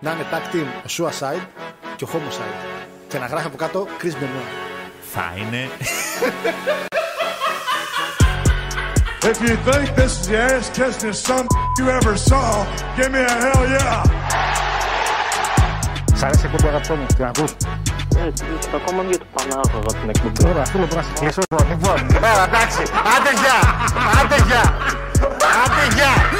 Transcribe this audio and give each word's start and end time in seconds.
να 0.00 0.10
είναι 0.12 0.26
tag 0.32 0.54
team 0.54 0.66
ο 0.84 0.88
Suicide 0.96 1.46
και 1.96 2.04
ο 2.04 2.08
Homicide. 2.12 2.66
Και 3.08 3.18
να 3.18 3.26
γράφει 3.26 3.46
από 3.46 3.56
κάτω 3.56 3.86
Chris 4.02 4.06
Benoit. 4.06 4.50
Θα 5.12 5.32
είναι. 5.36 5.68
If 9.30 9.38
you 9.46 9.56
think 9.66 9.86
this 9.98 10.12
is 10.20 10.28
the 10.28 10.36
ass 10.48 10.66
kissing 10.76 11.16
some 11.26 11.46
you 11.78 11.86
ever 11.98 12.14
saw, 12.28 12.48
give 12.96 13.10
me 13.14 13.20
a 13.32 13.34
hell 13.42 13.62
yeah. 13.76 14.02
Σ' 16.14 16.22
αρέσει 16.22 16.46
η 16.46 16.50
εκπομπή 16.52 16.68
αγαπητό 16.68 16.94
μου, 16.94 17.06
την 17.16 17.24
ακούς; 17.24 17.50
Ε, 18.16 18.30
ακόμα 18.74 19.02
για 19.02 19.18
το 19.18 19.26
Πανάγωγα 19.34 19.92
την 20.00 20.08
εκπομπή. 20.08 20.48
Ωραία, 20.48 20.64
φίλε, 20.64 20.84
μπορώ 20.84 21.00
να 21.00 21.06
σε 21.06 21.12
κλείσω. 21.20 21.40
Λοιπόν, 21.50 21.66
λοιπόν, 21.68 22.16
ωραία, 22.16 22.44
εντάξει, 22.44 22.82
άντε 23.14 23.32
γεια, 23.40 23.58
άντε 24.20 24.36
γεια, 24.48 24.64
άντε 25.62 25.84
γεια. 25.94 26.37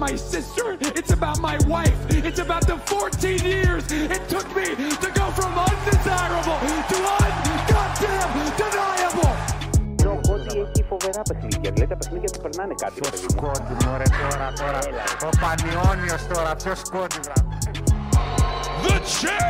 My 0.00 0.16
sister. 0.16 0.66
It's 0.98 1.12
about 1.12 1.38
my 1.40 1.56
wife. 1.68 1.98
It's 2.28 2.40
about 2.46 2.64
the 2.66 2.76
14 2.78 3.38
years 3.44 3.84
it 3.92 4.22
took 4.32 4.48
me 4.56 4.66
to 5.04 5.08
go 5.20 5.26
from 5.38 5.52
undesirable 5.68 6.58
to 6.90 6.96
ungoddamn 7.16 8.32
deniable. 8.60 9.34
Ο 10.06 10.20
Κόντι 10.28 10.58
έχει 10.58 10.82
φοβερά 10.88 11.22
παιχνίδια. 11.22 11.70
Δηλαδή 11.70 11.86
τα 11.86 11.96
παιχνίδια 11.96 12.30
του 12.30 12.40
περνάνε 12.40 12.74
κάτι. 12.82 13.00
ρε 13.04 13.10
παιδί 13.10 13.26
μου. 13.34 13.40
Κόντι, 13.42 13.86
μωρέ, 13.86 14.02
τώρα, 14.20 14.52
τώρα. 14.60 14.78
Ο 15.24 15.30
Πανιόνιος 15.40 16.26
τώρα, 16.32 16.54
ποιος 16.56 16.82
κόντι, 16.90 17.20
βράδυ. 17.24 17.48
The 18.84 18.96
champ 19.16 19.49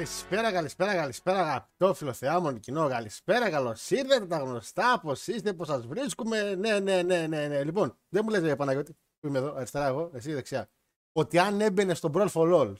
Καλησπέρα, 0.00 0.52
καλησπέρα, 0.52 0.94
καλησπέρα, 0.94 1.38
αγαπητό 1.40 1.94
φιλοθεάμον 1.94 2.60
κοινό. 2.60 2.88
Καλησπέρα, 2.88 3.50
καλώς 3.50 3.90
ήρθατε 3.90 4.26
τα 4.26 4.38
γνωστά. 4.38 5.00
Πώς 5.00 5.26
είστε, 5.26 5.54
πώς 5.54 5.66
σας 5.66 5.86
βρίσκουμε. 5.86 6.54
Ναι, 6.54 6.80
ναι, 6.80 7.02
ναι, 7.02 7.26
ναι, 7.26 7.48
ναι. 7.48 7.64
Λοιπόν, 7.64 7.98
δεν 8.08 8.22
μου 8.24 8.30
λέτε, 8.30 8.56
Παναγιώτη, 8.56 8.92
που 8.92 9.26
είμαι 9.26 9.38
εδώ, 9.38 9.54
αριστερά 9.54 9.86
εγώ, 9.86 10.10
εσύ 10.14 10.32
δεξιά. 10.32 10.70
Ότι 11.12 11.38
αν 11.38 11.60
έμπαινε 11.60 11.94
στον 11.94 12.12
Brawl 12.14 12.28
for 12.28 12.60
All, 12.60 12.74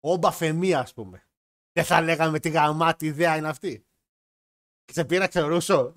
ο 0.00 0.16
Μπαφεμί, 0.16 0.74
ας 0.74 0.94
πούμε, 0.94 1.28
δεν 1.72 1.84
θα 1.84 2.00
λέγαμε 2.00 2.38
τι 2.38 2.50
γαμάτη 2.50 3.06
ιδέα 3.06 3.36
είναι 3.36 3.48
αυτή. 3.48 3.86
Και 4.84 4.92
σε 4.92 5.04
πήραξε 5.04 5.42
ο 5.42 5.46
Ρούσο. 5.46 5.92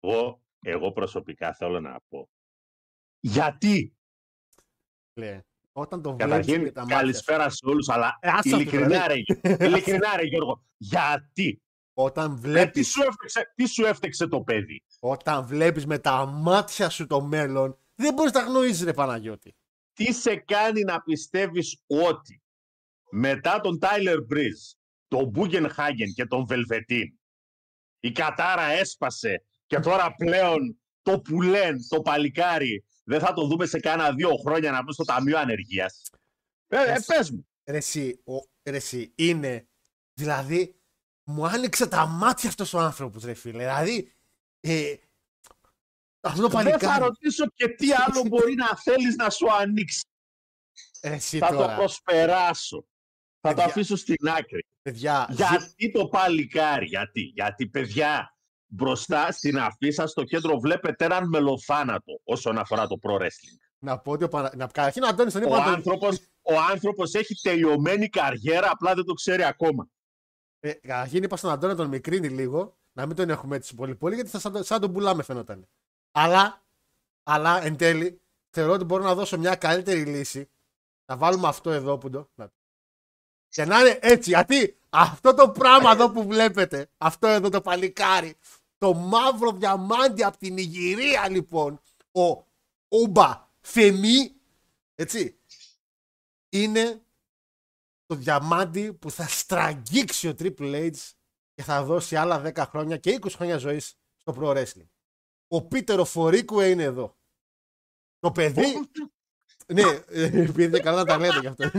Εγώ, 0.00 0.42
εγώ 0.60 0.92
προσωπικά 0.92 1.54
θέλω 1.54 1.80
να 1.80 2.00
πω. 2.08 2.28
Γιατί, 3.20 3.96
Λέει, 5.14 5.47
όταν 5.80 6.02
το 6.02 6.16
βλέπεις 6.16 6.26
με 6.26 6.38
καταρχήν, 6.38 6.72
τα 6.72 6.80
μάτια. 6.80 6.96
σου, 6.96 7.00
καλησπέρα 7.00 7.48
σε 7.50 7.66
όλους, 7.66 7.88
αλλά 7.88 8.18
Ε, 8.20 8.28
άστα 8.28 8.50
το, 8.50 8.56
ειλικρινά, 8.56 9.06
ρε, 9.06 9.14
δηλαδή. 9.14 9.64
ειλικρινά, 9.64 10.16
ρε, 10.16 10.22
Γιώργο, 10.22 10.64
γιατί, 10.76 11.62
Όταν 11.94 12.32
ε, 12.32 12.34
τι, 12.34 12.40
βλέπει 12.40 12.82
σου 12.82 13.02
έφτεξε, 13.02 13.52
τι 13.54 13.66
σου 13.66 13.84
έφτεξε 13.84 14.26
το 14.26 14.40
παιδί; 14.40 14.82
όταν 15.00 15.46
βλέπεις 15.46 15.86
με 15.86 15.98
τα 15.98 16.26
μάτια 16.26 16.88
σου 16.88 17.06
το 17.06 17.20
μέλλον, 17.20 17.78
δεν 17.94 18.14
μπορείς 18.14 18.32
να 18.32 18.40
γνωρίζει, 18.40 18.84
ρε 18.84 18.92
Παναγιώτη. 18.92 19.56
Τι 19.92 20.12
σε 20.12 20.36
κάνει 20.36 20.82
να 20.82 21.02
πιστεύεις 21.02 21.82
ότι 21.86 22.42
μετά 23.10 23.60
τον 23.60 23.78
Τάιλερ 23.78 24.22
Μπρίζ, 24.24 24.60
τον 25.08 25.28
Μπούγενχάγεν 25.28 26.12
και 26.14 26.26
τον 26.26 26.46
Βελβετίν, 26.46 27.18
η 28.00 28.12
Κατάρα 28.12 28.62
έσπασε 28.66 29.44
και 29.66 29.78
τώρα 29.78 30.14
πλέον 30.14 30.78
το 31.02 31.20
πουλέν, 31.20 31.78
το 31.88 32.00
παλικάρι, 32.00 32.84
δεν 33.08 33.20
θα 33.20 33.32
το 33.32 33.46
δούμε 33.46 33.66
σε 33.66 33.80
κάνα 33.80 34.12
δύο 34.12 34.36
χρόνια 34.36 34.70
να 34.70 34.82
μπει 34.82 34.92
στο 34.92 35.04
Ταμείο 35.04 35.38
Ανεργίας. 35.38 36.02
Ε, 36.68 36.76
ε, 36.76 36.92
Εσύ- 36.92 37.06
πες 37.06 37.30
μου. 37.30 37.48
Ρε 37.66 37.76
εσύ, 37.76 38.22
ο, 38.24 38.32
ρε 38.70 38.76
εσύ, 38.76 39.12
είναι, 39.16 39.68
δηλαδή, 40.12 40.80
μου 41.24 41.46
άνοιξε 41.46 41.86
τα 41.86 42.06
μάτια 42.06 42.48
αυτός 42.48 42.74
ο 42.74 42.78
άνθρωπος, 42.78 43.24
ρε 43.24 43.34
φίλε. 43.34 43.58
Δηλαδή, 43.58 44.12
ε, 44.60 44.94
αυτό 46.20 46.40
το 46.42 46.48
Δεν 46.48 46.56
θα 46.60 46.64
παλικάρι, 46.64 47.04
ρωτήσω 47.04 47.46
και 47.46 47.68
τι 47.68 47.92
άλλο 47.92 48.22
μπορεί 48.28 48.54
να 48.54 48.76
θέλεις 48.76 49.16
να 49.16 49.30
σου 49.30 49.52
ανοίξει. 49.52 50.04
ρε 51.04 51.14
εσύ 51.14 51.38
Θα 51.38 51.48
το 51.48 51.56
τώρα, 51.56 51.74
προσπεράσω. 51.76 52.86
Θα 53.40 53.48
το 53.48 53.54
Παιδιά. 53.54 53.64
αφήσω 53.64 53.96
στην 53.96 54.28
άκρη. 54.28 54.66
παιδιά, 54.82 55.26
ζη- 55.30 55.36
Γιατί 55.38 55.90
το 55.90 56.08
παλικάρι, 56.08 56.86
γιατί, 56.86 57.20
γιατί 57.20 57.66
παιδιά 57.68 58.37
μπροστά 58.68 59.32
στην 59.32 59.58
αφίσα 59.58 60.06
στο 60.06 60.24
κέντρο 60.24 60.58
βλέπετε 60.58 61.04
έναν 61.04 61.28
μελοθάνατο 61.28 62.20
όσον 62.24 62.58
αφορά 62.58 62.86
το 62.86 62.98
pro 63.02 63.20
wrestling. 63.20 63.58
να 63.78 63.98
πω 63.98 64.12
ότι 64.12 64.24
ο 64.24 64.28
Πανα... 64.28 64.52
να, 64.56 64.66
καταρχήν 64.66 65.02
ο 65.02 65.06
Αντώνης 65.06 65.32
τον 65.32 65.42
Ο 65.42 65.46
είπα, 65.46 65.58
να 65.58 65.64
τον- 65.64 65.72
άνθρωπος, 65.74 66.18
ο 66.42 66.54
άνθρωπος 66.70 67.14
έχει 67.14 67.34
τελειωμένη 67.42 68.08
καριέρα, 68.08 68.70
απλά 68.70 68.94
δεν 68.94 69.04
το 69.04 69.12
ξέρει 69.12 69.44
ακόμα. 69.44 69.88
ε, 70.60 70.72
καταρχήν 70.72 71.22
είπα 71.22 71.36
στον 71.36 71.50
Αντώνη 71.50 71.72
να 71.72 71.78
τον 71.78 71.88
μικρύνει 71.88 72.28
λίγο, 72.28 72.78
να 72.92 73.06
μην 73.06 73.16
τον 73.16 73.30
έχουμε 73.30 73.56
έτσι 73.56 73.74
πολύ 73.74 73.94
πολύ, 73.96 74.14
γιατί 74.14 74.30
θα 74.30 74.38
σαν, 74.38 74.52
το- 74.52 74.62
σαν 74.62 74.80
τον 74.80 74.92
πουλάμε 74.92 75.22
φαινόταν. 75.22 75.68
Αλλά, 76.12 76.64
αλλά 77.22 77.62
εν 77.64 77.76
τέλει, 77.76 78.20
θεωρώ 78.50 78.72
ότι 78.72 78.84
μπορώ 78.84 79.02
να 79.02 79.14
δώσω 79.14 79.38
μια 79.38 79.54
καλύτερη 79.56 80.04
λύση. 80.04 80.50
Να 81.10 81.16
βάλουμε 81.16 81.48
αυτό 81.48 81.70
εδώ 81.70 81.98
που 81.98 82.10
το. 82.10 82.30
Να... 82.34 82.50
Και 83.48 83.64
να 83.64 83.80
είναι 83.80 83.98
έτσι, 84.02 84.30
γιατί 84.30 84.78
αυτό 84.90 85.34
το 85.34 85.50
πράγμα 85.50 85.90
εδώ 85.90 86.10
που 86.10 86.26
βλέπετε, 86.26 86.90
αυτό 86.98 87.26
εδώ 87.26 87.48
το 87.48 87.60
παλικάρι, 87.60 88.34
το 88.78 88.94
μαύρο 88.94 89.52
διαμάντι 89.52 90.22
από 90.24 90.38
την 90.38 90.56
Ιγυρία 90.56 91.28
λοιπόν, 91.28 91.80
ο 92.12 92.46
Ούμπα 92.88 93.48
Φεμί, 93.60 94.32
έτσι, 94.94 95.40
είναι 96.48 97.02
το 98.06 98.14
διαμάντι 98.14 98.92
που 98.92 99.10
θα 99.10 99.26
στραγγίξει 99.28 100.28
ο 100.28 100.34
Triple 100.38 100.90
H 100.92 100.96
και 101.54 101.62
θα 101.62 101.84
δώσει 101.84 102.16
άλλα 102.16 102.42
10 102.54 102.56
χρόνια 102.68 102.96
και 102.96 103.18
20 103.22 103.30
χρόνια 103.34 103.58
ζωής 103.58 103.98
στο 104.16 104.36
pro 104.38 104.46
wrestling. 104.56 104.88
Ο 105.48 105.62
Πίτερο 105.62 106.04
Φορίκουε 106.04 106.70
είναι 106.70 106.82
εδώ. 106.82 107.16
Το 108.18 108.32
παιδί... 108.32 108.88
ναι, 109.72 109.82
ε, 110.08 110.22
επειδή 110.24 110.64
είναι 110.64 110.78
καλά 110.80 110.96
να 110.98 111.04
τα 111.04 111.18
λέτε 111.18 111.40
γι' 111.40 111.46
αυτό. 111.46 111.70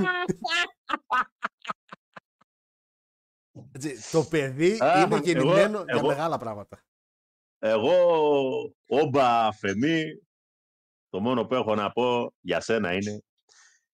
Έτσι, 3.72 4.12
το 4.12 4.24
παιδί 4.24 4.72
Α, 4.84 5.02
είναι 5.02 5.16
εγώ- 5.16 5.24
γεννημένο 5.26 5.84
για 5.84 5.96
εγώ- 5.96 6.08
μεγάλα 6.08 6.38
πράγματα. 6.38 6.80
Εγώ, 7.60 7.94
όμπα 8.88 9.52
Φεμή, 9.52 10.04
το 11.10 11.20
μόνο 11.20 11.46
που 11.46 11.56
έχω 11.56 11.76
να 11.76 11.92
πω 11.92 12.34
για 12.40 12.62
σένα 12.62 12.94
είναι 12.94 13.24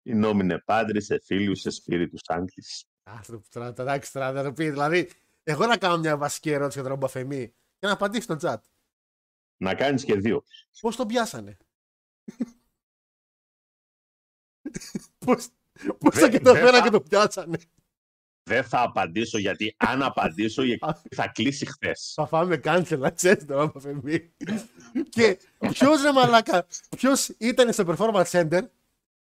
η 0.01 0.13
νόμινε 0.13 0.59
πάντρη 0.59 1.01
σε 1.01 1.19
φίλους 1.19 1.59
σε 1.59 1.69
σπίριτου 1.69 2.17
Σάνκτης. 2.23 2.85
Άνθρωπο, 3.03 3.45
τώρα, 3.49 3.73
τώρα, 3.73 3.91
εντάξει, 3.91 4.11
τώρα, 4.11 4.31
να 4.31 4.43
το 4.43 4.53
πεις. 4.53 4.69
Δηλαδή, 4.69 5.09
εγώ 5.43 5.65
να 5.65 5.77
κάνω 5.77 5.97
μια 5.97 6.17
βασική 6.17 6.51
ερώτηση 6.51 6.79
για 6.79 6.89
τον 6.89 6.97
Μπαφεμί 6.97 7.47
και 7.49 7.87
να 7.87 7.91
απαντήσει 7.91 8.21
στον 8.23 8.37
chat. 8.41 8.57
Να 9.57 9.75
κάνεις 9.75 10.03
και 10.03 10.15
δύο. 10.15 10.43
Πώς 10.79 10.95
τον 10.95 11.07
πιάσανε; 11.07 11.57
Πώς, 15.25 15.47
πώς 15.99 16.15
Δεν- 16.15 16.23
το 16.23 16.29
και 16.29 16.39
το 16.39 16.53
δεν 16.53 16.63
φέρα 16.65 16.77
θα- 16.77 16.83
και 16.83 16.89
το 16.89 17.01
πιάσανε; 17.01 17.57
Δεν 18.49 18.63
θα 18.63 18.81
απαντήσω 18.81 19.37
γιατί 19.37 19.75
αν 19.77 20.03
απαντήσω 20.03 20.63
η 20.63 20.71
εκπομπή 20.71 21.15
θα 21.15 21.27
κλείσει 21.27 21.65
χθες. 21.65 22.11
Θα 22.15 22.25
φάμε 22.27 22.59
cancel, 22.63 22.97
να 22.97 23.09
ξέρεις 23.11 23.45
το 23.45 23.71
Μπαφεμί. 23.73 24.31
και 25.09 25.39
ποιος 25.59 26.01
ρε 26.01 26.11
μαλάκα, 26.11 26.65
ποιος 26.97 27.27
ήταν 27.27 27.73
στο 27.73 27.83
performance 27.87 28.25
center 28.25 28.61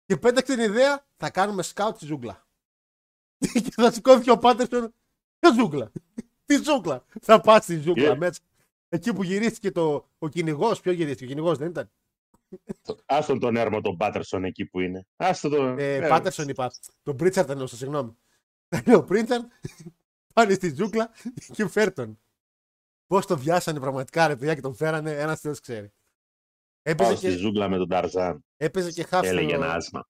και 0.07 0.17
πέταξε 0.17 0.55
την 0.55 0.65
ιδέα 0.65 1.07
θα 1.17 1.31
κάνουμε 1.31 1.63
scout 1.75 1.91
στη 1.95 2.07
ζούγκλα. 2.07 2.47
και 3.39 3.71
θα 3.75 3.93
σηκώθηκε 3.93 4.31
ο 4.31 4.39
Πάτερσον. 4.39 4.95
Ποια 5.39 5.53
ζούγκλα; 5.55 5.93
Τι 6.47 6.57
ζούγκλα; 6.63 7.05
Θα 7.21 7.41
πας 7.41 7.63
στη 7.63 7.79
ζούγκλα 7.79 8.11
Ε. 8.11 8.17
μέσα. 8.17 8.41
Εκεί 8.89 9.13
που 9.13 9.23
γυρίστηκε 9.23 9.71
το, 9.71 10.09
ο 10.19 10.29
κυνηγός, 10.29 10.81
ποιος 10.81 10.95
γυρίστηκε, 10.95 11.25
ο 11.25 11.29
κυνηγός 11.29 11.59
δεν 11.59 11.69
ήταν; 11.69 11.91
Άστον 13.07 13.39
τον 13.39 13.57
έρμο 13.57 13.81
τον 13.81 13.97
Πάτερσον 13.97 14.45
εκεί 14.45 14.65
που 14.67 14.81
είναι. 14.81 15.07
Άστον 15.17 15.51
τον. 15.51 15.79
Ε, 15.79 15.95
ε, 15.95 16.09
Πάτερσον 16.09 16.49
είπα. 16.49 16.71
Τον 17.03 17.17
Πρίτσαρτ 17.17 17.51
εννοούσα, 17.51 17.77
συγγνώμη. 17.77 18.17
Ο 18.97 19.05
Πρίτσαρτ 19.05 19.51
πάνε 20.35 20.55
στη 20.55 20.75
ζούγκλα 20.75 21.11
και 21.53 21.69
φέρτον. 21.69 22.21
Πώς 23.07 23.27
το 23.27 23.39
βιάσανε 23.39 23.81
πραγματικά 23.81 24.27
ρε 24.27 24.37
παιδιά 24.37 24.55
και 24.55 24.61
τον 24.61 24.75
φέρανε, 24.75 25.11
ένας 25.21 25.41
θεός 25.41 25.61
ξέρει. 25.61 25.93
Έπαιζε 26.83 27.09
Πάω 27.09 27.17
στη 27.19 27.27
και, 27.27 27.37
ζούγκλα 27.37 27.69
με 27.69 27.77
τον 27.77 27.89
Ταρζάν. 27.89 28.45
έπαιζε 28.57 28.93
και 28.93 29.03
Και 29.03 29.09
half 29.13 29.23
έλεγε 29.25 29.49
στο- 29.55 29.63
ένα 29.65 29.75
άσμα. 29.75 30.09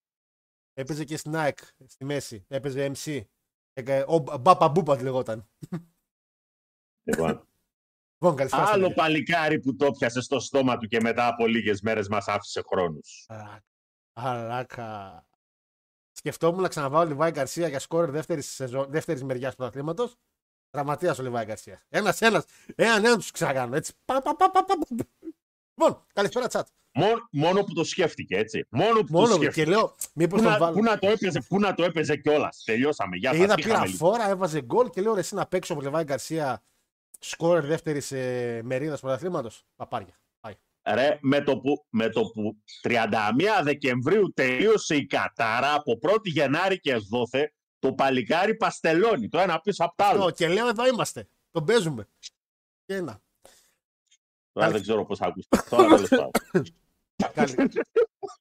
Έπαιζε 0.75 1.05
και 1.05 1.17
στην 1.17 1.37
ΑΕΚ 1.37 1.58
στη 1.87 2.05
μέση. 2.05 2.44
Έπαιζε 2.49 2.93
MC. 2.94 3.20
Έκα- 3.73 4.06
Ο 4.06 4.19
Μπάπα 4.38 4.69
Μπούπα 4.69 5.03
λεγόταν. 5.03 5.49
Λοιπόν, 7.03 7.49
Λοιπόν, 8.19 8.37
καλησπέρα. 8.37 8.64
στα 8.64 8.73
άλλο 8.75 8.87
παιδιά. 8.87 9.03
παλικάρι 9.03 9.61
που 9.61 9.76
το 9.76 9.91
πιάσε 9.91 10.20
στο 10.20 10.41
στόμα 10.41 10.76
του 10.79 10.87
και 10.87 11.00
μετά 11.00 11.26
από 11.26 11.47
λίγες 11.47 11.81
μέρες 11.81 12.08
μας 12.08 12.29
άφησε 12.29 12.62
χρόνους. 12.67 13.25
Α, 13.29 13.58
Αλάκα. 14.12 15.26
Σκεφτόμουν 16.26 16.62
να 16.62 16.69
ξαναβάλω 16.69 17.08
Λιβάη 17.08 17.31
Γκαρσία 17.31 17.69
για 17.69 17.78
σκόρερ 17.78 18.11
δεύτερης, 18.11 18.46
σεζόν, 18.55 18.87
δεύτερης 18.88 19.23
μεριάς 19.25 19.50
του 19.50 19.56
πρωταθλήματο. 19.56 20.11
Τραυματίας 20.70 21.19
ο 21.19 21.23
Λιβάη 21.23 21.44
Γκαρσίας. 21.44 21.84
Ένας, 21.88 22.20
ένας, 22.20 22.44
έναν, 22.75 23.05
έναν 23.05 23.19
τους 23.19 23.31
ξανακάνω. 23.31 23.76
Έτσι. 23.76 23.93
Πα, 24.05 24.23
πα, 24.23 24.37
πα, 24.37 24.50
πα, 24.50 24.64
πα. 24.64 24.75
Λοιπόν, 25.75 26.05
καλησπέρα, 26.12 26.46
τσάτ. 26.49 26.67
Μόνο, 26.94 27.28
μόνο 27.31 27.64
που 27.64 27.73
το 27.73 27.84
σκέφτηκε, 27.84 28.37
έτσι. 28.37 28.67
Μόνο 28.70 29.00
που 29.00 29.06
το 29.06 29.12
Μόνο 29.12 29.34
σκέφτηκε. 29.34 29.64
και 29.64 29.70
λέω, 29.70 29.94
μήπως 30.14 30.38
Πού 30.38 30.44
τον 30.44 30.52
να, 30.52 30.58
βάλω. 30.58 30.75
πού 30.76 30.82
να 30.82 30.99
το 30.99 31.08
έπαιζε, 31.08 31.40
πού 31.49 31.58
να 31.58 31.75
το 31.75 31.84
έπαιζε 31.84 32.17
κιόλας. 32.17 32.62
Τελειώσαμε. 32.64 33.17
Γεια 33.17 33.31
Και 33.31 33.37
σας, 33.37 33.44
είδα 33.44 33.55
είχαμε 33.58 33.75
πήρα 33.75 33.87
λίγο. 33.87 33.96
φόρα, 33.96 34.29
έβαζε 34.29 34.62
γκολ 34.62 34.90
και 34.90 35.00
λέω 35.00 35.14
ρε, 35.14 35.20
εσύ 35.20 35.34
να 35.34 35.46
παίξω 35.46 35.72
από 35.72 35.82
Λιβάη 35.82 36.05
Γκαρσία 36.05 36.62
σκόρερ 37.19 37.67
δεύτερης 37.67 38.12
ε, 38.12 38.61
μερίδας 38.64 39.00
πρωταθλήματος. 39.00 39.64
Παπάρια. 39.76 40.19
Πάει. 40.87 40.94
Ρε, 40.94 41.19
με 41.21 41.43
το, 41.43 41.59
που, 41.59 41.87
με 41.91 42.09
το 42.09 42.23
που 42.23 42.62
31 42.83 43.05
Δεκεμβρίου 43.62 44.33
τελείωσε 44.35 44.97
η 44.97 45.06
Κατάρα, 45.06 45.75
από 45.75 45.99
1η 46.03 46.25
Γενάρη 46.25 46.81
και 46.81 46.97
δόθε, 46.97 47.53
το 47.79 47.93
παλικάρι 47.94 48.56
παστελώνει. 48.56 49.29
Το 49.29 49.38
ένα 49.38 49.61
πίσω 49.61 49.85
απ' 49.85 49.97
το 49.97 50.05
άλλο. 50.05 50.25
Το, 50.25 50.31
και 50.31 50.49
λέω 50.49 50.69
εδώ 50.69 50.87
είμαστε. 50.87 51.29
Τον 51.50 51.65
παίζουμε. 51.65 52.09
Και 52.85 52.94
ένα. 52.94 53.21
Τώρα 54.53 54.71
δεν 54.71 54.83
ξέρω 54.83 55.05
πώς 55.05 55.21
ακούστηκε. 55.21 55.62
Τώρα 55.71 55.88
τέλος 55.88 56.09
πάντων. 56.09 56.31
Καλη- 57.35 57.73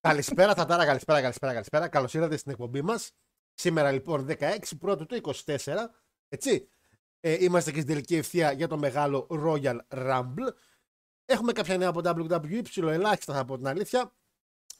καλησπέρα, 0.02 0.54
Τατάρα, 0.54 0.86
καλησπέρα, 0.86 1.22
καλησπέρα, 1.22 1.54
καλησπέρα. 1.54 1.88
Καλώς 1.88 2.14
ήρθατε 2.14 2.38
στην 2.38 2.52
εκπομπή 2.52 2.82
μας. 2.82 3.12
Σήμερα 3.54 3.92
λοιπόν 3.92 4.28
16 4.30 4.78
πρώτου 4.80 5.06
του 5.06 5.16
24. 5.16 5.96
Έτσι. 6.30 6.68
Ε, 7.20 7.44
είμαστε 7.44 7.72
και 7.72 7.80
στην 7.80 7.94
τελική 7.94 8.16
ευθεία 8.16 8.52
για 8.52 8.68
το 8.68 8.78
μεγάλο 8.78 9.28
Royal 9.30 9.78
Rumble. 9.88 10.54
Έχουμε 11.26 11.52
κάποια 11.52 11.78
νέα 11.78 11.88
από 11.90 12.00
WWE, 12.04 12.60
ψηλό 12.64 12.90
ελάχιστα 12.90 13.34
θα 13.34 13.46
πω 13.46 13.58
την 13.58 13.68
αλήθεια. 13.68 14.14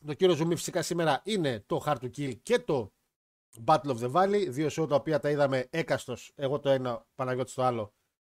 Το 0.06 0.14
κύριο 0.14 0.36
Ζουμί 0.36 0.56
φυσικά 0.56 0.82
σήμερα 0.82 1.22
είναι 1.26 1.60
το 1.66 1.84
Hard 1.86 1.98
to 1.98 2.10
Kill 2.18 2.38
και 2.44 2.60
το 2.60 2.94
Battle 3.66 3.98
of 3.98 3.98
the 4.00 4.12
Valley. 4.12 4.46
Δύο 4.50 4.68
show 4.72 4.88
τα 4.90 4.96
οποία 4.96 5.20
τα 5.20 5.30
είδαμε 5.30 5.68
έκαστος. 5.70 6.32
Εγώ 6.36 6.60
το 6.60 6.70
ένα, 6.70 7.06
Παναγιώτης 7.16 7.54
το 7.54 7.64
άλλο. 7.64 7.94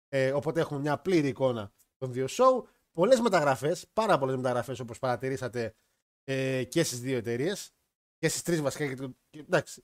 Ε, 0.10 0.32
οπότε 0.32 0.60
έχουμε 0.60 0.80
μια 0.80 0.98
πλήρη 0.98 1.28
εικόνα 1.28 1.72
των 1.98 2.14
δύο 2.14 2.26
show. 2.30 2.64
Πολλές 2.92 3.20
μεταγραφές, 3.20 3.88
πάρα 3.94 4.18
πολλές 4.18 4.36
μεταγραφές 4.36 4.80
όπως 4.80 5.00
παρατηρήσατε 5.00 5.76
ε, 6.24 6.64
και 6.64 6.84
στις 6.84 7.00
δύο 7.00 7.18
εταιρείες. 7.18 7.72
Και 8.18 8.30
στις 8.30 8.42
τρεις 8.42 8.62
βασικά. 8.62 8.86
Γιατί, 8.86 9.18
και- 9.30 9.40
εντάξει, 9.40 9.84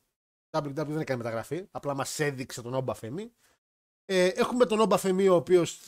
WWE 0.51 0.73
δεν 0.73 0.99
έκανε 0.99 1.17
μεταγραφή. 1.17 1.67
Απλά 1.71 1.93
μας 1.93 2.19
έδειξε 2.19 2.61
τον 2.61 2.73
Όμπα 2.73 2.93
Φεμή. 2.93 3.33
Ε, 4.05 4.27
έχουμε 4.27 4.65
τον 4.65 4.79
Όμπα 4.79 4.97
Φεμή, 4.97 5.27
ο 5.27 5.35
οποίος 5.35 5.81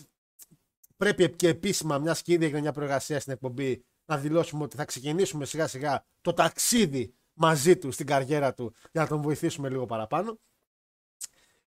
πρέπει 0.97 1.31
και 1.31 1.47
επίσημα, 1.47 1.97
μια 1.97 2.17
και 2.23 2.33
ήδη 2.33 2.45
έγινε 2.45 2.61
μια 2.61 2.71
προεργασία 2.71 3.19
στην 3.19 3.33
εκπομπή, 3.33 3.85
να 4.05 4.17
δηλώσουμε 4.17 4.63
ότι 4.63 4.75
θα 4.75 4.85
ξεκινήσουμε 4.85 5.45
σιγά 5.45 5.67
σιγά 5.67 6.05
το 6.21 6.33
ταξίδι 6.33 7.13
μαζί 7.33 7.77
του 7.77 7.91
στην 7.91 8.05
καριέρα 8.05 8.53
του 8.53 8.73
για 8.91 9.01
να 9.01 9.07
τον 9.07 9.21
βοηθήσουμε 9.21 9.69
λίγο 9.69 9.85
παραπάνω. 9.85 10.39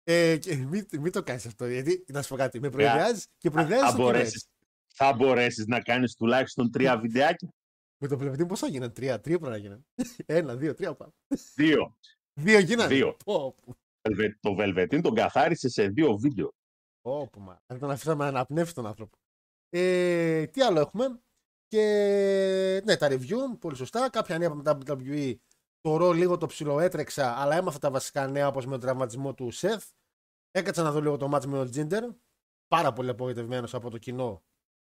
Ε, 0.05 0.37
και 0.37 0.56
μην, 0.56 0.87
μην 1.00 1.12
το 1.12 1.22
κάνεις 1.22 1.46
αυτό, 1.46 1.67
γιατί 1.67 2.05
να 2.12 2.22
σου 2.22 2.28
πω 2.28 2.37
κάτι. 2.37 2.61
Με 2.61 2.70
προειδεάζεις 2.70 3.26
και 3.38 3.50
προειδεάζεις. 3.50 3.88
θα, 3.90 3.96
μπορέσεις, 3.96 4.46
θα 4.94 5.12
μπορέσεις 5.12 5.66
να 5.66 5.81
κάνεις 5.81 6.14
τουλάχιστον 6.14 6.70
τρία 6.70 6.99
βιντεάκια. 7.00 7.49
Με 7.99 8.08
το 8.08 8.16
πλευρετή 8.16 8.46
πόσα 8.46 8.66
γίνανε, 8.66 8.93
τρία, 8.93 9.20
τρία 9.20 9.38
πρέπει 9.38 9.52
να 9.52 9.58
γίνανε. 9.61 9.82
Ένα, 10.26 10.56
δύο, 10.56 10.75
τρία 10.75 10.94
πάμε. 10.94 11.12
Δύο. 11.55 11.96
Δύο 12.32 12.58
γίνανε. 12.58 12.94
Δύο. 12.94 13.16
Πω, 13.25 13.55
πω, 13.64 13.76
Βελβε- 14.08 14.37
Το 14.40 14.55
Βελβετίν 14.55 15.02
τον 15.02 15.14
καθάρισε 15.14 15.69
σε 15.69 15.88
δύο 15.88 16.16
βίντεο. 16.19 16.55
Πω, 17.00 17.29
πω, 17.32 17.41
μα. 17.41 17.62
Δεν 17.67 17.79
τον 17.79 17.91
αφήσαμε 17.91 18.23
να 18.25 18.29
αναπνεύσει 18.29 18.75
τον 18.75 18.87
άνθρωπο. 18.87 19.17
Ε, 19.69 20.47
τι 20.47 20.62
άλλο 20.62 20.81
έχουμε; 20.81 21.20
Και 21.67 22.82
ναι, 22.85 22.97
τα 22.97 23.08
review, 23.11 23.58
πολύ 23.58 23.76
σωστά. 23.76 24.11
Κάποια 24.11 24.38
νέα 24.38 24.49
από 24.49 24.62
τα 24.62 24.79
WWE. 24.87 25.35
Το 25.81 25.97
ρο 25.97 26.12
λίγο 26.12 26.38
το 26.38 26.47
ψηλό 26.47 26.81
έτρεξα, 26.81 27.37
αλλά 27.37 27.56
έμαθα 27.56 27.79
τα 27.79 27.91
βασικά 27.91 28.26
νέα 28.26 28.49
όπως 28.49 28.64
με 28.64 28.70
τον 28.70 28.81
τραυματισμό 28.81 29.35
του 29.35 29.50
Σεφ. 29.50 29.85
Έκατσα 30.50 30.82
να 30.82 30.93
δω 30.93 31.00
λίγο 31.00 31.17
το 31.17 31.29
μάτς 31.29 31.47
με 31.47 31.56
τον 31.56 31.70
Τζίντερ. 31.70 32.05
Πάρα 32.69 32.93
πολύ 32.93 33.11
απογοητευμένος 33.11 33.75
από 33.75 33.91
το 33.91 33.99
κοινό 33.99 34.43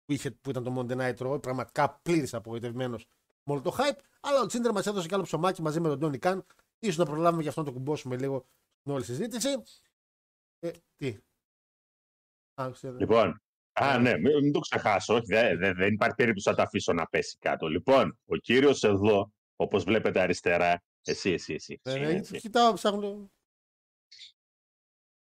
που, 0.06 0.14
είχε, 0.14 0.32
που 0.32 0.50
ήταν 0.50 0.64
το 0.64 0.74
Monday 0.78 0.98
Night 0.98 1.18
Raw. 1.18 1.42
Πραγματικά 1.42 2.00
πλήρης 2.02 2.34
απογοητευμένος 2.34 3.06
με 3.44 3.54
όλο 3.54 3.62
το 3.62 3.76
hype. 3.78 4.00
Αλλά 4.22 4.42
ο 4.42 4.46
Τζίντερ 4.46 4.72
μας 4.72 4.86
έδωσε 4.86 5.08
και 5.08 5.14
άλλο 5.14 5.24
ψωμάκι 5.24 5.62
μαζί 5.62 5.80
με 5.80 5.88
τον 5.88 6.00
Τόνι 6.00 6.18
Καν. 6.18 6.46
σω 6.92 7.04
να 7.04 7.06
προλάβουμε 7.06 7.42
γι' 7.42 7.48
αυτό 7.48 7.62
να 7.62 7.68
το 7.68 7.74
κουμπώσουμε 7.74 8.18
λίγο 8.18 8.46
στην 8.80 8.94
όλη 8.94 9.04
συζήτηση. 9.04 9.50
Ε, 10.60 10.72
τι; 10.96 11.18
Α, 12.56 12.70
ξέρω. 12.72 12.96
Λοιπόν, 12.98 13.42
α, 13.74 13.98
ναι, 14.00 14.18
μην, 14.18 14.44
μην 14.44 14.52
το 14.52 14.60
ξεχάσω. 14.60 15.14
Όχι, 15.14 15.26
δεν, 15.26 15.58
δεν, 15.58 15.76
δεν 15.76 15.94
υπάρχει 15.94 16.16
περίπτωση 16.16 16.50
να 16.50 16.56
τα 16.56 16.64
αφήσω 16.64 16.94
να 16.94 17.06
πέσει 17.06 17.38
κάτω. 17.38 17.68
Λοιπόν, 17.68 18.20
ο 18.26 18.36
κύριος 18.36 18.84
εδώ, 18.84 19.32
όπως 19.56 19.84
βλέπετε 19.84 20.20
αριστερά, 20.20 20.84
εσύ, 21.02 21.32
εσύ, 21.32 21.54
εσύ. 21.54 21.80
Ε, 21.84 21.90
εσύ, 21.90 22.00
ναι, 22.00 22.08
εσύ. 22.08 22.38
κοιτάω, 22.38 22.74
ψάχνω. 22.74 23.32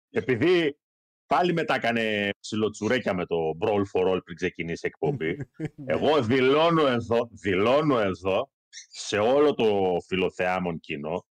Επειδή 0.09 0.77
πάλι 1.25 1.53
μετά 1.53 1.75
έκανε 1.75 2.29
ψιλοτσουρέκια 2.39 3.13
με 3.13 3.25
το 3.25 3.57
Brawl 3.59 3.83
for 3.93 4.13
All 4.13 4.23
πριν 4.23 4.35
ξεκινήσει 4.35 4.85
η 4.85 4.87
εκπομπή, 4.93 5.37
εγώ 5.95 6.23
δηλώνω 6.23 6.87
εδώ, 6.87 7.29
δηλώνω 7.31 7.99
εδώ 7.99 8.49
σε 8.89 9.17
όλο 9.17 9.53
το 9.53 9.97
φιλοθεάμον 10.07 10.79
κοινό, 10.79 11.25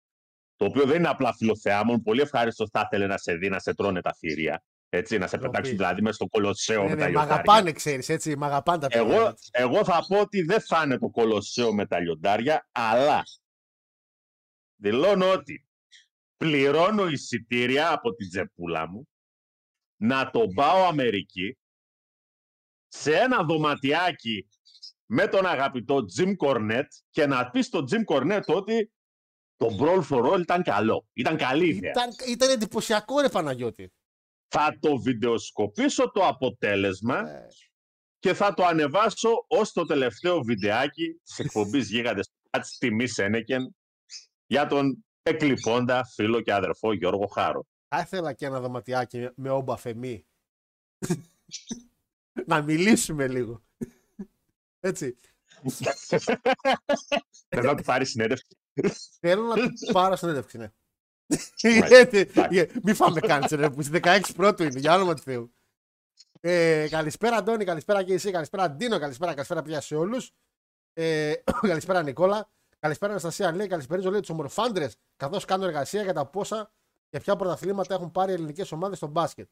το 0.57 0.65
οποίο 0.65 0.85
δεν 0.85 0.97
είναι 0.99 1.09
απλά 1.09 1.35
φιλοθεάμον, 1.35 2.03
πολύ 2.03 2.21
ευχάριστος 2.21 2.69
θα 2.71 2.83
ήθελε 2.85 3.07
να 3.07 3.19
σε 3.19 3.35
δει 3.35 3.49
να 3.49 3.59
σε 3.59 3.75
τρώνε 3.75 4.01
τα 4.01 4.15
θηρία. 4.15 4.63
Έτσι, 4.95 5.19
να 5.19 5.27
σε 5.27 5.37
Ντροπή. 5.37 5.51
πετάξουν 5.53 5.77
δηλαδή 5.77 6.03
μέσα 6.03 6.15
στο 6.15 6.27
κολοσσέο 6.27 6.83
Ναι, 6.83 6.89
με 6.89 6.97
τα 6.97 7.05
ναι, 7.05 7.05
μ' 7.07 7.11
λιοντάρια. 7.11 7.35
αγαπάνε, 7.35 7.73
ξέρεις, 7.73 8.09
έτσι. 8.09 8.37
Μ' 8.37 8.45
αγαπάνε 8.45 8.79
τα 8.79 8.87
παιδιά, 8.89 9.15
Εγώ, 9.17 9.27
έτσι. 9.29 9.49
εγώ 9.53 9.85
θα 9.85 10.05
πω 10.09 10.21
ότι 10.21 10.43
δεν 10.43 10.61
θα 10.61 10.83
είναι 10.85 10.99
το 10.99 11.09
κολοσσέο 11.09 11.75
με 11.75 11.87
τα 11.87 12.01
λιοντάρια, 12.01 12.69
αλλά 12.73 13.23
δηλώνω 14.77 15.33
ότι 15.33 15.67
πληρώνω 16.37 17.07
εισιτήρια 17.09 17.93
από 17.93 18.15
την 18.15 18.29
τσεπούλα 18.29 18.89
μου 18.89 19.09
να 19.97 20.31
τον 20.31 20.55
πάω 20.55 20.85
Αμερική 20.85 21.59
σε 22.89 23.17
ένα 23.17 23.43
δωματιάκι 23.45 24.49
με 25.07 25.27
τον 25.29 25.47
αγαπητό 25.47 26.05
Jim 26.19 26.37
Cornette 26.37 26.87
και 27.11 27.27
να 27.27 27.51
πεις 27.51 27.67
στον 27.67 27.87
Jim 27.91 28.05
Cornette 28.15 28.47
ότι 28.47 28.93
το 29.57 29.77
Brawl 29.81 30.03
for 30.09 30.33
All 30.33 30.41
ήταν 30.41 30.63
καλό. 30.63 31.07
Ήταν 31.13 31.37
καλή 31.37 31.69
ιδέα. 31.69 31.91
Ήταν, 31.91 32.11
ήταν 32.29 32.51
εντυπωσιακό, 32.51 33.21
ρε 33.21 33.29
Παναγιώτη. 33.29 33.93
Θα 34.55 34.77
το 34.81 34.99
βιντεοσκοπήσω 34.99 36.11
το 36.11 36.27
αποτέλεσμα 36.27 37.19
Ε, 37.19 37.47
και 38.19 38.35
θα 38.35 38.55
το 38.55 38.65
ανεβάσω 38.65 39.45
ως 39.49 39.73
το 39.73 39.85
τελευταίο 39.85 40.41
βιντεάκι 40.41 41.21
της 41.25 41.39
εκπομπής 41.39 41.89
Γίγαντες 41.89 42.31
Κάτς 42.51 42.79
τιμή 42.79 43.07
Σένεκεν 43.07 43.77
για 44.47 44.67
τον 44.67 45.05
εκλειπώντα 45.23 46.05
φίλο 46.05 46.41
και 46.41 46.53
αδερφό 46.53 46.93
Γιώργο 46.93 47.27
Χάρο. 47.27 47.67
Θα 47.89 48.01
ήθελα 48.01 48.33
και 48.33 48.47
ένα 48.47 48.61
δωματιάκι 48.61 49.29
με 49.35 49.51
όμπα 49.51 49.77
φεμή. 49.77 50.27
να 52.47 52.63
μιλήσουμε 52.63 53.29
λίγο. 53.29 53.63
Έτσι. 54.81 55.17
Θέλω 57.49 57.71
να 57.71 57.75
του 57.75 57.83
πάρει 57.83 58.07
συνέντευξη. 58.07 58.47
Θέλω 59.21 59.43
να 59.43 59.55
του 59.55 59.93
πάρω 59.93 60.17
συνέντευξη, 60.17 60.59
ναι. 60.59 60.73
Μη 62.83 62.95
φάμε 62.95 63.21
κάνcer, 63.23 63.57
ρε, 63.57 63.71
που 63.71 63.83
στις 63.83 64.01
16 64.03 64.21
πρώτου 64.37 64.63
είναι, 64.63 64.79
για 64.79 64.95
όνομα 64.95 65.15
του 65.15 65.23
Θεού. 65.23 65.55
Ε, 66.41 66.87
καλησπέρα 66.91 67.37
Αντώνη, 67.37 67.65
καλησπέρα 67.65 68.03
και 68.03 68.13
εσύ, 68.13 68.31
καλησπέρα 68.31 68.71
Ντίνο, 68.71 68.99
καλησπέρα, 68.99 69.33
καλησπέρα 69.33 69.63
πια 69.63 69.81
σε 69.81 69.95
όλους. 69.95 70.33
Ε, 70.93 71.33
καλησπέρα 71.71 72.03
Νικόλα, 72.03 72.51
καλησπέρα 72.79 73.13
Αναστασία 73.13 73.55
λέει, 73.55 73.67
καλησπέρα 73.67 74.11
λέει 74.11 74.21
τους 74.21 74.31
ομορφάντρες, 74.31 74.97
καθώς 75.17 75.45
κάνω 75.45 75.65
εργασία 75.65 76.03
για 76.03 76.13
τα 76.13 76.27
πόσα 76.27 76.73
και 77.09 77.21
ποια 77.21 77.37
πρωταθλήματα 77.37 77.95
έχουν 77.95 78.11
πάρει 78.11 78.31
οι 78.31 78.35
ελληνικές 78.35 78.73
ομάδες 78.73 78.97
στο 78.97 79.07
μπάσκετ. 79.07 79.49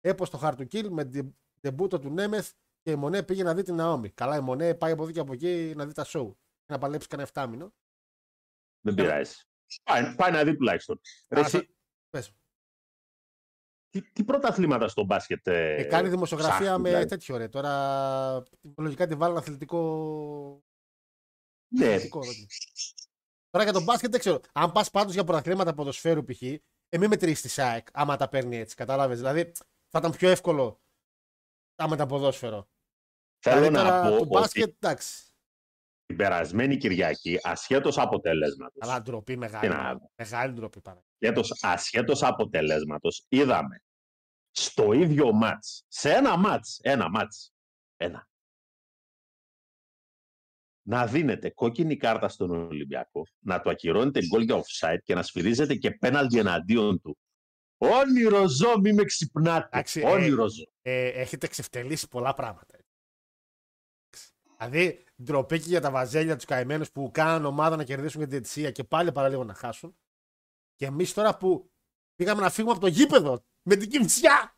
Έπω 0.00 0.28
το 0.28 0.36
Χαρτουκίλ 0.36 0.88
με 0.90 1.04
την 1.04 1.34
τεμπούτο 1.60 1.98
του 1.98 2.10
Νέμεθ 2.10 2.52
και 2.82 2.90
η 2.90 2.96
Μονέ 2.96 3.22
πήγε 3.22 3.42
να 3.42 3.54
δει 3.54 3.62
την 3.62 3.74
Ναόμη. 3.74 4.10
Καλά, 4.10 4.36
η 4.36 4.40
Μονέ 4.40 4.74
πάει 4.74 4.92
από 4.92 5.02
εδώ 5.02 5.12
και 5.12 5.20
από 5.20 5.32
εκεί 5.32 5.72
να 5.76 5.86
δει 5.86 5.92
τα 5.92 6.04
show. 6.04 6.32
Και 6.34 6.72
να 6.72 6.78
παλέψει 6.78 7.08
κανένα 7.08 7.28
7 7.32 7.46
μήνο. 7.48 7.72
Δεν 8.80 8.94
πειράζει. 8.94 9.47
Πάει, 9.84 10.14
πάει 10.14 10.30
να 10.30 10.44
δει 10.44 10.56
τουλάχιστον. 10.56 11.00
Ρε, 11.28 11.40
Α, 11.40 11.44
εσύ, 11.44 11.74
Πες. 12.10 12.32
Τι, 13.88 14.02
τι 14.02 14.24
πρωταθλήματα 14.24 14.88
στο 14.88 15.04
μπάσκετ. 15.04 15.46
Ε, 15.46 15.74
Ε, 15.74 15.84
κάνει 15.84 16.08
δημοσιογραφία 16.08 16.58
ψάχνεις, 16.58 16.82
με 16.82 16.88
δηλαδή; 16.88 17.06
τέτοιο 17.06 17.36
ρε. 17.36 17.48
Τώρα 17.48 18.42
λογικά 18.76 19.06
τη 19.06 19.14
βάλει 19.14 19.36
αθλητικό. 19.36 20.62
Ναι, 21.74 21.86
αθλητικό 21.86 22.18
ρόλο. 22.20 22.46
Τώρα 23.50 23.64
για 23.64 23.72
τον 23.72 23.82
μπάσκετ 23.82 24.10
δεν 24.10 24.20
ξέρω. 24.20 24.40
Αν 24.52 24.72
πας 24.72 24.90
πάντως 24.90 25.14
για 25.14 25.24
πρωταθλήματα 25.24 25.74
ποδοσφαίρου 25.74 26.24
π.χ., 26.24 26.42
ε, 26.42 26.98
μην 26.98 27.08
μετρήσεις 27.08 27.40
τη 27.40 27.48
ΣΑΕΚ 27.48 27.88
άμα 27.92 28.16
τα 28.16 28.28
παίρνει 28.28 28.56
έτσι. 28.56 28.76
Κατάλαβες. 28.76 29.16
Δηλαδή 29.18 29.52
θα 29.88 29.98
ήταν 29.98 30.10
πιο 30.10 30.28
εύκολο 30.28 30.80
άμα 31.76 31.94
ήταν 31.94 32.08
ποδόσφαιρο. 32.08 32.68
Θέλω 33.38 33.60
δηλαδή, 33.60 33.74
τώρα 33.74 34.02
να 34.02 34.02
πω 34.02 34.16
το 34.16 34.22
ότι 34.22 34.26
μπάσκετ, 34.26 34.74
εντάξει. 34.84 35.27
Την 36.08 36.16
περασμένη 36.16 36.76
Κυριακή, 36.76 37.38
ασχέτως 37.42 37.98
αποτελέσματος, 37.98 38.76
Αλλά 38.88 39.02
ντροπή 39.02 39.36
μεγάλη. 39.36 39.68
Τι 39.68 39.74
να- 39.74 39.98
Μεγάλη 40.16 40.52
ντροπή 40.52 40.80
πάρα. 40.80 41.04
ασχέτως, 41.20 41.58
ασχέτως 41.62 42.22
αποτελέσματος, 42.22 43.24
είδαμε 43.28 43.82
στο 44.50 44.92
ίδιο 44.92 45.32
μάτς, 45.32 45.84
σε 45.88 46.10
ένα 46.12 46.36
μάτς, 46.36 46.78
ένα 46.82 47.10
μάτς, 47.10 47.52
ένα, 47.96 48.28
να 50.82 51.06
δίνετε 51.06 51.50
κόκκινη 51.50 51.96
κάρτα 51.96 52.28
στον 52.28 52.50
Ολυμπιακό, 52.50 53.22
να 53.38 53.60
του 53.60 53.70
ακυρώνετε 53.70 54.20
γκολ 54.26 54.42
για 54.42 54.62
offside 54.62 54.98
και 55.04 55.14
να 55.14 55.22
σφυρίζετε 55.22 55.74
και 55.74 55.90
πέναλτι 55.90 56.38
εναντίον 56.38 57.00
του. 57.00 57.18
Όνειρο 57.80 58.48
ζω, 58.48 58.80
μη 58.80 58.92
με 58.92 59.04
ξυπνάτε. 59.04 59.66
Εντάξει, 59.66 60.00
ε, 60.00 60.04
Όνειρο 60.10 60.48
ζω. 60.48 60.64
ε, 60.82 61.06
έχετε 61.08 61.46
ξεφτελίσει 61.46 62.08
πολλά 62.08 62.34
πράγματα. 62.34 62.78
Δηλαδή, 64.58 65.04
ντροπή 65.22 65.60
και 65.60 65.68
για 65.68 65.80
τα 65.80 65.90
βαζέλια 65.90 66.36
τους 66.36 66.44
καημένους 66.44 66.90
που 66.90 67.10
κάναν 67.12 67.44
ομάδα 67.44 67.76
να 67.76 67.84
κερδίσουν 67.84 68.20
για 68.20 68.28
την 68.28 68.38
διετησία 68.38 68.70
και 68.70 68.84
πάλι 68.84 69.12
παραλίγο 69.12 69.44
να 69.44 69.54
χάσουν. 69.54 69.98
Και 70.74 70.86
εμείς 70.86 71.14
τώρα 71.14 71.36
που 71.36 71.70
πήγαμε 72.14 72.40
να 72.40 72.50
φύγουμε 72.50 72.72
από 72.72 72.80
το 72.80 72.86
γήπεδο 72.86 73.44
με 73.62 73.76
την 73.76 73.88
κυψιά. 73.90 74.56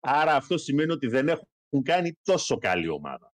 Άρα 0.00 0.34
αυτό 0.34 0.58
σημαίνει 0.58 0.92
ότι 0.92 1.06
δεν 1.06 1.28
έχουν 1.28 1.82
κάνει 1.82 2.18
τόσο 2.22 2.58
καλή 2.58 2.88
ομάδα. 2.88 3.32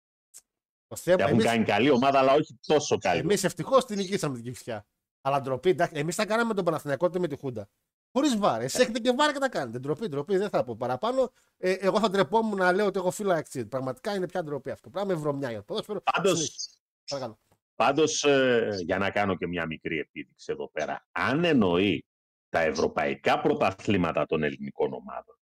Το 0.88 0.96
θέμα 0.96 1.22
Έχουν 1.24 1.34
εμείς, 1.34 1.46
κάνει 1.46 1.66
καλή 1.66 1.90
ομάδα, 1.90 2.20
αλλά 2.20 2.34
όχι 2.34 2.60
τόσο 2.66 2.98
καλή. 2.98 3.20
εμείς 3.20 3.44
ευτυχώς 3.44 3.86
την 3.86 3.98
νικήσαμε 3.98 4.36
την 4.36 4.44
κυψιά. 4.44 4.86
Αλλά 5.22 5.42
ντροπή, 5.42 5.70
εντάξει, 5.70 5.96
εμείς 5.98 6.16
τα 6.16 6.26
κάναμε 6.26 6.48
με 6.48 6.54
τον 6.54 6.66
Παναθηναϊκό 6.66 7.06
τότε 7.06 7.20
με 7.20 7.28
τη 7.28 7.36
Χούντα. 7.36 7.70
Χωρίς 8.12 8.38
βάρ. 8.38 8.62
Εσεί 8.62 8.82
έχετε 8.82 9.00
και 9.00 9.12
βάρ 9.12 9.32
και 9.34 9.40
τα 9.40 9.50
κάνετε. 9.50 9.80
Ντροπή, 9.80 10.08
ντροπή, 10.08 10.38
δεν 10.38 10.50
θα 10.50 10.64
πω 10.64 10.76
παραπάνω. 10.76 11.32
Ε, 11.58 11.72
εγώ 11.72 12.00
θα 12.00 12.10
τρεπόμουν 12.10 12.58
να 12.58 12.72
λέω 12.72 12.86
ότι 12.86 13.00
έχω 13.00 13.12
φύλλα 13.12 13.38
εξή. 13.38 13.66
Πραγματικά 13.66 14.16
είναι 14.16 14.28
πια 14.28 14.44
ντροπή 14.44 14.72
αυτό. 14.72 14.90
Πράγμα 14.90 15.14
με 15.14 15.20
βρωμιά 15.20 15.50
για 15.50 15.58
το 15.58 15.64
ποδόσφαιρο. 15.64 16.02
Πάντως, 16.14 16.34
Συνέχισε. 16.34 16.70
Παρακαλώ. 17.10 17.40
Πάντως, 17.76 18.24
ε, 18.24 18.76
για 18.84 18.98
να 18.98 19.10
κάνω 19.12 19.36
και 19.36 19.48
μια 19.48 19.66
μικρή 19.66 20.00
επίδειξη 20.00 20.52
εδώ 20.52 20.70
πέρα, 20.72 21.08
αν 21.12 21.44
εννοεί 21.44 22.06
τα 22.50 22.60
ευρωπαϊκά 22.60 23.42
πρωταθλήματα 23.42 24.26
των 24.26 24.44
ελληνικών 24.44 24.94
ομάδων, 24.94 25.39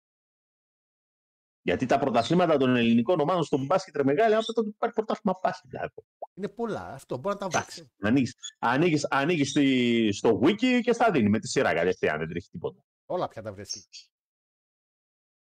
γιατί 1.65 1.85
τα 1.85 1.99
πρωταθλήματα 1.99 2.57
των 2.57 2.75
ελληνικών 2.75 3.19
ομάδων 3.19 3.43
στον 3.43 3.65
μπάσκετ 3.65 3.95
ρε 3.95 4.03
μεγάλη, 4.03 4.35
αν 4.35 4.41
τότε 4.45 4.69
υπάρχει 4.69 4.95
πρωτάθλημα 4.95 5.39
μπάσκετ. 5.43 5.69
δηλαδή. 5.69 5.93
Είναι 6.33 6.47
πολλά. 6.49 6.87
Αυτό 6.93 7.17
μπορεί 7.17 7.37
να 7.39 7.47
τα 7.49 7.57
Εντάξει, 7.57 7.81
βρει. 7.81 8.09
ανοίγεις, 8.09 8.35
ανοίγεις, 8.59 9.07
ανοίγεις 9.09 9.49
στη- 9.49 10.11
στο 10.13 10.39
wiki 10.43 10.79
και 10.81 10.93
στα 10.93 11.11
δίνει 11.11 11.29
με 11.29 11.39
τη 11.39 11.47
σειρά 11.47 11.73
κατευθείαν, 11.73 12.17
δεν 12.17 12.27
τρέχει 12.27 12.49
τίποτα. 12.49 12.83
Όλα 13.05 13.27
πια 13.27 13.41
τα 13.41 13.53
βρει. 13.53 13.65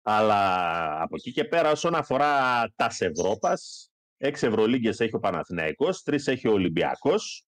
Αλλά 0.02 1.02
από 1.02 1.16
εκεί 1.16 1.32
και 1.32 1.44
πέρα 1.46 1.72
όσον 1.72 1.96
αφορά 1.96 2.66
τας 2.76 3.02
Ευρώπας, 3.02 3.92
έξι 4.18 4.46
Ευρωλίγκες 4.48 5.00
έχει 5.00 5.16
ο 5.16 5.20
Παναθηναϊκός, 5.20 6.04
τρεις 6.04 6.28
έχει 6.28 6.48
ο 6.48 6.52
Ολυμπιακός, 6.52 7.46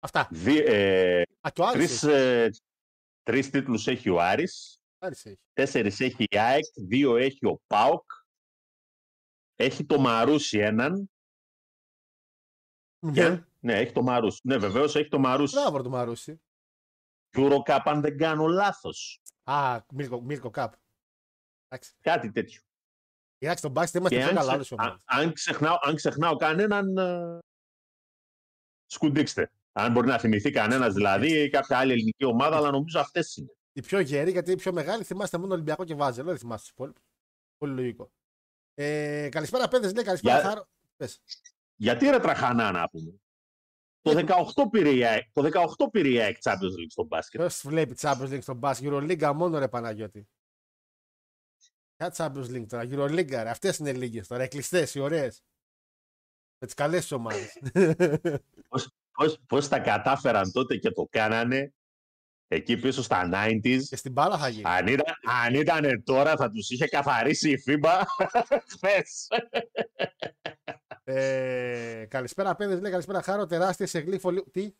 Αυτά. 0.00 0.28
δι- 0.30 0.66
ε, 0.68 1.22
Α, 1.40 1.50
και 1.52 1.60
ο 1.60 1.66
Άρης 1.66 2.00
Τρεις, 2.00 2.02
έχεις. 2.02 2.02
ε, 2.02 2.50
τρεις 3.22 3.50
τίτλους 3.50 3.86
έχει 3.86 4.08
ο 4.10 4.20
Άρης, 4.20 4.79
Άρης 5.02 5.24
έχει. 5.26 5.40
τέσσερις 5.52 6.00
έχει 6.00 6.24
η 6.28 6.38
ΑΕΚ, 6.38 6.64
δύο 6.74 7.16
έχει 7.16 7.46
ο 7.46 7.60
ΠΑΟΚ, 7.66 8.10
έχει 9.56 9.84
το 9.86 9.98
Μαρούσι 9.98 10.58
έναν. 10.58 11.10
Και, 13.12 13.28
Ναι. 13.28 13.46
ναι, 13.60 13.78
έχει 13.78 13.92
το 13.92 14.02
Μαρούσι. 14.02 14.40
Ναι, 14.44 14.56
βεβαίως 14.58 14.94
έχει 14.96 15.08
το 15.08 15.18
Μαρούσι. 15.18 15.54
Μπράβο 15.54 15.76
ρε, 15.76 15.82
το 15.82 15.88
Μαρούσι. 15.88 16.40
Eurocup 17.36 17.80
αν 17.84 18.00
δεν 18.00 18.18
κάνω 18.18 18.46
λάθος. 18.46 19.20
Α, 19.44 19.80
Μίλκο, 19.92 20.20
Μίλκο 20.20 20.50
Καπ. 20.50 20.74
Εντάξει. 21.68 21.94
Κάτι 22.00 22.30
τέτοιο. 22.30 22.60
Εντάξει, 23.38 23.62
τον 23.62 23.70
μπάσκετ 23.70 24.00
είμαστε 24.00 24.16
Και 24.18 24.22
πιο 24.22 24.30
αν, 24.30 24.36
καλά 24.46 24.58
ξε- 24.58 24.70
όλες 24.70 24.70
οι 24.70 24.74
α- 24.74 24.84
ομάδες. 24.84 25.02
αν, 25.26 25.32
ξεχνάω, 25.32 25.78
αν 25.80 25.94
ξεχνάω 25.94 26.36
κανέναν, 26.36 26.96
ε, 26.96 27.38
σκουντίξτε. 28.86 29.50
Αν 29.72 29.92
μπορεί 29.92 30.06
να 30.06 30.18
θυμηθεί 30.18 30.50
κανένας 30.50 30.94
δηλαδή 30.94 31.42
ή 31.42 31.50
κάποια 31.50 31.78
άλλη 31.78 31.92
ελληνική 31.92 32.24
ομάδα, 32.24 32.56
αλλά 32.56 32.70
νομίζω 32.70 33.00
αυτές 33.00 33.36
είναι. 33.36 33.52
Οι 33.80 33.82
πιο 33.82 34.00
γεροί, 34.00 34.30
γιατί 34.30 34.50
οι 34.52 34.56
πιο 34.56 34.72
μεγάλοι 34.72 35.04
θυμάστε 35.04 35.38
μόνο 35.38 35.52
Ολυμπιακό 35.54 35.84
και 35.84 35.94
Βάζελο. 35.94 36.28
Δεν 36.28 36.38
θυμάστε 36.38 36.60
τους 36.62 36.70
υπόλοιπους. 36.70 37.02
Πολύ 37.58 37.72
λογικό. 37.74 38.12
Ε, 38.74 39.28
καλησπέρα, 39.30 39.68
παιδε. 39.68 39.92
Λέει 39.92 40.04
καλησπέρα, 40.04 40.40
Για- 40.40 40.48
Χάρο. 40.48 40.68
Πες. 40.96 41.20
Γιατί 41.76 42.08
ρε 42.10 42.18
τραχανά 42.18 42.70
να 42.70 42.88
πούμε. 42.88 43.14
Το 44.00 44.10
18 44.10 44.68
πήρε 44.70 44.90
η 44.90 45.04
ΑΕΚ, 45.04 45.32
το 45.32 45.42
18 45.42 45.90
πήρε 45.90 46.08
η 46.08 46.20
ΑΕΚ 46.20 46.36
Champions 46.42 46.78
League 46.78 46.88
στο 46.88 47.04
μπάσκετ. 47.04 47.40
Ποιος 47.40 47.60
βλέπει 47.64 47.94
Champions 48.00 48.30
League 48.32 48.42
στον 48.42 48.56
μπάσκετ; 48.56 48.92
Euroliga 48.92 49.32
μόνο 49.34 49.58
ρε 49.58 49.68
Παναγιώτη. 49.68 50.28
Ποια 51.96 52.14
Champions 52.16 52.48
League 52.50 52.66
τώρα; 52.68 52.82
Euroliga 52.84 53.30
ρε. 53.30 53.50
Αυτές 53.50 53.78
είναι 53.78 53.92
λίγες 53.92 54.26
τώρα. 54.26 54.44
Οι 54.44 54.48
κλειστέ, 54.48 54.88
οι 54.94 54.98
ωραίες. 54.98 55.42
Με 56.58 56.66
τις 56.66 56.74
καλές 56.74 57.12
ομάδες. 57.12 57.58
Πώς, 58.68 59.38
πώς 59.46 59.68
τα 59.68 59.78
κατάφεραν 59.80 60.52
τότε 60.52 60.76
και 60.76 60.90
το 60.90 61.06
κάνανε 61.10 61.74
εκεί 62.52 62.76
πίσω 62.76 63.02
στα 63.02 63.28
90s. 63.32 63.82
και 63.88 63.96
στην 63.96 64.12
μπάλα 64.12 64.38
θα 64.38 64.48
γίνει. 64.48 64.62
Αν 64.66 64.86
ήταν, 64.86 65.14
αν 65.44 65.54
ήτανε 65.54 66.00
τώρα 66.00 66.36
θα 66.36 66.50
τους 66.50 66.70
είχε 66.70 66.86
καθαρίσει 66.86 67.50
η 67.50 67.62
FIBA 67.66 68.02
χθες. 68.72 69.28
Ε, 71.04 72.06
καλησπέρα, 72.08 72.54
παιδες. 72.54 72.80
Λέει 72.80 72.90
καλησπέρα, 72.90 73.22
Χάρο. 73.22 73.46
Τεράστια 73.46 73.86
σε 73.86 73.98
γλύφο 73.98 74.30
λίγο. 74.30 74.50
Τι; 74.50 74.74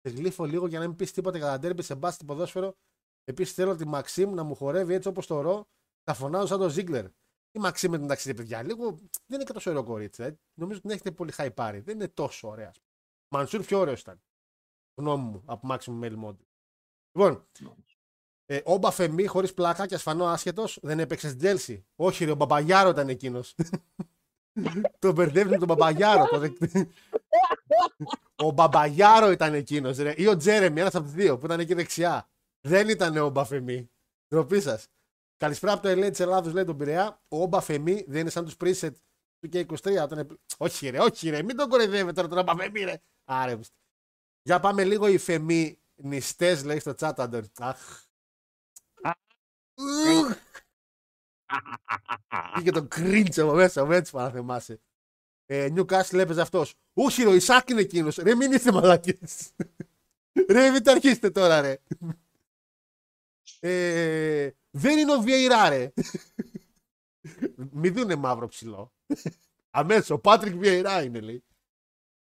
Σε 0.00 0.14
γλύφο 0.14 0.44
λίγο 0.44 0.66
για 0.66 0.78
να 0.78 0.86
μην 0.86 0.96
πεις 0.96 1.12
τίποτα 1.12 1.38
για 1.38 1.46
τα 1.46 1.58
ντέρμπι 1.58 1.82
σε 1.82 1.94
μπάσκετ 1.94 2.26
ποδόσφαιρο. 2.26 2.76
Επίσης 3.24 3.54
θέλω 3.54 3.76
τη 3.76 3.86
Μαξίμ 3.86 4.34
να 4.34 4.42
μου 4.42 4.54
χορεύει 4.54 4.94
έτσι 4.94 5.08
όπως 5.08 5.26
το 5.26 5.40
ρο. 5.40 5.68
Θα 6.04 6.14
φωνάζω 6.14 6.46
σαν 6.46 6.58
τον 6.58 6.70
Ζίγκλερ. 6.70 7.04
Η 7.52 7.58
Μαξίμ 7.58 7.90
με 7.90 7.98
την 7.98 8.06
ταξίδι, 8.06 8.34
παιδιά, 8.36 8.62
λίγο 8.62 8.90
δεν 9.26 9.34
είναι 9.40 9.44
και 9.44 9.52
τόσο 9.52 9.70
ωραίο 9.70 9.84
κορίτσι. 9.84 10.22
Ε. 10.22 10.38
Νομίζω 10.54 10.78
ότι 10.78 10.80
την 10.80 10.90
έχετε 10.90 11.10
πολύ 11.10 11.32
χαϊπάρει. 11.32 11.80
Δεν 11.80 11.94
είναι 11.94 12.08
τόσο 12.08 12.48
ωραία. 12.48 12.68
ας 12.68 12.78
πούμε. 12.80 12.88
Μανσούρ 13.34 13.64
πιο 13.64 13.78
ωραίο 13.78 13.94
ήταν. 13.94 14.22
Γνώμη 15.00 15.22
μου 15.24 15.42
από 15.46 15.68
Maximum 15.70 16.00
Mail 16.04 16.24
Model. 16.24 16.51
Λοιπόν, 17.12 17.46
ε, 18.46 18.60
ο 18.64 18.76
Μπαφεμί 18.76 19.26
χωρίς 19.26 19.54
πλάκα 19.54 19.86
και 19.86 19.94
ασφανώ 19.94 20.26
άσχετος 20.26 20.78
δεν 20.82 20.98
έπαιξε 21.00 21.26
στην 21.26 21.38
Τζέλση. 21.38 21.86
Όχι, 21.96 22.24
ρε, 22.24 22.30
ο 22.30 22.34
Μπαμπαγιάρο 22.34 22.88
ήταν 22.88 23.08
εκείνος. 23.08 23.54
το 24.98 25.12
μπερδεύει 25.12 25.50
με 25.50 25.58
τον 25.58 25.68
Μπαμπαγιάρο. 25.68 26.24
Το 26.24 26.38
δε- 26.38 26.50
ο 28.36 28.50
Μπαμπαγιάρο 28.50 29.30
ήταν 29.30 29.54
εκείνος. 29.54 29.98
Ή 30.16 30.26
ο 30.26 30.36
Τζέρεμι, 30.36 30.80
ένας 30.80 30.94
από 30.94 31.04
τους 31.04 31.12
δύο 31.14 31.38
που 31.38 31.46
ήταν 31.46 31.60
εκεί 31.60 31.74
δεξιά. 31.74 32.28
Δεν 32.60 32.88
ήταν 32.88 33.16
ο 33.16 33.28
Μπαφεμί. 33.30 33.90
Ντροπή 34.28 34.60
σας. 34.60 34.86
Καλησπέρα 35.36 35.72
από 35.72 35.82
το 35.82 35.88
LA 35.90 36.10
της 36.10 36.20
Ελλάδος, 36.20 36.52
λέει 36.52 36.64
τον 36.64 36.76
Πειραιά. 36.76 37.22
Ο 37.28 37.46
Μπαφεμί 37.46 38.04
δεν 38.08 38.20
είναι 38.20 38.30
σαν 38.30 38.44
τους 38.44 38.56
preset 38.60 38.90
του 39.40 39.48
και 39.48 39.66
23. 39.68 40.02
Όταν... 40.02 40.18
επ- 40.18 40.30
Όχι, 40.56 40.88
ρε, 40.88 40.98
όχι, 40.98 41.30
ρε, 41.30 41.42
μην 41.42 41.56
τον 41.56 41.68
κοροϊδεύετε 41.68 42.12
τώρα 42.28 42.28
τον 42.44 42.44
Μπαφεμί, 42.56 42.80
ρε. 42.80 43.02
Άρε, 43.24 43.56
μισ- 43.56 43.72
για 44.42 44.60
πάμε 44.60 44.84
λίγο 44.84 45.06
οι 45.06 45.18
φεμινιστές, 46.02 46.64
λέει 46.64 46.78
στο 46.78 46.94
chat, 46.98 47.12
Αντώνη. 47.16 47.48
Αχ. 47.58 48.04
Ουχ. 49.74 50.36
Είχε 52.58 52.70
τον 52.70 52.88
cringe 52.94 53.40
από 53.40 53.52
μέσα 53.52 53.84
μου, 53.84 53.92
έτσι 53.92 54.12
παραθεμάσαι. 54.12 54.80
Ε, 55.46 55.68
Newcastle 55.76 56.18
έπαιζε 56.18 56.40
αυτός. 56.40 56.74
Όχι, 56.92 57.22
ρε, 57.22 57.28
ο 57.28 57.34
Ισάκ 57.34 57.68
είναι 57.68 57.80
εκείνος. 57.80 58.16
Ρε, 58.16 58.34
μην 58.34 58.52
είστε 58.52 58.72
μαλακίες. 58.72 59.52
ρε, 60.50 60.70
μην 60.70 60.82
τα 60.82 60.92
αρχίσετε 60.92 61.30
τώρα, 61.30 61.60
ρε. 61.60 61.78
Ε, 63.60 64.50
δεν 64.70 64.98
είναι 64.98 65.14
ο 65.14 65.20
Βιεϊρά, 65.20 65.68
ρε. 65.68 65.92
Μην 67.70 67.94
δούνε 67.94 68.14
μαύρο 68.14 68.48
ψηλό. 68.48 68.92
Αμέσως, 69.70 70.10
ο 70.10 70.18
Πάτρικ 70.18 70.54
Βιεϊρά 70.54 71.02
είναι, 71.02 71.20
λέει. 71.20 71.44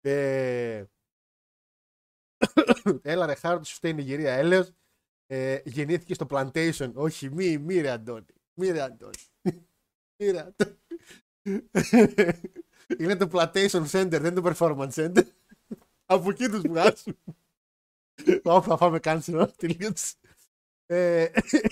Ε, 0.02 0.86
Έλα 3.02 3.26
ρε 3.26 3.36
χάρο 3.36 3.60
του 3.60 3.66
σου 3.66 3.76
φταίει 3.76 3.92
η 3.92 3.94
Νιγηρία. 3.94 4.34
Έλεος 4.34 4.72
ε, 5.28 5.60
γεννήθηκε 5.66 6.14
στο 6.14 6.28
plantation. 6.30 6.92
Όχι, 6.94 7.30
μη, 7.30 7.58
μη 7.58 7.82
ρε 7.82 7.90
Αντώνη. 7.90 8.26
Μη 8.54 8.70
ρε 8.70 8.82
Αντώνη. 8.82 9.18
Μη 10.18 10.32
ρε 10.32 10.40
Αντώνη. 10.40 10.78
Είναι 12.98 13.16
το 13.16 13.30
plantation 13.32 13.86
center, 13.92 14.08
δεν 14.10 14.26
είναι 14.26 14.42
το 14.42 14.54
performance 14.56 14.92
center. 14.92 15.24
Από 16.06 16.30
εκεί 16.30 16.48
τους 16.48 16.62
βγάζουν. 16.62 17.18
Όπου 18.44 18.70
θα 18.70 18.78
φάμε 18.78 19.00
cancel, 19.04 19.48
τελείωσε. 19.58 20.16
Ε, 20.86 21.28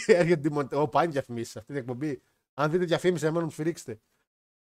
Έρχεται 0.06 0.36
τη 0.36 0.52
Μοντε... 0.52 0.76
Ω, 0.76 0.88
πάνε 0.88 1.12
διαφημίσεις 1.12 1.56
αυτή 1.56 1.68
την 1.68 1.82
εκπομπή. 1.82 2.22
Αν 2.54 2.72
δείτε 2.72 2.86
διαφήμιση, 2.86 3.26
εμένα 3.26 3.44
μου 3.44 3.52
σφυρίξτε. 3.52 4.00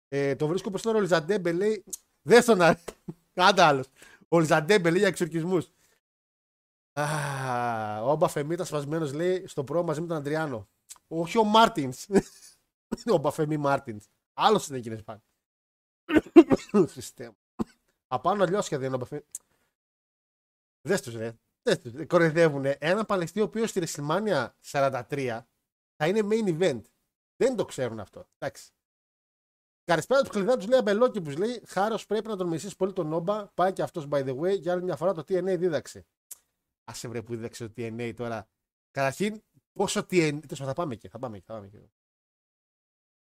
Ε, 0.09 0.37
το 0.37 0.47
βρίσκω 0.47 0.71
πως 0.71 0.83
τώρα 0.83 0.99
ο 0.99 1.01
Λιζαντέμπε 1.01 1.53
λέει. 1.53 1.85
Δεν 2.23 2.43
στον 2.43 2.61
άρε. 2.61 2.79
Άντα 3.35 3.67
άλλος. 3.67 3.87
Ο 4.29 4.41
Λιζαντέμπε 4.41 4.91
λέει 4.91 4.99
για 4.99 5.09
εξορκισμούς. 5.09 5.71
Α, 6.93 8.03
ο 8.03 8.17
Μπαφεμί 8.17 8.55
ήταν 8.55 8.67
σπασμένος, 8.67 9.13
λέει, 9.13 9.47
στο 9.47 9.65
προ 9.65 9.83
μαζί 9.83 10.01
με 10.01 10.07
τον 10.07 10.17
Αντριάνο. 10.17 10.69
Όχι 11.09 11.39
ο 11.39 11.45
Μάρτινς. 11.45 12.07
ο 13.15 13.17
Μπαφεμί 13.17 13.57
Μάρτινς. 13.57 14.07
Άλλος 14.33 14.69
είναι 14.69 14.79
εκείνες 14.79 15.03
πάλι. 15.03 15.23
Χριστέ 16.93 17.27
μου. 17.27 17.37
Απάνω 18.07 18.43
αλλιώς 18.43 18.65
σχεδόν 18.65 18.87
είναι 18.87 18.95
ο 18.95 18.99
Μπαφεμί. 18.99 19.23
Δες 20.83 21.03
τους, 21.03 21.15
ρε. 21.15 21.39
Δες 21.63 21.79
τους. 21.79 22.07
Κοροϊδεύουν 22.07 22.65
ένα 22.79 23.05
Παλαιστή 23.05 23.41
ο 23.41 23.45
οποίος 23.45 23.71
στη 23.71 23.83
WrestleMania 23.87 24.49
43 24.71 25.41
θα 25.97 26.07
είναι 26.07 26.21
main 26.31 26.59
event. 26.59 26.83
Δεν 27.37 27.57
το 27.57 27.65
ξέρουν 27.65 28.01
αυτό. 28.01 28.29
Εντάξει. 28.39 28.71
Καλησπέρα 29.85 30.21
τους 30.21 30.31
κλειδιά 30.31 30.57
τους 30.57 30.67
λέει 30.67 30.79
Αμπελόκη 30.79 31.21
που 31.21 31.31
λέει 31.31 31.63
Χάρος 31.67 32.07
πρέπει 32.07 32.29
να 32.29 32.37
τον 32.37 32.49
μισήσει 32.49 32.77
πολύ 32.77 32.93
τον 32.93 33.07
Νόμπα. 33.07 33.47
Πάει 33.47 33.73
και 33.73 33.83
αυτός 33.83 34.07
by 34.11 34.25
the 34.25 34.39
way. 34.39 34.59
Για 34.61 34.73
άλλη 34.73 34.83
μια 34.83 34.97
φορά 34.97 35.15
το 35.15 35.21
TNA 35.21 35.57
δίδαξε. 35.59 36.07
Άσε 36.93 37.09
βρε 37.09 37.23
που 37.23 37.35
δίδαξε 37.35 37.67
το 37.69 37.73
TNA 37.77 38.13
τώρα. 38.17 38.49
Καταρχήν, 38.91 39.43
πόσο 39.73 40.01
TNA. 40.01 40.39
Τέλος 40.47 40.59
θα 40.67 40.73
πάμε 40.73 40.95
εκεί. 40.95 41.09
Θα 41.09 41.19
πάμε 41.19 41.37
εκεί. 41.37 41.47
Θα 41.47 41.55
πάμε 41.55 41.67
εκεί. 41.67 41.91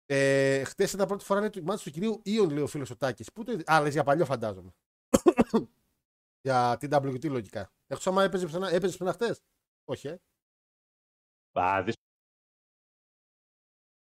Ε, 0.05 0.63
Χθε 0.63 0.84
ήταν 0.84 1.08
πρώτη 1.08 1.24
φορά 1.24 1.39
λέει, 1.39 1.50
το 1.50 1.62
μάτι 1.63 1.84
του 1.84 1.91
κυρίου 1.91 2.22
Ιων, 2.24 2.50
λέει 2.50 2.63
ο 2.63 2.67
φίλος 2.67 2.89
ο 2.89 2.98
Τάκης. 2.98 3.32
Πού 3.32 3.43
το 3.43 3.51
είδε; 3.51 3.63
Α, 3.74 3.82
λες 3.82 3.93
για 3.93 4.03
παλιό 4.03 4.25
φαντάζομαι. 4.25 4.72
για 6.46 6.77
την 6.79 6.89
WT 6.93 7.29
λογικά. 7.29 7.72
Έχω 7.88 8.10
άμα 8.10 8.24
έπαιζες 8.24 8.48
ξανά, 8.50 8.70
έπαιζες 8.70 8.96
ξανά 8.96 9.12
χθε. 9.13 9.36
Όχι, 9.84 10.08
ε. 10.08 10.17
Α, 11.60 11.84
δεις- 11.84 11.96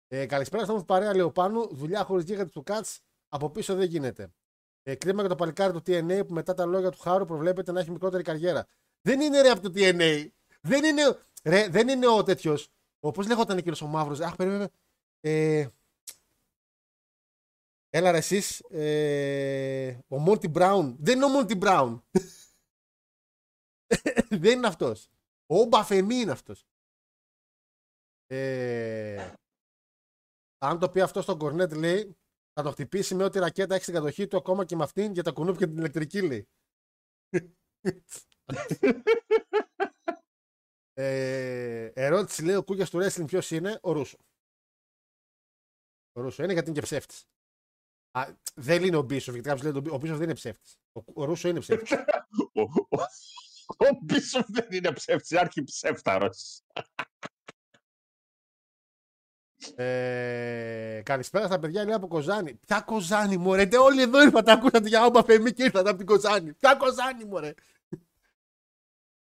Ε, 0.08 0.26
καλησπέρα, 0.26 0.66
στamos 0.68 0.86
παρέα 0.88 1.16
Λεωπάνου. 1.16 1.76
Δουλειά 1.76 2.04
χωρίς 2.04 2.24
γίγαντη 2.26 2.52
του 2.52 2.64
Κάτς 2.64 3.00
από 3.30 3.50
πίσω 3.50 3.76
δεν 3.76 3.88
γίνεται. 3.88 4.34
Ε, 4.84 4.96
κρίμα 4.96 5.20
για 5.20 5.30
το 5.30 5.36
παλικάρι 5.36 5.74
του 5.74 5.82
TNA 5.86 6.24
που 6.28 6.34
μετά 6.34 6.54
τα 6.54 6.66
λόγια 6.66 6.90
του 6.92 6.98
Χάρου 6.98 7.26
προβλέπεται 7.26 7.72
να 7.72 7.80
έχει 7.80 7.92
μικρότερη 7.92 8.24
καριέρα. 8.24 8.68
Δεν 9.06 9.22
είναι 9.22 9.42
ρε 9.42 9.50
από 9.50 9.62
το 9.62 9.72
TNA. 9.76 10.28
Δεν 10.62 10.84
είναι, 10.84 11.02
ρε, 11.44 11.68
δεν 11.68 11.88
είναι 11.88 12.08
ο 12.08 12.24
τέτοιος. 12.24 12.70
Πώς 13.00 13.28
λέγονταν 13.28 13.58
εκείνος 13.58 13.82
ο 13.82 13.88
μαύρος; 13.88 14.20
Αχ, 14.20 14.36
περίμενε. 14.36 14.70
Ε, 15.20 15.68
έλα 17.90 18.12
ρε 18.12 18.18
εσείς, 18.18 18.60
ε, 18.60 20.00
ο 20.08 20.20
Μόντι 20.20 20.48
Μπράουν. 20.48 20.96
Δεν 21.00 21.16
είναι 21.16 21.26
ο 21.26 21.30
Μόντι 21.30 21.56
Μπράουν. 21.56 22.04
δεν 24.44 24.58
είναι 24.58 24.68
αυτός. 24.68 25.10
Ο 25.46 25.64
Μπαφεμί 25.64 26.16
είναι 26.16 26.32
αυτός. 26.32 26.66
Ε, 28.28 29.34
αν 30.58 30.80
το 30.80 30.90
πει 30.90 31.02
αυτό 31.02 31.22
στον 31.22 31.38
Κορνέτ 31.38 31.74
λέει, 31.74 32.18
θα 32.54 32.64
το 32.64 32.72
χτυπήσει 32.72 33.16
με 33.16 33.24
ό,τι 33.24 33.40
ρακέτα 33.40 33.76
έχει 33.76 33.84
στην 33.84 33.96
κατοχή 33.96 34.28
του, 34.28 34.38
ακόμα 34.38 34.66
και 34.66 34.76
με 34.76 34.84
αυτήν 34.84 35.12
για 35.12 35.24
τα 35.24 35.32
κουνούπια 35.32 35.68
την 35.68 35.78
ηλεκτρική 35.78 36.22
λέει. 36.22 36.48
Ε, 40.94 41.92
ερώτηση 41.94 42.44
λέει 42.44 42.56
ο 42.56 42.64
Κούκια 42.64 42.86
του 42.86 43.00
Wrestling 43.04 43.26
ποιος 43.26 43.52
είναι, 43.52 43.80
ο 43.82 43.92
Ρούσο. 43.92 44.18
Ο 46.14 46.22
Ρούσο 46.22 46.44
είναι 46.44 46.54
γιατί 46.54 46.70
είναι 46.70 46.80
και 46.80 46.86
ψεύτης. 46.86 47.26
Δεν 48.54 48.84
είναι 48.84 48.98
ο 48.98 49.02
Μπίσοφ, 49.02 49.34
γιατί 49.34 49.50
κάποιος 49.50 49.66
λέει 49.66 49.82
ότι 49.82 49.90
ο 49.90 49.98
Μπίσοφ 49.98 50.18
δεν 50.18 50.26
είναι 50.26 50.34
ψεύτης. 50.34 50.80
Ο, 50.94 51.02
ο 51.14 51.26
Ρούσο 51.26 51.48
είναι 51.48 51.60
ψεύτης. 51.60 51.92
Ο, 52.54 52.62
ο, 52.62 53.02
ο 53.78 54.06
πίσω 54.06 54.46
δεν 54.48 54.68
είναι 54.72 54.92
ψεύτης, 54.92 55.38
άρχι 55.38 55.64
ψεύταρος. 55.64 56.62
Ε, 59.76 61.02
καλησπέρα 61.06 61.46
στα 61.46 61.60
παιδιά, 61.60 61.84
λέει 61.84 61.94
από 61.94 62.08
Κοζάνη. 62.08 62.54
Ποια 62.54 62.82
Κοζάνη, 62.82 63.38
μωρέ. 63.38 63.66
Τε 63.66 63.78
όλοι 63.78 64.02
εδώ 64.02 64.22
ήρθατε, 64.22 64.52
ακούσατε 64.52 64.88
για 64.88 65.06
όμπα 65.06 65.24
φεμή 65.24 65.54
και 65.54 65.64
ήρθατε 65.64 65.90
από 65.90 65.98
την 65.98 66.08
Κοζάνη. 66.08 66.54
Ποια 66.54 66.76
Κοζάνη, 66.76 67.26
μωρέ. 67.26 67.54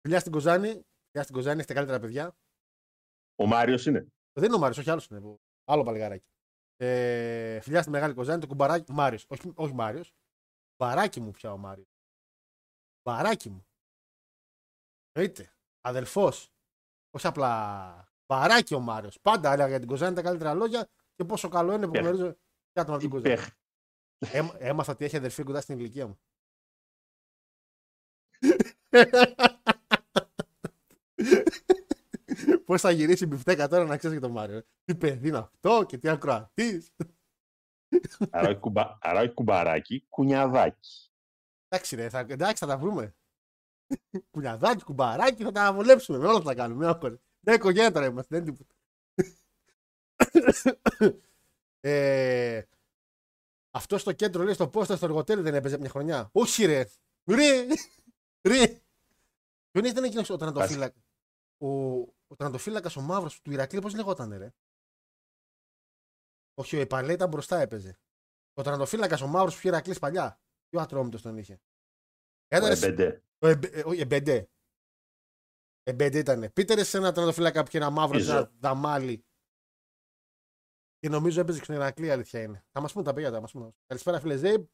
Φιλιά 0.05 0.19
στην 0.19 0.31
Κοζάνη. 0.31 0.67
Φιλιά 1.07 1.23
στην 1.23 1.35
Κοζάνη, 1.35 1.59
είστε 1.59 1.73
καλύτερα 1.73 1.99
παιδιά. 1.99 2.35
Ο 3.35 3.45
Μάριος 3.45 3.85
είναι. 3.85 4.07
Δεν 4.33 4.43
είναι 4.45 4.55
ο 4.55 4.59
Μάριος, 4.59 4.77
όχι 4.77 4.89
άλλος 4.89 5.07
είναι. 5.07 5.37
Άλλο 5.63 5.83
παλιγαράκι. 5.83 6.25
Ε, 6.75 7.59
φιλιά 7.61 7.81
στη 7.81 7.91
μεγάλη 7.91 8.13
Κοζάνη, 8.13 8.41
το 8.41 8.47
κουμπαράκι. 8.47 8.91
Μάριος. 8.91 9.25
Όχι, 9.29 9.51
όχι 9.55 9.73
Μάριος. 9.73 10.13
Μπαράκι 10.77 11.19
μου 11.19 11.31
πια 11.31 11.51
ο 11.51 11.57
Μάριος. 11.57 11.87
Μπαράκι 13.03 13.49
μου. 13.49 13.65
Εννοείται. 15.11 15.53
Αδελφός. 15.81 16.51
Όχι 17.15 17.27
απλά 17.27 18.13
Μπαράκι 18.25 18.73
ο 18.73 18.79
Μάριος. 18.79 19.19
Πάντα 19.21 19.51
έλεγα 19.53 19.69
για 19.69 19.79
την 19.79 19.87
Κοζάνη 19.87 20.15
τα 20.15 20.21
καλύτερα 20.21 20.53
λόγια 20.53 20.89
και 21.15 21.25
πόσο 21.25 21.49
καλό 21.49 21.73
είναι 21.73 21.85
που 21.87 21.95
Υπέρ. 21.95 22.01
γνωρίζω 22.01 22.33
και 22.71 22.79
άτομα 22.79 22.95
από 22.97 23.05
την 23.07 23.09
Κοζάνη. 23.13 23.33
Υπέχ. 23.33 23.49
Έμα- 24.33 24.55
έμαθα 24.59 24.91
ότι 24.91 25.05
έχει 25.05 25.17
αδερφή 25.17 25.43
κοντά 25.43 25.61
στην 25.61 25.79
ηλικία 25.79 26.07
μου. 26.07 26.19
Πώς 32.65 32.81
θα 32.81 32.91
γυρίσει 32.91 33.23
η 33.23 33.27
μπιφτέκα 33.27 33.67
τώρα 33.67 33.85
να 33.85 33.97
ξέρεις 33.97 34.17
για 34.17 34.27
τον 34.27 34.35
Μάριο. 34.35 34.63
Τι 34.85 34.95
παιδί 34.95 35.27
είναι 35.27 35.37
αυτό 35.37 35.83
και 35.87 35.97
τι 35.97 36.09
ακροατής. 36.09 36.91
Άρα 38.29 38.49
όχι, 38.49 38.59
κουμπα... 38.59 38.97
Άρα 39.01 39.19
όχι 39.19 39.33
κουμπαράκι, 39.33 40.05
κουνιαδάκι. 40.09 41.11
Εντάξει, 41.67 41.95
ρε, 41.95 42.09
θα, 42.09 42.19
εντάξει, 42.19 42.65
θα 42.65 42.67
τα 42.67 42.77
βρούμε. 42.77 43.15
Κουλιαδάκι, 44.31 44.83
κουμπαράκι, 44.83 45.43
θα 45.43 45.51
τα 45.51 45.73
βολέψουμε. 45.73 46.17
Με 46.17 46.27
όλα 46.27 46.37
θα 46.37 46.43
τα 46.43 46.55
κάνουμε. 46.55 46.85
Μια 46.85 46.97
χώρα. 46.99 47.19
Μια 47.39 47.55
οικογένεια 47.55 47.91
τώρα 47.91 48.05
είμαστε. 48.05 48.39
Δεν 48.39 48.47
είναι 48.47 48.55
τίποτα. 48.55 48.75
ε, 51.79 52.61
αυτό 53.71 53.97
στο 53.97 54.11
κέντρο 54.11 54.43
λέει 54.43 54.53
στο 54.53 54.67
πόστα 54.67 54.95
στο 54.95 55.05
εργοτέλη 55.05 55.41
δεν 55.41 55.55
έπαιζε 55.55 55.77
μια 55.77 55.89
χρονιά. 55.89 56.29
Όχι, 56.31 56.65
ρε. 56.65 56.87
Ρε. 57.25 57.67
Ρε. 58.41 58.81
Ποιον 59.71 59.85
ήταν 59.85 60.03
εκείνος 60.03 60.29
ο 60.29 60.37
τερματοφύλακα. 60.37 61.01
Ο, 61.63 61.99
ο 62.27 62.35
τερματοφύλακα 62.37 62.89
ο 62.97 63.01
μαύρος 63.01 63.41
του 63.41 63.51
Ηρακλή, 63.51 63.79
πώς 63.81 63.95
λεγόταν, 63.95 64.37
ρε; 64.37 64.53
Όχι, 66.53 66.75
ο 66.77 66.79
Επαλέ 66.79 67.13
ήταν 67.13 67.29
μπροστά 67.29 67.59
έπαιζε. 67.59 67.99
Ο 68.53 68.61
τερματοφύλακα 68.61 69.23
ο 69.23 69.27
μαύρος 69.27 69.53
που 69.53 69.59
είχε 69.59 69.67
Ηρακλής 69.67 69.99
παλιά. 69.99 70.41
Πιο 70.69 70.79
ατρόμητος 70.81 71.21
τον 71.21 71.37
είχε; 71.37 71.53
Ο 71.53 72.55
Ήταν 72.55 72.71
Εμπεντέ. 72.71 73.23
ο 73.39 73.47
Εμπε- 73.47 73.75
ε, 73.75 73.83
όχι, 73.85 74.01
Εμπεντέ. 74.01 74.49
Εμπεντέ 75.83 76.17
ήταν. 76.19 76.51
Πείτε 76.53 76.83
σε 76.83 76.97
ένα 76.97 77.11
τερματοφύλακα 77.11 77.61
που 77.61 77.67
είχε 77.67 77.77
ένα 77.77 77.89
μαύρο 77.89 78.17
και 78.17 78.23
Ίζο. 78.23 78.31
ένα 78.37 78.51
δαμάλι. 78.59 79.25
Και 80.97 81.09
νομίζω 81.09 81.41
έπαιζε 81.41 81.57
και 81.57 81.63
στον 81.63 81.75
Ηρακλή, 81.75 82.11
αλήθεια 82.11 82.41
είναι. 82.41 82.65
Θα 82.71 82.81
μας 82.81 82.93
πούν 82.93 83.03
τα 83.03 83.13
παιδιά, 83.13 83.31
θα 83.31 83.41
μας 83.41 83.51
πούν. 83.51 83.75
Καλησπέρα, 83.85 84.19
φίλε 84.19 84.35
Ζέιμπ. 84.35 84.65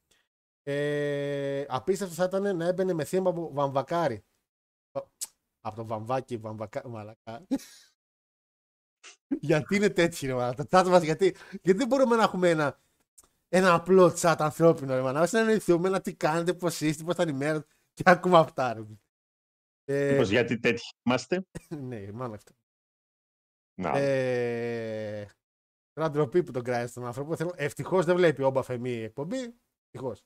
Ε, 0.63 1.65
απίστευτο 1.67 2.13
θα 2.13 2.23
ήταν 2.23 2.57
να 2.57 2.65
έμπαινε 2.65 2.93
με 2.93 3.03
θύμα 3.03 3.29
από 3.29 3.53
βαμβακάρι. 3.53 4.25
Από 5.69 5.77
το 5.77 5.85
βαμβάκι, 5.85 6.37
βαμβακά, 6.37 6.89
μαλακά. 6.89 7.47
γιατί 9.41 9.75
είναι 9.75 9.89
τέτοιοι, 9.89 10.27
ρε 10.27 10.33
μαλακά. 10.33 10.65
Τα 10.65 10.83
chat 10.83 10.87
μας, 10.89 11.03
γιατί, 11.03 11.35
γιατί 11.61 11.79
δεν 11.79 11.87
μπορούμε 11.87 12.15
να 12.15 12.23
έχουμε 12.23 12.49
ένα, 12.49 12.79
ένα 13.47 13.73
απλό 13.73 14.05
chat 14.21 14.35
ανθρώπινο, 14.39 14.95
ρε 14.95 15.01
μαλακά. 15.01 15.27
Να 15.31 15.39
εννοηθούμε 15.39 15.87
ένα 15.87 16.01
τι 16.01 16.15
κάνετε, 16.15 16.53
πώς 16.53 16.81
είστε, 16.81 17.03
πώς 17.03 17.13
ήταν 17.13 17.29
η 17.29 17.33
μέρα 17.33 17.65
και 17.93 18.03
ακούμε 18.05 18.37
αυτά, 18.37 18.73
ρε. 18.73 18.83
Ε, 19.85 20.11
Μήπως 20.11 20.29
γιατί 20.29 20.59
τέτοιοι 20.59 20.83
είμαστε; 21.03 21.45
ναι, 21.87 22.11
μάλλον 22.11 22.33
αυτό. 22.33 22.53
Να, 23.75 23.97
Ε, 23.97 25.27
Τώρα 25.93 26.11
ντροπή 26.11 26.43
που 26.43 26.51
τον 26.51 26.63
κράζει 26.63 26.91
στον 26.91 27.05
άνθρωπο. 27.05 27.53
Ευτυχώς 27.55 28.05
δεν 28.05 28.15
βλέπει 28.15 28.43
όμπα 28.43 28.61
φεμή 28.61 28.91
εκπομπή. 28.91 29.55
Ευτυχώς. 29.91 30.23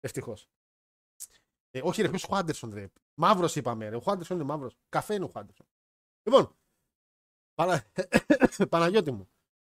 Ευτυχώς. 0.00 0.48
Ε, 1.74 1.80
όχι, 1.82 2.02
ρε, 2.02 2.08
ποιος 2.08 2.24
ο 2.24 2.36
Άντερσον, 2.36 2.74
ρε. 2.74 2.90
Μαύρος 3.14 3.56
είπαμε, 3.56 3.88
ρε. 3.88 3.96
Ο 3.96 4.02
Άντερσον 4.06 4.36
είναι 4.36 4.46
μαύρος. 4.46 4.76
Καφέ 4.88 5.14
είναι 5.14 5.24
ο 5.24 5.30
Άντερσον. 5.34 5.66
Λοιπόν, 6.22 6.56
Πανα... 7.54 7.84
Παναγιώτη 8.70 9.10
μου, 9.10 9.28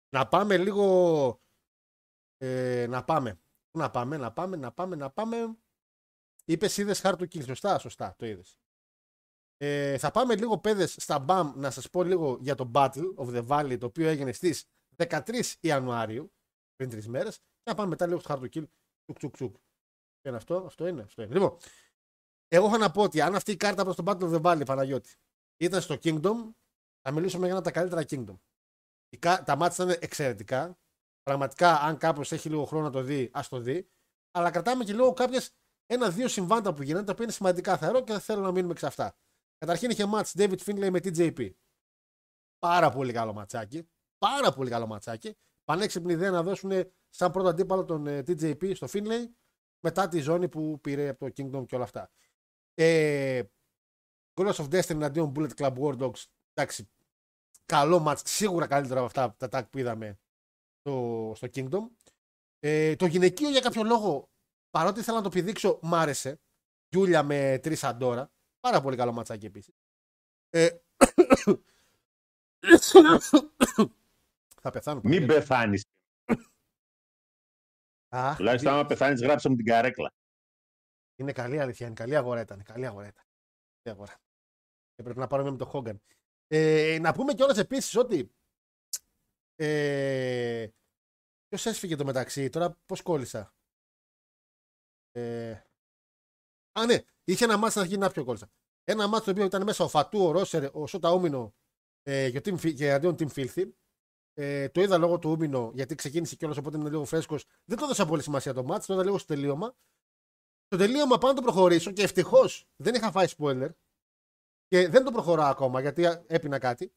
να 0.09 0.27
πάμε 0.27 0.57
λίγο. 0.57 1.41
Ε, 2.37 2.85
να 2.89 3.03
πάμε. 3.03 3.39
Πού 3.69 3.79
να 3.79 3.89
πάμε, 3.89 4.17
να 4.17 4.33
πάμε, 4.33 4.55
να 4.55 4.71
πάμε, 4.71 4.95
να 4.95 5.09
πάμε. 5.09 5.57
Είπες 6.45 6.77
είδες 6.77 7.01
Hard 7.03 7.15
to 7.15 7.23
Kill. 7.23 7.43
Σωστά, 7.43 7.79
σωστά, 7.79 8.15
το 8.17 8.25
είδες. 8.25 8.59
Ε, 9.57 9.97
θα 9.97 10.11
πάμε 10.11 10.35
λίγο 10.35 10.57
παιδες 10.59 10.95
στα 10.99 11.25
BAM 11.27 11.51
να 11.55 11.71
σας 11.71 11.89
πω 11.89 12.03
λίγο 12.03 12.37
για 12.41 12.55
το 12.55 12.71
Battle 12.73 13.13
of 13.15 13.27
the 13.27 13.47
Valley 13.47 13.77
το 13.79 13.85
οποίο 13.85 14.07
έγινε 14.07 14.31
στις 14.31 14.65
13 14.95 15.41
Ιανουαρίου 15.59 16.33
πριν 16.75 16.89
τρεις 16.89 17.07
μέρες 17.07 17.37
και 17.37 17.69
να 17.69 17.75
πάμε 17.75 17.89
μετά 17.89 18.07
λίγο 18.07 18.19
στο 18.19 18.33
Hard 18.33 18.43
to 18.43 18.49
Kill 18.55 18.63
τσουκ 19.03 19.17
τσουκ 19.17 19.33
τσουκ. 19.33 19.55
Είναι 20.27 20.37
αυτό, 20.37 20.55
αυτό 20.55 20.87
είναι, 20.87 21.01
αυτό 21.01 21.21
είναι. 21.21 21.33
Λοιπόν, 21.33 21.57
εγώ 22.51 22.65
έχω 22.65 22.77
να 22.77 22.91
πω 22.91 23.01
ότι 23.03 23.21
αν 23.21 23.35
αυτή 23.35 23.51
η 23.51 23.55
κάρτα 23.55 23.83
προς 23.83 23.95
το 23.95 24.03
Battle 24.07 24.21
of 24.21 24.35
the 24.35 24.41
Valley, 24.41 24.65
Παναγιώτη, 24.65 25.15
ήταν 25.57 25.81
στο 25.81 25.95
Kingdom, 26.03 26.35
θα 27.01 27.11
μιλήσουμε 27.11 27.45
για 27.47 27.55
ένα 27.55 27.57
από 27.57 27.63
τα 27.63 27.71
καλύτερα 27.71 28.01
Kingdom. 28.09 28.39
Η 29.09 29.17
κα- 29.17 29.43
Τα 29.43 29.55
μάτια 29.55 29.85
ήταν 29.85 29.97
εξαιρετικά. 30.01 30.77
Πραγματικά, 31.23 31.79
αν 31.79 31.97
κάποιος 31.97 32.31
έχει 32.31 32.49
λίγο 32.49 32.65
χρόνο 32.65 32.83
να 32.83 32.91
το 32.91 33.01
δει, 33.01 33.29
ας 33.33 33.47
το 33.47 33.59
δει. 33.59 33.89
Αλλά 34.31 34.51
κρατάμε 34.51 34.83
και 34.83 34.93
λίγο 34.93 35.13
κάποιες 35.13 35.51
ένα-δύο 35.85 36.27
συμβάντα 36.27 36.73
που 36.73 36.83
γίνανε, 36.83 37.05
τα 37.05 37.11
οποία 37.11 37.23
είναι 37.23 37.33
σημαντικά 37.33 37.77
θεωρώ 37.77 38.03
και 38.03 38.11
δεν 38.11 38.21
θέλω 38.21 38.41
να 38.41 38.51
μείνουμε 38.51 38.75
σε 38.77 38.85
αυτά. 38.85 39.15
Καταρχήν 39.57 39.89
είχε 39.89 40.05
μάτς 40.05 40.33
David 40.37 40.57
Finlay 40.65 40.89
με 40.89 40.99
TJP. 41.03 41.49
Πάρα 42.59 42.89
πολύ 42.91 43.13
καλό 43.13 43.33
ματσάκι. 43.33 43.89
Πάρα 44.17 44.51
πολύ 44.53 44.69
καλό 44.69 44.87
ματσάκι. 44.87 45.37
Πανέξυπνη 45.63 46.13
ιδέα 46.13 46.31
να 46.31 46.43
δώσουν 46.43 46.71
σαν 47.09 47.31
πρώτο 47.31 47.47
αντίπαλο 47.49 47.85
τον 47.85 48.07
ε, 48.07 48.19
TJP 48.19 48.75
στο 48.75 48.87
Finlay 48.91 49.25
μετά 49.79 50.07
τη 50.07 50.19
ζώνη 50.19 50.49
που 50.49 50.79
πήρε 50.81 51.07
από 51.09 51.25
το 51.25 51.33
Kingdom 51.37 51.65
και 51.65 51.75
όλα 51.75 51.83
αυτά. 51.83 52.11
Ε, 52.81 53.43
Chorus 54.33 54.53
of 54.53 54.67
Destiny 54.69 54.89
εναντίον 54.89 55.33
Bullet 55.35 55.49
Club 55.55 55.73
War 55.77 55.97
Dogs. 55.97 56.23
Εντάξει, 56.53 56.89
καλό 57.65 58.03
match, 58.07 58.21
σίγουρα 58.23 58.67
καλύτερο 58.67 58.99
από 58.99 59.05
αυτά 59.05 59.47
τα 59.49 59.59
tag 59.59 59.69
που 59.69 59.77
είδαμε 59.77 60.19
στο, 60.79 61.33
στο 61.35 61.47
Kingdom. 61.53 61.89
Ε, 62.59 62.95
το 62.95 63.05
γυναικείο 63.05 63.49
για 63.49 63.59
κάποιο 63.59 63.83
λόγο, 63.83 64.29
παρότι 64.69 64.99
ήθελα 64.99 65.17
να 65.17 65.23
το 65.23 65.29
πηδήξω, 65.29 65.79
μ' 65.81 65.95
άρεσε. 65.95 66.39
Γιούλια 66.89 67.23
με 67.23 67.59
τρεις 67.63 67.83
αντόρα. 67.83 68.31
Πάρα 68.59 68.81
πολύ 68.81 68.95
καλό 68.95 69.11
ματσάκι 69.11 69.45
επίσης. 69.45 69.73
Ε, 70.49 70.69
θα 74.61 74.69
πεθάνω. 74.71 75.01
Μην 75.03 75.27
πεθάνεις. 75.27 75.83
Αχ, 78.09 78.37
Τουλάχιστον 78.37 78.73
άμα 78.73 78.85
πεθάνεις, 78.85 79.21
γράψε 79.21 79.49
μου 79.49 79.55
την 79.55 79.65
καρέκλα. 79.65 80.13
Είναι 81.19 81.31
καλή 81.31 81.59
αλήθεια. 81.59 81.85
Είναι 81.85 81.95
καλή 81.95 82.15
αγορά 82.15 82.41
ήταν. 82.41 82.63
Καλή 82.63 82.85
αγορά 82.85 83.07
ήταν. 83.07 83.23
Καλή 83.81 83.95
αγορά. 83.95 84.21
Και 84.95 85.03
πρέπει 85.03 85.19
να 85.19 85.27
πάρουμε 85.27 85.51
με 85.51 85.57
το 85.57 85.65
Χόγκαν. 85.65 86.01
Ε, 86.47 86.97
να 87.01 87.13
πούμε 87.13 87.33
κιόλας 87.33 87.57
επίσης 87.57 87.95
ότι. 87.95 88.31
Ε, 89.55 90.67
Ποιος 91.47 91.65
έσφυγε 91.65 91.95
το 91.95 92.05
μεταξύ, 92.05 92.49
τώρα 92.49 92.77
πώς 92.85 93.01
κόλλησα. 93.01 93.53
Ε, 95.11 95.51
α, 96.79 96.85
ναι, 96.85 97.03
είχε 97.23 97.43
ένα 97.43 97.57
μάτσο 97.57 97.79
να 97.79 97.85
γίνει 97.85 97.99
να 97.99 98.09
πιο 98.09 98.23
κόλλησα. 98.23 98.51
Ένα 98.83 99.07
μάτσο 99.07 99.25
το 99.25 99.31
οποίο 99.31 99.45
ήταν 99.45 99.63
μέσα 99.63 99.83
ο 99.83 99.87
Φατού, 99.87 100.25
ο 100.25 100.31
Ρόσερ, 100.31 100.75
ο 100.75 100.87
Σότα 100.87 101.11
Ούμινο 101.11 101.55
ε, 102.03 102.31
και, 102.31 102.37
ο 102.37 102.41
Team, 102.43 102.59
Fi- 102.59 102.73
και 102.73 102.91
αντίον 102.91 103.15
Team 103.19 103.27
Filthy. 103.27 103.69
Ε, 104.33 104.69
το 104.69 104.81
είδα 104.81 104.97
λόγω 104.97 105.19
του 105.19 105.29
Ούμινο 105.29 105.71
γιατί 105.73 105.95
ξεκίνησε 105.95 106.35
κιόλας 106.35 106.57
οπότε 106.57 106.77
είναι 106.77 106.89
λίγο 106.89 107.05
φρέσκος. 107.05 107.45
Δεν 107.65 107.77
το 107.77 107.83
έδωσα 107.83 108.05
πολύ 108.05 108.21
σημασία 108.21 108.53
το 108.53 108.63
μάτσο, 108.63 108.87
το 108.87 108.93
είδα 108.93 109.03
λίγο 109.03 109.17
στο 109.17 109.33
τελείωμα. 109.33 109.75
Το 110.69 110.77
τελείωμα 110.77 111.17
πάω 111.17 111.29
να 111.29 111.35
το 111.35 111.41
προχωρήσω 111.41 111.91
και 111.91 112.03
ευτυχώς 112.03 112.67
δεν 112.75 112.93
είχα 112.93 113.11
φάει 113.11 113.27
spoiler 113.37 113.69
και 114.67 114.87
δεν 114.87 115.03
το 115.03 115.11
προχωράω 115.11 115.49
ακόμα 115.49 115.81
γιατί 115.81 116.07
έπεινα 116.27 116.59
κάτι. 116.59 116.87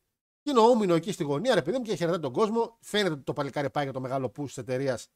Και 0.43 0.51
είναι 0.51 0.59
ο 0.59 0.63
Όμινο 0.63 0.95
εκεί 0.95 1.13
στη 1.13 1.25
γωνία, 1.25 1.55
ρε 1.55 1.63
παιδί 1.63 1.77
μου, 1.77 1.83
και 1.83 1.95
χαιρετάει 1.95 2.21
τον 2.21 2.33
κόσμο. 2.33 2.77
Φαίνεται 2.81 3.15
ότι 3.15 3.23
το 3.23 3.33
παλικάρι 3.33 3.71
πάει 3.71 3.85
για 3.85 3.93
το 3.93 4.01
μεγάλο 4.01 4.33
push 4.37 4.45
της 4.45 4.59
εταιρείας. 4.59 5.09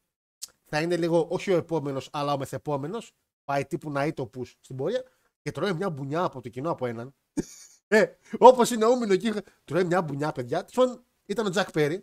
Θα 0.65 0.81
είναι 0.81 0.97
λίγο, 0.97 1.27
όχι 1.29 1.51
ο 1.51 1.57
επόμενος, 1.57 2.09
αλλά 2.11 2.33
ο 2.33 2.37
μεθεπόμενος. 2.37 3.11
Πάει 3.43 3.65
τύπου 3.65 3.91
να 3.91 4.13
το 4.13 4.29
push 4.37 4.51
στην 4.59 4.75
πορεία. 4.75 5.03
Και 5.41 5.51
τρώει 5.51 5.73
μια 5.73 5.89
μπουνιά 5.89 6.23
από 6.23 6.41
το 6.41 6.49
κοινό 6.49 6.71
από 6.71 6.85
έναν. 6.85 7.15
ε, 7.87 8.05
Όπως 8.37 8.71
είναι 8.71 8.85
ο 8.85 8.89
Όμινο 8.89 9.13
εκεί, 9.13 9.33
τρώει 9.63 9.83
μια 9.83 10.01
μπουνιά, 10.01 10.31
παιδιά. 10.31 10.65
Τέλος 10.65 10.73
πάντων, 10.73 11.05
ήταν 11.25 11.45
ο 11.45 11.49
Jack 11.53 11.67
Perry, 11.73 12.01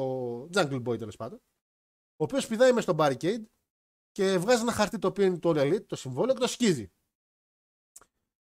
ο 0.00 0.40
Jungle 0.54 0.82
Boy 0.82 0.98
τέλος 0.98 1.16
πάντων. 1.16 1.40
Ο 2.16 2.24
οποίος 2.24 2.46
πηδάει 2.46 2.72
μες 2.72 2.82
στο 2.82 2.94
barricade 2.98 3.42
και 4.14 4.38
βγάζει 4.38 4.62
ένα 4.62 4.72
χαρτί 4.72 4.98
το 4.98 5.08
οποίο 5.08 5.24
είναι 5.24 5.38
το 5.38 5.50
All 5.50 5.58
Elite, 5.58 5.86
το 5.86 5.96
συμβόλαιο 5.96 6.34
και 6.34 6.40
το 6.40 6.46
σκίζει. 6.46 6.92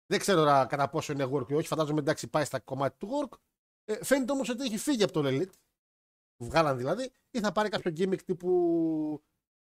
Δεν 0.07 0.19
ξέρω 0.19 0.39
τώρα 0.39 0.67
κατά 0.67 0.89
πόσο 0.89 1.13
είναι 1.13 1.25
work 1.33 1.51
ή 1.51 1.55
όχι. 1.55 1.67
Φαντάζομαι 1.67 2.01
εντάξει 2.01 2.29
πάει 2.29 2.45
στα 2.45 2.61
κομμάτια 2.61 2.97
του 2.99 3.09
work. 3.11 3.39
Ε, 3.85 4.05
φαίνεται 4.05 4.33
όμως 4.33 4.49
ότι 4.49 4.65
έχει 4.65 4.79
φύγει 4.79 5.03
από 5.03 5.13
το 5.13 5.23
Elite. 5.25 5.53
Που 6.37 6.45
βγάλαν 6.45 6.77
δηλαδή, 6.77 7.13
ή 7.31 7.41
θα 7.41 7.53
πάρει 7.53 7.69
κάποιο 7.69 7.93
gimmick 7.97 8.23
τύπου. 8.23 9.23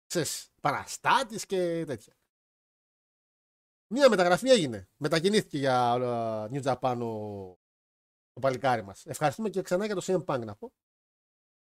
ξέρεις, 0.07 0.49
παραστάτης 0.61 1.45
και 1.45 1.83
τέτοια. 1.85 2.13
Μία 3.87 4.09
μεταγραφή 4.09 4.49
έγινε. 4.49 4.89
Μετακινήθηκε 4.97 5.57
για 5.57 5.95
ε, 6.51 6.57
New 6.57 6.63
Japan 6.63 6.97
ο, 6.99 7.57
το 8.33 8.39
παλικάρι 8.41 8.83
μας. 8.83 9.05
Ευχαριστούμε 9.05 9.49
και 9.49 9.61
ξανά 9.61 9.85
για 9.85 9.95
το 9.95 10.01
CM 10.05 10.25
Punk 10.25 10.45
να 10.45 10.55
πω. 10.55 10.73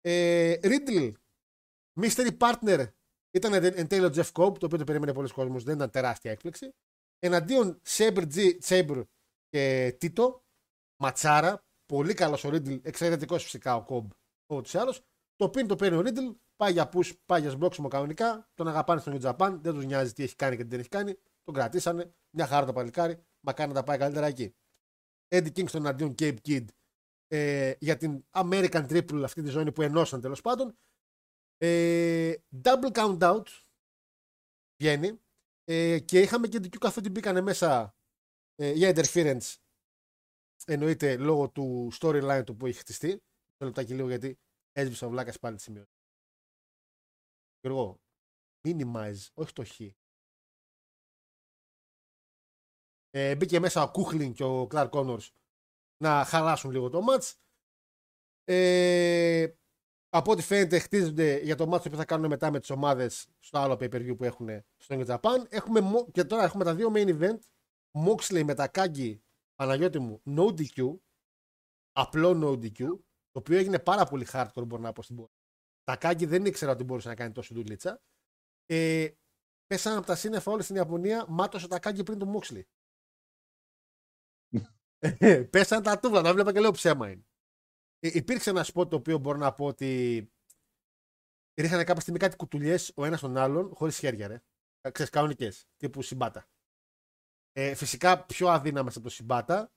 Ε, 0.01 0.55
Riddle, 0.61 1.11
Mystery 2.01 2.37
Partner 2.37 2.87
ήταν 3.31 3.53
εν 3.53 3.87
τέλει 3.87 4.05
ο 4.05 4.09
Jeff 4.13 4.31
Cobb, 4.31 4.57
το 4.59 4.65
οποίο 4.65 4.77
το 4.77 4.83
περίμενε 4.83 5.13
πολλοί 5.13 5.29
κόσμος, 5.29 5.63
δεν 5.63 5.75
ήταν 5.75 5.89
τεράστια 5.89 6.31
έκπληξη. 6.31 6.69
Εναντίον 7.19 7.81
Saber 7.87 8.27
G, 8.33 8.59
Saber 8.63 9.03
και 9.49 9.97
Tito, 10.01 10.39
Ματσάρα, 11.01 11.63
πολύ 11.85 12.13
καλός 12.13 12.43
ο 12.43 12.49
Riddle, 12.49 12.79
εξαιρετικός 12.83 13.43
φυσικά 13.43 13.75
ο 13.75 13.85
Cobb, 13.89 14.07
ούτως 14.53 14.73
ή 14.73 14.77
άλλως. 14.77 15.01
Το 15.35 15.45
pin 15.45 15.65
το 15.67 15.75
παίρνει 15.75 15.97
ο 15.97 16.01
Riddle, 16.05 16.35
πάει 16.55 16.71
για 16.71 16.89
push, 16.93 17.11
πάει 17.25 17.41
για 17.41 17.49
σμπλόξιμο 17.49 17.87
κανονικά, 17.87 18.49
τον 18.53 18.67
αγαπάνε 18.67 18.99
στο 18.99 19.11
New 19.15 19.21
Japan, 19.21 19.57
δεν 19.61 19.73
τους 19.73 19.85
νοιάζει 19.85 20.13
τι 20.13 20.23
έχει 20.23 20.35
κάνει 20.35 20.55
και 20.55 20.63
τι 20.63 20.69
δεν 20.69 20.79
έχει 20.79 20.89
κάνει. 20.89 21.17
Τον 21.43 21.53
κρατήσανε, 21.53 22.13
μια 22.35 22.47
χαρά 22.47 22.65
το 22.65 22.73
παλικάρι, 22.73 23.25
μακάρι 23.39 23.69
να 23.69 23.75
τα 23.75 23.83
πάει 23.83 23.97
καλύτερα 23.97 24.25
εκεί. 24.25 24.55
Eddie 25.35 25.51
Kingston 25.55 25.73
εναντίον 25.73 26.15
Cape 26.19 26.37
Kid 26.47 26.65
ε, 27.27 27.73
για 27.79 27.97
την 27.97 28.25
American 28.29 28.85
Triple 28.89 29.21
αυτή 29.23 29.41
τη 29.41 29.49
ζώνη 29.49 29.71
που 29.71 29.81
ενώσαν 29.81 30.21
τέλος 30.21 30.41
πάντων. 30.41 30.77
Ε, 31.61 32.33
double 32.63 32.91
count 32.91 33.19
out 33.19 33.47
βγαίνει. 34.81 35.21
Ε, 35.63 35.99
και 35.99 36.19
είχαμε 36.19 36.47
και 36.47 36.57
DQ 36.57 36.77
καθότι 36.77 37.09
μπήκανε 37.09 37.41
μέσα 37.41 37.95
ε, 38.55 38.71
για 38.71 38.91
interference. 38.95 39.55
Εννοείται 40.65 41.17
λόγω 41.17 41.49
του 41.49 41.89
storyline 41.99 42.43
του 42.45 42.55
που 42.55 42.65
έχει 42.65 42.79
χτιστεί. 42.79 43.23
Το 43.57 43.65
λεπτάκι 43.65 43.93
λίγο 43.93 44.07
γιατί 44.07 44.39
έσβησε 44.71 45.05
ο 45.05 45.09
Βλάκας 45.09 45.39
πάλι 45.39 45.55
τη 45.55 45.61
σημείο 45.61 45.85
Γιώργο 47.61 47.99
minimize 48.67 49.27
όχι 49.33 49.53
το 49.53 49.65
χ. 49.65 49.79
Ε, 53.09 53.35
μπήκε 53.35 53.59
μέσα 53.59 53.83
ο 53.83 53.91
Κούχλιν 53.91 54.33
και 54.33 54.43
ο 54.43 54.67
Κλάρ 54.67 54.89
Κόνορς 54.89 55.33
να 56.03 56.25
χαλάσουν 56.25 56.71
λίγο 56.71 56.89
το 56.89 57.05
match. 57.09 57.33
Ε, 58.43 59.53
από 60.09 60.31
ό,τι 60.31 60.41
φαίνεται 60.41 60.79
χτίζονται 60.79 61.37
για 61.37 61.55
το 61.55 61.67
μάτσο 61.67 61.89
που 61.89 61.95
θα 61.95 62.05
κάνουν 62.05 62.29
μετά 62.29 62.51
με 62.51 62.59
τις 62.59 62.69
ομάδες 62.69 63.27
στο 63.39 63.57
άλλο 63.59 63.73
pay 63.73 63.89
per 63.93 64.09
view 64.09 64.17
που 64.17 64.23
έχουν 64.23 64.49
στο 64.77 64.95
New 64.99 65.05
Japan. 65.05 65.45
Έχουμε, 65.49 65.79
μο- 65.81 66.11
και 66.11 66.23
τώρα 66.23 66.43
έχουμε 66.43 66.63
τα 66.63 66.75
δύο 66.75 66.91
main 66.93 67.19
event. 67.19 67.37
Moxley 68.07 68.43
με 68.43 68.53
τα 68.53 68.71
Kagi 68.73 69.17
Παναγιώτη 69.55 69.99
μου 69.99 70.21
no 70.25 70.45
DQ. 70.45 70.97
Απλό 71.91 72.29
no 72.43 72.63
DQ. 72.63 72.77
Το 73.31 73.39
οποίο 73.39 73.57
έγινε 73.57 73.79
πάρα 73.79 74.05
πολύ 74.05 74.27
hardcore 74.31 74.67
μπορώ 74.67 74.81
να 74.81 74.91
πω 74.91 75.01
στην 75.01 75.15
πορεία. 75.15 75.33
Τα 75.83 75.97
Kagi 76.01 76.27
δεν 76.27 76.45
ήξερα 76.45 76.71
ότι 76.71 76.83
μπορούσε 76.83 77.07
να 77.07 77.15
κάνει 77.15 77.31
τόσο 77.31 77.53
δουλίτσα. 77.53 78.01
Ε, 78.65 79.07
πέσανε 79.67 79.97
από 79.97 80.05
τα 80.05 80.15
σύννεφα 80.15 80.51
όλοι 80.51 80.63
στην 80.63 80.75
Ιαπωνία, 80.75 81.25
μάτωσε 81.29 81.67
τα 81.67 81.77
Kagi 81.81 82.05
πριν 82.05 82.17
το 82.19 82.39
Moxley. 82.39 82.61
Ε, 85.01 85.43
Πέσανε 85.43 85.81
τα 85.83 85.99
τούβλα, 85.99 86.21
τα 86.21 86.33
βλέπα 86.33 86.53
και 86.53 86.59
λέω 86.59 86.71
ψέμα 86.71 87.09
είναι. 87.09 87.23
Ε, 87.99 88.09
υπήρξε 88.13 88.49
ένα 88.49 88.63
σποτ 88.63 88.89
το 88.89 88.95
οποίο 88.95 89.17
μπορώ 89.17 89.37
να 89.37 89.53
πω 89.53 89.65
ότι 89.65 90.31
ρίχνανε 91.55 91.83
κάποια 91.83 92.01
στιγμή 92.01 92.19
κάτι 92.19 92.35
κουτουλιές 92.35 92.91
ο 92.95 93.05
ένας 93.05 93.19
τον 93.19 93.37
άλλον, 93.37 93.73
χωρίς 93.73 93.97
χέρια, 93.97 94.27
ρε. 94.27 94.41
Ε, 94.81 94.91
Ξέρεις, 94.91 95.11
κανονικές, 95.11 95.67
τύπου 95.77 96.01
Shibata. 96.01 96.47
Ε, 97.51 97.75
φυσικά 97.75 98.25
πιο 98.25 98.49
αδύναμες 98.49 98.95
από 98.95 99.03
το 99.03 99.09
Shibata, 99.09 99.71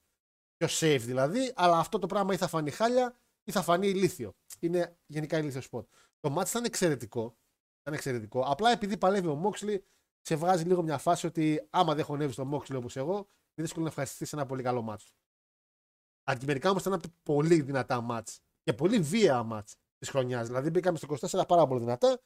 πιο 0.57 0.69
safe 0.71 1.01
δηλαδή, 1.01 1.53
αλλά 1.55 1.79
αυτό 1.79 1.99
το 1.99 2.07
πράγμα 2.07 2.35
ή 2.35 2.37
θα 2.37 2.49
φανεί 2.49 2.71
χάλια 2.71 3.17
ή 3.45 3.53
θα 3.53 3.63
φανεί 3.63 3.89
ηλίθιο. 3.89 4.33
Είναι 4.59 4.99
γενικά 5.07 5.39
ηλίθιο 5.39 5.61
σποτ. 5.61 5.89
Το 6.21 6.37
match 6.39 6.49
ήταν 6.49 6.65
εξαιρετικό. 6.65 7.37
Ήταν 7.81 7.95
εξαιρετικό. 7.95 8.41
Απλά 8.41 8.71
επειδή 8.71 8.97
παλεύει 8.97 9.27
ο 9.27 9.35
Moxley, 9.35 9.85
σε 10.21 10.37
βγάζει 10.37 10.65
λίγο 10.65 10.83
μια 10.83 10.99
φάση 10.99 11.27
ότι 11.27 11.67
άμα 11.71 11.95
δεν 11.95 12.05
χωνεύεις 12.05 12.37
τον 12.37 12.47
Μόξλι 12.47 12.77
όπως 12.77 12.97
εγώ, 12.97 13.15
είναι 13.15 13.27
δύσκολο 13.55 13.85
να 13.85 13.91
ευχαριστηθείς 13.91 14.33
ένα 14.33 14.47
πολύ 14.47 14.63
καλό 14.63 14.87
match. 14.89 15.07
Αντιμερικά 16.25 16.71
όμως 16.71 16.85
ήταν 16.85 17.01
πολύ 17.23 17.61
δυνατά 17.61 18.01
μάτς 18.01 18.41
και 18.63 18.73
πολύ 18.73 18.99
βία 19.01 19.43
μάτς 19.43 19.77
της 19.99 20.09
χρονιάς. 20.11 20.47
Δηλαδή 20.47 20.71
μπήκαμε 20.71 20.99
στο 20.99 21.07
24 21.41 21.45
πάρα 21.49 21.67
πολύ 21.67 21.81
δυνατά 21.81 22.21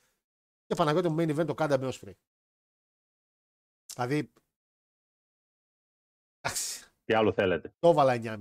και 0.67 0.75
Παναγιώτη 0.75 1.09
μου 1.09 1.17
main 1.19 1.39
event 1.39 1.47
το 1.47 1.55
κάντα 1.55 1.79
με 1.79 1.89
Osprey. 1.93 2.13
Δηλαδή. 3.95 4.33
Εντάξει, 6.41 6.85
Τι 7.05 7.15
άλλο 7.15 7.33
θέλετε. 7.33 7.75
το 7.79 7.89
έβαλα 7.89 8.15
9,5. 8.23 8.41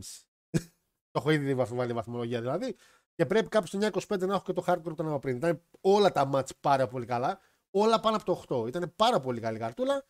το 1.11 1.19
έχω 1.19 1.29
ήδη 1.31 1.55
βαθ- 1.55 1.73
βάλει 1.73 1.93
βαθμολογία 1.93 2.41
δηλαδή. 2.41 2.75
Και 3.15 3.25
πρέπει 3.25 3.49
κάπου 3.49 3.67
στο 3.67 3.79
9,25 3.81 4.19
να 4.27 4.33
έχω 4.33 4.43
και 4.43 4.53
το 4.53 4.63
hardcore 4.67 4.83
που 4.83 4.89
ήταν 4.89 5.07
από 5.07 5.19
πριν. 5.19 5.35
Ήταν 5.35 5.63
όλα 5.81 6.11
τα 6.11 6.25
μάτς 6.25 6.55
πάρα 6.55 6.87
πολύ 6.87 7.05
καλά. 7.05 7.39
Όλα 7.71 7.99
πάνω 7.99 8.15
από 8.15 8.25
το 8.25 8.63
8. 8.63 8.67
Ήταν 8.67 8.93
πάρα 8.95 9.19
πολύ 9.19 9.39
καλή 9.39 9.59
καρτούλα. 9.59 10.05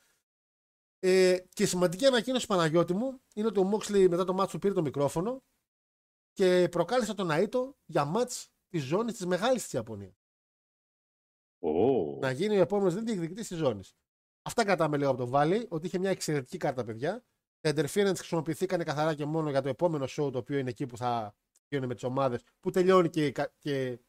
Ε, 0.99 1.37
και 1.53 1.63
η 1.63 1.65
σημαντική 1.65 2.05
ανακοίνωση 2.05 2.47
Παναγιώτη 2.47 2.93
μου 2.93 3.21
είναι 3.33 3.47
ότι 3.47 3.59
ο 3.59 3.63
Μόξλι 3.63 4.09
μετά 4.09 4.23
το 4.23 4.33
μάτς 4.33 4.51
του 4.51 4.59
πήρε 4.59 4.73
το 4.73 4.81
μικρόφωνο 4.81 5.43
και 6.31 6.67
προκάλεσε 6.71 7.13
τον 7.13 7.31
Αίτο 7.31 7.77
για 7.85 8.05
μάτς 8.05 8.49
της 8.69 8.83
ζώνης 8.83 9.13
της 9.13 9.25
μεγάλης 9.25 9.63
της 9.63 9.73
Ιαπωνίας. 9.73 10.23
Ω, 11.59 12.17
Να 12.19 12.31
γίνει 12.31 12.57
ο 12.57 12.61
επόμενος 12.61 12.93
δεν 12.93 13.05
διεκδικητής 13.05 13.47
της 13.47 13.57
ζώνης. 13.57 13.95
Αυτά 14.41 14.63
κρατάμε 14.63 14.97
λίγο 14.97 15.09
από 15.11 15.25
το 15.25 15.31
Valley, 15.33 15.67
ότι 15.67 15.87
είχε 15.87 15.97
μια 15.97 16.09
εξαιρετική 16.09 16.57
κάρτα, 16.57 16.83
παιδιά. 16.83 17.23
Τα 17.59 17.69
interference 17.69 18.15
χρησιμοποιηθήκαν 18.17 18.83
καθαρά 18.83 19.15
και 19.15 19.25
μόνο 19.25 19.49
για 19.49 19.61
το 19.61 19.69
επόμενο 19.69 20.03
show, 20.05 20.31
το 20.31 20.37
οποίο 20.37 20.57
είναι 20.57 20.69
εκεί 20.69 20.85
που 20.85 20.97
θα 20.97 21.35
γίνουν 21.67 21.87
με 21.87 21.93
τις 21.93 22.03
ομάδες, 22.03 22.41
που 22.59 22.69
τελειώνει 22.69 23.09
και, 23.09 23.25
η 23.25 23.31
κα- 23.31 23.53
και 23.59 23.99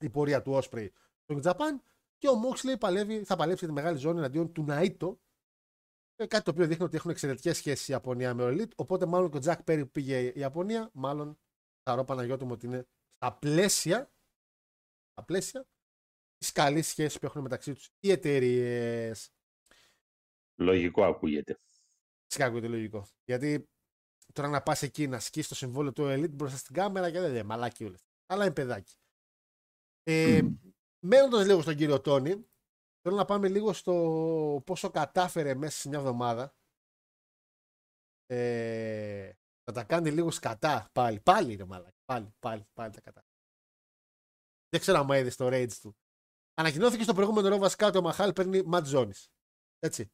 η 0.00 0.10
πορεία 0.10 0.42
του 0.42 0.60
Osprey 0.62 0.88
στο 1.22 1.40
Japan. 1.42 1.80
Και 2.18 2.28
ο 2.28 2.32
Moxley 2.32 2.78
παλεύει, 2.78 3.24
θα 3.24 3.36
παλέψει 3.36 3.66
τη 3.66 3.72
μεγάλη 3.72 3.98
ζώνη 3.98 4.18
εναντίον 4.18 4.52
του 4.52 4.64
Naito. 4.68 5.16
Ε, 6.20 6.26
Κάτι 6.26 6.44
το 6.44 6.50
οποίο 6.50 6.66
δείχνει 6.66 6.84
ότι 6.84 6.96
έχουν 6.96 7.10
εξαιρετικές 7.10 7.56
σχέσεις 7.56 7.88
η 7.88 7.92
Ιαπωνία 7.92 8.34
με 8.34 8.42
ο 8.42 8.48
Elite. 8.48 8.74
Οπότε, 8.76 9.06
μάλλον 9.06 9.30
και 9.30 9.36
ο 9.36 9.40
Jack 9.44 9.64
Perry 9.64 9.80
που 9.80 9.90
πήγε 9.90 10.18
η 10.18 10.32
Ιαπωνία, 10.34 10.90
μάλλον 10.92 11.38
θα 11.82 11.94
ρω 11.94 12.04
Παναγιώτη 12.04 12.44
μου 12.44 12.52
ότι 12.52 12.66
είναι 12.66 12.86
στα 13.16 13.38
πλαίσια, 13.38 14.12
στα 15.12 15.24
πλαίσια 15.24 15.68
της 16.36 16.52
καλής 16.52 16.86
σχέσης 16.86 17.18
που 17.18 17.26
έχουν 17.26 17.42
μεταξύ 17.42 17.74
τους 17.74 17.90
οι 18.00 18.10
εταιρείες. 18.10 19.32
λογικό 20.60 21.04
ακούγεται. 21.04 21.58
Φυσικά 22.26 22.46
ακούγεται 22.46 22.68
λογικό. 22.68 23.06
Γιατί 23.24 23.68
τώρα 24.32 24.48
να 24.48 24.62
πας 24.62 24.82
εκεί 24.82 25.06
να 25.06 25.18
σκίσεις 25.18 25.48
το 25.48 25.54
συμβόλαιο 25.54 25.92
του 25.92 26.02
Elite 26.02 26.30
μπροστά 26.30 26.56
στην 26.56 26.74
κάμερα 26.74 27.10
και 27.10 27.20
δεν 27.20 27.30
είναι 27.30 27.42
μαλάκι 27.42 27.84
όλες. 27.84 28.06
Αλλά 28.26 28.44
είναι 28.44 28.54
παιδάκι. 28.54 28.94
Ε, 30.02 30.40
Μένοντας 31.06 31.46
λίγο 31.46 31.62
στον 31.62 31.76
κύριο 31.76 32.00
Τόνι, 32.00 32.49
θέλω 33.02 33.16
να 33.16 33.24
πάμε 33.24 33.48
λίγο 33.48 33.72
στο 33.72 34.62
πόσο 34.66 34.90
κατάφερε 34.90 35.54
μέσα 35.54 35.78
σε 35.78 35.88
μια 35.88 35.98
εβδομάδα. 35.98 36.54
Ε, 38.26 39.32
να 39.64 39.72
τα 39.72 39.84
κάνει 39.84 40.10
λίγο 40.10 40.30
σκατά 40.30 40.88
πάλι. 40.92 41.20
Πάλι 41.20 41.52
είναι 41.52 41.64
μαλάκι. 41.64 41.96
Πάλι, 42.04 42.34
πάλι, 42.38 42.66
πάλι 42.72 42.92
τα 42.92 43.00
κατάφερε. 43.00 43.32
Δεν 44.68 44.80
ξέρω 44.80 44.98
αν 44.98 45.08
είδες 45.18 45.36
το 45.36 45.46
rage 45.46 45.72
του. 45.80 45.96
Ανακοινώθηκε 46.54 47.02
στο 47.02 47.14
προηγούμενο 47.14 47.48
ρο 47.48 47.58
βασικά 47.58 47.86
ότι 47.86 47.98
ο 47.98 48.02
Μαχάλ 48.02 48.32
παίρνει 48.32 48.62
Ματ 48.62 48.86
Ζώνης. 48.86 49.28
Έτσι. 49.78 50.10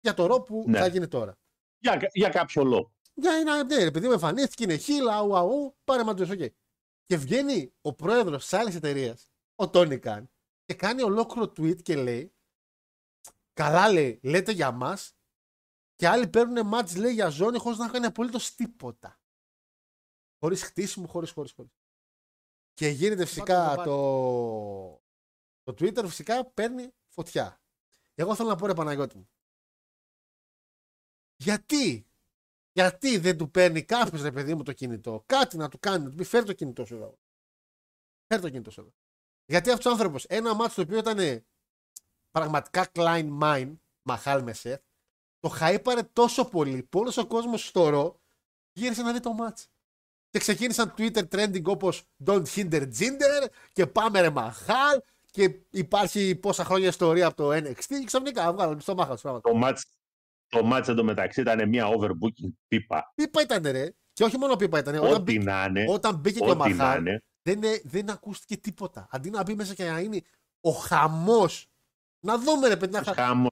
Για 0.00 0.14
το 0.14 0.26
ρο 0.26 0.40
που 0.42 0.64
Ναι. 0.68 0.78
θα 0.78 0.86
γίνει 0.86 1.08
τώρα. 1.08 1.38
Για, 1.78 2.10
για 2.12 2.28
κάποιο 2.28 2.64
λόγο. 2.64 2.94
Για 3.14 3.32
ένα, 3.32 3.64
ναι, 3.64 3.74
επειδή 3.82 4.06
με 4.06 4.12
εμφανίστηκε, 4.12 4.62
είναι 4.64 4.76
χίλα, 4.76 5.16
αου, 5.16 5.36
αου, 5.36 5.76
πάρε 5.84 6.04
Ματ 6.04 6.18
Ζώνης. 6.18 6.32
οκ. 6.46 6.52
Και 7.04 7.16
βγαίνει 7.16 7.74
ο 7.80 7.94
πρόεδρος 7.94 8.42
της 8.42 8.52
άλλης 8.52 8.74
εταιρείας, 8.74 9.30
ο 9.54 9.70
Τόνι 9.70 9.98
Καν, 9.98 10.30
και 10.66 10.74
κάνει 10.74 11.02
ολόκληρο 11.02 11.52
tweet 11.56 11.82
και 11.82 11.96
λέει: 11.96 12.34
Καλά 13.52 13.92
λέει, 13.92 14.20
λέτε 14.22 14.52
για 14.52 14.70
μας. 14.70 15.16
Και 15.94 16.08
άλλοι 16.08 16.28
παίρνουν 16.28 16.66
μάτς 16.66 16.96
λέει 16.96 17.12
για 17.12 17.28
ζώνη 17.28 17.58
χωρίς 17.58 17.78
να 17.78 17.88
κάνει 17.88 18.06
απολύτως 18.06 18.54
τίποτα. 18.54 19.20
Χωρίς 20.38 20.62
χτίσιμο, 20.62 21.06
χωρίς, 21.06 21.30
χωρίς, 21.30 21.52
χωρίς. 21.52 21.72
Και 22.74 22.88
γίνεται 22.88 23.26
φυσικά 23.26 23.74
το 23.76 23.84
το, 23.84 25.72
το 25.72 25.72
Twitter 25.72 26.04
φυσικά 26.06 26.44
παίρνει 26.46 26.94
φωτιά. 27.08 27.60
Εγώ 28.14 28.34
θέλω 28.34 28.48
να 28.48 28.56
πω 28.56 28.66
ρε 28.66 28.74
Παναγιώτη 28.74 29.16
μου. 29.16 29.28
Γιατί, 31.36 32.06
γιατί 32.72 33.18
δεν 33.18 33.38
του 33.38 33.50
παίρνει 33.50 33.84
κάποιος 33.84 34.22
ρε 34.22 34.32
παιδί 34.32 34.54
μου 34.54 34.62
το 34.62 34.72
κινητό, 34.72 35.22
κάτι 35.26 35.56
να 35.56 35.68
του 35.68 35.78
κάνει, 35.78 36.04
να 36.04 36.10
του 36.10 36.16
πει 36.16 36.24
φέρει 36.24 36.46
το 36.46 36.52
κινητό 36.52 36.84
σου 36.84 36.94
εδώ. 36.94 37.18
Φέρει 38.26 38.42
το 38.42 38.50
κινητό 38.50 38.70
σου 38.70 38.80
εδώ. 38.80 38.92
Γιατί 39.46 39.70
αυτός 39.70 39.86
ο 39.86 39.90
άνθρωπος, 39.90 40.24
ένα 40.24 40.54
μάτσο 40.54 40.74
το 40.74 40.82
οποίο 40.82 40.98
ήταν 40.98 41.44
πραγματικά 42.30 42.86
Klein 42.94 43.38
Mine, 43.40 43.76
Μαχάλ 44.02 44.42
Μεσέρ, 44.42 44.78
το 45.40 45.56
χαΐπαρε 45.60 46.00
τόσο 46.12 46.44
πολύ 46.44 46.82
που 46.82 46.98
όλος 46.98 47.16
ο 47.16 47.26
κόσμος 47.26 47.66
στο 47.66 47.88
ρο 47.88 48.20
γύρισε 48.72 49.02
να 49.02 49.12
δει 49.12 49.20
το 49.20 49.32
μάτς. 49.32 49.68
Και 50.30 50.38
ξεκίνησαν 50.38 50.94
Twitter 50.98 51.28
trending 51.28 51.62
όπως 51.64 52.02
Don't 52.24 52.44
hinder 52.54 52.82
Ginder 52.82 53.46
και 53.72 53.86
πάμε 53.86 54.20
ρε 54.20 54.30
Μαχάλ 54.30 55.00
και 55.30 55.60
υπάρχει 55.70 56.36
πόσα 56.36 56.64
χρόνια 56.64 56.88
ιστορία 56.88 57.26
από 57.26 57.36
το 57.36 57.50
NXT 57.50 57.86
και 57.86 58.04
ξαφνικά 58.04 58.52
βγάλαμε 58.52 58.80
στο 58.80 58.94
Μαχάλ. 58.94 59.16
στο 59.16 59.40
Το 59.40 59.60
match, 59.62 59.80
το 60.48 60.70
match 60.72 60.88
εντωμεταξύ 60.88 61.40
ήταν 61.40 61.68
μια 61.68 61.86
overbooking 61.86 62.52
πίπα. 62.68 63.12
Πίπα 63.14 63.42
ήταν 63.42 63.62
ρε. 63.72 63.94
Και 64.12 64.24
όχι 64.24 64.38
μόνο 64.38 64.56
πίπα 64.56 64.78
ήταν. 64.78 64.94
Όταν, 64.94 65.12
Ό,τι 65.12 65.22
μπήκε, 65.22 65.44
να 65.44 65.64
είναι. 65.64 65.84
όταν 65.88 66.16
μπήκε 66.16 66.38
και 66.38 66.44
ο 66.44 66.50
Ό,τι 66.50 66.58
να 66.58 66.76
Μαχάλ 66.76 67.00
είναι. 67.00 67.22
Δεν, 67.46 67.62
ε- 67.62 67.80
δεν 67.84 68.10
ακούστηκε 68.10 68.56
τίποτα. 68.56 69.08
Αντί 69.10 69.30
να 69.30 69.42
μπει 69.42 69.54
μέσα 69.54 69.74
και 69.74 69.84
να 69.84 70.00
είναι 70.00 70.22
ο 70.60 70.70
χαμός. 70.70 71.66
Να 72.20 72.38
δούμε 72.38 72.68
ρε 72.68 72.76
παιδιά. 72.76 73.02
Χάμο. 73.02 73.48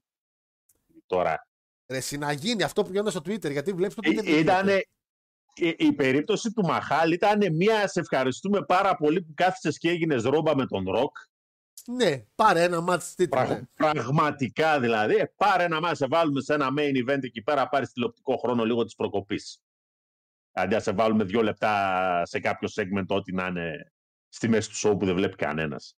Τώρα. 1.06 1.46
Ρε, 1.90 1.96
εσύ, 1.96 2.16
να 2.18 2.32
γίνει 2.32 2.62
αυτό 2.62 2.82
που 2.82 2.90
γινόταν 2.90 3.12
στο 3.12 3.20
Twitter. 3.20 3.50
Γιατί 3.50 3.72
βλέπεις 3.72 3.94
το 3.94 4.00
Twitter. 4.04 4.24
Ήταν 4.26 4.68
η, 5.54 5.74
η 5.78 5.92
περίπτωση 5.92 6.52
του 6.52 6.62
Μαχάλ 6.64 7.12
ήταν 7.12 7.54
μια 7.54 7.88
σε 7.88 8.00
ευχαριστούμε 8.00 8.62
πάρα 8.64 8.96
πολύ 8.96 9.22
που 9.22 9.32
κάθισες 9.34 9.78
και 9.78 9.88
έγινες 9.88 10.22
ρόμπα 10.22 10.56
με 10.56 10.66
τον 10.66 10.84
Ροκ. 10.90 11.16
Ναι, 11.86 12.24
πάρε 12.34 12.62
ένα 12.62 12.80
μάτς 12.80 13.14
τίτλο. 13.14 13.40
Πραγ- 13.40 13.50
ναι. 13.60 13.66
Πραγματικά 13.74 14.80
δηλαδή. 14.80 15.14
Ε, 15.14 15.24
Πάρε 15.36 15.64
ένα 15.64 15.80
μάτς, 15.80 15.98
σε 15.98 16.06
βάλουμε 16.06 16.40
σε 16.40 16.54
ένα 16.54 16.68
main 16.78 17.08
event 17.08 17.22
εκεί 17.22 17.42
πέρα, 17.42 17.68
πάρεις 17.68 17.92
τηλεοπτικό 17.92 18.36
χρόνο 18.36 18.64
λίγο 18.64 18.84
της 18.84 18.94
προκοπής. 18.94 19.58
Αντί 20.56 20.74
να 20.74 20.80
σε 20.80 20.92
βάλουμε 20.92 21.24
δύο 21.24 21.42
λεπτά 21.42 22.22
σε 22.26 22.40
κάποιο 22.40 22.68
segment 22.74 23.06
ό,τι 23.06 23.32
να 23.32 23.46
είναι 23.46 23.92
στη 24.28 24.48
μέση 24.48 24.68
του 24.68 24.76
show 24.88 24.98
που 24.98 25.04
δεν 25.06 25.14
βλέπει 25.14 25.36
κανένας. 25.36 25.96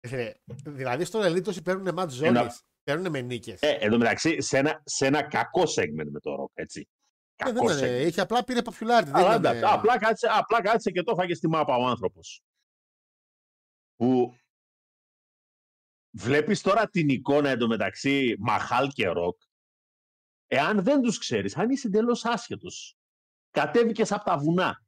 Ε, 0.00 0.32
δηλαδή 0.64 1.04
στον 1.04 1.22
Elite 1.22 1.46
όσοι 1.46 1.62
παίρνουν 1.62 1.94
μάτς 1.94 2.14
ζώνης, 2.14 2.30
Ένα- 2.40 2.54
παίρνουν 2.82 3.10
με 3.10 3.20
νίκες. 3.20 3.60
Ε, 3.62 3.76
εν 3.80 3.90
τω 3.90 3.98
μεταξύ, 3.98 4.40
σε 4.40 4.58
ένα, 4.58 4.82
σε 4.84 5.06
ένα 5.06 5.22
κακό 5.22 5.62
segment 5.62 6.08
με 6.10 6.20
το 6.20 6.34
Ροκ, 6.34 6.50
έτσι. 6.54 6.88
Ε, 7.36 7.44
Κακό 7.44 7.66
δεν 7.66 7.76
ήταν, 7.78 7.88
segment. 7.88 8.06
είχε 8.06 8.20
απλά 8.20 8.44
πήρε 8.44 8.60
popularity. 8.64 9.04
Δεν 9.04 9.14
Αλλά 9.14 9.36
ήταν, 9.36 9.44
εντάξει, 9.56 9.74
απλά, 9.74 9.98
κάτσε, 9.98 10.28
απλά 10.30 10.62
κάτσε 10.62 10.90
και 10.90 11.02
το 11.02 11.12
έφαγε 11.12 11.34
στη 11.34 11.48
μάπα 11.48 11.76
ο 11.76 11.86
άνθρωπος. 11.86 12.42
Που 13.96 14.34
βλέπεις 16.16 16.60
τώρα 16.62 16.88
την 16.88 17.08
εικόνα 17.08 17.48
εντωμεταξύ 17.48 18.34
Μαχάλ 18.38 18.88
και 18.88 19.06
Ροκ. 19.08 19.40
Εάν 20.46 20.82
δεν 20.82 21.02
τους 21.02 21.18
ξέρεις, 21.18 21.56
αν 21.56 21.70
είσαι 21.70 21.86
εντελώς 21.86 22.24
άσχετος, 22.24 22.94
κατέβηκες 23.50 24.12
από 24.12 24.24
τα 24.24 24.38
βουνά. 24.38 24.84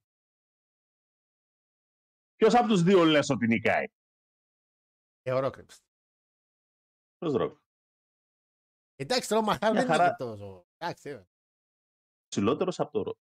Ποιος 2.37 2.55
από 2.55 2.69
τους 2.69 2.83
δύο 2.83 3.05
λες 3.05 3.31
ότι 3.31 3.47
νικάει; 3.47 3.85
Ε, 5.23 5.33
ο 5.33 5.39
Ρόκρυψ. 5.39 5.81
Ποιος 7.19 7.33
Ροκ. 7.35 7.59
Εντάξει, 8.97 9.29
τώρα 9.29 9.41
ο 9.41 9.45
Μαχάλ 9.45 9.73
Μια 9.73 9.81
δεν 9.81 9.91
χαρά. 9.91 10.05
είναι 10.05 10.15
και 10.19 10.25
τόσο. 10.25 10.67
Εντάξει, 10.77 11.09
ε. 11.11 11.27
Ψηλότερος 12.29 12.81
από 12.81 12.93
το 12.93 13.03
Ροκ. 13.03 13.19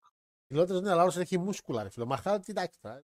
Ψηλότερος 0.46 0.80
είναι, 0.80 0.90
αλλά 0.90 1.02
άλλος 1.02 1.16
έχει 1.16 1.38
μούσκουλα, 1.38 1.82
ρε 1.82 1.88
φίλε. 1.88 2.04
Ο 2.04 2.08
Μαχάλ, 2.08 2.40
τι 2.40 2.50
εντάξει 2.50 2.80
τώρα. 2.80 3.04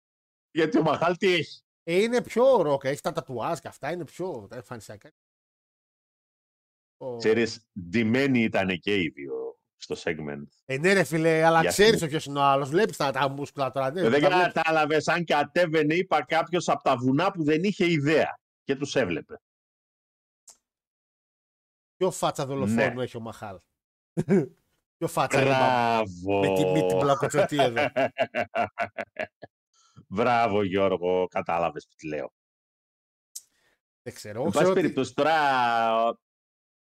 Γιατί 0.51 0.77
ο 0.77 0.81
Μαχάλ 0.81 1.17
τι 1.17 1.27
έχει; 1.27 1.61
Ε, 1.83 2.01
είναι 2.01 2.23
πιο 2.23 2.61
ροκ, 2.61 2.83
έχει 2.83 3.01
τα 3.01 3.11
τατουάζ 3.11 3.59
και 3.59 3.67
αυτά, 3.67 3.91
είναι 3.91 4.05
πιο 4.05 4.47
τα 4.47 4.55
εμφανισιακά. 4.55 5.11
Ο... 6.97 7.17
Ξέρεις, 7.17 7.67
ντυμένοι 7.79 8.39
ήταν 8.43 8.79
και 8.79 9.01
οι 9.01 9.09
δύο 9.09 9.44
στο 9.93 9.95
segment. 10.03 10.43
Ε, 10.65 10.77
ναι, 10.77 10.93
ρε 10.93 11.03
φίλε, 11.03 11.43
αλλά 11.43 11.61
Για 11.61 11.69
ξέρεις 11.69 11.97
φίλε. 11.97 12.09
ποιος 12.09 12.25
είναι 12.25 12.39
ο 12.39 12.43
άλλος. 12.43 12.69
Βλέπεις 12.69 12.97
τα, 12.97 13.11
τα 13.11 13.29
μούσκουλα 13.29 13.71
τώρα. 13.71 13.91
Ναι, 13.91 14.01
δεν 14.09 14.21
τα 14.21 14.29
βλέπεις. 14.29 14.53
κατάλαβες 14.53 15.07
αν 15.07 15.25
κατέβαινε, 15.25 15.93
είπα 15.95 16.25
κάποιος 16.25 16.67
από 16.69 16.83
τα 16.83 16.95
βουνά 16.97 17.31
που 17.31 17.43
δεν 17.43 17.63
είχε 17.63 17.91
ιδέα 17.91 18.39
και 18.63 18.75
τους 18.75 18.95
έβλεπε. 18.95 19.41
Ποιο 21.97 22.11
φάτσα 22.11 22.45
δολοφόνου 22.45 22.93
Ναι. 22.93 23.03
έχει 23.03 23.17
ο 23.17 23.19
Μαχάλ; 23.19 23.57
Ποιο 24.97 25.07
φάτσα 25.07 25.39
ρε, 25.39 25.45
μπαμπά. 25.49 26.01
Μπράβο. 26.03 26.39
Με 26.39 26.53
τη- 26.55 26.65
με 26.81 26.87
την 26.87 26.97
πλακοτσοτή 26.97 27.57
εδώ. 27.61 27.85
Μπράβο 30.07 30.63
Γιώργο, 30.63 31.27
κατάλαβες 31.27 31.85
τι 31.85 31.95
τι 31.95 32.07
λέω. 32.07 32.33
Δεν 34.01 34.13
ξέρω. 34.13 34.43
Εν 34.43 34.49
ξέρω 34.49 34.63
πάση 34.65 34.71
ότι- 34.71 34.81
περιπτώσει 34.81 35.13
τώρα 35.13 36.19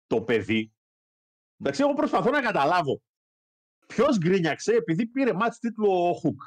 το 0.06 0.22
παιδί. 0.22 0.72
Εντάξει, 1.64 1.83
εγώ 1.83 1.94
προσπαθώ 1.94 2.31
να 2.31 2.40
καταλάβω. 2.40 3.03
Ποιος 3.87 4.18
γκρίνιαξε 4.18 4.72
επειδή 4.72 5.07
πήρε 5.07 5.33
μάτς 5.33 5.59
τίτλο 5.59 6.09
ο 6.09 6.12
Χουκ. 6.12 6.42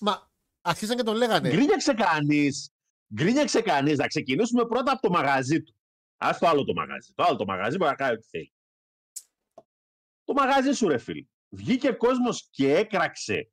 Μα 0.00 0.30
αρχίσαν 0.60 0.96
και 0.96 1.02
τον 1.02 1.16
λέγανε. 1.16 1.48
Γκρίνιαξε 1.48 1.94
κανείς. 1.94 2.70
Γκρίνιαξε 3.14 3.62
κανείς. 3.62 3.98
Να 3.98 4.06
ξεκινήσουμε 4.06 4.66
πρώτα 4.66 4.92
από 4.92 5.00
το 5.00 5.10
μαγαζί 5.10 5.62
του. 5.62 5.74
Α 6.16 6.36
το 6.40 6.46
άλλο 6.46 6.64
το 6.64 6.72
μαγαζί. 6.72 7.12
Το 7.14 7.22
άλλο 7.22 7.36
το 7.36 7.44
μαγαζί 7.44 7.76
μπορεί 7.76 7.90
να 7.90 7.96
κάνει 7.96 8.12
ό,τι 8.12 8.26
θέλει. 8.26 8.52
Το 10.24 10.32
μαγαζί 10.32 10.72
σου, 10.72 10.88
ρε 10.88 10.98
φίλε. 10.98 11.26
Βγήκε 11.48 11.92
κόσμος 11.92 12.48
και 12.50 12.74
έκραξε. 12.74 13.52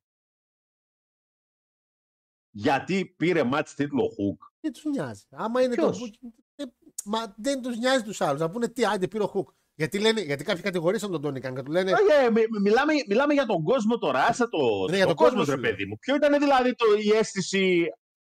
Γιατί 2.50 3.06
πήρε 3.06 3.44
μάτς 3.44 3.74
τίτλο 3.74 4.08
Χουκ. 4.08 4.42
Τι 4.60 4.70
τους 4.70 4.84
νοιάζει. 4.84 5.26
Άμα 5.30 5.62
είναι 5.62 5.74
Ποιος; 5.74 5.98
το 5.98 6.04
booking, 6.06 6.42
ε, 6.54 6.64
Μα 7.04 7.34
δεν 7.36 7.62
τους 7.62 7.76
νοιάζει 7.76 8.04
τους 8.04 8.20
άλλους. 8.20 8.40
Να 8.40 8.50
πούνε 8.50 8.68
τι, 8.68 8.84
άντε 8.84 9.08
πήρε 9.08 9.22
ο 9.22 9.26
Χουκ. 9.26 9.50
Γιατί, 9.80 9.98
λένε, 9.98 10.20
γιατί 10.20 10.44
κάποιοι 10.44 10.62
κατηγορήσαν 10.62 11.10
τον 11.10 11.22
Τόνικαν 11.22 11.54
και 11.54 11.62
του 11.62 11.70
λένε. 11.70 11.92
Όχι, 11.92 12.24
ε, 12.26 12.30
μι- 12.30 12.48
μι- 12.50 12.60
μιλάμε, 12.60 12.92
μιλάμε 13.08 13.32
για 13.32 13.46
τον 13.46 13.62
κόσμο 13.62 13.98
τώρα. 13.98 14.24
Άσε 14.24 14.48
το, 14.48 14.58
Ναι, 14.90 14.96
για 14.96 15.06
τον 15.06 15.16
τον 15.16 15.26
κόσμο 15.26 15.36
κόσμο, 15.38 15.44
σου 15.44 15.50
ρε 15.50 15.56
λέω. 15.60 15.70
παιδί 15.70 15.86
μου. 15.86 15.98
Ποιο 15.98 16.14
ήταν 16.14 16.38
δηλαδή 16.38 16.74
το, 16.74 16.86
η 17.04 17.10
αίσθηση 17.16 17.86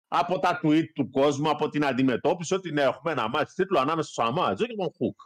από 0.07 0.39
τα 0.39 0.59
tweet 0.63 0.85
του 0.93 1.09
κόσμου, 1.09 1.49
από 1.49 1.69
την 1.69 1.85
αντιμετώπιση 1.85 2.53
ότι 2.53 2.71
ναι, 2.71 2.81
έχουμε 2.81 3.11
ένα 3.11 3.29
μάτς 3.29 3.53
τίτλο 3.53 3.79
ανάμεσα 3.79 4.09
στο 4.11 4.21
Σαμάτζο 4.23 4.65
και 4.65 4.75
τον 4.75 4.91
Χουκ. 4.97 5.19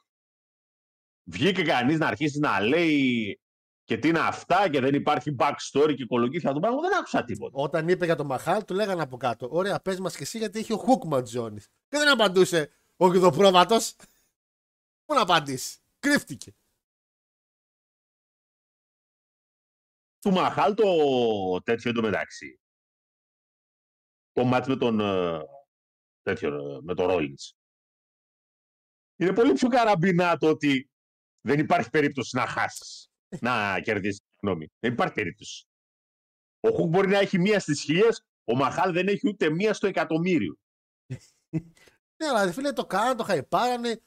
Βγήκε 1.23 1.61
κανείς 1.61 1.99
να 1.99 2.07
αρχίσει 2.07 2.39
να 2.39 2.59
λέει 2.61 3.39
και 3.83 3.97
τι 3.97 4.07
είναι 4.07 4.19
αυτά 4.19 4.69
και 4.69 4.79
δεν 4.79 4.93
υπάρχει 4.93 5.35
backstory 5.39 5.93
και 5.95 6.03
οικολογήθεια 6.03 6.53
του 6.53 6.59
πράγματο. 6.59 6.87
Δεν 6.89 6.97
άκουσα 6.97 7.23
τίποτα. 7.23 7.61
Όταν 7.61 7.87
είπε 7.87 8.05
για 8.05 8.15
τον 8.15 8.25
Μαχάλ, 8.25 8.63
του 8.65 8.73
λέγανε 8.73 9.01
από 9.01 9.17
κάτω. 9.17 9.47
Ωραία, 9.51 9.79
πες 9.79 9.99
μας 9.99 10.15
και 10.17 10.23
εσύ 10.23 10.37
γιατί 10.37 10.59
έχει 10.59 10.73
ο 10.73 10.77
Χουκ 10.77 11.03
Ματζόνη. 11.05 11.59
Και 11.59 11.97
δεν 11.97 12.09
απαντούσε 12.09 12.71
ο 12.97 13.11
γιδοπρόβατος. 13.11 13.95
Πού 15.05 15.13
να 15.13 15.21
απαντήσει. 15.21 15.77
Κρύφτηκε. 16.05 16.55
Του 20.19 20.31
Μαχάλ 20.31 20.73
το 20.73 20.85
τέτοιο 21.63 21.89
εντωμεταξύ. 21.89 22.59
Το 24.31 24.43
μάτς 24.43 24.67
με 24.67 24.77
τον, 24.77 24.99
ε, 24.99 25.41
τέτοιο, 26.21 26.75
ε, 26.75 26.81
με 26.81 26.93
τον 26.95 27.07
Rollins. 27.09 27.55
Είναι 29.15 29.33
πολύ 29.33 29.53
πιο 29.53 29.67
καραμπινά 29.67 30.37
το 30.37 30.49
ότι 30.49 30.89
δεν 31.41 31.59
υπάρχει 31.59 31.89
περίπτωση 31.89 32.35
να 32.35 32.47
χάσεις. 32.47 33.09
να 33.41 33.81
κερδίσεις. 33.81 34.25
Συγγνώμη. 34.29 34.67
Δεν 34.79 34.93
υπάρχει 34.93 35.13
περίπτωση. 35.13 35.65
Ο 36.59 36.69
Χουκ 36.69 36.89
μπορεί 36.89 37.07
να 37.07 37.17
έχει 37.17 37.39
μία 37.39 37.59
στις 37.59 37.81
χίλιες, 37.81 38.25
ο 38.43 38.55
Μαχάλ 38.55 38.93
δεν 38.93 39.07
έχει 39.07 39.27
ούτε 39.27 39.49
μία 39.49 39.73
στο 39.73 39.87
εκατομμύριο. 39.87 40.57
Ναι, 42.17 42.27
αλλά 42.27 42.51
φίλε 42.51 42.71
το 42.71 42.85
κάνανε, 42.85 43.15
το 43.15 43.23
χαϊπάρανε. 43.23 44.01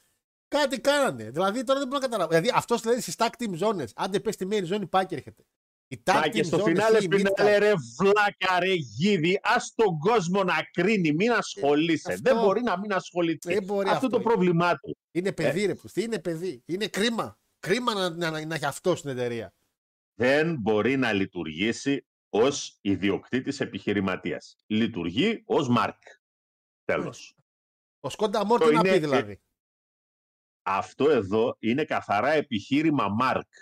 Κάτι 0.49 0.81
κάνανε. 0.81 1.31
Δηλαδή 1.31 1.65
τώρα 1.65 1.79
δεν 1.79 1.89
μπορώ 1.89 2.01
να 2.01 2.07
καταλάβω. 2.07 2.31
Δηλαδή 2.31 2.51
αυτός 2.55 2.85
λέει 2.85 3.01
στις 3.01 3.15
tag 3.19 3.29
team 3.39 3.53
ζώνε. 3.55 3.85
Άντε 3.95 4.21
πες 4.21 4.35
στη 4.35 4.49
main 4.51 4.65
ζώνη 4.65 4.87
πάει 4.87 5.07
και 5.07 5.15
έρχεται. 5.15 5.43
Η 5.89 6.03
tag 6.05 6.13
Μα 6.15 6.23
team 6.25 6.31
και 6.31 6.43
στο 6.43 6.57
zone 6.59 6.63
φινάλε 6.65 6.97
ισχύει 6.99 7.09
mid-card. 7.13 7.33
φινάλε 7.37 7.59
ρε 7.59 7.73
βλάκα 8.01 8.59
ρε 8.61 8.73
γίδι, 8.73 9.41
ας 9.43 9.73
τον 9.75 9.99
κόσμο 9.99 10.45
να 10.45 10.55
κρίνει, 10.73 11.13
μην 11.13 11.31
ασχολείσαι. 11.33 12.11
Ε, 12.11 12.15
αυτό- 12.15 12.33
Δεν 12.35 12.43
μπορεί 12.45 12.63
να 12.63 12.79
μην 12.79 12.93
ασχοληθεί. 12.93 13.53
Δεν 13.55 13.65
μπορεί 13.65 13.89
αυτό, 13.89 14.07
αυτό. 14.07 14.09
το 14.19 14.21
πρόβλημά 14.21 14.77
του. 14.79 14.97
Είναι 15.11 15.29
Ε. 15.29 15.33
παιδί, 15.33 15.67
ρε 15.67 15.75
πουστή, 15.75 16.03
είναι 16.03 16.19
παιδί. 16.19 16.63
Είναι 16.67 16.87
κρίμα. 16.89 17.39
Κρίμα 17.59 17.95
να, 17.95 18.11
να, 18.11 18.31
να, 18.31 18.45
να 18.47 18.55
έχει 18.55 18.65
αυτό 18.65 18.97
στην 18.97 19.11
εταιρεία. 19.11 19.55
Δεν 20.15 20.57
μπορεί 20.61 20.97
να 20.97 21.13
λειτουργήσει 21.13 22.07
ως 22.29 22.79
ιδιοκτήτης 22.81 23.61
επιχειρηματίας. 23.61 24.57
Λειτουργεί 24.67 25.43
ως 25.47 25.69
Μάρκ. 25.69 26.03
Τέλος. 26.85 27.37
Ο 28.01 28.11
Σκόντα 28.11 28.45
Μόρ 28.45 28.61
Το 28.61 28.67
τι 28.69 28.75
να 28.75 28.81
είναι- 28.81 28.91
πει 28.93 28.99
δηλαδή; 28.99 29.41
Αυτό 30.71 31.11
εδώ 31.11 31.57
είναι 31.59 31.85
καθαρά 31.85 32.31
επιχείρημα 32.31 33.09
Μάρκ. 33.09 33.53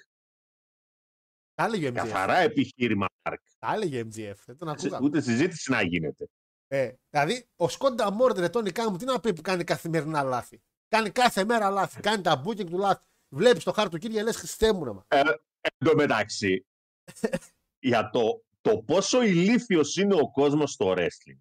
Τα 1.54 1.64
έλεγε 1.64 1.86
ο 1.86 1.90
MGF. 1.90 1.94
Καθαρά 1.94 2.36
επιχείρημα 2.36 3.06
Μάρκ. 3.24 3.40
Τα 3.58 3.72
έλεγε 3.74 4.00
ο 4.00 4.08
MGF. 4.08 4.36
Δεν 4.46 4.56
τον 4.58 4.68
ακούγαμε. 4.68 5.06
Ούτε 5.06 5.20
συζήτηση 5.20 5.70
να 5.70 5.82
γίνεται. 5.82 6.28
Ε, 6.68 6.92
δηλαδή, 7.10 7.48
ο 7.56 7.68
Σκόντα 7.68 8.10
Μόρ, 8.10 8.32
ρε 8.32 8.48
Τόνι 8.48 8.70
Κάμ, 8.70 8.96
τι 8.96 9.04
να 9.04 9.20
πει 9.20 9.32
που 9.32 9.40
κάνει 9.40 9.64
καθημερινά 9.64 10.22
λάθη. 10.22 10.62
Κάνει 10.88 11.10
κάθε 11.10 11.44
μέρα 11.44 11.70
λάθη. 11.70 12.00
Κάνει 12.00 12.22
τα 12.22 12.42
booking 12.44 12.66
του 12.66 12.78
λάθη. 12.78 13.04
Βλέπεις 13.28 13.64
το 13.64 13.72
χάρτη 13.72 13.90
του 13.90 13.98
κύριε, 13.98 14.22
λες 14.22 14.36
Χριστέ 14.36 14.72
μου, 14.72 14.84
ρε, 14.84 14.92
μα. 14.92 15.04
Ε, 15.08 15.20
εν 15.60 15.72
τω 15.84 15.94
μεταξύ, 15.94 16.66
για 17.90 18.10
το, 18.10 18.44
το 18.60 18.78
πόσο 18.78 19.22
ηλίθιος 19.22 19.96
είναι 19.96 20.14
ο 20.14 20.30
κόσμος 20.30 20.72
στο 20.72 20.94
wrestling. 20.96 21.38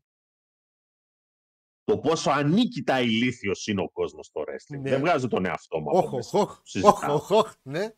Το 1.86 1.98
πόσο 1.98 2.30
ανίκητα 2.32 3.02
ηλίθιος 3.02 3.68
είναι 3.68 3.82
ο 3.82 3.90
κόσμος 3.90 4.26
στο 4.26 4.42
wrestling. 4.48 4.80
Ναι. 4.82 4.90
Δεν 4.90 5.00
βγάζω 5.00 5.28
τον 5.28 5.46
εαυτό 5.46 5.80
μου 5.80 5.90
από 5.90 6.08
Όχ, 6.08 6.14
μέσα. 6.14 6.40
όχ, 6.40 6.50
όχ, 6.50 6.60
Συζητάω. 6.64 7.14
όχ, 7.16 7.30
όχ, 7.32 7.54
ναι. 7.62 7.90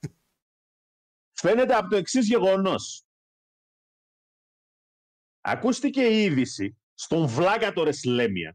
Φαίνεται 1.31 1.73
από 1.75 1.89
το 1.89 1.95
εξής 1.95 2.27
γεγονός. 2.27 3.03
Ακούστηκε 5.41 6.01
η 6.03 6.23
είδηση 6.23 6.77
στον 6.93 7.27
βλάκα 7.27 7.73
το 7.73 7.81
WrestleMania 7.85 8.51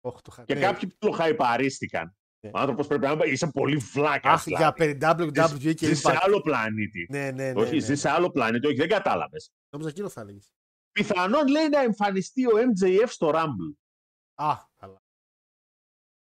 Όχ, 0.00 0.20
το 0.20 0.30
χα- 0.30 0.44
και 0.44 0.54
ναι. 0.54 0.60
κάποιοι 0.60 0.88
ψιλοχαϊπαρίστηκαν. 0.98 2.16
Ναι. 2.40 2.50
Ο 2.54 2.58
άνθρωπος 2.58 2.86
πρέπει 2.86 3.04
να 3.04 3.16
πει, 3.16 3.30
είσαι 3.30 3.46
πολύ 3.50 3.76
βλάκας. 3.76 4.46
Αχ, 4.46 4.46
για 4.46 4.72
περί 4.72 4.98
WWE 5.00 5.74
και 5.74 5.86
Ζεις 5.86 6.00
σε 6.00 6.08
Impact. 6.08 6.18
άλλο 6.20 6.40
πλανήτη. 6.40 7.06
Ναι, 7.10 7.30
ναι, 7.30 7.52
ναι. 7.52 7.60
όχι, 7.60 7.74
ναι, 7.74 7.80
ζεις 7.80 7.88
ναι. 7.88 7.94
σε 7.94 8.08
άλλο 8.10 8.30
πλανήτη. 8.30 8.66
Όχι, 8.66 8.76
δεν 8.76 8.88
κατάλαβες. 8.88 9.52
Νόμιζα 9.70 9.90
εκείνο 9.90 10.08
θα 10.08 10.20
έλεγες. 10.20 10.52
Πιθανόν 10.92 11.48
λέει 11.48 11.68
να 11.68 11.80
εμφανιστεί 11.80 12.46
ο 12.46 12.50
MJF 12.56 13.06
στο 13.08 13.30
Rumble. 13.34 13.74
Α, 14.38 14.56
καλά. 14.76 15.02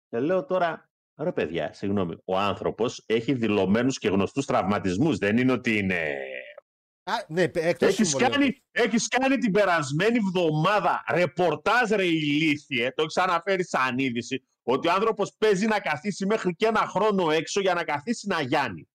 Και 0.09 0.19
λέω 0.19 0.45
τώρα, 0.45 0.91
ρε 1.17 1.33
παιδιά, 1.33 1.73
συγγνώμη, 1.73 2.17
ο 2.25 2.39
άνθρωπος 2.39 3.03
έχει 3.07 3.35
δηλωμένους 3.35 3.99
και 3.99 4.09
γνωστούς 4.09 4.47
τραυματισμούς. 4.47 5.19
Δεν 5.19 5.37
είναι 5.37 5.53
ότι 5.53 5.79
είναι... 5.79 6.17
Α, 7.05 7.13
ναι, 7.29 7.43
εκτός 7.43 7.89
Έχεις 7.89 8.15
κάνει, 8.15 8.63
έχεις 8.71 9.09
κάνει 9.09 9.39
την 9.39 9.53
περασμένη 9.53 10.17
εβδομάδα 10.17 11.05
ρεπορτάζ 11.11 11.91
ρε 11.91 12.05
ηλίθιε, 12.05 12.93
το 12.93 13.03
έχεις 13.03 13.17
αναφέρει 13.17 13.65
σαν 13.65 13.99
είδηση, 13.99 14.43
ότι 14.63 14.89
ο 14.89 14.93
άνθρωπος 14.93 15.35
παίζει 15.39 15.67
να 15.67 15.81
καθίσει 15.81 16.27
μέχρι 16.27 16.55
και 16.55 16.67
ένα 16.67 16.81
χρόνο 16.81 17.31
έξω 17.31 17.61
για 17.61 17.75
να 17.75 17.85
καθίσει 17.85 18.27
να 18.27 18.41
γιάνει. 18.41 18.89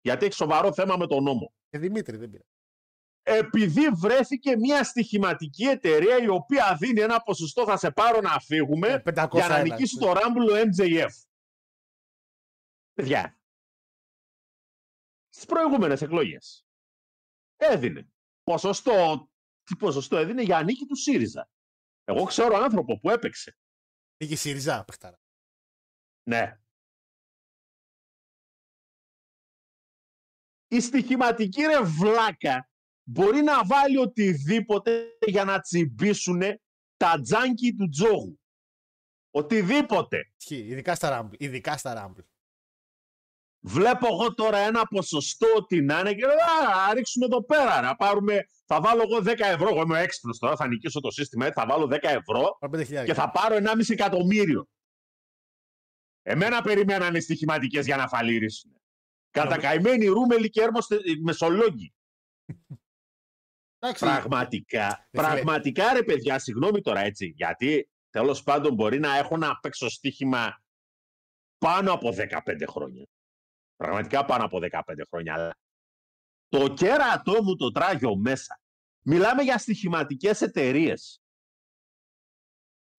Γιατί 0.00 0.24
έχει 0.24 0.34
σοβαρό 0.34 0.72
θέμα 0.72 0.96
με 0.96 1.06
τον 1.06 1.22
νόμο. 1.22 1.52
Και 1.70 1.78
Δημήτρη 1.78 2.16
δεν 2.16 2.30
πήρα. 2.30 2.44
Επειδή 3.22 3.88
βρέθηκε 3.88 4.56
μια 4.56 4.84
στοιχηματική 4.84 5.64
εταιρεία 5.64 6.16
η 6.18 6.28
οποία 6.28 6.76
δίνει 6.80 7.00
ένα 7.00 7.22
ποσοστό 7.22 7.64
θα 7.64 7.76
σε 7.76 7.90
πάρω 7.90 8.20
να 8.20 8.40
φύγουμε 8.40 8.88
Ε, 8.88 9.02
500 9.14 9.28
για 9.32 9.48
να 9.48 9.54
ένα, 9.54 9.62
νικήσει 9.62 9.96
ναι. 9.96 10.00
το 10.00 10.12
Rumble 10.12 10.50
ο 10.52 10.54
MJF. 10.54 11.10
Παιδιά, 12.92 13.38
στις 15.28 15.46
προηγούμενες 15.46 16.02
εκλογές 16.02 16.66
έδινε 17.56 18.08
ποσοστό, 18.42 19.28
τι 19.62 19.76
ποσοστό 19.76 20.16
έδινε 20.16 20.42
για 20.42 20.62
νίκη 20.62 20.86
του 20.86 20.96
ΣΥΡΙΖΑ. 20.96 21.50
Εγώ 22.04 22.24
ξέρω 22.24 22.56
άνθρωπο 22.56 22.98
που 22.98 23.10
έπαιξε. 23.10 23.56
Πήγε 24.16 24.32
η 24.32 24.36
ΣΥΡΙΖΑ, 24.36 24.84
παιχτάρα. 24.84 25.20
Ναι. 26.22 26.60
Η 30.68 30.80
στοιχηματική 30.80 31.62
ρε 31.62 31.82
βλάκα 31.82 32.69
μπορεί 33.10 33.42
να 33.42 33.64
βάλει 33.64 33.96
οτιδήποτε 33.96 35.16
για 35.26 35.44
να 35.44 35.60
τσιμπήσουν 35.60 36.40
τα 36.96 37.20
τζάνκι 37.20 37.74
του 37.74 37.88
τζόγου. 37.88 38.40
Οτιδήποτε. 39.30 40.32
Ισχύει, 40.36 40.64
ειδικά 40.66 40.94
στα 40.94 41.20
Rumble. 41.20 41.34
Ειδικά 41.38 41.76
στα 41.76 42.06
Rumble. 42.06 42.24
Βλέπω 43.62 44.06
εγώ 44.06 44.34
τώρα 44.34 44.58
ένα 44.58 44.86
ποσοστό 44.86 45.46
ότι 45.56 45.80
να 45.80 46.00
είναι 46.00 46.14
και 46.14 46.26
λέω, 46.26 46.36
α, 46.88 46.94
ρίξουμε 46.94 47.24
εδώ 47.24 47.44
πέρα, 47.44 47.80
να 47.80 47.96
πάρουμε, 47.96 48.48
θα 48.66 48.80
βάλω 48.80 49.02
εγώ 49.02 49.18
10 49.18 49.38
ευρώ, 49.38 49.68
εγώ 49.68 49.80
είμαι 49.80 50.00
έξυπνος 50.00 50.38
τώρα, 50.38 50.56
θα 50.56 50.68
νικήσω 50.68 51.00
το 51.00 51.10
σύστημα, 51.10 51.46
έτσι, 51.46 51.60
θα 51.60 51.66
βάλω 51.66 51.86
10 51.86 51.98
ευρώ 52.02 52.56
Πάρε 52.58 52.84
5.000. 52.84 53.04
και 53.04 53.14
θα 53.14 53.30
πάρω 53.30 53.56
1,5 53.56 53.90
εκατομμύριο. 53.90 54.68
Εμένα 56.22 56.62
περιμένανε 56.62 57.18
οι 57.18 57.20
στοιχηματικές 57.20 57.86
για 57.86 57.96
να 57.96 58.08
φαλυρίσουν. 58.08 58.72
Κατακαημένοι 59.30 60.06
ρούμελοι 60.06 60.50
και 60.50 60.62
έρμοστε 60.62 60.96
μεσολόγγι. 61.22 61.94
Εντάξει, 63.82 64.04
Πραγματικά, 64.04 65.08
φίλε. 65.10 65.22
πραγματικά 65.22 65.92
ρε 65.92 66.02
παιδιά, 66.02 66.38
συγγνώμη 66.38 66.80
τώρα 66.80 67.00
έτσι, 67.00 67.26
γιατί 67.36 67.90
τέλος 68.10 68.42
πάντων 68.42 68.74
μπορεί 68.74 68.98
να 68.98 69.16
έχω 69.16 69.36
να 69.36 69.58
παίξω 69.58 69.88
στοίχημα 69.88 70.62
πάνω 71.58 71.92
από 71.92 72.10
15 72.12 72.64
χρόνια. 72.68 73.06
Πραγματικά 73.76 74.24
πάνω 74.24 74.44
από 74.44 74.58
15 74.72 74.80
χρόνια, 75.08 75.34
αλλά 75.34 75.56
το 76.48 76.72
κέρατό 76.72 77.42
μου 77.42 77.56
το 77.56 77.70
τράγιο 77.70 78.16
μέσα. 78.16 78.60
Μιλάμε 79.02 79.42
για 79.42 79.58
στοιχηματικές 79.58 80.40
εταιρείες. 80.40 81.20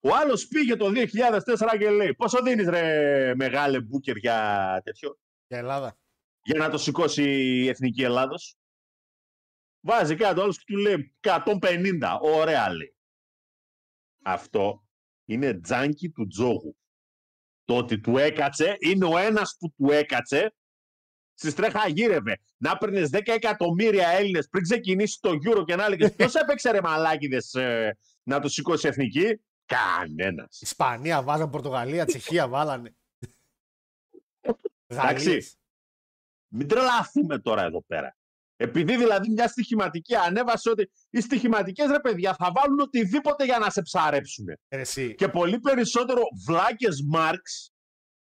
Ο 0.04 0.16
άλλος 0.16 0.48
πήγε 0.48 0.76
το 0.76 0.92
2004 0.96 1.78
και 1.78 1.90
λέει 1.90 2.14
πόσο 2.16 2.42
δίνεις 2.42 2.68
ρε 2.70 3.36
μεγάλε 3.36 3.82
μπούκερ 3.82 4.18
για 4.18 4.82
τέτοιο, 4.84 5.18
Για 5.48 5.58
Ελλάδα. 5.58 5.98
για 6.44 6.60
να 6.60 6.70
το 6.70 6.78
σηκώσει 6.78 7.24
η 7.64 7.68
Εθνική 7.68 8.04
Ελλάδος. 8.04 8.56
Βάζει 9.82 10.16
κάτω 10.16 10.42
άλλος 10.42 10.58
και 10.58 10.74
του 10.74 10.78
λέει 10.78 11.16
150. 11.22 12.18
Ωραία 12.22 12.74
λέει. 12.74 12.96
Αυτό 14.24 14.86
είναι 15.26 15.54
τζάνκι 15.54 16.10
του 16.10 16.28
τζόγου. 16.28 16.78
Το 17.66 17.78
ότι 17.78 18.00
του 18.00 18.18
έκατσε 18.18 18.76
είναι 18.80 19.06
ο 19.06 19.18
ένας 19.18 19.56
που 19.60 19.74
του 19.78 19.92
έκατσε 19.92 20.56
στη 21.34 21.50
στρέχα 21.50 21.88
γύρευε. 21.88 22.40
Να 22.58 22.78
παίρνει 22.78 23.10
10 23.12 23.20
εκατομμύρια 23.24 24.08
Έλληνες 24.08 24.48
πριν 24.50 24.64
ξεκινήσει 24.64 25.20
το 25.22 25.30
Euro 25.30 25.64
και 25.66 25.76
να 25.76 25.86
έλεγες 25.86 26.14
Ποιος 26.16 26.36
έπαιξε 26.36 26.72
ρε 26.72 26.82
μαλάκιδες 26.82 27.54
ε, 27.54 27.98
να 28.24 28.40
το 28.40 28.50
σηκώσει 28.50 28.86
η 28.86 28.90
εθνική; 28.90 29.42
Κανένας. 29.66 30.62
Ισπανία 30.62 31.24
βάζαν, 31.24 31.50
Πορτογαλία, 31.50 32.06
Τσεχία 32.06 32.48
βάλανε. 32.48 32.96
Εντάξει. 34.88 35.26
Γαλλίες. 35.26 35.58
Μην 36.48 36.68
τρελαθούμε 36.68 37.40
τώρα 37.40 37.64
εδώ 37.64 37.84
πέρα. 37.84 38.16
Επειδή 38.62 38.98
δηλαδή 38.98 39.30
μια 39.30 39.48
στοιχηματική 39.48 40.16
ανέβασε 40.16 40.70
ότι 40.70 40.92
οι 41.10 41.22
στοιχηματικές 41.22 41.90
ρε 41.90 42.00
παιδιά 42.00 42.36
θα 42.40 42.52
βάλουν 42.56 42.80
οτιδήποτε 42.80 43.46
για 43.46 43.58
να 43.60 43.70
σε 43.70 43.82
ψαρέψουν. 43.82 44.46
Ρε 44.70 44.80
εσύ. 44.82 45.16
Και 45.16 45.28
πολύ 45.28 45.60
περισσότερο 45.60 46.22
βλάκες 46.48 47.02
Μάρξ 47.10 47.72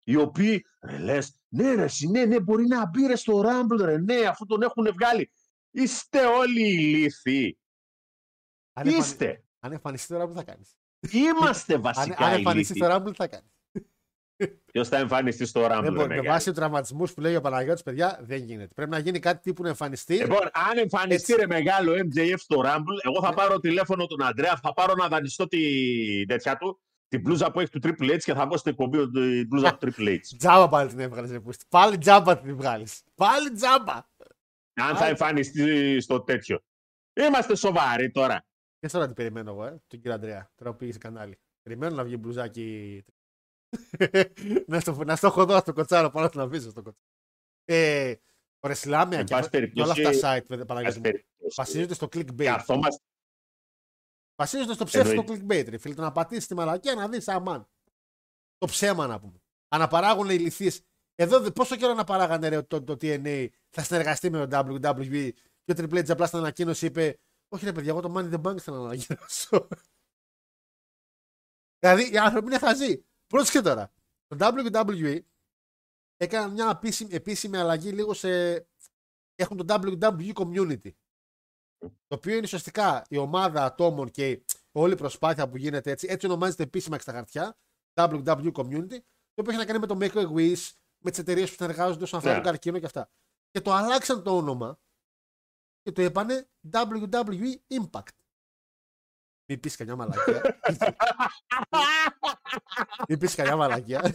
οι 0.03 0.15
οποίοι 0.15 0.61
ρε, 0.81 0.97
λες 0.97 1.39
ναι 1.47 1.73
ρε 1.73 1.83
εσύ, 1.83 2.07
ναι 2.07 2.25
ναι 2.25 2.39
μπορεί 2.39 2.65
να 2.67 2.87
μπει 2.89 3.05
ρε 3.05 3.15
στο 3.15 3.41
Rumble 3.45 3.81
ρε 3.81 3.97
ναι 3.97 4.15
αφού 4.15 4.45
τον 4.45 4.61
έχουν 4.61 4.87
βγάλει. 4.93 5.31
Είστε 5.71 6.25
όλοι 6.25 6.61
ηλίθιοι. 6.61 7.59
Αν 8.73 8.85
εμφανι- 8.87 9.05
Είστε. 9.05 9.43
Αν 9.59 9.71
εμφανιστεί 9.71 10.07
τώρα, 10.13 10.27
τι 10.27 10.33
θα 10.33 10.43
κάνεις; 10.43 10.77
Είμαστε 11.11 11.73
Αν, 11.73 11.81
βασικά 11.81 12.25
αν 12.25 12.33
εμφανιστεί 12.33 12.73
ηλίθιοι. 12.73 12.91
στο 12.91 12.95
Rumble, 12.95 13.09
τι 13.09 13.15
θα 13.15 13.27
κάνεις; 13.27 13.49
Ποιος 14.65 14.87
θα 14.87 14.97
εμφανιστεί 14.97 15.45
στο 15.45 15.61
Rumble 15.65 15.69
Δεν 15.69 15.81
ρε, 15.83 15.89
μπορεί. 15.89 16.07
Με 16.07 16.07
μεγάλε. 16.07 16.27
βάση 16.29 16.45
τους 16.45 16.55
τραυματισμούς 16.55 17.13
που 17.13 17.21
λέει 17.21 17.35
ο 17.35 17.41
Παναγιώτης, 17.41 17.83
παιδιά, 17.83 18.19
δεν 18.21 18.43
γίνεται. 18.43 18.73
Πρέπει 18.75 18.91
να 18.91 18.99
γίνει 18.99 19.19
κάτι 19.19 19.41
τύπου 19.41 19.61
να 19.63 19.67
εμφανιστεί. 19.69 20.13
Λοιπόν, 20.15 20.39
αν 20.69 20.77
εμφανιστεί 20.77 21.33
Έτσι. 21.33 21.45
ρε 21.45 21.47
μεγάλο 21.47 21.93
MJF 21.93 22.33
στο 22.37 22.61
Rumble, 22.65 22.97
εγώ 23.03 23.21
θα 23.21 23.29
Ναι. 23.29 23.35
πάρω 23.35 23.59
τηλέφωνο 23.59 24.05
τον 24.05 24.23
Αντρέα, 24.23 24.59
θα 24.61 24.73
πάρω 24.73 24.93
να 24.93 25.07
δανειστώ 25.07 25.47
τη 25.47 25.59
τέτοια 26.25 26.57
του, 26.57 26.79
την 27.07 27.21
μπλούζα 27.21 27.51
που 27.51 27.59
έχει 27.59 27.69
του 27.69 27.79
Triple 27.83 28.11
H 28.13 28.17
και 28.17 28.33
θα 28.33 28.45
βγω 28.45 28.57
στην 28.57 28.71
εκπομπή 28.71 29.09
την 29.09 29.47
μπλούζα 29.47 29.77
του 29.77 29.87
Triple 29.97 30.07
H. 30.07 30.19
Τζάμπα 30.37 30.69
πάλι 30.69 30.89
την 30.89 30.99
έβγαλες. 30.99 31.31
ρε 31.31 31.39
πούστη. 31.39 31.65
Πάλι 31.69 31.97
τζάμπα 31.97 32.37
την 32.39 32.55
βγάλεις. 32.55 33.01
Πάλι 33.15 33.51
τζάμπα. 33.51 33.93
Αν 34.73 34.95
θα 34.95 35.05
Α. 35.05 35.07
εμφανιστεί 35.07 35.99
στο 36.01 36.21
τέτοιο. 36.21 36.59
Είμαστε 37.27 37.55
σοβαροί 37.55 38.11
τώρα. 38.11 38.45
Και 38.79 38.87
τώρα 38.87 39.07
τι 39.07 39.13
περιμένω 39.13 39.51
εγώ, 39.51 39.65
ε, 39.65 39.69
τον 39.69 39.99
κύριο 39.99 40.13
Αντρέα. 40.13 40.51
Τώρα 40.55 40.71
που 40.71 40.77
πήγε 40.77 40.91
σε 40.91 40.97
κανάλι. 40.97 41.39
Περιμένω 41.63 41.95
να 41.95 42.03
βγει 42.03 42.17
μπλουζάκι. 42.19 43.03
Να, 44.67 44.79
στο, 44.79 45.03
να 45.03 45.15
στο 45.15 45.27
έχω 45.27 45.45
δω 45.45 45.59
στο 45.59 45.73
κοτσάρο 45.73 46.09
πάνω 46.09 46.29
να 46.33 46.43
αφήσω 46.43 46.69
στο 46.69 46.81
κοτσάρο. 46.81 47.05
Ε, 47.65 48.13
ο 48.59 48.67
Ρεσλάμια 48.67 49.19
Εν 49.19 49.25
και, 49.25 49.33
πάση 49.35 49.49
και 49.49 49.57
όλα 49.57 49.67
περιπτώσει- 49.93 50.05
αυτά 50.05 50.19
τα 50.19 50.37
site, 50.37 50.45
βέβαια, 50.47 50.61
Ας 50.63 50.67
Παναγιώτη 50.67 50.95
μου, 50.95 51.01
περιπτώσει. 51.01 51.53
βασίζονται 51.55 51.93
στο 51.93 52.05
clickbait. 52.11 52.43
Καθόμαστε. 52.45 53.03
Βασίζονται 54.35 54.73
στο 54.73 54.85
ψεύτικο 54.85 55.33
Εννοείται. 55.33 55.61
clickbait, 55.61 55.69
ρε 55.69 55.77
φίλε. 55.77 55.93
Το 55.93 56.01
να 56.01 56.11
πατήσεις 56.11 56.47
τη 56.47 56.55
μαλακία 56.55 56.95
να 56.95 57.09
δεις 57.09 57.27
αμάν. 57.27 57.67
Το 58.57 58.65
ψέμα 58.67 59.07
να 59.07 59.19
πούμε. 59.19 59.41
Αναπαράγουν 59.67 60.29
ηλικίε. 60.29 60.71
Εδώ 61.15 61.39
δε- 61.39 61.51
πόσο 61.51 61.75
καιρό 61.75 61.93
να 61.93 62.03
παράγανε 62.03 62.47
ρε, 62.49 62.61
το, 62.61 62.83
το 62.83 62.93
TNA 62.93 63.47
θα 63.69 63.83
συνεργαστεί 63.83 64.29
με 64.29 64.47
το 64.47 64.57
WWE 64.59 65.29
Και 65.63 65.71
ο 65.71 65.75
Triple 65.77 66.05
H 66.05 66.09
απλά 66.09 66.25
στην 66.25 66.39
ανακοίνωση 66.39 66.85
είπε: 66.85 67.19
Όχι, 67.47 67.65
ρε 67.65 67.71
παιδιά, 67.71 67.89
εγώ 67.91 68.01
το 68.01 68.13
Money 68.15 68.33
in 68.33 68.33
the 68.33 68.41
Bank 68.51 68.57
θέλω 68.59 68.77
να 68.77 68.83
ανακοινώσω. 68.83 69.67
δηλαδή 71.79 72.13
οι 72.13 72.17
άνθρωποι 72.17 72.47
είναι 72.47 72.59
χαζοί. 72.59 73.05
Πρόσεχε 73.35 73.61
τώρα. 73.61 73.91
Το 74.27 74.37
WWE 74.39 75.19
έκανε 76.17 76.53
μια 76.53 76.69
επίσημη, 76.69 77.13
επίσημη 77.13 77.57
αλλαγή 77.57 77.91
λίγο 77.91 78.13
σε. 78.13 78.53
Έχουν 79.35 79.57
το 79.57 79.65
WWE 79.67 80.33
Community. 80.33 80.91
Το 81.77 82.15
οποίο 82.15 82.31
είναι 82.33 82.41
ουσιαστικά 82.43 83.05
η 83.09 83.17
ομάδα 83.17 83.65
ατόμων 83.65 84.11
και 84.11 84.41
όλη 84.71 84.93
η 84.93 84.95
προσπάθεια 84.95 85.49
που 85.49 85.57
γίνεται 85.57 85.91
έτσι. 85.91 86.07
Έτσι 86.09 86.25
ονομάζεται 86.25 86.63
επίσημα 86.63 86.95
και 86.95 87.01
στα 87.01 87.11
χαρτιά. 87.11 87.57
WWE 87.93 88.51
Community. 88.51 88.99
Το 89.33 89.41
οποίο 89.41 89.51
έχει 89.51 89.57
να 89.57 89.65
κάνει 89.65 89.79
με 89.79 89.87
το 89.87 89.97
Make 90.01 90.13
a 90.13 90.33
Wish, 90.33 90.71
με 91.03 91.09
τις 91.09 91.19
εταιρείες 91.19 91.49
που 91.49 91.55
συνεργάζονται 91.55 92.03
όσον 92.03 92.19
αφορά 92.19 92.33
Ναι. 92.35 92.41
τον 92.41 92.51
καρκίνο 92.51 92.79
και 92.79 92.85
αυτά. 92.85 93.09
Και 93.49 93.61
το 93.61 93.71
αλλάξαν 93.71 94.23
το 94.23 94.37
όνομα 94.37 94.79
και 95.81 95.91
το 95.91 96.01
είπανε 96.01 96.49
WWE 96.71 97.55
Impact. 97.67 98.15
Μην 99.45 99.59
πεις 99.59 99.75
καμιά 99.75 99.95
μαλακία. 99.95 100.41
Μην 103.07 103.19
πεις 103.19 103.35
καμιά 103.35 103.55
μαλακία. 103.55 104.13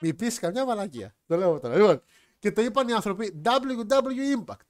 Μην 0.00 0.16
πεις 0.16 0.38
καμιά 0.38 0.64
μαλακία. 0.64 1.16
Το 1.26 1.36
λέω 1.36 1.60
τώρα. 1.60 1.76
Λοιπόν, 1.76 2.02
και 2.38 2.52
το 2.52 2.62
είπαν 2.62 2.88
οι 2.88 2.92
άνθρωποι 2.92 3.42
WWE 3.44 4.44
Impact. 4.44 4.60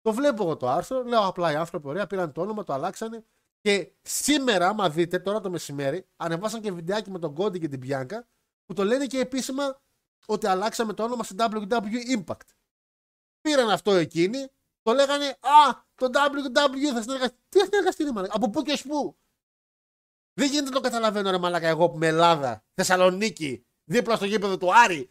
Το 0.00 0.12
βλέπω 0.12 0.42
εγώ 0.42 0.56
το 0.56 0.68
άρθρο, 0.68 1.02
λέω 1.02 1.26
απλά 1.26 1.52
οι 1.52 1.54
άνθρωποι 1.54 1.88
ωραία, 1.88 2.06
πήραν 2.06 2.32
το 2.32 2.40
όνομα, 2.40 2.64
το 2.64 2.72
αλλάξανε. 2.72 3.24
Και 3.60 3.92
σήμερα, 4.02 4.68
άμα 4.68 4.90
δείτε 4.90 5.18
τώρα 5.18 5.40
το 5.40 5.50
μεσημέρι, 5.50 6.06
ανεβάσαν 6.16 6.60
και 6.60 6.72
βιντεάκι 6.72 7.10
με 7.10 7.18
τον 7.18 7.34
Κόντι 7.34 7.58
και 7.58 7.68
την 7.68 7.80
Πιάνκα 7.80 8.26
που 8.64 8.74
το 8.74 8.84
λένε 8.84 9.06
και 9.06 9.18
επίσημα 9.18 9.80
ότι 10.26 10.46
αλλάξαμε 10.46 10.92
το 10.92 11.02
όνομα 11.04 11.24
σε 11.24 11.34
WWE 11.38 12.18
Impact. 12.18 12.48
Πήραν 13.40 13.70
αυτό 13.70 13.92
εκείνοι, 13.92 14.46
το 14.82 14.92
λέγανε 14.92 15.26
Α, 15.26 15.83
το 15.94 16.06
WWE 16.06 16.92
θα 16.92 17.02
συνεργαστεί. 17.02 17.36
Τι 17.48 17.58
θα 17.58 17.64
συνεργαστεί, 17.64 18.04
ρε 18.04 18.12
μαλάκα, 18.12 18.36
από 18.36 18.50
πού 18.50 18.62
και 18.62 18.72
ως 18.72 18.82
πού; 18.82 19.18
Δεν 20.34 20.48
γίνεται 20.48 20.68
να 20.68 20.74
το 20.74 20.80
καταλαβαίνω, 20.80 21.30
ρε 21.30 21.38
μαλάκα, 21.38 21.68
εγώ 21.68 21.88
που 21.88 21.96
είμαι 21.96 22.06
Ελλάδα, 22.06 22.64
Θεσσαλονίκη, 22.74 23.66
δίπλα 23.84 24.16
στο 24.16 24.24
γήπεδο 24.24 24.56
του 24.56 24.74
Άρη 24.74 25.10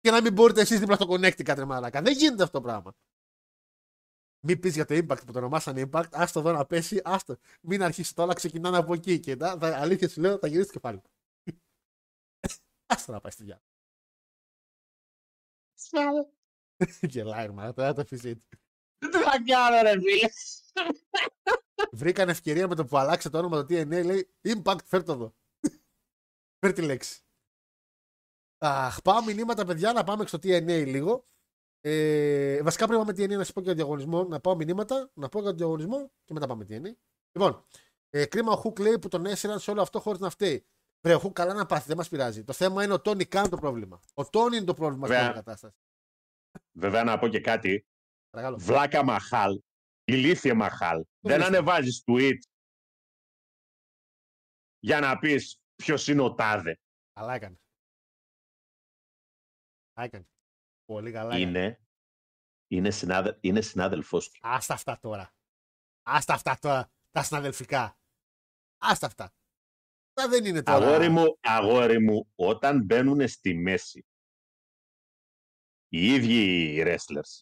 και 0.00 0.10
να 0.10 0.20
μην 0.22 0.32
μπορείτε 0.32 0.60
εσείς 0.60 0.78
δίπλα 0.78 0.94
στο 0.94 1.06
Connecticut, 1.10 1.54
ρε 1.56 1.64
μαλάκα. 1.64 2.02
Δεν 2.02 2.12
γίνεται 2.16 2.42
αυτό 2.42 2.58
το 2.58 2.64
πράγμα. 2.64 2.94
Μην 4.44 4.60
πεις 4.60 4.74
για 4.74 4.84
το 4.84 4.94
impact 4.94 5.26
που 5.26 5.32
το 5.32 5.38
ονομάσαν 5.38 5.90
impact, 5.90 6.08
άστο 6.12 6.38
εδώ 6.40 6.52
να 6.52 6.66
πέσει, 6.66 7.00
άστο. 7.04 7.36
Μην 7.60 7.82
αρχίσει 7.82 8.14
τώρα, 8.14 8.34
ξεκινάνε 8.34 8.76
από 8.76 8.94
εκεί 8.94 9.20
και 9.20 9.36
τα, 9.36 9.58
τα 9.58 9.78
αλήθεια 9.78 10.08
σου 10.08 10.20
λέω, 10.20 10.38
θα 10.38 10.46
γυρίσει 10.46 10.66
το 10.66 10.72
κεφάλι. 10.72 11.02
άστο 12.94 13.12
να 13.12 13.20
πάει 13.20 13.32
στη 13.32 13.44
διάρκεια. 13.44 13.66
Γελάει, 17.12 17.46
ρε 17.46 17.52
μαλάκα, 17.52 17.72
τώρα 17.72 17.92
το 17.92 18.00
αφήσει 18.00 18.28
έτσι. 18.28 18.61
Τι 19.10 19.18
θα 19.18 19.42
κάνω, 19.46 19.82
ρε 19.82 19.90
φίλε. 20.00 20.28
Βρήκαν 21.92 22.28
ευκαιρία 22.28 22.68
με 22.68 22.74
το 22.74 22.84
που 22.84 22.96
αλλάξε 22.98 23.30
το 23.30 23.38
όνομα 23.38 23.64
το 23.64 23.74
TNA, 23.74 24.04
λέει 24.04 24.34
Impact, 24.42 24.84
φέρ 24.84 25.02
το 25.02 25.12
εδώ. 25.12 25.34
φέρ 26.58 26.72
τη 26.72 26.82
λέξη. 26.82 27.20
Αχ, 28.58 29.02
πάω 29.02 29.24
μηνύματα, 29.24 29.64
παιδιά, 29.64 29.92
να 29.92 30.04
πάμε 30.04 30.26
στο 30.26 30.38
TNA 30.38 30.84
λίγο. 30.86 31.26
Ε, 31.80 32.62
βασικά 32.62 32.86
πρέπει 32.86 33.00
να 33.04 33.12
πάμε 33.12 33.24
TNA 33.24 33.36
να 33.36 33.44
σας 33.44 33.52
πω 33.52 33.60
και 33.60 33.66
για 33.66 33.74
διαγωνισμό. 33.74 34.24
Να 34.24 34.40
πάω 34.40 34.56
μηνύματα, 34.56 35.10
να 35.14 35.28
πω 35.28 35.38
για 35.38 35.48
τον 35.48 35.56
διαγωνισμό 35.56 36.10
και 36.24 36.32
μετά 36.32 36.46
πάμε 36.46 36.66
TNA. 36.68 36.92
Λοιπόν, 37.32 37.64
ε, 38.10 38.26
κρίμα 38.26 38.52
ο 38.52 38.56
Χουκ 38.56 38.78
λέει 38.78 38.98
που 38.98 39.08
τον 39.08 39.26
έσυραν 39.26 39.58
σε 39.60 39.70
όλο 39.70 39.82
αυτό 39.82 40.00
χωρίς 40.00 40.20
να 40.20 40.30
φταίει. 40.30 40.66
Βρε, 41.00 41.14
ο 41.14 41.18
Χουκ 41.18 41.32
καλά 41.32 41.54
να 41.54 41.66
πάθει, 41.66 41.86
δεν 41.86 41.96
μας 41.96 42.08
πειράζει. 42.08 42.44
Το 42.44 42.52
θέμα 42.52 42.84
είναι 42.84 42.92
ο 42.92 43.00
Τόνι 43.00 43.24
Καν 43.24 43.48
το 43.48 43.56
πρόβλημα. 43.56 44.00
Ο 44.14 44.28
Τόνι 44.30 44.56
είναι 44.56 44.64
το 44.66 44.74
πρόβλημα 44.74 45.06
στην 45.06 45.16
Βέβαια. 45.18 45.32
όλη 45.32 45.44
κατάσταση. 45.44 45.74
Βέβαια 46.72 47.04
να 47.04 47.18
πω 47.18 47.28
και 47.28 47.40
κάτι. 47.40 47.86
Παρακαλώ. 48.32 48.58
Βλάκα 48.58 49.04
Μαχάλ. 49.04 49.62
Ηλίθιε 50.04 50.54
Μαχάλ. 50.54 51.04
Δεν 51.20 51.36
ηλίθιο. 51.36 51.56
ανεβάζεις 51.56 52.02
tweet 52.06 52.38
για 54.78 55.00
να 55.00 55.18
πεις 55.18 55.60
ποιος 55.74 56.08
είναι 56.08 56.22
ο 56.22 56.34
τάδε. 56.34 56.80
Καλά 57.12 57.34
έκανε. 57.34 57.60
Καλά 59.92 60.06
έκανε. 60.06 60.26
Πολύ 60.84 61.12
καλά 61.12 61.34
έκανε. 61.36 61.58
Είναι, 61.58 61.80
είναι, 62.66 62.90
συνάδελ, 62.90 63.38
είναι 63.40 63.60
συνάδελφός 63.60 64.30
του. 64.30 64.40
Άστα 64.42 64.74
αυτά 64.74 64.98
τώρα. 64.98 65.34
Άστα 66.02 66.34
αυτά 66.34 66.58
τώρα. 66.60 66.90
Τα 67.10 67.22
συναδελφικά. 67.22 67.98
Άστα 68.78 69.06
αυτά. 69.06 69.34
Αυτά 70.14 70.30
δεν 70.30 70.44
είναι 70.44 70.62
τώρα. 70.62 70.86
Αγόρι 70.86 71.08
μου, 71.08 71.38
αγόρι 71.40 72.00
μου, 72.00 72.32
όταν 72.34 72.84
μπαίνουν 72.84 73.28
στη 73.28 73.54
μέση 73.54 74.06
οι 75.88 76.14
ίδιοι 76.14 76.74
οι 76.74 76.82
wrestlers, 76.86 77.40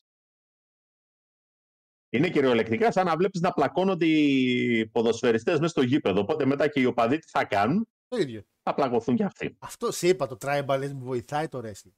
είναι 2.11 2.31
κυριολεκτικά 2.31 2.93
σαν 2.93 3.07
να 3.07 3.17
βλέπεις 3.17 3.41
να 3.41 3.53
πλακώνονται 3.53 4.07
οι 4.07 4.89
ποδοσφαιριστές 4.89 5.55
μέσα 5.59 5.69
στο 5.71 5.83
γήπεδο. 5.83 6.21
Οπότε 6.21 6.45
μετά 6.45 6.69
και 6.69 6.81
οι 6.81 6.85
οπαδοί 6.85 7.19
τι 7.19 7.29
θα 7.31 7.45
κάνουν, 7.45 7.89
Το 8.09 8.17
ίδιο. 8.17 8.43
θα 8.63 8.75
πλακωθούν 8.75 9.17
κι 9.17 9.23
αυτοί. 9.23 9.57
Αυτό 9.59 9.93
σε 9.93 10.09
είπα, 10.09 10.27
το 10.27 10.37
tribalism 10.41 10.95
βοηθάει 10.95 11.49
το 11.49 11.63
wrestling. 11.65 11.95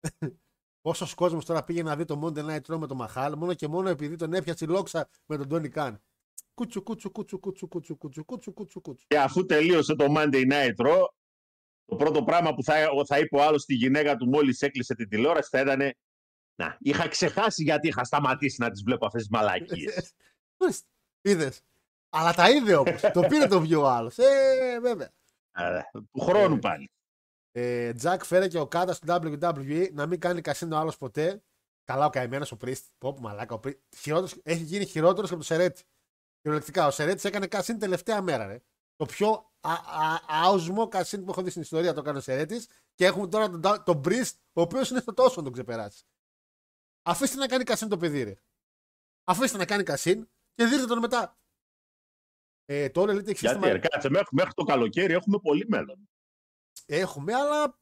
Πόσος 0.80 1.14
κόσμος 1.14 1.44
τώρα 1.44 1.64
πήγε 1.64 1.82
να 1.82 1.96
δει 1.96 2.04
το 2.04 2.20
Monday 2.24 2.46
Night 2.46 2.74
Raw 2.74 2.78
με 2.78 2.86
τον 2.86 2.96
Μαχάλ, 2.96 3.36
μόνο 3.36 3.54
και 3.54 3.68
μόνο 3.68 3.88
επειδή 3.88 4.16
τον 4.16 4.32
έπιασε 4.32 4.64
η 4.64 4.68
λόξα 4.68 5.08
με 5.26 5.36
τον 5.36 5.48
Τόνι 5.48 5.68
Καν. 5.68 6.02
Κούτσου, 6.54 6.82
κούτσου, 6.82 7.10
κούτσου, 7.10 7.38
κούτσου, 7.38 7.68
κούτσου, 7.68 7.96
κούτσου, 7.96 8.24
κούτσου, 8.24 8.52
κούτσου, 8.52 8.80
κούτσου. 8.80 9.06
Και 9.08 9.18
αφού 9.18 9.46
τελείωσε 9.46 9.94
το 9.94 10.06
Monday 10.16 10.52
Night 10.52 10.86
Raw, 10.86 11.04
το 11.84 11.96
πρώτο 11.96 12.24
πράγμα 12.24 12.54
που 12.54 12.62
θα, 12.62 12.74
θα 13.06 13.18
είπε 13.18 13.36
ο 13.36 13.42
άλλος 13.42 13.62
στη 13.62 13.74
γυναίκα 13.74 14.16
του 14.16 14.28
μόλις 14.28 14.62
έκλεισε 14.62 14.94
την 14.94 15.08
τηλεόραση 15.08 15.48
θα 15.50 15.60
ήταν 15.60 15.92
να, 16.58 16.76
είχα 16.80 17.08
ξεχάσει 17.08 17.62
γιατί 17.62 17.88
είχα 17.88 18.04
σταματήσει 18.04 18.60
να 18.60 18.70
τις 18.70 18.82
βλέπω 18.82 19.06
αυτές 19.06 19.20
τις 19.20 19.30
μαλακίες. 19.30 20.12
Είδες. 21.28 21.60
Αλλά 22.10 22.32
τα 22.32 22.50
είδε 22.50 22.74
όμως. 22.74 23.00
το 23.12 23.20
πήρε 23.20 23.46
το 23.46 23.60
view 23.60 23.80
ο 23.80 23.88
άλλος. 23.88 24.18
Ε, 24.18 24.78
βέβαια. 24.80 25.10
Ε, 25.52 25.80
του 25.92 26.20
χρόνου 26.20 26.58
πάλι. 26.58 26.90
Ε, 27.52 27.92
Τζακ 27.92 28.24
φέρε 28.24 28.48
και 28.48 28.58
ο 28.58 28.66
Κάτας 28.66 28.96
στο 28.96 29.14
WWE 29.22 29.92
να 29.92 30.06
μην 30.06 30.20
κάνει 30.20 30.40
κασίνο 30.40 30.76
άλλος 30.76 30.96
ποτέ. 30.96 31.42
Καλά, 31.84 32.06
ο 32.06 32.10
καημένος 32.10 32.52
ο 32.52 32.56
Πρίστ. 32.56 32.84
Πω, 32.98 33.12
πω, 33.12 33.20
μαλάκα. 33.20 33.54
Ο 33.54 33.60
Priest. 33.64 33.78
Χειρότερος, 33.96 34.36
έχει 34.42 34.62
γίνει 34.62 34.84
χειρότερος 34.84 35.30
από 35.30 35.38
το 35.38 35.44
Σερέτη. 35.44 35.82
Κυριολεκτικά. 36.40 36.86
Ο 36.86 36.90
Σερέτη 36.90 37.28
έκανε 37.28 37.46
κασίν 37.46 37.78
τελευταία 37.78 38.22
μέρα. 38.22 38.46
Ρε. 38.46 38.62
Το 38.96 39.06
πιο 39.06 39.52
α- 39.60 39.72
α- 39.72 40.24
άοσμο 40.28 40.88
κασίν 40.88 41.24
που 41.24 41.30
έχω 41.30 41.42
δει 41.42 41.50
στην 41.50 41.62
ιστορία 41.62 41.92
το 41.94 42.00
έκανε 42.00 42.18
ο 42.18 42.20
Σερέτη. 42.20 42.64
Και 42.94 43.04
έχουμε 43.04 43.28
τώρα 43.28 43.50
τον, 43.50 43.82
τον 43.84 44.00
Priest, 44.04 44.32
ο 44.52 44.60
οποίος 44.60 44.90
είναι 44.90 45.00
στο 45.00 45.14
τόσο 45.14 45.34
να 45.36 45.42
τον 45.42 45.52
ξεπεράσει. 45.52 46.04
Αφήστε 47.08 47.36
να 47.36 47.46
κάνει 47.48 47.64
κασίν 47.64 47.88
το 47.88 47.96
παιδί, 47.96 48.22
ρε. 48.22 48.34
Αφήστε 49.24 49.56
να 49.58 49.64
κάνει 49.64 49.82
κασίν 49.82 50.28
και 50.54 50.64
δείτε 50.64 50.84
τον 50.86 50.98
μετά. 50.98 51.38
Ε, 52.64 52.88
το 52.90 53.00
All 53.02 53.04
Elite 53.04 53.08
έχει 53.08 53.22
Γιατί, 53.22 53.36
σύστημα- 53.46 53.68
ρε, 53.72 53.78
κάτσε, 53.78 54.08
μέχρι, 54.10 54.28
μέχρι 54.30 54.52
το 54.54 54.64
καλοκαίρι 54.64 55.12
έχουμε 55.12 55.38
πολύ 55.38 55.64
μέλλον. 55.68 56.08
Έχουμε, 56.86 57.34
αλλά 57.34 57.78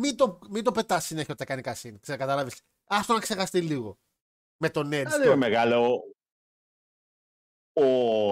μην 0.00 0.16
το, 0.16 0.38
μην 0.50 0.64
το 0.64 0.72
πετάς 0.72 1.04
συνέχεια 1.04 1.28
ότι 1.32 1.38
θα 1.42 1.48
κάνει 1.48 1.62
κασίν. 1.62 2.00
Καταλάβει. 2.00 2.50
Άστο 2.84 3.12
να 3.12 3.20
ξεχαστεί 3.20 3.60
λίγο. 3.62 3.98
Με 4.56 4.70
τον 4.70 4.86
Edge. 4.86 4.90
Δηλαδή, 4.90 5.22
το- 5.22 5.28
ρε, 5.30 5.36
μεγάλο, 5.36 6.02
ο, 7.72 7.84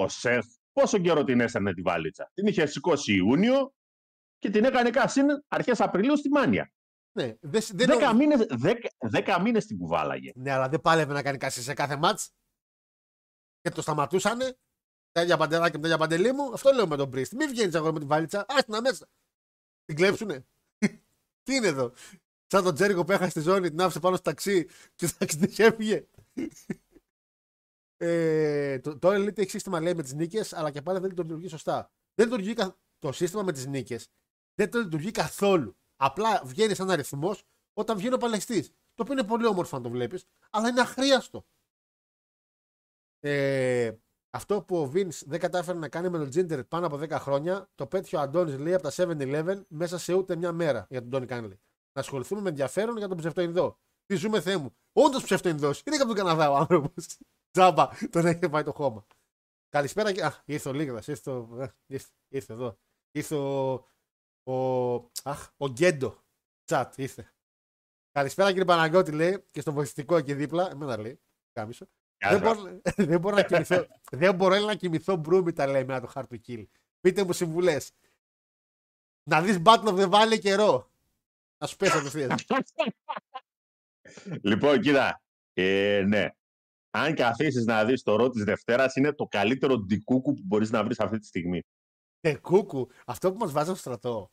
ο 0.03 0.09
Σεφ, 0.09 0.47
πόσο 0.73 0.99
καιρό 0.99 1.25
την 1.25 1.41
έσαιρνε 1.41 1.75
τη 1.75 1.83
βαλίτσα. 1.83 2.31
Την 2.35 2.47
είχε 2.47 2.67
σηκώσει 2.67 3.15
Ιούνιο 3.15 3.75
και 4.39 4.51
την 4.51 4.65
έκανε 4.65 4.91
κασίν 4.91 5.27
αρχές 5.49 5.81
Απριλίου 5.81 6.17
στη 6.17 6.29
Μάνια. 6.29 6.71
Ναι, 7.17 7.35
δεν, 7.41 7.63
δεν 7.73 7.87
Δέκα 7.89 8.15
μήνες, 8.15 8.47
δέκα, 8.51 8.89
δέκα 8.99 9.41
μήνες 9.41 9.67
την 9.67 9.79
κουβάλαγε. 9.79 10.33
ναι, 10.35 10.51
αλλά 10.51 10.69
δεν 10.69 10.81
πάλευε 10.81 11.13
να 11.13 11.23
κάνει 11.23 11.39
κασίν 11.39 11.63
σε 11.63 11.75
κάθε 11.75 11.97
μάτς. 11.97 12.31
Και 13.61 13.71
το 13.71 13.83
σταματούσανε. 13.83 14.57
Τα 15.13 15.23
ίδια 15.23 15.37
παντελάκια 15.37 15.75
με 15.79 15.81
τα 15.81 15.87
ίδια 15.87 15.99
παντελή 15.99 16.33
μου. 16.33 16.53
Αυτό 16.53 16.73
λέω 16.73 16.87
με 16.87 16.97
τον 16.97 17.11
Priest. 17.15 17.29
Μην 17.29 17.49
βγαίνεις 17.49 17.75
αγόρι 17.75 17.93
με 17.93 17.99
την 17.99 18.09
βαλίτσα. 18.09 18.45
Άστι 18.49 18.71
να 18.71 18.81
μέσα. 18.81 19.09
Την 19.85 19.97
κλέψουνε. 19.97 20.47
Τι 21.45 21.55
είναι 21.55 21.67
εδώ. 21.67 21.93
Σαν 22.47 22.65
τον 22.65 22.75
Τζέρικο 22.75 23.05
που 23.05 23.13
έχασε 23.13 23.33
τη 23.33 23.41
ζώνη, 23.41 23.69
την 23.71 23.81
άφησε 23.81 24.01
πάνω 24.01 24.17
στο 24.17 24.25
ταξί 24.25 24.65
και 24.95 25.07
το 25.07 25.13
ταξί 25.19 25.39
της 25.39 25.59
έφυγε. 25.59 26.07
Ε, 27.97 28.79
το, 28.79 28.99
το 28.99 29.09
Elite 29.09 29.39
έχει 29.39 29.51
σύστημα 29.51 29.81
λέει 29.81 29.95
με 29.95 30.03
τις 30.03 30.15
νίκες, 30.15 30.53
αλλά 30.53 30.71
και 30.71 30.83
πάλι 30.83 30.99
δεν 30.99 31.09
λειτουργεί 31.11 31.49
σωστά. 31.49 31.93
Δεν 32.15 32.27
λειτουργεί 32.29 32.55
κα- 32.55 32.79
το 32.99 33.13
σύστημα 33.13 33.43
με 33.43 33.53
τις 33.53 33.67
νίκες. 33.67 34.09
Δεν 34.55 34.71
το 34.71 34.79
λειτουργεί 34.79 35.11
καθόλου. 35.11 35.77
Απλά 35.97 36.43
βγαίνει 36.45 36.75
σαν 36.75 36.91
αριθμός 36.91 37.45
όταν 37.75 37.97
βγαίνει 37.97 38.15
ο 38.15 38.19
παλαιστής. 38.19 38.69
Το 38.69 39.03
οποίο 39.03 39.13
είναι 39.13 39.25
πολύ 39.25 39.47
όμορφο 39.47 39.77
να 39.77 39.83
το 39.83 39.91
βλέπεις, 39.91 40.25
αλλά 40.51 40.69
είναι 40.69 40.81
αχρίαστο. 40.81 41.47
Ε, 43.21 43.93
αυτό 44.31 44.63
που 44.63 44.77
ο 44.77 44.91
Vince 44.95 45.23
δεν 45.27 45.41
κατάφερε 45.41 45.79
να 45.79 45.89
κάνει 45.89 46.09
με 46.09 46.19
τον 46.19 46.31
Τζίντερ 46.31 46.65
πάνω 46.65 46.87
από 46.87 46.97
10 46.97 47.11
χρόνια, 47.11 47.71
το 47.75 47.87
πέτυχε 47.87 48.17
ο 48.17 48.21
Αντώνης 48.21 48.59
λέει 48.59 48.75
από 48.75 48.83
τα 48.83 48.93
7-Eleven 48.97 49.63
μέσα 49.69 49.99
σε 49.99 50.13
ούτε 50.13 50.37
μια 50.37 50.53
μέρα 50.53 50.87
για 50.91 51.01
τον 51.01 51.11
Τόνι 51.11 51.27
Κάνλι. 51.27 51.61
Να 51.93 52.01
ασχοληθούμε 52.01 52.41
με 52.41 52.49
ενδιαφέρον 52.49 52.97
για 52.97 53.09
τον 53.09 53.17
ψευτοειδό. 53.17 53.79
Τι 54.07 54.15
ζούμε, 54.15 54.41
Θεέ 54.41 54.57
μου. 54.57 54.77
Όντως 54.93 55.23
ψευτοειδό. 55.23 55.67
Είναι 55.67 55.97
και 55.97 56.03
από 56.03 56.07
τον 56.07 56.15
Καναδά 56.15 56.51
ο 56.51 56.57
άνθρωπος. 56.57 57.19
Τζάμπα, 57.51 57.89
τον 58.11 58.27
έχει 58.27 58.49
πάει 58.49 58.63
το 58.63 58.73
χώμα. 58.73 59.07
Καλησπέρα 59.69 60.13
και. 60.13 60.25
Α, 60.25 60.43
ήρθε 60.45 60.69
ο 60.69 60.73
Λίγδας. 60.73 61.07
Ήρθε, 61.07 61.31
ο... 61.31 61.57
ε, 61.61 61.75
ήρθε, 61.87 62.09
ήρθε 62.29 62.53
εδώ. 62.53 62.79
Ήρθε 63.11 63.35
ο. 63.35 63.85
Ο... 64.47 64.95
Αχ, 65.23 65.51
ο 65.57 65.69
Γκέντο. 65.69 66.25
Τσατ, 66.65 66.99
ήρθε. 66.99 67.33
Καλησπέρα 68.13 68.49
κύριε 68.49 68.65
Παναγκώτη 68.65 69.13
λέει 69.13 69.45
και 69.51 69.61
στο 69.61 69.73
βοηθητικό 69.73 70.17
εκεί 70.17 70.35
δίπλα. 70.35 70.71
Εμένα 70.71 70.99
λέει. 70.99 71.21
Κάμισο. 71.53 71.87
Γεια 72.19 72.31
Δεν 72.31 72.41
σας. 72.43 72.57
μπορώ, 72.57 72.81
δεν, 72.97 73.21
μπορώ 73.21 73.37
να 73.37 73.43
κοιμηθώ, 73.43 73.87
δεν 74.11 74.35
μπορώ 74.35 74.55
έλα, 74.55 74.67
να 74.67 74.75
κοιμηθώ 74.75 75.17
μπρούμι 75.17 75.53
τα 75.53 75.67
λέει 75.67 75.85
με 75.85 76.01
το 76.01 76.11
hard 76.15 76.25
to 76.31 76.37
kill. 76.47 76.65
Πείτε 77.01 77.25
μου 77.25 77.33
συμβουλές. 77.33 77.93
Να 79.23 79.43
δεις 79.43 79.61
Battle 79.65 79.85
of 79.85 79.99
the 79.99 80.11
Valley 80.11 80.39
καιρό. 80.39 80.91
Να 81.59 81.67
σου 81.67 81.77
πέσει 81.77 81.99
απευθεία. 81.99 82.39
Λοιπόν, 84.43 84.81
κοίτα. 84.81 85.23
Ε, 85.53 86.03
ναι. 86.07 86.31
Αν 86.91 87.15
καθίσεις 87.15 87.65
να 87.65 87.85
δεις 87.85 88.03
το 88.03 88.17
ρο 88.17 88.29
της 88.29 88.45
Δευτέρας, 88.45 88.97
είναι 88.97 89.13
το 89.13 89.27
καλύτερο 89.27 89.77
ντικούκου 89.79 90.35
που 90.35 90.43
μπορείς 90.45 90.71
να 90.71 90.85
βρεις 90.85 91.01
αυτή 91.01 91.19
τη 91.19 91.27
στιγμή. 91.27 91.63
Ε, 92.21 92.37
κούκου, 92.37 92.89
αυτό 93.07 93.33
που 93.33 93.39
μας 93.39 93.53
βάζει 93.53 93.69
στο 93.69 93.79
στρατό. 93.79 94.31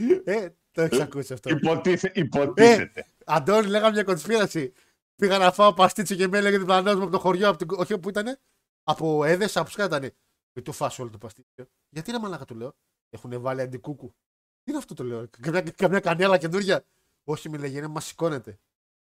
ε, 0.24 0.48
το 0.72 0.82
έχεις 0.82 1.00
ακούσει 1.00 1.32
αυτό. 1.32 1.50
Υποτίθε, 1.50 2.12
υποτίθεται. 2.14 3.06
Αντώνη, 3.24 3.66
λέγαμε 3.66 3.92
μια 3.92 4.02
κονσπίραση. 4.02 4.72
Πήγα 5.16 5.38
να 5.38 5.52
φάω 5.52 5.74
παστίτσιο 5.74 6.16
και 6.16 6.28
με 6.28 6.38
έλεγε 6.38 6.58
διπλανό 6.58 6.96
μου 6.96 7.02
από 7.02 7.10
το 7.10 7.18
χωριό, 7.18 7.48
από 7.48 7.58
την... 7.58 7.68
όχι 7.70 7.92
όπου 7.92 8.08
ήταν. 8.08 8.38
Από 8.84 9.24
έδεσα, 9.24 9.60
από 9.60 9.70
σκάτα 9.70 9.96
ήταν. 9.96 10.10
Μην 10.52 10.64
το 10.64 10.72
φάσω 10.72 11.02
όλο 11.02 11.12
το 11.12 11.18
παστίτσιο. 11.18 11.66
Γιατί 11.88 12.10
ρε 12.10 12.18
μαλάκα 12.18 12.44
του 12.44 12.54
λέω; 12.54 12.76
Έχουν 13.10 13.40
βάλει 13.40 13.60
αντικούκου. 13.60 14.14
Τι 14.62 14.70
είναι 14.70 14.78
αυτό 14.78 14.94
το 14.94 15.04
λέω; 15.04 15.28
Καμιά, 15.40 15.62
καμιά 15.62 16.00
κανέλα 16.00 16.38
καινούρια. 16.38 16.84
Όχι, 17.24 17.48
με 17.48 17.58
λέγε, 17.58 17.86
μας 17.86 18.04
σηκώνεται. 18.04 18.58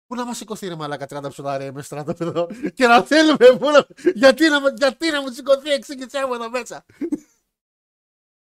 Πού 0.08 0.16
να 0.16 0.26
μας 0.26 0.38
σηκωθεί 0.38 0.68
ρε 0.68 0.76
μαλάκα 0.76 1.26
30 1.26 1.30
ψωτάρε 1.30 1.72
με 1.72 1.82
στρατόπεδο 1.82 2.50
και 2.74 2.88
να 2.88 3.02
θέλουμε. 3.02 3.58
Πού 3.60 3.70
να... 3.70 3.88
γιατί, 4.14 4.50
να, 4.50 4.58
γιατί 4.78 5.12
να 5.12 5.22
μου 5.22 5.32
σηκωθεί 5.32 5.70
εξήγησέ 5.70 6.26
μου 6.28 6.34
εδώ 6.34 6.50
μέσα. 6.50 6.86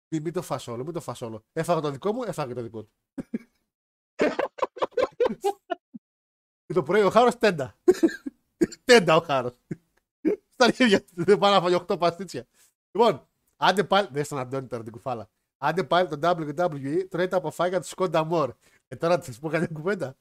Μην, 0.08 0.22
μην 0.22 0.32
το 0.32 0.42
φας 0.42 0.66
όλο, 0.68 0.84
μην 0.84 0.92
το 0.92 1.00
φας 1.00 1.22
όλο. 1.22 1.44
Έφαγα 1.52 1.80
το 1.80 1.90
δικό 1.90 2.12
μου, 2.12 2.22
έφαγε 2.22 2.54
το 2.54 2.62
δικό 2.62 2.82
του. 2.82 2.90
και 6.66 6.72
το 6.74 6.82
πρωί 6.82 7.02
ο 7.02 7.10
Χάρος 7.10 7.38
τέντα. 7.38 7.76
τέντα 8.84 9.16
ο 9.16 9.20
Χάρος. 9.20 9.52
Στα 10.52 10.64
αρχίδια 10.64 11.04
του, 11.04 11.24
δεν 11.24 11.38
πάει 11.38 11.52
να 11.52 11.60
φάει 11.60 11.74
8 11.88 11.98
παστίτσια. 11.98 12.46
Λοιπόν, 12.90 13.28
άντε 13.56 13.84
πάλι, 13.84 14.08
δεν 14.10 14.24
στον 14.24 14.38
Αντώνη 14.38 14.66
τώρα 14.66 14.82
την 14.82 14.92
κουφάλα. 14.92 15.30
Άντε 15.58 15.84
πάλι 15.84 16.08
το 16.08 16.18
WWE 16.22 17.06
τρώει 17.08 17.28
τα 17.28 17.36
αποφάγια 17.36 17.80
του 17.80 17.86
Σκόντα 17.86 18.24
Μόρ. 18.24 18.54
Ε, 18.88 18.96
τώρα 18.96 19.20
θα 19.20 19.32
σου 19.32 19.40
πω 19.40 19.48
καμιά 19.48 19.68
κουβέντα. 19.72 20.16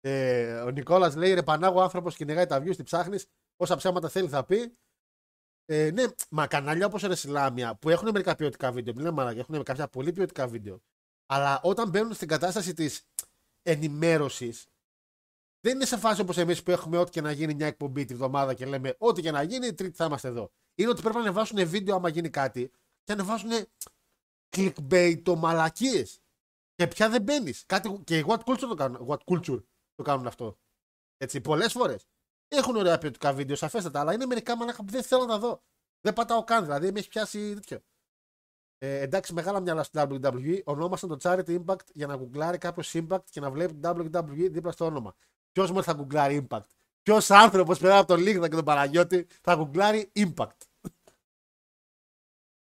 ε, 0.00 0.60
ο 0.60 0.70
Νικόλας 0.70 1.14
λέει: 1.16 1.34
Ρε 1.34 1.42
Πανάγο, 1.42 1.80
άνθρωπος 1.80 2.16
κυνηγάει 2.16 2.46
τα 2.46 2.62
views, 2.62 2.76
τη 2.76 2.82
ψάχνεις. 2.82 3.26
Όσα 3.56 3.76
ψέματα 3.76 4.08
θέλει 4.08 4.28
θα 4.28 4.44
πει. 4.44 4.78
Ε, 5.72 5.90
ναι, 5.90 6.04
μα 6.30 6.46
κανάλια 6.46 6.86
όπως 6.86 7.02
η 7.02 7.06
Ρεσιλάμια 7.06 7.74
που 7.74 7.88
έχουν 7.88 8.10
μερικά 8.12 8.34
ποιοτικά 8.34 8.72
βίντεο, 8.72 8.94
μιλάμε 8.94 9.16
μαλακά, 9.16 9.40
έχουν 9.40 9.62
κάποια 9.62 9.88
πολύ 9.88 10.12
ποιοτικά 10.12 10.48
βίντεο. 10.48 10.82
Αλλά 11.26 11.60
όταν 11.62 11.88
μπαίνουν 11.88 12.12
στην 12.12 12.28
κατάσταση 12.28 12.74
της 12.74 13.06
ενημέρωσης, 13.62 14.66
δεν 15.60 15.74
είναι 15.74 15.84
σε 15.84 15.96
φάση 15.96 16.20
όπως 16.20 16.36
εμείς 16.36 16.62
που 16.62 16.70
έχουμε 16.70 16.98
ό,τι 16.98 17.10
και 17.10 17.20
να 17.20 17.32
γίνει 17.32 17.54
μια 17.54 17.66
εκπομπή 17.66 18.04
τη 18.04 18.14
βδομάδα 18.14 18.54
και 18.54 18.66
λέμε 18.66 18.94
Ό,τι 18.98 19.22
και 19.22 19.30
να 19.30 19.42
γίνει, 19.42 19.74
τρίτη 19.74 19.96
θα 19.96 20.04
είμαστε 20.04 20.28
εδώ. 20.28 20.50
Είναι 20.74 20.90
ότι 20.90 21.00
πρέπει 21.00 21.16
να 21.16 21.22
ανεβάσουν 21.22 21.68
βίντεο 21.68 21.94
άμα 21.94 22.08
γίνει 22.08 22.30
κάτι 22.30 22.70
και 23.04 23.12
ανεβάσουν 23.12 23.50
clickbait 24.56 25.20
το 25.22 25.36
μαλακίες. 25.36 26.20
Και 26.74 26.86
πια 26.86 27.08
δεν 27.08 27.22
μπαίνεις. 27.22 27.66
Και 28.04 28.18
οι 28.18 28.24
What 28.26 28.38
Culture 28.44 28.58
το 28.58 28.74
κάνουν, 28.74 29.06
What 29.08 29.18
Culture 29.24 29.62
το 29.94 30.02
κάνουν 30.02 30.26
αυτό. 30.26 30.58
Έτσι, 31.16 31.40
πολλές 31.40 31.72
φορές. 31.72 32.06
Έχουν 32.52 32.76
ωραία 32.76 32.98
ποιοτικά 32.98 33.32
βίντεο, 33.32 33.56
σαφέστατα, 33.56 34.00
αλλά 34.00 34.12
είναι 34.12 34.26
μερικά 34.26 34.56
μαλάκα 34.56 34.84
που 34.84 34.90
δεν 34.90 35.02
θέλω 35.02 35.20
να 35.20 35.28
τα 35.28 35.38
δω. 35.38 35.62
Δεν 36.00 36.12
πατάω 36.12 36.44
καν, 36.44 36.64
δηλαδή 36.64 36.92
με 36.92 36.98
έχει 36.98 37.08
πιάσει 37.08 37.54
τέτοιο. 37.54 37.80
Ε, 38.78 39.00
εντάξει, 39.00 39.32
μεγάλα 39.32 39.60
μυαλά 39.60 39.82
στο 39.82 40.06
WWE. 40.10 40.62
Ονόμασαν 40.64 41.08
το 41.08 41.16
Charity 41.22 41.64
Impact 41.64 41.84
για 41.92 42.06
να 42.06 42.16
γκουγκλάρει 42.16 42.58
κάποιος 42.58 42.94
Impact 42.94 43.24
και 43.30 43.40
να 43.40 43.50
βλέπει 43.50 43.80
WWE 43.82 44.48
δίπλα 44.50 44.72
στο 44.72 44.84
όνομα. 44.84 45.14
Ποιος 45.52 45.70
μόνο 45.70 45.82
θα 45.82 45.92
γκουγκλάρει 45.92 46.46
Impact; 46.48 46.68
Ποιος 47.02 47.30
άνθρωπος 47.30 47.78
πέρα 47.78 47.98
από 47.98 48.06
τον 48.06 48.20
Λίγδα 48.20 48.48
και 48.48 48.54
τον 48.54 48.64
Παναγιώτη 48.64 49.26
θα 49.42 49.54
γκουγκλάρει 49.54 50.12
Impact; 50.14 50.56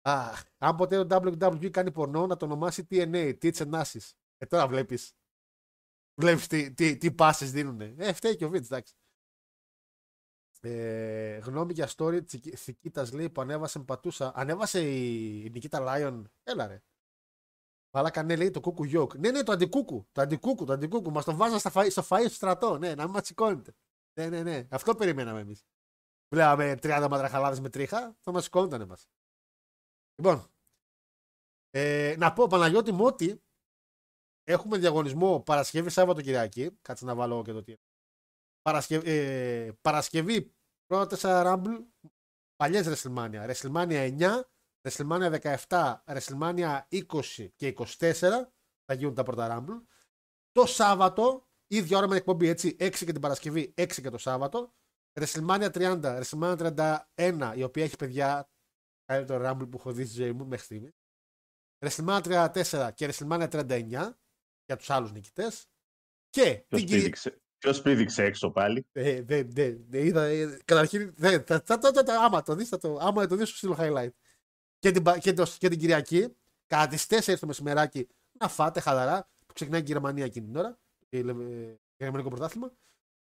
Αχ, 0.03 0.43
αν 0.59 0.77
ποτέ 0.77 1.05
το 1.05 1.17
WWE 1.17 1.71
κάνει 1.71 1.91
πορνό 1.91 2.27
να 2.27 2.37
το 2.37 2.45
ονομάσει 2.45 2.87
TNA, 2.91 3.39
Tits 3.43 3.57
and 3.57 3.71
Asses. 3.71 4.11
Ε, 4.39 4.47
τώρα 4.47 4.69
βλέπεις. 4.69 5.13
Βλέπεις 6.21 6.47
τι, 6.47 6.73
τι, 6.73 6.97
τι 6.97 7.13
πάσει 7.13 7.45
δίνουνε. 7.45 7.95
Ε, 7.99 8.13
φταίει 8.13 8.37
και 8.37 8.45
ο 8.45 8.49
Βίτ, 8.49 8.65
εντάξει. 8.65 8.95
Ε, 10.61 11.39
γνώμη 11.39 11.73
για 11.73 11.89
story 11.97 12.27
της 12.27 12.61
Θικίτα 12.63 13.07
λέει 13.13 13.31
που 13.31 13.41
ανέβασε 13.41 13.79
με 13.79 13.85
πατούσα. 13.85 14.33
Ανέβασε 14.35 14.81
η 14.81 15.51
Νικήτα 15.53 15.81
Λάιον. 15.81 16.31
Έλα 16.43 16.67
ρε. 16.67 16.83
Μαλάκα 17.93 18.23
ναι, 18.23 18.37
λέει 18.37 18.51
το 18.51 18.61
κούκου 18.61 18.85
γιόκ. 18.85 19.15
Ναι, 19.15 19.31
ναι, 19.31 19.43
το 19.43 19.53
αντικούκου. 19.53 20.07
Το 20.13 20.21
αντικούκου, 20.21 20.65
το 20.65 20.73
αντικούκου. 20.73 21.11
Μας 21.11 21.25
το 21.25 21.37
βάζα 21.37 21.59
στα 21.59 21.71
φα... 21.71 21.91
στο 21.91 22.03
φαΐ 22.09 22.25
στο 22.25 22.35
στρατό. 22.35 22.79
Ναι, 22.79 22.95
να 22.95 23.05
μην 23.05 23.13
μας 23.13 23.27
σηκώνετε. 23.27 23.75
Ναι, 24.19 24.29
ναι, 24.29 24.43
ναι. 24.43 24.67
Αυτό 24.71 24.95
περιμέναμε 24.95 25.41
εμείς. 25.41 25.65
Βλέπαμε 26.35 26.73
30 26.83 27.07
ματραχαλάδε 27.11 27.61
με 27.61 27.69
τρίχα, 27.69 28.17
θα 28.21 28.33
μας 28.33 28.45
σηκώνονταν 28.45 28.81
εμάς. 28.81 29.09
Λοιπόν, 30.15 30.51
ε, 31.71 32.15
να 32.19 32.33
πω 32.33 32.47
Παναγιώτη 32.47 32.93
μου 32.93 33.05
ότι 33.05 33.43
έχουμε 34.45 34.79
διαγωνισμό 34.79 35.41
Παρασκευή 35.41 35.91
Σάββατο 35.91 36.21
Κυριακή. 36.21 36.79
Κάτσε 36.83 37.05
να 37.05 37.15
βάλω 37.15 37.43
και 37.43 37.53
το 37.53 37.63
τι. 37.63 37.77
Παρασκευή, 38.63 39.11
ε, 39.11 39.73
Παρασκευή 39.81 40.55
πρώτα 40.87 41.17
4 41.17 41.43
Rumble, 41.45 41.85
παλιές 42.57 42.87
WrestleMania. 42.89 43.51
WrestleMania 43.51 44.17
9, 44.19 44.51
WrestleMania 44.83 45.57
17, 45.69 46.05
WrestleMania 46.05 46.81
20 46.89 47.49
και 47.57 47.67
24 47.67 48.53
θα 48.85 48.95
γίνουν 48.95 49.15
τα 49.15 49.23
πρώτα 49.23 49.65
Rumble. 49.67 49.87
Το 50.53 50.67
Σάββατο, 50.67 51.49
ίδια 51.67 51.97
ώρα 51.97 52.07
με 52.07 52.13
την 52.13 52.21
εκπομπή, 52.21 52.49
έτσι, 52.49 52.77
6 52.81 53.05
και 53.05 53.13
την 53.13 53.21
Παρασκευή, 53.21 53.75
6 53.77 54.01
και 54.03 54.11
το 54.11 54.19
Σάββατο. 54.19 54.75
WrestleMania 55.21 55.71
30, 55.73 56.23
WrestleMania 56.23 56.57
31, 57.17 57.53
η 57.57 57.63
οποία 57.63 57.85
έχει 57.85 57.97
παιδιά, 57.97 58.51
καλύτερο 59.05 59.51
Rumble 59.51 59.71
που 59.71 59.77
έχω 59.79 59.93
δει 59.93 60.05
στη 60.05 60.15
ζωή 60.15 60.33
μου 60.33 60.47
μέχρι 60.47 60.65
στιγμής. 60.65 60.93
WrestleMania 61.79 62.21
34 62.23 62.91
και 62.95 63.11
WrestleMania 63.11 63.49
39 63.51 64.19
για 64.65 64.77
τους 64.77 64.91
άλλους 64.91 65.13
νικητές. 65.13 65.67
Και 66.29 66.65
Ποιος 66.69 66.81
την 66.81 66.89
Κυριακή. 66.89 67.31
Πήδηξε, 67.61 67.83
ποιος 67.83 67.83
πήδηξε 67.83 68.23
έξω 68.25 68.51
πάλι; 68.51 68.87
Ε, 68.93 69.23
δεν, 69.23 69.51
δεν, 69.53 69.85
δεν 69.89 70.07
είδα. 70.07 70.25
ε, 70.25 70.59
Καταρχήν, 70.65 71.13
δεν, 71.17 71.45
θα, 71.45 71.63
θα, 71.67 71.79
θα, 71.81 71.93
θα, 71.93 72.05
θα- 72.05 72.21
άμα 72.21 72.43
το 72.43 72.55
δεις, 72.55 72.69
θα 72.69 72.79
το, 72.79 72.99
άμα 73.01 73.27
το 73.27 73.37
δεις, 73.37 73.49
σου 73.49 73.57
στείλω 73.57 73.77
highlight. 73.79 74.11
Και 74.79 74.91
την, 74.91 75.03
πα- 75.03 75.19
και, 75.19 75.33
το, 75.33 75.47
και 75.59 75.69
την 75.69 75.79
Κυριακή, 75.79 76.37
κατά 76.67 76.87
τις 76.87 77.07
4 77.09 77.39
το 77.41 77.47
μεσημεράκι, 77.47 78.09
να 78.41 78.49
φάτε 78.49 78.81
χαλαρά, 78.81 79.31
που 79.47 79.53
ξεκινάει 79.55 79.81
η 79.81 79.85
Γερμανία 79.87 80.25
εκείνη 80.25 80.47
την 80.47 80.57
ώρα, 80.57 80.79
το 81.09 81.17
Γερμανικό 81.97 82.29
πρωτάθλημα. 82.29 82.73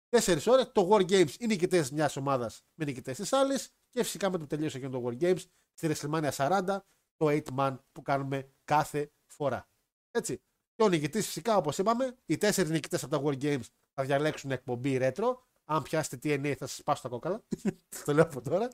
4 0.10 0.38
ώρες, 0.48 0.72
το 0.72 0.90
War 0.92 1.02
Games, 1.10 1.32
οι 1.40 1.46
νικητές 1.46 1.92
μιας 1.92 2.16
ομάδας 2.16 2.64
με 2.76 2.86
νικητές 2.86 3.18
της 3.18 3.34
άλλης 3.34 3.70
και 3.90 4.04
φυσικά 4.04 4.30
με 4.32 4.38
το 4.38 4.48
τελείωσε 4.48 4.78
εκείνο 4.78 5.00
το 5.00 5.08
War 5.10 5.22
Games 5.24 5.44
στη 5.74 5.92
WrestleMania 5.92 6.30
40, 6.32 6.78
το 7.18 7.28
8 7.30 7.42
man 7.58 7.78
που 7.92 8.02
κάνουμε 8.02 8.50
κάθε 8.64 9.12
φορά. 9.28 9.70
Έτσι. 10.12 10.42
Και 10.76 10.84
ο 10.84 10.90
νικητής 10.90 11.26
φυσικά, 11.26 11.58
όπως 11.58 11.78
είπαμε, 11.78 12.18
οι 12.26 12.38
τέσσερις 12.38 12.72
νικητές 12.72 13.04
από 13.04 13.18
τα 13.18 13.24
War 13.26 13.42
Games 13.44 13.64
θα 13.96 14.04
διαλέξουν 14.04 14.52
εκπομπή 14.52 14.98
retro. 15.02 15.36
Αν 15.66 15.84
πιάσετε 15.84 16.18
TNA 16.24 16.56
θα 16.58 16.68
σας 16.68 16.76
σπάσω 16.76 17.02
τα 17.02 17.10
κόκαλα. 17.10 17.44
το 18.06 18.14
λέω 18.14 18.24
από 18.24 18.42
τώρα. 18.42 18.68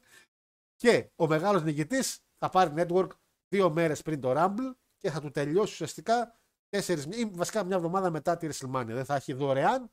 Και 0.75 1.11
ο 1.15 1.27
μεγάλος 1.27 1.63
νικητής 1.63 2.19
θα 2.37 2.49
πάρει 2.49 2.73
network 2.75 3.09
δύο 3.47 3.69
μέρες 3.69 4.01
πριν 4.01 4.21
το 4.21 4.33
Rumble 4.35 4.71
και 4.97 5.11
θα 5.11 5.21
του 5.21 5.31
τελειώσει 5.31 5.71
ουσιαστικά 5.73 6.39
τέσσερις, 6.69 7.05
ή 7.05 7.25
βασικά 7.25 7.63
μια 7.63 7.75
εβδομάδα 7.75 8.09
μετά 8.09 8.37
τη 8.37 8.47
WrestleMania. 8.51 8.85
Δεν 8.85 9.05
θα 9.05 9.15
έχει 9.15 9.33
δωρεάν 9.33 9.91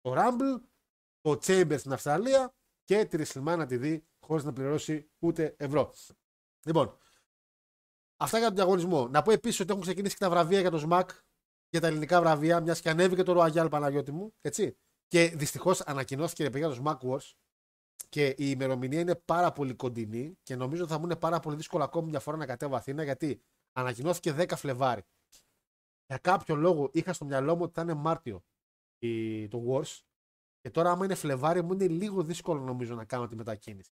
το 0.00 0.14
Rumble, 0.16 0.60
το 1.20 1.30
Chamber 1.30 1.74
στην 1.78 1.92
Αυστραλία 1.92 2.54
και 2.84 3.04
τη 3.04 3.18
WrestleMania 3.20 3.56
να 3.56 3.66
τη 3.66 3.76
δει 3.76 4.06
χωρίς 4.20 4.44
να 4.44 4.52
πληρώσει 4.52 5.10
ούτε 5.18 5.54
ευρώ. 5.58 5.94
Λοιπόν, 6.66 6.98
αυτά 8.16 8.38
για 8.38 8.46
τον 8.46 8.56
διαγωνισμό. 8.56 9.08
Να 9.08 9.22
πω 9.22 9.30
επίσης 9.30 9.60
ότι 9.60 9.70
έχουν 9.70 9.82
ξεκινήσει 9.82 10.16
και 10.16 10.24
τα 10.24 10.30
βραβεία 10.30 10.60
για 10.60 10.70
το 10.70 10.88
SMAC 10.88 11.04
για 11.70 11.80
τα 11.80 11.86
ελληνικά 11.86 12.20
βραβεία, 12.20 12.60
μιας 12.60 12.80
και 12.80 12.90
ανέβηκε 12.90 13.22
το 13.22 13.42
Royal 13.44 13.66
Παναγιώτη 13.70 14.12
μου. 14.12 14.34
Έτσι. 14.40 14.76
Και 15.06 15.28
δυστυχώς 15.28 15.80
ανακοινώθηκε 15.80 16.42
ρε 16.42 16.50
παιδιά 16.50 16.68
το 16.68 16.82
SmackWars 16.84 17.08
Wars 17.10 17.32
και 18.08 18.26
η 18.26 18.34
ημερομηνία 18.38 19.00
είναι 19.00 19.14
πάρα 19.14 19.52
πολύ 19.52 19.74
κοντινή 19.74 20.38
και 20.42 20.56
νομίζω 20.56 20.86
θα 20.86 20.98
μου 20.98 21.04
είναι 21.04 21.16
πάρα 21.16 21.40
πολύ 21.40 21.56
δύσκολο 21.56 21.84
ακόμη 21.84 22.08
μια 22.08 22.20
φορά 22.20 22.36
να 22.36 22.46
κατέβω 22.46 22.76
Αθήνα 22.76 23.02
γιατί 23.02 23.42
ανακοινώθηκε 23.72 24.34
10 24.38 24.52
Φλεβάρι. 24.56 25.02
Για 26.06 26.18
κάποιο 26.18 26.54
λόγο 26.54 26.90
είχα 26.92 27.12
στο 27.12 27.24
μυαλό 27.24 27.56
μου 27.56 27.62
ότι 27.62 27.72
θα 27.74 27.82
είναι 27.82 27.94
Μάρτιο 27.94 28.44
η- 28.98 29.48
το 29.48 29.64
Wars 29.68 30.00
και 30.60 30.70
τώρα 30.70 30.90
άμα 30.90 31.04
είναι 31.04 31.14
Φλεβάρι 31.14 31.62
μου 31.62 31.72
είναι 31.72 31.86
λίγο 31.88 32.22
δύσκολο 32.22 32.60
νομίζω 32.60 32.94
να 32.94 33.04
κάνω 33.04 33.26
τη 33.28 33.36
μετακίνηση. 33.36 33.90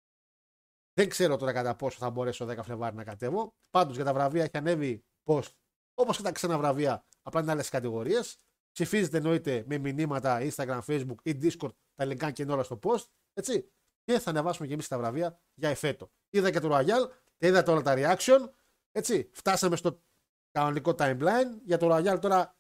Δεν 0.95 1.09
ξέρω 1.09 1.37
τώρα 1.37 1.53
κατά 1.53 1.77
πόσο 1.77 1.99
θα 1.99 2.11
μπορέσω 2.11 2.47
10 2.47 2.63
Φλεβάρι 2.63 2.97
να 2.97 3.05
κατέβω. 3.05 3.55
Πάντως 3.71 3.95
για 3.97 4.05
τα 4.05 4.13
βραβεία 4.15 4.43
έχει 4.43 4.57
ανέβει 4.57 5.05
post 5.25 5.51
όπως 5.95 6.17
και 6.17 6.23
τα 6.23 6.33
ξένα 6.33 6.59
βραβεία, 6.59 7.05
απλά 7.23 7.41
είναι 7.41 7.51
άλλες 7.51 7.69
κατηγορίες. 7.69 8.41
Ψηφίζετε 8.73 9.17
εννοείται 9.17 9.65
με 9.67 9.79
μηνύματα 9.79 10.41
Instagram, 10.41 10.81
Facebook 10.87 11.17
ή 11.23 11.39
Discord 11.43 11.71
τα 11.95 12.03
ελληνικά 12.03 12.31
και 12.31 12.43
είναι 12.43 12.53
όλα 12.53 12.63
στο 12.63 12.79
post. 12.83 13.05
Έτσι. 13.33 13.73
Και 14.05 14.19
θα 14.19 14.31
ανεβάσουμε 14.31 14.67
και 14.67 14.73
εμείς 14.73 14.89
τα 14.89 14.99
βραβεία 14.99 15.41
για 15.55 15.69
εφέτο. 15.69 16.13
Είδα 16.31 16.51
και 16.51 16.61
το 16.61 16.77
Royal, 16.77 17.11
είδατε 17.39 17.71
όλα 17.71 17.83
τα 17.83 17.95
reaction. 17.97 18.51
Έτσι. 18.91 19.31
Φτάσαμε 19.33 19.77
στο 19.77 20.03
κανονικό 20.51 20.95
timeline. 20.99 21.61
Για 21.65 21.79
το 21.79 21.97
Royal 21.97 22.19
τώρα 22.21 22.57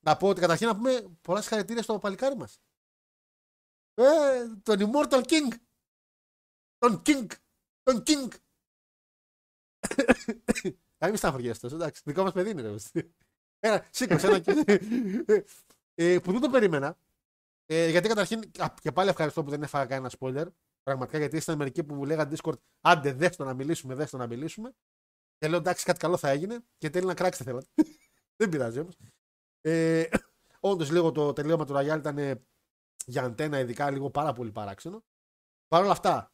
να 0.00 0.16
πω 0.16 0.28
ότι 0.28 0.40
καταρχήν 0.40 0.66
να 0.66 0.76
πούμε 0.76 1.18
πολλά 1.20 1.40
συγχαρητήρια 1.40 1.82
στο 1.82 1.98
παλικάρι 1.98 2.36
μας. 2.36 2.60
Ε, 3.94 4.04
τον 4.62 4.78
Immortal 4.78 5.22
King. 5.22 5.54
Τον 6.78 7.02
King. 7.06 7.26
Τον 7.82 8.02
King. 8.06 8.28
Α, 11.04 11.08
μην 11.08 11.16
σταυριέστε, 11.16 11.66
εντάξει. 11.66 12.02
Δικό 12.04 12.22
μας 12.22 12.32
παιδί 12.32 12.50
είναι. 12.50 12.62
Ρε. 12.62 12.76
Ένα, 13.60 13.86
σήκωσε 13.90 14.26
ένα 14.26 14.38
και. 14.38 14.64
ε, 15.94 16.18
που 16.18 16.32
δεν 16.32 16.40
το 16.40 16.50
περίμενα. 16.50 16.96
Ε, 17.66 17.88
γιατί 17.88 18.08
καταρχήν, 18.08 18.50
α, 18.58 18.74
και 18.80 18.92
πάλι 18.92 19.08
ευχαριστώ 19.08 19.44
που 19.44 19.50
δεν 19.50 19.62
έφαγα 19.62 19.86
κανένα 19.86 20.10
spoiler. 20.18 20.46
Πραγματικά 20.82 21.18
γιατί 21.18 21.36
ήταν 21.36 21.56
μερικοί 21.56 21.84
που 21.84 21.94
μου 21.94 22.04
λέγανε 22.04 22.36
Discord, 22.36 22.58
άντε 22.80 23.12
δες 23.12 23.36
το 23.36 23.44
να 23.44 23.54
μιλήσουμε, 23.54 23.94
δες 23.94 24.10
το 24.10 24.16
να 24.16 24.26
μιλήσουμε. 24.26 24.72
Και 25.38 25.48
λέω 25.48 25.58
εντάξει, 25.58 25.84
κάτι 25.84 25.98
καλό 25.98 26.16
θα 26.16 26.28
έγινε 26.28 26.58
και 26.78 26.90
τέλει 26.90 27.06
να 27.06 27.14
κράξετε 27.14 27.44
θέλατε. 27.50 27.66
δεν 28.36 28.48
πειράζει 28.48 28.80
όμως. 28.80 28.96
Ε, 29.60 30.08
Όντως 30.60 30.90
λίγο 30.90 31.12
το 31.12 31.32
τελείωμα 31.32 31.66
του 31.66 31.72
Ραγιάλ 31.72 31.98
ήταν 31.98 32.18
ε, 32.18 32.44
για 33.06 33.22
αντένα, 33.22 33.58
ειδικά 33.58 33.90
λίγο 33.90 34.10
πάρα 34.10 34.32
πολύ 34.32 34.52
παράξενο. 34.52 35.04
Παρ' 35.68 35.82
όλα 35.82 35.92
αυτά, 35.92 36.32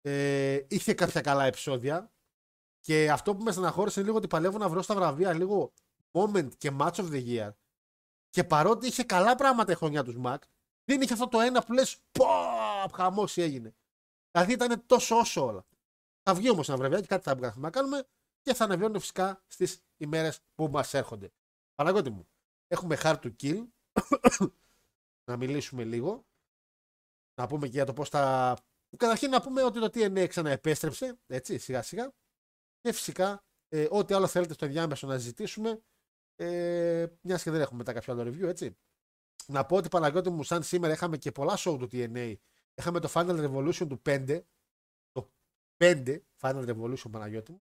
ε, 0.00 0.64
είχε 0.68 0.94
κάποια 0.94 1.20
καλά 1.20 1.44
επεισόδια 1.44 2.12
και 2.80 3.10
αυτό 3.10 3.36
που 3.36 3.42
με 3.42 3.52
στεναχώρησε 3.52 3.98
είναι 3.98 4.08
λίγο 4.08 4.18
ότι 4.18 4.28
παλεύω 4.28 4.58
να 4.58 4.68
βρω 4.68 4.82
στα 4.82 4.94
βραβεία 4.94 5.32
λίγο 5.32 5.72
moment 6.16 6.56
και 6.56 6.76
match 6.80 6.94
of 6.94 7.10
the 7.10 7.26
year. 7.26 7.50
Και 8.30 8.44
παρότι 8.44 8.86
είχε 8.86 9.04
καλά 9.04 9.34
πράγματα 9.34 9.72
η 9.72 9.74
χρονιά 9.74 10.04
τους 10.04 10.16
Μακ, 10.16 10.42
δεν 10.84 11.00
είχε 11.00 11.12
αυτό 11.12 11.28
το 11.28 11.40
ένα 11.40 11.62
που 11.62 11.72
λες: 11.72 11.98
Πω, 12.12 12.24
χαμός 12.92 13.36
έγινε. 13.36 13.76
Δηλαδή 14.30 14.52
ήταν 14.52 14.86
τόσο 14.86 15.16
όσο 15.16 15.46
όλα. 15.46 15.66
Θα 16.22 16.34
βγει 16.34 16.50
όμως 16.50 16.68
ένα 16.68 16.78
βραβείο 16.78 17.00
και 17.00 17.06
κάτι 17.06 17.22
θα 17.22 17.54
να 17.56 17.70
κάνουμε 17.70 18.06
και 18.40 18.54
θα 18.54 18.64
ανεβαίνουν 18.64 19.00
φυσικά 19.00 19.42
στις 19.46 19.84
ημέρες 19.96 20.40
που 20.54 20.68
μας 20.68 20.94
έρχονται. 20.94 21.32
Παναγώτη 21.74 22.10
μου, 22.10 22.28
έχουμε 22.66 22.96
hard 23.02 23.20
to 23.20 23.32
kill. 23.42 23.66
να 25.30 25.36
μιλήσουμε 25.36 25.84
λίγο. 25.84 26.26
Να 27.40 27.46
πούμε 27.46 27.66
και 27.66 27.72
για 27.72 27.84
το 27.84 27.92
πώς 27.92 28.08
θα. 28.08 28.56
Καταρχήν 28.96 29.30
να 29.30 29.42
πούμε 29.42 29.62
ότι 29.62 29.80
το 29.80 29.86
TNA 29.86 30.28
ξαναεπέστρεψε, 30.28 31.18
έτσι, 31.26 31.58
σιγά 31.58 31.82
σιγά. 31.82 32.12
Και 32.80 32.92
φυσικά, 32.92 33.44
ε, 33.68 33.86
ό,τι 33.90 34.14
άλλο 34.14 34.26
θέλετε 34.26 34.52
στο 34.52 34.64
ενδιάμεσο 34.64 35.06
να 35.06 35.16
ζητήσουμε, 35.16 35.82
ε, 36.36 37.06
μιας 37.20 37.42
και 37.42 37.50
δεν 37.50 37.60
έχουμε 37.60 37.78
μετά 37.78 37.92
κάποιο 37.92 38.12
άλλο 38.12 38.22
review, 38.22 38.48
έτσι. 38.48 38.76
Να 39.46 39.64
πω 39.66 39.76
ότι 39.76 39.88
Παναγιώτη 39.88 40.30
μου, 40.30 40.42
σαν 40.42 40.62
σήμερα 40.62 40.92
είχαμε 40.92 41.16
και 41.16 41.32
πολλά 41.32 41.56
show 41.58 41.76
του 41.78 41.88
TNA. 41.92 42.34
Είχαμε 42.74 43.00
το 43.00 43.10
Final 43.12 43.50
Revolution 43.50 43.86
του 43.88 44.02
5. 44.06 44.40
Το 45.12 45.32
5 45.76 46.18
Final 46.40 46.68
Revolution 46.68 47.10
Παναγιώτη 47.10 47.52
μου. 47.52 47.62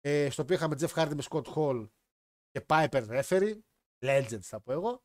Ε, 0.00 0.30
στο 0.30 0.42
οποίο 0.42 0.54
είχαμε 0.54 0.76
Jeff 0.80 0.94
Hardy 0.94 1.14
με 1.14 1.22
Scott 1.30 1.44
Hall 1.54 1.88
και 2.50 2.64
Piper 2.68 3.22
Referee. 3.22 3.58
Legends 3.98 4.40
θα 4.42 4.60
πω 4.60 4.72
εγώ. 4.72 5.02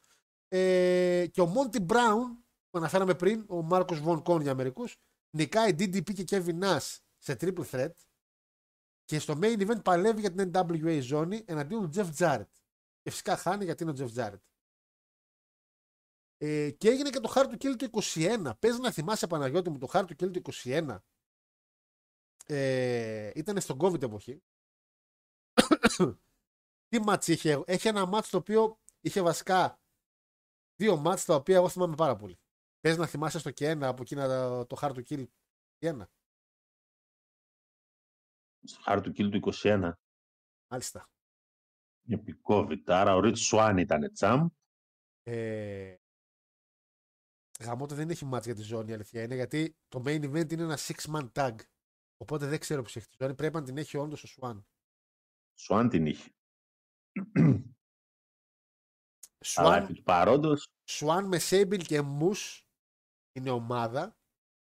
Ε, 0.48 1.26
και 1.32 1.42
ο 1.42 1.54
Monty 1.54 1.86
Brown 1.86 2.46
που 2.70 2.78
αναφέραμε 2.78 3.16
πριν, 3.16 3.46
ο 3.50 3.68
Marcus 3.72 4.04
Von 4.06 4.24
Con 4.24 4.42
για 4.42 4.56
μερικούς, 4.56 4.98
νικάει 5.30 5.72
DDP 5.72 6.14
και 6.14 6.24
Kevin 6.30 6.64
Nash 6.64 6.98
σε 7.18 7.38
triple 7.40 7.66
threat. 7.72 7.92
Και 9.06 9.20
στο 9.20 9.40
main 9.42 9.68
event 9.68 9.84
παλεύει 9.84 10.20
για 10.20 10.32
την 10.32 10.52
NWA 10.54 11.00
ζώνη 11.02 11.44
εναντίον 11.46 11.92
του 11.92 11.92
Jeff 11.96 12.10
Jarrett. 12.18 12.65
Και 13.06 13.12
φυσικά 13.12 13.38
χάνει 13.38 13.64
γιατί 13.64 13.84
είναι 13.84 13.92
ο 13.92 13.96
Jeff 13.98 14.14
Jarrett. 14.16 14.42
Ε, 16.38 16.72
και 16.72 16.90
έγινε 16.90 17.10
και 17.10 17.20
το 17.20 17.32
Hard 17.36 17.46
to 17.46 17.54
Kill 17.54 17.76
του 17.78 18.02
21. 18.02 18.52
Παίζει 18.60 18.80
να 18.80 18.92
θυμάσαι 18.92 19.28
Παναγιώτη 19.28 19.70
μου 19.70 19.78
το 19.78 19.90
Hard 19.94 20.06
to 20.06 20.24
Kill 20.24 20.32
του 20.32 20.42
21. 20.64 20.98
Ε, 22.46 23.32
ήταν 23.36 23.62
στον 23.62 23.78
COVID 23.82 24.02
εποχή. 24.02 24.44
Τι 26.90 27.00
μάτς 27.00 27.28
είχε; 27.28 27.64
Έχει 27.66 27.88
ένα 27.88 28.06
μάτς 28.06 28.30
το 28.30 28.38
οποίο 28.38 28.80
είχε 29.00 29.22
βασικά 29.22 29.80
δύο 30.76 30.98
μάτς 30.98 31.26
τα 31.26 31.36
οποία 31.36 31.56
εγώ 31.56 31.70
θυμάμαι 31.70 31.96
πάρα 31.96 32.16
πολύ. 32.16 32.40
Παίζει 32.80 33.00
να 33.00 33.08
θυμάσαι 33.08 33.40
στο 33.40 33.52
και 33.52 33.68
ένα 33.70 33.88
από 33.88 34.02
εκείνα 34.02 34.28
το 34.66 34.78
Hard 34.82 34.94
to 34.94 35.04
Kill 35.10 35.28
και 35.78 35.88
ένα. 35.88 36.10
Στο 38.64 38.82
Hard 38.86 39.04
to 39.04 39.08
Kill 39.08 39.30
του 39.32 39.54
21. 39.54 39.92
Μάλιστα. 40.68 41.10
Επί 42.08 42.40
COVID. 42.44 42.82
Άρα 42.86 43.16
ο 43.16 43.20
Ριτ 43.20 43.36
Σουάν 43.36 43.78
ήταν 43.78 44.14
τσάμπ. 44.14 44.48
Ε, 45.24 45.96
Γαμώτα 47.60 47.96
δεν 47.96 48.10
έχει 48.10 48.26
μάτς 48.26 48.46
για 48.46 48.56
τη 48.56 48.62
ζώνη, 48.62 48.92
η 48.92 48.94
αλήθεια 48.94 49.24
είναι, 49.24 49.36
γιατί 49.36 49.78
το 49.88 50.04
main 50.06 50.24
event 50.24 50.52
είναι 50.52 50.64
ένα 50.64 50.78
six-man 50.78 51.32
tag. 51.32 51.56
Οπότε 52.18 52.48
δεν 52.48 52.60
ξέρω 52.60 52.82
ποιος 52.82 52.96
έχει 52.96 53.08
τη 53.08 53.16
ζώνη. 53.20 53.36
Πρέπει 53.36 53.56
να 53.56 53.64
την 53.64 53.78
έχει 53.78 53.98
όντως 53.98 54.24
ο 54.24 54.28
Σουάν. 54.28 54.68
Σουάν 55.54 55.90
την 55.90 56.06
είχε. 56.06 56.36
Σουάν, 59.46 60.04
παρόντος. 60.04 60.68
Σουάν 60.84 61.28
με 61.28 61.40
Σέιμπιλ 61.40 61.86
και 61.86 62.02
Μους 62.02 62.68
είναι 63.32 63.50
ομάδα 63.50 64.18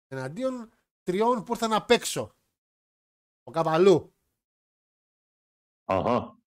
εναντίον 0.07 0.73
τριών 1.03 1.45
που 1.45 1.53
ήρθαν 1.53 1.73
απ' 1.73 1.91
έξω. 1.91 2.35
Ο 3.43 3.51
Καβαλού. 3.51 4.15
Αχα. 5.85 6.40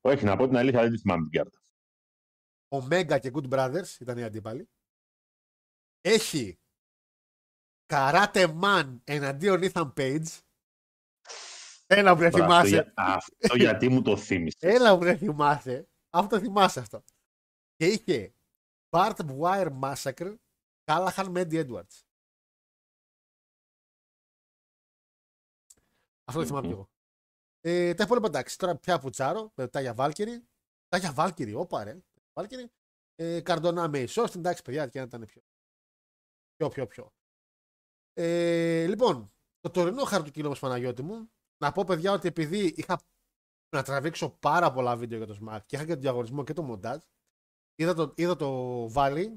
Όχι, 0.00 0.24
να 0.24 0.36
πω 0.36 0.46
την 0.46 0.56
αλήθεια, 0.56 0.80
δεν 0.80 0.92
τη 0.92 0.98
θυμάμαι 0.98 1.28
την 1.28 1.40
κάρτα. 1.40 1.62
Ο 2.68 2.82
Μέγκα 2.82 3.18
και 3.18 3.30
Good 3.34 3.48
Brothers 3.50 4.00
ήταν 4.00 4.18
οι 4.18 4.22
αντίπαλοι. 4.22 4.70
Έχει 6.00 6.60
Karate 7.86 8.60
Man 8.62 9.00
εναντίον 9.04 9.60
Ethan 9.62 9.92
Page. 9.92 10.38
Έλα 11.86 12.14
που 12.14 12.20
δεν 12.20 12.32
θυμάσαι. 12.32 12.92
Αυτό, 12.96 13.36
αυτό 13.44 13.56
γιατί 13.56 13.88
μου 13.88 14.02
το 14.02 14.16
θύμισες. 14.16 14.62
Έλα 14.74 14.98
που 14.98 15.04
δεν 15.04 15.18
θυμάσαι. 15.18 15.88
Αυτό 16.10 16.36
το 16.36 16.42
θυμάσαι 16.42 16.80
αυτό. 16.80 17.04
Και 17.76 17.86
είχε 17.86 18.34
Barbed 18.88 19.38
Wire 19.40 19.78
Massacre 19.80 20.36
Callahan 20.84 21.32
Mandy 21.34 21.66
Edwards. 21.66 22.02
Αυτό 26.24 26.40
το 26.40 26.46
θυμάμαι 26.46 26.66
κι 26.66 26.72
εγώ. 26.72 26.90
Ε, 27.60 27.94
τα 27.94 28.04
υπόλοιπα 28.04 28.26
εντάξει. 28.26 28.58
Τώρα 28.58 28.76
πια 28.76 28.98
πουτσάρω 28.98 29.52
με 29.54 29.68
τα 29.68 29.80
για 29.80 29.94
Βάλκυρη. 29.94 30.48
Τα 30.88 30.96
για 30.96 31.12
Βάλκυρη, 31.12 31.54
όπα 31.54 31.84
ρε. 31.84 31.98
Βάλκυρη. 32.32 32.70
Ε, 33.14 33.40
Καρντονά 33.40 33.88
με 33.88 33.98
ισό. 33.98 34.24
Εντάξει, 34.36 34.62
παιδιά, 34.62 34.86
και 34.86 34.98
να 34.98 35.04
ήταν 35.04 35.24
πιο. 35.24 35.42
Πιο, 36.56 36.68
πιο, 36.68 36.86
πιο. 36.86 37.12
Ε, 38.12 38.86
λοιπόν, 38.86 39.32
το 39.60 39.70
τωρινό 39.70 40.04
χαρτοκύλο 40.04 40.48
μα 40.48 40.54
Παναγιώτη 40.54 41.02
μου, 41.02 41.30
να 41.58 41.72
πω 41.72 41.84
παιδιά 41.84 42.12
ότι 42.12 42.28
επειδή 42.28 42.74
είχα 42.76 43.00
να 43.76 43.82
τραβήξω 43.82 44.30
πάρα 44.30 44.72
πολλά 44.72 44.96
βίντεο 44.96 45.18
για 45.18 45.26
το 45.26 45.38
Smack 45.42 45.60
και 45.66 45.76
είχα 45.76 45.84
και 45.84 45.92
τον 45.92 46.00
διαγωνισμό 46.00 46.44
και 46.44 46.52
το 46.52 46.62
μοντάζ, 46.62 46.98
είδα 47.74 47.94
το, 47.94 48.12
είδα 48.16 48.36
το 48.36 48.84
Valley 48.94 49.36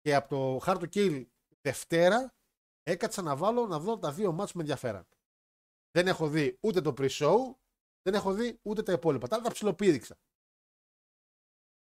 και 0.00 0.14
από 0.14 0.28
το 0.28 0.60
Hard 0.66 0.78
to 0.78 0.88
Kill 0.94 1.26
Δευτέρα 1.60 2.34
έκατσα 2.82 3.22
να 3.22 3.36
βάλω 3.36 3.66
να 3.66 3.78
δω 3.78 3.98
τα 3.98 4.12
δύο 4.12 4.32
μάτς 4.32 4.52
με 4.52 4.60
ενδιαφέραν. 4.60 5.06
Δεν 5.96 6.06
έχω 6.06 6.28
δει 6.28 6.58
ούτε 6.60 6.80
το 6.80 6.94
pre-show, 6.96 7.36
δεν 8.02 8.14
έχω 8.14 8.32
δει 8.34 8.60
ούτε 8.62 8.82
τα 8.82 8.92
υπόλοιπα. 8.92 9.28
Τα, 9.28 9.40
τα 9.40 9.50
ψιλοπήδηξα. 9.50 10.18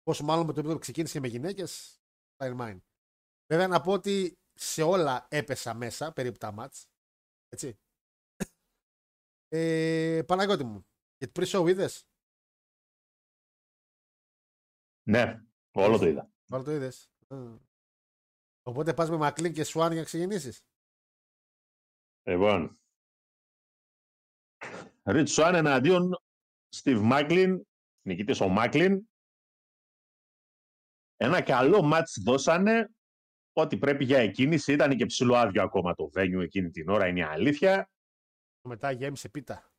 Πόσο 0.03 0.24
μάλλον 0.24 0.45
με 0.45 0.53
το 0.53 0.60
επίπεδο 0.60 0.74
που 0.74 0.82
ξεκίνησε 0.82 1.20
με 1.20 1.28
γυναίκες, 1.28 2.01
fine 2.38 2.58
mine. 2.60 2.80
Βέβαια 3.51 3.68
να 3.68 3.82
πω 3.82 3.91
ότι 3.91 4.39
σε 4.53 4.82
όλα 4.82 5.28
έπεσα 5.30 5.74
μέσα 5.74 6.14
περίπου 6.14 6.38
τα 6.38 6.51
μάτς. 6.51 6.89
Έτσι. 7.47 7.80
Ε, 9.49 10.22
Παναγιώτη 10.28 10.64
μου, 10.64 10.88
και 11.16 11.28
το 11.28 11.41
pre-show 11.41 11.70
είδες; 11.70 12.08
Ναι, 15.10 15.45
όλο 15.72 15.97
το 15.97 16.05
είδα. 16.05 16.32
Όλο 16.51 16.64
το 16.64 16.72
είδες. 16.72 17.12
Οπότε 18.62 18.93
πας 18.93 19.10
με 19.10 19.18
Μακλίν 19.18 19.53
και 19.53 19.64
Σουάν 19.64 19.91
για 19.91 19.99
να 20.01 20.05
ξεκινήσεις. 20.05 20.66
Λοιπόν, 22.24 22.80
Ριτ 25.10 25.28
Σουάν 25.28 25.55
εναντίον 25.55 26.18
Στιβ 26.68 27.01
Μάκλιν, 27.01 27.68
νικητής 28.01 28.39
ο 28.39 28.47
Μάκλιν. 28.47 29.08
Ένα 31.16 31.41
καλό 31.41 31.82
μάτς 31.82 32.22
δώσανε, 32.24 32.89
ό,τι 33.53 33.78
πρέπει 33.78 34.05
για 34.05 34.18
εκκίνηση. 34.18 34.74
Ήταν 34.74 34.97
και 34.97 35.05
ψηλό 35.05 35.36
άδειο 35.36 35.64
ακόμα 35.64 35.93
το 35.93 36.10
venue 36.14 36.41
εκείνη 36.41 36.70
την 36.70 36.89
ώρα, 36.89 37.08
είναι 37.08 37.20
η 37.20 37.24
αλήθεια. 37.24 37.89
Μετά 38.62 38.91
γέμισε 38.91 39.30
πίτα. 39.30 39.72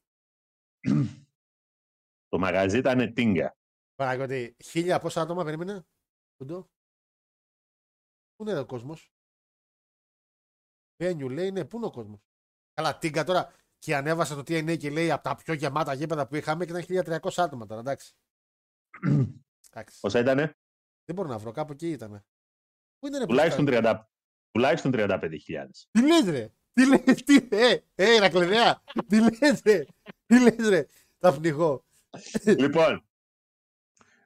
το 2.28 2.38
μαγαζί 2.38 2.78
ήταν 2.78 3.12
τίνγκα. 3.12 3.56
Παραγωγή, 3.94 4.56
χίλια 4.64 4.98
πόσα 4.98 5.20
άτομα 5.20 5.44
περίμενε. 5.44 5.86
Πού 8.36 8.44
είναι 8.48 8.58
ο 8.58 8.66
κόσμος; 8.66 9.12
Venue 10.96 11.30
λέει, 11.30 11.50
ναι, 11.50 11.64
πού 11.64 11.76
είναι 11.76 11.86
ο 11.86 11.90
κόσμος; 11.90 12.20
Καλά, 12.72 12.98
τίνγκα 12.98 13.24
τώρα 13.24 13.54
και 13.78 13.96
ανέβασα 13.96 14.34
το 14.34 14.40
TNA 14.40 14.78
και 14.78 14.90
λέει 14.90 15.10
από 15.10 15.22
τα 15.22 15.34
πιο 15.34 15.54
γεμάτα 15.54 15.94
γήπεδα 15.94 16.26
που 16.26 16.36
είχαμε 16.36 16.64
και 16.64 16.72
ήταν 16.78 17.18
1300 17.22 17.30
άτομα 17.36 17.66
τώρα, 17.66 17.80
εντάξει. 17.80 18.14
εντάξει. 19.70 20.00
Πόσα 20.00 20.18
ήτανε; 20.18 20.56
Δεν 21.04 21.14
μπορώ 21.14 21.28
να 21.28 21.38
βρω, 21.38 21.50
κάπου 21.50 21.72
εκεί 21.72 21.88
ήταν. 21.90 22.24
Πού 22.98 23.06
ήταν 23.06 23.26
τουλάχιστον, 23.26 23.64
30, 23.68 24.00
τουλάχιστον 24.50 24.92
35.000. 24.94 25.20
Τι 25.90 26.06
λες 26.06 26.24
ρε, 26.24 26.52
τι 26.72 26.86
λες, 26.88 27.22
τι, 27.24 27.46
ε, 27.50 27.76
ε, 27.94 28.18
Ρακλεδέα, 28.18 28.82
τι 29.08 29.20
λες 29.20 29.62
ρε, 29.64 29.84
τι 30.26 30.40
λες 30.40 30.68
ρε, 30.68 30.86
θα 31.18 31.32
πνιγώ. 31.32 31.84
λοιπόν, 32.44 33.08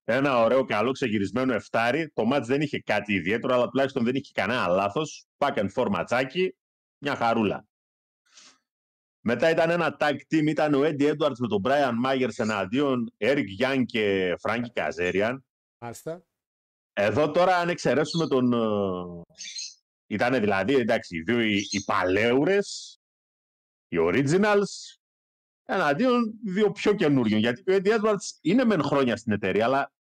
Ένα 0.04 0.38
ωραίο, 0.38 0.64
καλό, 0.64 0.92
ξεγυρισμένο 0.92 1.54
εφτάρι. 1.54 2.10
Το 2.10 2.24
μάτς 2.24 2.46
δεν 2.46 2.60
είχε 2.60 2.80
κάτι 2.80 3.14
ιδιαίτερο, 3.14 3.54
αλλά 3.54 3.68
τουλάχιστον 3.68 4.04
δεν 4.04 4.14
είχε 4.14 4.32
κανένα 4.34 4.66
λάθος. 4.66 5.26
Pack 5.38 5.54
and 5.54 5.68
forth 5.74 5.90
ματσάκι. 5.90 6.56
Μια 6.98 7.16
χαρούλα. 7.16 7.66
Μετά 9.24 9.50
ήταν 9.50 9.70
ένα 9.70 9.96
tag 10.00 10.14
team, 10.14 10.46
ήταν 10.46 10.74
ο 10.74 10.80
Eddie 10.82 11.10
Edwards 11.16 11.36
με 11.38 11.48
τον 11.48 11.60
Brian 11.64 11.92
Myers 12.06 12.36
εναντίον 12.36 13.12
Eric 13.18 13.44
Young 13.60 13.82
και 13.86 14.34
Frankie 14.40 14.72
Kazarian. 14.74 15.36
Μάλιστα. 15.78 16.22
Εδώ 16.92 17.30
τώρα, 17.30 17.56
αν 17.56 17.68
εξαιρέσουμε 17.68 18.26
τον. 18.28 18.52
ε, 18.52 19.22
Ήταν 20.06 20.40
δηλαδή, 20.40 20.74
εντάξει, 20.74 21.16
οι 21.16 21.20
δύο 21.22 21.40
οι, 21.40 21.66
οι 21.70 21.84
παλαιούρες, 21.84 22.98
οι 23.88 23.96
originals, 24.00 24.98
εναντίον 25.64 26.32
δύο 26.44 26.72
πιο 26.72 26.94
καινούριων. 26.94 27.40
Γιατί 27.40 27.72
ο 27.72 27.76
Eddie 27.76 28.00
Edwards 28.00 28.38
είναι 28.40 28.64
μεν 28.64 28.82
χρόνια 28.82 29.16
στην 29.16 29.32
εταιρεία, 29.32 29.64
αλλά 29.64 29.92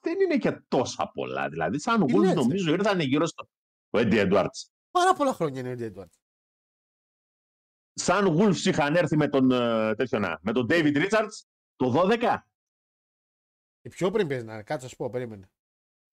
δεν 0.00 0.20
είναι 0.20 0.36
και 0.36 0.60
τόσα 0.68 1.10
πολλά. 1.14 1.48
Δηλαδή, 1.48 1.78
σαν 1.80 2.06
Τι 2.06 2.14
Wolves 2.16 2.20
λες, 2.20 2.34
νομίζω 2.34 2.72
ήρθαν 2.72 3.00
γύρω 3.00 3.26
στο. 3.26 3.48
Ο 3.90 3.98
Eddie 3.98 4.32
Edwards. 4.32 4.68
Πάρα 4.90 5.14
πολλά 5.14 5.32
χρόνια 5.32 5.60
είναι 5.60 5.70
ο 5.70 5.72
Eddie 5.78 5.98
Edwards. 5.98 6.25
Σαν 7.98 8.36
Wolves 8.38 8.64
είχαν 8.64 8.96
έρθει 8.96 9.16
με 9.16 9.28
τον, 9.28 9.50
ε, 9.50 9.94
τέτοιο, 9.94 10.18
να, 10.18 10.38
με 10.42 10.52
τον 10.52 10.66
David 10.70 10.96
Richards 11.08 11.44
το 11.76 11.92
12. 11.96 12.18
Και 13.80 13.88
πιο 13.88 14.10
πριν 14.10 14.28
παίζει 14.28 14.44
να 14.44 14.52
είναι. 14.54 14.62
Κάτσε 14.62 14.84
να 14.84 14.90
σου 14.90 14.96
πω, 14.96 15.10
περίμενε. 15.10 15.50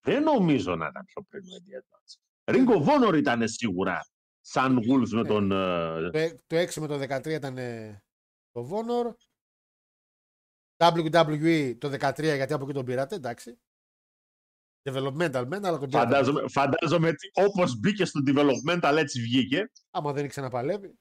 Δεν 0.05 0.23
νομίζω 0.23 0.75
να 0.75 0.87
ήταν 0.87 1.05
πιο 1.05 1.21
πριν 1.29 1.43
ο 1.43 1.47
Eddie 1.55 1.79
Edwards. 1.81 2.17
Ringo 2.55 2.85
Vonor 2.87 3.17
ήταν 3.17 3.47
σίγουρα 3.47 4.05
σαν 4.39 4.77
Wolves 4.77 5.09
με 5.09 5.21
Ναι. 5.21 5.27
τον... 5.27 5.51
ε, 5.51 6.09
Το, 6.11 6.17
ε- 6.17 6.39
το 6.47 6.55
6 6.57 6.73
με 6.73 6.87
το 6.87 7.15
13 7.15 7.25
ήταν 7.25 7.57
ε, 7.57 8.03
το 8.51 8.69
Vonor. 8.71 9.13
WWE 10.77 11.75
το 11.77 11.87
13 11.87 12.17
γιατί 12.19 12.53
από 12.53 12.63
εκεί 12.63 12.73
τον 12.73 12.85
πήρατε, 12.85 13.15
εντάξει. 13.15 13.59
Developmental 14.89 15.47
men, 15.47 15.63
αλλά 15.63 15.77
τον 15.77 15.89
πήρατε. 15.89 15.89
Φαντάζομαι, 15.89 16.47
φαντάζομαι 16.47 17.07
ότι 17.07 17.31
όπως 17.33 17.79
μπήκε 17.79 18.05
στο 18.05 18.19
developmental 18.27 18.95
έτσι 18.97 19.21
βγήκε. 19.21 19.71
Άμα 19.91 20.13
δεν 20.13 20.25
ήξερε 20.25 20.45
να 20.45 20.51
παλεύει. 20.51 20.97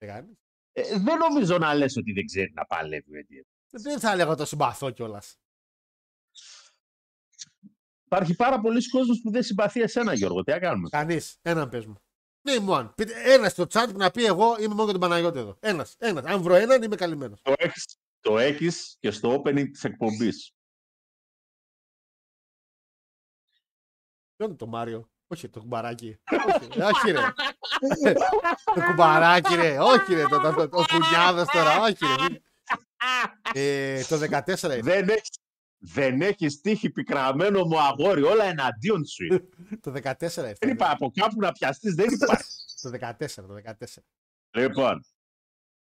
Δεν 0.00 0.08
κάνεις; 0.08 0.36
Ε, 0.72 0.98
δεν 0.98 1.18
νομίζω 1.18 1.58
να 1.58 1.74
λες 1.74 1.96
ότι 1.96 2.12
δεν 2.12 2.24
ξέρει 2.24 2.52
να 2.52 2.66
παλεύει 2.66 3.16
ο 3.16 3.20
Eddie 3.20 3.40
Edwards. 3.40 3.80
Δεν 3.82 4.00
θα 4.00 4.10
έλεγα 4.10 4.34
το 4.34 4.44
συμπαθώ 4.44 4.90
κιόλας. 4.90 5.36
Υπάρχει 8.04 8.36
πάρα 8.36 8.60
πολλοί 8.60 8.88
κόσμος 8.88 9.20
που 9.20 9.30
δεν 9.30 9.42
συμπαθεί 9.42 9.80
εσένα 9.80 10.14
Γιώργο. 10.14 10.42
Τι 10.42 10.50
να 10.50 10.58
κάνουμε; 10.58 10.88
Κανείς. 10.88 11.38
Έναν 11.42 11.68
πες 11.68 11.86
μου. 11.86 12.02
Name 12.42 12.68
one. 12.68 12.92
Πείτε 12.94 13.32
ένας 13.32 13.52
στο 13.52 13.62
chat 13.70 13.88
που 13.92 13.98
να 13.98 14.10
πει 14.10 14.24
εγώ 14.24 14.56
είμαι 14.58 14.74
μόνο 14.74 14.82
για 14.82 14.92
τον 14.92 15.00
Παναγιώτη 15.00 15.38
εδώ. 15.38 15.56
Ένας. 15.60 15.94
Ένας. 15.98 16.24
Αν 16.24 16.42
βρω 16.42 16.54
έναν 16.54 16.82
είμαι 16.82 16.96
καλυμμένος. 16.96 17.40
Το 17.42 17.54
έχεις, 17.58 17.96
το 18.20 18.38
έχεις 18.38 18.96
και 19.00 19.10
στο 19.10 19.42
opening 19.42 19.70
της 19.70 19.84
εκπομπής. 19.84 20.54
Ποιο 24.36 24.46
είναι 24.46 24.56
το 24.56 24.66
Μάριο; 24.66 25.09
Όχι, 25.32 25.48
το 25.48 25.60
κουμπαράκι. 25.60 26.20
όχι, 26.54 26.80
όχι, 26.82 27.10
ρε. 27.10 27.32
το 28.74 28.80
κουμπαράκι, 28.86 29.54
ρε. 29.54 29.78
Όχι, 29.78 30.14
ρε. 30.14 30.22
Το, 30.22 30.40
το, 30.40 30.52
το, 30.54 30.62
ο 30.62 30.84
κουνιάδος 30.84 31.46
τώρα. 31.46 31.80
Όχι, 31.80 32.04
ρε. 32.18 32.40
Ε, 33.54 34.02
το 34.04 34.16
14 34.16 34.62
είναι. 34.62 34.80
Δεν 34.80 35.08
έχεις, 35.08 35.38
δεν 35.78 36.20
έχεις 36.20 36.60
τύχει 36.60 36.90
πικραμένο 36.90 37.64
μου 37.64 37.80
αγόρι. 37.80 38.22
Όλα 38.22 38.44
εναντίον 38.44 39.04
σου 39.06 39.24
είναι. 39.24 39.48
το 39.80 39.92
14 40.02 40.36
είναι. 40.36 40.54
δεν 40.58 40.68
είπα 40.70 40.90
από 40.90 41.10
κάπου 41.14 41.40
να 41.40 41.52
πιαστείς. 41.52 41.94
Δεν 41.94 42.08
υπάρχει. 42.10 42.44
Το 42.80 42.90
14, 42.90 43.26
το 43.34 43.54
14. 43.64 44.02
λοιπόν, 44.50 45.04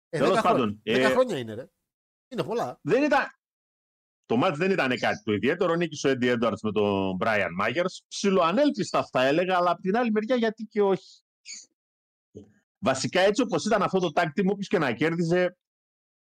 Ε, 0.09 0.17
Τέλος 0.17 0.39
10 0.39 0.41
πάντων, 0.43 0.81
χρόνια, 0.85 1.07
10 1.07 1.11
ε, 1.11 1.13
χρόνια 1.13 1.37
είναι, 1.37 1.53
ρε. 1.53 1.65
Είναι 2.27 2.43
πολλά. 2.43 2.79
δεν 2.81 3.03
ήταν... 3.03 3.19
Το 4.25 4.37
μάτς 4.37 4.57
δεν 4.57 4.71
ήταν 4.71 4.97
κάτι 4.97 5.23
το 5.23 5.33
ιδιαίτερο. 5.33 5.75
Νίκησε 5.75 6.07
ο 6.07 6.11
Eddie 6.11 6.37
Edwards 6.39 6.59
με 6.63 6.71
τον 6.71 7.17
Brian 7.19 7.49
Myers. 7.61 8.03
Ψιλοανέλπιστα 8.07 9.07
θα 9.11 9.23
έλεγα, 9.25 9.57
αλλά 9.57 9.71
από 9.71 9.81
την 9.81 9.97
άλλη 9.97 10.11
μεριά 10.11 10.35
γιατί 10.35 10.63
και 10.63 10.81
όχι. 10.81 11.23
Βασικά 12.79 13.19
έτσι 13.19 13.41
όπως 13.41 13.65
ήταν 13.65 13.81
αυτό 13.83 13.99
το 13.99 14.11
tag 14.15 14.25
team, 14.25 14.45
όποιος 14.45 14.67
και 14.67 14.77
να 14.77 14.93
κέρδιζε, 14.93 15.57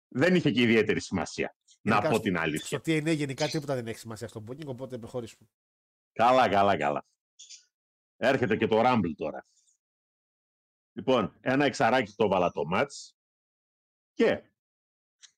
δεν 0.09 0.35
είχε 0.35 0.51
και 0.51 0.63
ιδιαίτερη 0.63 1.01
σημασία. 1.01 1.57
Να 1.81 1.91
Γενικά 1.93 2.09
πω 2.09 2.15
στο- 2.15 2.25
την 2.25 2.39
αλήθεια. 2.39 2.67
Στο 2.67 2.81
τι 2.81 2.97
είναι 2.97 3.13
γενικά 3.13 3.47
τίποτα 3.47 3.75
δεν 3.75 3.87
έχει 3.87 3.99
σημασία 3.99 4.29
στον 4.29 4.45
booking, 4.49 4.67
οπότε 4.67 4.99
προχωρήσουμε. 4.99 5.49
Καλά, 6.13 6.49
καλά, 6.49 6.77
καλά. 6.77 7.07
Έρχεται 8.17 8.57
και 8.57 8.67
το 8.67 8.83
Rumble 8.85 9.13
τώρα. 9.17 9.47
Λοιπόν, 10.93 11.37
ένα 11.41 11.65
εξαράκι 11.65 12.13
το 12.17 12.25
έβαλα 12.25 12.51
το 12.51 12.65
μάτς 12.67 13.17
και 14.15 14.43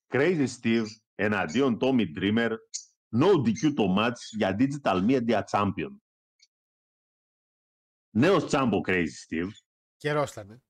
Crazy 0.08 0.46
Steve 0.60 0.86
εναντίον 1.16 1.78
Tommy 1.80 2.06
Dreamer 2.16 2.56
no 3.16 3.32
DQ 3.32 3.72
το 3.74 3.86
μάτς 3.86 4.32
για 4.36 4.56
Digital 4.58 5.06
Media 5.08 5.42
Champion. 5.50 5.96
Νέος 8.10 8.46
τσάμπο 8.46 8.80
Crazy 8.86 9.14
Steve 9.28 9.50
Καιρός 9.96 10.30
ήταν. 10.30 10.50
ε. 10.50 10.62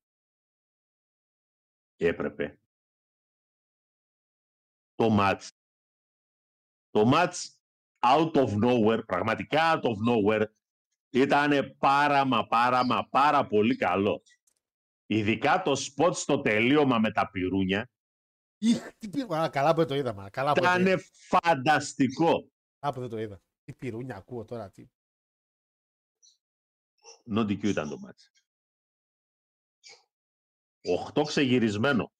έπρεπε. 1.96 2.58
Το 4.94 5.10
μάτς. 5.10 5.52
Το 6.90 7.04
μάτς 7.04 7.60
out 7.98 8.32
of 8.32 8.48
nowhere, 8.64 9.06
πραγματικά 9.06 9.60
out 9.74 9.82
of 9.82 9.94
nowhere, 10.08 10.46
ήταν 11.10 11.76
πάρα 11.78 12.24
μα 12.24 12.46
πάρα 12.46 12.84
μα 12.84 13.08
πάρα 13.08 13.46
πολύ 13.46 13.76
καλό. 13.76 14.22
Ειδικά 15.06 15.62
το 15.62 15.72
spot 15.72 16.14
στο 16.14 16.40
τελείωμα 16.40 16.98
με 16.98 17.12
τα 17.12 17.30
πυρούνια 17.30 17.90
Ιχ, 18.58 18.92
τι 18.98 19.08
πήρε. 19.08 19.36
Α, 19.38 19.48
καλά 19.48 19.70
που 19.70 19.76
δεν 19.78 19.86
το 19.86 19.94
είδα, 19.94 20.14
μα. 20.14 20.30
Καλά 20.30 20.52
που, 20.52 20.60
δεν 20.60 20.72
το 20.74 20.80
είδα. 20.80 20.90
ήταν 20.90 21.04
φανταστικό. 21.12 22.50
Καλά 22.78 22.92
που 22.94 23.00
δεν 23.00 23.08
το 23.08 23.18
είδα. 23.18 23.40
Τι 23.64 23.72
πυρούνια 23.72 24.16
ακούω 24.16 24.44
τώρα. 24.44 24.70
Τι... 24.70 24.88
No 27.34 27.40
DQ 27.40 27.62
ήταν 27.64 27.88
το 27.88 27.98
μάτς. 27.98 28.30
8 31.14 31.22
ξεγυρισμένο. 31.26 32.12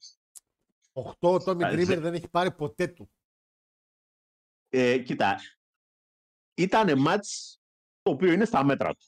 8 0.93 1.03
ο 1.21 1.35
Tommy 1.35 1.63
Α, 1.65 1.71
Dreamer 1.73 1.85
δε- 1.87 2.01
δεν 2.01 2.15
έχει 2.15 2.29
πάρει 2.29 2.53
ποτέ 2.55 2.87
του. 2.87 3.11
Ε, 4.69 4.99
κοίτα, 4.99 5.41
ήταν 6.55 7.01
μάτς 7.01 7.61
το 8.03 8.11
οποίο 8.11 8.33
είναι 8.33 8.45
στα 8.45 8.65
μέτρα 8.65 8.95
του. 8.95 9.07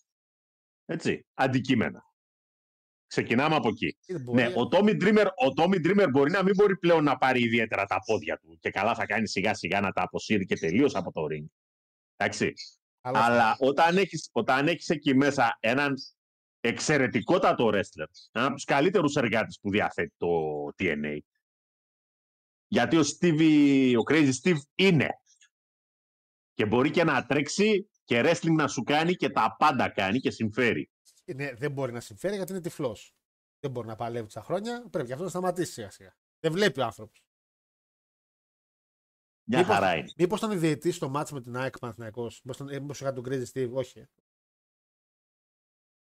Έτσι, 0.85 1.27
αντικείμενα. 1.35 2.08
Ξεκινάμε 3.09 3.55
από 3.55 3.69
εκεί. 3.69 3.97
Είναι 4.07 4.21
πορεία. 4.21 4.49
Ναι, 4.49 4.55
ο 4.55 4.69
Tommy, 4.73 5.03
Dreamer, 5.03 5.25
ο 5.27 5.53
Tommy 5.57 5.87
Dreamer 5.87 6.07
μπορεί 6.11 6.31
να 6.31 6.43
μην 6.43 6.55
μπορεί 6.55 6.77
πλέον 6.79 7.05
να 7.05 7.17
πάρει 7.17 7.43
ιδιαίτερα 7.43 7.85
τα 7.85 7.99
πόδια 8.07 8.39
του 8.39 8.59
και 8.61 8.71
καλά 8.71 8.95
θα 8.95 9.07
κάνει 9.07 9.29
σιγά 9.29 9.55
σιγά 9.55 9.81
να 9.81 9.93
τα 9.93 10.03
αποσύρει 10.03 10.45
και 10.47 10.57
τελείως 10.59 10.95
από 10.95 11.13
το 11.13 11.27
ring. 11.31 11.47
Εντάξει. 12.17 12.53
Αλλά- 13.01 13.25
Αλλά 13.25 13.57
όταν 13.59 13.97
έχεις, 13.97 14.29
όταν 14.33 14.69
έχεις 14.69 14.89
εκεί 14.89 15.15
μέσα 15.15 15.57
έναν 15.61 15.95
εξαιρετικότατο 16.61 17.67
wrestler, 17.73 18.07
έναν 18.33 18.47
από 18.47 18.55
τους 18.55 18.65
καλύτερους 18.65 19.15
εργάτες 19.15 19.59
που 19.63 19.71
διαθέτει 19.71 20.15
το 20.17 20.29
TNA, 20.79 21.19
γιατί 22.69 22.97
ο, 22.97 23.01
Stevie, 23.03 23.93
ο 23.99 24.03
Crazy 24.13 24.31
Steve 24.43 24.59
είναι 24.75 25.09
και 26.55 26.67
μπορεί 26.67 26.91
και 26.91 27.05
να 27.05 27.27
τρέξει 27.27 27.91
και 28.05 28.21
wrestling 28.25 28.53
να 28.57 28.69
σου 28.69 28.83
κάνει 28.83 29.15
και 29.15 29.29
τα 29.31 29.55
πάντα 29.59 29.89
κάνει 29.89 30.19
και 30.19 30.31
συμφέρει. 30.31 30.91
Ναι, 31.35 31.55
δεν 31.55 31.73
μπορεί 31.73 31.93
να 31.93 32.01
συμφέρει 32.01 32.37
γιατί 32.37 32.53
είναι 32.53 32.61
τυφλός. 32.61 33.15
Δεν 33.61 33.71
μπορεί 33.71 33.87
να 33.87 33.97
παλεύει 33.97 34.25
τόσα 34.25 34.43
χρόνια. 34.43 34.89
Πρέπει 34.91 35.07
και 35.07 35.13
αυτό 35.13 35.25
να 35.25 35.31
σταματήσει 35.31 35.73
σιγά 35.73 35.91
σιγά. 35.91 36.17
Δεν 36.41 36.53
βλέπει 36.53 36.81
ο 36.81 36.85
άνθρωπος. 36.85 37.23
Μια 39.51 39.59
Μήπως- 39.59 39.75
χαρά 39.75 39.95
είναι. 39.97 40.09
Μήπως 40.17 40.39
ήταν 40.39 40.61
διαιτητής 40.61 40.91
στο 40.93 41.09
ματς 41.09 41.30
ο 41.30 41.35
με 41.35 41.41
την 41.41 41.57
ΑΕΚ 41.57 41.79
Παναθυναϊκό. 41.79 42.31
Μήπως 42.69 43.01
είχα 43.01 43.13
τον 43.13 43.25
Crazy 43.29 43.45
Steve. 43.53 43.71
Όχι. 43.73 44.07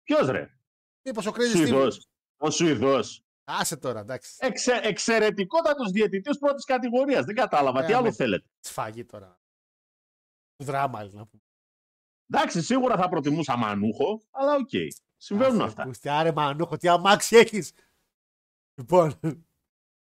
Ποιος 0.02 0.28
ρε, 0.28 0.58
Μήπως 1.02 1.26
ο 1.26 1.30
Crazy 1.30 1.52
Steve. 1.54 1.56
Σουηδός. 1.56 2.08
Ο 2.36 2.50
Σουηδός. 2.50 3.20
Άσε 3.44 3.76
τώρα, 3.76 4.00
εντάξει. 4.00 4.36
Εξε, 4.38 4.72
εξαιρετικότατος 4.82 5.90
διαιτητής 5.90 6.38
πρώτης 6.38 6.64
κατηγορίας. 6.64 7.24
Δεν 7.24 7.34
κατάλαβα. 7.34 7.82
Ε, 7.82 7.86
Τι 7.86 7.92
άλλο 7.92 8.04
με- 8.04 8.12
θέλετε; 8.12 8.48
Σφαγή 8.60 9.04
τώρα. 9.04 9.40
Του 10.56 10.64
Δράμα, 10.64 11.04
να 11.04 11.26
πούμε. 11.26 11.42
Εντάξει, 12.30 12.62
σίγουρα 12.62 12.96
θα 12.96 13.08
προτιμούσα 13.08 13.56
μανούχο, 13.56 14.22
αλλά 14.30 14.54
οκ. 14.54 14.70
Συμβαίνουν 15.16 15.60
αυτά. 15.60 15.82
Ακούστε, 15.82 16.10
άρε 16.10 16.32
μανούχο, 16.32 16.76
τι 16.76 16.88
αμάξι 16.88 17.36
έχεις. 17.36 17.72
Λοιπόν, 18.74 19.20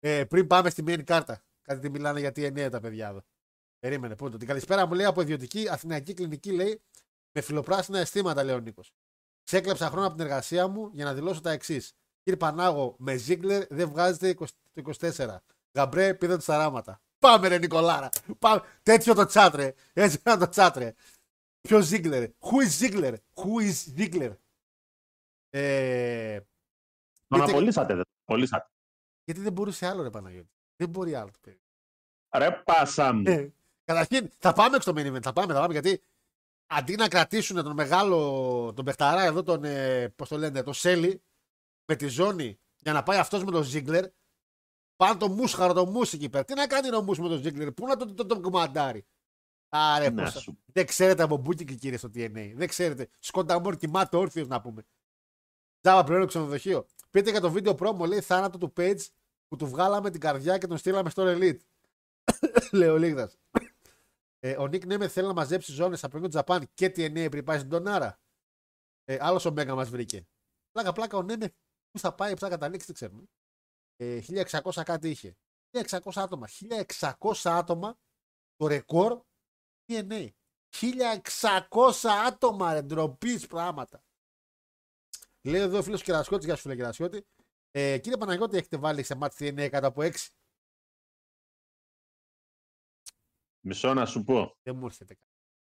ε, 0.01 0.25
πριν 0.25 0.47
πάμε 0.47 0.71
στη 0.71 0.85
main 0.87 1.03
κάρτα. 1.05 1.43
Κάτι 1.63 1.81
τι 1.81 1.91
μιλάνε 1.91 2.21
για 2.21 2.31
TNA 2.31 2.69
τα 2.71 2.81
παιδιά 2.81 3.09
εδώ. 3.09 3.25
Περίμενε, 3.79 4.17
πού 4.17 4.31
Την 4.31 4.47
καλησπέρα 4.47 4.87
μου 4.87 4.95
λέει 4.95 5.07
από 5.07 5.21
ιδιωτική 5.21 5.69
αθηναϊκή 5.69 6.15
κλινική 6.15 6.53
λέει 6.53 6.83
με 7.33 7.41
φιλοπράσινα 7.41 7.99
αισθήματα, 7.99 8.45
λέει 8.45 8.55
ο 8.55 8.59
Νίκος. 8.59 8.93
Ξέκλεψα 9.43 9.89
χρόνο 9.91 10.07
από 10.07 10.17
την 10.17 10.25
εργασία 10.25 10.69
μου 10.69 10.91
για 10.93 11.05
να 11.05 11.15
δηλώσω 11.15 11.41
τα 11.41 11.51
εξής. 11.51 11.93
Κύριε 12.23 12.39
Πανάγο, 12.39 12.97
με 12.99 13.17
Ζίγκλερ 13.17 13.67
δεν 13.67 13.89
βγάζετε 13.89 14.35
20 14.39 14.47
το 14.73 14.93
24. 15.01 15.37
Γαμπρέ, 15.73 16.15
πήδε 16.15 16.37
του 16.37 16.43
σαράματα. 16.43 17.01
Πάμε, 17.19 17.49
ρε 17.49 17.59
Νικολάρα. 17.59 18.09
Πάμε. 18.39 18.63
Τέτοιο 18.83 19.15
το 19.15 19.25
τσάτρε. 19.25 19.75
Έτσι 19.93 20.17
ήταν 20.17 20.39
το 20.39 20.49
τσάτρε. 20.49 20.95
Ποιος 21.61 21.85
Ζίγκλερ; 21.85 22.29
Who 22.39 22.67
is 22.67 22.81
Ziggler? 22.81 23.15
Who 23.35 23.71
is 23.71 23.99
Ziggler? 23.99 24.33
Ε, 25.51 26.39
Τον 27.29 27.39
γιατί- 27.39 27.51
απολύσατε, 27.53 27.95
δεν 27.95 28.05
τον 28.05 28.15
απολύσατε. 28.25 28.71
γιατί 29.25 29.41
δεν 29.41 29.53
μπορούσε 29.53 29.87
άλλο, 29.87 30.03
ρε 30.03 30.11
Παναγιώτη. 30.11 30.51
Δεν 30.77 30.89
μπορεί 30.89 31.15
άλλο 31.15 31.31
το 31.31 31.39
παιδί. 31.41 31.61
Ρε 32.37 32.51
πάσα 32.65 33.13
μου. 33.13 33.23
Ε, 33.27 33.53
Καταρχήν, 33.85 34.31
θα 34.39 34.53
πάμε 34.53 34.81
στο 34.81 34.93
main 34.97 35.07
event. 35.15 35.23
Θα 35.23 35.33
πάμε, 35.33 35.53
θα 35.53 35.61
πάμε 35.61 35.73
γιατί 35.73 36.03
αντί 36.67 36.95
να 36.95 37.09
κρατήσουν 37.09 37.57
τον 37.63 37.73
μεγάλο, 37.73 38.73
τον 38.77 38.85
παιχταρά 38.85 39.23
εδώ, 39.23 39.43
τον, 39.43 39.65
ε, 39.65 40.09
πώς 40.09 40.29
το 40.29 40.37
λένε, 40.37 40.63
τον 40.63 40.75
Σέλι, 40.75 41.23
με 41.85 41.97
τη 41.97 42.07
ζώνη 42.09 42.59
για 42.79 42.93
να 42.93 43.03
πάει 43.03 43.19
αυτός 43.19 43.45
με 43.45 43.51
τον 43.51 43.63
Ζίγκλερ, 43.63 44.05
πάνε 44.97 45.19
το 45.19 45.29
μουσχαρο, 45.29 45.73
το 45.73 45.87
μουσ 45.87 46.13
εκεί 46.13 46.29
πέρα. 46.29 46.45
Τι 46.45 46.55
να 46.55 46.67
κάνει 46.67 46.95
ο 46.95 47.03
μουσ 47.03 47.19
με 47.19 47.29
τον 47.29 47.39
Ζίγκλερ, 47.43 47.73
πού 47.73 47.87
να 47.87 47.97
το, 47.97 48.15
το, 48.15 48.27
το, 48.27 48.41
κομμαντάρει. 48.41 49.07
Άρε, 49.69 50.11
Να 50.11 50.23
πώς- 50.23 50.43
σου 50.43 50.59
δεν 50.73 50.87
ξέρετε 50.87 51.23
από 51.23 51.37
μπούκι 51.37 51.65
κύριε 51.75 51.99
στο 51.99 52.09
TNA. 52.15 52.53
Δεν 52.55 52.69
ξέρετε. 52.69 53.09
Σκόντα 53.19 53.61
Μόρ 53.61 53.77
κοιμάται 53.77 54.17
όρθιος 54.17 54.49
να 54.49 54.61
πούμε. 54.61 54.83
Τζάβα 55.87 56.05
πλέον 56.05 56.27
ξενοδοχείο. 56.27 56.87
Πείτε 57.11 57.31
για 57.31 57.41
το 57.41 57.51
βίντεο 57.51 57.75
πρόμο, 57.75 58.07
λέει 58.07 58.21
θάνατο 58.21 58.59
του 58.59 58.73
Page 58.77 59.07
που 59.49 59.57
του 59.57 59.67
βγάλαμε 59.67 60.11
την 60.11 60.21
καρδιά 60.21 60.59
και 60.59 60.67
τον 60.67 60.77
στείλαμε 60.77 61.11
στο 61.11 61.25
Elite. 61.27 61.59
λέει 62.79 62.89
ο 62.89 62.97
Λίγδας. 62.97 63.39
Ε, 64.39 64.57
ο 64.57 64.67
Νίκ 64.67 64.85
Νέμε 64.85 65.09
θέλει 65.09 65.27
να 65.27 65.33
μαζέψει 65.33 65.73
ζώνες 65.73 66.05
από 66.05 66.21
το 66.21 66.29
Τζαπάν 66.29 66.69
και 66.75 66.87
TNA 66.87 67.27
πριν 67.31 67.45
πάει 67.45 67.59
στην 67.59 67.71
Τονάρα. 67.71 68.19
Ε, 69.05 69.17
Άλλος 69.21 69.45
ο 69.45 69.53
Μέγα 69.53 69.75
μας 69.75 69.89
βρήκε. 69.89 70.27
Πλάκα, 70.73 70.93
πλάκα, 70.93 71.17
ο 71.17 71.23
Νέμε 71.23 71.55
πού 71.91 71.99
θα 71.99 72.15
πάει, 72.15 72.33
πού 72.33 72.39
θα 72.39 72.49
καταλήξει, 72.49 72.87
δεν 72.87 72.95
ξέρουμε. 72.95 73.23
Ε, 73.97 74.21
1600 74.63 74.83
κάτι 74.85 75.11
είχε. 75.11 75.37
1600 75.71 75.99
άτομα. 76.15 76.49
1600 76.99 77.33
άτομα 77.45 77.99
το 78.57 78.67
ρεκόρ 78.67 79.21
TNA. 79.87 80.29
1600 80.81 82.09
άτομα 82.27 82.73
ρε, 82.73 82.83
ντροπής 82.83 83.47
πράγματα. 83.47 84.01
Λέει 85.47 85.61
εδώ 85.61 85.79
ο 85.79 85.83
φίλος 85.83 86.03
Κερασιώτης, 86.03 86.47
γεια 86.47 86.57
σου 86.57 86.63
φίλε 86.63 86.77
Κερασιώτη. 86.77 87.27
Ε, 87.71 87.99
κύριε 87.99 88.19
Παναγιώτη, 88.19 88.57
έχετε 88.57 88.77
βάλει 88.77 89.03
σε 89.03 89.15
μάτι 89.15 89.37
TNA 89.39 89.69
κάτω 89.71 89.87
από 89.87 90.03
6. 90.03 90.11
Μισό 93.61 93.95
να 93.95 94.07
σου 94.07 94.25
πω. 94.25 94.57
Δεν 94.63 94.77
μου 94.77 94.87
έρχεται. 94.87 95.17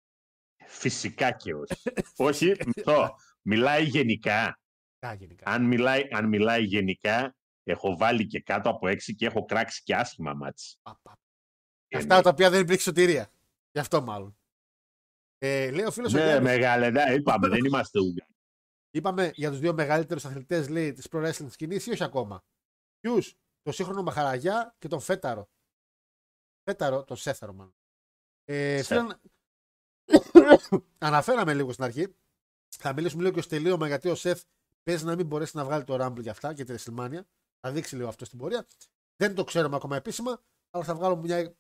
Φυσικά 0.81 1.33
και 1.33 1.55
όχι. 1.55 1.75
όχι, 2.17 2.57
μισό. 2.77 3.17
Μιλάει 3.43 3.85
γενικά. 3.85 4.61
Κα, 4.99 5.15
γενικά. 5.15 5.51
Αν 5.51 5.65
μιλάει, 5.65 6.09
αν 6.11 6.29
μιλάει 6.29 6.63
γενικά, 6.63 7.37
έχω 7.63 7.97
βάλει 7.97 8.27
και 8.27 8.41
κάτω 8.41 8.71
από 8.71 8.89
έξι 8.89 9.15
και 9.15 9.27
έχω 9.27 9.45
κράξει 9.45 9.83
και 9.83 9.95
άσχημα 9.97 10.35
μάτς. 10.35 10.79
Πα, 10.83 10.99
πα. 11.03 11.19
Ε, 11.89 11.97
Αυτά 11.99 12.21
τα 12.21 12.31
οποία 12.31 12.51
δεν 12.51 12.61
υπήρξε 12.61 12.83
σωτηρία. 12.83 13.31
Γι' 13.71 13.81
αυτό 13.81 14.03
μάλλον. 14.03 14.39
Ε, 15.39 15.71
λέει 15.71 15.85
ο 15.85 15.91
φίλος 15.91 16.15
ο 16.15 16.17
Ναι, 16.17 16.25
Γιάννης, 16.25 16.51
μεγάλε, 16.51 16.91
ναι, 16.91 17.15
είπαμε, 17.15 17.49
δεν 17.49 17.65
είμαστε 17.69 18.01
Ούγγαροι. 18.01 18.37
Είπαμε 18.91 19.33
για 19.35 19.51
τους 19.51 19.59
δύο 19.59 19.75
μεγαλύτερους 19.75 20.25
αθλητές 20.25 20.69
λέει 20.69 20.93
της 20.93 21.07
pro 21.11 21.25
wrestling 21.25 21.51
σκηνής 21.51 21.87
ή 21.87 21.91
όχι 21.91 22.05
ακόμα; 22.05 22.45
Ποιους, 23.01 23.35
το 23.63 23.73
σύγχρονο 23.73 24.03
Μαχαραγιά 24.03 24.75
και 24.79 24.89
τον 24.89 25.01
Φέταρο. 25.01 25.49
Φέταρο, 26.65 27.05
τον 27.05 27.17
Σέθαρο 27.17 27.53
μάλλον. 27.53 27.75
Ε, 28.45 28.83
Σεθ. 28.83 29.01
φίλε, 29.01 29.15
Αναφέραμε 30.99 31.55
λίγο 31.55 31.73
στην 31.73 31.85
αρχή. 31.85 32.15
Θα 32.77 32.93
μιλήσουμε 32.93 33.23
λίγο 33.23 33.35
και 33.35 33.41
στο 33.41 33.51
τελείωμα 33.51 33.87
γιατί 33.87 34.09
ο 34.09 34.15
Σεφ 34.15 34.43
παίζει 34.83 35.05
να 35.05 35.15
μην 35.15 35.27
μπορέσει 35.27 35.57
να 35.57 35.65
βγάλει 35.65 35.85
το 35.85 36.05
Rumble 36.05 36.21
για 36.21 36.31
αυτά 36.31 36.55
και 36.55 36.65
τη 36.65 36.75
WrestleMania. 36.77 37.21
Θα 37.61 37.73
δείξει 37.73 37.97
λίγο 37.97 38.09
αυτό 38.09 38.25
στην 38.25 38.39
πορεία. 38.39 38.67
Δεν 39.17 39.35
το 39.35 39.45
ξέρουμε 39.45 39.77
ακόμα 39.77 39.97
επίσημα, 39.97 40.43
αλλά 40.71 40.85
θα 40.85 40.95
βγάλουμε 40.95 41.23
μια. 41.23 41.57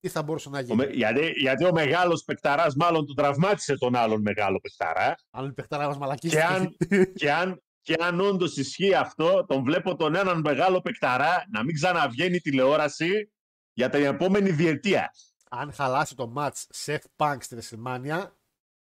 Τι 0.00 0.08
θα 0.08 0.22
μπορούσε 0.22 0.48
να 0.50 0.58
Ο 0.58 0.60
γίνει; 0.62 0.76
με- 0.76 0.90
γιατί, 0.90 1.26
γιατί 1.36 1.64
ο 1.64 1.72
μεγάλος 1.72 2.24
παικταράς 2.24 2.74
μάλλον 2.74 3.06
του 3.06 3.14
τραυμάτισε 3.14 3.74
τον 3.78 3.94
άλλον 3.96 4.20
μεγάλο 4.20 4.60
παικταρά. 4.60 5.14
Αν 5.30 5.46
η 5.46 5.52
παιχτάρα 5.52 5.86
μας 5.86 5.98
μαλακίσει. 5.98 6.34
Και 6.36 6.42
αν, 6.42 6.76
και 7.20 7.32
αν, 7.32 7.62
και 7.80 7.96
αν 8.00 8.20
όντως 8.20 8.56
ισχύει 8.56 8.94
αυτό, 8.94 9.44
τον 9.48 9.62
βλέπω 9.64 9.96
τον 9.96 10.14
έναν 10.14 10.40
μεγάλο 10.40 10.80
παικταρά 10.80 11.44
να 11.52 11.64
μην 11.64 11.74
ξαναβγαίνει 11.74 12.38
τηλεόραση 12.40 13.32
για 13.72 13.88
την 13.88 14.04
επόμενη 14.04 14.50
διετία. 14.50 15.10
αν 15.50 15.72
χαλάσει 15.72 16.14
το 16.14 16.32
match 16.36 16.64
Seth 16.84 17.04
Punk 17.16 17.36
στη 17.40 17.56
WrestleMania, 17.60 18.30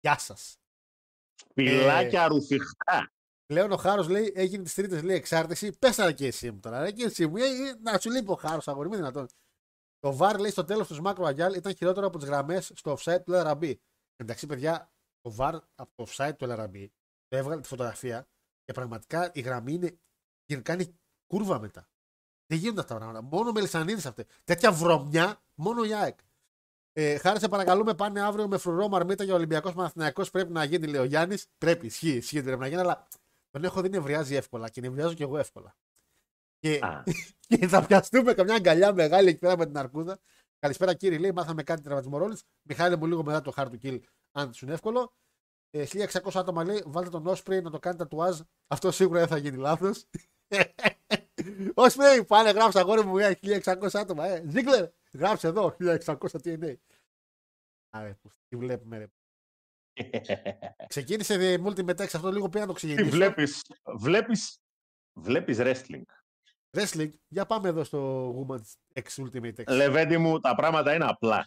γεια 0.01 0.19
σας. 0.19 0.59
Πιλάκια 1.55 2.27
ρουφιχτά. 2.29 3.11
Πλέον 3.47 3.73
ο 3.73 3.77
Χάρος 3.77 4.09
λέει 4.09 4.33
έγινε 4.35 4.63
τις 4.63 4.75
τρίτες 4.75 5.03
λέει 5.03 5.17
εξάρτηση. 5.17 5.79
Πέσαρα 5.79 6.13
και 6.13 6.27
εσύ 6.27 6.51
μου 6.51 6.61
τώρα. 6.61 6.81
ρε, 6.81 6.91
Και 6.91 7.05
εσύ 7.05 7.27
μου. 7.27 7.37
Ε, 7.37 7.41
ε, 7.45 7.75
να 7.83 7.99
σου 7.99 8.11
λείπει 8.11 8.31
ο 8.31 8.35
Χάρος, 8.35 8.69
αγόρι, 8.69 8.89
μη 8.89 8.97
δυνατόν. 8.97 9.27
Το 10.07 10.19
VAR 10.21 10.37
λέει 10.39 10.51
στο 10.51 10.65
τέλος 10.65 10.87
τους 10.87 11.01
Μάκρο 11.01 11.25
Αγιάλ 11.25 11.55
ήταν 11.55 11.75
χειρότερο 11.75 12.07
από 12.07 12.19
τις 12.19 12.29
γραμμές 12.29 12.73
στο 12.75 12.97
offside 12.99 13.23
του 13.25 13.33
LRB. 13.35 13.75
Εντάξει, 14.17 14.47
παιδιά, 14.47 14.93
το 15.21 15.35
VAR 15.39 15.59
από 15.75 15.91
το 15.95 16.07
offside 16.09 16.33
του 16.37 16.47
LRB 16.49 16.87
το 17.29 17.37
έβγαλε 17.37 17.61
τη 17.61 17.69
φωτογραφία 17.69 18.29
και 18.65 18.73
πραγματικά 18.73 19.31
η 19.35 19.41
γραμμή 19.41 19.73
είναι. 19.73 19.99
και 20.45 20.57
κάνει 20.57 20.99
κούρβα 21.27 21.61
μετά. 21.61 21.89
Δεν 22.47 22.59
γίνονται 22.59 22.81
αυτά 22.81 22.95
τα 22.95 23.01
πράγματα. 23.01 23.27
Μόνο 23.37 23.53
Μελισανίδης 23.53 24.07
αυτέ. 24.07 24.27
Τέτοια 24.45 24.73
βρωμιά, 24.73 25.43
μόνο 25.55 25.85
η 25.85 25.95
ΑΕΚ. 25.95 26.19
Ε, 26.93 27.19
χάρη 27.19 27.39
σε 27.39 27.49
παρακαλούμε, 27.49 27.95
πάνε 27.95 28.21
αύριο 28.21 28.49
με 28.49 28.59
φρουρό 28.59 28.89
μαρμίτα 28.89 29.25
για 29.25 29.35
Ολυμπιακός 29.35 29.73
Παναθυνιακό. 29.73 30.25
Πρέπει 30.31 30.53
να 30.53 30.65
γίνει, 30.65 30.87
λέει 30.87 31.01
ο 31.01 31.05
Γιάννης. 31.05 31.47
Πρέπει, 31.59 31.87
ισχύει, 31.87 32.17
ισχύει, 32.17 32.43
πρέπει 32.43 32.61
να 32.61 32.67
γίνει, 32.67 32.81
αλλά 32.81 33.09
τον 33.51 33.65
έχω 33.65 33.81
δει 33.81 33.89
νευριάζει 33.89 34.35
εύκολα 34.35 34.69
και 34.69 34.81
νευριάζω 34.81 35.15
κι 35.15 35.23
εγώ 35.23 35.39
εύκολα. 35.39 35.77
Και, 36.67 36.79
Α. 36.87 37.03
και 37.49 37.67
θα 37.69 37.87
πιαστούμε 37.87 38.35
καμιά 38.35 38.55
αγκαλιά 38.55 38.93
μεγάλη 38.95 39.29
εκεί 39.29 39.39
πέρα 39.39 39.57
με 39.57 39.67
την 39.67 39.79
αρκούδα. 39.79 40.19
Καλησπέρα 40.59 40.95
κύριε, 40.95 41.19
λέει, 41.19 41.33
μάθαμε 41.33 41.63
κάτι 41.63 41.83
τραυματισμό 41.83 42.19
ρόλη. 42.19 42.39
Μιχάλη 42.63 42.97
μου 42.97 43.07
λίγο 43.07 43.25
μετά 43.25 43.41
το 43.41 43.53
hard 43.57 43.69
to 43.69 43.77
kill, 43.83 44.01
αν 44.33 44.53
σου 44.53 44.65
είναι 44.65 44.75
εύκολο. 44.75 45.15
Ε, 45.71 45.85
1600 45.91 46.19
άτομα 46.35 46.65
λέει, 46.65 46.83
βάλτε 46.87 47.11
τον 47.11 47.27
Όσπρι 47.27 47.63
να 47.63 47.71
το 47.71 47.79
κάνει 47.79 47.97
τατουάζ. 47.97 48.41
Αυτό 48.67 48.91
σίγουρα 48.91 49.19
δεν 49.19 49.29
θα 49.29 49.37
γίνει 49.37 49.57
λάθος. 49.57 50.05
Όσπρι, 51.75 52.25
πάνε 52.25 52.51
γράψε 52.51 52.79
αγόρι 52.79 53.05
μου, 53.05 53.19
ε, 53.19 53.39
1600 53.43 53.89
άτομα. 53.93 54.27
Ε. 54.27 54.45
Ζίγκλερ, 54.49 54.89
γράψε 55.13 55.47
εδώ, 55.47 55.77
1600 55.81 56.17
TNA. 56.45 56.75
Άρα, 57.91 58.19
που 58.23 58.31
τι 58.49 58.57
βλέπουμε, 58.57 58.99
ρε. 58.99 59.07
Ξεκίνησε 60.87 61.35
ε, 61.35 61.63
Multimate 61.65 62.01
X 62.01 62.09
αυτό 62.15 62.33
λίγο 62.33 62.49
πέρα 62.49 62.67
να 62.67 62.73
το 62.73 62.79
Τι 62.79 62.87
ξεκινήσω. 62.87 63.17
βλέπεις, 63.17 63.63
βλέπεις, 63.97 64.61
βλέπεις 65.13 65.59
wrestling. 65.61 66.03
Wrestling, 66.77 67.11
για 67.29 67.47
πάμε 67.47 67.69
εδώ 67.69 67.85
στο 67.85 68.31
Women's 68.39 69.01
X 69.03 69.25
Ultimate 69.25 69.55
X. 69.55 69.65
Λεβέντη 69.67 70.19
μου, 70.19 70.39
τα 70.39 70.55
πράγματα 70.55 70.95
είναι 70.95 71.05
απλά. 71.05 71.45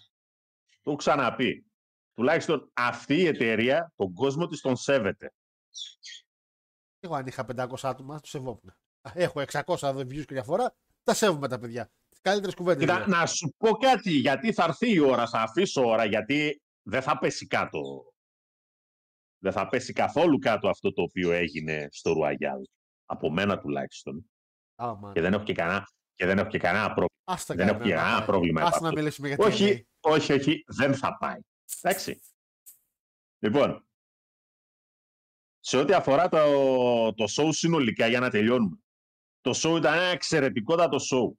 Το 0.65 0.89
έχω 0.91 0.95
ξαναπεί. 0.95 1.65
Τουλάχιστον 2.13 2.71
αυτή 2.73 3.15
η 3.15 3.25
εταιρεία, 3.25 3.93
τον 3.95 4.13
κόσμο 4.13 4.47
της 4.47 4.61
τον 4.61 4.75
σέβεται. 4.75 5.33
Εγώ 6.99 7.15
αν 7.15 7.27
είχα 7.27 7.45
500 7.45 7.65
άτομα, 7.81 8.19
τους 8.19 8.29
σεβόμουν. 8.29 8.73
Έχω 9.13 9.39
600 9.39 9.89
views 9.89 10.25
και 10.25 10.33
διαφορά, 10.33 10.75
τα 11.03 11.13
σέβομαι 11.13 11.47
τα 11.47 11.59
παιδιά. 11.59 11.91
Τις 12.09 12.19
καλύτερες 12.21 12.55
κουβέντες. 12.55 12.81
Κοίτα, 12.81 13.07
να 13.07 13.25
σου 13.25 13.53
πω 13.57 13.71
κάτι, 13.71 14.11
γιατί 14.11 14.53
θα 14.53 14.63
έρθει 14.63 14.91
η 14.93 14.99
ώρα, 14.99 15.27
θα 15.27 15.41
αφήσω 15.41 15.85
ώρα, 15.85 16.05
γιατί 16.05 16.61
δεν 16.81 17.01
θα 17.01 17.17
πέσει 17.17 17.47
κάτω. 17.47 18.13
Δεν 19.37 19.51
θα 19.51 19.67
πέσει 19.67 19.93
καθόλου 19.93 20.37
κάτω 20.37 20.69
αυτό 20.69 20.93
το 20.93 21.01
οποίο 21.01 21.31
έγινε 21.31 21.87
στο 21.91 22.13
Ρουαγιάλ. 22.13 22.61
Από 23.05 23.31
μένα 23.31 23.59
τουλάχιστον. 23.59 24.29
Και 25.13 25.21
δεν 25.21 25.33
έχω 25.33 25.43
και 25.43 25.53
κανένα, 25.53 25.87
και 26.13 26.25
δεν 26.25 26.37
έχω 26.37 26.49
και 26.49 26.57
κανένα 26.57 26.85
πρόβλημα. 26.85 27.07
Άστα 27.23 27.55
δεν 27.55 27.67
έχω 27.67 27.77
και 27.77 27.81
κανένα, 27.83 28.01
κανένα 28.01 28.19
να- 28.19 28.25
πρόβλημα. 28.25 28.61
Ας 28.61 28.75
επ' 28.75 28.81
να 28.81 28.87
αυτού. 28.87 28.99
μιλήσουμε 28.99 29.27
για 29.27 29.37
όχι, 29.39 29.85
TNA. 29.99 30.11
όχι, 30.11 30.33
όχι, 30.33 30.63
δεν 30.67 30.95
θα 30.95 31.17
πάει. 31.17 31.39
Εντάξει. 31.81 32.21
Λοιπόν, 33.39 33.87
σε 35.59 35.77
ό,τι 35.77 35.93
αφορά 35.93 36.29
το, 36.29 36.39
το 37.13 37.25
show 37.29 37.49
συνολικά, 37.51 38.07
για 38.07 38.19
να 38.19 38.29
τελειώνουμε. 38.29 38.77
Το 39.41 39.51
show 39.63 39.77
ήταν 39.77 39.93
ένα 39.93 40.03
εξαιρετικότατο 40.07 40.97
show. 40.97 41.31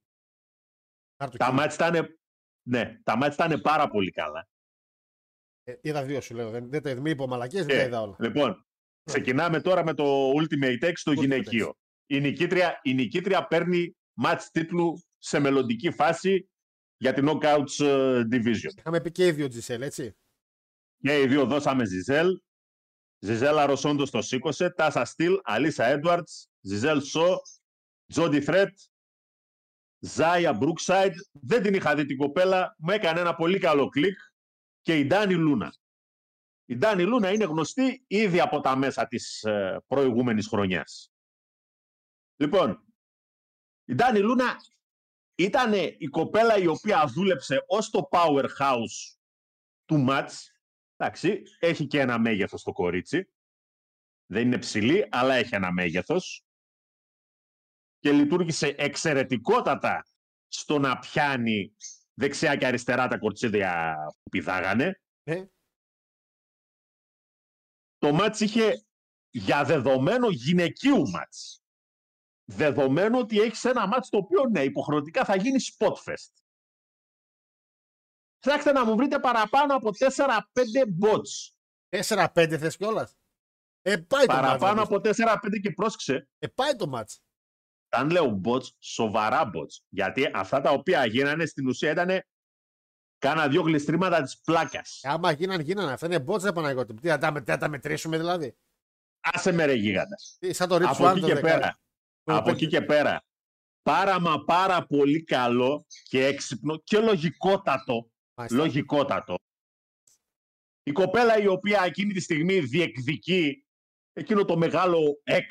Χάρτο 1.17 1.37
Τα 1.37 1.45
κύριο. 1.45 1.61
μάτς 1.61 1.75
ήταν, 1.75 2.17
ναι, 2.67 2.99
τα 3.03 3.17
μάτς 3.17 3.35
ήταν 3.35 3.61
πάρα 3.61 3.87
πολύ 3.89 4.11
καλά. 4.11 4.47
Ε, 5.63 5.73
είδα 5.81 6.03
δύο 6.03 6.21
σου 6.21 6.33
λέω. 6.35 6.49
Δεν, 6.49 6.69
δεν, 6.69 6.81
τα- 6.81 6.95
μην 6.95 7.05
είπα 7.05 7.27
μαλακίες, 7.27 7.65
δεν 7.65 7.75
Ε, 7.75 7.79
τα 7.79 7.85
είδα 7.87 8.01
όλα. 8.01 8.15
Λοιπόν, 8.19 8.65
ξεκινάμε 9.03 9.61
τώρα 9.61 9.83
με 9.83 9.93
το 9.93 10.29
Ultimate 10.31 10.83
X 10.83 10.93
το 11.03 11.11
Ultimate 11.11 11.15
γυναικείο. 11.19 11.75
Η 12.11 12.19
νικήτρια, 12.19 12.79
η 12.83 12.93
νικήτρια 12.93 13.47
παίρνει 13.47 13.95
match 14.23 14.41
τίτλου 14.51 15.03
σε 15.17 15.39
μελλοντική 15.39 15.91
φάση 15.91 16.49
για 16.97 17.13
την 17.13 17.27
Knockouts 17.29 17.85
ε, 17.85 18.21
Division. 18.31 18.77
Είχαμε 18.77 19.01
πει 19.01 19.11
και 19.11 19.27
οι 19.27 19.31
δύο 19.31 19.45
Giselle, 19.45 19.81
έτσι. 19.81 20.17
Και 20.97 21.21
οι 21.21 21.27
δύο 21.27 21.45
δώσαμε 21.45 21.85
Ζιζέλ. 21.85 22.41
Ζιζέλ 23.19 23.57
Αροσόντο 23.57 24.03
το 24.03 24.21
σήκωσε. 24.21 24.69
Tasha 24.69 25.05
Steelz, 25.05 25.39
Alisha 25.43 25.85
Edwards, 25.85 26.49
Gisele 26.61 27.01
Shaw, 27.01 27.41
Jody 28.07 28.41
Threat, 28.41 28.77
Xia 29.99 30.53
Brookside. 30.53 31.13
Δεν 31.31 31.61
την 31.61 31.73
είχα 31.73 31.95
δει 31.95 32.05
την 32.05 32.17
κοπέλα. 32.17 32.75
Μου 32.77 32.91
έκανε 32.91 33.19
ένα 33.19 33.35
πολύ 33.35 33.59
καλό 33.59 33.87
κλικ. 33.87 34.17
Και 34.81 34.97
η 34.97 35.05
Ντάνι 35.05 35.33
Λούνα. 35.33 35.73
Η 36.65 36.75
Ντάνι 36.75 37.03
Λούνα 37.03 37.31
είναι 37.31 37.45
γνωστή 37.45 38.03
ήδη 38.07 38.39
από 38.39 38.59
τα 38.59 38.75
μέσα 38.75 39.07
της 39.07 39.43
ε, 39.43 39.83
προηγούμενης 39.87 40.47
χρονιάς. 40.47 41.10
Λοιπόν, 42.41 42.85
η 43.85 43.95
Ντάνι 43.95 44.19
Λούνα 44.19 44.55
ήταν 45.35 45.73
η 45.97 46.07
κοπέλα 46.07 46.57
η 46.57 46.67
οποία 46.67 47.05
δούλεψε 47.05 47.63
ως 47.67 47.89
το 47.89 48.09
powerhouse 48.11 49.15
του 49.85 50.05
match. 50.09 50.31
Εντάξει, 50.95 51.43
έχει 51.59 51.87
και 51.87 51.99
ένα 51.99 52.19
μέγεθος 52.19 52.63
το 52.63 52.71
κορίτσι. 52.71 53.33
Δεν 54.25 54.45
είναι 54.45 54.57
ψηλή, 54.57 55.07
αλλά 55.11 55.33
έχει 55.33 55.55
ένα 55.55 55.71
μέγεθος. 55.71 56.45
Και 57.99 58.11
λειτουργήσε 58.11 58.67
εξαιρετικότατα 58.67 60.05
στο 60.47 60.79
να 60.79 60.99
πιάνει 60.99 61.75
δεξιά 62.13 62.55
και 62.55 62.65
αριστερά 62.65 63.07
τα 63.07 63.17
κορτσίδια 63.17 63.95
που 64.23 64.29
πηδάγανε. 64.29 65.01
Ε. 65.23 65.45
Το 67.97 68.13
μάτς 68.13 68.39
είχε 68.39 68.85
για 69.29 69.63
δεδομένο 69.63 70.29
γυναικείου 70.29 71.09
μάτς. 71.09 71.60
Δεδομένο 72.55 73.19
ότι 73.19 73.39
έχεις 73.39 73.63
ένα 73.65 73.87
μάτς 73.87 74.09
το 74.09 74.17
οποίο 74.17 74.43
ναι, 74.51 74.63
υποχρεωτικά 74.63 75.25
θα 75.25 75.35
γίνει 75.35 75.59
spotfest. 75.77 76.31
Ψάξτε 78.39 78.71
να 78.71 78.85
μου 78.85 78.95
βρείτε 78.95 79.19
παραπάνω 79.19 79.75
από 79.75 79.89
4-5 79.99 80.41
bots. 81.01 81.51
4-5 81.89 82.57
θες 82.59 82.77
κιόλας. 82.77 83.15
Ε, 83.81 83.97
πάει 83.97 84.25
το 84.25 84.33
Παραπάνω 84.33 84.75
μάτς. 84.75 84.87
από 84.89 85.01
4-5 85.03 85.59
και 85.61 85.71
πρόσεξε. 85.71 86.27
Ε, 86.39 86.47
πάει 86.47 86.75
το 86.75 86.87
μάτς. 86.87 87.21
Αν 87.89 88.09
λέω 88.09 88.41
bots, 88.45 88.63
σοβαρά 88.79 89.49
bots. 89.55 89.83
Γιατί 89.89 90.31
αυτά 90.33 90.61
τα 90.61 90.69
οποία 90.71 91.05
γίνανε 91.05 91.45
στην 91.45 91.67
ουσία 91.67 91.91
ήταν 91.91 92.21
κάνα 93.17 93.47
δύο 93.47 93.61
γλιστρήματα 93.61 94.21
της 94.21 94.39
πλάκας. 94.41 94.99
Ε, 95.03 95.09
άμα 95.09 95.31
γίνανε, 95.31 95.63
γίνανε. 95.63 95.91
Αυτά 95.91 96.05
είναι 96.05 96.23
bots, 96.27 96.41
ρε 96.43 96.51
Παναγιώτη. 96.51 96.93
Τι, 96.93 97.07
να 97.07 97.17
τα, 97.17 97.31
με- 97.31 97.43
να 97.47 97.57
τα 97.57 97.67
μετρήσουμε 97.69 98.17
δηλαδή; 98.17 98.57
Άσε 99.19 99.51
με 99.51 99.65
ρε 99.65 99.73
γίγαντας. 99.73 100.35
Τι, 100.39 100.53
Σαν 100.53 100.67
το 100.69 100.75
Rich 100.75 100.83
Από 100.83 101.05
One 101.05 101.11
εκεί 101.11 101.19
το 101.19 101.27
και 101.27 101.33
δεκάρι. 101.33 101.59
πέρα. 101.59 101.79
Το 102.31 102.37
Από 102.37 102.49
εκεί 102.49 102.67
και 102.67 102.81
πέρα. 102.81 103.23
Πάρα 103.81 104.19
μα 104.19 104.43
πάρα 104.43 104.85
πολύ 104.85 105.23
καλό 105.23 105.85
και 106.03 106.25
έξυπνο 106.25 106.77
και 106.83 106.99
λογικότατο. 106.99 108.09
Μάλιστα. 108.33 108.57
Λογικότατο. 108.57 109.35
Η 110.83 110.91
κοπέλα 110.91 111.37
η 111.41 111.47
οποία 111.47 111.83
εκείνη 111.83 112.13
τη 112.13 112.19
στιγμή 112.19 112.59
διεκδικεί 112.59 113.65
εκείνο 114.13 114.45
το 114.45 114.57
μεγάλο 114.57 115.21
X, 115.25 115.45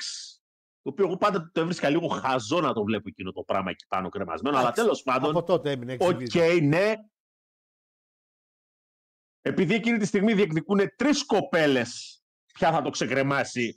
το 0.83 0.91
οποίο 0.91 1.05
εγώ 1.07 1.17
πάντα 1.17 1.51
το 1.53 1.61
έβρισκα 1.61 1.89
λίγο 1.91 2.09
χαζό 2.09 2.61
να 2.61 2.73
το 2.73 2.85
βλέπω 2.85 3.09
εκείνο 3.09 3.33
το 3.33 3.43
πράγμα 3.43 3.71
εκεί 3.71 3.87
πάνω 3.87 4.09
κρεμασμένο, 4.09 4.57
αλλά 4.57 4.65
Εντάξει, 4.67 4.83
τέλος 4.83 5.03
πάντων, 5.03 5.31
Από 5.31 5.43
τότε 5.43 5.71
έμεινε. 5.71 5.97
οκ, 6.01 6.21
εξελίσσεται. 6.21 6.61
ναι. 6.61 6.93
Επειδή 9.43 9.75
εκείνη 9.75 9.99
τη 9.99 10.07
στιγμή 10.07 10.35
διεκδικούν 10.35 10.81
τρεις 10.97 11.25
κοπέλες, 11.27 12.23
ποια 12.55 12.73
θα 12.73 12.83
το 12.83 12.91
ξεκρεμάσει, 12.91 13.75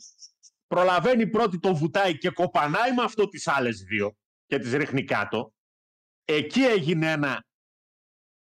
προλαβαίνει 0.74 1.22
η 1.22 1.28
πρώτη, 1.28 1.60
το 1.60 1.76
βουτάει 1.76 2.18
και 2.18 2.30
κοπανάει 2.30 2.94
με 2.94 3.04
αυτό 3.04 3.28
τις 3.28 3.48
άλλες 3.48 3.78
δύο 3.78 4.16
και 4.46 4.60
τις 4.60 4.74
ρίχνει 4.74 5.04
κάτω. 5.04 5.54
Εκεί 6.26 6.62
έγινε 6.62 7.12
ένα 7.12 7.46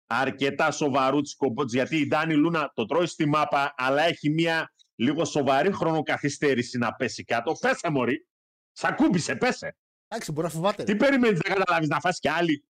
αρκετά 0.08 0.72
σοβαρούτσικο 0.72 1.50
botch, 1.50 1.74
γιατί 1.74 1.98
η 1.98 2.08
Dani 2.08 2.36
Luna 2.36 2.72
το 2.74 2.86
τρώει 2.86 3.06
στη 3.06 3.26
μάπα, 3.26 3.74
αλλά 3.78 4.02
έχει 4.02 4.30
μια 4.30 4.74
λίγο 4.96 5.26
σοβαρή 5.26 5.72
χρονοκαθυστέρηση 5.72 6.78
να 6.78 6.94
πέσει 6.94 7.24
κάτω. 7.24 7.52
Πέσε 7.60 7.90
μωρή, 7.90 8.28
σ' 8.72 8.84
ακούμπησε, 8.84 9.36
πέσε. 9.36 9.78
Εντάξει, 10.08 10.32
μπορεί 10.32 10.48
να 10.48 10.54
φοβάται. 10.54 10.84
Τι 10.84 10.96
περιμένεις 10.96 11.40
να 11.44 11.56
καταλάβεις 11.56 11.88
να 11.88 12.00
φας 12.00 12.20
κι 12.20 12.30
άλλη. 12.30 12.66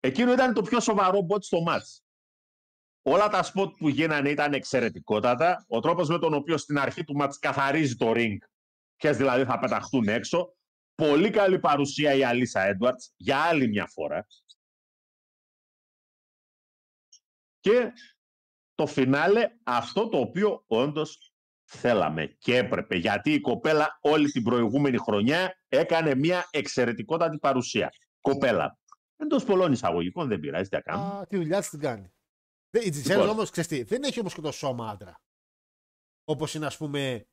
Εκείνο 0.00 0.32
ήταν 0.32 0.54
το 0.54 0.62
πιο 0.62 0.80
σοβαρό 0.80 1.20
μπότ 1.20 1.44
στο 1.44 1.60
μάτς. 1.60 2.02
Όλα 3.08 3.28
τα 3.28 3.42
σποτ 3.42 3.74
που 3.78 3.88
γίνανε 3.88 4.28
ήταν 4.28 4.52
εξαιρετικότατα. 4.52 5.64
Ο 5.68 5.80
τρόπος 5.80 6.08
με 6.08 6.18
τον 6.18 6.34
οποίο 6.34 6.56
στην 6.56 6.78
αρχή 6.78 7.04
του 7.04 7.14
μάτς 7.14 7.38
καθαρίζει 7.38 7.96
το 7.96 8.12
ring, 8.14 8.36
ποιες 8.96 9.16
δηλαδή 9.16 9.44
θα 9.44 9.58
πεταχτούν 9.58 10.08
έξω. 10.08 10.56
Πολύ 10.94 11.30
καλή 11.30 11.58
παρουσία 11.58 12.14
η 12.14 12.24
Αλίσα 12.24 12.60
Έντουαρτς 12.60 13.12
για 13.16 13.38
άλλη 13.38 13.68
μια 13.68 13.86
φορά. 13.86 14.26
Και 17.60 17.92
το 18.74 18.86
φινάλε 18.86 19.50
αυτό 19.62 20.08
το 20.08 20.18
οποίο 20.18 20.64
όντως 20.66 21.32
θέλαμε 21.64 22.26
και 22.26 22.56
έπρεπε. 22.56 22.96
Γιατί 22.96 23.32
η 23.32 23.40
κοπέλα 23.40 23.98
όλη 24.00 24.30
την 24.30 24.42
προηγούμενη 24.42 24.98
χρονιά 24.98 25.58
έκανε 25.68 26.14
μια 26.14 26.48
εξαιρετικότατη 26.50 27.38
παρουσία. 27.38 27.90
Κοπέλα. 28.20 28.78
Εντός 29.16 29.44
πολλών 29.44 29.72
εισαγωγικών 29.72 30.28
δεν 30.28 30.40
πειράζει, 30.40 30.68
τι 30.68 30.74
να 30.74 30.82
κάνουμε. 30.82 31.18
Α, 31.18 31.26
τη 31.26 31.36
δουλειά 31.36 31.58
της 31.58 31.68
την 31.68 31.80
κάνει. 31.80 32.10
Δεν- 32.70 32.82
Η 32.86 32.90
Τζιζέλ 32.90 33.16
Λοιπόν. 33.16 33.30
όμως, 33.32 33.50
ξέρεις 33.50 33.68
τι, 33.70 33.82
δεν 33.82 34.02
έχει 34.02 34.20
όμως 34.20 34.34
και 34.34 34.40
το 34.40 34.52
σώμα 34.52 34.88
άντρα. 34.88 35.20
Όπως 36.24 36.54
είναι, 36.54 36.66
ας 36.66 36.76
πούμε, 36.76 37.26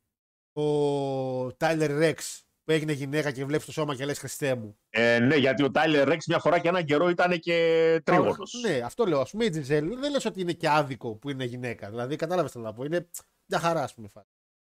ο 0.52 1.52
Τάιλερ 1.54 1.90
Ρεξ 1.98 2.44
που 2.64 2.72
έγινε 2.72 2.92
γυναίκα 2.92 3.30
και 3.32 3.44
βλέπεις 3.44 3.66
το 3.66 3.72
σώμα 3.72 3.94
και 3.96 4.04
λες 4.04 4.18
Χριστέ 4.18 4.54
μου. 4.54 4.78
Ε, 4.90 5.18
ναι, 5.18 5.36
γιατί 5.36 5.62
ο 5.62 5.70
Τάιλερ 5.70 6.08
Ρέξ 6.08 6.26
μια 6.26 6.38
φορά 6.38 6.58
και 6.58 6.68
έναν 6.68 6.84
καιρό 6.84 7.08
ήταν 7.08 7.38
και 7.40 8.00
τρίγωνος. 8.04 8.52
Ναι, 8.66 8.78
αυτό 8.78 9.04
λέω. 9.04 9.20
Α 9.20 9.24
πούμε 9.30 9.44
η 9.44 9.50
Τζιζέλ 9.50 9.98
δεν 10.00 10.10
λες 10.10 10.24
ότι 10.24 10.40
είναι 10.40 10.52
και 10.52 10.68
άδικο 10.68 11.14
που 11.16 11.30
είναι 11.30 11.44
γυναίκα. 11.44 11.90
Δηλαδή, 11.90 12.16
κατάλαβες 12.16 12.50
τι 12.50 12.56
θέλω 12.56 12.68
να 12.70 12.74
πω. 12.74 12.84
Είναι 12.84 13.08
μια 13.46 13.58
χαρά, 13.60 13.82
ας 13.82 13.94
πούμε. 13.94 14.08
φάση. 14.08 14.26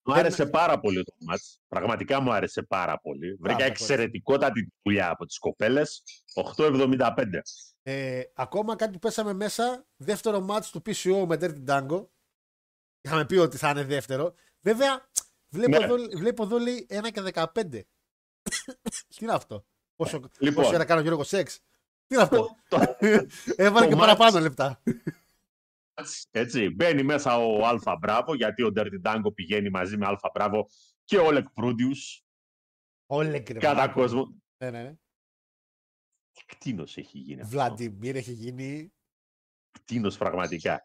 Μου 0.02 0.14
άρεσε 0.14 0.46
πάρα 0.46 0.80
πολύ 0.80 1.04
το 1.04 1.12
μάτς. 1.18 1.60
Πραγματικά 1.68 2.20
μου 2.20 2.32
άρεσε 2.32 2.62
πάρα 2.62 2.98
πολύ. 2.98 3.34
Βρήκα 3.34 3.56
πολύ. 3.56 3.68
εξαιρετικότατη 3.68 4.72
δουλειά 4.82 5.10
από 5.10 5.26
τις 5.26 5.38
κοπέλες. 5.38 6.02
8,75. 6.34 7.42
Ε, 7.90 8.22
ακόμα 8.34 8.76
κάτι 8.76 8.92
που 8.92 8.98
πέσαμε 8.98 9.32
μέσα, 9.32 9.86
δεύτερο 9.96 10.40
μάτς 10.40 10.70
του 10.70 10.82
PCO 10.86 11.24
με 11.28 11.36
Dirty 11.40 11.64
Dango. 11.66 12.06
Είχαμε 13.00 13.26
πει 13.26 13.36
ότι 13.36 13.56
θα 13.56 13.70
είναι 13.70 13.84
δεύτερο. 13.84 14.34
Βέβαια, 14.60 15.08
βλέπω, 15.48 15.78
Ναι. 15.78 15.84
εδώ, 15.84 15.96
βλέπω 16.16 16.42
εδώ 16.42 16.58
λέει 16.58 16.86
1 16.90 17.10
και 17.12 17.20
15. 17.20 17.44
Τι 19.08 19.16
είναι 19.20 19.32
αυτό; 19.32 19.66
Πόσο, 19.96 20.20
Λοιπόν. 20.38 20.62
πόση 20.62 20.74
ώρα 20.74 20.84
κάνω 20.84 21.00
Γιώργο 21.00 21.24
σεξ; 21.24 21.58
Τι 22.06 22.14
είναι 22.14 22.22
αυτό; 22.22 22.56
Το- 22.68 22.78
Έβαλε 23.56 23.84
το 23.86 23.90
και 23.90 23.96
μάτς- 23.96 24.16
παραπάνω 24.16 24.38
λεπτά. 24.40 24.82
Έτσι, 26.30 26.68
μπαίνει 26.70 27.02
μέσα 27.02 27.38
ο 27.38 27.66
Alpha 27.66 27.96
Bravo, 27.96 28.34
γιατί 28.34 28.62
ο 28.62 28.72
Dirty 28.76 29.02
Dango 29.04 29.34
πηγαίνει 29.34 29.70
μαζί 29.70 29.96
με 29.96 30.06
Alpha 30.06 30.30
Bravo 30.34 30.68
και 31.04 31.18
Oleg 31.18 31.48
Prudius. 31.50 32.22
Oleg 33.06 33.54
Κατά 33.54 33.88
κόσμο. 33.88 34.42
Ναι, 34.64 34.70
ναι, 34.70 34.82
ναι. 34.82 34.94
Κτήνος 36.46 36.96
έχει 36.96 37.18
γίνει 37.18 37.40
αυτό. 37.40 37.52
Βλαντιμίρ 37.56 38.16
έχει 38.16 38.32
γίνει. 38.32 38.92
κτήνος 39.70 40.16
πραγματικά. 40.16 40.82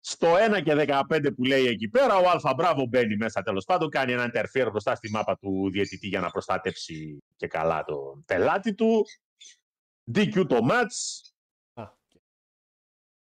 Στο 0.00 0.34
1 0.56 0.62
και 0.62 0.74
15 0.74 1.32
που 1.36 1.44
λέει 1.44 1.66
εκεί 1.66 1.88
πέρα, 1.88 2.16
ο 2.16 2.28
Alpha 2.30 2.54
Bravo 2.54 2.86
μπαίνει 2.86 3.16
μέσα 3.16 3.42
τέλος 3.42 3.64
πάντων, 3.64 3.90
κάνει 3.90 4.12
ένα 4.12 4.30
interfere 4.34 4.68
μπροστά 4.70 4.94
στη 4.94 5.10
μάπα 5.10 5.36
του 5.38 5.70
διαιτητή 5.70 6.06
για 6.06 6.20
να 6.20 6.30
προστατέψει 6.30 7.18
και 7.36 7.46
καλά 7.46 7.84
τον 7.84 8.24
πελάτη 8.24 8.74
του. 8.74 9.04
DQ 10.14 10.46
το 10.48 10.58
match, 10.70 11.30
Α, 11.72 11.82
οκ. 11.82 12.20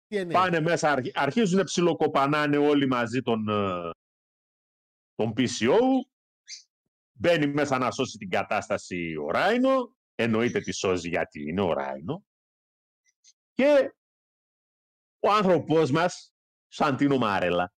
Τι 0.07 0.19
είναι. 0.19 0.33
πάνε 0.33 0.61
μέσα, 0.61 0.91
αρχ- 0.93 1.19
αρχίζουν 1.19 1.65
ψιλοκοπανάνε 1.65 2.57
όλοι 2.57 2.87
μαζί 2.87 3.23
τον, 3.23 3.49
ε, 3.49 3.91
τον 5.15 5.33
PCO. 5.37 5.79
Μπαίνει 7.13 7.47
μέσα 7.47 7.79
να 7.79 7.91
σώσει 7.91 8.19
την 8.19 8.31
κατάσταση 8.31 9.17
ο 9.17 9.31
Rhino. 9.31 9.95
Εννοείται 10.23 10.61
τη 10.61 10.73
σώζει 10.73 11.09
γιατί 11.09 11.49
είναι 11.49 11.61
ο 11.61 11.73
Rhino. 11.73 12.25
Και 13.55 13.93
ο 15.21 15.31
άνθρωπός 15.33 15.91
μας, 15.91 16.33
Santino 16.69 17.17
Marella, 17.19 17.73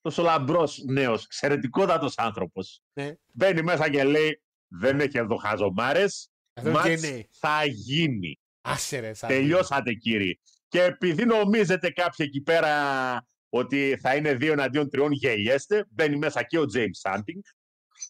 τόσο 0.00 0.22
λαμπρός 0.22 0.82
νέος, 0.84 1.24
εξαιρετικότατος 1.24 2.14
άνθρωπος, 2.18 2.82
Ναι. 2.92 3.14
μπαίνει 3.32 3.62
μέσα 3.62 3.90
και 3.90 4.04
λέει 4.04 4.42
δεν 4.68 5.00
έχει 5.00 5.18
εδώ 5.18 5.36
χαζομάρες, 5.36 6.30
Αυτό 6.54 6.70
μάτς 6.70 6.88
είναι 6.88 7.20
DNA. 7.20 7.26
θα 7.30 7.64
γίνει. 7.64 8.40
Άσε 8.60 8.98
ρε, 8.98 9.14
σαν- 9.14 9.28
Τελειώσατε 9.30 9.92
κύριοι. 9.92 10.40
Και 10.68 10.82
επειδή 10.82 11.24
νομίζετε 11.24 11.90
κάποιοι 11.90 12.26
εκεί 12.28 12.40
πέρα 12.40 13.26
ότι 13.48 13.98
θα 14.00 14.16
είναι 14.16 14.34
δύο 14.34 14.52
εναντίον 14.52 14.90
τριών 14.90 15.12
γελιέστε, 15.12 15.86
μπαίνει 15.90 16.16
μέσα 16.16 16.42
και 16.42 16.58
ο 16.58 16.64
James 16.74 17.10
Something. 17.10 17.40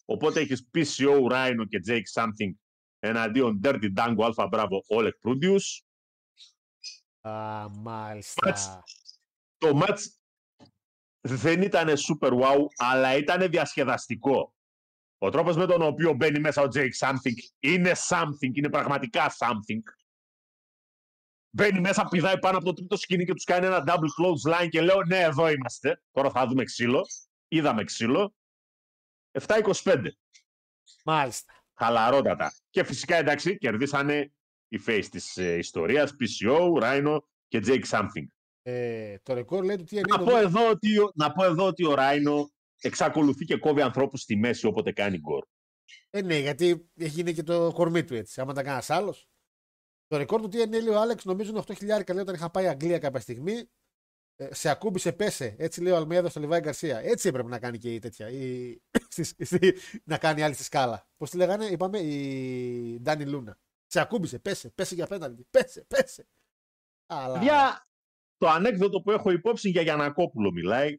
Οπότε 0.05 0.39
έχεις 0.39 0.69
PCO 0.73 1.27
Rhino 1.31 1.63
και 1.67 1.79
Jake 1.87 2.21
Something 2.21 2.51
εναντίον 3.03 3.59
Dirty 3.63 3.93
Dango 3.95 4.33
Alpha 4.33 4.49
Bravo 4.49 4.97
Oleg 4.97 5.11
Prudius. 5.23 5.81
Α, 7.21 7.69
μάλιστα. 7.69 8.47
Μάτς. 8.47 8.79
Το 9.57 9.81
match 9.83 9.99
δεν 11.21 11.61
ήταν 11.61 11.87
super 11.89 12.31
wow, 12.41 12.65
αλλά 12.75 13.15
ήταν 13.15 13.49
διασκεδαστικό. 13.49 14.55
Ο 15.17 15.29
τρόπος 15.29 15.55
με 15.55 15.65
τον 15.65 15.81
οποίο 15.81 16.13
μπαίνει 16.13 16.39
μέσα 16.39 16.61
ο 16.61 16.67
Jake 16.73 16.93
Something 16.99 17.35
είναι 17.59 17.91
something, 18.09 18.53
είναι 18.53 18.69
πραγματικά 18.69 19.35
something. 19.37 19.81
Μπαίνει 21.55 21.79
μέσα, 21.79 22.07
πηδάει 22.07 22.39
πάνω 22.39 22.57
από 22.57 22.65
το 22.65 22.73
τρίτο 22.73 22.95
σκηνή 22.95 23.25
και 23.25 23.33
τους 23.33 23.43
κάνει 23.43 23.65
ένα 23.65 23.83
double 23.87 23.99
close 23.99 24.53
line 24.53 24.69
και 24.69 24.81
λέω 24.81 25.03
ναι 25.03 25.19
εδώ 25.19 25.49
είμαστε, 25.49 26.03
τώρα 26.11 26.31
θα 26.31 26.47
δούμε 26.47 26.63
ξύλο. 26.63 27.05
Είδαμε 27.47 27.83
ξύλο. 27.83 28.35
7-25. 29.31 30.07
Μάλιστα. 31.05 31.62
Χαλαρότατα. 31.83 32.53
Και 32.69 32.83
φυσικά 32.83 33.15
εντάξει 33.15 33.57
κερδίσανε 33.57 34.31
οι 34.67 34.79
face 34.87 35.05
της 35.11 35.37
ε, 35.37 35.57
ιστορίας, 35.57 36.11
PCO, 36.19 36.81
Rhino 36.81 37.17
και 37.47 37.61
Jake 37.65 37.83
Something. 37.89 38.25
Ε, 38.61 39.15
το 39.23 39.33
ρεκόρ 39.33 39.63
λέει 39.63 39.75
του 39.75 39.83
TNA. 39.91 40.01
Να 40.07 40.17
το- 40.17 40.23
πω, 40.23 40.37
εδώ 40.37 40.69
ότι, 40.69 40.97
ο- 40.99 41.11
να 41.15 41.31
πω 41.31 41.43
εδώ 41.43 41.65
ότι 41.65 41.85
ο 41.85 41.93
Ράινο 41.93 42.51
εξακολουθεί 42.81 43.45
και 43.45 43.57
κόβει 43.57 43.81
ανθρώπους 43.81 44.21
στη 44.21 44.35
μέση 44.35 44.65
όποτε 44.65 44.91
κάνει 44.91 45.17
γκορ. 45.17 45.45
Ε, 46.09 46.21
ναι, 46.21 46.37
γιατί 46.37 46.89
έχει 46.95 47.09
γίνει 47.09 47.33
και 47.33 47.43
το 47.43 47.71
κορμί 47.73 48.03
του 48.03 48.13
έτσι. 48.15 48.41
Άμα 48.41 48.53
τα 48.53 48.63
κανένα 48.63 48.83
άλλος. 48.87 49.27
Το 50.07 50.17
ρεκόρ 50.17 50.41
του 50.41 50.47
TNA 50.51 50.69
λέει 50.69 50.87
ο 50.87 50.99
Άλεξ 50.99 51.25
νομίζω 51.25 51.49
είναι 51.49 51.59
8.000 51.67 52.13
λέει 52.13 52.21
όταν 52.21 52.35
είχα 52.35 52.49
πάει 52.49 52.67
Αγγλία 52.67 52.99
κάποια 52.99 53.19
στιγμή. 53.19 53.69
Ε, 54.35 54.53
σε 54.53 54.69
ακούμπησε, 54.69 55.11
πέσε. 55.11 55.55
Έτσι 55.57 55.81
λέει 55.81 55.93
ο 55.93 55.95
Αλμέδος 55.95 56.31
στο 56.31 56.39
Λιβάη 56.39 56.59
Γκαρσία. 56.59 56.99
Έτσι 56.99 57.27
έπρεπε 57.27 57.49
να 57.49 57.59
κάνει 57.59 57.77
και 57.77 57.93
η 57.93 57.99
τέτοια. 57.99 58.29
Η... 58.29 58.77
στη- 59.09 59.45
στη- 59.45 59.75
να 60.03 60.17
κάνει 60.17 60.41
άλλη 60.41 60.53
στη 60.53 60.63
σκάλα. 60.63 61.07
Πώς 61.17 61.29
τη 61.29 61.37
λέγανε, 61.37 61.65
είπαμε, 61.65 61.99
η 61.99 62.99
Ντάνι 63.01 63.25
Λούνα. 63.25 63.57
Σε 63.87 63.99
ακούμπησε, 63.99 64.39
πέσε, 64.39 64.69
πέσε 64.69 64.95
για 64.95 65.07
πέναλτι. 65.07 65.47
Πέσε, 65.49 65.85
πέσε. 65.87 66.27
Αλλά. 67.05 67.41
Για 67.41 67.87
το 68.37 68.47
ανέκδοτο 68.47 69.01
που 69.01 69.11
έχω 69.11 69.31
υπόψη 69.31 69.69
για 69.69 69.81
Γιανακόπουλο 69.81 70.51
μιλάει. 70.51 70.97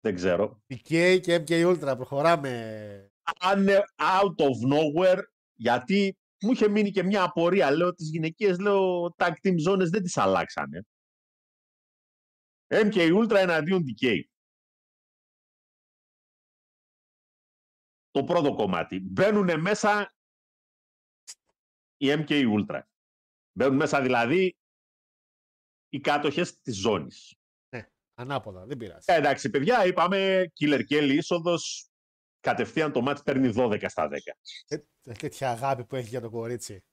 Δεν 0.00 0.14
ξέρω. 0.14 0.62
PK 0.68 1.18
και 1.22 1.44
MK 1.46 1.50
Ultra, 1.50 1.94
προχωράμε. 1.96 3.10
Αν 3.40 3.62
είναι 3.62 3.82
out 3.96 4.44
of 4.44 4.72
nowhere, 4.72 5.22
γιατί 5.54 6.18
μου 6.40 6.52
είχε 6.52 6.68
μείνει 6.68 6.90
και 6.90 7.02
μια 7.02 7.22
απορία. 7.22 7.70
Λέω 7.70 7.94
τις 7.94 8.08
γυναικείες, 8.08 8.58
λέω 8.58 9.14
tag 9.16 9.32
team 9.42 9.54
zones 9.68 9.86
δεν 9.90 10.02
τις 10.02 10.16
αλλάξανε. 10.16 10.86
MK 12.68 13.22
Ultra 13.22 13.34
εναντίον 13.34 13.84
DK. 13.86 14.22
Το 18.10 18.24
πρώτο 18.24 18.54
κομμάτι. 18.54 19.00
Μπαίνουν 19.00 19.60
μέσα 19.60 20.14
οι 21.96 22.06
MK 22.08 22.30
Ultra. 22.30 22.80
Μπαίνουν 23.52 23.76
μέσα 23.76 24.02
δηλαδή 24.02 24.56
οι 25.88 26.00
κάτοχες 26.00 26.60
της 26.60 26.76
ζώνης. 26.76 27.32
Ανάποδα, 28.14 28.66
δεν 28.66 28.76
πειράζει. 28.76 29.04
Ε, 29.06 29.14
εντάξει, 29.14 29.50
παιδιά, 29.50 29.86
είπαμε 29.86 30.50
Killer 30.60 30.80
Kelly 30.90 31.14
είσοδος. 31.16 31.90
Κατευθείαν 32.40 32.92
το 32.92 33.00
μάτι 33.00 33.22
παίρνει 33.22 33.52
12 33.56 33.84
στα 33.88 34.08
10. 34.08 34.12
Ε, 34.68 34.78
τέτοια 35.12 35.50
αγάπη 35.50 35.84
που 35.84 35.96
έχει 35.96 36.08
για 36.08 36.20
το 36.20 36.30
κορίτσι. 36.30 36.84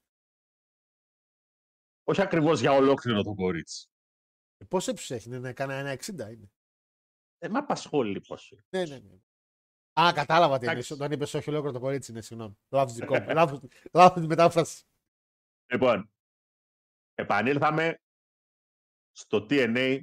Όχι 2.04 2.20
ακριβώς 2.20 2.60
για 2.60 2.72
ολόκληρο 2.72 3.22
το 3.22 3.34
κορίτσι. 3.34 3.88
Ε, 4.58 4.64
Πόσο 4.64 4.90
ύψο 4.90 5.14
έχει, 5.14 5.28
είναι 5.34 5.52
κανένα 5.52 5.88
ένα 5.88 5.98
60 6.04 6.32
είναι. 6.32 6.50
Ε, 7.38 7.48
με 7.48 7.58
απασχολεί 7.58 8.20
πόσο. 8.20 8.56
Ναι, 8.68 8.84
ναι, 8.84 8.98
ναι. 8.98 9.18
Α, 10.00 10.12
κατάλαβα 10.14 10.58
τι 10.58 10.64
Εντάξει. 10.64 10.68
εννοείς. 10.68 10.90
Όταν 10.90 11.12
είπες 11.12 11.34
όχι 11.34 11.50
ολόκληρο 11.50 11.72
το 11.74 11.80
κορίτσι, 11.80 12.12
ναι, 12.12 12.20
συγγνώμη. 12.20 12.58
Λάθος 12.68 12.92
δικό 12.94 13.18
μου. 13.20 13.28
Λάθος- 13.32 13.60
Λάθος 13.92 14.18
της 14.18 14.26
μετάφρασης. 14.26 14.84
Λοιπόν, 15.72 16.10
επανήλθαμε 17.14 18.00
στο 19.12 19.46
TNA, 19.50 20.00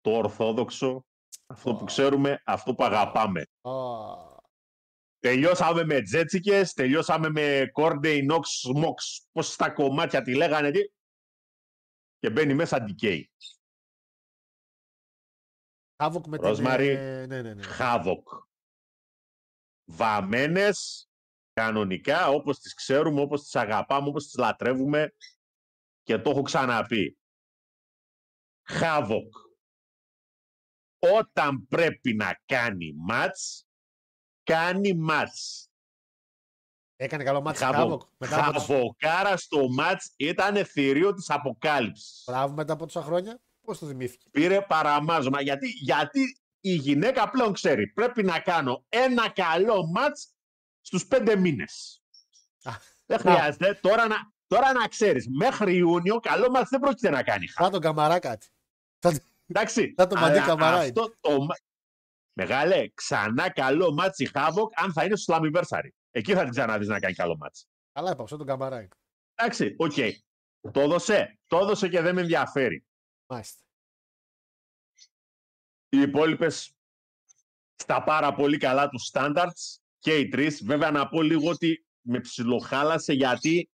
το 0.00 0.10
ορθόδοξο, 0.10 1.06
αυτό 1.46 1.74
που 1.74 1.84
ξέρουμε, 1.84 2.42
αυτό 2.44 2.74
που 2.74 2.84
αγαπάμε. 2.84 3.40
Α, 3.60 3.70
Τελειώσαμε 5.18 5.84
με 5.84 6.02
τζέτσικες, 6.02 6.72
τελειώσαμε 6.72 7.28
με 7.30 7.70
Corday, 7.74 8.30
Nox, 8.30 8.40
Mox, 8.84 8.94
πώς 9.32 9.52
στα 9.52 9.70
κομμάτια 9.70 10.22
τη 10.22 10.34
λέγανε, 10.36 10.70
τι. 10.70 10.80
Και 12.18 12.30
μπαίνει 12.30 12.54
μέσα 12.54 12.84
DK. 12.88 13.22
Havoc 16.02 16.26
με 16.26 16.38
την... 16.38 16.48
Rosemary. 16.48 16.94
ε, 16.96 17.26
Ναι, 17.26 17.42
ναι, 17.42 17.54
ναι. 17.54 17.62
Havoc. 17.78 18.22
Βαμμένες, 19.90 21.08
κανονικά, 21.52 22.28
όπως 22.28 22.58
τις 22.58 22.74
ξέρουμε, 22.74 23.20
όπως 23.20 23.42
τις 23.42 23.56
αγαπάμε, 23.56 24.08
όπως 24.08 24.24
τις 24.24 24.34
λατρεύουμε 24.38 25.14
και 26.02 26.18
το 26.18 26.30
έχω 26.30 26.42
ξαναπεί. 26.42 27.18
Havoc. 28.80 29.28
Όταν 31.18 31.66
πρέπει 31.66 32.14
να 32.14 32.40
κάνει 32.46 32.92
μάτς, 32.96 33.66
κάνει 34.42 34.94
μάτς. 34.94 35.66
Έκανε 36.96 37.24
καλό 37.24 37.40
μάτι 37.40 37.58
Χαβο- 37.58 37.94
Havoc. 37.96 38.08
Μετά 38.18 38.46
από, 38.46 38.52
τους... 38.52 38.66
Χαβοκάρα 38.66 39.36
στο 39.36 39.68
μάτς 39.68 40.14
ήταν 40.16 40.64
θηρίο 40.66 41.12
της 41.14 41.30
αποκάλυψης. 41.30 42.24
Μπράβο, 42.26 42.54
μετά 42.54 42.72
από 42.72 42.84
τόσα 42.84 43.02
χρόνια. 43.02 43.40
Πώς 43.64 43.78
το 43.78 43.86
θυμήθηκε. 43.86 44.28
Πήρε 44.30 44.60
παραμάζωμα. 44.60 45.40
Γιατί, 45.42 45.68
γιατί 45.68 46.20
η 46.60 46.74
γυναίκα 46.74 47.30
πλέον 47.30 47.52
ξέρει. 47.52 47.88
Πρέπει 47.88 48.22
να 48.22 48.40
κάνω 48.40 48.84
ένα 48.88 49.28
καλό 49.30 49.86
μάτς 49.86 50.34
στους 50.80 51.06
πέντε 51.06 51.36
μήνες. 51.36 52.02
Α, 52.62 52.72
Δεν 53.06 53.18
χρειάζεται. 53.18 53.78
Τώρα 53.82 54.06
να, 54.06 54.16
τώρα 54.46 54.72
να 54.72 54.88
ξέρεις. 54.88 55.26
Μέχρι 55.28 55.76
Ιούνιο 55.76 56.20
καλό 56.20 56.50
μάτς 56.50 56.68
δεν 56.68 56.80
πρόκειται 56.80 57.10
να 57.10 57.22
κάνει. 57.22 57.46
Θα 57.46 57.70
τον 57.70 57.80
καμαρά 57.80 58.18
κάτι. 58.18 58.46
Θα... 58.98 59.20
Εντάξει. 59.46 59.94
Θα 59.96 60.06
το 60.06 60.16
μαντί 60.18 60.36
αλλά 60.38 60.46
καμαρά 60.46 60.76
αυτό 60.78 61.14
το 61.20 61.30
μα- 61.42 61.56
Μεγάλε, 62.34 62.88
ξανά 62.94 63.50
καλό 63.50 63.92
μάτς 63.92 64.18
η 64.18 64.26
Χάβοκ 64.26 64.72
αν 64.80 64.92
θα 64.92 65.04
είναι 65.04 65.16
στο 65.16 65.34
Slammiversary. 65.36 65.88
Εκεί 66.10 66.34
θα 66.34 66.42
την 66.42 66.50
ξαναδείς 66.50 66.88
να 66.88 67.00
κάνει 67.00 67.14
καλό 67.14 67.36
μάτς. 67.36 67.66
Καλά 67.92 68.10
είπα, 68.10 68.26
σαν 68.26 68.38
τον 68.38 68.46
καμαρά. 68.46 68.88
Εντάξει, 69.34 69.74
οκ. 69.78 69.92
Το 70.72 70.80
έδωσε. 70.80 71.38
Το 71.46 71.58
έδωσε 71.58 71.88
και 71.88 72.00
δεν 72.00 72.14
με 72.14 72.20
ενδιαφέρει. 72.20 72.86
Μάλιστα. 73.26 73.62
Οι 75.88 76.00
υπόλοιπες 76.00 76.76
στα 77.74 78.02
πάρα 78.02 78.34
πολύ 78.34 78.58
καλά 78.58 78.88
τους 78.88 79.10
standards 79.12 79.80
και 79.98 80.18
οι 80.18 80.28
τρεις. 80.28 80.64
Βέβαια 80.64 80.90
να 80.90 81.08
πω 81.08 81.22
λίγο 81.22 81.50
ότι 81.50 81.86
με 82.00 82.20
ψιλοχάλασε 82.20 83.12
γιατί 83.12 83.70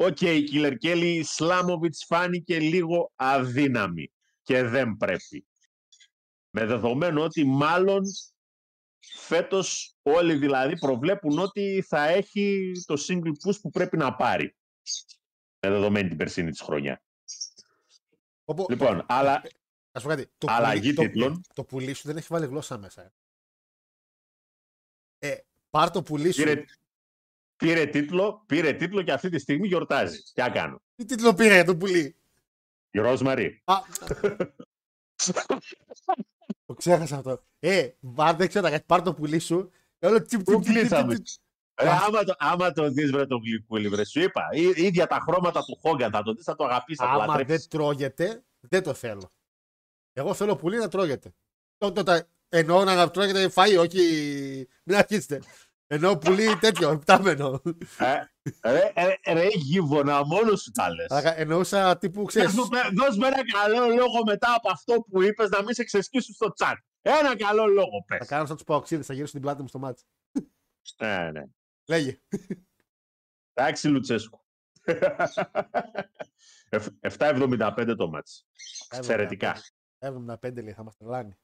Οκ, 0.00 0.20
η 0.20 0.48
Killer 0.52 0.74
Kelly 0.82 1.02
η 1.02 1.22
Slamovich 1.22 2.04
φάνηκε 2.04 2.60
λίγο 2.60 3.12
αδύναμη 3.16 4.12
και 4.42 4.62
δεν 4.62 4.96
πρέπει. 4.96 5.46
Με 6.50 6.66
δεδομένο 6.66 7.22
ότι 7.22 7.44
μάλλον 7.44 8.04
φέτος 8.98 9.96
όλοι 10.02 10.34
δηλαδή 10.34 10.78
προβλέπουν 10.78 11.38
ότι 11.38 11.84
θα 11.88 12.08
έχει 12.08 12.72
το 12.86 12.94
single 13.08 13.32
push 13.46 13.60
που 13.60 13.70
πρέπει 13.70 13.96
να 13.96 14.14
πάρει. 14.14 14.56
Με 15.60 15.70
δεδομένη 15.70 16.08
την 16.08 16.16
περσίνη 16.16 16.50
της 16.50 16.60
χρονιά. 16.60 17.02
Όπου... 18.50 18.66
Λοιπόν, 18.68 19.04
αλλά 19.08 19.42
Ας 19.92 20.02
πω 20.02 20.08
κάτι. 20.08 20.30
Το 20.38 20.46
Αλλαγή 20.50 20.80
πουλί, 20.80 20.94
το, 20.94 21.02
τίτλων. 21.02 21.42
το 21.54 21.64
πουλί 21.64 21.92
σου 21.92 22.06
δεν 22.06 22.16
έχει 22.16 22.26
βάλει 22.30 22.46
γλώσσα 22.46 22.78
μέσα. 22.78 23.12
Ε, 25.18 25.28
ε 25.28 25.44
πάρ 25.70 25.90
το 25.90 26.02
πουλί 26.02 26.32
σου. 26.32 26.42
Πήρε, 26.42 26.64
πήρε, 27.56 27.86
τίτλο, 27.86 28.42
πήρε 28.46 28.72
τίτλο 28.72 29.02
και 29.02 29.12
αυτή 29.12 29.28
τη 29.28 29.38
στιγμή 29.38 29.66
γιορτάζει. 29.66 30.22
Τι 30.22 30.40
να 30.40 30.50
κάνω; 30.50 30.80
Τι 30.96 31.04
τίτλο 31.04 31.34
πήρε 31.34 31.54
για 31.54 31.64
το 31.64 31.76
πουλί; 31.76 32.16
Η 32.90 32.98
Ρόσμαρη. 32.98 33.62
Α, 33.64 33.74
το 36.66 36.74
ξέχασα 36.74 37.16
αυτό. 37.16 37.42
Ε, 37.58 37.88
πάρ, 38.14 38.36
δεν 38.36 38.48
ξέρω 38.48 38.70
κάτι. 38.70 38.84
Πάρ 38.86 39.02
το 39.02 39.14
πουλί 39.14 39.38
σου. 39.38 39.70
και 39.98 40.06
Όλο 40.06 40.22
τσιπ, 40.22 40.42
Πού 40.42 40.60
τσιπ, 40.60 40.62
τσιπ, 40.62 40.74
κλείσαμε. 40.74 41.18
τσιπ, 41.18 41.40
τσιπ. 41.78 41.88
Ε, 41.88 41.90
άμα, 42.06 42.24
το, 42.24 42.34
άμα 42.38 42.72
το 42.72 42.88
δεις 42.90 43.10
βρε 43.10 43.26
το 43.26 43.36
γλυκούλι, 43.36 43.88
βρε, 43.88 44.04
σου 44.04 44.20
είπα. 44.20 44.48
Ί, 44.52 44.62
ίδια 44.62 45.06
τα 45.06 45.18
χρώματα 45.28 45.64
του 45.64 45.78
Χόγκαν 45.82 46.10
θα 46.10 46.22
το 46.22 46.32
δεις, 46.32 46.44
θα 46.44 46.54
το 46.56 46.64
αγαπήσεις, 46.64 46.98
θα 46.98 47.04
το 47.12 47.22
Άμα 47.22 47.26
λατρέψεις. 47.26 47.58
δεν 47.58 47.68
τρώγεται, 47.80 48.44
δεν 48.60 48.82
το 48.82 48.94
θέλω. 48.94 49.32
Εγώ 50.12 50.34
θέλω 50.34 50.56
πουλί 50.56 50.78
να 50.78 50.88
τρώγεται. 50.88 51.34
Το, 51.78 51.92
το, 51.92 52.02
το, 52.02 52.20
εννοώ 52.48 52.84
να 52.84 53.10
τρώγεται 53.10 53.50
φαΐ, 53.54 53.78
όχι. 53.78 54.00
Μην 54.84 54.96
αρχίσετε. 54.96 55.40
Εννοώ 55.86 56.18
πουλί 56.18 56.56
τέτοιο, 56.60 56.90
επτάμενο. 56.90 57.62
Ε, 57.98 58.70
ρε, 58.70 58.92
ρε, 58.96 59.32
ρε, 59.32 59.46
γύβωνα, 59.54 60.24
μόνος 60.26 60.62
σου 60.62 60.70
τα 60.70 60.90
λες. 60.94 61.06
Αλλά 61.10 61.38
Εννοούσα 61.38 61.98
τύπου, 61.98 62.20
Δώσ' 62.20 62.28
ξέρεις, 62.28 62.52
μου, 62.54 62.68
πε- 62.68 62.92
Δώσ' 62.94 63.16
με 63.16 63.26
ένα 63.26 63.42
καλό 63.52 63.86
λόγο 63.94 64.24
μετά 64.26 64.54
από 64.56 64.70
αυτό 64.72 64.94
που 64.94 65.22
είπες 65.22 65.48
να 65.48 65.62
μην 65.62 65.74
σε 65.74 65.84
ξεσκίσουν 65.84 66.34
στο 66.34 66.52
τσάτ. 66.52 66.76
Ένα 67.02 67.36
καλό 67.36 67.66
λόγο 67.66 68.04
θα 68.08 68.16
πες. 68.16 68.28
κάνω 68.28 68.46
σαν 68.46 68.56
τους 68.56 68.64
παοξίδες, 68.64 69.06
θα 69.06 69.14
γυρίσω 69.14 69.32
την 69.32 69.40
πλάτη 69.40 69.62
μου 69.62 69.68
στο 69.68 69.78
μάτι. 69.78 70.02
Ναι, 71.02 71.30
ναι. 71.32 71.42
Λέγε. 71.88 72.20
Εντάξει, 73.54 73.88
Λουτσέσκου. 73.88 74.40
Εφ- 76.68 76.86
7,75 77.00 77.94
το 77.96 78.08
μάτς. 78.08 78.46
Εξαιρετικά. 78.90 79.56
75 79.98 80.62
λέει, 80.62 80.72
θα 80.72 80.82
μας 80.82 80.96
τρελάνει. 80.96 81.38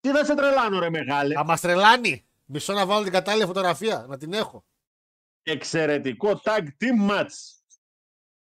Τι 0.00 0.10
δεν 0.10 0.24
σε 0.24 0.34
τρελάνω 0.34 0.78
ρε 0.78 0.90
μεγάλε. 0.90 1.34
Θα 1.34 1.44
μας 1.44 1.60
τρελάνει. 1.60 2.26
Μισό 2.44 2.72
να 2.72 2.86
βάλω 2.86 3.02
την 3.02 3.12
κατάλληλη 3.12 3.46
φωτογραφία, 3.46 4.06
να 4.08 4.16
την 4.18 4.32
έχω. 4.32 4.64
Εξαιρετικό 5.42 6.40
tag 6.44 6.66
team 6.80 7.10
match. 7.10 7.28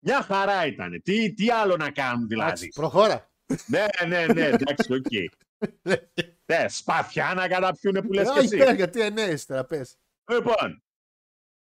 Μια 0.05 0.21
χαρά 0.21 0.65
ήταν. 0.65 1.01
Τι, 1.01 1.33
τι 1.33 1.49
άλλο 1.51 1.77
να 1.77 1.91
κάνουν 1.91 2.27
δηλαδή; 2.27 2.49
Εντάξει, 2.49 2.67
προχώρα. 2.67 3.31
ναι, 3.67 3.85
ναι, 4.07 4.25
ναι, 4.33 4.45
εντάξει, 4.45 4.93
οκ. 4.93 5.05
ναι, 6.45 6.67
σπαθιά 6.67 7.33
να 7.33 7.47
καταπιούνε 7.47 8.01
που 8.01 8.13
λες 8.13 8.31
και 8.31 8.39
Α, 8.39 8.41
εσύ. 8.41 8.55
υπέρ, 8.55 8.75
γιατί 8.75 9.01
εννοείς 9.01 9.45
τώρα, 9.45 9.65
πες. 9.65 9.97
Λοιπόν, 10.31 10.83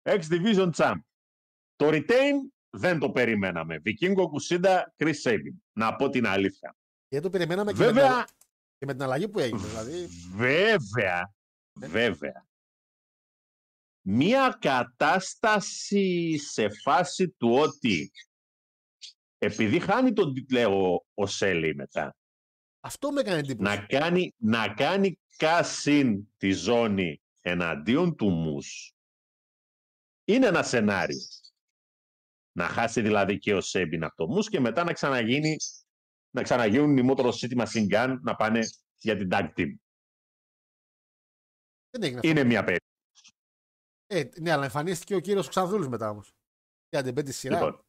X 0.02 0.20
Division 0.20 0.72
Champ. 0.72 1.00
Το 1.76 1.90
retain 1.92 2.34
δεν 2.70 3.00
το 3.00 3.12
περιμέναμε. 3.12 3.82
Vikingo 3.86 4.26
Kushida, 4.32 4.82
Chris 4.98 5.22
Sabin. 5.24 5.54
Να 5.74 5.96
πω 5.96 6.10
την 6.10 6.26
αλήθεια. 6.26 6.78
Γιατί 7.08 7.26
το 7.26 7.32
περιμέναμε 7.32 7.72
και 7.72 7.78
με, 7.78 7.86
Βέβαια, 7.86 8.24
την, 8.24 8.36
και 8.78 8.86
με 8.86 8.94
την 8.94 9.02
αλλαγή 9.02 9.30
που 9.30 9.40
έγινε. 9.40 9.68
Δηλαδή, 9.68 10.08
βέβαια, 10.36 11.34
βέβαια. 11.74 12.48
Μία 14.08 14.58
κατάσταση 14.62 16.38
σε 16.38 16.70
φάση 16.70 17.30
του 17.30 17.54
ότι 17.54 18.12
επειδή 19.38 19.80
χάνει 19.80 20.14
τον 20.14 20.34
τίτλο 20.34 21.06
ο 21.14 21.26
Σέλι 21.26 21.76
μετά, 21.76 22.16
αυτό 22.80 23.12
με 23.12 23.20
έκανε 23.20 23.40
εντύπωση. 23.40 23.76
να 23.76 23.86
κάνει, 23.86 24.34
να 24.38 24.74
κάνει 24.74 25.20
κάσιν 25.38 26.28
τη 26.38 26.52
ζώνη 26.52 27.22
εναντίον 27.46 28.16
του 28.16 28.30
Μους 28.30 28.96
είναι 30.24 30.48
ένα 30.48 30.64
σενάριο. 30.64 31.20
Να 32.58 32.68
χάσει 32.68 33.02
δηλαδή 33.02 33.38
και 33.38 33.54
ο 33.54 33.62
Σέμπιν 33.62 34.04
από 34.04 34.16
το 34.16 34.28
Μους 34.28 34.50
και 34.50 34.60
μετά 34.60 34.84
να 34.84 34.94
ξαναγίνει 34.94 35.58
να 36.32 36.42
ξαναγίνουν 36.42 36.98
οι 36.98 37.10
Motor 37.10 37.32
City 37.32 37.66
Machine 37.66 37.92
Gun 37.92 38.18
να 38.22 38.36
πάνε 38.36 38.60
για 38.96 39.18
την 39.18 39.30
tag 39.32 39.54
team. 39.54 39.76
Δεν 41.90 42.04
έγινε 42.04 42.16
αυτό. 42.16 42.28
Είναι 42.30 42.44
μια 42.44 42.64
περίπτωση. 42.64 43.34
Ε, 44.06 44.30
ναι, 44.42 44.52
αλλά 44.52 44.64
εμφανίστηκε 44.64 45.16
ο 45.16 45.20
κύριος 45.20 45.48
Ξανδούλου 45.48 45.90
μετά 45.90 46.10
όμως. 46.10 46.34
Και 46.88 46.98
αν 46.98 47.04
δεν 47.04 47.14
μπαίνει 47.14 47.28
τη 47.28 47.34
σειρά. 47.34 47.60
Λοιπόν, 47.60 47.86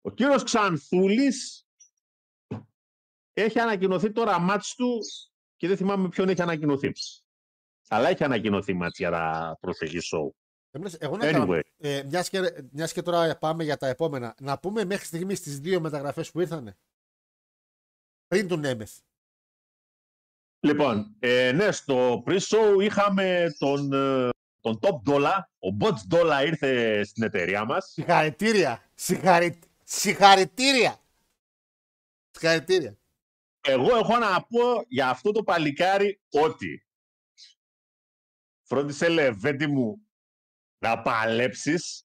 Ο 0.00 0.10
κύριος 0.10 0.42
Ξανθούλης 0.42 1.66
έχει 3.32 3.58
ανακοινωθεί 3.58 4.12
τώρα 4.12 4.38
μάτς 4.38 4.74
του 4.74 4.98
και 5.62 5.68
δεν 5.68 5.76
θυμάμαι 5.76 6.08
ποιον 6.08 6.28
έχει 6.28 6.42
ανακοινωθεί. 6.42 6.92
Αλλά 7.88 8.08
έχει 8.08 8.24
ανακοινωθεί 8.24 8.74
μάτς 8.74 8.98
για 8.98 9.10
τα 9.10 9.56
προσεχή 9.60 9.98
show. 10.02 10.30
Ε, 10.70 10.78
μου 10.78 10.84
λες, 10.84 10.96
Εγώ 11.00 11.16
να 11.16 11.30
κάνω, 11.30 11.46
Anyway, 11.48 11.60
ε, 11.78 12.02
μιας, 12.02 12.28
και, 12.28 12.64
μιας 12.70 12.92
και 12.92 13.02
τώρα 13.02 13.38
πάμε 13.38 13.64
για 13.64 13.76
τα 13.76 13.86
επόμενα, 13.86 14.34
να 14.40 14.58
πούμε 14.58 14.84
μέχρι 14.84 15.04
στιγμής 15.04 15.40
τις 15.40 15.58
δύο 15.58 15.80
μεταγραφές 15.80 16.30
που 16.30 16.40
ήρθανε. 16.40 16.76
Πριν 18.26 18.48
του 18.48 18.56
Νέμεθ. 18.56 18.98
λοιπόν, 20.60 21.16
ε, 21.18 21.52
ναι, 21.52 21.72
στο 21.72 22.22
pre-show 22.26 22.82
είχαμε 22.82 23.54
τον, 23.58 23.92
ε, 23.92 24.28
τον 24.60 24.78
Top 24.82 25.12
Dollar. 25.12 25.40
Ο 25.58 25.76
Bots 25.80 26.14
Dollar 26.14 26.46
ήρθε 26.46 27.02
στην 27.04 27.22
εταιρεία 27.22 27.64
μας. 27.64 27.90
Συγχαρητήρια. 27.92 28.90
Συγχαρη... 28.94 29.58
Συγχαρητήρια. 29.84 31.00
Συγχαρητήρια. 32.30 32.96
Εγώ 33.64 33.96
έχω 33.96 34.18
να 34.18 34.46
πω 34.46 34.82
για 34.88 35.08
αυτό 35.08 35.32
το 35.32 35.42
παλικάρι 35.42 36.20
ότι 36.30 36.86
φρόντισε 38.68 39.08
Λεβέντη 39.08 39.66
μου 39.66 40.08
να 40.78 41.02
παλέψεις 41.02 42.04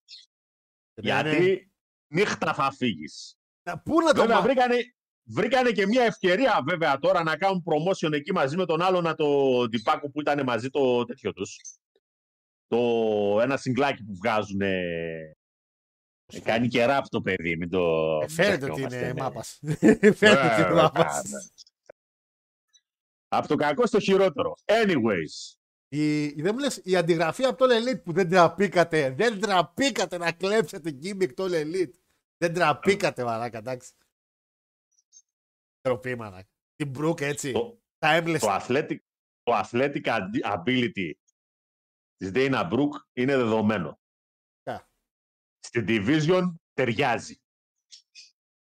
γιατί 0.94 1.72
νύχτα 2.14 2.54
θα 2.54 2.72
φύγεις. 2.72 3.38
Να- 3.64 3.80
Πού 3.80 4.02
να 4.02 4.14
το 4.14 4.22
Βέβαια 4.22 4.36
μα... 4.36 4.42
βρήκανε, 4.42 4.76
βρήκανε 5.24 5.72
και 5.72 5.86
μια 5.88 6.04
ευκαιρία 6.04 6.62
βέβαια 6.66 6.98
τώρα 7.00 7.24
να 7.24 7.38
κάνουν 7.38 7.64
promotion 7.66 8.12
εκεί 8.12 8.34
μαζί 8.34 8.56
με 8.58 8.66
τον 8.66 8.82
άλλο 8.82 9.02
να 9.02 9.16
το 9.16 9.70
τυπάκο 9.70 10.10
που 10.12 10.22
ήταν 10.22 10.44
μαζί 10.44 10.70
το 10.70 11.06
τέτοιο 11.06 11.34
τους. 11.34 11.60
Το 12.68 12.78
ένα 13.42 13.58
συγκλάκι 13.58 14.04
που 14.04 14.16
βγάζουν. 14.16 14.62
Κάνει 16.44 16.68
και 16.68 16.86
ραπ 16.86 17.08
το 17.08 17.22
παιδί. 17.22 17.58
Μην 17.58 17.70
το 17.70 18.20
Ε, 18.24 18.28
Φαίνεται 18.28 18.72
ότι 18.72 18.82
μπερδευόμαστε, 18.82 18.98
είναι 18.98 19.14
ναι. 19.14 19.22
μάπας. 19.22 19.60
Φαίνεται 20.18 20.46
ότι 20.46 20.62
είναι 20.62 20.68
Βέβαια, 20.68 20.74
μάπας. 20.74 21.24
ναι. 21.30 21.40
Από 23.28 23.48
το 23.48 23.56
κακό 23.56 23.86
στο 23.86 24.00
χειρότερο. 24.00 24.56
Anyways. 24.66 25.56
Η, 25.90 26.28
δεν 26.42 26.54
μου 26.54 26.60
λες, 26.60 26.82
η 26.84 26.96
αντιγραφή 26.96 27.44
από 27.44 27.58
το 27.58 27.66
All 27.76 27.82
Elite 27.90 28.04
που 28.04 28.12
δεν 28.14 28.30
τραπήκατε. 28.30 29.10
Δεν 29.12 29.40
τραπήκατε 29.42 30.18
να 30.18 30.32
κλέψετε 30.32 31.00
gimmick 31.04 31.34
το 31.34 31.44
All 31.44 31.52
Elite. 31.64 31.92
Δεν 32.38 32.54
τραπήκατε 32.54 33.24
μαλάκα, 33.24 33.58
εντάξει. 33.58 33.92
Τροπή 35.82 36.16
μαλάκα. 36.16 36.50
Την 36.76 36.92
Brook 36.98 37.22
έτσι. 37.22 37.52
Το- 37.52 37.82
Τα 37.98 38.14
έμπλεσαι. 38.14 38.46
Το 38.46 38.52
athletic, 38.62 38.98
το 39.44 39.54
athletic 39.64 40.02
adi- 40.04 40.58
ability 40.64 41.12
της 42.18 42.32
Dana 42.34 42.70
Brooke 42.72 43.02
είναι 43.14 43.36
δεδομένο. 43.38 44.00
Yeah. 45.60 45.66
Στην 45.66 45.86
division 45.88 46.44
ταιριάζει. 46.74 47.42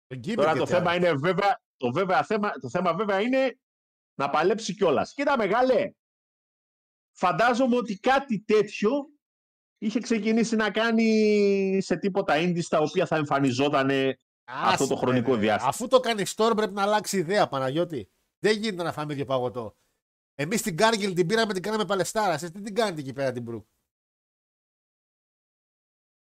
Το 0.07 0.19
gimmick 0.23 0.35
Τώρα 0.35 0.51
το 0.51 0.57
γιατί 0.57 0.71
θέμα 0.71 0.91
άλλο. 0.91 1.05
είναι 1.05 1.13
βέβαια, 1.13 1.61
το, 1.77 1.91
βέβαια 1.91 2.23
θέμα, 2.23 2.51
το 2.51 2.69
θέμα 2.69 2.93
βέβαια 2.93 3.21
είναι 3.21 3.59
να 4.15 4.29
παλέψει 4.29 4.75
κιόλας. 4.75 5.13
Κοίτα 5.13 5.37
μεγάλε, 5.37 5.91
φαντάζομαι 7.11 7.75
ότι 7.75 7.97
κάτι 7.99 8.39
τέτοιο 8.43 8.89
είχε 9.77 9.99
ξεκινήσει 9.99 10.55
να 10.55 10.71
κάνει 10.71 11.79
σε 11.81 11.97
τίποτα 11.97 12.33
indies 12.37 12.65
τα 12.69 12.79
οποία 12.79 13.05
θα 13.05 13.15
εμφανιζόταν 13.15 13.89
αυτό 14.45 14.87
το 14.87 14.93
Άσε, 14.93 14.95
χρονικό 14.95 15.29
ρε, 15.29 15.35
ρε. 15.35 15.41
διάστημα. 15.41 15.69
Αφού 15.69 15.87
το 15.87 15.99
κάνει 15.99 16.23
store 16.35 16.53
πρέπει 16.55 16.73
να 16.73 16.81
αλλάξει 16.81 17.17
ιδέα, 17.17 17.47
Παναγιώτη. 17.47 18.11
Δεν 18.39 18.57
γίνεται 18.57 18.83
να 18.83 18.91
φάμε 18.91 19.13
δύο 19.13 19.25
παγωτό. 19.25 19.77
Εμείς 20.35 20.61
την 20.61 20.77
Κάργιλ 20.77 21.13
την 21.13 21.27
πήραμε, 21.27 21.53
την 21.53 21.61
κάναμε 21.61 21.85
παλαιστάρα. 21.85 22.33
Εσείς 22.33 22.51
τι 22.51 22.61
την 22.61 22.75
κάνετε 22.75 23.01
εκεί 23.01 23.13
πέρα 23.13 23.31
την 23.31 23.45
Brook. 23.49 23.63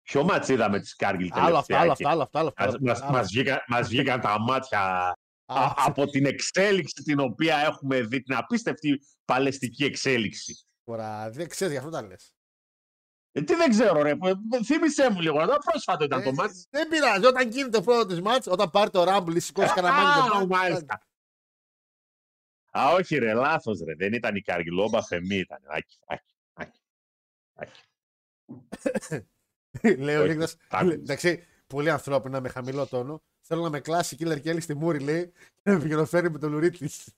Ποιο 0.07 0.23
μάτς 0.23 0.47
είδαμε 0.47 0.79
της 0.79 0.95
Κάργκιλ 0.95 1.29
Άλλο 1.33 1.57
αυτό, 1.57 1.75
άλλο 1.75 1.91
αυτό, 1.91 2.07
άλλο 2.09 2.21
αυτό. 2.21 2.39
Άλλο 2.39 2.47
αυτό, 2.47 2.63
Μας, 2.63 2.73
άλλο 2.73 2.81
μας, 2.81 2.99
αυτό. 3.01 3.11
μας, 3.13 3.27
βγήκαν, 3.27 3.63
μας 3.67 3.87
βγήκαν 3.87 4.21
τα 4.21 4.39
μάτια 4.39 4.79
Α, 5.45 5.63
α- 5.63 5.73
από 5.75 6.05
την 6.05 6.25
εξέλιξη 6.25 7.03
την 7.03 7.19
οποία 7.19 7.57
έχουμε 7.57 8.01
δει, 8.01 8.21
την 8.21 8.35
απίστευτη 8.35 9.01
παλαιστική 9.25 9.83
εξέλιξη. 9.83 10.65
Τώρα, 10.83 11.29
δεν 11.29 11.47
ξέρεις 11.47 11.73
γι' 11.73 11.79
αυτό 11.79 11.89
τα 11.91 12.01
λες. 12.01 12.33
Ε, 13.31 13.41
τι 13.41 13.55
δεν 13.55 13.69
ξέρω 13.69 14.01
ρε, 14.01 14.09
ε, 14.11 14.33
θύμισέ 14.65 15.09
μου 15.09 15.21
λίγο, 15.21 15.41
εδώ 15.41 15.57
πρόσφατο 15.57 16.03
ήταν 16.03 16.23
το 16.23 16.33
μάτς. 16.33 16.67
Δεν 16.69 16.87
πειράζει. 16.87 17.25
Όταν 17.25 17.49
γίνεται 17.49 17.81
πρώτο 17.81 18.05
της 18.05 18.21
μάτς, 18.21 18.47
όταν 18.47 18.69
πάρει 18.69 18.89
το 18.89 19.03
Rumble 19.07 19.35
ή 19.35 19.39
σηκώσει 19.39 19.73
κανένα 19.73 19.93
μάτι 19.93 20.19
Α, 20.19 20.39
το 20.39 20.45
μπακ, 20.45 20.59
μάλιστα. 20.59 21.01
Α, 22.77 22.91
όχι 22.93 23.17
ρε, 23.17 23.33
λάθος 23.33 23.79
ρε, 23.85 23.95
δεν 23.95 24.13
ήταν 24.13 24.35
η 24.35 24.41
Κάργκιλ, 24.41 24.79
ο 24.79 24.89
Μπαφεμή 24.89 25.35
ήταν. 25.37 25.59
Άκη, 25.67 25.97
άκη, 26.05 26.79
άκη. 27.53 27.79
άκη. 29.83 29.95
Λέει 29.95 30.15
ο 30.15 30.23
Όχι, 30.23 30.37
Νίκlas, 30.37 30.53
τα 30.67 30.83
λέει, 30.83 30.93
άκουσες. 30.93 30.99
Εντάξει, 30.99 31.43
πολύ 31.67 31.89
ανθρώπινα 31.89 32.41
με 32.41 32.49
χαμηλό 32.49 32.85
τόνο. 32.87 33.21
Θέλω 33.41 33.61
να 33.61 33.69
με 33.69 33.79
κλάσει 33.79 34.17
Killer 34.19 34.43
Kelly 34.43 34.61
στη 34.61 34.75
μούρη, 34.75 34.99
λέει, 34.99 35.31
και 35.63 35.71
να 35.71 35.77
με 35.77 35.85
γυροφέρει 35.85 36.31
με 36.31 36.39
το 36.39 36.49
λουρί 36.49 36.69
της. 36.69 37.13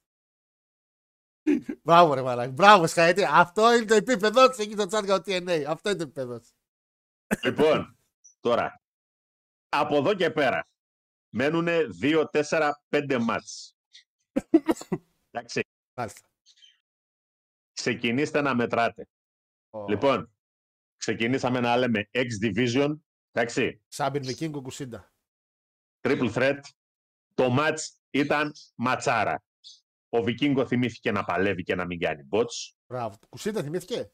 Μπράβο, 1.84 2.14
ρε 2.14 2.22
μαλάκι. 2.22 2.52
Μπράβο, 2.52 2.88
σχαετή. 2.88 3.24
Αυτό 3.30 3.76
είναι 3.76 3.86
το 3.86 3.94
επίπεδο 3.94 4.50
τη 4.50 4.64
εκεί 4.64 4.74
στο 4.74 4.84
chat 4.84 5.04
για 5.04 5.22
το 5.22 5.24
TNA. 5.26 5.64
Αυτό 5.68 5.90
είναι 5.90 5.98
το 5.98 6.04
επίπεδο 6.04 6.40
της. 6.40 6.54
Λοιπόν, 7.44 7.98
τώρα, 8.40 8.82
από 9.70 9.96
εδώ 9.96 10.14
και 10.14 10.32
πέρα, 10.32 10.68
μένουν 11.30 11.68
2, 12.02 12.26
4, 12.32 12.72
5 12.90 13.18
μάτς. 13.22 13.76
Εντάξει, 15.32 15.62
Μάλιστα. 15.94 16.28
ξεκινήστε 17.74 18.42
να 18.42 18.56
μετράτε. 18.56 19.08
Ο 19.70 19.86
Λοιπόν, 19.88 20.32
ξεκινήσαμε 21.00 21.60
να 21.60 21.78
λέμε 21.78 22.10
X 22.12 22.28
Division, 22.44 23.00
εντάξει, 23.32 23.82
Σάμπιν 23.88 24.24
Βικίνγκο 24.24 24.62
Κουσίντα. 24.62 25.14
Triple 26.02 26.34
Threat. 26.34 26.60
Το 27.34 27.56
match 27.60 27.80
ήταν 28.10 28.52
ματσάρα. 28.76 29.44
Ο 30.10 30.22
Βικίνγκο 30.24 30.66
θυμήθηκε 30.68 31.12
να 31.12 31.24
παλεύει 31.24 31.64
και 31.64 31.76
να 31.76 31.86
μην 31.86 32.00
κάνει 32.00 32.28
bots. 32.32 32.74
Μπράβο. 32.88 33.18
Κουσίντα 33.30 33.64
θυμήθηκε; 33.64 34.12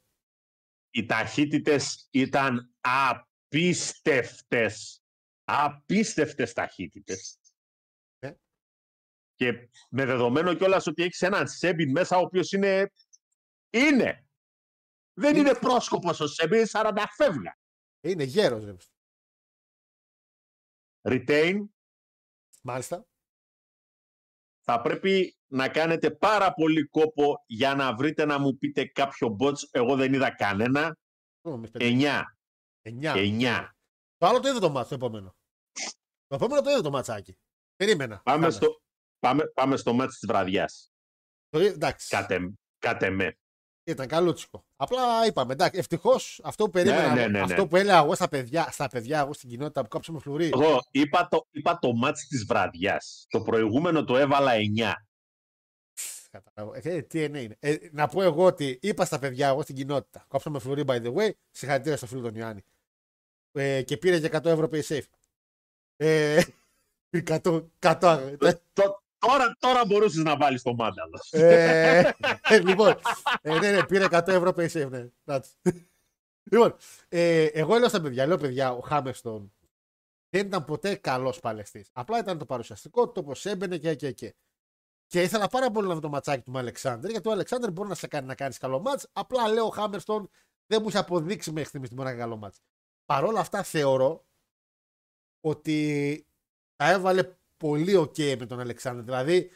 Οι 0.90 1.06
ταχύτητες 1.06 2.07
ήταν 2.12 2.76
απίστευτες. 3.48 4.99
Απίστευτες 5.44 6.53
ταχύτητες. 6.53 7.40
Ε. 8.20 8.32
Και 9.36 9.70
με 9.90 10.06
δεδομένο 10.06 10.53
κιόλας 10.53 10.88
ότι 10.88 11.03
έχεις 11.03 11.22
έναν 11.22 11.48
Σέμπιν 11.48 11.91
μέσα 11.91 12.18
ο 12.18 12.22
οποίος 12.22 12.52
είναι... 12.52 12.91
Είναι. 13.70 14.24
Δεν 15.17 15.35
είναι 15.35 15.53
πρόσκοπος 15.55 16.19
ο 16.19 16.27
Σέμπιν, 16.27 16.57
είναι 16.57 16.67
40 16.71 17.03
φεύγα. 17.15 17.57
Είναι 18.01 18.23
γέρος, 18.23 18.63
ρε. 18.63 18.75
Retain 21.01 21.65
Μάλιστα. 22.61 23.05
θα 24.61 24.81
πρέπει 24.81 25.37
να 25.47 25.69
κάνετε 25.69 26.11
πάρα 26.11 26.53
πολύ 26.53 26.87
κόπο 26.87 27.43
για 27.45 27.75
να 27.75 27.95
βρείτε 27.95 28.25
να 28.25 28.39
μου 28.39 28.57
πείτε 28.57 28.85
κάποιο 28.85 29.37
bots. 29.39 29.59
Εγώ 29.71 29.95
δεν 29.95 30.13
είδα 30.13 30.35
κανένα. 30.35 30.97
Ω, 31.41 31.53
εμείς 31.53 31.71
πέντε. 31.71 31.85
9. 31.85 32.23
Εννιά. 32.81 33.13
9. 33.15 33.69
Το 34.17 34.25
άλλο 34.27 34.39
το 34.39 34.47
είδε 34.47 34.59
το 34.59 34.69
μάτσο, 34.69 34.89
το 34.89 35.05
επόμενο. 35.05 35.35
Το 36.27 36.35
επόμενο 36.35 36.61
το 36.61 36.69
είδε 36.69 36.81
το 36.81 36.89
ματσάκι. 36.89 37.37
Περίμενα. 37.75 38.21
Πάμε 38.21 38.39
Κάνε. 38.41 38.53
στο, 38.53 38.81
πάμε, 39.19 39.45
πάμε 39.47 39.77
στο 39.77 39.93
μάτς 39.93 40.17
της 40.19 40.27
βραδιάς. 40.27 40.91
Το 41.49 41.59
είδε- 41.59 41.95
εντάξει. 43.91 43.94
Κάτε, 43.94 43.94
κάτε 43.94 43.94
με. 43.94 43.94
Ήταν 43.94 44.07
καλούτσικο. 44.07 44.66
Απλά 44.76 45.26
είπαμε, 45.26 45.53
εντάξει, 45.53 45.80
ευτυχώς 45.80 46.40
αυτό 46.44 46.66
που 46.66 46.72
περίμενα, 46.72 47.14
ναι, 47.14 47.22
ναι, 47.22 47.28
ναι. 47.28 47.40
αυτό 47.40 47.68
που 47.68 47.76
έλεγα 47.76 47.98
εγώ 47.98 48.16
στα 48.16 48.28
παιδιά, 48.28 48.72
στα 48.72 48.88
παιδιά, 48.88 49.20
εγώ 49.20 49.34
στην 49.34 49.49
κοινότητα 49.49 49.82
που 49.82 49.88
κάψαμε 49.88 50.20
φλουρί. 50.20 50.49
Εγώ 50.53 50.80
είπα 50.91 51.28
το, 51.28 51.48
είπα 51.52 51.80
το 51.80 51.94
μάτς 51.94 52.28
της 52.28 52.45
βραδιάς. 52.45 53.26
Το 53.30 53.41
προηγούμενο 53.41 54.03
το 54.03 54.18
έβαλα 54.18 54.52
9. 54.78 54.94
Καταλάβω. 56.32 56.80
Ε, 56.84 57.02
τι 57.02 57.24
είναι, 57.24 57.41
είναι. 57.41 57.56
Ε, 57.60 57.76
να 57.91 58.07
πω 58.07 58.22
εγώ 58.22 58.45
ότι 58.45 58.80
είπα 58.82 59.06
στα 59.06 59.20
παιδιά, 59.20 59.48
εγώ 59.48 59.62
στην 59.62 59.76
κοινότητα. 59.76 60.26
Κόψαμε 60.28 60.60
φλουρί, 60.60 60.84
by 60.88 61.02
the 61.03 61.14
way. 61.14 61.30
Συγχαρητήρια 61.52 61.98
στο 61.98 62.06
φίλο 62.07 62.22
τον 62.22 62.36
Ιωάννη. 62.36 62.62
Ε, 63.52 63.82
και 63.82 63.98
πήρε 63.98 64.20
και 64.20 64.30
100 64.38 64.45
ευρώ 64.45 64.70
pay 64.72 64.82
safe. 64.82 65.10
Ε, 65.95 66.41
100, 67.28 67.66
100, 67.80 68.36
Το- 68.40 68.62
το- 68.74 69.03
τώρα, 69.26 69.56
τώρα 69.60 69.85
μπορούσες 69.85 70.23
να 70.23 70.38
βάλεις 70.38 70.61
το 70.61 70.73
μάνταλο. 70.73 71.19
ε, 71.31 72.11
ε, 72.41 72.60
λοιπόν, 72.60 72.95
ε, 73.41 73.60
ναι, 73.60 73.72
ναι, 73.72 73.85
πήρε 73.85 74.06
100 74.11 74.27
ευρώ 74.27 74.53
pay 74.56 74.69
safe, 74.69 74.89
ναι. 74.89 75.07
That's. 75.26 75.72
λοιπόν, 76.52 76.76
ε, 77.07 77.43
εγώ 77.43 77.77
λέω 77.77 77.89
στα 77.89 78.02
παιδιά, 78.02 78.26
λέω 78.26 78.38
παιδιά, 78.38 78.72
ο 78.72 78.80
Χάμερστον 78.80 79.53
δεν 80.30 80.45
ήταν 80.45 80.65
ποτέ 80.65 80.95
καλός 80.95 81.39
παλαιστή. 81.39 81.85
Απλά 81.93 82.19
ήταν 82.19 82.38
το 82.38 82.45
παρουσιαστικό, 82.45 83.11
το 83.11 83.23
πώς 83.23 83.45
έμπαινε 83.45 83.77
και, 83.77 83.95
και, 83.95 84.11
και. 84.11 84.35
Και 85.07 85.22
ήθελα 85.22 85.47
πάρα 85.47 85.72
πολύ 85.72 85.88
να 85.88 85.93
δω 85.93 85.99
το 85.99 86.10
ματσάκι 86.10 86.43
του 86.43 86.52
με 86.52 86.60
Αλεξάνδρ, 86.60 87.10
γιατί 87.10 87.27
ο 87.27 87.31
Αλεξάνδρ 87.31 87.72
μπορεί 87.72 87.89
να 87.89 87.95
σε 87.95 88.07
κάνει 88.07 88.27
να 88.27 88.35
κάνεις 88.35 88.57
καλό 88.57 88.80
μάτς. 88.80 89.10
Απλά 89.14 89.47
λέω 89.47 89.65
ο 89.65 89.69
Χάμερστον 89.69 90.30
δεν 90.65 90.80
μου 90.81 90.88
είχε 90.88 90.97
αποδείξει 90.97 91.52
μέχρι 91.52 91.68
στιγμής 91.68 91.89
ότι 91.89 91.97
μπορεί 91.97 92.10
να 92.10 92.15
κάνει 92.15 92.30
καλό 92.30 92.41
μάτς. 92.41 92.61
Παρ' 93.06 93.23
όλα 93.23 93.39
αυτά 93.39 93.64
θεωρώ 93.64 94.26
ότι 95.41 96.27
τα 96.76 96.89
έβαλε 96.91 97.35
πολύ 97.65 97.95
ok 97.97 98.37
με 98.37 98.45
τον 98.45 98.59
Αλεξάνδρ. 98.59 99.03
Δηλαδή 99.03 99.51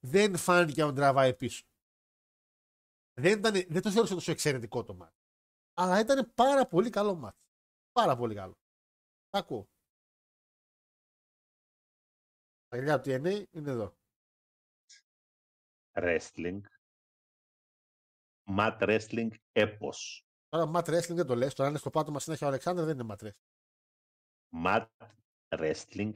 δεν 0.00 0.36
φάνηκε 0.36 0.80
να 0.80 0.86
τον 0.86 0.96
τραβάει 0.96 1.34
πίσω. 1.34 1.64
Δεν, 3.20 3.38
ήταν, 3.38 3.52
δεν 3.52 3.82
το 3.82 3.90
θεώρησα 3.90 4.14
τόσο 4.14 4.30
εξαιρετικό 4.30 4.84
το 4.84 4.94
μάτς. 4.94 5.16
Αλλά 5.74 6.00
ήταν 6.00 6.32
πάρα 6.34 6.66
πολύ 6.66 6.90
καλό 6.90 7.14
μάτς. 7.14 7.38
Πάρα 7.92 8.16
πολύ 8.16 8.34
καλό. 8.34 8.58
Τα 9.28 9.38
ακούω. 9.38 9.68
Τα 12.68 12.76
γυαλιά 12.76 13.00
του 13.00 13.10
TNA 13.10 13.44
είναι 13.50 13.70
εδώ. 13.70 13.96
Wrestling. 15.92 16.60
Mat 18.58 18.78
Wrestling 18.78 19.30
έπος. 19.52 20.26
Τώρα 20.48 20.70
Mat 20.74 20.84
Wrestling 20.84 21.14
δεν 21.14 21.26
το 21.26 21.34
λες. 21.34 21.54
Τώρα 21.54 21.62
αν 21.62 21.68
είναι 21.68 21.78
στο 21.78 21.90
πάτωμα 21.90 22.20
συνέχεια 22.20 22.46
ο 22.46 22.50
Αλεξάνδρ 22.50 22.84
δεν 22.84 22.98
είναι 22.98 23.14
Mat 23.14 23.24
Wrestling. 23.24 23.44
Mat 24.64 24.86
Wrestling 25.48 26.12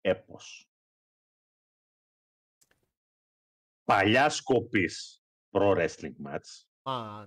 έπος. 0.00 0.68
Παλιά 3.84 4.28
σκοπής 4.28 5.22
Pro 5.50 5.76
Wrestling 5.76 6.14
Match. 6.26 6.64
Α, 6.82 7.26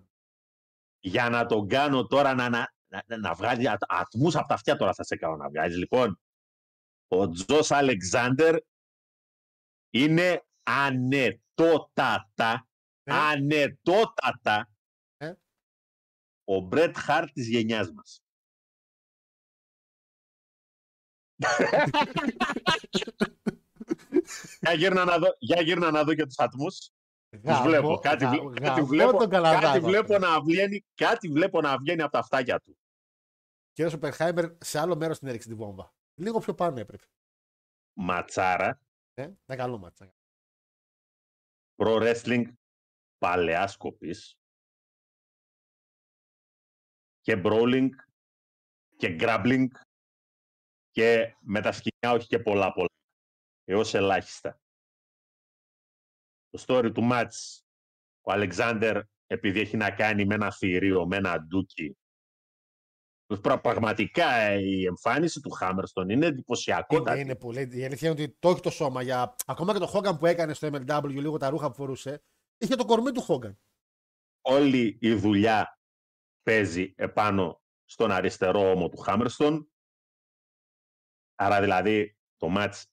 Για 1.00 1.30
να 1.30 1.46
τον 1.46 1.68
κάνω 1.68 2.06
τώρα 2.08 2.34
να, 2.34 2.50
να, 2.50 2.74
να, 2.88 3.18
να 3.18 3.34
βγάλει 3.34 3.70
ατ- 3.70 3.92
ατμούς 3.92 4.36
από 4.36 4.48
τα 4.48 4.54
αυτιά 4.54 4.76
τώρα 4.76 4.94
θα 4.94 5.04
σε 5.04 5.16
κάνω 5.16 5.36
να 5.36 5.50
βγάλεις. 5.50 5.78
Λοιπόν, 5.78 6.22
ο 7.08 7.30
Τζος 7.30 7.72
Αλεξάνδερ 7.72 8.56
είναι 9.90 10.46
ανετότατα, 10.64 12.68
Ε. 13.04 13.14
ανετότατα 13.14 14.70
Ε. 15.18 15.34
ο 16.44 16.60
Μπρετ 16.60 16.98
Χάρτ 16.98 17.32
της 17.32 17.48
γενιάς 17.48 17.92
μας. 17.92 18.21
Για, 24.62 24.74
γύρνα 24.74 25.06
να 25.06 25.18
δω, 25.18 25.36
για 25.40 25.62
γύρνα 25.62 25.92
να 25.92 26.04
δω 26.04 26.14
και 26.16 26.26
τους 26.26 26.38
ατμούς. 26.38 26.90
Τους 27.30 27.42
γαμώ- 27.44 27.64
βλέπω. 27.68 27.98
Κάτι, 28.00 28.24
γα- 28.24 28.30
βλέ- 28.32 28.54
κάτι 28.60 28.66
γαμώ 28.70 28.86
βλέπω, 28.86 29.18
τον 29.18 29.30
Καλαδάκο 29.30 29.62
κάτι 29.66 29.78
αυτό. 29.78 29.88
βλέπω 29.90 30.18
να 30.18 30.42
βγαίνει, 30.42 30.86
κάτι 30.96 31.28
βλέπω 31.28 31.62
να 31.62 31.78
βγαίνει 31.78 32.02
από 32.02 32.12
τα 32.12 32.20
αυτάκια 32.20 32.60
του. 32.60 32.78
Κύριο 33.74 33.92
Οπερχάιμερ 33.96 34.52
σε 34.60 34.80
άλλο 34.80 34.96
μέρος 34.96 35.20
την 35.20 35.28
έριξε 35.28 35.48
τη 35.48 35.56
βόμβα. 35.56 35.94
Λίγο 36.16 36.40
πιο 36.40 36.54
πάνω 36.54 36.80
έπρεπε. 36.80 37.04
Ματσάρα, 37.94 38.80
Ε, 39.14 39.22
ήταν 39.22 39.58
καλό 39.58 39.78
μάτσα. 39.78 40.14
pro 41.76 41.96
wrestling 42.02 42.44
παλαιάς 43.18 43.78
κοπής 43.78 44.36
και 47.22 47.42
brawling 47.46 47.90
και 48.98 49.18
grappling 49.20 49.66
και 50.92 51.36
με 51.40 51.62
τα 51.62 51.72
σκηνιά 51.72 52.16
όχι 52.16 52.28
και 52.28 52.40
πολλά 52.40 52.74
πολλά 52.74 52.90
έως 53.64 53.94
ελάχιστα. 53.94 54.60
Το 56.50 56.64
story 56.68 56.92
του 56.94 57.10
match 57.12 57.62
ο 58.22 58.32
Αλεξάνδερ 58.32 59.02
επειδή 59.28 59.60
έχει 59.60 59.78
να 59.78 59.92
κάνει 59.92 60.26
με 60.26 60.36
ένα 60.36 60.52
θηρίο, 60.52 61.08
με 61.08 61.16
ένα 61.16 61.40
ντούκι 61.40 61.96
πρα- 63.42 63.62
πραγματικά 63.62 64.32
ε, 64.32 64.60
η 64.60 64.86
εμφάνιση 64.86 65.40
του 65.40 65.50
Χάμερστον 65.50 66.10
είναι 66.10 66.26
εντυπωσιακότατη. 66.26 67.12
Είναι, 67.12 67.20
είναι 67.20 67.36
πολύ. 67.36 67.70
Η 67.78 67.86
αλήθεια 67.86 68.10
είναι 68.10 68.22
ότι 68.22 68.36
το 68.40 68.50
έχει 68.50 68.60
το 68.60 68.70
σώμα. 68.70 69.02
Για... 69.02 69.36
Ακόμα 69.46 69.74
και 69.74 69.80
το 69.80 69.88
Χόγκαν 69.88 70.18
που 70.18 70.26
έκανε 70.26 70.54
στο 70.54 70.70
MLW, 70.72 71.04
λίγο 71.08 71.38
τα 71.38 71.50
ρούχα 71.50 71.70
που 71.70 71.76
φορούσε, 71.76 72.24
είχε 72.58 72.76
το 72.76 72.86
κορμί 72.86 73.12
του 73.12 73.22
Χόγκαν. 73.22 73.60
όλη 74.42 74.98
η 75.02 75.14
δουλειά 75.14 75.80
παίζει 76.44 76.94
επάνω 76.98 77.62
στον 77.86 78.12
αριστερό 78.12 78.72
ώμο 78.72 78.90
του 78.90 78.98
Χάμερστον. 78.98 79.71
Άρα 81.44 81.62
δηλαδή 81.62 82.18
το 82.38 82.48
match 82.58 82.84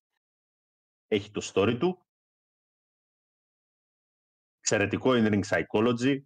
έχει 1.09 1.31
το 1.31 1.51
story 1.55 1.77
του. 1.79 2.07
Εξαιρετικό 4.59 5.11
in 5.15 5.33
ring 5.33 5.43
psychology. 5.49 6.19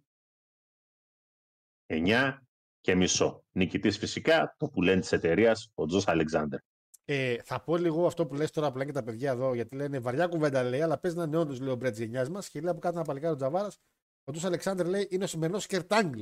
9 1.85 2.37
και 2.81 2.95
μισό. 2.95 3.43
Νικητής 3.51 3.97
φυσικά 3.97 4.55
το 4.57 4.69
που 4.69 4.81
λένε 4.81 4.99
της 4.99 5.11
εταιρείας 5.11 5.71
ο 5.73 5.85
Τζος 5.85 6.07
Αλεξάνδερ. 6.07 6.59
Ε, 7.05 7.37
θα 7.43 7.63
πω 7.63 7.77
λίγο 7.77 8.05
αυτό 8.05 8.25
που 8.25 8.33
λες 8.33 8.51
τώρα 8.51 8.71
που 8.71 8.77
λένε 8.77 8.91
και 8.91 8.97
τα 8.97 9.03
παιδιά 9.03 9.31
εδώ, 9.31 9.53
γιατί 9.53 9.75
λένε 9.75 9.99
βαριά 9.99 10.27
κουβέντα 10.27 10.63
λέει, 10.63 10.81
αλλά 10.81 10.99
παίζει 10.99 11.17
να 11.17 11.23
είναι 11.23 11.37
όντως 11.37 11.59
λέει 11.59 11.73
ο 11.73 11.75
Μπρέτ 11.75 11.97
γενιάς 11.97 12.29
μας. 12.29 12.49
Και 12.49 12.61
λέει 12.61 12.69
από 12.69 12.79
κάτω 12.79 12.95
ένα 12.95 13.05
παλικάρι 13.05 13.33
ο 13.33 13.35
Τζαβάρας, 13.35 13.79
ο 14.23 14.31
Του 14.31 14.47
Αλεξάνδρ 14.47 14.85
λέει 14.85 15.07
είναι 15.11 15.23
ο 15.23 15.27
σημερινός 15.27 15.65
Κερτάγκλ. 15.65 16.21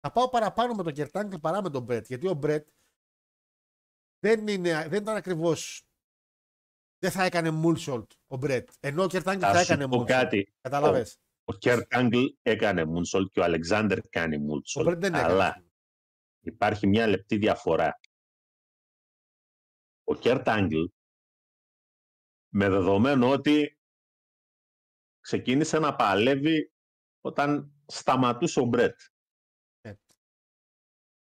Θα 0.00 0.12
πάω 0.12 0.28
παραπάνω 0.28 0.74
με 0.74 0.82
τον 0.82 0.92
Κερτάγκλ 0.92 1.36
παρά 1.36 1.62
με 1.62 1.70
τον 1.70 1.82
Μπρέτ, 1.82 2.06
γιατί 2.06 2.28
ο 2.28 2.34
Μπρέτ 2.34 2.68
δεν, 4.20 4.48
είναι, 4.48 4.88
δεν 4.88 5.02
ήταν 5.02 5.16
ακριβώς. 5.16 5.84
Δεν 6.98 7.10
θα 7.10 7.24
έκανε 7.24 7.60
moonsault 7.64 8.06
ο 8.26 8.36
Μπρέτ. 8.36 8.70
Ενώ 8.80 9.02
ο 9.02 9.06
Κερτ 9.06 9.23
Άγκλ 9.23 9.40
θα, 9.40 9.52
Θα 9.52 9.64
σου 9.64 9.72
έκανε 9.72 9.88
πω 9.88 10.00
moonsault. 10.00 10.06
κάτι. 10.06 10.54
Κατάλαβε. 10.60 11.06
Ο 11.44 11.52
Κέρτ 11.52 11.94
Άγγλ 11.94 12.24
έκανε 12.42 12.82
moonsault 12.82 13.26
και 13.30 13.40
ο 13.40 13.44
Αλεξάνδερ 13.44 14.00
κάνει 14.08 14.36
Ο 14.36 14.40
moonsault. 14.40 14.84
Μπρέτ 14.84 14.98
δεν 14.98 15.14
έκανε. 15.14 15.32
αλλά 15.32 15.64
υπάρχει 16.40 16.86
μια 16.86 17.06
λεπτή 17.06 17.36
διαφορά. 17.36 18.00
Ο 20.04 20.14
Κέρτ 20.14 20.48
Άγγλ, 20.48 20.84
με 22.52 22.68
δεδομένο 22.68 23.30
ότι 23.30 23.78
ξεκίνησε 25.20 25.78
να 25.78 25.96
παλεύει 25.96 26.72
όταν 27.20 27.72
σταματούσε 27.86 28.60
ο 28.60 28.64
Μπρέτ. 28.64 29.00
Ε. 29.80 29.94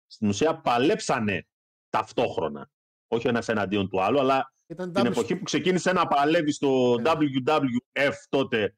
Στην 0.07 0.27
ουσία 0.29 0.61
παλέψανε 0.61 1.47
ταυτόχρονα. 1.89 2.69
Όχι 3.11 3.27
ο 3.27 3.29
ένας 3.29 3.47
εναντίον 3.47 3.89
του 3.89 4.01
άλλου, 4.01 4.19
αλλά 4.19 4.53
Ήταν 4.67 4.93
την 4.93 5.01
double- 5.03 5.11
εποχή 5.11 5.35
που 5.35 5.43
ξεκίνησε 5.43 5.91
να 5.91 6.07
παλεύει 6.07 6.51
στο 6.51 6.95
Ναι. 6.99 7.11
WWF 7.11 8.13
τότε 8.29 8.75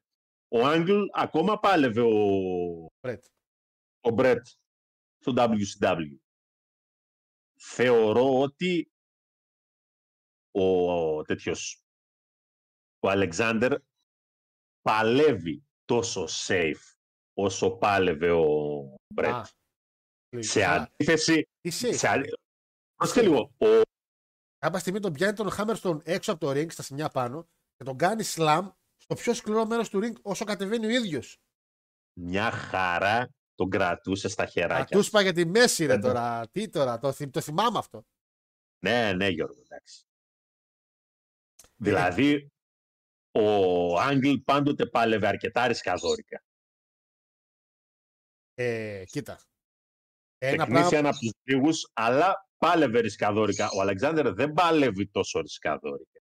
ο 0.48 0.66
Άγγλ, 0.66 1.02
ακόμα 1.12 1.58
πάλευε 1.60 2.00
ο, 2.00 2.88
Μπρέτ. 3.00 3.24
ο 4.00 4.10
Μπρέτ 4.10 4.46
στο 5.18 5.32
WCW. 5.36 6.16
Θεωρώ 7.60 8.40
ότι 8.40 8.92
ο 10.50 11.22
τέτοιος, 11.22 11.82
ο 13.00 13.08
Αλεξάνδερ 13.08 13.72
παλεύει 14.82 15.64
τόσο 15.84 16.24
safe 16.46 16.94
όσο 17.34 17.70
πάλευε 17.70 18.30
ο 18.30 18.46
Μπρέτ. 19.14 19.30
Α, 19.32 19.44
σε 20.38 20.64
α, 20.64 20.72
αντίθεση, 20.74 21.48
τι 21.60 21.70
safe. 21.82 21.94
σε 21.96 22.08
αντι- 22.08 22.34
Πρόσεχε 22.94 23.22
λίγο, 23.22 23.54
ο, 23.58 23.66
Κάποια 24.62 24.78
στιγμή 24.78 25.00
τον 25.00 25.12
πιάνει 25.12 25.36
τον 25.36 25.50
Χάμερστον 25.50 26.00
έξω 26.04 26.32
από 26.32 26.40
το 26.40 26.50
ring, 26.60 26.72
στα 26.72 26.82
σημεία 26.82 27.08
πάνω, 27.08 27.48
και 27.76 27.84
τον 27.84 27.96
κάνει 27.96 28.24
slam 28.26 28.72
στο 28.96 29.14
πιο 29.14 29.34
σκληρό 29.34 29.66
μέρος 29.66 29.88
του 29.88 30.00
ring 30.02 30.20
όσο 30.22 30.44
κατεβαίνει 30.44 30.86
ο 30.86 30.88
ίδιος. 30.88 31.40
μια 32.20 32.50
χαρά 32.50 33.28
τον 33.54 33.70
κρατούσε 33.70 34.28
στα 34.28 34.46
χεράκια. 34.46 34.96
Τους 34.96 35.08
για 35.22 35.32
τη 35.32 35.46
μέση, 35.46 35.86
ρε 35.86 35.92
Ε, 35.92 35.96
ναι. 35.96 36.02
τώρα. 36.02 36.48
Τι 36.48 36.68
τώρα, 36.68 36.98
το, 36.98 37.12
θυμ- 37.12 37.32
το 37.32 37.40
θυμάμαι 37.40 37.78
αυτό. 37.78 38.06
Ναι, 38.84 39.12
ναι, 39.12 39.28
Γιώργο, 39.28 39.60
εντάξει. 39.60 40.04
Δηλαδή, 41.76 42.52
ο 43.30 43.44
Άγγλ 44.00 44.34
πάντοτε 44.44 44.86
πάλευε 44.86 45.26
αρκετά 45.26 45.66
ρισκαδόρικα. 45.66 46.44
Ε, 48.54 49.04
κοίτα. 49.06 49.40
Ένα 50.44 50.52
Ένα 50.52 50.62
Ξεκινήσει 50.62 50.88
πράγμα. 50.88 50.98
ένα 50.98 51.08
από 51.08 51.18
τους 51.18 51.32
λίγους, 51.42 51.90
αλλά 51.92 52.48
πάλευε 52.58 53.00
ρισκαδόρικα. 53.00 53.68
Ο 53.76 53.80
Αλεξάνδρ 53.80 54.32
δεν 54.32 54.52
παλεύει 54.52 55.06
τόσο 55.06 55.40
ρισκαδόρικα. 55.40 56.20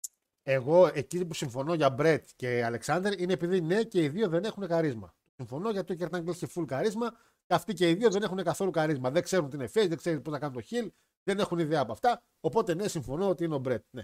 Εγώ 0.43 0.91
εκεί 0.93 1.25
που 1.25 1.33
συμφωνώ 1.33 1.73
για 1.73 1.89
Μπρετ 1.89 2.27
και 2.35 2.63
Αλεξάνδρ 2.63 3.21
είναι 3.21 3.33
επειδή 3.33 3.61
ναι 3.61 3.83
και 3.83 4.03
οι 4.03 4.09
δύο 4.09 4.27
δεν 4.29 4.43
έχουν 4.43 4.67
καρίσμα. 4.67 5.15
Συμφωνώ 5.35 5.69
γιατί 5.71 5.93
ο 5.93 5.95
Κερτάνγκ 5.95 6.27
έχει 6.27 6.45
full 6.55 6.65
καρίσμα 6.67 7.11
και 7.45 7.53
αυτοί 7.53 7.73
και 7.73 7.89
οι 7.89 7.93
δύο 7.93 8.09
δεν 8.09 8.21
έχουν 8.23 8.43
καθόλου 8.43 8.71
καρίσμα. 8.71 9.11
Δεν 9.11 9.23
ξέρουν 9.23 9.49
τι 9.49 9.55
είναι 9.55 9.65
face, 9.65 9.87
δεν 9.87 9.97
ξέρουν 9.97 10.21
πώς 10.21 10.33
να 10.33 10.39
κάνουν 10.39 10.55
το 10.55 10.67
heal, 10.69 10.87
δεν 11.23 11.39
έχουν 11.39 11.59
ιδέα 11.59 11.81
από 11.81 11.91
αυτά. 11.91 12.23
Οπότε 12.39 12.73
ναι, 12.73 12.87
συμφωνώ 12.87 13.29
ότι 13.29 13.43
είναι 13.43 13.55
ο 13.55 13.59
Μπρετ. 13.59 13.83
Ναι. 13.89 14.03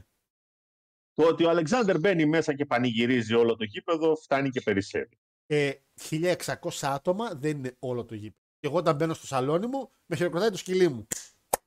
Το 1.13 1.27
ότι 1.27 1.45
ο 1.45 1.49
Αλεξάνδρ 1.49 1.97
μπαίνει 1.99 2.25
μέσα 2.25 2.55
και 2.55 2.65
πανηγυρίζει 2.65 3.33
όλο 3.33 3.55
το 3.55 3.63
γήπεδο 3.63 4.15
φτάνει 4.15 4.49
και 4.49 4.61
περισσεύει. 4.61 5.17
Ε, 5.45 5.71
1600 6.09 6.53
άτομα 6.81 7.33
δεν 7.33 7.57
είναι 7.57 7.75
όλο 7.79 8.05
το 8.05 8.15
γήπεδο. 8.15 8.39
Και 8.61 8.67
εγώ 8.67 8.77
όταν 8.77 8.95
μπαίνω 8.95 9.13
στο 9.13 9.25
σαλόνι 9.27 9.67
μου, 9.67 9.91
με 10.05 10.15
χειροκροτάει 10.15 10.49
το 10.49 10.57
σκυλί 10.57 10.89
μου. 10.89 11.07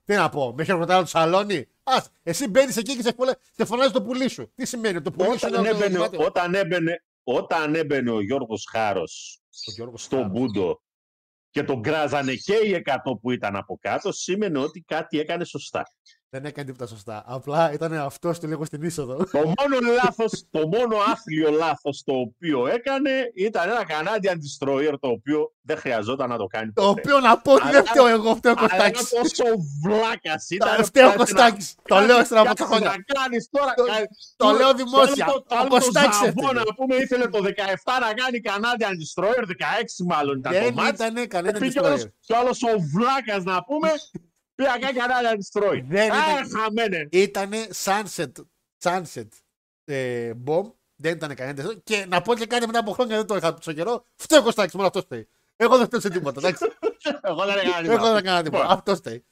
Τι 0.04 0.14
να 0.14 0.28
πω, 0.28 0.54
με 0.56 0.64
χειροκροτάει 0.64 1.00
το 1.00 1.06
σαλόνι; 1.06 1.68
Α, 1.82 2.04
εσύ 2.22 2.48
μπαίνεις 2.48 2.76
εκεί 2.76 2.96
και 2.96 3.02
σε, 3.02 3.12
φωλε- 3.12 3.38
σε 3.56 3.64
φωνάζει 3.64 3.92
το 3.92 4.02
πουλί 4.02 4.28
σου. 4.28 4.52
Τι 4.54 4.66
σημαίνει, 4.66 5.00
το 5.02 5.10
πουλί 5.10 5.38
σου 5.38 5.46
είναι 5.46 5.56
Όταν 5.58 5.66
όλο 5.66 5.70
το 5.78 5.84
έμπαινε, 5.84 5.96
δωμάτιο. 5.96 6.24
όταν, 6.26 6.54
έμπαινε, 6.54 7.04
όταν 7.22 7.74
έμπαινε 7.74 8.10
ο 8.10 8.20
Γιώργος 8.20 8.66
Χάρος 8.70 9.40
Ο 9.68 9.72
Γιώργος 9.74 10.02
στο 10.02 10.16
Χάρος. 10.16 10.30
Μπούντο 10.32 10.82
και 11.50 11.62
τον 11.62 11.82
κράζανε 11.82 12.34
και 12.34 12.54
οι 12.54 12.82
100 12.86 12.96
που 13.20 13.30
ήταν 13.30 13.56
από 13.56 13.78
κάτω, 13.80 14.12
σήμαινε 14.12 14.58
ότι 14.58 14.80
κάτι 14.80 15.18
έκανε 15.18 15.44
σωστά. 15.44 15.82
Δεν 16.35 16.44
έκανε 16.44 16.66
τίποτα 16.66 16.86
σωστά. 16.86 17.23
Απλά 17.27 17.73
ήταν 17.73 17.93
αυτός 17.94 18.39
του 18.40 18.47
λίγο 18.47 18.65
στην 18.65 18.82
είσοδο. 18.82 19.15
Το 19.16 19.39
μόνο 19.39 19.78
λάθος, 20.02 20.44
το 20.51 20.61
μόνο 20.69 20.97
άθλιο 21.12 21.51
λάθος 21.51 22.02
το 22.05 22.12
οποίο 22.15 22.66
έκανε 22.66 23.11
ήταν 23.35 23.69
ένα 23.69 23.82
Canadian 23.93 24.36
Destroyer 24.44 24.94
το 25.01 25.09
οποίο 25.09 25.52
δεν 25.62 25.77
χρειαζόταν 25.77 26.28
να 26.28 26.36
το 26.36 26.47
κάνει 26.47 26.73
Το 26.73 26.82
ποτέ. 26.82 27.01
οποίο 27.01 27.20
να 27.20 27.39
πω 27.39 27.52
ότι 27.52 27.62
δεν 27.62 27.70
Αλλά- 27.77 27.82
φταίω 27.90 28.06
εγώ, 28.06 28.35
φταίω 28.36 28.52
ο 28.52 28.55
Αλλά 28.59 28.69
Κωστάκης. 28.69 29.09
τόσο 29.09 29.44
βλάκας 29.85 30.51
ήταν. 30.51 30.85
Φταίω 30.85 31.09
ο 31.09 31.11
που 31.12 31.16
Κωστάκης. 31.19 31.74
Το 31.74 31.94
κάτι- 31.94 32.06
λέω 32.06 32.20
ύστερα 32.20 32.40
από 32.40 32.48
κάτι 32.48 32.61
τα 32.62 32.66
χρόνια. 32.66 32.89
να 32.89 33.15
κάνεις 33.15 33.48
τώρα. 33.51 33.74
Το- 33.74 33.85
κα- 33.85 34.09
Το 34.36 34.51
λέω 34.59 34.73
δημόσια. 34.74 35.24
Το 35.27 35.31
άλλο 35.31 35.32
το- 35.32 35.44
το 35.48 35.55
Ο 35.55 35.59
άλλο 35.59 35.69
το 35.69 35.74
Κωστάκης 35.74 36.16
Ζαβό, 36.19 36.27
έφταιγε. 36.28 36.52
να 36.69 36.74
πούμε 36.78 36.94
ήθελε 37.05 37.27
το 37.35 37.40
17 37.43 37.93
να 38.05 38.09
κάνει 38.20 38.36
Canadian 38.48 38.94
Destroyer, 39.02 39.44
16 39.55 40.05
μάλλον 40.12 40.35
ήταν 40.39 40.52
Δεν 40.52 40.65
το 40.74 40.82
μάτς. 40.82 40.98
ήταν 41.01 41.15
κανένα 41.35 41.59
Πήγε 41.59 41.81
ο 41.81 41.86
άλλος- 41.86 42.02
destroyer. 42.02 42.12
και 42.27 42.32
ο 42.32 42.39
άλλος 42.40 42.59
ο 42.62 42.73
βλάκας 42.94 43.43
να 43.52 43.56
πούμε, 43.69 43.90
πήγε 44.55 44.68
να 44.68 44.78
κάνει 44.78 44.98
Canadian 45.01 45.36
Destroyer. 45.60 45.82
Δεν 45.86 46.12
Α, 46.12 46.16
ήταν- 46.16 46.60
χαμένε. 46.60 47.09
Ήτανε 47.12 47.68
sunset. 47.85 48.32
Sunset. 48.82 49.28
ε, 49.85 50.35
Μπομ. 50.35 50.70
Δεν 50.97 51.12
ήταν 51.12 51.35
κανένα. 51.35 51.74
Και 51.85 52.06
να 52.09 52.22
πω 52.22 52.35
και 52.35 52.47
κάτι 52.47 52.66
μετά 52.66 52.78
από 52.78 52.93
χρόνια 52.93 53.16
δεν 53.16 53.26
το 53.26 53.36
είχα 53.36 53.55
τόσο 53.55 53.72
καιρό. 53.72 54.05
Φταίει 54.16 54.39
ο 54.39 54.43
Κωστάκης, 54.43 54.74
μόνο 54.74 54.86
αυτό 54.86 55.01
φταίει. 55.01 55.28
Εγώ 55.56 55.76
δεν 55.76 55.86
φταίω 55.86 56.01
σε 56.01 56.09
τίποτα. 56.10 56.40
Εντάξει. 56.40 56.64
Εγώ 57.28 57.44
δεν 57.44 57.59
έκανα 57.59 57.76
Εγώ 57.76 57.82
δεν 57.86 57.90
τίποτα. 57.90 58.18
έκανα 58.18 58.43
τίποτα. 58.43 58.62
Λοιπόν, 58.62 58.76
Αυτό 58.78 58.97
φταίει. 58.97 59.24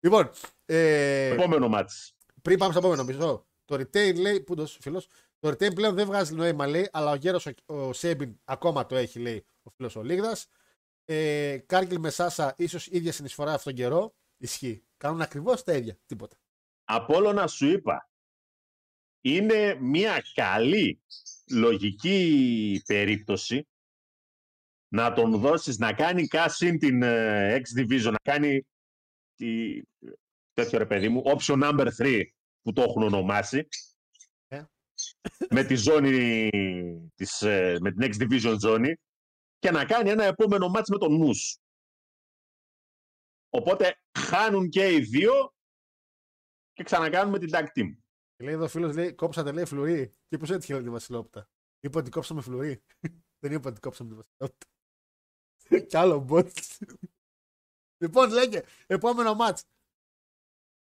Λοιπόν, 0.00 0.30
ε, 0.66 1.26
Επόμενο 1.28 1.68
μάτς. 1.68 2.14
πριν 2.42 2.58
πάμε 2.58 2.70
στο 2.72 2.80
επόμενο, 2.80 3.04
μισό. 3.04 3.46
Το 3.64 3.74
retail 3.74 4.14
λέει, 4.20 4.40
πού 4.40 4.54
το 4.54 4.66
φίλος, 4.66 5.06
το 5.38 5.48
retail 5.48 5.74
πλέον 5.74 5.94
δεν 5.94 6.06
βγάζει 6.06 6.34
νόημα 6.34 6.66
λέει, 6.66 6.88
αλλά 6.92 7.10
ο 7.10 7.14
γέρος 7.14 7.46
ο, 7.46 7.52
ο 7.66 7.92
Σέμπιν 7.92 8.40
ακόμα 8.44 8.86
το 8.86 8.96
έχει 8.96 9.18
λέει 9.18 9.44
ο 9.62 9.70
φίλος 9.70 9.96
ο 9.96 10.02
Λίγδας. 10.02 10.46
Ε, 11.04 11.56
Κάργκελ 11.66 11.98
με 11.98 12.10
Σάσα, 12.10 12.54
ίσως 12.56 12.86
ίδια 12.86 13.12
συνεισφορά 13.12 13.52
αυτόν 13.52 13.74
τον 13.74 13.82
καιρό. 13.84 14.14
Ισχύει. 14.44 14.84
Κάνουν 14.96 15.20
ακριβώς 15.20 15.62
τα 15.62 15.72
ίδια. 15.72 15.98
Τίποτα. 16.06 16.36
Απόλλωνα 16.84 17.46
σου 17.46 17.66
είπα. 17.66 18.10
Είναι 19.20 19.74
μια 19.80 20.24
καλή 20.34 21.02
λογική 21.50 22.82
περίπτωση 22.86 23.68
να 24.88 25.12
τον 25.12 25.40
δώσεις 25.40 25.78
να 25.78 25.92
κάνει 25.92 26.26
κάσιν 26.26 26.78
την 26.78 27.02
ε, 27.02 27.60
X 27.60 27.80
Division, 27.80 28.10
να 28.10 28.18
κάνει 28.22 28.66
τη, 29.34 29.80
τέτοιο 30.52 30.78
ρε 30.78 30.86
παιδί 30.86 31.08
μου, 31.08 31.22
option 31.24 31.62
number 31.62 31.88
3 31.98 32.22
που 32.62 32.72
το 32.72 32.82
έχουν 32.82 33.02
ονομάσει 33.02 33.68
Ε. 34.48 34.64
με 35.50 35.64
τη 35.64 35.74
ζώνη 35.74 36.50
της, 37.14 37.42
ε, 37.42 37.78
με 37.80 37.92
την 37.92 38.12
X 38.12 38.22
Division 38.22 38.56
ζώνη 38.58 38.96
και 39.58 39.70
να 39.70 39.84
κάνει 39.84 40.10
ένα 40.10 40.24
επόμενο 40.24 40.68
μάτς 40.68 40.88
με 40.88 40.98
τον 40.98 41.16
Νους. 41.16 41.58
Οπότε 43.54 44.00
χάνουν 44.18 44.68
και 44.68 44.92
οι 44.92 45.00
δύο 45.00 45.54
και 46.72 46.82
ξανακάνουμε 46.82 47.38
την 47.38 47.48
tag 47.52 47.62
team. 47.64 47.96
Και 48.36 48.44
λέει 48.44 48.54
εδώ 48.54 48.64
ο 48.64 48.68
φίλος, 48.68 48.94
λέει, 48.94 49.12
κόψατε 49.14 49.52
λέει 49.52 49.64
φλουρί. 49.64 50.16
Και 50.28 50.38
πώ 50.38 50.54
έτυχε 50.54 50.72
λέει, 50.72 50.82
τη 50.82 50.90
Βασιλόπτα. 50.90 51.48
Είπε 51.80 51.98
ότι 51.98 52.10
κόψαμε 52.10 52.40
φλουρί. 52.40 52.82
Δεν 53.42 53.52
είπε 53.52 53.68
ότι 53.68 53.80
κόψαμε 53.80 54.10
τη 54.10 54.16
Βασιλόπτα. 54.16 54.66
Κι 55.88 55.96
άλλο 55.96 56.18
μποτ. 56.18 56.56
λοιπόν, 58.02 58.30
λέγε, 58.30 58.62
επόμενο 58.86 59.34
μάτς. 59.34 59.64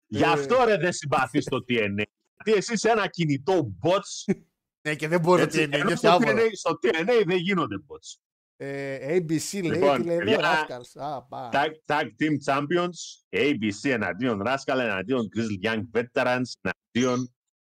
Γι' 0.05 0.23
Ε. 0.23 0.27
αυτό 0.27 0.63
ρε 0.63 0.77
δεν 0.77 0.93
συμπαθείς 0.93 1.45
το 1.45 1.57
TNA. 1.67 2.03
Γιατί 2.35 2.53
εσύ 2.57 2.77
σε 2.77 2.89
ένα 2.89 3.07
κινητό 3.07 3.75
bots, 3.81 4.33
Ναι, 4.81 4.95
και 4.95 5.07
δεν 5.07 5.19
μπορεί 5.19 5.41
έτσι, 5.41 5.57
να 5.57 5.63
είναι. 5.63 5.75
ενώ 5.75 5.85
Είναι 5.87 5.95
στο, 5.95 6.09
άβολο. 6.09 6.31
TNA, 6.31 6.49
στο 6.53 6.79
TNA 6.83 7.23
δεν 7.25 7.37
γίνονται 7.37 7.75
bots. 7.87 8.19
Ε, 8.61 9.17
ABC 9.17 9.61
λέει, 9.61 9.71
Λοιπόν, 9.71 10.01
τι 10.01 10.07
λέει 10.07 10.15
εδώ, 10.17 10.25
παιδιά, 10.25 10.67
Rascals. 10.67 11.01
Α, 11.01 11.23
πα. 11.23 11.49
Tag, 11.53 11.69
tag 11.85 12.03
Team 12.03 12.37
Champions, 12.45 13.25
ABC 13.29 13.89
εναντίον 13.89 14.41
Rascal, 14.45 14.77
εναντίον 14.79 15.29
Grizzly 15.35 15.65
Young 15.67 15.83
Veterans, 15.93 16.41
εναντίον 16.61 17.35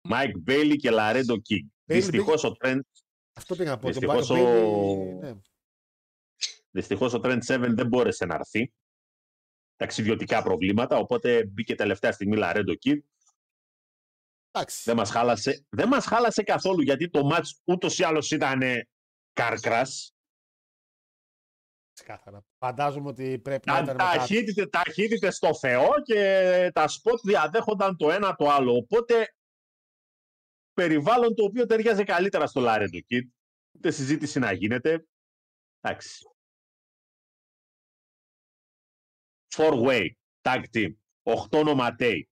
Mike 0.10 0.50
Bailey 0.50 0.76
και 0.78 0.90
Laredo 0.94 1.34
King. 1.34 1.68
Δυστυχώς 1.86 2.44
ο, 2.44 2.56
Trent, 2.60 2.80
Αυτό 3.34 3.56
πήγα 3.56 3.70
να 3.70 3.78
πω. 3.78 3.82
Τον 3.84 3.92
Δυστυχώς 3.92 4.30
Bailey, 4.32 4.36
ο- 4.36 5.20
ναι. 5.22 5.34
δυστυχώς 6.72 7.14
ο 7.14 7.20
Trent 7.24 7.40
7 7.48 7.74
δεν 7.76 7.88
μπόρεσε 7.88 8.26
να 8.26 8.36
έρθει. 8.36 8.74
Ταξιδιωτικά 9.76 10.44
προβλήματα, 10.44 10.98
οπότε 10.98 11.46
μπήκε 11.46 11.76
τελευταία 11.76 12.12
στιγμή 12.12 12.38
Laredo 12.40 12.74
King. 12.86 12.98
Εντάξει. 14.52 14.82
Δεν 14.86 14.96
μας 14.96 15.10
χάλασε, 15.10 15.66
δεν 15.70 15.88
μας 15.88 16.06
χάλασε 16.06 16.44
καθόλου 16.44 16.82
γιατί 16.82 17.10
το 17.10 17.30
match 17.34 17.50
ούτως 17.64 18.00
ή 18.00 18.04
άλλως 18.04 18.32
ήταν 18.32 18.62
καρκράς. 19.34 20.13
Ξεκάθαρα. 21.94 22.46
Φαντάζομαι 22.58 23.08
ότι 23.10 23.40
πρέπει 23.40 23.68
να 23.68 23.74
Τα, 23.74 23.84
ήταν 23.84 23.96
μετά. 23.96 24.18
ταχύτητε, 24.18 24.68
ταχύτητες 24.68 25.36
στο 25.36 25.56
Θεό 25.56 25.90
και 26.04 26.72
τα 26.74 26.88
σποτ 26.88 27.20
διαδέχονταν 27.24 27.98
το 27.98 28.12
ένα 28.12 28.36
το 28.36 28.50
άλλο. 28.50 28.76
Οπότε 28.76 29.36
περιβάλλον 30.74 31.36
το 31.36 31.44
οποίο 31.44 31.66
ταιριάζει 31.66 32.04
καλύτερα 32.04 32.48
στο 32.48 32.62
Laredo 32.66 33.00
Kid. 33.10 33.28
Ούτε 33.72 33.92
συζήτηση 33.92 34.40
να 34.40 34.52
γίνεται. 34.52 35.08
Εντάξει. 35.82 36.28
Four 39.56 39.74
way, 39.88 40.08
tag 40.42 40.64
team, 40.74 40.94
8 41.24 41.64
οματέοι. 41.68 42.30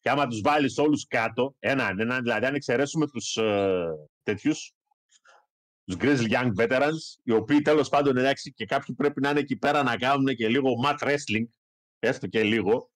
Και 0.00 0.10
άμα 0.10 0.26
τους 0.26 0.40
βάλεις 0.40 0.78
όλους 0.78 1.06
κάτω, 1.06 1.56
έναν, 1.58 2.00
έναν, 2.00 2.22
δηλαδή 2.22 2.46
αν 2.46 2.54
εξαιρέσουμε 2.54 3.06
τους 3.06 3.36
ε, 3.36 3.86
τέτοιους, 4.22 4.72
τους 5.84 5.96
Grizzly 5.98 6.30
Young 6.30 6.52
Veterans, 6.56 7.18
οι 7.22 7.30
οποίοι 7.32 7.62
τέλος 7.62 7.88
πάντων 7.88 8.16
εντάξει 8.16 8.52
και 8.52 8.64
κάποιοι 8.66 8.94
πρέπει 8.94 9.20
να 9.20 9.30
είναι 9.30 9.40
εκεί 9.40 9.56
πέρα 9.56 9.82
να 9.82 9.96
κάνουν 9.96 10.34
και 10.34 10.48
λίγο 10.48 10.68
mat 10.84 10.98
wrestling, 10.98 11.46
έστω 11.98 12.26
και 12.26 12.42
λίγο, 12.42 12.90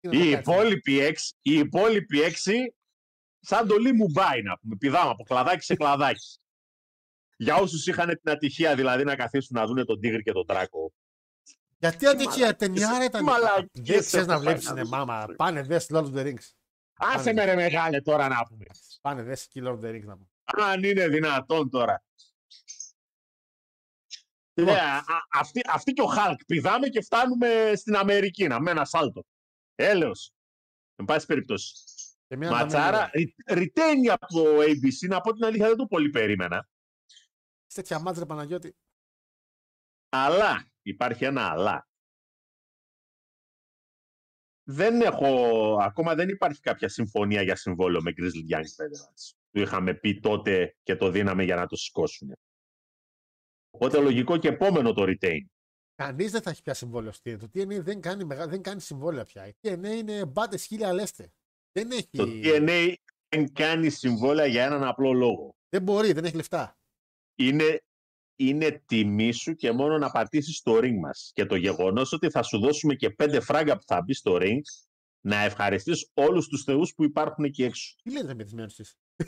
Τι 0.00 0.08
να 0.08 0.14
οι 0.16 0.30
το 0.30 0.36
κάτσει. 0.36 0.50
υπόλοιποι 0.50 1.00
έξι, 1.00 1.34
οι 1.42 1.52
υπόλοιποι 1.58 2.22
έξι 2.22 2.74
σαν 3.40 3.66
το 3.68 3.74
Μουμπάι 3.96 4.42
να 4.42 4.58
πούμε, 4.58 4.76
πηδάμε 4.76 5.10
από 5.10 5.22
κλαδάκι 5.22 5.64
σε 5.64 5.74
κλαδάκι. 5.74 6.38
Για 7.36 7.56
όσους 7.56 7.86
είχαν 7.86 8.08
την 8.22 8.30
ατυχία 8.32 8.74
δηλαδή 8.74 9.04
να 9.04 9.16
καθίσουν 9.16 9.56
να 9.58 9.66
δουν 9.66 9.86
τον 9.86 10.00
Τίγρη 10.00 10.22
και 10.22 10.32
τον 10.32 10.46
Τράκο. 10.46 10.92
Γιατί 11.78 12.06
αντικία 12.06 12.56
ταινιάρα 12.56 13.04
ήταν. 13.04 13.22
μαλακίες 13.22 13.70
Δεν 13.86 14.00
ξέρεις 14.00 14.26
να 14.26 14.32
έχω 14.32 14.42
βλέπεις 14.42 14.64
πάει 14.64 14.74
να 14.74 14.84
σινεμά, 14.84 15.04
δεις. 15.04 15.26
μα 15.28 15.34
πάνε 15.36 15.62
δες 15.62 15.86
Lord 15.90 16.04
of 16.04 16.14
the 16.14 16.24
Rings. 16.26 16.50
Άσε 16.94 17.32
με 17.32 17.44
ρε 17.44 17.54
μεγάλε 17.54 18.00
τώρα 18.00 18.28
να 18.28 18.46
πούμε. 18.48 18.64
Πάνε 19.00 19.22
δες 19.22 19.46
και 19.46 19.60
Lord 19.64 19.78
of 19.78 19.80
the 19.80 19.88
Rings 19.90 20.04
να 20.04 20.12
πούμε. 20.16 20.28
Αν 20.46 20.82
είναι 20.82 21.08
δυνατόν 21.08 21.70
τώρα. 21.70 22.04
Λοιπόν. 24.54 24.74
Ναι, 24.74 24.80
α- 24.80 24.96
α- 24.96 25.26
αυτή, 25.32 25.60
αυτή 25.68 25.92
και 25.92 26.02
ο 26.02 26.06
Χάλκ. 26.06 26.44
Πηδάμε 26.44 26.88
και 26.88 27.00
φτάνουμε 27.02 27.72
στην 27.76 27.96
Αμερική 27.96 28.46
να 28.46 28.60
με 28.60 28.70
ένα 28.70 28.84
σάλτο. 28.84 29.24
Έλεος. 29.74 30.32
Εν 30.96 31.04
πάση 31.04 31.26
περιπτώσει. 31.26 31.74
Και 32.26 32.36
μία 32.36 32.50
να 32.50 32.56
τα 32.56 32.62
Ματσάρα, 32.62 33.10
μην- 33.14 33.32
ριτένει 33.46 34.08
από 34.08 34.26
το 34.26 34.60
ABC. 34.60 35.08
Να 35.08 35.20
πω 35.20 35.32
την 35.32 35.44
αλήθεια, 35.44 35.66
δεν 35.68 35.76
το 35.76 35.86
πολύ 35.86 36.10
περίμενα. 36.10 36.68
Σε 37.66 37.76
τέτοια 37.82 37.98
μάτς, 37.98 38.18
ρε 38.18 38.26
Παναγιώτη. 38.26 38.76
Αλλά, 40.08 40.70
υπάρχει 40.82 41.24
ένα 41.24 41.50
αλλά. 41.50 41.88
Δεν 44.68 45.00
έχω, 45.00 45.28
ακόμα 45.80 46.14
δεν 46.14 46.28
υπάρχει 46.28 46.60
κάποια 46.60 46.88
συμφωνία 46.88 47.42
για 47.42 47.56
συμβόλαιο 47.56 48.02
με 48.02 48.12
Grizzly 48.16 48.54
Young 48.54 48.60
Veterans. 48.60 49.34
Του 49.50 49.60
είχαμε 49.60 49.94
πει 49.94 50.20
τότε 50.20 50.76
και 50.82 50.96
το 50.96 51.10
δίναμε 51.10 51.44
για 51.44 51.56
να 51.56 51.66
το 51.66 51.76
σηκώσουν. 51.76 52.32
Οπότε 53.70 54.00
λογικό 54.00 54.36
και 54.36 54.48
επόμενο 54.48 54.92
το 54.92 55.02
retain. 55.06 55.40
Κανείς 55.94 56.30
δεν 56.30 56.42
θα 56.42 56.50
έχει 56.50 56.62
πια 56.62 56.74
συμβόλαιο 56.74 57.12
στη 57.12 57.36
Το 57.36 57.46
TNA 57.54 57.80
δεν 57.82 58.00
κάνει, 58.00 58.24
μεγα... 58.24 58.48
δεν 58.48 58.62
κάνει 58.62 58.80
συμβόλαια 58.80 59.24
πια. 59.24 59.46
Η 59.46 59.52
TNA 59.60 59.96
είναι 59.96 60.26
μπάτες 60.26 60.64
χίλια 60.64 60.92
λέστε. 60.92 61.32
Δεν 61.72 61.90
έχει. 61.90 62.08
Το 62.10 62.24
TNA 62.26 62.94
δεν 63.28 63.52
κάνει 63.52 63.90
συμβόλαια 63.90 64.46
για 64.46 64.64
έναν 64.64 64.84
απλό 64.84 65.12
λόγο. 65.12 65.56
Δεν 65.68 65.82
μπορεί, 65.82 66.12
δεν 66.12 66.24
έχει 66.24 66.36
λεφτά. 66.36 66.78
Είναι, 67.38 67.82
είναι 68.36 68.82
τιμή 68.86 69.32
σου 69.32 69.54
και 69.54 69.72
μόνο 69.72 69.98
να 69.98 70.10
πατήσεις 70.10 70.56
στο 70.56 70.78
ring 70.82 70.96
μας. 71.00 71.30
Και 71.34 71.46
το 71.46 71.56
γεγονός 71.56 72.12
ότι 72.12 72.30
θα 72.30 72.42
σου 72.42 72.58
δώσουμε 72.58 72.94
και 72.94 73.10
πέντε 73.10 73.40
φράγκα 73.40 73.76
που 73.76 73.82
θα 73.86 74.02
μπει 74.02 74.14
στο 74.14 74.38
ring, 74.40 74.60
να 75.20 75.36
ευχαριστείς 75.36 76.10
όλους 76.14 76.48
τους 76.48 76.62
θεούς 76.62 76.94
που 76.94 77.04
υπάρχουν 77.04 77.44
εκεί 77.44 77.62
έξω. 77.64 77.94
Τι 78.02 78.12
λέτε 78.12 78.34
με 78.34 78.44
τι 78.44 78.54
μένου 78.54 78.68
τη. 78.68 78.84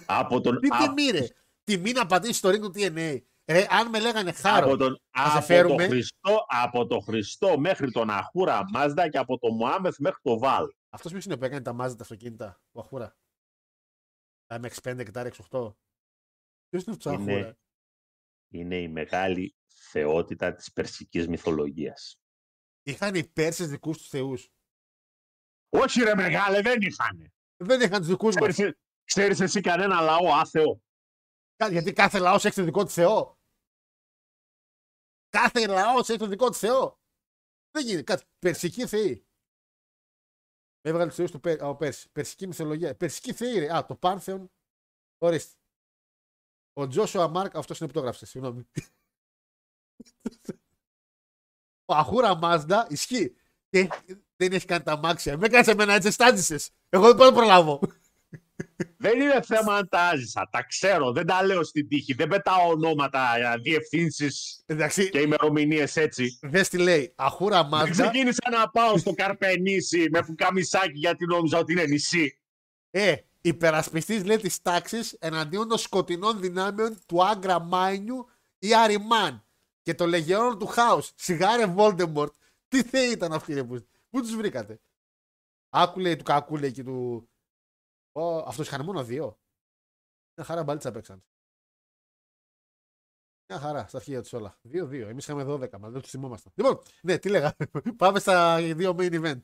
Από 0.06 0.40
τον, 0.40 0.60
Τι 0.60 0.68
α- 0.68 0.78
τιμή, 0.94 1.10
ρε; 1.10 1.26
Τιμή 1.64 1.92
να 1.92 2.06
πατήσεις 2.06 2.36
στο 2.36 2.48
ring 2.48 2.60
του 2.60 2.72
TNA. 2.74 3.18
Ρε, 3.50 3.66
αν 3.70 3.88
με 3.88 4.00
λέγανε 4.00 4.32
χάρο. 4.32 4.66
από 4.66 4.76
τον, 4.76 5.00
Θα 5.10 5.30
σε 5.30 5.36
από, 5.36 5.46
φέρουμε. 5.46 5.82
το 5.84 5.88
Χριστό, 5.90 6.44
από 6.48 6.86
το 6.86 6.98
Χριστό 7.00 7.58
μέχρι 7.58 7.90
τον 7.90 8.10
Αχούρα 8.10 8.64
Μάζδα 8.72 9.08
και 9.08 9.18
από 9.18 9.38
τον 9.38 9.54
Μωάμεθ 9.54 9.98
μέχρι 9.98 10.18
τον 10.22 10.38
Βάλ. 10.38 10.64
Αυτός 10.90 11.12
ποιος 11.12 11.24
είναι 11.24 11.36
που 11.36 11.44
έκανε 11.44 11.60
τα 11.62 11.72
μάζα 11.72 11.96
τα 11.96 12.02
αυτοκίνητα, 12.02 12.60
ο 12.72 12.80
Αχούρα; 12.80 13.16
Τα 14.46 14.60
MX5 14.62 15.04
και 15.04 15.10
τα 15.10 15.22
RX8. 15.22 15.74
Ποιος 16.68 16.82
είναι 16.84 16.96
αυτός 16.96 17.06
ο 17.06 17.10
Είναι- 17.12 17.32
Αχούρα; 17.34 17.56
Είναι 18.48 18.76
η 18.80 18.88
μεγάλη 18.88 19.56
θεότητα 19.66 20.54
της 20.54 20.72
περσικής 20.72 21.28
μυθολογίας. 21.28 22.20
Είχαν 22.82 23.14
οι 23.14 23.28
Πέρσες 23.28 23.68
δικούς 23.68 23.98
τους 23.98 24.08
θεούς. 24.08 24.52
Όχι 25.68 26.02
ρε 26.02 26.14
μεγάλε, 26.14 26.60
δεν 26.60 26.80
είχαν. 26.80 27.32
Δεν 27.56 27.80
είχαν 27.80 27.98
τους 27.98 28.08
δικούς 28.08 28.34
μας. 28.34 28.52
Ξέρεις, 28.52 28.74
ξέρεις 29.04 29.40
εσύ 29.40 29.60
κανένα 29.60 30.00
λαό 30.00 30.32
άθεο; 30.32 30.82
Γιατί 31.70 31.92
κάθε 31.92 32.18
λαός 32.18 32.44
έχει 32.44 32.54
τον 32.54 32.64
δικό 32.64 32.84
του 32.84 32.90
Θεό. 32.90 33.38
Κάθε 35.28 35.66
λαός 35.66 36.08
έχει 36.08 36.18
τον 36.18 36.28
δικό 36.28 36.46
του 36.46 36.56
Θεό. 36.56 37.00
Δεν 37.70 37.84
γίνεται. 37.84 38.02
Κάτσε. 38.02 38.26
Περσική 38.38 38.86
θεή. 38.86 39.26
Έβγαλε 40.80 41.06
τους 41.06 41.16
θεούς 41.16 41.30
του 41.30 41.40
Πέρ, 41.40 41.62
ο 41.62 41.76
Πέρση. 41.76 42.10
Περσική 42.10 42.46
μυθολογία. 42.46 42.96
Περσική 42.96 43.32
θεή, 43.32 43.58
ρε. 43.58 43.76
Α, 43.76 43.84
το 43.84 43.96
Πάνθεον. 43.96 44.52
Ορίστε. 45.18 45.57
Ο 46.78 46.86
Τζόσουα 46.86 47.28
Μάρκ, 47.28 47.56
αυτός 47.56 47.78
είναι 47.78 47.88
που 47.88 47.94
το 47.94 48.00
έγραψε. 48.00 48.26
Συγγνώμη. 48.26 48.68
ο 51.84 51.94
Αχούρα 51.94 52.36
Μάζντα 52.36 52.86
ισχύει. 52.90 53.34
Και 53.70 53.88
δεν 54.36 54.52
έχει 54.52 54.66
κάνει 54.66 54.82
τα 54.82 54.96
μάξια. 54.96 55.38
Με 55.38 55.46
έκανε 55.46 55.70
εμένα 55.70 55.94
έτσι, 55.94 56.10
στάντησε. 56.10 56.58
Εγώ 56.88 57.06
δεν 57.06 57.16
μπορώ 57.16 57.30
να 57.30 57.36
προλάβω. 57.36 57.80
Δεν 58.96 59.20
είναι 59.20 59.42
θέμα 59.42 59.74
αν 59.76 59.88
τα 59.88 60.00
άζησα. 60.00 60.48
Τα 60.50 60.62
ξέρω, 60.62 61.12
δεν 61.12 61.26
τα 61.26 61.44
λέω 61.44 61.64
στην 61.64 61.88
τύχη. 61.88 62.14
Δεν 62.14 62.28
πετάω 62.28 62.68
ονόματα, 62.68 63.34
διευθύνσεις 63.62 64.62
Εντάξει, 64.66 65.10
και 65.10 65.20
ημερομηνίες 65.20 65.96
έτσι. 65.96 66.38
δες 66.42 66.68
τι 66.68 66.78
λέει. 66.78 67.12
Αχούρα 67.16 67.60
Δεν 67.60 67.68
Μάζντα. 67.68 67.90
ξεκίνησα 68.02 68.50
να 68.50 68.70
πάω 68.70 68.98
στο 68.98 69.12
Καρπενήσι 69.12 70.08
με 70.10 70.22
πουκαμισάκι 70.22 70.98
γιατί 70.98 71.26
νόμιζα 71.26 71.58
ότι 71.58 71.72
είναι 71.72 71.86
νησί. 71.86 72.38
Ε, 72.90 73.14
υπερασπιστή 73.40 74.24
λέει 74.24 74.36
τη 74.36 74.62
τάξη 74.62 74.98
εναντίον 75.18 75.68
των 75.68 75.78
σκοτεινών 75.78 76.40
δυνάμεων 76.40 76.98
του 77.06 77.24
Άγκρα 77.24 77.58
Μάινιου 77.58 78.28
ή 78.58 78.74
Αριμάν 78.74 79.44
και 79.82 79.94
των 79.94 80.08
λεγεώνων 80.08 80.58
του 80.58 80.66
Χάους. 80.66 81.12
Σιγά 81.14 81.49
ρε 81.49 81.66
Βόλντεμορτ. 81.66 82.34
Τι 82.68 82.82
θέοι 82.82 83.10
ήταν 83.10 83.32
αυτοί, 83.32 83.54
ρε, 83.54 83.64
που, 83.64 83.86
πού 84.10 84.20
τους 84.20 84.36
βρήκατε; 84.36 84.80
Άκου 85.68 86.00
λέει 86.00 86.16
του 86.16 86.24
κακού 86.24 86.56
λέει 86.56 86.72
και 86.72 86.84
του. 86.84 87.28
Ω, 88.12 88.36
αυτός 88.38 88.66
είχαν 88.66 88.84
μόνο 88.84 89.04
δύο. 89.04 89.38
Μια 90.34 90.46
χαρά 90.46 90.64
μπαλίτσα 90.64 90.90
παίξαν. 90.90 91.24
Μια 93.50 93.60
χαρά 93.60 93.88
στα 93.88 93.96
αρχεία 93.96 94.22
τους 94.22 94.32
όλα. 94.32 94.58
Δύο-δύο. 94.62 95.08
Εμείς 95.08 95.24
είχαμε 95.24 95.44
12, 95.44 95.78
μα 95.78 95.90
δεν 95.90 96.00
τους 96.00 96.10
θυμόμασταν. 96.10 96.52
Λοιπόν, 96.56 96.80
ναι, 97.02 97.18
τι 97.18 97.28
λέγαμε. 97.28 97.54
Πάμε 97.96 98.18
στα 98.18 98.56
δύο 98.74 98.94
main 98.98 99.22
event. 99.22 99.40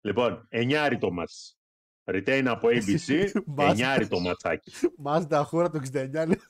Λοιπόν, 0.00 0.46
εννιάρι 0.48 0.98
το 0.98 1.10
μας. 1.10 1.58
Retain 2.08 2.44
από 2.46 2.68
ABC, 2.70 3.30
Μπας. 3.46 3.68
εννιάρι 3.70 4.08
το 4.08 4.20
ματσάκι. 4.24 4.72
Μάζda 5.04 5.42
χώρα 5.46 5.70
το 5.70 5.78
69. 5.92 6.10
λέει. 6.12 6.40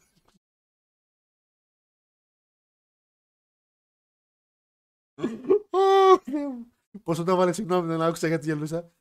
Ω, 5.71 6.19
Θεέ 6.19 6.49
μου. 6.49 6.73
Πόσο 7.03 7.25
το 7.25 7.31
έβαλες, 7.33 7.57
συγγνώμη, 7.57 7.87
δεν 7.87 8.01
άκουσα 8.03 8.29
γιατί 8.29 8.45
γελούσα. 8.47 8.93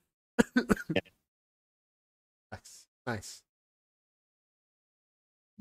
Εντάξει, 2.48 2.86
nice. 3.03 3.40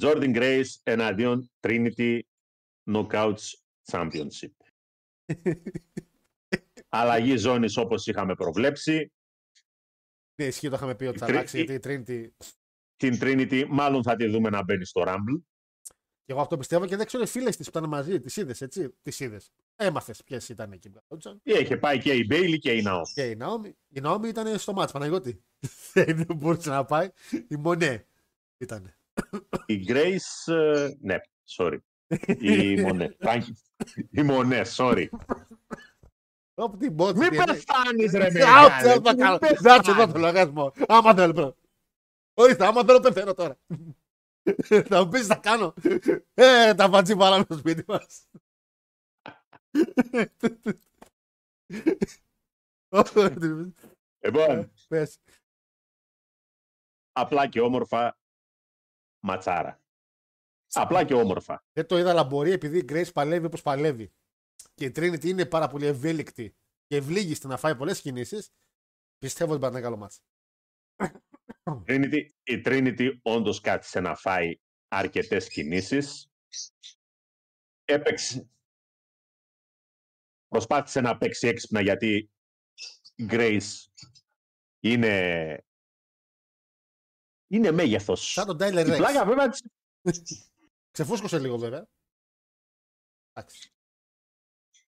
Jordan 0.01 0.37
Grace 0.37 0.81
εναντίον 0.83 1.51
Trinity 1.61 2.21
Knockouts 2.91 3.53
Championship. 3.93 4.53
Αλλαγή 6.89 7.37
ζώνης 7.37 7.77
όπως 7.77 8.07
είχαμε 8.07 8.35
προβλέψει. 8.35 9.13
Ναι, 10.37 10.47
ισχύει, 10.47 10.69
το 10.69 10.75
είχαμε 10.77 10.95
πει 10.95 11.05
ότι 11.05 11.19
θα 11.19 11.27
Η 11.27 11.29
Trin- 11.29 11.33
αλλάξει 11.33 11.57
γιατί 11.63 11.73
η 11.73 11.81
Trinity. 11.85 12.29
Την 12.97 13.19
Trinity 13.21 13.65
μάλλον 13.69 14.03
θα 14.03 14.17
τη 14.17 14.27
δούμε 14.27 14.51
να 14.51 14.63
μπαίνει 14.65 14.85
στο 14.85 15.03
Rumble. 15.07 15.41
Και 16.27 16.33
εγώ 16.33 16.41
αυτό 16.41 16.57
πιστεύω 16.57 16.87
και 16.87 16.97
δεν 16.97 17.07
ξέρω 17.07 17.23
οι 17.23 17.27
φίλες 17.27 17.57
της 17.57 17.71
που 17.71 17.79
ήταν 17.79 17.91
μαζί. 17.91 18.21
Τις 18.21 18.37
είδες, 18.37 18.61
έτσι. 18.61 18.95
Τις 19.03 19.21
είδες. 19.21 19.51
Έμαθες 19.77 20.23
ποιες 20.25 20.49
ήταν 20.49 20.73
εκεί 20.73 20.91
που 20.91 20.99
καθόντουσαν. 21.01 21.41
Είχε 21.43 21.77
πάει 21.77 21.99
και 21.99 22.13
η 22.13 22.27
Bailey 22.31 22.59
και 22.59 22.73
η 22.73 22.83
Naomi. 22.87 23.03
Και 23.15 23.31
η 23.31 23.37
Ναόμι. 23.37 23.77
Η 23.89 24.01
Ναόμι 24.01 24.29
ήταν 24.29 24.59
στο 24.59 24.73
μάτς, 24.73 24.93
Παναγιώτη. 24.93 25.45
Δεν 25.95 26.27
μπορούσε 26.37 26.71
να 26.71 26.85
πάει. 26.85 27.09
Η 27.49 27.57
Μονέ 27.57 28.07
ήταν. 28.59 28.95
Η 29.67 29.85
Grace, 29.89 30.53
ε, 30.53 30.89
ναι, 31.01 31.17
sorry. 31.57 31.79
Η 32.41 32.81
Μονέ. 32.81 33.17
Φράγκη. 33.21 33.55
Η 34.11 34.23
Μονέ, 34.23 34.63
sorry. 34.77 35.07
Όπου 36.55 36.77
την 36.77 36.97
πότση. 36.97 37.19
Μην 37.19 37.29
τι 37.31 37.37
είναι. 37.37 37.45
πεθάνεις 37.45 38.13
ρε 38.13 38.27
Α, 38.27 38.33
μεγάλε. 38.33 38.81
θέλω 38.83 39.01
να 39.01 39.15
κάνω. 39.15 39.39
Δάτσε 39.61 39.91
εδώ 39.91 40.07
το 40.07 40.19
λογαριασμό. 40.19 40.73
Άμα 40.89 41.15
θέλω 41.15 41.33
πρέπει. 41.33 41.57
Ορίστε, 42.35 42.67
άμα 42.67 42.85
θέλω 42.85 43.01
πεθαίνω 43.01 43.35
τώρα. 43.35 43.59
Θα 44.89 45.05
μου 45.05 45.09
πεις 45.11 45.27
θα 45.27 45.37
κάνω. 45.37 45.75
Ε, 46.35 46.75
τα 46.75 46.91
πατσί 46.91 47.15
βάλαμε 47.15 47.45
στο 47.45 47.57
σπίτι 47.57 47.85
μας. 47.87 48.27
Λοιπόν, 54.25 54.73
Πες. 54.89 55.19
απλά 57.13 57.49
και 57.49 57.61
όμορφα 57.61 58.19
ματσάρα. 59.21 59.81
Απλά 60.73 61.05
και 61.05 61.15
όμορφα. 61.15 61.65
Δεν 61.73 61.87
το 61.87 61.99
είδα, 61.99 62.11
αλλά 62.11 62.25
μπορεί 62.25 62.51
επειδή 62.51 62.79
η 62.79 62.85
Grace 62.89 63.13
παλεύει 63.13 63.47
όπως 63.47 63.63
παλεύει. 63.63 64.13
Και 64.75 64.85
η 64.85 64.93
Trinity 64.97 65.25
είναι 65.25 65.47
πάρα 65.47 65.69
πολύ 65.69 65.87
ευέλικτη 65.87 66.57
και 66.87 66.97
ευλίγιστη 66.97 67.47
να 67.47 67.57
φάει 67.57 67.77
πολλές 67.77 68.01
κινήσεις. 68.01 68.51
Πιστεύω 69.19 69.53
ότι 69.53 69.61
πάει 69.61 69.71
να 69.71 69.79
είναι 69.79 69.87
καλό 69.87 69.97
μάτς. 69.97 70.21
Trinity, 71.87 72.29
η 72.43 72.63
Trinity 72.65 73.19
όντως 73.23 73.61
κάθισε 73.61 74.01
να 74.01 74.15
φάει 74.17 74.59
αρκετές 74.89 75.49
κινήσεις. 75.49 76.29
Έπαιξε. 77.85 78.49
Προσπάθησε 80.49 81.01
να 81.01 81.17
παίξει 81.19 81.47
έξυπνα 81.49 81.81
γιατί 81.81 82.31
η 83.15 83.27
Grace 83.31 83.85
είναι, 84.81 85.65
είναι 87.47 87.71
μέγεθος. 87.71 88.33
Σαν 88.33 88.47
τον 88.47 88.57
Tyler 88.57 88.87
Η 88.87 88.91
Rex. 88.93 88.97
πλάκα 88.97 89.25
βέβαια 89.25 89.49
της- 89.49 90.51
Ξεφούσκωσε 90.91 91.39
λίγο 91.39 91.59
βέβαια. 91.59 91.89
Εντάξει. 93.33 93.74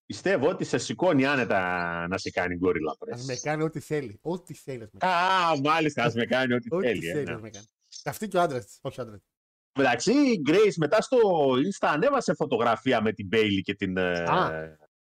Πιστεύω 0.06 0.48
ότι 0.48 0.64
σε 0.64 0.78
σηκώνει 0.78 1.26
άνετα 1.26 1.60
να 2.08 2.18
σε 2.18 2.30
κάνει 2.30 2.56
γκόριλα 2.56 2.90
Α 2.92 2.96
πρες. 2.96 3.24
με 3.24 3.34
κάνει 3.36 3.62
ό,τι 3.62 3.80
θέλει. 3.80 4.18
Ό,τι 4.22 4.54
θέλει. 4.54 4.82
ας 4.82 4.90
με 4.92 4.98
κάνει. 4.98 5.12
Α, 5.14 5.60
μάλιστα, 5.60 6.04
ας 6.04 6.14
με 6.14 6.24
κάνει 6.24 6.54
ό,τι 6.54 6.66
Ό,τι 6.74 6.86
θέλει. 6.86 7.06
ε, 7.08 7.12
θέλει. 7.12 7.24
ναι. 7.24 7.32
ας 7.32 7.40
με 7.40 7.50
κάνει. 7.50 7.66
Και 8.02 8.08
αυτή 8.08 8.28
και 8.28 8.36
ο 8.36 8.40
άντρας 8.40 8.64
της. 8.66 8.78
Όχι 8.82 9.00
ο 9.00 9.02
άντρας 9.02 9.20
της. 9.20 9.28
Εντάξει, 9.72 10.12
η 10.12 10.42
Grace 10.48 10.74
μετά 10.76 11.00
στο 11.00 11.18
Insta 11.52 11.88
ανέβασε 11.88 12.34
φωτογραφία 12.34 13.00
με 13.02 13.12
την 13.12 13.28
Bailey 13.32 13.60
και 13.62 13.74
την, 13.74 13.96
ε, 13.96 14.22
Α. 14.22 14.44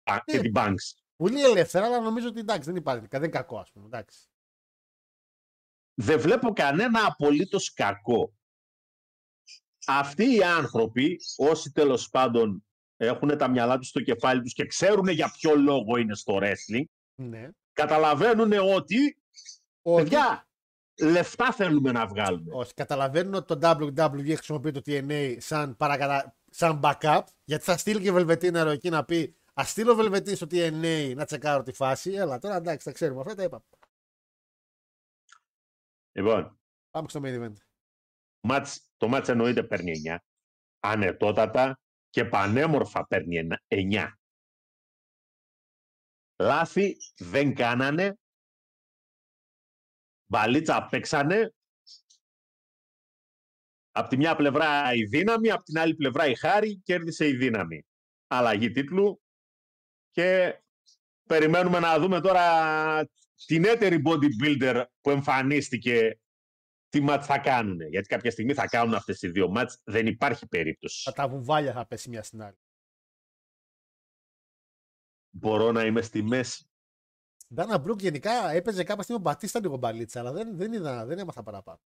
α, 0.03 0.23
και 0.25 0.37
Ε. 0.37 0.41
την 0.41 0.53
Banks. 0.57 0.75
Πολύ 1.17 1.43
ελεύθερα, 1.45 1.87
αλλά 1.87 2.01
νομίζω 2.01 2.29
ότι 2.29 2.41
εντάξει, 2.41 2.69
δεν 2.69 2.77
υπάρχει. 2.77 3.07
Δεν 3.11 3.23
είναι 3.23 3.29
κακό, 3.33 3.59
ας 3.59 3.71
πούμε. 3.73 3.87
Εντάξει. 3.87 4.19
δεν 5.95 6.21
βλέπω 6.21 6.53
κανένα 6.53 7.07
απολύτως 7.07 7.73
κακό. 7.73 8.35
Αυτοί 9.87 10.35
οι 10.35 10.43
άνθρωποι, 10.43 11.17
όσοι 11.37 11.73
τέλος 11.73 12.09
πάντων 12.09 12.65
έχουν 13.07 13.39
τα 13.39 13.49
μυαλά 13.49 13.79
τους 13.79 13.89
στο 13.89 14.01
κεφάλι 14.01 14.43
τους 14.43 14.53
και 14.53 14.67
ξέρουν 14.67 15.09
για 15.09 15.31
ποιο 15.39 15.55
λόγο 15.57 15.97
είναι 15.97 16.15
στο 16.15 16.39
wrestling, 16.43 16.85
Ναι. 17.15 17.49
καταλαβαίνουν 17.73 18.53
ότι, 18.75 19.23
Όχι, 19.83 20.03
παιδιά, 20.03 20.49
λεφτά 21.01 21.53
θέλουμε 21.53 21.93
να 21.93 22.07
βγάλουμε. 22.07 22.55
όχι. 22.55 22.75
Καταλαβαίνουν 22.75 23.35
ότι 23.35 23.57
το 23.57 23.59
WWE 23.79 24.35
χρησιμοποιεί 24.35 24.71
το 24.71 24.81
TNA 24.87 25.37
σαν, 25.41 25.77
παρακατα... 25.77 26.37
σαν 26.51 26.81
backup, 26.83 27.23
γιατί 27.45 27.65
θα 27.65 27.77
στείλει 27.77 28.01
και 28.03 28.13
Βελβετίναρο 28.13 28.71
εκεί 28.71 28.89
να 28.91 29.05
πει 29.05 29.35
Α 29.55 29.65
στείλω 29.65 29.95
Βελβετίν 29.95 30.37
στο 30.37 30.47
TNA 30.51 31.13
να 31.17 31.25
τσεκάρω 31.25 31.63
τη 31.63 31.73
φάση. 31.73 32.13
Έλα 32.13 32.39
τώρα 32.39 32.57
εντάξει, 32.57 32.85
τα 32.85 32.93
ξέρουμε. 32.93 33.21
Αυτά 33.21 33.35
τα 33.35 33.43
είπα. 33.43 33.63
Λοιπόν, 36.13 36.59
Πάμε 36.91 37.09
στο 37.09 37.21
main 37.25 37.41
event. 37.43 37.55
μάτς, 38.41 38.81
το 38.97 39.09
μάτς 39.09 39.29
εννοείται 39.29 39.63
παίρνει 39.63 40.03
9. 40.07 40.17
Ανετότατα 40.81 41.81
και 42.11 42.25
πανέμορφα 42.25 43.07
παίρνει 43.07 43.37
ένα- 43.37 43.63
9. 43.69 44.19
Λάθη 46.37 46.97
δεν 47.19 47.55
κάνανε. 47.55 48.19
Μπαλίτσα 50.27 50.87
παίξανε. 50.91 51.55
Απ' 53.91 54.09
τη 54.09 54.17
μια 54.17 54.37
πλευρά 54.37 54.95
η 54.95 55.05
δύναμη, 55.05 55.51
απ' 55.51 55.63
την 55.63 55.79
άλλη 55.79 55.95
πλευρά 55.95 56.27
η 56.27 56.35
χάρη, 56.35 56.81
κέρδισε 56.85 57.29
η 57.29 57.37
δύναμη. 57.37 57.87
Αλλαγή 58.27 58.71
τίτλου 58.71 59.23
και 60.11 60.61
περιμένουμε 61.29 61.79
να 61.79 61.99
δούμε 61.99 62.21
τώρα 62.21 63.05
την 63.47 63.65
έτερη 63.65 64.03
bodybuilder 64.05 64.85
που 65.01 65.11
εμφανίστηκε 65.11 66.21
τι 66.91 67.01
μάτς 67.01 67.27
θα 67.27 67.39
κάνουν. 67.39 67.81
Γιατί 67.81 68.07
κάποια 68.09 68.31
στιγμή 68.31 68.55
θα 68.55 68.67
κάνουν 68.67 68.95
αυτές 68.95 69.23
οι 69.23 69.29
δύο 69.29 69.49
μάτς. 69.49 69.81
Δεν 69.85 70.07
υπάρχει 70.07 70.47
περίπτωση. 70.49 71.03
Θα 71.03 71.13
τα 71.13 71.29
βουβάλια 71.29 71.73
θα 71.73 71.87
πέσει 71.87 72.09
μια 72.09 72.23
στην 72.23 72.43
άλλη. 72.43 72.57
Μπορώ 75.31 75.73
να 75.73 75.85
είμαι 75.85 76.01
στη 76.01 76.23
μέση. 76.23 76.65
Ντάνα 77.55 77.79
Μπρουκ 77.79 78.01
γενικά 78.01 78.51
έπαιζε 78.51 78.85
κάποια 78.85 79.03
στιγμή 79.03 79.21
ο 79.21 79.25
Μπατίστα 79.25 79.61
λίγο 79.61 79.77
μπαλίτσα, 79.77 80.21
αλλά 80.21 80.33
δεν, 80.33 80.57
δεν, 80.57 80.73
είδα, 80.73 81.07
δεν 81.07 81.19
έμαθα 81.19 81.43
παραπάνω. 81.43 81.81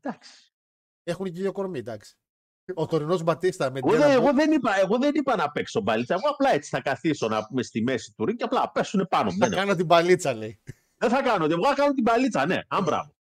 Εντάξει. 0.00 0.52
Έχουν 1.02 1.26
και 1.26 1.40
δύο 1.40 1.52
κορμί, 1.52 1.78
εντάξει. 1.78 2.14
Ο 2.74 2.86
τωρινός 2.86 3.22
Μπατίστα 3.22 3.70
με 3.70 3.78
Εγώ, 3.78 3.90
την 3.90 3.98
δεν, 3.98 4.10
εγώ, 4.10 4.32
δεν 4.32 4.52
είπα, 4.52 4.78
εγώ 4.78 4.98
δεν 4.98 5.14
είπα 5.14 5.36
να 5.36 5.50
παίξω 5.50 5.80
μπαλίτσα. 5.80 6.14
Εγώ 6.14 6.28
απλά 6.32 6.50
έτσι 6.50 6.70
θα 6.70 6.80
καθίσω 6.80 7.28
να 7.28 7.46
πούμε 7.46 7.62
στη 7.62 7.82
μέση 7.82 8.14
του 8.14 8.24
ring 8.24 8.34
και 8.36 8.44
απλά 8.44 8.70
πέσουν 8.70 9.06
πάνω 9.10 9.30
μου. 9.30 9.38
Θα 9.38 9.48
Δεν, 9.48 9.58
κάνω 9.58 9.74
την 9.74 9.86
μπαλίτσα, 9.86 10.34
λέει. 10.34 10.60
δεν 10.96 11.10
θα 11.10 11.22
κάνω. 11.22 11.44
Εγώ 11.44 11.66
θα 11.66 11.74
κάνω 11.74 11.92
την 11.92 12.02
μπαλίτσα, 12.02 12.46
ναι. 12.46 12.60
Αν 12.68 12.82
μπράβο. 12.82 13.13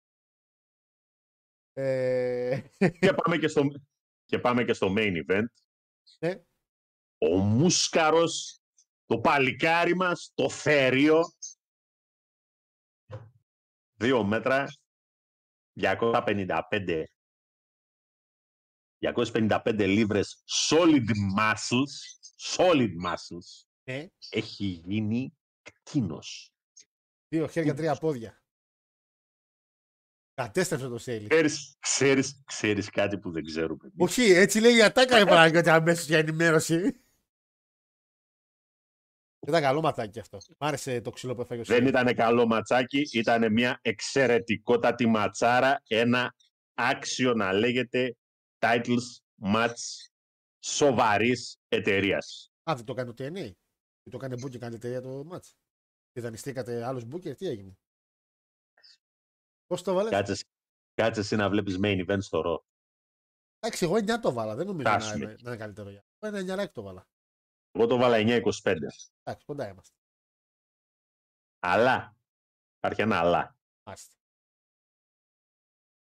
Ε, 1.73 2.61
και, 2.99 3.13
πάμε 3.13 3.37
και, 3.37 3.47
στο, 3.47 3.63
και 4.25 4.39
πάμε 4.39 4.63
και 4.63 4.73
στο 4.73 4.93
main 4.97 5.23
event. 5.25 5.45
Ναι. 6.19 6.43
Ο 7.17 7.37
Μούσκαρος, 7.37 8.61
το 9.05 9.19
παλικάρι 9.19 9.95
μας, 9.95 10.31
το 10.33 10.49
θέριο. 10.49 11.21
Δύο 13.93 14.23
μέτρα, 14.23 14.67
255 15.79 17.03
255 19.01 19.75
λίβρες 19.77 20.43
solid 20.69 21.05
muscles, 21.37 21.93
solid 22.55 22.91
muscles, 23.05 23.65
ναι. 23.83 24.07
έχει 24.29 24.65
γίνει 24.65 25.37
κτίνος. 25.61 26.53
Δύο 27.27 27.47
χέρια, 27.47 27.73
τρία 27.73 27.95
πόδια. 27.95 28.40
Κατέστρεψε 30.33 30.87
το 30.87 30.97
Σέιλι. 30.97 31.27
Ξέρεις, 31.27 31.75
ξέρεις, 31.79 32.41
ξέρεις 32.45 32.89
κάτι 32.89 33.17
που 33.17 33.31
δεν 33.31 33.43
ξέρουμε. 33.45 33.83
εμείς. 33.83 33.95
Όχι, 33.97 34.21
έτσι 34.31 34.59
λέει 34.59 34.75
η 34.75 34.81
ατάκα 34.81 35.19
η 35.19 35.25
Παναγιώτη 35.25 35.69
αμέσως 35.69 36.05
για 36.05 36.17
ενημέρωση. 36.17 37.01
Ήταν 39.47 39.61
καλό 39.61 39.81
ματάκι 39.81 40.19
αυτό. 40.19 40.37
Μ' 40.59 40.63
άρεσε 40.65 41.01
το 41.01 41.09
ξύλο 41.09 41.35
που 41.35 41.41
έφαγε 41.41 41.61
ο 41.61 41.63
Δεν 41.63 41.75
Σίλβερ. 41.75 42.01
ήταν 42.01 42.15
καλό 42.15 42.45
ματσάκι, 42.47 43.01
ήταν 43.11 43.51
μια 43.51 43.79
εξαιρετικότατη 43.81 45.05
ματσάρα, 45.07 45.81
ένα 45.87 46.35
άξιο 46.73 47.33
να 47.33 47.53
λέγεται 47.53 48.15
titles 48.59 49.19
match 49.53 50.09
σοβαρής 50.63 51.57
εταιρείας. 51.67 52.51
Α, 52.71 52.73
δεν 52.75 52.85
το 52.85 52.93
κάνει 52.93 53.13
το 53.13 53.23
TNA. 53.23 53.51
Δεν 54.03 54.11
το 54.11 54.17
κάνει 54.17 54.35
μπούκερ, 54.35 54.59
κάνει 54.59 54.75
εταιρεία 54.75 55.01
το 55.01 55.23
μάτς. 55.23 55.55
Και 56.11 56.21
δανειστήκατε 56.21 56.85
άλλους 56.85 57.05
μπούκερ, 57.05 57.35
τι 57.35 57.47
έγινε; 57.47 57.77
Πώς 59.71 59.83
το 59.83 59.93
βάλες; 59.93 60.11
Κάτσε, 60.11 60.45
κάτσε 60.93 61.19
εσύ 61.19 61.35
να 61.35 61.49
βλέπεις 61.49 61.77
main 61.83 62.05
event 62.07 62.21
στο 62.21 62.41
ρο. 62.41 62.65
Εντάξει, 63.59 63.85
εγώ 63.85 63.95
9 63.95 64.19
το 64.21 64.33
βάλα. 64.33 64.55
Δεν 64.55 64.65
νομίζω 64.65 64.89
να, 64.89 64.99
Φτάσουμε 64.99 65.25
να, 65.25 65.31
εκεί. 65.31 65.43
να 65.43 65.49
είναι 65.49 65.59
καλύτερο 65.59 65.89
για. 65.89 66.05
Εγώ 66.19 66.37
ένα 66.37 66.63
9 66.63 66.71
το 66.71 66.81
βάλα. 66.81 67.07
Εγώ 67.71 67.87
το 67.87 67.97
βάλα 67.97 68.17
9-25. 68.17 68.41
Εντάξει, 68.65 69.45
κοντά 69.45 69.69
είμαστε. 69.69 69.95
Αλλά, 71.59 72.15
υπάρχει 72.77 73.01
ένα 73.01 73.19
αλλά. 73.19 73.57
Μάλιστα. 73.83 74.15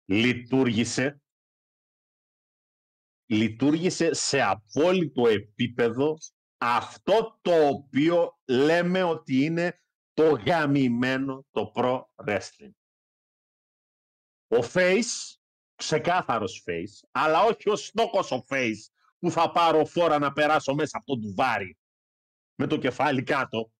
λειτουργήσε 0.05 1.21
λειτουργήσε 3.25 4.13
σε 4.13 4.41
απόλυτο 4.41 5.27
επίπεδο 5.27 6.17
αυτό 6.57 7.39
το 7.41 7.67
οποίο 7.67 8.39
λέμε 8.45 9.03
ότι 9.03 9.43
είναι 9.43 9.79
το 10.13 10.29
γαμημένο 10.29 11.45
το 11.51 11.71
pro 11.75 12.03
wrestling. 12.15 12.71
Ο 14.47 14.57
face, 14.73 15.35
ξεκάθαρος 15.75 16.63
face, 16.67 17.07
αλλά 17.11 17.41
όχι 17.41 17.69
ο 17.69 17.75
στόχος 17.75 18.31
ο 18.31 18.45
face 18.49 18.91
που 19.19 19.31
θα 19.31 19.51
πάρω 19.51 19.85
φόρα 19.85 20.19
να 20.19 20.31
περάσω 20.33 20.73
μέσα 20.73 20.97
από 20.97 21.05
το 21.05 21.17
ντουβάρι 21.17 21.77
με 22.55 22.67
το 22.67 22.77
κεφάλι 22.77 23.23
κάτω. 23.23 23.71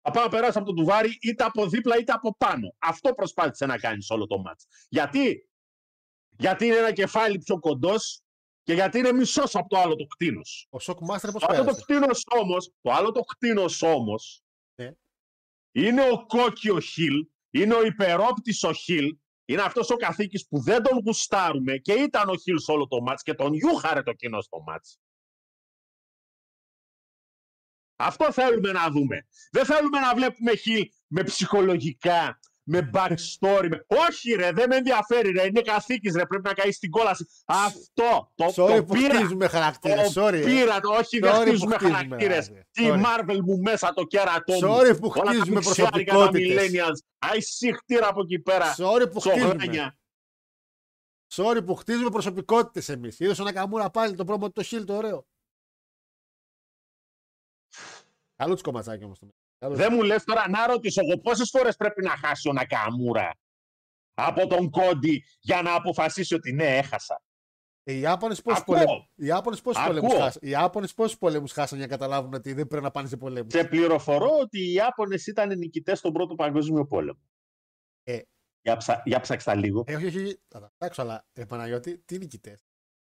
Θα 0.00 0.10
πάω 0.10 0.24
να 0.24 0.30
περάσω 0.30 0.58
από 0.58 0.66
το 0.66 0.72
ντουβάρι 0.72 1.18
είτε 1.20 1.44
από 1.44 1.68
δίπλα 1.68 1.98
είτε 1.98 2.12
από 2.12 2.36
πάνω. 2.36 2.74
Αυτό 2.78 3.14
προσπάθησε 3.14 3.66
να 3.66 3.78
κάνεις 3.78 4.06
σε 4.06 4.12
όλο 4.12 4.26
το 4.26 4.38
μάτς. 4.38 4.66
Γιατί; 4.88 5.48
Γιατί 6.38 6.66
είναι 6.66 6.76
ένα 6.76 6.92
κεφάλι 6.92 7.38
πιο 7.38 7.58
κοντός 7.58 8.22
και 8.62 8.74
γιατί 8.74 8.98
είναι 8.98 9.12
μισός 9.12 9.54
από 9.54 9.68
το 9.68 9.78
άλλο 9.78 9.96
το 9.96 10.06
κτίνος. 10.06 10.66
Ο 10.70 10.78
Σοκ 10.78 11.00
Μάστερ 11.00 11.30
πώς 11.30 11.40
Το 11.40 11.46
άλλο 11.48 11.58
το 11.58 11.64
πέρασε; 11.64 11.82
κτίνος 11.82 12.24
όμως, 12.40 12.72
το 12.80 12.90
άλλο 12.92 13.12
το 13.12 13.20
κτίνος 13.20 13.82
όμως, 13.82 14.42
Ναι. 14.74 14.90
είναι 15.72 16.10
ο 16.10 16.26
κόκκιο 16.26 16.80
χιλ, 16.80 17.26
είναι 17.52 17.74
ο 17.74 17.84
υπερόπτης 17.84 18.62
ο 18.62 18.72
χιλ, 18.72 19.16
είναι 19.44 19.62
αυτός 19.62 19.90
ο 19.90 19.96
καθήκης 19.96 20.46
που 20.48 20.60
δεν 20.60 20.82
τον 20.82 20.98
γουστάρουμε 20.98 21.76
και 21.76 21.92
ήταν 21.92 22.28
ο 22.28 22.36
χιλ 22.36 22.58
σε 22.58 22.72
όλο 22.72 22.86
το 22.86 23.00
μάτς 23.00 23.22
και 23.22 23.34
τον 23.34 23.54
γιούχαρε 23.54 24.02
το 24.02 24.12
κοινό 24.12 24.40
στο 24.40 24.62
μάτς. 24.62 25.00
Αυτό 27.96 28.32
θέλουμε 28.32 28.72
να 28.72 28.90
δούμε. 28.90 29.26
Δεν 29.50 29.64
θέλουμε 29.64 30.00
να 30.00 30.14
βλέπουμε 30.14 30.54
χιλ 30.54 30.88
με 31.06 31.22
ψυχολογικά, 31.22 32.40
με 32.64 32.90
backstory. 32.94 33.68
Με... 33.70 33.84
Όχι 34.08 34.32
ρε, 34.32 34.52
δεν 34.52 34.68
με 34.68 34.76
ενδιαφέρει 34.76 35.30
ρε, 35.30 35.46
είναι 35.46 35.60
καθήκης 35.60 36.14
ρε, 36.14 36.26
πρέπει 36.26 36.44
να 36.48 36.54
καεί 36.54 36.72
στην 36.72 36.90
κόλαση. 36.90 37.26
Αυτό, 37.46 38.32
το, 38.34 38.44
Sorry 38.46 38.76
το 38.76 38.84
που 38.84 38.92
πήρα. 38.92 39.14
χτίζουμε 39.14 39.48
χαρακτήρες. 39.48 40.12
Το 40.12 40.26
Sorry. 40.26 40.32
ε. 40.32 40.42
πήραν, 40.44 40.80
όχι 40.84 41.18
δεν 41.18 41.30
Sorry 41.32 41.36
που 41.36 41.40
χτίζουμε 41.48 41.74
χτίζουμε, 41.74 41.96
χαρακτήρες. 41.98 42.48
ρε. 42.48 42.66
Τι 42.70 42.84
η 42.84 42.90
Sorry. 42.92 43.02
Marvel 43.04 43.38
μου 43.44 43.58
μέσα 43.60 43.92
το 43.92 44.04
κέρατό 44.04 44.52
μου. 44.52 44.60
Sorry 44.60 44.96
που 45.00 45.12
Όλα 45.16 45.22
τα 45.24 45.30
χτίζουμε 45.30 45.60
μιξιάρικα, 45.64 46.12
τα 46.12 46.18
προσωπικότητες. 46.18 46.70
millennials. 46.70 47.06
Άι 47.18 47.36
εσύ 47.36 47.72
χτύρα 47.72 48.08
από 48.08 48.20
εκεί 48.20 48.38
πέρα. 48.38 48.74
Sorry 48.78 49.06
που 49.12 49.20
χτίζουμε. 49.20 49.50
Σογράνια. 49.50 49.96
Sorry 51.34 51.60
που 51.66 51.74
χτίζουμε 51.74 52.10
προσωπικότητες 52.10 52.88
εμείς. 52.88 53.20
Είδες 53.20 53.38
ο 53.38 53.44
Νακαμούρα 53.44 53.90
πάλι 53.90 54.14
το 54.16 54.24
πρόμο 54.24 54.50
το 54.50 54.62
Shield 54.66 54.84
το 54.86 54.96
ωραίο. 54.96 55.26
Καλό 58.36 58.52
τους 58.52 58.62
κομματσάκι 58.62 59.04
όμως. 59.04 59.18
Το 59.62 59.68
Καλό 59.68 59.76
Δεν 59.82 59.92
μου 59.92 60.02
λες 60.02 60.24
τώρα 60.24 60.48
να 60.48 60.66
ρωτήσω 60.66 61.00
εγώ 61.04 61.20
πόσες 61.20 61.50
φορές 61.50 61.76
πρέπει 61.76 62.02
να 62.02 62.10
χάσει 62.10 62.48
ο 62.48 62.52
Νακαμούρα 62.52 63.34
από 64.14 64.46
τον 64.46 64.70
Κόντι 64.70 65.24
για 65.40 65.62
να 65.62 65.74
αποφασίσει 65.74 66.34
ότι 66.34 66.52
ναι 66.52 66.76
έχασα; 66.76 67.22
Ε, 67.82 67.92
Οι 67.92 68.00
Ιάπωνες 68.00 68.42
πόσους 68.42 68.60
Ακούω. 68.60 68.74
πολέμους, 68.76 69.04
οι 69.14 69.26
Ιάπωνες 69.26 69.60
πόσους 69.60 69.82
Ακούω. 69.82 69.94
πολέμους, 70.00 70.18
χάσαν, 70.18 70.40
οι 70.44 70.50
Ιάπωνες 70.50 70.94
πόσους 70.94 71.18
πολέμους 71.18 71.52
χάσαν 71.52 71.78
για 71.78 71.86
να 71.86 71.92
καταλάβουν 71.96 72.34
ότι 72.34 72.52
δεν 72.52 72.66
πρέπει 72.66 72.84
να 72.84 72.90
πάνε 72.90 73.08
σε 73.08 73.16
πολέμους; 73.16 73.52
Σε 73.52 73.64
πληροφορώ 73.64 74.30
ότι 74.40 74.58
οι 74.60 74.72
Ιάπωνες 74.72 75.26
ήταν 75.26 75.58
νικητές 75.58 75.98
στον 75.98 76.12
Πρώτο 76.12 76.34
Παγκόσμιο 76.34 76.86
Πόλεμο. 76.86 77.20
Ε. 78.02 78.18
Για, 78.62 78.76
ψα... 78.76 79.02
για 79.04 79.20
ψάξτα 79.20 79.54
λίγο. 79.54 79.84
Ε, 79.86 79.94
όχι, 79.94 80.06
όχι, 80.06 80.40
θα 80.48 80.60
τα 80.60 80.72
ψάξω, 80.78 81.02
αλλά 81.02 81.26
ε, 81.32 81.44
Παναγιώτη, 81.44 81.98
τι 81.98 82.18
νικητές; 82.18 82.64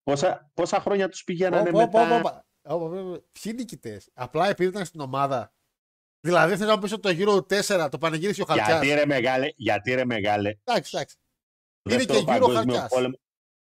Πόσα, 0.04 0.52
πόσα 0.54 0.80
χρόνια 0.80 1.10
τους 1.10 1.24
πηγαίνανε 1.24 1.70
Όπα, 1.70 1.84
όπα, 1.84 2.00
μετά... 2.00 2.20
όπα, 2.20 2.44
όπα, 2.64 2.86
όπα, 2.86 3.00
όπα. 3.02 3.22
Ποιοι 3.42 3.54
νικητές; 3.56 4.10
Απλά 4.14 4.50
επειδή 4.50 4.70
ήταν 4.70 4.86
στην 4.86 5.00
ομάδα. 5.00 5.54
Δηλαδή 6.22 6.56
θες 6.56 6.68
να 6.68 6.74
μου 6.76 6.82
πεις 6.82 6.92
ότι 6.92 7.02
το 7.02 7.10
γύρο 7.10 7.46
4 7.50 7.88
το 7.92 7.98
πανηγύρισε 7.98 8.42
ο 8.42 8.46
Χαλκιάς. 8.46 8.68
Γιατί 8.70 8.88
ρε 9.00 9.06
μεγάλε, 9.06 9.48
γιατί 9.56 9.94
ρε 9.94 10.06
μεγάλε, 10.06 10.50
Εντάξει, 10.64 10.92
εντάξει. 10.96 11.16
στο 11.82 11.90
Είναι 11.96 11.98
δεύτερο 11.98 12.20
και 12.20 12.32
γύρω 12.32 12.46
παγκόσμιο 12.46 12.74
χαρτιάς. 12.74 12.90
πόλεμο. 12.90 13.20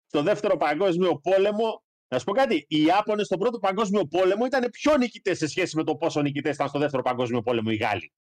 Στο 0.08 0.22
δεύτερο 0.24 0.58
παγκόσμιο 0.58 1.20
πόλεμο, 1.20 1.84
να 2.08 2.20
σου 2.20 2.26
πω 2.26 2.32
κάτι, 2.34 2.66
οι 2.68 2.82
Ιάπωνες 2.82 3.26
στον 3.26 3.40
πρώτο 3.40 3.60
παγκόσμιο 3.60 4.08
πόλεμο 4.08 4.46
ήταν 4.46 4.70
πιο 4.70 4.98
νικητές 4.98 5.38
σε 5.38 5.48
σχέση 5.48 5.76
με 5.76 5.84
το 5.84 5.96
πόσο 5.96 6.22
νικητές 6.22 6.56
ήταν 6.56 6.68
στο 6.68 6.80
δεύτερο 6.80 7.04
παγκόσμιο 7.04 7.42
πόλεμο 7.42 7.70
οι 7.72 7.76
Γάλλοι. 7.76 8.14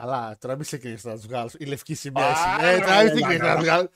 Αλλά 0.00 0.36
τώρα 0.40 0.54
μην 0.54 0.64
συγκρίνεις 0.64 1.02
τώρα 1.02 1.16
τους 1.16 1.26
Γάλλους. 1.26 1.54
Η 1.54 1.64
λευκή 1.64 1.94
σημαία. 1.94 2.26
Α, 2.26 2.30
εσύ. 2.30 2.66
Ε, 2.66 2.76
ναι, 2.76 2.84
τώρα 2.84 3.02
μην 3.02 3.06
ναι, 3.06 3.14
συγκρίνεις 3.16 3.38
ναι. 3.40 3.46
τώρα 3.46 3.56
τους 3.56 3.66
Γάλλους. 3.66 3.90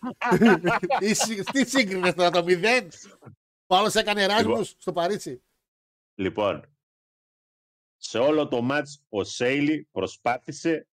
Τι 0.98 1.14
συ- 1.14 1.50
Τι 1.50 1.64
σύγκρινες 1.68 2.14
τώρα 2.14 2.30
το 2.30 2.44
0. 2.46 2.88
Ο 3.66 3.76
άλλος 3.76 3.94
έκανε 3.94 4.22
Εράσμους 4.22 4.74
στο 4.78 4.92
Παρίσι. 4.92 5.42
Λοιπόν, 6.14 6.71
σε 8.04 8.18
όλο 8.18 8.48
το 8.48 8.62
μάτς 8.62 9.04
ο 9.08 9.24
Σέιλι 9.24 9.88
προσπάθησε 9.92 10.88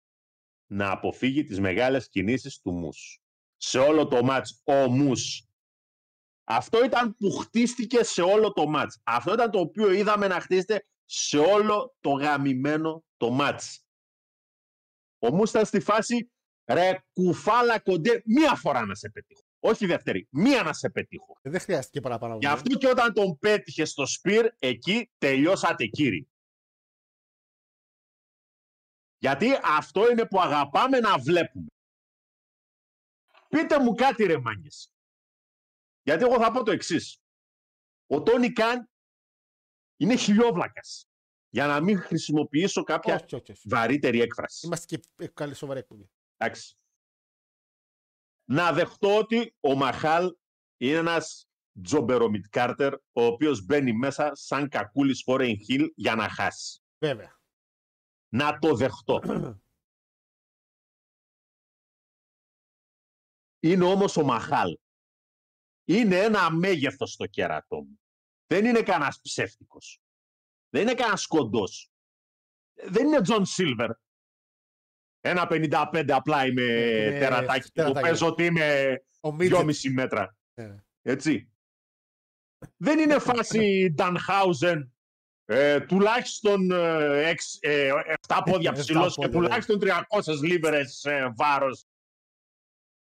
να 0.67 0.91
αποφύγει 0.91 1.45
τις 1.45 1.61
μεγάλες 1.61 2.09
κινήσεις 2.09 2.61
του 2.61 2.73
Μους. 2.73 3.21
Σε 3.57 3.79
όλο 3.79 4.07
το 4.09 4.23
μάτς 4.23 4.63
ο 4.65 4.73
Μους. 4.73 5.47
Αυτό 6.45 6.85
ήταν 6.85 7.17
που 7.17 7.31
χτίστηκε 7.31 8.05
σε 8.05 8.23
όλο 8.23 8.53
το 8.53 8.67
μάτς. 8.67 9.01
Αυτό 9.03 9.33
ήταν 9.33 9.51
το 9.51 9.59
οποίο 9.59 9.93
είδαμε 9.93 10.27
να 10.27 10.41
χτίζεται 10.41 10.87
σε 11.05 11.39
όλο 11.39 11.97
το 12.01 12.11
γαμημένο 12.11 13.05
το 13.17 13.31
μάτς. 13.31 13.85
Ο 15.19 15.35
Μους 15.35 15.51
ήταν 15.51 15.65
στη 15.65 15.81
φάση 15.81 16.31
ρε 16.67 17.05
κουφάλα 17.13 17.79
κοντέ 17.81 18.23
μία 18.25 18.55
φορά 18.55 18.87
να 18.87 18.95
σε 18.95 19.09
πετύχω. 19.09 19.43
Όχι 19.61 19.87
δεύτερη, 19.87 20.29
μία 20.31 20.63
να 20.63 20.73
σε 20.73 20.91
πετύχω. 20.91 21.39
Ε, 21.43 21.51
Δεν 21.51 21.61
χρειάστηκε 21.61 22.01
παραπάνω. 22.01 22.37
Γι' 22.41 22.47
αυτό 22.47 22.77
και 22.79 22.89
όταν 22.89 23.13
τον 23.13 23.39
πέτυχε 23.39 23.85
στο 23.85 24.07
σπιρ, 24.07 24.47
εκεί 24.59 25.11
τελειώσατε 25.19 25.87
κύριοι. 25.87 26.29
Γιατί 29.27 29.59
αυτό 29.63 30.11
είναι 30.11 30.27
που 30.27 30.41
αγαπάμε 30.41 30.99
να 31.01 31.19
βλέπουμε. 31.19 31.67
Πείτε 33.49 33.79
μου 33.79 33.95
κάτι 33.95 34.25
ρε 34.25 34.39
μάγκες. 34.39 34.93
Γιατί 36.03 36.25
εγώ 36.25 36.39
θα 36.39 36.51
πω 36.51 36.63
το 36.63 36.71
εξής. 36.71 37.19
Ο 38.07 38.23
Τόνι 38.23 38.53
Καν 38.53 38.91
είναι 39.97 40.17
χιλιόβλακας. 40.17 41.09
Για 41.49 41.67
να 41.67 41.81
μην 41.81 41.99
χρησιμοποιήσω 41.99 42.83
κάποια 42.83 43.15
Όχι, 43.15 43.35
όχι, 43.35 43.53
όχι. 43.53 43.69
βαρύτερη 43.69 44.21
έκφραση. 44.21 44.67
Είμαστε 44.67 44.97
και 44.97 45.09
ε, 45.17 45.27
καλή 45.27 45.55
σοβαρή 45.55 45.79
εκπομπή. 45.79 46.11
Εντάξει. 46.37 46.77
Να 48.45 48.73
δεχτώ 48.73 49.17
ότι 49.17 49.57
ο 49.61 49.75
Μαχάλ 49.75 50.37
είναι 50.77 50.97
ένας 50.97 51.49
jobber 51.83 52.45
ο 52.51 52.55
midcarder, 52.55 52.95
ο 52.95 53.23
οποίος 53.23 53.65
μπαίνει 53.65 53.93
μέσα 53.93 54.35
σαν 54.35 54.69
κακούλης 54.69 55.25
foreign 55.27 55.57
heel 55.69 55.89
για 55.95 56.15
να 56.15 56.29
χάσει. 56.29 56.81
Βέβαια. 56.99 57.36
Να 58.29 58.59
το 58.59 58.75
δεχτώ. 58.75 59.21
είναι 63.61 63.85
όμως 63.85 64.17
ο 64.17 64.25
Μαχάλ. 64.25 64.79
Είναι 65.85 66.19
ένα 66.19 66.51
μέγεθος 66.51 67.13
στο 67.13 67.27
κέρατό 67.27 67.77
μου. 67.77 68.01
Δεν 68.47 68.65
είναι 68.65 68.83
κανένας 68.83 69.21
ψεύτικος. 69.21 70.01
Δεν 70.69 70.83
είναι 70.83 70.95
κανένας 70.95 71.27
κοντός. 71.27 71.91
Δεν 72.89 73.07
είναι 73.07 73.21
Τζον 73.21 73.45
Σίλβερ. 73.45 73.91
Ένα 75.21 75.47
55 75.51 76.11
απλά 76.11 76.47
είμαι 76.47 76.63
Είναι 76.63 77.19
τερατάκι. 77.19 77.67
που 77.67 77.73
τερατάκι. 77.73 78.07
παίζω 78.09 78.27
ότι 78.27 78.45
είμαι 78.45 78.97
Ο 79.21 79.33
midget. 79.33 79.59
2,5 79.59 79.93
μέτρα. 79.93 80.37
Ε. 80.55 80.77
Έτσι. 81.03 81.51
Δεν 82.77 82.99
είναι 82.99 83.19
φάση 83.19 83.89
Ντανχάουζεν. 83.95 84.96
Ε, 85.49 85.81
τουλάχιστον 85.81 86.71
ε, 86.71 87.29
εξ- 87.29 87.59
ε, 87.61 87.91
7 88.29 88.41
πόδια 88.45 88.71
Εφτά 88.77 88.83
ψηλός 88.83 89.15
και 89.15 89.29
πόδια, 89.29 89.41
ναι. 89.41 89.47
τουλάχιστον 89.47 89.79
300 89.81 90.43
λίβερες 90.43 91.05
ε, 91.05 91.33
βάρος. 91.37 91.85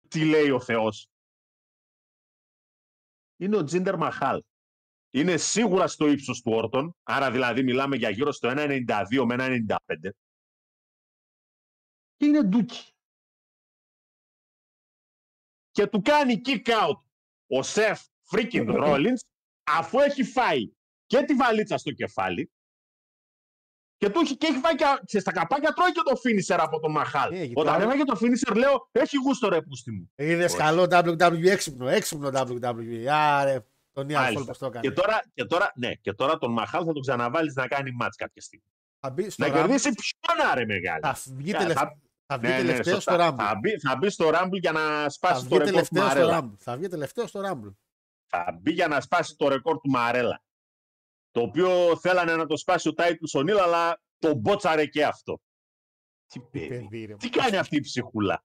Τι 0.09 0.25
λέει 0.25 0.51
ο 0.51 0.61
Θεός; 0.61 1.09
Είναι 3.37 3.57
ο 3.57 3.65
Τζίντερ 3.65 3.97
Μαχάλ. 3.97 4.43
Είναι 5.11 5.37
σίγουρα 5.37 5.87
στο 5.87 6.07
ύψος 6.09 6.41
του 6.41 6.53
Όρτον, 6.53 6.97
άρα 7.03 7.31
δηλαδή 7.31 7.63
μιλάμε 7.63 7.97
για 7.97 8.11
γύρω 8.11 8.33
στο 8.33 8.49
1,92 8.57 9.25
με 9.27 9.37
1,95. 9.39 10.11
Και 12.17 12.27
είναι 12.27 12.43
ντούκι. 12.43 12.93
Και 15.71 15.87
του 15.87 16.03
κάνει 16.03 16.41
kick 16.45 16.67
out 16.67 17.01
ο 17.47 17.63
Σεφ 17.63 18.07
freaking 18.31 18.69
Rollins 18.85 19.21
αφού 19.65 19.99
έχει 19.99 20.25
φάει 20.25 20.73
και 21.09 21.23
τη 21.23 21.35
βαλίτσα 21.35 21.79
στο 21.79 21.91
κεφάλι 21.91 22.51
Και, 23.97 24.11
του 24.11 24.21
έχει, 24.21 24.37
και 24.37 24.47
έχει 24.47 24.59
φάει 24.59 24.75
και, 24.75 24.85
και 25.05 25.19
στα 25.21 25.33
καπάκια 25.33 25.73
τρώει 25.73 25.93
και 25.93 26.01
το 26.05 26.13
finisher 26.25 26.59
από 26.61 26.81
τον 26.81 26.91
Μαχάλ. 26.91 27.33
Ε, 27.33 27.37
γιατί 27.37 27.53
Όταν 27.57 27.75
άλλο- 27.75 27.85
έφαγε 27.85 28.03
το 28.05 28.19
finisher 28.23 28.57
λέω 28.57 28.89
έχει 28.93 29.17
γούστο 29.17 29.49
ρε 29.49 29.63
πούστη 29.63 29.91
μου. 29.91 30.11
Είδες 30.15 30.53
Όχι. 30.53 30.61
καλό 30.63 30.83
WWE 30.91 31.47
έξυπνο, 31.47 31.89
έξυπνο 31.89 32.29
WWE. 32.33 33.05
Άρε, 33.11 33.65
τον 33.93 34.09
Ιαν 34.09 34.23
Φόλ 34.25 34.33
Μάλιστα. 34.33 34.45
πώς 34.45 34.59
το 34.59 34.67
έκανε. 34.67 34.89
Και 34.89 34.95
τώρα, 34.95 35.23
και, 35.35 35.45
τώρα, 35.45 35.73
ναι, 35.77 35.95
και 35.95 36.13
τώρα 36.13 36.39
τον 36.39 36.53
Μαχάλ 36.53 36.83
θα 36.87 36.93
τον 36.93 37.01
ξαναβάλεις 37.03 37.55
να 37.55 37.67
κάνει 37.67 37.91
μάτς 37.93 38.17
κάποια 38.17 38.43
στιγμή. 38.43 38.65
Θα 39.01 39.11
μπει 39.11 39.31
στο 39.31 39.47
να 39.47 39.53
Rumble, 39.53 39.57
κερδίσει 39.57 39.91
ποιον 39.93 40.47
άρε 40.51 40.65
μεγάλη. 40.65 41.01
θα 41.03 41.17
βγει, 41.37 41.51
Θα- 41.53 41.59
τελευ... 41.59 41.77
θα- 41.77 41.99
θα 42.27 42.39
βγει 42.39 42.49
Ναι, 42.51 42.57
ναι, 42.57 42.61
τελευταίος 42.69 43.03
στο 43.03 43.13
σωστά. 43.13 43.31
Rumble. 43.33 43.37
Θα 43.39 43.55
μπει, 43.61 43.79
θα 43.79 43.97
μπει 43.97 44.11
στο 44.11 44.29
Rumble 44.35 44.59
για 44.61 44.73
να 44.73 44.81
Θα 45.03 45.09
σπάσει 45.09 45.41
βγει 45.47 45.49
το 45.49 45.55
ρεκόρ 45.59 45.67
του 45.67 45.73
τελευταίος 45.73 46.11
στο 46.11 46.21
Μαρέλα. 46.21 46.41
Rumble. 46.43 46.57
Θα 46.59 46.77
βγει 46.77 46.89
τελευταίος 46.89 47.29
στο 47.29 47.41
Rumble. 47.45 47.75
Θα 48.27 48.59
μπει 48.61 48.73
για 48.73 48.89
να 48.89 49.01
σπάσει 49.01 49.37
το 49.37 49.49
ρεκόρ 49.49 49.79
του 49.81 49.91
Μαρέλα. 49.91 50.43
Το 51.39 51.45
οποίο 51.45 51.97
θέλανε 51.97 52.37
να 52.37 52.47
το 52.47 52.57
σπάσει 52.57 52.89
ο 52.89 52.93
Τάιτλ 52.95 53.25
Σονίλ, 53.27 53.59
αλλά 53.59 54.01
το 54.19 54.35
μπότσαρε 54.35 54.87
και 54.87 55.05
αυτό. 55.05 55.41
Τι 56.27 56.41
παιδί. 56.41 56.69
Παιδί, 56.69 57.05
ρε. 57.05 57.15
Τι 57.15 57.29
κάνει 57.29 57.57
αυτή 57.57 57.77
η 57.77 57.81
ψυχούλα; 57.81 58.43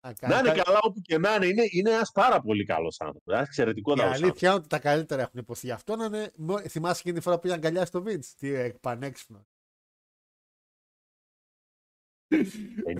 Να 0.00 0.12
κάνει. 0.12 0.32
Να 0.32 0.38
είναι 0.38 0.48
Τα- 0.48 0.62
καλά 0.62 0.78
όπου 0.82 1.00
και 1.00 1.18
να 1.18 1.34
είναι. 1.34 1.46
Είναι, 1.46 1.62
είναι 1.70 1.90
ένας 1.90 2.10
πάρα 2.12 2.40
πολύ 2.40 2.64
καλός 2.64 3.00
άνθρωπος. 3.00 3.34
Ένας 3.34 3.46
εξαιρετικός 3.46 3.96
Η 3.98 4.00
άνθρωπος. 4.00 4.22
αλήθεια 4.24 4.48
είναι 4.48 4.58
ότι 4.58 4.68
τα 4.68 4.78
καλύτερα 4.78 5.22
έχουν 5.22 5.40
υποθεί. 5.40 5.70
Αυτό 5.70 5.96
να 5.96 6.04
είναι. 6.04 6.32
μο- 6.36 6.68
Θυμάσαι 6.68 7.00
εκείνη 7.00 7.14
τη 7.16 7.20
φορά 7.22 7.38
που 7.38 7.46
είχε 7.46 7.56
αγκαλιά 7.56 7.86
στο 7.86 8.02
Vince. 8.06 8.24
Τι 8.38 8.48
ε, 8.54 8.72
πανέξυπνο. 8.80 9.46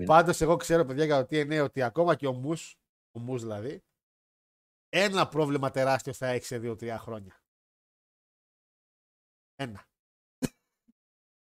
Πάντως, 0.05 0.41
εγώ 0.41 0.55
ξέρω, 0.55 0.85
παιδιά, 0.85 1.05
για 1.05 1.25
το 1.25 1.35
TNA 1.35 1.63
ότι 1.63 1.81
ακόμα 1.81 2.15
και 2.15 2.27
ο 2.27 2.33
Μους, 2.33 2.75
ο 3.11 3.19
Μούς 3.19 3.41
δηλαδή, 3.41 3.83
ένα 4.89 5.27
πρόβλημα 5.27 5.71
τεράστιο 5.71 6.13
θα 6.13 6.27
έχει 6.27 6.45
σε 6.45 6.59
2-3 6.63 6.97
χρόνια. 6.97 7.41
Ένα. 9.59 9.87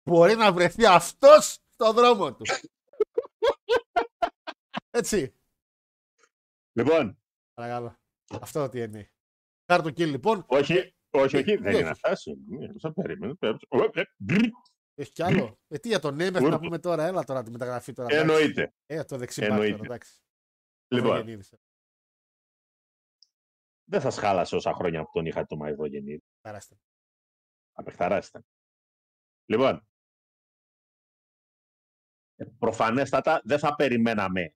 Μπορεί 0.10 0.36
να 0.36 0.54
βρεθεί 0.54 0.86
αυτός 0.86 1.60
στο 1.70 1.94
δρόμο 1.94 2.36
του. 2.36 2.44
Έτσι. 4.90 5.36
Λοιπόν, 6.78 7.20
Παρακαλώ. 7.54 7.98
Αυτό 8.42 8.70
το 8.70 8.72
TNA. 8.74 9.04
Κάρτο 9.66 9.90
kill 9.90 10.08
λοιπόν. 10.10 10.46
όχι, 10.48 10.96
όχι, 11.10 11.38
όχι, 11.38 11.52
Ε, 11.52 11.58
δεν 11.58 11.74
όχι. 11.74 11.82
είναι 11.82 11.94
φτάσει. 11.94 12.36
Θα 12.80 12.94
περίμενε. 12.94 13.36
περίμενε. 13.36 13.90
Ε, 13.96 14.04
μπρρ. 14.18 14.40
Έχει 14.96 15.12
κι 15.12 15.22
άλλο. 15.24 15.60
Ε, 15.68 15.78
τι 15.78 15.88
για 15.88 16.00
τον 16.00 16.16
Νέμεθ 16.16 16.42
να 16.42 16.48
Ούρκο. 16.48 16.60
πούμε 16.60 16.80
τώρα, 16.80 17.04
έλα 17.06 17.24
τώρα 17.24 17.44
τη 17.44 17.52
μεταγραφή 17.52 17.94
τώρα. 17.94 18.16
εντάξει. 18.16 18.32
Εννοείται. 18.34 18.74
Ε, 18.86 19.04
το 19.04 19.18
δεξί 19.18 19.42
μπακ 19.42 19.50
Εννοείται. 19.50 19.72
τώρα, 19.78 19.86
εντάξει. 19.86 20.20
Λοιπόν, 20.88 21.10
Μαυρογεννίδης. 21.10 21.54
δεν 23.90 24.02
θα 24.02 24.10
σχάλασε 24.12 24.56
όσα 24.56 24.74
χρόνια 24.74 25.04
που 25.04 25.10
τον 25.14 25.26
είχα 25.26 25.46
το 25.46 25.56
Μαυρογεννή. 25.56 26.20
Περάστε. 27.76 28.38
Απεχθαράστα. 28.38 28.44
Λοιπόν, 29.46 29.88
ε, 32.36 32.46
προφανέστατα 32.60 33.42
δεν 33.44 33.60
θα 33.60 33.76
περιμέναμε 33.76 34.56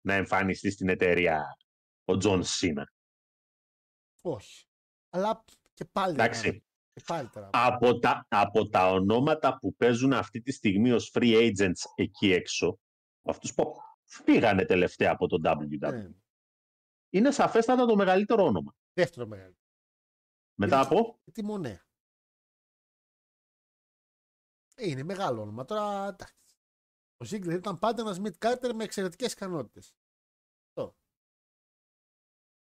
να 0.00 0.14
εμφανιστεί 0.14 0.70
στην 0.70 0.88
εταιρεία 0.88 1.56
ο 2.04 2.16
Τζον 2.16 2.44
Σίνα. 2.44 2.92
Όχι. 4.22 4.66
Αλλά 5.08 5.44
και 5.74 5.84
πάλι. 5.84 6.14
δεν 6.14 6.24
Εντάξει. 6.24 6.48
είναι. 6.48 6.58
Και 6.92 7.02
πάλι 7.06 7.28
τώρα. 7.28 7.50
Από 7.52 7.98
τα, 7.98 8.26
από 8.28 8.68
τα 8.68 8.90
ονόματα 8.90 9.56
που 9.58 9.74
παίζουν 9.74 10.12
αυτή 10.12 10.40
τη 10.40 10.52
στιγμή 10.52 10.90
ως 10.92 11.10
free 11.14 11.52
agents 11.52 11.92
εκεί 11.94 12.32
έξω, 12.32 12.78
αυτούς 13.22 13.54
που 13.54 13.74
φύγανε 14.04 14.64
τελευταία 14.64 15.10
από 15.10 15.26
το 15.26 15.40
WWE, 15.44 15.92
Ε, 15.92 16.10
είναι 17.10 17.30
σαφέστατα 17.30 17.86
το 17.86 17.96
μεγαλύτερο 17.96 18.44
όνομα. 18.44 18.74
δεύτερο 18.92 19.26
μεγάλο. 19.26 19.54
Μετά 20.54 20.80
από, 20.80 21.20
Τι 21.32 21.44
μονέα. 21.44 21.83
Ε, 24.74 24.88
είναι 24.88 25.02
μεγάλο 25.02 25.40
όνομα. 25.42 25.64
Τώρα 25.64 26.06
εντάξει. 26.08 26.34
Ο 27.16 27.24
Ζίγκλερ 27.24 27.56
ήταν 27.56 27.78
πάντα 27.78 28.02
ένας 28.02 28.18
mid 28.20 28.38
carter 28.38 28.72
με 28.74 28.84
εξαιρετικές 28.84 29.32
ικανότητες. 29.32 29.94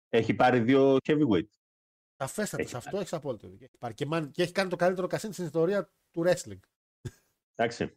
έχει 0.09 0.35
πάρει 0.35 0.61
δύο 0.61 0.97
heavyweight. 1.05 1.49
Σαφέστατα. 2.17 2.63
Έχει 2.63 2.71
Σε 2.71 2.77
αυτό 2.77 2.97
έχεις 2.99 3.13
απόλυτο 3.13 3.49
δίκιο. 3.49 3.65
Έχει 3.67 3.79
πάρει 3.79 3.95
Και, 3.95 4.07
μάν- 4.07 4.31
και 4.31 4.43
έχει 4.43 4.53
κάνει 4.53 4.71
το 4.71 4.77
καλύτερο 4.77 5.07
κασίν 5.07 5.33
στην 5.33 5.45
ιστορία 5.45 5.93
του 6.11 6.23
wrestling. 6.27 6.59
Εντάξει. 7.55 7.97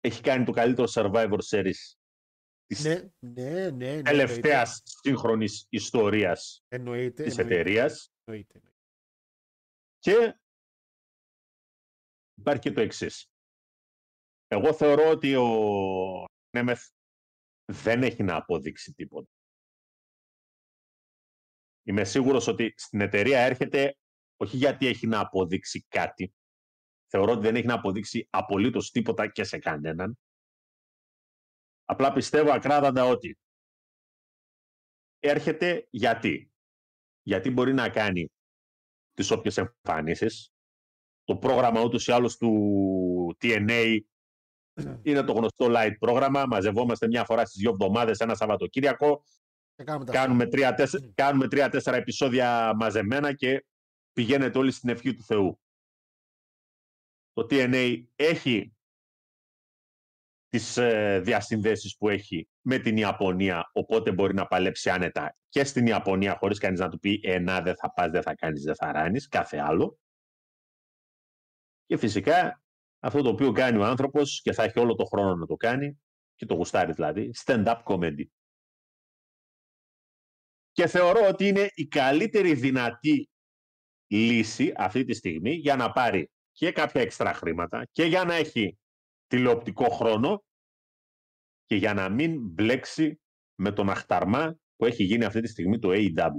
Έχει 0.00 0.20
κάνει 0.22 0.44
το 0.44 0.52
καλύτερο 0.52 0.86
Survivor 0.90 1.38
Series 1.50 1.94
της 2.66 2.84
Ναι, 2.84 2.94
ναι, 3.18 3.70
ναι. 3.70 3.70
ναι 3.70 4.02
τελευταίας 4.02 4.82
σύγχρονης 4.84 5.66
ιστορίας 5.70 6.64
Εννοείται. 6.68 7.22
της 7.22 7.38
εννοείται, 7.38 7.54
εταιρείας 7.60 8.12
εννοείται, 8.24 8.58
εννοείται. 8.58 8.78
και 9.98 10.38
υπάρχει 12.44 12.60
και 12.60 12.72
το 12.72 12.80
εξής. 12.80 13.30
Εγώ 14.46 14.74
θεωρώ 14.74 15.10
ότι 15.10 15.36
ο 15.36 15.48
Νέμεθ 16.56 16.90
δεν 17.64 18.02
έχει 18.02 18.22
να 18.22 18.36
αποδείξει 18.36 18.92
τίποτα. 18.92 19.28
Είμαι 21.86 22.04
σίγουρος 22.04 22.46
ότι 22.46 22.74
στην 22.76 23.00
εταιρεία 23.00 23.40
έρχεται 23.40 23.96
όχι 24.36 24.56
γιατί 24.56 24.86
έχει 24.86 25.06
να 25.06 25.20
αποδείξει 25.20 25.86
κάτι. 25.88 26.34
Θεωρώ 27.10 27.32
ότι 27.32 27.40
δεν 27.40 27.56
έχει 27.56 27.66
να 27.66 27.74
αποδείξει 27.74 28.26
απολύτως 28.30 28.90
τίποτα 28.90 29.28
και 29.28 29.44
σε 29.44 29.58
κανέναν. 29.58 30.18
Απλά 31.84 32.12
πιστεύω 32.12 32.52
ακράδαντα 32.52 33.04
ότι 33.04 33.38
έρχεται 35.18 35.86
γιατί. 35.90 36.50
Γιατί 37.22 37.50
μπορεί 37.50 37.72
να 37.72 37.90
κάνει 37.90 38.30
τις 39.12 39.30
όποιες 39.30 39.56
εμφανίσεις. 39.56 40.53
Το 41.24 41.36
πρόγραμμα 41.36 41.80
ούτως 41.80 42.06
ή 42.06 42.12
άλλως 42.12 42.36
του 42.36 43.36
TNA 43.40 43.98
είναι 45.02 45.22
το 45.22 45.32
γνωστό 45.32 45.66
light 45.68 45.94
πρόγραμμα. 45.98 46.46
Μαζευόμαστε 46.46 47.06
μια 47.06 47.24
φορά 47.24 47.44
στις 47.44 47.60
δύο 47.60 47.70
εβδομάδες, 47.70 48.18
ένα 48.18 48.34
Σαββατοκύριακο. 48.34 49.24
Και 49.74 49.84
κάνουμε 49.84 50.04
τα 50.04 50.12
Κάνουμε 50.12 50.46
τρία-τέσσερα 50.46 51.12
κάνουμε 51.14 51.48
τρία-τέσσερα 51.48 51.96
επεισόδια 51.96 52.72
μαζεμένα 52.76 53.32
και 53.32 53.64
πηγαίνετε 54.12 54.58
όλοι 54.58 54.70
στην 54.70 54.88
ευχή 54.88 55.14
του 55.14 55.22
Θεού. 55.22 55.60
Το 57.32 57.46
TNA 57.50 58.04
έχει 58.16 58.74
τις 60.48 60.76
ε, 60.76 61.20
διασυνδέσεις 61.24 61.96
που 61.96 62.08
έχει 62.08 62.48
με 62.60 62.78
την 62.78 62.96
Ιαπωνία, 62.96 63.70
οπότε 63.72 64.12
μπορεί 64.12 64.34
να 64.34 64.46
παλέψει 64.46 64.90
άνετα 64.90 65.36
και 65.48 65.64
στην 65.64 65.86
Ιαπωνία 65.86 66.36
χωρίς 66.36 66.58
κανείς 66.58 66.80
να 66.80 66.88
του 66.88 66.98
πει 66.98 67.20
«Ε, 67.22 67.38
να, 67.38 67.60
δεν 67.60 67.76
θα 67.76 67.92
πας, 67.92 68.10
δεν 68.10 68.22
θα 68.22 68.34
κάνεις, 68.34 68.62
δεν 68.62 68.74
θα 68.74 68.92
ράνεις», 68.92 69.28
κάθε 69.28 69.58
άλλο. 69.58 69.98
Και 71.86 71.96
φυσικά 71.96 72.62
αυτό 72.98 73.22
το 73.22 73.28
οποίο 73.28 73.52
κάνει 73.52 73.78
ο 73.78 73.84
άνθρωπος 73.84 74.40
και 74.42 74.52
θα 74.52 74.62
έχει 74.62 74.78
όλο 74.78 74.94
το 74.94 75.04
χρόνο 75.04 75.34
να 75.34 75.46
το 75.46 75.54
κάνει 75.54 76.00
και 76.34 76.46
το 76.46 76.54
γουστάρει 76.54 76.92
δηλαδή, 76.92 77.30
stand-up 77.44 77.82
comedy. 77.84 78.24
Και 80.72 80.86
θεωρώ 80.86 81.28
ότι 81.28 81.48
είναι 81.48 81.68
η 81.74 81.86
καλύτερη 81.86 82.54
δυνατή 82.54 83.28
λύση 84.06 84.72
αυτή 84.76 85.04
τη 85.04 85.14
στιγμή 85.14 85.50
για 85.50 85.76
να 85.76 85.92
πάρει 85.92 86.30
και 86.52 86.72
κάποια 86.72 87.00
εξτρά 87.00 87.34
χρήματα 87.34 87.86
και 87.90 88.04
για 88.04 88.24
να 88.24 88.34
έχει 88.34 88.78
τηλεοπτικό 89.26 89.88
χρόνο 89.88 90.44
και 91.64 91.76
για 91.76 91.94
να 91.94 92.08
μην 92.08 92.40
μπλέξει 92.40 93.20
με 93.54 93.72
τον 93.72 93.90
αχταρμά 93.90 94.56
που 94.76 94.84
έχει 94.84 95.04
γίνει 95.04 95.24
αυτή 95.24 95.40
τη 95.40 95.48
στιγμή 95.48 95.78
το 95.78 95.88
AEW. 95.92 96.30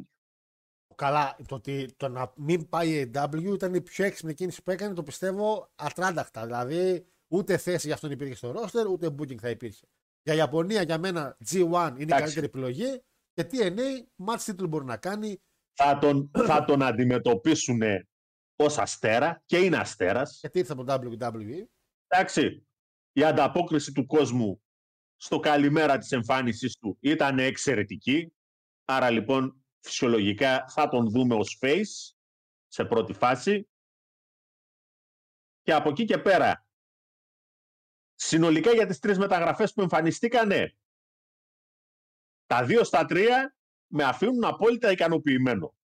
Καλά, 0.96 1.38
το, 1.48 1.56
ότι, 1.56 1.94
το 1.98 2.10
να 2.10 2.34
μην 2.36 2.70
πάει 2.70 2.90
η 2.90 3.12
AW 3.14 3.54
ήταν 3.54 3.74
η 3.74 3.82
πιο 3.82 4.06
έξυπνη 4.06 4.34
κίνηση 4.34 4.64
που 4.64 4.72
έκανε, 4.72 4.94
το 4.94 5.04
πιστεύω 5.04 5.72
ατράνταχτα. 5.76 6.46
Δηλαδή, 6.46 7.06
ούτε 7.28 7.58
θέση 7.58 7.86
για 7.86 7.96
αυτόν 7.96 8.12
υπήρχε 8.12 8.36
στο 8.36 8.54
roster, 8.56 8.90
ούτε 8.90 9.08
booking 9.08 9.38
θα 9.38 9.50
υπήρχε. 9.50 9.88
Για 10.24 10.34
Ιαπωνία, 10.34 10.82
για 10.82 10.98
μένα, 10.98 11.38
G1 11.50 11.92
είναι 11.94 12.04
η 12.04 12.06
καλύτερη 12.06 12.46
επιλογή. 12.46 13.02
Και 13.34 13.48
TNA, 13.52 14.26
match 14.26 14.52
title 14.52 14.70
μπορεί 14.70 14.86
να 14.86 14.98
κάνει. 14.98 15.42
Θα 15.74 15.98
τον, 15.98 16.32
θα 16.46 16.66
τον 16.66 16.84
αντιμετωπίσουν 16.84 17.82
ως 18.56 18.78
αστέρα 18.78 19.42
και 19.46 19.58
είναι 19.58 19.78
αστέρας. 19.78 20.40
Γιατί 20.40 20.60
ήρθε 20.60 20.74
από 20.74 20.84
WWE. 20.88 21.66
Εντάξει, 22.08 22.68
η 23.12 23.24
ανταπόκριση 23.24 23.92
του 23.92 24.06
κόσμου 24.06 24.62
στο 25.16 25.40
καλημέρα 25.40 25.98
της 25.98 26.12
εμφάνισής 26.12 26.78
του 26.78 26.98
ήταν 27.00 27.40
εξαιρετική. 27.40 28.34
Άρα 28.86 29.10
λοιπόν 29.10 29.65
φυσιολογικά 29.86 30.66
θα 30.70 30.88
τον 30.88 31.10
δούμε 31.10 31.36
ως 31.36 31.58
face 31.62 32.16
σε 32.68 32.86
πρώτη 32.86 33.14
φάση. 33.14 33.70
Και 35.62 35.74
από 35.74 35.90
εκεί 35.90 36.06
και 36.06 36.18
πέρα, 36.18 36.68
συνολικά 38.16 38.72
για 38.72 38.86
τις 38.86 39.00
τρεις 39.00 39.18
μεταγραφές 39.18 39.74
που 39.74 39.82
εμφανιστήκανε, 39.82 40.76
τα 42.46 42.66
δύο 42.66 42.84
στα 42.84 43.06
τρία 43.06 43.58
με 43.88 44.04
αφήνουν 44.04 44.44
απόλυτα 44.44 44.92
ικανοποιημένο. 44.92 45.76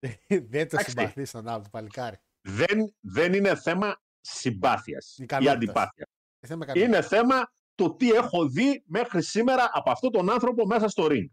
Δεν 0.28 0.68
το 0.68 0.76
Εντάξει. 0.76 0.90
συμπαθείς 0.90 1.28
στον 1.28 1.48
άλλο, 1.48 1.62
το 1.62 1.68
παλικάρι. 1.70 2.16
Δεν, 2.40 2.94
δεν 3.00 3.32
είναι 3.32 3.56
θέμα 3.56 4.02
συμπάθειας 4.20 5.18
ή 5.18 5.22
Ικανότητας. 5.22 5.54
αντιπάθειας. 5.54 6.08
Ε, 6.40 6.46
θέμα 6.46 6.66
κανένα. 6.66 6.86
Είναι 6.86 7.02
θέμα 7.02 7.52
το 7.74 7.94
τι 7.94 8.10
έχω 8.10 8.48
δει 8.48 8.84
μέχρι 8.86 9.22
σήμερα 9.22 9.70
από 9.72 9.90
αυτόν 9.90 10.12
τον 10.12 10.30
άνθρωπο 10.30 10.66
μέσα 10.66 10.88
στο 10.88 11.06
ring. 11.10 11.26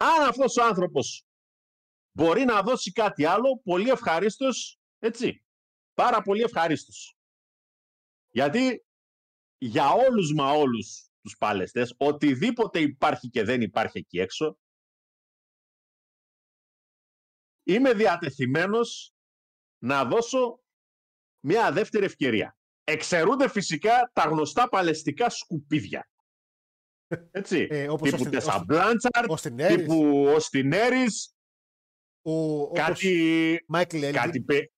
Αν 0.00 0.28
αυτός 0.28 0.56
ο 0.56 0.64
άνθρωπος 0.64 1.26
μπορεί 2.12 2.44
να 2.44 2.62
δώσει 2.62 2.92
κάτι 2.92 3.24
άλλο, 3.24 3.60
πολύ 3.64 3.90
ευχαρίστως, 3.90 4.80
έτσι. 4.98 5.44
πάρα 5.94 6.22
πολύ 6.22 6.42
ευχαρίστως. 6.42 7.16
Γιατί 8.28 8.86
για 9.58 9.90
όλους 9.90 10.32
μα 10.32 10.50
όλους 10.50 11.10
τους 11.20 11.36
παλαιστές, 11.36 11.94
οτιδήποτε 11.96 12.80
υπάρχει 12.80 13.28
και 13.28 13.42
δεν 13.42 13.60
υπάρχει 13.60 13.98
εκεί 13.98 14.18
έξω, 14.18 14.58
είμαι 17.62 17.92
διατεθειμένος 17.92 19.14
να 19.78 20.04
δώσω 20.04 20.62
μια 21.40 21.72
δεύτερη 21.72 22.04
ευκαιρία. 22.04 22.56
Εξαιρούνται 22.84 23.48
φυσικά 23.48 24.10
τα 24.12 24.22
γνωστά 24.22 24.68
παλαιστικά 24.68 25.30
σκουπίδια. 25.30 26.10
Έτσι. 27.30 27.66
Ε, 27.70 27.88
όπως 27.88 28.10
τύπου 28.10 28.14
ο 28.14 28.18
Στιν- 28.18 28.26
ο 28.26 28.30
Τεσσαμπλάντσαρ, 28.30 29.24
Ο 29.30 29.36
Στινέρης, 29.36 29.76
τύπου 29.76 30.24
ο 30.34 30.38
Στινέρης, 30.38 31.34
ο, 32.22 32.32
όπως 32.60 32.78
κάτι, 32.78 33.64
Μάικλ 33.68 33.96
Έλγιν. 33.96 34.12
κάτι, 34.12 34.42
πε- 34.42 34.70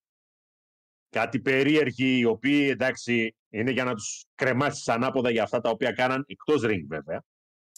κάτι 1.09 1.40
περίεργοι 1.40 2.19
οι 2.19 2.24
οποίοι 2.24 2.69
εντάξει 2.70 3.36
είναι 3.48 3.70
για 3.70 3.85
να 3.85 3.94
τους 3.94 4.24
κρεμάσεις 4.35 4.89
ανάποδα 4.89 5.31
για 5.31 5.43
αυτά 5.43 5.61
τα 5.61 5.70
οποία 5.70 5.93
κάναν 5.93 6.24
εκτός 6.27 6.62
ring 6.65 6.85
βέβαια. 6.89 7.24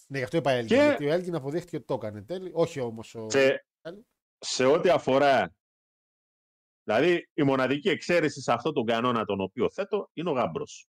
Ναι, 0.07 0.17
γι' 0.17 0.23
αυτό 0.23 0.37
είπα 0.37 0.51
Έλγιν. 0.51 0.67
Και- 0.67 0.83
Γιατί 0.83 1.05
ο 1.05 1.11
Έλγιν 1.11 1.35
αποδείχτηκε 1.35 1.75
ότι 1.75 1.85
το 1.85 1.93
έκανε 1.93 2.17
εν 2.17 2.25
τέλει. 2.25 2.51
Όχι 2.53 2.79
όμως 2.79 3.15
ο. 3.15 3.29
Σε, 3.29 3.65
Άλλη. 3.81 4.05
σε 4.37 4.65
ό,τι 4.65 4.89
αφορά 4.89 5.53
δηλαδή 6.83 7.29
η 7.33 7.43
μοναδική 7.43 7.89
εξαίρεση 7.89 8.41
σε 8.41 8.51
αυτόν 8.53 8.73
τον 8.73 8.85
κανόνα 8.85 9.25
τον 9.25 9.39
οποίο 9.41 9.71
θέτω 9.71 10.09
είναι 10.13 10.29
ο 10.29 10.33
γάμπρος. 10.33 10.87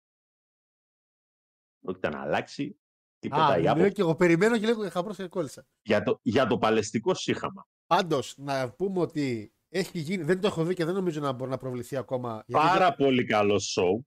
Πρόκειται 1.80 2.08
να 2.08 2.20
αλλάξει 2.20 2.76
τίποτα 3.22 3.46
Α, 3.46 3.58
η 3.58 3.62
λέω 3.62 3.72
άποψη 3.72 3.92
και 3.92 4.00
εγώ 4.00 4.14
περιμένω 4.14 4.58
και 4.58 4.66
λέγω 4.66 4.90
χαμπρός 4.90 5.16
και 5.16 5.26
κόλλησα. 5.26 5.66
για, 5.82 6.02
το, 6.02 6.18
για 6.22 6.46
το 6.46 6.58
παλαιστικό 6.58 7.14
σύγχαμα. 7.14 7.66
Πάντως, 7.86 8.34
να 8.36 8.70
πούμε 8.70 9.00
ότι 9.00 9.52
έχει 9.68 9.98
γίνει. 9.98 10.22
Δεν 10.22 10.40
το 10.40 10.46
έχω 10.46 10.64
δει 10.64 10.74
και 10.74 10.84
δεν 10.84 10.94
νομίζω 10.94 11.20
να 11.20 11.32
μπορεί 11.32 11.50
να 11.50 11.56
προβληθεί 11.56 11.96
ακόμα. 11.96 12.42
γιατί 12.46 12.66
Πάρα 12.66 12.94
πολύ 12.94 13.24
καλό 13.24 13.54
show. 13.76 14.04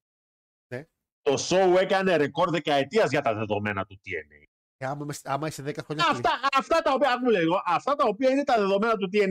Ναι. 0.73 0.85
Το 1.21 1.33
show 1.49 1.77
έκανε 1.79 2.15
ρεκόρ 2.15 2.49
δεκαετίας 2.49 3.09
για 3.09 3.21
τα 3.21 3.33
δεδομένα 3.33 3.85
του 3.85 3.95
TNA. 4.05 4.47
δεν- 4.77 4.89
άμα, 4.89 4.99
είμαι- 5.03 5.15
άμα 5.23 5.47
είσαι 5.47 5.61
10 5.63 5.83
χρόνια. 5.83 6.05
Αυτά, 6.11 6.29
αυτά, 6.57 6.81
τα 6.81 6.93
οποία, 6.93 7.11
άκου 7.13 7.29
λίγο, 7.29 7.61
αυτά 7.65 7.95
τα 7.95 8.05
οποία 8.07 8.29
είναι 8.29 8.43
τα 8.43 8.55
δεδομένα 8.57 8.95
του 8.95 9.09
TNA. 9.13 9.27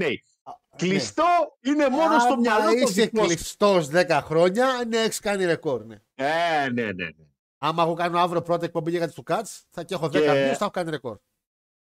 κλει- 0.77 0.91
Κλειστό 0.93 1.25
είναι 1.61 1.89
μόνο 1.89 2.19
στο 2.19 2.33
Άμα 2.33 2.41
μυαλό 2.41 2.71
του 2.71 2.77
είσαι 2.89 3.03
δικό 3.03 3.21
σου. 3.23 3.27
κλειστός 3.29 3.89
10 3.89 4.21
χρόνια, 4.23 4.67
ναι, 4.89 4.97
έχεις 4.99 5.19
κάνει 5.21 5.45
ρεκόρ. 5.45 5.85
Ναι. 5.85 5.97
Ε, 6.15 6.69
ναι, 6.73 6.83
ναι, 6.83 6.93
ναι. 6.93 7.25
Άμα 7.67 7.83
εγώ 7.83 7.95
κάνω 7.95 8.19
αύριο 8.19 8.43
πρώτη 8.43 8.65
εκπομπή 8.65 8.91
για 8.91 9.11
του 9.13 9.23
Cats, 9.27 9.63
θα 9.71 9.85
και 9.85 9.95
έχω 9.95 10.07
10 10.07 10.11
Και- 10.11 10.19
views, 10.19 10.57
θα 10.57 10.65
έχω 10.65 10.71
κάνει 10.71 10.91
ρεκόρ. 10.91 11.19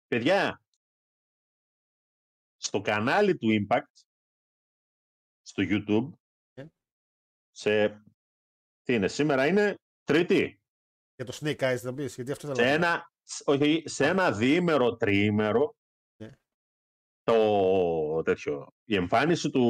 Παιδιά, 0.07 0.61
στο 2.57 2.81
κανάλι 2.81 3.37
του 3.37 3.47
Impact, 3.49 4.03
στο 5.41 5.63
YouTube, 5.65 6.09
Ε. 6.53 6.65
σε, 7.51 7.89
τι 8.83 8.93
είναι, 8.93 9.07
σήμερα 9.07 9.47
είναι 9.47 9.79
τρίτη, 10.03 10.61
Για 11.15 11.25
το 11.25 11.37
Snake 11.41 11.59
Eyes 11.59 11.81
να 11.81 11.93
πει, 11.93 12.05
γιατί 12.05 12.31
αυτό 12.31 12.47
σε 12.47 12.53
θέλω 12.53 12.67
να 12.67 12.77
πω. 12.77 12.83
ένα, 12.85 13.11
σ- 13.23 13.47
όχι, 13.47 13.83
σε 13.85 14.05
ένα 14.07 14.31
διήμερο, 14.31 14.95
τριήμερο, 14.95 15.75
Ναι. 16.21 16.31
το 17.23 18.21
τέτοιο, 18.23 18.73
η 18.83 18.95
εμφάνιση 18.95 19.49
του 19.49 19.65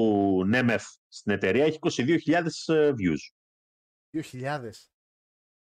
Νέμεθ 0.48 0.86
στην 1.08 1.32
εταιρεία 1.32 1.66
έχει 1.66 1.80
22.000 1.82 2.68
ε, 2.68 2.94
views. 2.98 3.34
2.000. 4.12 4.70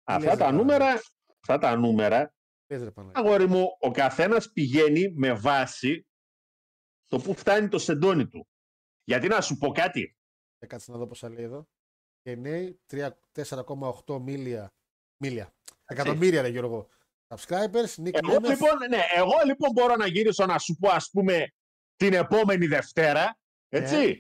Αυτά 0.08 0.30
λες, 0.30 0.38
τα 0.38 0.50
ρε, 0.50 0.56
νούμερα, 0.56 1.02
αυτά 1.42 1.58
τα 1.58 1.76
νούμερα, 1.76 2.34
Πες 2.66 2.84
ρε 2.84 2.92
Παναγία. 2.92 3.20
αγόρι 3.22 3.48
μου, 3.48 3.68
ο 3.80 3.92
καθένας 3.92 4.52
πηγαίνει 4.52 5.12
με 5.16 5.34
βάση 5.34 6.08
το 7.08 7.18
που 7.20 7.34
φτάνει 7.34 7.68
το 7.68 7.80
σεντόνι 7.80 8.28
του. 8.28 8.48
Γιατί 9.04 9.28
να 9.28 9.42
σου 9.42 9.58
πω 9.58 9.72
κάτι, 9.72 10.18
Ε, 10.58 10.66
Κάτσε 10.68 10.92
να 10.92 10.98
δω 10.98 11.08
πόσα 11.08 11.30
λέει 11.30 11.44
εδώ. 11.44 11.68
Και 12.22 12.36
ναι, 12.36 12.66
3 12.86 13.10
4,8 13.32 14.20
μίλια. 14.22 14.74
Μίλια. 15.18 15.56
Εκατομμύρια, 15.86 16.42
λέει 16.42 16.52
Γιώργο. 16.52 16.90
Subscribers, 17.28 17.96
Nick 18.04 18.14
Εγώ 18.14 18.36
Nemeth. 18.36 18.50
λοιπόν, 18.50 18.78
ναι, 18.90 19.02
εγώ 19.16 19.34
λοιπόν 19.46 19.72
μπορώ 19.72 19.96
να 19.96 20.08
γυρίσω 20.08 20.46
να 20.46 20.58
σου 20.60 20.76
πω 20.76 20.90
ας 20.90 21.10
πούμε 21.10 21.48
την 21.96 22.14
επόμενη 22.14 22.68
Δευτέρα, 22.68 23.40
έτσι. 23.70 23.96
Ναι. 23.96 24.14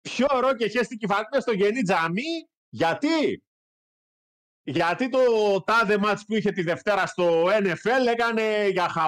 Πιο 0.00 0.26
ωραίο 0.30 0.54
και 0.54 0.68
χέστηκε 0.68 1.06
φάτμα 1.06 1.40
στο 1.40 1.52
γενή 1.52 1.82
τζαμί. 1.82 2.48
Γιατί; 2.68 3.44
Γιατί 4.68 5.08
το 5.08 5.18
τάδε 5.62 5.98
μάτς 5.98 6.24
που 6.24 6.34
είχε 6.34 6.52
τη 6.52 6.62
Δευτέρα 6.62 7.06
στο 7.06 7.44
NFL 7.46 8.06
έκανε 8.08 8.68
για 8.68 8.88
χα... 8.88 9.04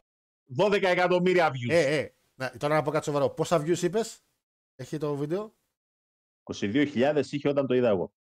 12 0.59 0.83
εκατομμύρια 0.83 1.51
views. 1.51 1.71
Ε, 1.71 1.97
ε. 1.99 2.15
Να, 2.35 2.57
τώρα 2.57 2.75
να 2.75 2.83
πω 2.83 2.91
κάτι 2.91 3.05
σοβαρό. 3.05 3.31
Πόσα 3.31 3.63
views 3.63 3.83
είπες, 3.83 4.25
έχει 4.75 4.99
το 4.99 5.17
βίντεο; 5.17 5.57
22.000 6.43 7.23
είχε 7.31 7.49
όταν 7.49 7.67
το 7.67 7.75
είδα 7.75 7.89
εγώ. 7.89 8.13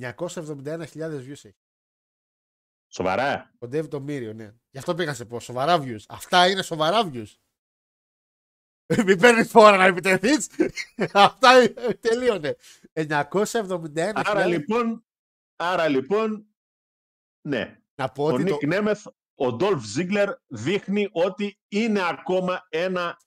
971.000 0.00 0.86
views 0.94 1.30
έχει. 1.30 1.56
Σοβαρά. 2.88 3.54
Κοντεύει 3.58 3.88
το 3.88 4.00
μύριο, 4.00 4.32
ναι. 4.32 4.54
Γι' 4.70 4.78
αυτό 4.78 4.94
πήγα 4.94 5.14
σε 5.14 5.24
πω. 5.24 5.40
Σοβαρά 5.40 5.82
views. 5.82 6.02
Αυτά 6.08 6.48
είναι 6.48 6.62
σοβαρά 6.62 7.10
views. 7.12 7.34
Μην 9.06 9.18
παίρνεις 9.18 9.50
φόρα 9.50 9.76
να 9.76 9.84
επιτεθείς. 9.84 10.48
Αυτά 11.12 11.50
ε, 11.50 11.68
τελείωνε. 12.00 12.56
971.000. 12.92 14.12
Άρα 14.14 14.46
λοιπόν, 14.46 15.04
άρα 15.56 15.88
λοιπόν, 15.88 16.46
ναι. 17.48 17.80
να 17.94 18.08
πω 18.08 18.24
Ο 18.24 18.32
ότι 18.32 18.44
το, 18.44 18.52
Νίκ 18.52 18.66
Νέμεθ, 18.66 19.06
ο 19.34 19.52
Ντόλφ 19.52 19.84
Ζίγκλερ 19.84 20.30
δείχνει 20.46 21.08
ότι 21.12 21.58
είναι 21.68 22.08
ακόμα 22.08 22.66
ένα 22.68 23.18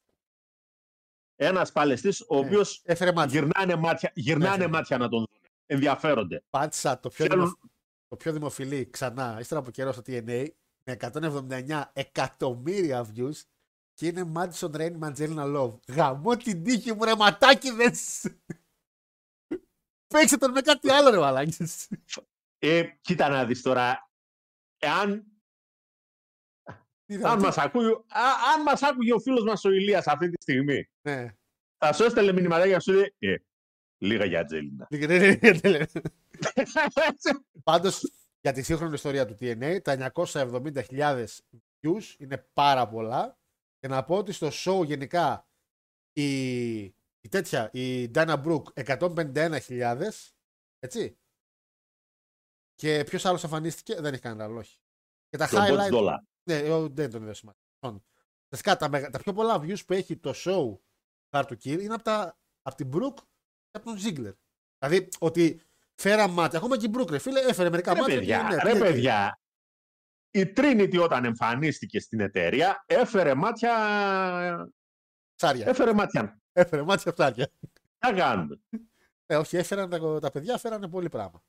ένας 1.35 1.71
παλαιστής 1.71 2.25
ο 2.27 2.39
Ναι, 2.39 2.45
οποίος 2.45 2.81
έφερε 2.85 3.11
μάτια. 3.11 3.39
γυρνάνε 3.39 3.75
μάτια, 3.75 4.11
γυρνάνε 4.15 4.57
Ναι, 4.65 4.67
μάτια 4.71 4.97
να 4.97 5.09
τον 5.09 5.19
δουν. 5.19 5.29
Ενδιαφέρονται. 5.65 6.43
Πάτησα 6.49 6.99
το 6.99 7.09
πιο, 7.09 7.25
Θέλουν- 7.25 7.43
δημο... 7.45 7.57
το 8.07 8.15
πιο 8.15 8.31
δημοφιλή 8.33 8.89
ξανά, 8.89 9.37
ύστερα 9.39 9.59
από 9.59 9.71
καιρό 9.71 9.91
στο 9.91 10.01
TNA, 10.05 10.47
με 10.83 10.97
179 11.11 11.81
εκατομμύρια 11.93 13.05
views 13.15 13.41
και 13.93 14.07
είναι 14.07 14.31
Madison 14.35 14.71
Rain 14.75 14.91
με 14.95 15.11
Angelina 15.15 15.55
Love. 15.57 15.73
Γαμώ 15.87 16.37
την 16.37 16.63
τύχη 16.63 16.93
μου 16.93 17.03
ρε 17.03 17.15
ματάκι 17.15 17.71
δεν... 17.71 17.93
σ- 20.09 20.13
Παίξε 20.13 20.37
τον 20.37 20.51
με 20.51 20.61
κάτι 20.61 20.89
άλλο 20.91 21.09
ρε 21.09 21.17
μαλάκες. 21.17 21.87
Ε, 22.59 22.83
κοίτα 23.01 23.29
να 23.29 23.45
δεις 23.45 23.61
τώρα, 23.61 24.09
εάν 24.77 25.23
Τι 27.05 27.17
θα- 27.17 27.29
αν 27.29 27.37
τι- 27.37 27.43
μας, 27.43 27.57
ακούει, 27.57 27.91
α, 27.91 28.21
αν 28.53 28.61
μας 28.65 28.81
άκουγε 28.83 29.13
ο 29.13 29.19
φίλος 29.19 29.43
μας 29.43 29.65
ο 29.65 29.69
Ηλίας 29.71 30.07
αυτή 30.07 30.29
τη 30.29 30.41
στιγμή, 30.41 30.89
Ναι. 31.01 31.35
θα 31.77 31.93
σου 31.93 32.03
έστελε 32.03 32.31
μηνυματάκια 32.33 32.73
να 32.73 32.79
σου 32.79 32.91
λέει 32.91 33.15
ε, 33.19 33.35
λίγα 33.97 34.25
για 34.25 34.39
Ατζέλινα. 34.39 34.87
Ναι, 34.89 34.97
ναι, 35.05 35.17
ναι, 35.17 35.51
ναι, 35.63 35.69
ναι. 35.77 35.85
Πάντως 37.63 38.11
για 38.41 38.53
τη 38.53 38.61
σύγχρονη 38.61 38.93
ιστορία 38.93 39.25
του 39.25 39.35
TNA 39.39 39.79
τα 39.83 40.11
970.000 40.13 41.25
views 41.81 42.15
είναι 42.17 42.49
πάρα 42.53 42.87
πολλά 42.87 43.37
και 43.79 43.87
να 43.87 44.03
πω 44.03 44.17
ότι 44.17 44.31
στο 44.31 44.49
show 44.53 44.85
γενικά 44.85 45.47
η, 46.13 46.83
η 47.21 47.29
τέτοια, 47.29 47.69
η 47.73 48.11
Dana 48.13 48.43
Brooke 48.45 48.83
151.000 48.97 50.09
έτσι 50.79 51.19
και 52.75 53.03
ποιος 53.03 53.25
άλλος 53.25 53.43
εμφανίστηκε 53.43 54.01
δεν 54.01 54.13
έχει 54.13 54.21
κανένα 54.21 54.43
άλλο 54.43 54.57
όχι 54.59 54.77
και 55.29 55.37
τα 55.37 55.47
Και 55.47 55.55
ο 55.55 55.59
Bots 55.59 55.69
highlight 55.69 55.91
Dollar. 55.93 56.17
ναι, 56.49 56.57
εγώ 56.57 56.89
δεν 56.89 57.11
τον 57.11 57.21
είδα 57.23 57.33
σημαντικό. 57.33 57.63
Λοιπόν, 57.79 58.03
Βασικά, 58.49 58.77
τα, 58.77 58.89
μεγα- 58.89 59.09
τα 59.09 59.19
πιο 59.19 59.33
πολλά 59.33 59.61
views 59.61 59.85
που 59.87 59.93
έχει 59.93 60.17
το 60.17 60.33
show 60.35 60.77
Hard 61.29 61.45
to 61.47 61.51
Kill 61.53 61.81
είναι 61.81 61.93
από, 61.93 62.03
τα, 62.03 62.37
από 62.61 62.75
την 62.75 62.89
Brook 62.93 63.13
και 63.69 63.77
από 63.77 63.85
τον 63.85 63.97
Ziggler. 63.97 64.33
Δηλαδή 64.79 65.07
ότι 65.19 65.61
φέρα 65.95 66.27
μάτια. 66.27 66.57
Ακόμα 66.59 66.77
και 66.77 66.85
η 66.85 66.91
Brook, 66.97 67.09
ρε 67.09 67.17
φίλε, 67.19 67.39
έφερε 67.39 67.69
μερικά 67.69 67.93
Ρε 67.93 67.99
μάτια. 67.99 68.15
παιδιά, 68.17 68.37
και, 68.49 68.55
ναι, 68.55 68.61
ρε 68.63 68.73
ναι, 68.73 68.79
παιδιά, 68.79 69.39
η 70.31 70.53
Trinity 70.55 70.99
όταν 71.03 71.25
εμφανίστηκε 71.25 71.99
στην 71.99 72.19
εταιρεία 72.19 72.83
έφερε 72.87 73.33
μάτια, 73.33 73.73
Ψάρια. 75.35 75.67
έφερε 75.67 75.93
μάτια. 75.93 76.41
Έφερε 76.59 76.83
μάτια 76.83 77.11
φτάρια. 77.11 77.47
Τι 77.47 78.11
να 78.11 78.13
κάνουμε; 78.13 78.59
Ε, 79.25 79.35
όχι, 79.37 79.57
έφεραν 79.57 79.89
τα, 79.89 80.19
τα 80.19 80.31
παιδιά, 80.31 80.53
έφεραν 80.53 80.89
πολύ 80.89 81.09
πράγμα. 81.09 81.43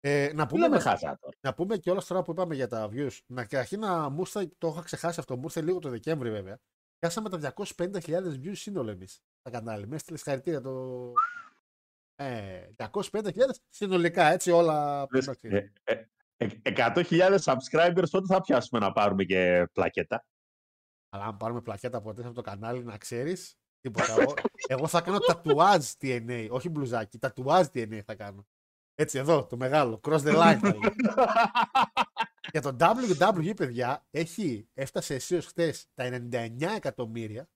Ε, 0.00 0.32
να, 0.34 0.46
Τι 0.46 0.54
πούμε, 0.54 0.68
λέμε 0.68 0.80
χάσα 0.80 1.18
τώρα. 1.20 1.36
να 1.40 1.54
πούμε 1.54 1.76
και 1.76 1.90
όλα 1.90 2.02
τώρα 2.08 2.22
που 2.22 2.30
είπαμε 2.30 2.54
για 2.54 2.68
τα 2.68 2.88
views. 2.92 3.18
Να 3.26 3.44
καταρχήν 3.44 3.80
να 3.80 4.08
μου 4.08 4.20
ήρθε, 4.20 4.50
το 4.58 4.68
είχα 4.68 4.82
ξεχάσει 4.82 5.20
αυτό, 5.20 5.36
μου 5.36 5.42
ήρθε 5.44 5.60
λίγο 5.62 5.78
το 5.78 5.88
Δεκέμβρη 5.88 6.30
βέβαια. 6.30 6.58
Πιάσαμε 6.98 7.28
τα 7.28 7.54
250.000 7.56 8.00
views 8.42 8.52
σύνολο 8.52 8.90
εμείς 8.90 9.20
στα 9.40 9.50
κανάλια. 9.50 9.86
Μέσα 9.86 9.98
στη 9.98 10.16
συγχαρητήρια 10.16 10.60
το. 10.60 11.12
Ε, 12.16 12.66
250.000 12.76 13.30
συνολικά 13.68 14.24
έτσι 14.26 14.50
όλα. 14.50 15.06
Λες, 15.10 15.26
εντάξει. 15.28 15.48
ε, 15.48 15.72
ε, 15.84 16.06
ε, 16.36 16.48
100.000 16.62 17.38
subscribers 17.38 18.08
τότε 18.10 18.26
θα 18.26 18.40
πιάσουμε 18.40 18.80
να 18.80 18.92
πάρουμε 18.92 19.24
και 19.24 19.68
πλακέτα. 19.72 20.24
Αλλά 21.08 21.24
αν 21.24 21.36
πάρουμε 21.36 21.60
πλακέτα 21.60 22.00
ποτέ 22.00 22.20
σε 22.20 22.28
αυτό 22.28 22.42
το 22.42 22.50
κανάλι, 22.50 22.84
να 22.84 22.98
ξέρεις. 22.98 23.56
Τίποτα. 23.86 24.12
εγώ, 24.20 24.34
εγώ 24.68 24.86
θα 24.86 25.00
κάνω 25.00 25.18
τατουάζ 25.18 25.90
TNA, 26.00 26.48
όχι 26.50 26.68
μπλουζάκι. 26.68 27.18
Τατουάζ 27.18 27.66
TNA 27.66 28.00
θα 28.04 28.14
κάνω. 28.14 28.46
Έτσι 28.94 29.18
εδώ, 29.18 29.46
το 29.46 29.56
μεγάλο. 29.56 30.00
Cross 30.02 30.20
the 30.20 30.36
line. 30.36 30.58
θα 30.60 30.74
λέγαμε. 30.74 30.94
Για 32.52 32.60
το 32.60 32.76
WWE, 32.78 33.56
παιδιά, 33.56 34.06
έχει, 34.10 34.68
έφτασε 34.74 35.14
αισίως 35.14 35.46
χτε 35.46 35.74
τα 35.94 36.28
99 36.30 36.62
εκατομμύρια 36.76 37.48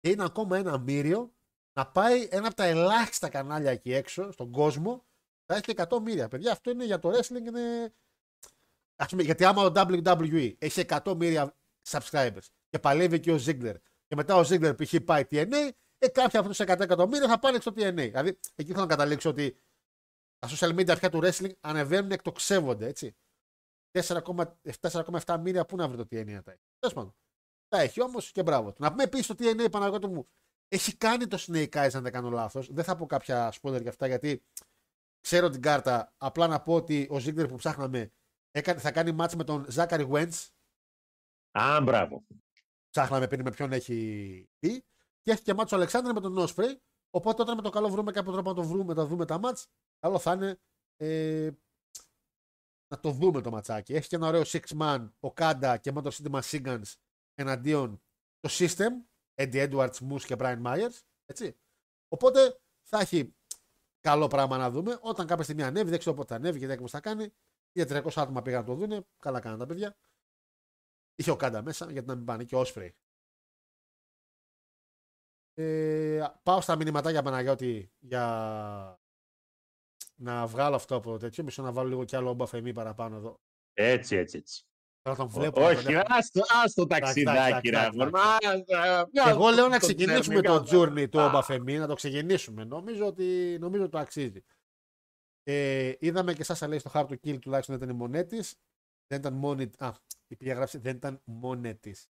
και 0.00 0.10
είναι 0.10 0.24
ακόμα 0.24 0.56
ένα 0.56 0.78
μύριο 0.78 1.34
να 1.72 1.86
πάει 1.86 2.28
ένα 2.30 2.46
από 2.46 2.56
τα 2.56 2.64
ελάχιστα 2.64 3.28
κανάλια 3.28 3.70
εκεί 3.70 3.92
έξω, 3.92 4.32
στον 4.32 4.50
κόσμο, 4.50 5.06
θα 5.44 5.54
έχει 5.54 5.70
εκατομμύρια. 5.70 6.28
Παιδιά, 6.28 6.52
αυτό 6.52 6.70
είναι 6.70 6.84
για 6.84 6.98
το 6.98 7.10
wrestling. 7.10 7.46
Είναι... 7.46 7.94
Ας 8.96 9.08
πούμε, 9.08 9.22
γιατί 9.22 9.44
άμα 9.44 9.70
το 9.70 9.86
WWE 9.88 10.54
έχει 10.58 10.80
εκατομμύρια 10.80 11.56
subscribers 11.88 12.46
και 12.68 12.78
παλεύει 12.78 13.20
και 13.20 13.32
ο 13.32 13.38
Ziggler 13.46 13.74
και 14.06 14.16
μετά 14.16 14.36
ο 14.36 14.40
Ziggler 14.40 14.74
π.χ. 14.76 14.94
πάει 15.04 15.24
TNA, 15.30 15.70
ε, 15.98 16.08
κάποια 16.08 16.40
από 16.40 16.48
τους 16.48 16.60
100 16.60 16.80
εκατομμύρια 16.80 17.28
θα 17.28 17.38
πάνε 17.38 17.60
στο 17.60 17.70
TNA. 17.70 17.94
Δηλαδή, 17.94 18.38
εκεί 18.54 18.70
θέλω 18.70 18.80
να 18.80 18.86
καταλήξω 18.86 19.30
ότι 19.30 19.58
τα 20.38 20.48
social 20.48 20.78
media 20.78 20.96
πια 20.98 21.10
του 21.10 21.20
wrestling 21.22 21.52
ανεβαίνουν, 21.60 22.10
εκτοξεύονται, 22.10 22.86
έτσι. 22.86 23.16
4,7 23.90 25.38
μίλια 25.40 25.64
πού 25.64 25.76
να 25.76 25.88
βρει 25.88 25.96
το 25.96 26.02
TNA 26.02 26.42
τα 26.44 26.50
έχει. 26.50 26.62
Τέλος 26.78 26.94
πάντων. 26.94 27.14
Τα 27.68 27.80
έχει 27.80 28.02
όμως 28.02 28.32
και 28.32 28.42
μπράβο 28.42 28.72
του. 28.72 28.82
Να 28.82 28.90
πούμε 28.90 29.02
επίσης 29.02 29.26
το 29.26 29.34
TNA 29.38 29.70
Παναγιώτο 29.70 30.08
μου. 30.08 30.28
Έχει 30.68 30.96
κάνει 30.96 31.26
το 31.26 31.44
Snake 31.46 31.68
Eyes, 31.68 31.90
αν 31.94 32.02
δεν 32.02 32.12
κάνω 32.12 32.30
λάθος. 32.30 32.72
Δεν 32.72 32.84
θα 32.84 32.96
πω 32.96 33.06
κάποια 33.06 33.52
spoiler 33.60 33.80
για 33.80 33.90
αυτά 33.90 34.06
γιατί 34.06 34.42
ξέρω 35.20 35.48
την 35.48 35.62
κάρτα. 35.62 36.12
Απλά 36.16 36.46
να 36.46 36.62
πω 36.62 36.74
ότι 36.74 37.08
ο 37.10 37.16
Ziggler 37.16 37.48
που 37.48 37.56
ψάχναμε 37.56 38.12
έκανε, 38.50 38.80
θα 38.80 38.92
κάνει 38.92 39.12
μάτς 39.12 39.34
με 39.34 39.44
τον 39.44 39.66
Zachary 39.74 40.10
Wentz. 40.10 40.48
Α, 41.50 41.80
μπράβο. 41.82 42.24
Ψάχναμε 42.96 43.26
πριν 43.26 43.42
με 43.42 43.50
ποιον 43.50 43.72
έχει 43.72 44.48
πει. 44.58 44.84
Και 45.22 45.30
έχει 45.30 45.42
και 45.42 45.54
μάτς 45.54 45.72
ο 45.72 45.76
Αλεξάνδρ 45.76 46.12
με 46.12 46.20
τον 46.20 46.34
Osprey. 46.38 46.76
Οπότε 47.10 47.42
όταν 47.42 47.56
με 47.56 47.62
το 47.62 47.70
καλό 47.70 47.88
βρούμε 47.88 48.12
κάποιο 48.12 48.32
τρόπο 48.32 48.48
να 48.48 48.54
το 48.54 48.62
βρούμε, 48.62 48.94
να 48.94 49.06
δούμε 49.06 49.24
τα 49.24 49.38
μάτς, 49.38 49.66
καλό 49.98 50.18
θα 50.18 50.32
είναι 50.32 50.60
ε, 50.96 51.50
να 52.88 53.00
το 53.00 53.10
δούμε 53.10 53.40
το 53.40 53.50
ματσάκι. 53.50 53.94
Έχει 53.94 54.08
και 54.08 54.16
ένα 54.16 54.26
ωραίο 54.26 54.42
six 54.44 54.60
man, 54.80 55.08
ο 55.20 55.32
Κάντα 55.32 55.76
και 55.76 55.92
με 55.92 56.02
το 56.02 56.10
σύντημα 56.10 56.42
Σίγκανς 56.42 56.96
εναντίον 57.34 58.02
το 58.40 58.48
System, 58.52 58.90
Eddie 59.34 59.70
Edwards, 59.70 59.96
Moose 60.10 60.22
και 60.22 60.36
Brian 60.38 60.62
Myers. 60.62 61.00
Έτσι. 61.26 61.56
Οπότε 62.08 62.60
θα 62.82 63.00
έχει 63.00 63.34
καλό 64.00 64.26
πράγμα 64.26 64.56
να 64.56 64.70
δούμε. 64.70 64.98
Όταν 65.00 65.26
κάποια 65.26 65.44
στιγμή 65.44 65.62
ανέβει, 65.62 65.90
δεν 65.90 65.98
ξέρω 65.98 66.16
πότε 66.16 66.28
θα 66.28 66.40
ανέβει 66.40 66.58
και 66.58 66.66
δεν 66.66 66.76
ξέρω 66.76 66.90
θα 66.90 67.00
κάνει. 67.00 67.32
Για 67.72 67.86
300 67.88 68.10
άτομα 68.14 68.42
πήγαν 68.42 68.60
να 68.60 68.66
το 68.66 68.74
δουν. 68.74 69.06
Καλά 69.18 69.40
κάναν 69.40 69.58
τα 69.58 69.66
παιδιά. 69.66 69.96
Είχε 71.16 71.30
ο 71.30 71.36
Κάντα 71.36 71.62
μέσα, 71.62 71.92
γιατί 71.92 72.08
να 72.08 72.14
μην 72.14 72.24
πάνε 72.24 72.44
και 72.44 72.56
ο 72.56 72.62
Osprey. 72.66 72.90
Ε, 75.54 76.26
πάω 76.42 76.60
στα 76.60 76.76
μηνυματάκια 76.76 77.22
Παναγιώτη 77.22 77.92
για 77.98 79.00
να 80.14 80.46
βγάλω 80.46 80.76
αυτό 80.76 80.94
από 80.96 81.10
το 81.10 81.16
τέτοιο. 81.16 81.44
Μισό 81.44 81.62
να 81.62 81.72
βάλω 81.72 81.88
λίγο 81.88 82.04
κι 82.04 82.16
άλλο 82.16 82.28
όμπα 82.30 82.46
φεμή 82.46 82.72
παραπάνω 82.72 83.16
εδώ. 83.16 83.40
Έτσι, 83.72 84.16
έτσι, 84.16 84.38
έτσι. 84.38 84.64
Τώρα 85.02 85.16
τον 85.16 85.28
βλέπω. 85.28 85.64
Όχι, 85.64 85.84
τον 85.84 85.94
έχω- 85.94 86.04
άστο, 86.08 86.42
άστο 86.64 86.86
ταξιδάκι, 86.86 87.68
ρε 87.68 87.76
εντάξει, 87.78 87.98
αγόρι. 88.00 88.62
Και 89.12 89.20
εγώ 89.28 89.48
λέω 89.48 89.68
να 89.68 89.78
ξεκινήσουμε 89.78 90.40
το 90.40 90.64
journey 90.70 90.98
journey 90.98 91.08
του 91.10 91.18
όμπα 91.20 91.42
φεμή, 91.42 91.78
να 91.78 91.86
το 91.86 91.94
ξεκινήσουμε. 91.94 92.64
Νομίζω 92.64 93.06
ότι 93.06 93.56
νομίζω 93.60 93.88
το 93.88 93.98
αξίζει. 93.98 94.44
Ε, 95.42 95.92
είδαμε 95.98 96.32
και 96.32 96.40
εσάς 96.40 96.60
λέει 96.62 96.78
στο 96.78 96.90
Hard 96.94 97.06
to 97.06 97.14
Kill 97.24 97.38
τουλάχιστον 97.40 97.76
ήταν 97.76 97.88
η 97.88 97.92
μονέ 97.92 98.24
της. 98.24 98.56
Δεν 99.06 99.18
ήταν 99.18 99.32
μόνη. 99.32 99.70
Α, 99.78 99.94
η 100.26 100.34
διαγράψη 100.34 100.78
δεν 100.78 100.96
ήταν 100.96 101.20
μόνη 101.24 101.74
της. 101.74 102.10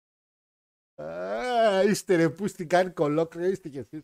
Είστε 1.88 2.16
ρε, 2.16 2.30
πού 2.30 2.48
στην 2.48 2.68
κάνει 2.68 2.92
κολόκριο, 2.92 3.46
είστε 3.46 3.70
κι 3.70 3.78
εσείς. 3.78 4.04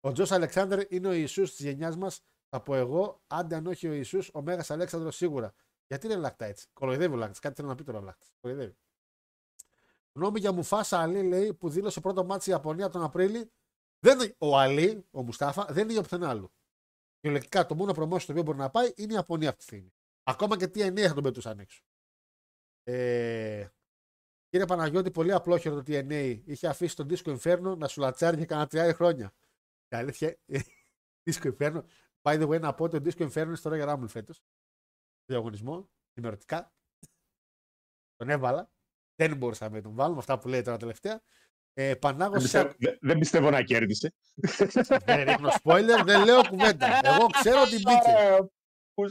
Ο 0.00 0.12
Τζος 0.12 0.30
Αλεξάνδρ 0.30 0.80
είναι 0.88 1.08
ο 1.08 1.12
Ιησούς 1.12 1.50
της 1.50 1.64
γενιάς 1.64 1.96
μας. 1.96 2.20
Θα 2.48 2.60
πω 2.60 2.74
εγώ, 2.74 3.22
άντε 3.26 3.54
αν 3.54 3.66
όχι 3.66 3.88
ο 3.88 3.92
Ιησούς, 3.92 4.30
ο 4.32 4.42
Μέγας 4.42 4.70
Αλέξανδρος 4.70 5.16
σίγουρα. 5.16 5.54
Γιατί 5.86 6.06
είναι 6.06 6.16
λακτά 6.16 6.44
έτσι. 6.44 6.66
Κολοειδεύει 6.72 7.14
ο 7.14 7.16
Λάκτα. 7.16 7.38
Κάτι 7.40 7.54
θέλω 7.54 7.68
να 7.68 7.74
πει 7.74 7.84
τώρα 7.84 7.98
ο 7.98 8.02
Λάκτα. 8.02 8.26
Κολοειδεύει. 8.40 8.76
Γνώμη 10.12 10.40
για 10.40 10.52
Μουφάσα 10.52 11.00
Αλή 11.00 11.22
λέει 11.22 11.54
που 11.54 11.68
δήλωσε 11.68 12.00
πρώτο 12.00 12.24
μάτι 12.24 12.48
η 12.48 12.52
Ιαπωνία 12.52 12.88
τον 12.88 13.02
Απρίλη. 13.02 13.50
Δεν, 13.98 14.34
ο 14.38 14.58
Αλή, 14.58 15.06
ο 15.10 15.22
Μουστάφα, 15.22 15.64
δεν 15.64 15.82
είναι 15.82 15.92
για 15.92 16.02
πουθενά 16.02 16.28
άλλου. 16.28 16.52
Κυριολεκτικά 17.20 17.66
το 17.66 17.74
μόνο 17.74 17.92
promotion 17.92 18.22
το 18.22 18.32
οποίο 18.32 18.42
μπορεί 18.42 18.58
να 18.58 18.70
πάει 18.70 18.92
είναι 18.96 19.12
η 19.12 19.14
Ιαπωνία 19.14 19.48
αυτή 19.48 19.58
τη 19.60 19.64
στιγμή. 19.64 19.92
Ακόμα 20.22 20.56
και 20.56 20.64
TNA 20.64 21.00
θα 21.00 21.14
τον 21.14 21.22
πετούσαν 21.22 21.58
έξω. 21.58 21.82
Ε, 22.84 23.68
κύριε 24.48 24.66
Παναγιώτη, 24.66 25.10
πολύ 25.10 25.32
απλόχερο 25.32 25.74
το 25.74 25.82
TNA 25.86 26.40
είχε 26.44 26.66
αφήσει 26.66 26.96
τον 26.96 27.08
Disco 27.10 27.38
Inferno 27.38 27.76
να 27.78 27.88
σου 27.88 28.00
λατσάρει 28.00 28.36
για 28.36 28.46
κανένα 28.46 28.66
τριάρι 28.66 28.92
χρόνια. 28.94 29.32
Η 29.88 29.96
αλήθεια, 29.96 30.38
Disco 31.30 31.56
Inferno. 31.58 31.82
By 32.22 32.40
the 32.42 32.48
way, 32.48 32.60
να 32.60 32.74
πω 32.74 32.84
ότι 32.84 32.96
ο 32.96 33.00
Disco 33.04 33.28
Inferno 33.32 33.46
είναι 33.46 33.56
στο 33.56 33.70
Royal 33.74 33.88
Rumble 33.94 34.08
φέτος. 34.08 34.42
Διαγωνισμό, 35.24 35.90
ενημερωτικά. 36.14 36.72
Τον 38.16 38.28
έβαλα. 38.30 38.70
Δεν 39.14 39.36
μπορούσα 39.36 39.68
να 39.68 39.82
τον 39.82 39.94
βάλω 39.94 40.12
με 40.12 40.18
αυτά 40.18 40.38
που 40.38 40.48
λέει 40.48 40.62
τώρα 40.62 40.76
τελευταία. 40.76 41.22
Ε, 41.72 41.94
Πανάγος 41.94 42.32
Δεν 42.32 42.42
πιστεύω- 42.42 42.74
δεν- 42.78 42.98
Δεν 43.00 43.18
πιστεύω 43.18 43.50
να 43.50 43.62
κέρδισε. 43.62 44.14
δεν 45.04 45.24
ρίχνω 45.24 45.48
spoiler, 45.62 46.02
δεν 46.04 46.24
λέω 46.24 46.48
κουβέντα. 46.48 47.00
Εγώ 47.02 47.26
ξέρω 47.26 47.60
ότι 47.60 47.74
μπήκε. 47.76 48.38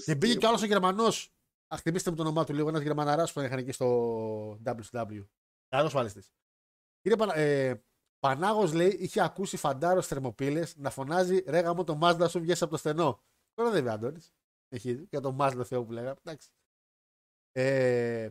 Και 0.05 0.15
μπήκε 0.15 0.35
και 0.35 0.47
άλλος 0.47 0.61
ο 0.61 0.65
Γερμανός. 0.65 1.33
Αχ, 1.67 1.81
θυμίστε 1.81 2.09
μου 2.09 2.15
το 2.15 2.21
όνομά 2.21 2.43
του 2.43 2.53
λίγο. 2.53 2.69
Ένας 2.69 2.81
Γερμαναράς 2.81 3.33
που 3.33 3.39
είχαν 3.39 3.57
εκεί 3.57 3.71
στο 3.71 4.51
WCW. 4.65 5.25
Καλός 5.67 5.85
ασφαλιστή. 5.85 6.23
Κύριε 7.01 7.17
Πανα... 7.17 7.35
ε, 7.35 7.83
Πανάγος 8.19 8.73
λέει 8.73 8.89
είχε 8.89 9.21
ακούσει 9.21 9.57
φαντάρος 9.57 10.07
θερμοπύλες 10.07 10.77
να 10.77 10.89
φωνάζει 10.89 11.43
ρε 11.47 11.59
γαμώ 11.59 11.83
το 11.83 11.95
Μάζδα 11.95 12.27
σου 12.27 12.39
βγαίνει 12.39 12.59
από 12.61 12.71
το 12.71 12.77
στενό. 12.77 13.23
Τώρα 13.53 13.71
δεν 13.71 13.81
είναι 13.81 13.91
Αντώνη. 13.91 14.19
Έχει 14.69 15.07
για 15.09 15.21
το 15.21 15.31
Μάζδα 15.31 15.63
Θεό 15.63 15.85
που 15.85 15.91
λέγαμε. 15.91 16.15
Εντάξει. 16.23 16.49
Ε... 17.51 18.29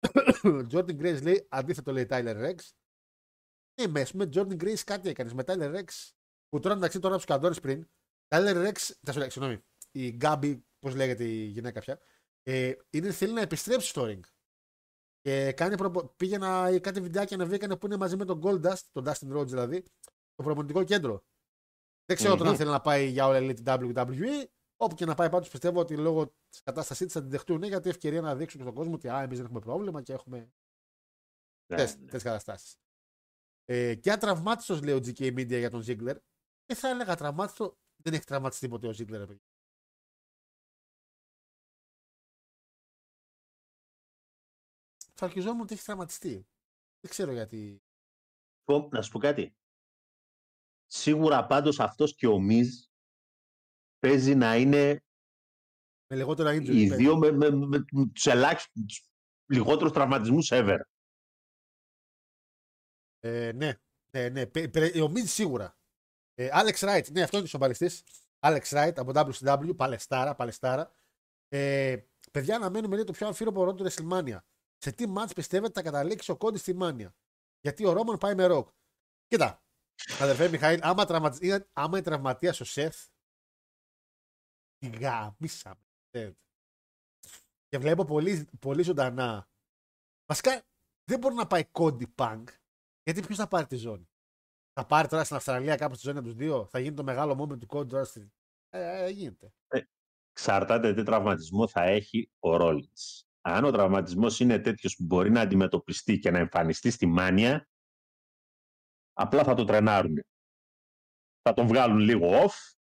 Jordan 0.72 1.00
Grace 1.00 1.22
λέει 1.22 1.46
αντίθετο 1.48 1.92
λέει 1.92 2.06
Tyler 2.10 2.36
Rex. 2.36 2.56
Ναι, 3.80 3.86
με 3.86 4.06
με 4.14 4.28
Jordan 4.34 4.62
Grace 4.62 4.82
κάτι 4.84 5.08
έκανες. 5.08 5.32
Με 5.32 5.42
Tyler 5.46 5.76
Rex 5.76 6.12
που 6.48 6.60
τώρα 6.60 6.74
μεταξύ 6.74 6.98
τώρα 6.98 7.16
τους 7.16 7.24
καντώνει 7.24 7.60
πριν. 7.60 7.88
Tyler 8.28 8.68
Rex, 8.68 8.76
θα 9.02 9.12
σου 9.12 9.18
λέει, 9.18 9.30
συγγνώμη, 9.30 9.64
η 9.90 10.10
Γκάμπι, 10.10 10.64
πώς 10.78 10.94
λέγεται 10.94 11.24
η 11.24 11.44
γυναίκα 11.44 11.80
πια, 11.80 12.00
ε, 12.42 12.72
είναι, 12.90 13.12
θέλει 13.12 13.32
να 13.32 13.40
επιστρέψει 13.40 13.88
στο 13.88 14.04
ring. 14.04 14.20
Και 15.20 15.52
κάνει 15.52 15.76
προπο... 15.76 16.08
πήγε 16.16 16.38
να, 16.38 16.78
κάτι 16.78 17.00
βιντεάκια 17.00 17.36
να 17.36 17.46
βγήκανε 17.46 17.76
που 17.76 17.86
είναι 17.86 17.96
μαζί 17.96 18.16
με 18.16 18.24
τον 18.24 18.40
Goldust, 18.44 18.80
τον 18.92 19.04
Dustin 19.06 19.36
Rhodes 19.36 19.46
δηλαδή, 19.46 19.82
το 20.34 20.42
προπονητικό 20.42 20.84
κέντρο. 20.84 21.24
Δεν 22.04 22.16
ξέρω 22.16 22.36
τώρα 22.36 22.50
αν 22.50 22.56
θέλει 22.56 22.70
να 22.70 22.80
πάει 22.80 23.08
για 23.08 23.26
όλα 23.26 23.38
Elite 23.40 23.64
WWE. 23.64 24.44
Όπου 24.76 24.94
και 24.94 25.04
να 25.04 25.14
πάει 25.14 25.30
πάντως 25.30 25.48
πιστεύω 25.48 25.80
ότι 25.80 25.96
λόγω 25.96 26.26
της 26.48 26.62
κατάστασής 26.62 27.04
της 27.04 27.14
θα 27.14 27.20
την 27.20 27.30
δεχτούν 27.30 27.62
γιατί 27.62 27.88
ευκαιρία 27.88 28.20
να 28.20 28.36
δείξουν 28.36 28.58
και 28.60 28.64
στον 28.66 28.74
κόσμο 28.74 28.94
ότι 28.94 29.08
εμείς 29.08 29.36
δεν 29.36 29.46
έχουμε 29.46 29.60
πρόβλημα 29.60 30.02
και 30.02 30.12
έχουμε 30.12 30.52
Ναι, 31.66 31.76
τέτοιες 31.76 32.22
καταστάσεις. 32.22 32.76
Ε, 33.64 33.94
και 33.94 34.12
αν 34.12 34.18
τραυμάτιστο 34.18 34.80
λέει 34.82 34.94
ο 34.94 34.98
GK 34.98 35.20
Media 35.20 35.58
για 35.58 35.70
τον 35.70 35.84
Ziggler, 35.86 36.16
δεν 36.66 36.76
θα 36.76 36.88
έλεγα 36.88 37.16
τραυμάτιστο. 37.16 37.78
Δεν 38.02 38.14
έχει 38.14 38.24
τραυματιστεί 38.24 38.68
ποτέ 38.68 38.88
ο 38.88 38.94
Ziggler. 38.98 39.36
Ρε 45.20 45.26
παιδιά. 45.26 45.26
Θα 45.26 45.26
αρχιζόμουν 45.26 45.60
ότι 45.60 45.74
έχει 45.74 45.84
τραυματιστεί. 45.84 46.46
Δεν 47.00 47.10
ξέρω 47.10 47.32
γιατί. 47.32 47.82
Πω, 48.64 48.88
Να 48.92 49.02
σου 49.02 49.10
πω 49.10 49.18
κάτι. 49.18 49.54
Σίγουρα 50.86 51.46
πάντως 51.46 51.80
αυτός 51.80 52.14
και 52.14 52.26
ο 52.26 52.38
Μιζ 52.40 52.84
παίζει 53.98 54.34
να 54.34 54.56
είναι 54.56 55.02
Με 56.06 56.16
λιγότερα 56.16 56.50
injury. 56.50 56.64
οι 56.64 56.88
παίζει. 56.88 56.94
δύο 56.94 57.16
με, 57.18 57.30
με, 57.30 57.50
με, 57.50 57.66
με 57.92 58.06
τους 58.14 58.26
ελάχιστους, 58.26 58.82
τους 58.86 59.10
λιγότερους 59.46 59.92
τραυματισμούς 59.92 60.48
ever. 60.52 60.78
Ε, 63.20 63.52
ναι, 63.52 63.72
ναι, 64.12 64.28
ναι. 64.28 64.46
Πε- 64.46 64.68
πε- 64.70 65.02
Ο 65.02 65.08
Μιντ 65.08 65.26
σίγουρα. 65.26 65.78
Ε, 66.34 66.48
Alex 66.52 66.74
Wright, 66.74 67.12
ναι, 67.12 67.22
αυτός 67.22 67.38
είναι 67.38 67.42
ο 67.42 67.46
σοπαλιστής. 67.46 68.02
Alex 68.40 68.62
Wright 68.62 68.92
από 68.96 69.12
WCW, 69.14 69.76
Παλαιστάρα, 69.76 70.34
Παλαιστάρα. 70.34 70.92
Ε, 71.48 71.96
παιδιά, 72.32 72.56
αναμένουμε 72.56 72.94
λέει, 72.94 73.04
το 73.04 73.12
πιο 73.12 73.26
αμφίροπο 73.26 73.64
ρόλο 73.64 73.74
του 73.76 73.84
WrestleMania. 73.90 74.38
Σε 74.82 74.92
τι 74.92 75.04
match 75.16 75.30
πιστεύετε 75.34 75.72
θα 75.72 75.82
καταλήξει 75.82 76.30
ο 76.30 76.36
Κόντι 76.36 76.58
στη 76.58 76.74
Μάνια; 76.74 77.14
Γιατί 77.60 77.86
ο 77.86 77.92
Ρόμαν 77.92 78.18
πάει 78.18 78.34
με 78.34 78.46
ροκ. 78.46 78.68
Κοίτα, 79.26 79.62
αδερφέ 80.20 80.48
Μιχαήλ, 80.48 80.80
άμα, 80.82 81.04
τραυματι... 81.04 81.46
είναι- 81.46 81.68
άμα 81.72 81.96
είναι 81.98 82.06
τραυματίας 82.06 82.60
ο 82.60 82.64
Σεφ, 82.64 83.06
τη 84.78 84.88
γαμίσαμε. 84.88 85.80
ξέρετε. 86.10 86.38
Και 87.68 87.78
βλέπω 87.78 88.04
πολύ, 88.04 88.48
πολύ 88.60 88.82
ζωντανά. 88.82 89.48
Βασικά, 90.26 90.62
δεν 91.04 91.18
μπορεί 91.18 91.34
να 91.34 91.46
πάει 91.46 91.64
Κόντι 91.64 92.06
Πανκ, 92.06 92.48
γιατί 93.02 93.20
ποιος 93.20 93.38
θα 93.38 93.48
πάρει 93.48 93.66
τη 93.66 93.76
ζώνη; 93.76 94.08
Θα 94.72 94.86
πάρει 94.86 95.08
τώρα 95.08 95.24
στην 95.24 95.36
Αυστραλία 95.36 95.76
κάπου 95.76 95.94
στη 95.94 96.06
ζώνη 96.06 96.18
από 96.18 96.26
τους 96.26 96.36
δύο, 96.36 96.66
θα 96.66 96.78
γίνει 96.78 96.94
το 96.94 97.02
μεγάλο 97.02 97.42
moment 97.42 97.58
του 97.58 97.66
Κόντι 97.66 97.88
τώρα 97.88 98.04
στη. 98.04 98.32
Ε, 98.68 99.04
ε, 99.04 99.08
γίνεται. 99.08 99.52
Εξαρτάται 100.32 100.94
τι 100.94 101.02
τραυματισμό 101.02 101.68
θα 101.68 101.82
έχει 101.82 102.30
ο 102.38 102.56
Ρόλινς. 102.56 103.24
Αν 103.52 103.64
ο 103.64 103.70
τραυματισμός 103.70 104.40
είναι 104.40 104.58
τέτοιος 104.58 104.94
που 104.96 105.04
μπορεί 105.04 105.30
να 105.30 105.40
αντιμετωπιστεί 105.40 106.18
και 106.18 106.30
να 106.30 106.38
εμφανιστεί 106.38 106.90
στη 106.90 107.06
μάνια, 107.06 107.68
απλά 109.12 109.44
θα 109.44 109.54
το 109.54 109.64
τρενάρουν. 109.64 110.24
Θα 111.42 111.52
τον 111.54 111.66
βγάλουν 111.66 111.98
λίγο 111.98 112.26
off 112.44 112.74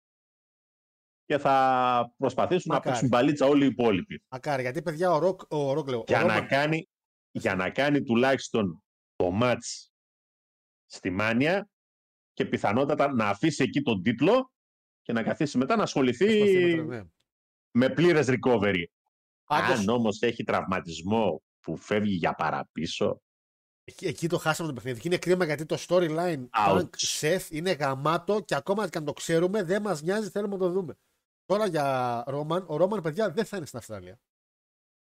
και 1.26 1.38
θα 1.38 2.14
προσπαθήσουν 2.18 2.72
Μακάρι. 2.74 2.86
να 2.86 2.91
παίξουν 2.91 3.08
μπαλίτσα 3.08 3.46
όλοι 3.46 3.64
οι 3.64 3.68
υπόλοιποι. 3.68 4.24
Μακάρι, 4.32 4.62
γιατί 4.62 4.82
παιδιά 4.82 5.12
ο 5.12 5.18
Ροκ, 5.18 5.41
ο 5.50 5.74
Ροκ 5.74 5.88
λέω. 5.90 6.00
ο 6.00 6.04
για, 6.08 6.18
να 6.18 6.28
Ρόμαν- 6.28 6.48
κάνει, 6.50 6.90
για 7.32 7.56
να 7.56 7.70
κάνει 7.70 8.04
τουλάχιστον 8.04 8.84
το 9.16 9.32
μάτς 9.32 9.91
στη 10.86 11.10
Μάνια 11.10 11.70
και 12.34 12.46
πιθανότατα 12.46 13.14
να 13.14 13.30
αφήσει 13.30 13.64
εκεί 13.64 13.82
τον 13.82 14.04
τίτλο 14.04 14.52
και 15.02 15.14
να 15.14 15.24
καθίσει 15.24 15.58
μετά 15.58 15.76
να 15.76 15.84
ασχοληθεί 15.84 16.44
Ναι. 16.82 17.04
με 17.72 17.90
πλήρες 17.90 18.28
recovery. 18.30 18.84
Πάντως, 19.49 19.80
Αν 19.80 19.89
όμως 19.89 20.21
έχει 20.21 20.43
τραυματισμό 20.43 21.41
που 21.59 21.77
φεύγει 21.77 22.13
για 22.13 22.34
παραπίσω, 22.34 23.21
εκεί, 23.84 24.05
εκεί 24.05 24.27
το 24.27 24.38
χάσαμε 24.38 24.69
το 24.69 24.76
παιχνίδι. 24.76 24.99
Και 24.99 25.07
είναι 25.07 25.17
κρίμα 25.17 25.45
γιατί 25.45 25.65
το 25.65 25.77
storyline 25.88 26.47
Ouch. 26.49 26.80
Punk 26.80 26.89
Seth 26.97 27.47
είναι 27.49 27.71
γαμάτο 27.71 28.41
και 28.41 28.55
ακόμα 28.55 28.89
και 28.89 28.97
αν 28.97 29.05
το 29.05 29.13
ξέρουμε 29.13 29.63
δεν 29.63 29.81
μας 29.81 30.01
νοιάζει, 30.01 30.30
θέλουμε 30.30 30.53
να 30.53 30.59
το 30.59 30.69
δούμε. 30.69 30.97
Τώρα 31.45 31.67
για 31.67 32.23
Ρόμαν, 32.27 32.65
ο 32.67 32.77
Ρόμαν, 32.77 33.01
παιδιά, 33.01 33.31
δεν 33.31 33.45
θα 33.45 33.57
είναι 33.57 33.65
στην 33.65 33.77
Αυστραλία. 33.77 34.19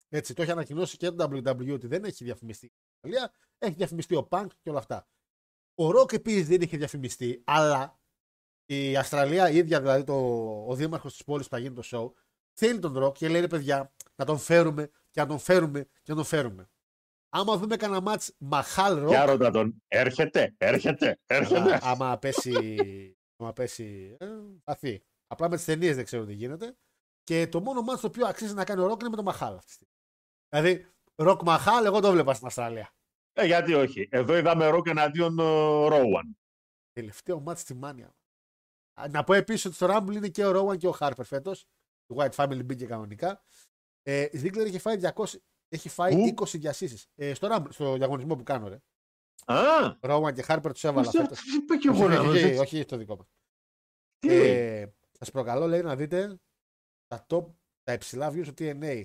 Έτσι, 0.08 0.34
το 0.34 0.42
έχει 0.42 0.50
ανακοινώσει 0.50 0.96
και 0.96 1.10
το 1.10 1.24
WWE 1.24 1.72
ότι 1.72 1.86
δεν 1.86 2.04
έχει 2.04 2.24
διαφημιστεί 2.24 2.66
στην 2.66 2.80
Αυστραλία. 2.94 3.32
Έχει 3.58 3.74
διαφημιστεί 3.74 4.14
ο 4.16 4.28
Punk 4.30 4.46
και 4.62 4.70
όλα 4.70 4.78
αυτά. 4.78 5.08
Ο 5.74 5.90
Ροκ 5.90 6.12
επίσης 6.12 6.48
δεν 6.48 6.60
είχε 6.60 6.76
διαφημιστεί, 6.76 7.42
αλλά 7.44 8.00
η 8.66 8.96
Αυστραλία, 8.96 9.50
η 9.50 9.56
ίδια 9.56 9.80
δηλαδή 9.80 10.04
το, 10.04 10.14
ο 10.68 10.74
δήμαρχος 10.74 11.12
της 11.12 11.24
πόλης 11.24 11.48
που 11.48 11.54
θα 11.54 11.60
γίνει 11.60 11.74
το 11.74 11.82
show, 11.84 12.23
θέλει 12.54 12.78
τον 12.78 12.98
Ροκ 12.98 13.16
και 13.16 13.28
λέει 13.28 13.40
ρε 13.40 13.46
παιδιά 13.46 13.92
να 14.16 14.24
τον 14.24 14.38
φέρουμε 14.38 14.90
και 15.10 15.20
να 15.20 15.26
τον 15.26 15.38
φέρουμε 15.38 15.84
και 15.84 16.10
να 16.10 16.14
τον 16.14 16.24
φέρουμε. 16.24 16.68
Άμα 17.28 17.56
δούμε 17.56 17.76
κανένα 17.76 18.00
μάτς 18.00 18.34
Μαχάλ 18.38 18.98
Ροκ, 18.98 19.08
για 19.08 19.24
ρώτα 19.24 19.50
τον, 19.50 19.82
έρχεται, 19.88 20.54
έρχεται, 20.58 21.18
έρχεται. 21.26 21.74
Α, 21.74 21.78
άμα 21.82 22.18
πέσει. 22.18 23.16
άμα 23.36 23.52
πέσει. 23.52 24.16
Ε, 24.20 24.26
θα 24.64 24.74
θεί. 24.74 25.02
Απλά 25.26 25.48
με 25.48 25.56
τις 25.56 25.64
ταινίες 25.64 25.96
δεν 25.96 26.04
ξέρω 26.04 26.24
τι 26.24 26.32
γίνεται. 26.34 26.76
Και 27.24 27.46
το 27.48 27.60
μόνο 27.60 27.82
ματς 27.82 28.00
το 28.00 28.06
οποίο 28.06 28.26
αξίζει 28.26 28.54
να 28.54 28.64
κάνει 28.64 28.80
ο 28.80 28.86
Ροκ 28.86 29.00
είναι 29.00 29.10
με 29.10 29.16
τον 29.16 29.24
Μαχάλ 29.24 29.54
αυτή 29.54 29.66
τη 29.66 29.72
στιγμή. 29.72 29.94
Δηλαδή, 30.48 30.92
Ροκ 31.14 31.42
Μαχάλ, 31.42 31.84
εγώ 31.84 32.00
το 32.00 32.10
βλέπα 32.10 32.34
στην 32.34 32.46
Αυστραλία. 32.46 32.94
Ε, 33.32 33.44
γιατί 33.46 33.74
όχι. 33.74 34.08
Εδώ 34.10 34.36
είδαμε 34.36 34.66
Ροκ 34.66 34.86
εναντίον 34.86 35.36
Ρόουαν. 35.88 36.38
Τελευταίο 36.92 37.40
ματς 37.40 37.60
στη 37.60 37.74
Μάνια. 37.74 38.14
Α, 39.00 39.08
Να 39.10 39.24
πω 39.24 39.32
επίσης 39.32 39.64
ότι 39.64 39.74
στο 39.74 39.86
Rumble 39.90 40.12
είναι 40.12 40.28
και 40.28 40.44
ο 40.44 40.50
Ρόουαν 40.50 40.78
και 40.78 40.86
ο 40.86 40.92
Χάρπερ 40.92 41.24
φέτος. 41.24 41.66
Το 42.06 42.16
Wyatt 42.18 42.30
Family 42.34 42.64
μπήκε 42.64 42.86
κανονικά. 42.86 43.42
Ε, 44.02 44.22
η 44.22 44.40
Ziggler 44.42 44.64
έχει 44.66 44.78
φάει 44.78 44.96
200. 45.14 45.24
Έχει 45.68 45.88
φάει 45.88 46.32
Πού; 46.34 46.44
20 46.44 46.58
διασύσεις. 46.58 47.06
Ε, 47.14 47.34
στο, 47.34 47.48
Rumble, 47.50 47.66
στο 47.70 47.94
διαγωνισμό 47.96 48.36
που 48.36 48.42
κάνω, 48.42 48.68
ρε. 48.68 48.78
Α, 49.44 49.96
Ρόουαν 50.00 50.34
και 50.34 50.42
Χάρπερ 50.42 50.72
τους 50.72 50.84
έβαλα 50.84 51.10
πώς 51.10 51.20
φέτος. 51.20 51.40
είπα 51.54 51.78
και 51.78 51.88
εγώ 51.88 52.04
όχι, 52.04 52.08
να 52.14 52.20
όχι, 52.20 52.26
ρωτήσω. 52.28 52.46
όχι, 52.60 52.76
όχι, 52.76 52.84
το 52.84 52.96
δικό 52.96 53.16
μα. 53.16 53.26
Τι 54.18 54.28
λέει; 54.28 54.50
Ε, 54.50 54.94
Σας 55.18 55.30
προκαλώ, 55.30 55.66
λέει, 55.66 55.82
να 55.82 55.96
δείτε 55.96 56.40
τα, 57.06 57.26
top, 57.28 57.44
τα 57.82 57.92
υψηλά 57.92 58.30
views 58.32 58.44
του 58.44 58.54
TNA. 58.58 59.02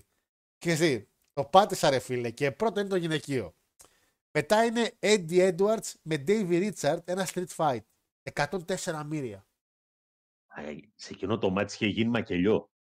Και 0.58 0.72
εσύ, 0.72 1.10
το 1.34 1.46
πάτησα 1.46 1.90
ρε 1.90 2.00
φίλε 2.00 2.32
και 2.32 2.52
πρώτο 2.52 2.80
είναι 2.80 2.90
το 2.90 2.96
γυναικείο. 2.96 3.54
Μετά 4.32 4.66
είναι 4.66 4.92
Eddie 5.00 5.56
Edwards 5.58 5.94
με 6.02 6.24
Davey 6.28 6.72
Richard, 6.72 7.00
ένα 7.06 7.28
street 7.34 7.48
fight. 7.56 7.80
104 8.34 9.04
μοίρια. 9.06 9.48
Ε, 10.56 10.76
Σε 10.96 11.14
εκείνο 11.14 11.38
το 11.38 11.50
μάτι 11.50 11.74
είχε 11.74 11.86
γίνει 11.88 12.10
μακελιό. 12.10 12.72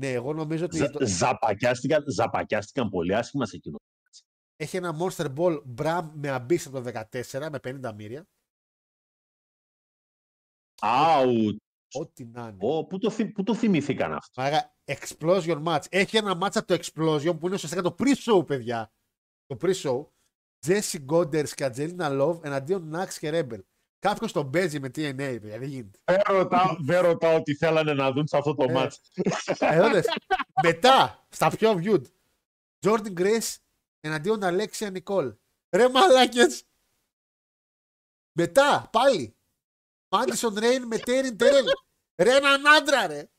Ναι, 0.00 0.12
εγώ 0.12 0.32
νομίζω 0.32 0.64
ότι 0.64 0.76
Ζα- 0.76 0.90
το- 0.90 1.06
Ζαπακιάστηκαν, 1.06 2.04
ζαπακιάστηκαν 2.06 2.88
πολύ 2.90 3.14
άσχημα 3.14 3.46
σε 3.46 3.56
εκείνο. 3.56 3.76
έχει 4.56 4.76
ένα 4.76 4.96
Monster 5.00 5.34
Ball 5.36 5.62
Bram 5.76 6.10
με 6.14 6.36
Abyss 6.36 6.66
από 6.66 6.70
το 6.70 6.80
14 6.82 7.48
με 7.50 7.58
50 7.58 7.92
μοίρια. 7.94 8.24
Αου, 10.80 11.56
Ό,τι 11.96 12.24
να 12.24 12.42
είναι. 12.48 12.56
Ω, 12.60 12.86
πού 12.86 12.98
το, 12.98 13.10
θυ- 13.10 13.32
πού 13.34 13.42
το 13.42 13.54
θυμηθήκαν 13.54 14.12
αυτό; 14.12 14.42
Μάγα, 14.42 14.74
Explosion 14.84 15.62
Match. 15.64 15.82
Έχει 15.88 16.16
ένα 16.16 16.38
match 16.42 16.50
από 16.56 16.66
το 16.66 16.74
Explosion 16.74 17.36
που 17.40 17.46
είναι 17.46 17.54
ουσιαστικά 17.54 17.82
το 17.82 17.94
pre-show, 17.98 18.46
παιδιά. 18.46 18.92
Το 19.46 19.56
pre-show. 19.60 20.06
Jesse 20.66 21.06
Goders 21.06 21.48
και 21.48 21.70
Angelina 21.74 22.20
Love 22.20 22.44
εναντίον 22.44 22.92
Nax 22.96 23.08
και 23.18 23.30
Rebel. 23.32 23.60
Κάποιο 24.04 24.30
τον 24.30 24.50
παίζει 24.50 24.80
με 24.80 24.88
TNA, 24.88 25.16
παιδιά. 25.16 25.58
Δεν 25.58 25.68
γίνεται. 25.68 25.98
Δεν 26.04 26.22
ρωτάω, 26.26 26.76
δεν 26.80 27.00
ρωτάω 27.00 27.42
τι 27.42 27.54
θέλανε 27.54 27.94
να 27.94 28.12
δουν 28.12 28.26
σε 28.26 28.36
αυτό 28.36 28.54
το 28.54 28.64
Ε, 28.68 28.72
μάτς. 28.72 29.00
Εδώ 29.58 29.88
λες. 29.88 30.06
Μετά, 30.62 31.26
στα 31.28 31.48
πιο 31.48 31.80
viewed. 31.82 32.02
Jordan 32.80 33.18
Grace 33.18 33.56
εναντίον 34.00 34.40
Alexia 34.42 34.96
Nicole. 34.96 35.36
Ρε 35.70 35.88
μαλάκες. 35.88 36.64
Μετά, 38.32 38.88
πάλι. 38.92 39.36
Madison 40.08 40.58
Rain 40.58 40.80
με 40.86 40.96
Terry 40.96 41.36
Terrell. 41.36 41.66
Ρε 42.22 42.36
έναν 42.36 42.66
άντρα 42.66 43.06
ρε. 43.06 43.30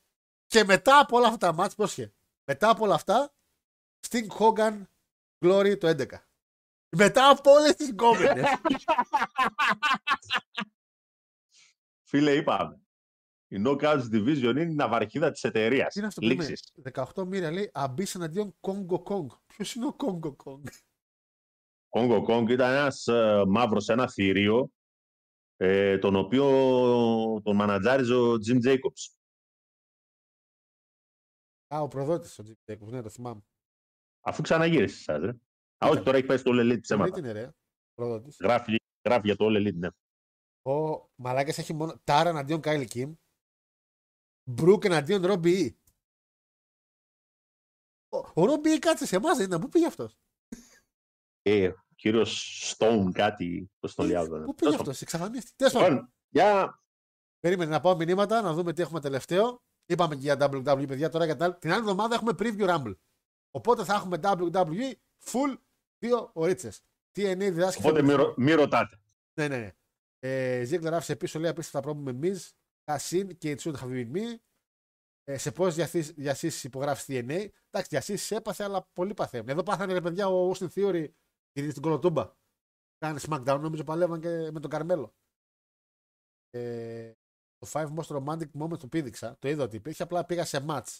Και 0.47 0.63
μετά 0.63 0.99
από 0.99 1.17
όλα 1.17 1.27
αυτά 1.27 1.47
τα 1.47 1.53
μάτς, 1.53 1.75
πώς 1.75 1.91
είχε. 1.91 2.13
Μετά 2.45 2.69
από 2.69 2.83
όλα 2.83 2.95
αυτά, 2.95 3.33
Sting 4.09 4.27
Hogan 4.27 4.81
Glory 5.45 5.77
το 5.79 5.87
11. 5.87 6.24
Μετά 6.89 7.29
από 7.29 7.51
όλες 7.51 7.75
τις 7.75 7.89
γκόμενες. 7.89 8.45
Φίλε, 12.03 12.31
είπαμε. 12.31 12.79
Η 13.47 13.61
Knockouts 13.65 14.03
Division 14.11 14.41
είναι 14.43 14.61
η 14.61 14.73
ναυαρχίδα 14.73 15.31
της 15.31 15.43
εταιρείας. 15.43 15.93
Τι 15.93 15.99
είναι 15.99 16.07
αυτό 16.07 16.21
που 16.21 16.27
είναι. 16.27 16.47
Λήξεις. 16.47 16.73
18 16.93 17.25
μοίρια 17.25 17.51
λέει 17.51 17.71
Abyss 17.73 18.15
εναντίον 18.15 18.55
Congo 18.61 19.03
Kong. 19.03 19.25
Ποιος 19.45 19.75
είναι 19.75 19.85
ο 19.85 19.95
Congo 19.97 20.35
Kong; 20.43 20.61
Κόγκο 21.89 22.21
Κόγκ 22.23 22.49
ήταν 22.49 22.71
ένας 22.73 23.07
ε, 23.07 23.43
μαύρος, 23.47 23.89
ένα 23.89 24.09
θηρίο, 24.09 24.69
ε, 25.57 25.97
τον 25.97 26.15
οποίο 26.15 26.45
τον 27.43 27.55
μανατζάριζε 27.55 28.13
ο 28.13 28.31
Jim 28.47 28.65
Jacobs. 28.65 29.15
Α, 31.75 31.81
ο 31.81 31.87
προδότης 31.87 32.39
ο 32.39 32.43
Jim 32.47 32.73
Jacobs. 32.73 32.87
Ναι, 32.87 33.01
το 33.01 33.09
θυμάμαι. 33.09 33.41
Αφού 34.21 34.41
ξαναγύρισες 34.41 34.99
εσάς, 34.99 35.21
ρε. 35.21 35.31
Α, 35.77 35.87
όχι, 35.89 36.03
τώρα 36.03 36.17
έχει 36.17 36.25
πάει 36.25 36.37
στο 36.37 36.51
All 36.51 36.59
Elite 36.59 36.67
Δεν 36.67 36.79
ψέματα. 36.79 37.19
είναι 37.19 37.31
ρε. 37.31 37.49
Προδότης. 37.93 38.37
Γράφει, 38.41 38.75
γράφει 39.07 39.25
για 39.27 39.35
το 39.35 39.45
All 39.45 39.57
Elite, 39.67 39.75
ναι. 39.75 39.87
Ο 40.73 41.05
Μαλάκας 41.15 41.57
έχει 41.57 41.73
μόνο 41.73 41.99
Τάρα 42.03 42.29
εναντίον 42.29 42.61
Κάιλ 42.61 42.87
Κιμ. 42.87 43.13
Μπρουκ 44.49 44.83
εναντίον 44.85 45.25
Ρόμπι 45.25 45.59
Ι. 45.59 45.79
Ο- 48.09 48.41
Ο 48.41 48.45
Ρόμπι 48.45 48.69
Ι 48.69 48.79
κάτσε 48.79 49.05
σε 49.05 49.15
εμάς, 49.15 49.37
δεν 49.37 49.45
είναι. 49.45 49.59
Πού 49.59 49.69
πήγε 49.69 49.85
αυτός; 49.87 50.17
Ε, 51.41 51.67
ο 51.67 51.93
κύριος 51.95 52.73
Stone 52.77 53.09
κάτι, 53.13 53.71
πώς 53.79 53.95
τον 53.95 54.05
λιάζω. 54.05 54.43
Πού 54.43 54.55
πήγε 54.55 54.75
αυτός, 54.75 55.01
εξαφανίστηκε. 55.01 55.55
Τέλος 55.55 55.73
πάντων. 55.73 55.89
Λοιπόν, 55.89 56.13
για 56.29 56.79
Περίμενε 57.39 57.71
να 57.71 57.79
πάω 57.79 57.95
μηνύματα, 57.95 58.41
να 58.41 58.53
δούμε 58.53 58.73
τι 58.73 58.81
έχουμε 58.81 58.99
τελευταίο. 58.99 59.63
Είπαμε 59.85 60.15
και 60.15 60.21
για 60.21 60.37
WWE, 60.39 60.85
παιδιά, 60.87 61.09
τώρα 61.09 61.25
για 61.25 61.35
τα 61.35 61.45
άλλη. 61.45 61.55
Την 61.57 61.71
άλλη 61.71 61.79
εβδομάδα 61.79 62.15
έχουμε 62.15 62.31
preview 62.37 62.67
Rumble. 62.69 62.95
Οπότε 63.51 63.83
θα 63.83 63.93
έχουμε 63.93 64.19
WWE 64.21 64.93
full 65.23 65.57
δύο 66.05 66.29
ωρίτσες. 66.33 66.81
TNA 67.15 67.37
διδάσκει. 67.37 67.81
Οπότε 67.81 68.01
μη, 68.01 68.13
ρω- 68.13 68.33
μη 68.37 68.51
ρωτάτε. 68.51 68.99
Ναι, 69.39 69.47
ναι, 69.47 69.57
ναι. 69.57 69.71
Ε, 70.19 70.63
Ζίγκλερ 70.63 70.93
άφησε 70.93 71.15
πίσω, 71.15 71.39
λέει 71.39 71.49
απίστευτα 71.49 71.79
πρόβλημα 71.81 72.11
με 72.11 72.19
Miz, 72.27 72.49
Κασίν 72.83 73.37
και 73.37 73.49
η 73.49 73.55
Τσούντ 73.55 73.75
Χαβιμπιν 73.75 74.39
Ε, 75.23 75.37
σε 75.37 75.51
πόσε 75.51 75.83
διασύσεις 76.15 76.63
υπογράφεις 76.63 77.05
TNA. 77.07 77.47
Εντάξει, 77.69 77.87
διασύσεις 77.89 78.31
έπαθε, 78.31 78.63
αλλά 78.63 78.89
πολύ 78.93 79.13
παθαίνουν. 79.13 79.49
Εδώ 79.49 79.63
πάθανε 79.63 79.93
ρε 79.93 80.01
παιδιά 80.01 80.27
ο 80.27 80.51
Austin 80.51 80.67
Theory 80.75 81.07
γιατί 81.51 81.69
στην 81.69 81.81
Κολοτούμπα. 81.81 82.33
Κάνει 82.97 83.19
SmackDown, 83.29 83.59
νομίζω 83.61 83.83
παλεύαν 83.83 84.19
και 84.21 84.51
με 84.51 84.59
τον 84.59 84.69
Καρμέλο. 84.69 85.15
Ε, 86.49 87.13
το 87.57 87.67
Five 87.71 87.93
Most 87.95 88.17
Romantic 88.17 88.51
Moments 88.59 88.79
που 88.79 88.89
πήδηξα, 88.89 89.37
το 89.39 89.47
είδα 89.49 89.63
ότι 89.63 89.75
υπήρχε, 89.75 90.03
απλά 90.03 90.25
πήγα 90.25 90.45
σε 90.45 90.65
match. 90.69 90.99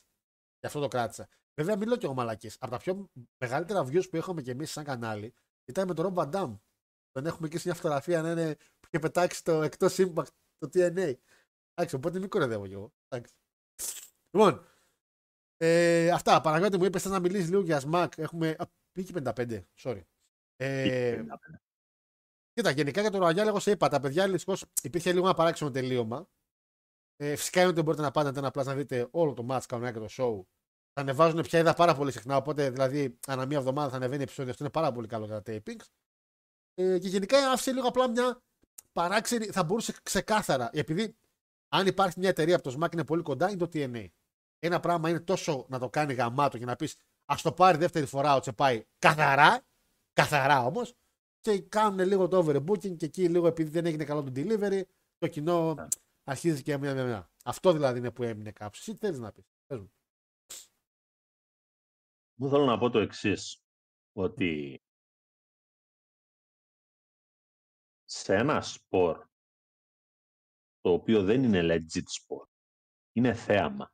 Γι' 0.66 0.72
αυτό 0.72 0.80
το 0.80 0.88
κράτησα. 0.88 1.28
Βέβαια, 1.62 1.78
μιλώ 1.78 1.98
και 1.98 2.06
εγώ 2.06 2.14
μαλακή. 2.14 2.52
Από 2.60 2.72
τα 2.72 2.78
πιο 2.78 3.10
μεγαλύτερα 3.38 3.84
views 3.84 4.10
που 4.10 4.16
είχαμε 4.16 4.42
και 4.42 4.52
εμείς 4.52 4.72
σαν 4.72 4.84
κανάλι 4.84 5.34
ήταν 5.66 5.88
με 5.88 5.94
τον 5.94 6.14
Rob 6.16 6.24
Van 6.24 6.32
Dam. 6.32 6.60
Τον 7.12 7.26
έχουμε 7.26 7.48
εκεί 7.48 7.58
σε 7.58 7.68
μια 7.68 7.76
φωτογραφία 7.76 8.22
να 8.22 8.32
είναι 8.32 8.56
που 8.56 8.88
είχε 8.88 9.00
πετάξει 9.00 9.44
το 9.44 9.62
εκτός 9.62 9.96
impact 10.00 10.28
το 10.58 10.70
TNA. 10.74 11.14
Εντάξει, 11.74 11.96
οπότε 11.96 12.20
μην 12.20 12.30
κορεδεύω 12.30 12.68
κι 12.68 12.74
εγώ. 12.74 12.94
Εντάξει. 13.08 13.34
Λοιπόν, 14.32 14.66
ε, 15.58 16.10
αυτά. 16.10 16.42
Παναγιώτη 16.42 16.78
μου 16.78 16.86
είπες 16.86 17.02
θες 17.02 17.12
να 17.12 17.20
μιλήσεις 17.20 17.50
λίγο 17.50 17.62
για 17.62 17.82
SMAC. 17.86 18.08
Έχουμε. 18.18 18.56
Α, 18.58 18.66
πήγε 18.92 19.12
55, 19.14 19.64
sorry. 19.78 20.02
Ε, 20.56 21.24
κοίτα, 22.54 22.70
γενικά 22.70 23.02
για 23.02 23.12
τον 23.12 23.22
Ραγιάλ, 23.22 23.48
εγώ 23.48 23.60
σε 23.60 23.72
είπα, 23.72 23.88
τα 23.88 24.00
παιδιά 24.00 24.30
δυστυχώ 24.30 24.58
υπήρχε 24.82 25.14
λίγο 25.14 25.26
ένα 25.26 25.36
παράξενο 25.36 25.72
τελείωμα. 25.72 26.30
Ε, 27.18 27.36
φυσικά 27.36 27.60
είναι 27.62 27.70
ότι 27.70 27.82
μπορείτε 27.82 28.04
να 28.04 28.12
πάτε 28.12 28.40
ένα 28.40 28.48
απλά 28.48 28.64
να 28.64 28.76
δείτε 28.76 29.08
όλο 29.12 29.34
το 29.34 29.46
match 29.50 29.64
κανονικά 29.68 30.00
και 30.00 30.06
το 30.06 30.08
show. 30.10 30.55
Θα 30.98 31.02
ανεβάζουν 31.02 31.42
πια 31.42 31.60
είδα 31.60 31.74
πάρα 31.74 31.96
πολύ 31.96 32.12
συχνά. 32.12 32.38
Οπότε 32.38 32.70
δηλαδή 32.70 33.18
ανά 33.28 33.46
μία 33.46 33.58
εβδομάδα 33.58 33.90
θα 33.90 33.96
ανεβαίνει 33.96 34.24
επεισόδιο. 34.24 34.52
Αυτό 34.52 34.64
είναι 34.64 34.74
πάρα 34.74 34.92
πολύ 34.92 35.08
καλό 35.08 35.26
για 35.26 35.42
τα 35.42 35.54
tapings. 35.54 35.86
Ε, 36.76 37.00
και 37.00 37.08
γενικά 37.08 37.52
άφησε 37.52 37.72
λίγο 37.72 37.88
απλά 37.88 38.10
μια 38.10 38.42
παράξενη. 38.94 39.46
Θα 39.46 39.64
μπορούσε 39.64 39.94
ξεκάθαρα. 40.04 40.70
Επειδή 40.74 41.16
αν 41.70 41.88
υπάρχει 41.88 42.20
μια 42.20 42.30
εταιρεία 42.30 42.56
από 42.56 42.70
το 42.70 42.78
SMAC 42.80 42.94
είναι 42.94 43.04
πολύ 43.04 43.22
κοντά, 43.22 43.50
είναι 43.50 43.58
το 43.58 43.70
TNA. 43.74 44.08
Ένα 44.60 44.80
πράγμα 44.80 45.10
είναι 45.10 45.20
τόσο 45.20 45.66
να 45.70 45.80
το 45.80 45.90
κάνει 45.90 46.14
γαμάτο 46.14 46.58
και 46.58 46.66
να 46.66 46.76
πεις 46.76 46.98
Α 47.26 47.36
το 47.42 47.52
πάρει 47.52 47.78
δεύτερη 47.78 48.06
φορά 48.06 48.36
ο 48.36 48.40
Τσεπάη 48.40 48.84
καθαρά. 49.00 49.62
Καθαρά 50.14 50.66
όμως. 50.66 50.94
Και 51.42 51.60
κάνουν 51.60 52.08
λίγο 52.08 52.28
το 52.28 52.46
overbooking 52.46 52.98
και 52.98 53.06
εκεί 53.06 53.30
λίγο 53.30 53.48
επειδή 53.48 53.70
δεν 53.70 53.86
έγινε 53.86 54.04
καλό 54.04 54.24
το 54.24 54.32
delivery, 54.36 54.82
το 55.18 55.28
κοινό 55.28 55.76
αρχίζει 56.24 56.62
και 56.62 56.78
μια, 56.78 56.94
μια, 56.94 57.04
μια. 57.06 57.30
Αυτό 57.44 57.74
δηλαδή 57.74 58.00
είναι 58.00 58.12
που 58.12 58.24
έμεινε 58.24 58.52
κάποιο. 58.52 58.80
Εσύ 58.82 58.92
τι 58.92 58.98
θέλεις 58.98 59.20
να 59.20 59.32
πεις. 59.32 59.46
Μου 62.38 62.50
θέλω 62.50 62.66
να 62.66 62.78
πω 62.78 62.90
το 62.90 63.00
εξής 63.00 63.64
ότι 64.14 64.80
σε 68.04 68.36
ένα 68.36 68.62
σπορ 68.62 69.28
το 70.82 70.92
οποίο 70.92 71.24
δεν 71.24 71.44
είναι 71.44 71.62
legit 71.64 72.04
sport. 72.04 72.48
Είναι 73.12 73.34
θέαμα. 73.34 73.90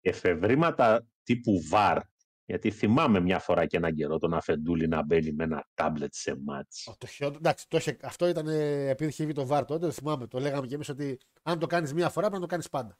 Εφευρήματα 0.00 1.06
τύπου 1.22 1.52
VAR, 1.72 2.00
γιατί 2.44 2.70
θυμάμαι 2.70 3.20
μια 3.20 3.38
φορά 3.38 3.66
και 3.66 3.76
έναν 3.76 3.94
καιρό 3.94 4.18
τον 4.18 4.34
Αφεντούλη 4.34 4.88
να 4.88 5.02
μπαίνει 5.04 5.32
με 5.32 5.44
ένα 5.44 5.68
τάμπλετ 5.74 6.14
σε 6.14 6.36
μάτς. 6.36 6.86
Ο, 6.86 6.96
Το 6.96 7.06
χειρότερο- 7.06 7.40
εντάξει, 7.40 7.68
το 7.68 7.76
είχε- 7.76 7.98
αυτό 8.02 8.26
ήταν 8.26 8.46
ε, 8.48 8.88
επειδή 8.88 9.10
είχε 9.10 9.24
βγει 9.24 9.32
το 9.32 9.46
βάρ 9.46 9.64
τότε, 9.64 9.86
το 9.86 9.92
θυμάμαι. 9.92 10.26
Το 10.26 10.38
λέγαμε 10.38 10.66
κι 10.66 10.74
εμείς 10.74 10.88
ότι 10.88 11.18
αν 11.42 11.58
το 11.58 11.66
κάνεις 11.66 11.92
μία 11.92 12.08
φορά 12.10 12.26
πρέπει 12.26 12.34
να 12.34 12.46
το 12.46 12.52
κάνεις 12.52 12.68
πάντα. 12.68 12.98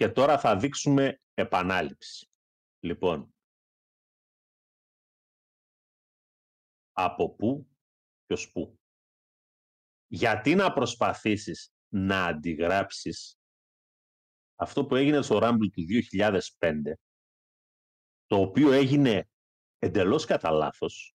Και 0.00 0.08
τώρα 0.08 0.38
θα 0.38 0.56
δείξουμε 0.56 1.20
επανάληψη. 1.34 2.30
Λοιπόν, 2.80 3.34
από 6.92 7.34
πού 7.34 7.68
και 8.26 8.32
ως 8.32 8.52
πού. 8.52 8.80
Γιατί 10.06 10.54
να 10.54 10.72
προσπαθήσεις 10.72 11.74
να 11.88 12.26
αντιγράψεις 12.26 13.38
αυτό 14.54 14.86
που 14.86 14.94
έγινε 14.96 15.22
στο 15.22 15.38
Rumble 15.42 15.70
του 15.72 15.84
2005, 16.58 16.92
το 18.26 18.36
οποίο 18.36 18.72
έγινε 18.72 19.30
εντελώς 19.78 20.24
κατά 20.24 20.50
λάθος 20.50 21.14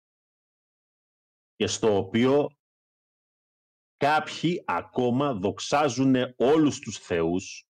και 1.54 1.66
στο 1.66 1.96
οποίο 1.96 2.56
κάποιοι 3.96 4.62
ακόμα 4.66 5.34
δοξάζουν 5.34 6.14
όλους 6.36 6.78
τους 6.78 6.98
θεούς 6.98 7.66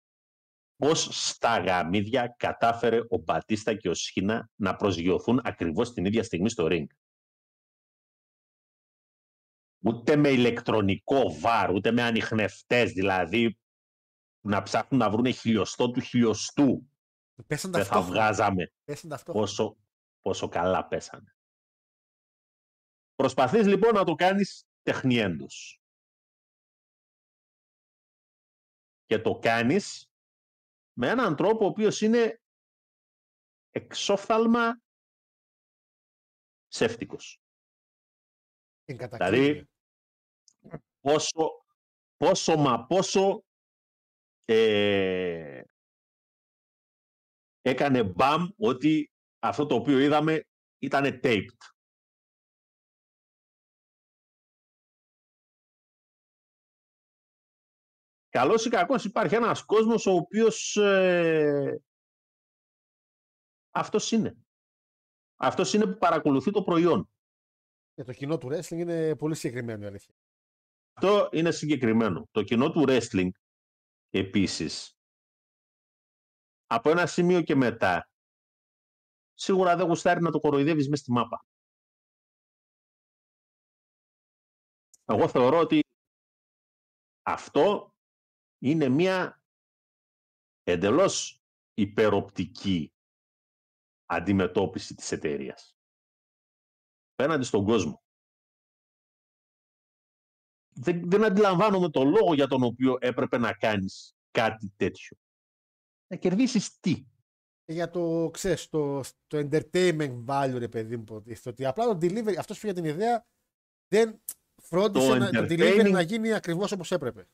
πώς 0.81 1.09
στα 1.29 1.59
γαμίδια 1.59 2.35
κατάφερε 2.39 3.01
ο 3.09 3.17
Μπατίστα 3.17 3.75
και 3.75 3.89
ο 3.89 3.95
Σχίνα 3.95 4.51
να 4.55 4.77
προσγειωθούν 4.77 5.41
ακριβώς 5.45 5.93
την 5.93 6.05
ίδια 6.05 6.23
στιγμή 6.23 6.49
στο 6.49 6.67
ring. 6.71 6.87
Ούτε 9.85 10.17
με 10.17 10.29
ηλεκτρονικό 10.29 11.39
βάρ, 11.39 11.71
ούτε 11.71 11.91
με 11.91 12.03
ανιχνευτές, 12.03 12.93
δηλαδή 12.93 13.59
που 14.41 14.49
να 14.49 14.63
ψάχνουν 14.63 15.01
να 15.01 15.11
βρουν 15.11 15.33
χιλιοστό 15.33 15.91
του 15.91 16.01
χιλιοστού. 16.01 16.91
Πέσαν 17.47 17.71
Δεν 17.71 17.85
θα 17.85 17.89
ταυτόχρονα. 17.89 18.21
βγάζαμε 18.21 18.73
Πέσαν 18.85 19.11
ταυτόχρονα. 19.11 19.47
πόσο, 19.47 19.77
πόσο 20.21 20.49
καλά 20.49 20.87
πέσανε. 20.87 21.35
Προσπαθείς 23.15 23.67
λοιπόν 23.67 23.95
να 23.95 24.05
το 24.05 24.15
κάνεις 24.15 24.69
τεχνιέντος. 24.83 25.83
Και 29.05 29.19
το 29.19 29.39
κάνεις 29.39 30.10
με 31.01 31.09
έναν 31.09 31.37
τρόπο 31.37 31.65
ο 31.65 31.69
οποίος 31.69 32.01
είναι 32.01 32.41
εξόφθαλμα 33.71 34.81
ψεύτικος. 36.69 37.41
Εν 38.85 38.97
Δηλαδή, 38.97 39.17
κατακλείδη. 39.17 39.69
πόσο, 41.01 41.65
πόσο 42.17 42.57
μα 42.57 42.87
πόσο 42.87 43.45
ε, 44.45 45.63
έκανε 47.61 48.05
μπαμ 48.05 48.49
ότι 48.57 49.11
αυτό 49.39 49.67
το 49.67 49.75
οποίο 49.75 49.99
είδαμε 49.99 50.45
ήταν 50.79 51.21
taped. 51.23 51.70
Καλός 58.31 58.65
ή 58.65 58.69
κακός 58.69 59.05
υπάρχει 59.05 59.35
ένας 59.35 59.65
κόσμος 59.65 60.07
ο 60.07 60.13
οποίος 60.13 60.77
ε, 60.77 61.83
αυτός 63.71 64.13
είναι. 64.13 64.37
Αυτός 65.37 65.73
είναι 65.73 65.87
που 65.87 65.99
παρακολουθεί 65.99 66.51
το 66.51 66.63
προϊόν. 66.63 67.11
Και 67.95 68.05
το 68.05 68.13
κοινό 68.13 68.39
του 68.39 68.49
wrestling 68.49 68.79
είναι 68.79 69.17
πολύ 69.17 69.35
συγκεκριμένο 69.35 69.85
η 69.85 69.87
αλήθεια. 69.87 70.15
Αυτό 70.93 71.29
είναι 71.33 71.51
συγκεκριμένο. 71.51 72.29
Το 72.31 72.43
κοινό 72.43 72.71
του 72.71 72.85
wrestling 72.89 73.31
επίσης 74.11 74.99
από 76.67 76.91
ένα 76.91 77.07
σημείο 77.07 77.43
και 77.43 77.55
μετά 77.55 78.11
σίγουρα 79.35 79.77
δεν 79.77 79.87
γουστάρει 79.87 80.21
να 80.21 80.31
το 80.31 80.41
κοροϊδεύεις 80.41 80.89
μες 80.89 80.99
στη 80.99 81.13
μάπα. 81.13 81.45
Εγώ 85.05 85.29
θεωρώ 85.29 85.59
ότι 85.59 85.85
αυτό 87.23 87.90
είναι 88.63 88.89
μια 88.89 89.43
εντελώς 90.63 91.43
υπεροπτική 91.75 92.93
αντιμετώπιση 94.07 94.95
της 94.95 95.13
εταιρείας. 95.13 95.77
Πέναντι 97.15 97.45
στον 97.45 97.65
κόσμο. 97.65 98.03
Δεν, 100.75 101.11
δεν 101.11 101.25
αντιλαμβάνομαι 101.25 101.91
το 101.91 102.05
λόγο 102.05 102.35
για 102.35 102.47
τον 102.47 102.63
οποίο 102.63 102.97
έπρεπε 103.01 103.39
να 103.39 103.53
κάνεις 103.53 104.17
κάτι 104.31 104.73
τέτοιο. 104.77 105.17
Να 106.07 106.17
κερδίσεις 106.17 106.79
τι; 106.81 107.05
Και 107.65 107.73
για 107.73 107.91
το, 107.91 108.31
ξέρεις, 108.33 108.69
το, 108.69 109.01
το 109.27 109.49
entertainment 109.51 110.25
value, 110.27 110.55
ρε 110.59 110.69
παιδί 110.69 110.97
μου, 110.97 111.03
υποτίθεται, 111.03 111.51
ότι 111.51 111.65
απλά 111.65 111.85
το 111.87 111.99
delivery, 112.01 112.35
αυτός 112.39 112.61
που 112.61 112.67
είχε 112.67 112.75
την 112.75 112.85
ιδέα, 112.85 113.27
δεν 113.89 114.23
φρόντισε 114.63 115.09
Το 115.09 115.17
να, 115.17 115.31
το 115.31 115.39
entertaining- 115.39 115.81
delivery 115.81 115.91
να 115.91 116.01
γίνει 116.01 116.33
ακριβώς 116.33 116.73
όπως 116.73 116.91
έπρεπε. 116.91 117.29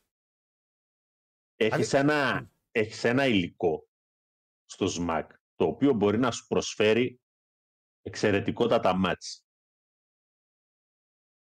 Έχεις 1.56 1.88
Δηλαδή- 1.90 2.12
ένα, 2.12 2.50
έχεις 2.70 3.04
ένα 3.04 3.26
υλικό 3.26 3.88
στο 4.64 4.88
ΣΜΑΚ 4.88 5.30
το 5.54 5.64
οποίο 5.64 5.92
μπορεί 5.92 6.18
να 6.18 6.30
σου 6.30 6.46
προσφέρει 6.46 7.20
εξαιρετικότατα 8.02 8.94
μάτς. 8.94 9.40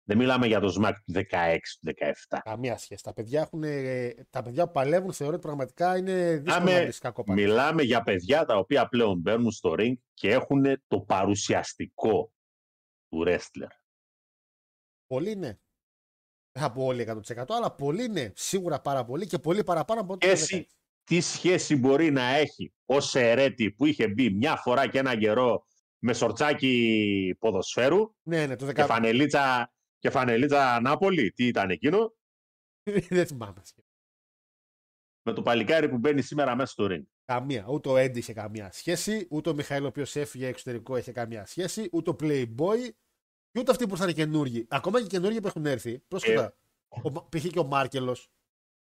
Δεν 0.08 0.16
μιλάμε 0.16 0.46
για 0.46 0.60
το 0.60 0.68
ΣΜΑΚ 0.68 0.96
του 0.96 1.12
16, 1.12 1.78
του 1.80 1.86
17. 1.86 2.40
Καμία 2.44 2.76
σχέση. 2.78 3.02
Τα 3.02 3.12
παιδιά, 3.12 3.40
έχουν, 3.40 3.62
ε, 3.62 4.14
τα 4.30 4.42
παιδιά 4.42 4.66
που 4.66 4.72
παλεύουν 4.72 5.12
θεωρώ 5.12 5.32
ότι 5.32 5.42
πραγματικά 5.42 5.96
είναι 5.96 6.36
δύσκολο 6.36 6.42
Μιλάμε- 6.64 6.72
να 6.78 6.82
βρεις 6.82 6.98
κακό 6.98 7.24
πάντα. 7.24 7.40
Μιλάμε 7.40 7.82
για 7.82 8.02
παιδιά 8.02 8.44
τα 8.44 8.56
οποία 8.56 8.88
πλέον 8.88 9.18
μπαίνουν 9.18 9.50
στο 9.50 9.74
ring 9.78 9.92
και 10.14 10.30
έχουν 10.30 10.64
το 10.86 11.00
παρουσιαστικό 11.00 12.32
του 13.08 13.24
wrestler. 13.26 13.70
Πολλοί 15.06 15.30
είναι. 15.30 15.60
Δεν 16.56 16.64
θα 16.64 16.72
πω 16.72 16.84
όλοι 16.84 17.06
100% 17.34 17.44
αλλά 17.48 17.74
πολλοί 17.74 18.04
είναι 18.04 18.32
σίγουρα 18.34 18.80
πάρα 18.80 19.04
πολλοί 19.04 19.26
και 19.26 19.38
πολύ 19.38 19.64
παραπάνω 19.64 20.00
από 20.00 20.12
ό,τι 20.12 20.26
Και 20.26 20.32
το 20.34 20.40
εσύ, 20.40 20.66
16. 20.68 20.72
τι 21.04 21.20
σχέση 21.20 21.76
μπορεί 21.76 22.10
να 22.10 22.22
έχει 22.22 22.72
ο 22.84 23.00
Σερέτη 23.00 23.70
που 23.72 23.86
είχε 23.86 24.08
μπει 24.08 24.30
μια 24.30 24.56
φορά 24.56 24.88
και 24.88 24.98
ένα 24.98 25.18
καιρό 25.18 25.66
με 25.98 26.12
σορτσάκι 26.12 27.36
ποδοσφαίρου 27.38 28.14
Ναι, 28.22 28.46
ναι, 28.46 28.56
το 28.56 28.72
και 28.72 28.82
10. 28.82 28.86
φανελίτσα, 28.86 29.72
και 29.98 30.10
φανελίτσα 30.10 30.80
Νάπολη. 30.80 31.32
Τι 31.32 31.46
ήταν 31.46 31.70
εκείνο, 31.70 32.14
Δεν 33.08 33.26
θυμάμαι. 33.26 33.62
με 35.22 35.32
το 35.32 35.42
παλικάρι 35.42 35.88
που 35.88 35.98
μπαίνει 35.98 36.22
σήμερα 36.22 36.56
μέσα 36.56 36.72
στο 36.72 36.86
ring. 36.90 37.02
Καμία. 37.24 37.66
Ούτε 37.68 37.88
ο 37.88 37.96
Έντι 37.96 38.18
είχε 38.18 38.32
καμία 38.32 38.72
σχέση, 38.72 39.26
ούτε 39.30 39.50
ο 39.50 39.54
Μιχαήλ 39.54 39.84
ο 39.84 39.86
οποίος 39.86 40.16
έφυγε 40.16 40.46
εξωτερικό 40.46 40.96
είχε 40.96 41.12
καμία 41.12 41.46
σχέση, 41.46 41.88
ούτε 41.92 42.10
ο 42.10 42.16
Playboy, 42.20 42.88
και 43.56 43.62
ούτε 43.62 43.70
αυτοί 43.70 43.86
που 43.86 43.94
ήρθαν 43.94 44.14
καινούργοι. 44.14 44.66
Ακόμα 44.70 44.98
και 44.98 45.04
οι 45.04 45.08
καινούργοι 45.08 45.40
που 45.40 45.46
έχουν 45.46 45.66
έρθει. 45.66 45.98
Πρόσεχε. 45.98 46.56
Ο 46.88 47.10
Μα- 47.10 47.28
π.χ. 47.28 47.46
και 47.46 47.58
ο 47.58 47.64
Μάρκελος. 47.64 48.30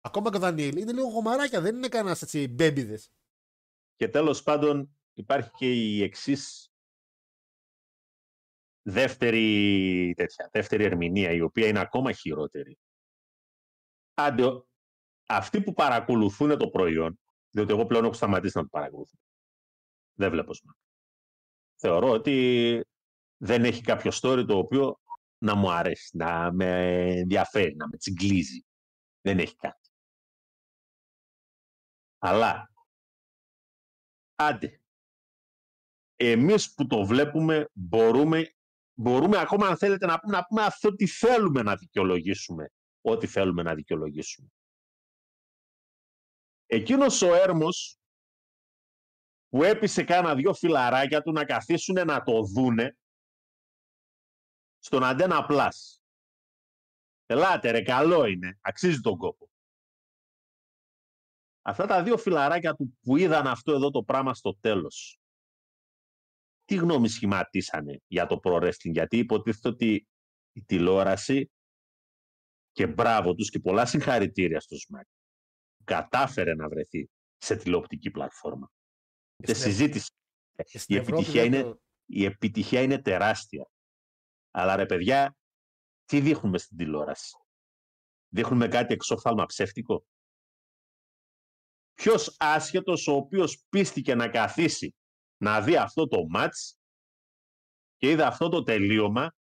Ακόμα 0.02 0.30
και 0.30 0.36
ο 0.38 0.40
Δανίλη 0.40 0.82
είναι 0.82 0.94
λίγο 0.94 1.08
γομαράκια, 1.08 1.62
δεν 1.62 1.76
είναι 1.76 1.88
κανένας 1.88 2.22
έτσι 2.22 2.48
μπέμπιδες. 2.48 3.12
Και 3.96 4.08
τέλος 4.08 4.44
πάντων 4.44 4.98
υπάρχει 5.14 5.52
και 5.52 5.74
η 5.74 6.04
εξής 6.04 6.72
δεύτερη, 8.82 10.14
τέτοια, 10.18 10.50
δεύτερη 10.52 10.84
ερμηνεία, 10.84 11.32
η 11.32 11.42
οποία 11.42 11.68
είναι 11.68 11.80
ακόμα 11.80 12.12
χειρότερη. 12.12 12.78
Άντε, 14.14 14.46
ο- 14.46 14.68
αυτοί 15.28 15.62
που 15.62 15.74
παρακολουθούν 15.74 16.58
το 16.58 16.70
προϊόν, 16.70 17.20
διότι 17.50 17.72
εγώ 17.72 17.86
πλέον 17.86 18.04
έχω 18.04 18.14
σταματήσει 18.14 18.58
να 18.58 18.64
το 18.64 18.70
παρακολουθώ. 18.70 19.18
Δεν 20.14 20.32
βλέπω 20.32 20.54
σμακ. 20.54 20.76
Θεωρώ 21.76 22.10
ότι 22.10 22.86
δεν 23.38 23.64
έχει 23.66 23.82
κάποιο 23.82 24.12
story 24.22 24.46
το 24.48 24.58
οποίο 24.58 25.00
να 25.38 25.56
μου 25.56 25.72
αρέσει, 25.72 26.18
να 26.18 26.52
με 26.52 27.00
ενδιαφέρει, 27.10 27.76
να 27.76 27.88
με 27.88 27.98
τσιγκλίζει. 27.98 28.66
Δεν 29.22 29.40
έχει 29.40 29.56
κάτι. 29.56 29.90
Αλλά 32.18 32.70
Άντε. 34.36 34.80
Εμείς 36.16 36.74
που 36.74 36.88
το 36.88 37.06
βλέπουμε 37.06 37.70
μπορούμε, 37.74 38.56
μπορούμε 38.94 39.38
ακόμα 39.38 39.68
αν 39.68 39.78
θέλετε 39.78 40.06
να 40.06 40.20
πούμε, 40.20 40.38
να 40.38 40.46
πούμε 40.46 40.64
αυτό 40.64 40.96
τι 40.96 41.08
θέλουμε 41.08 41.62
να 41.62 41.76
δικαιολογήσουμε. 41.76 42.72
Ό,τι 43.02 43.28
θέλουμε 43.28 43.64
να 43.64 43.76
δικαιολογήσουμε. 43.76 44.48
Εκείνος 46.66 47.22
ο 47.22 47.34
έρμος 47.34 48.00
που 49.50 49.64
έπεισε 49.64 50.04
κάνα 50.04 50.36
δυο 50.36 50.54
φιλαράκια 50.54 51.22
του 51.22 51.32
να 51.32 51.46
καθίσουν 51.46 52.06
να 52.06 52.24
το 52.24 52.42
δούνε 52.42 52.98
στον 54.86 55.04
Αντένα 55.04 55.46
Plus. 55.50 56.00
Ελάτε 57.26 57.72
ρε, 57.72 57.82
καλό 57.84 58.26
είναι. 58.26 58.58
Αξίζει 58.62 59.00
τον 59.02 59.18
κόπο. 59.18 59.50
Αυτά 61.62 61.86
τα 61.86 62.04
δύο 62.04 62.18
φιλαράκια 62.18 62.74
του 62.76 62.98
που 63.02 63.18
είδαν 63.18 63.48
αυτό 63.48 63.72
εδώ 63.74 63.90
το 63.92 64.04
πράγμα 64.04 64.34
στο 64.34 64.58
τέλος. 64.60 65.20
Τι 66.66 66.76
γνώμη 66.76 67.08
σχηματίσανε 67.08 68.02
για 68.08 68.26
το 68.26 68.40
pro 68.44 68.62
wrestling, 68.62 68.92
γιατί 68.92 69.18
υποτίθεται 69.18 69.68
ότι 69.68 70.08
η 70.52 70.64
τηλεόραση 70.64 71.52
Και 72.72 72.88
μπράβο 72.88 73.34
τους 73.36 73.50
και 73.50 73.60
πολλά 73.60 73.86
συγχαρητήρια 73.86 74.60
στο 74.60 74.76
SmackDown. 74.76 75.16
Κατάφερε 75.84 76.54
να 76.56 76.68
βρεθεί 76.70 77.10
σε 77.38 77.56
τηλεοπτική 77.56 78.12
πλατφόρμα. 78.12 78.72
Και 79.36 79.46
Δεν 79.46 79.56
στην 79.56 79.70
Ευ- 79.70 79.78
συζήτηση. 79.78 80.12
και 80.66 80.78
στην 80.80 80.96
Η 80.96 81.00
Ευρώπη 81.00 81.22
επιτυχία, 81.22 81.42
δεν 81.50 81.54
είναι, 81.54 81.62
το- 81.64 81.82
η 82.06 82.26
επιτυχία 82.26 82.82
είναι 82.82 83.02
τεράστια. 83.02 83.66
Αλλά 84.58 84.76
ρε 84.76 84.86
παιδιά, 84.86 85.38
τι 86.06 86.20
δείχνουμε 86.20 86.58
στην 86.58 86.78
τηλεόραση; 86.78 87.38
Δείχνουμε 88.28 88.68
κάτι 88.68 88.94
εξόφθαλμα 88.94 89.46
ψεύτικο. 89.46 90.06
Ποιος 91.94 92.36
άσχετος 92.40 93.08
ο 93.08 93.14
οποίος 93.14 93.66
πίστηκε 93.70 94.16
να 94.16 94.30
καθίσει 94.30 94.96
να 95.38 95.62
δει 95.62 95.78
αυτό 95.78 96.08
το 96.08 96.28
μάτς 96.30 96.80
και 97.96 98.10
είδε 98.10 98.24
αυτό 98.26 98.50
το 98.50 98.64
τελείωμα 98.64 99.36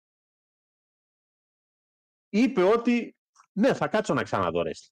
είπε 2.29 2.63
ότι 2.63 3.15
ναι 3.51 3.73
θα 3.73 3.87
κάτσω 3.87 4.13
να 4.13 4.23
ξαναδώ 4.23 4.61
wrestling. 4.65 4.91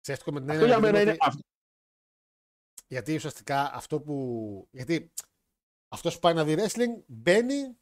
Ψεύτικο 0.00 0.32
με 0.32 0.40
την 0.40 0.50
Αυτό 0.50 0.64
έννοια 0.64 0.78
για 0.78 0.90
ρε 0.90 0.92
παιδί 0.92 0.92
μένα 0.92 0.98
μου, 0.98 1.02
είναι... 1.02 1.10
ότι- 1.10 1.26
αυτό- 1.28 1.48
Γιατί 2.86 3.14
ουσιαστικά 3.14 3.72
αυτό 3.72 4.00
που. 4.00 4.68
Γιατί 4.72 5.12
αυτός 5.90 6.14
που 6.14 6.20
πάει 6.20 6.34
να 6.34 6.44
δει 6.44 6.54
wrestling 6.58 7.02
μπαίνει 7.06 7.76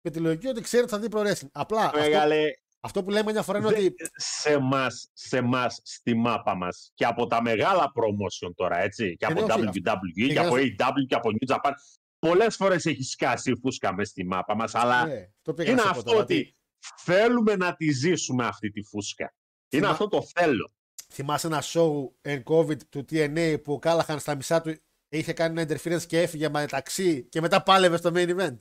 με 0.00 0.10
τη 0.10 0.18
λογική 0.18 0.46
ότι 0.48 0.60
ξέρει 0.60 0.82
ότι 0.82 0.92
θα 0.92 0.98
δει 0.98 1.08
προ 1.08 1.20
wrestling. 1.20 1.48
Απλά 1.52 1.84
αυτό, 1.84 1.98
Μεγάλε, 1.98 2.50
αυτό 2.80 3.04
που 3.04 3.10
λέμε 3.10 3.32
μια 3.32 3.42
φορά 3.42 3.58
είναι 3.58 3.68
Δεν- 3.68 3.78
ότι. 3.86 3.94
σε 4.16 4.58
μας, 4.58 5.10
σε 5.12 5.40
μας, 5.40 5.80
στη 5.84 6.14
μάπα 6.14 6.54
μας 6.56 6.90
και 6.94 7.04
από 7.04 7.26
τα 7.26 7.42
μεγάλα 7.42 7.92
promotion 7.94 8.50
τώρα, 8.54 8.78
έτσι, 8.78 9.16
και 9.16 9.24
από 9.24 9.34
ναι, 9.46 9.52
όχι, 9.52 9.68
WWE, 9.84 10.32
και 10.32 10.38
αυτό- 10.38 10.54
από 10.54 10.56
AEW 10.56 11.06
και 11.08 11.14
από 11.14 11.28
New 11.40 11.54
Japan, 11.54 11.70
πολλές 12.18 12.56
φορές 12.56 12.86
έχει 12.86 13.02
σκάσει 13.02 13.50
η 13.50 13.56
φούσκα 13.56 13.94
μες 13.94 14.08
στη 14.08 14.24
μάπα 14.24 14.56
μας, 14.56 14.74
αλλά 14.74 15.06
Ναι, 15.06 15.28
το 15.42 15.54
πήγα 15.54 15.70
είναι 15.70 15.80
να 15.82 15.86
σου 15.86 15.92
πω 15.92 15.98
αυτό 15.98 16.10
τώρα, 16.10 16.22
ότι 16.22 16.56
θέλουμε 16.96 17.56
να 17.56 17.74
τη 17.76 17.90
ζήσουμε 17.92 18.46
αυτή 18.46 18.70
τη 18.70 18.82
φούσκα. 18.82 19.34
Είναι 19.68 19.82
Θυμά- 19.82 19.92
αυτό 19.92 20.08
το 20.08 20.22
θέλω. 20.34 20.72
Θυμάσαι 21.12 21.46
ένα 21.46 21.62
show 21.62 21.90
εν 22.20 22.42
COVID 22.46 22.82
του 22.88 23.04
TNA 23.10 23.56
που 23.64 23.72
ο 23.72 23.78
Κάλαχαν 23.78 24.18
στα 24.20 24.34
μισά 24.34 24.60
του 24.60 24.74
είχε 25.08 25.32
κάνει 25.32 25.60
ένα 25.60 25.70
interference 25.70 26.06
και 26.06 26.20
έφυγε 26.20 26.48
μεταξύ 26.48 27.24
και 27.24 27.40
μετά 27.40 27.62
πάλευε 27.62 27.96
στο 27.96 28.10
main 28.14 28.38
event. 28.38 28.58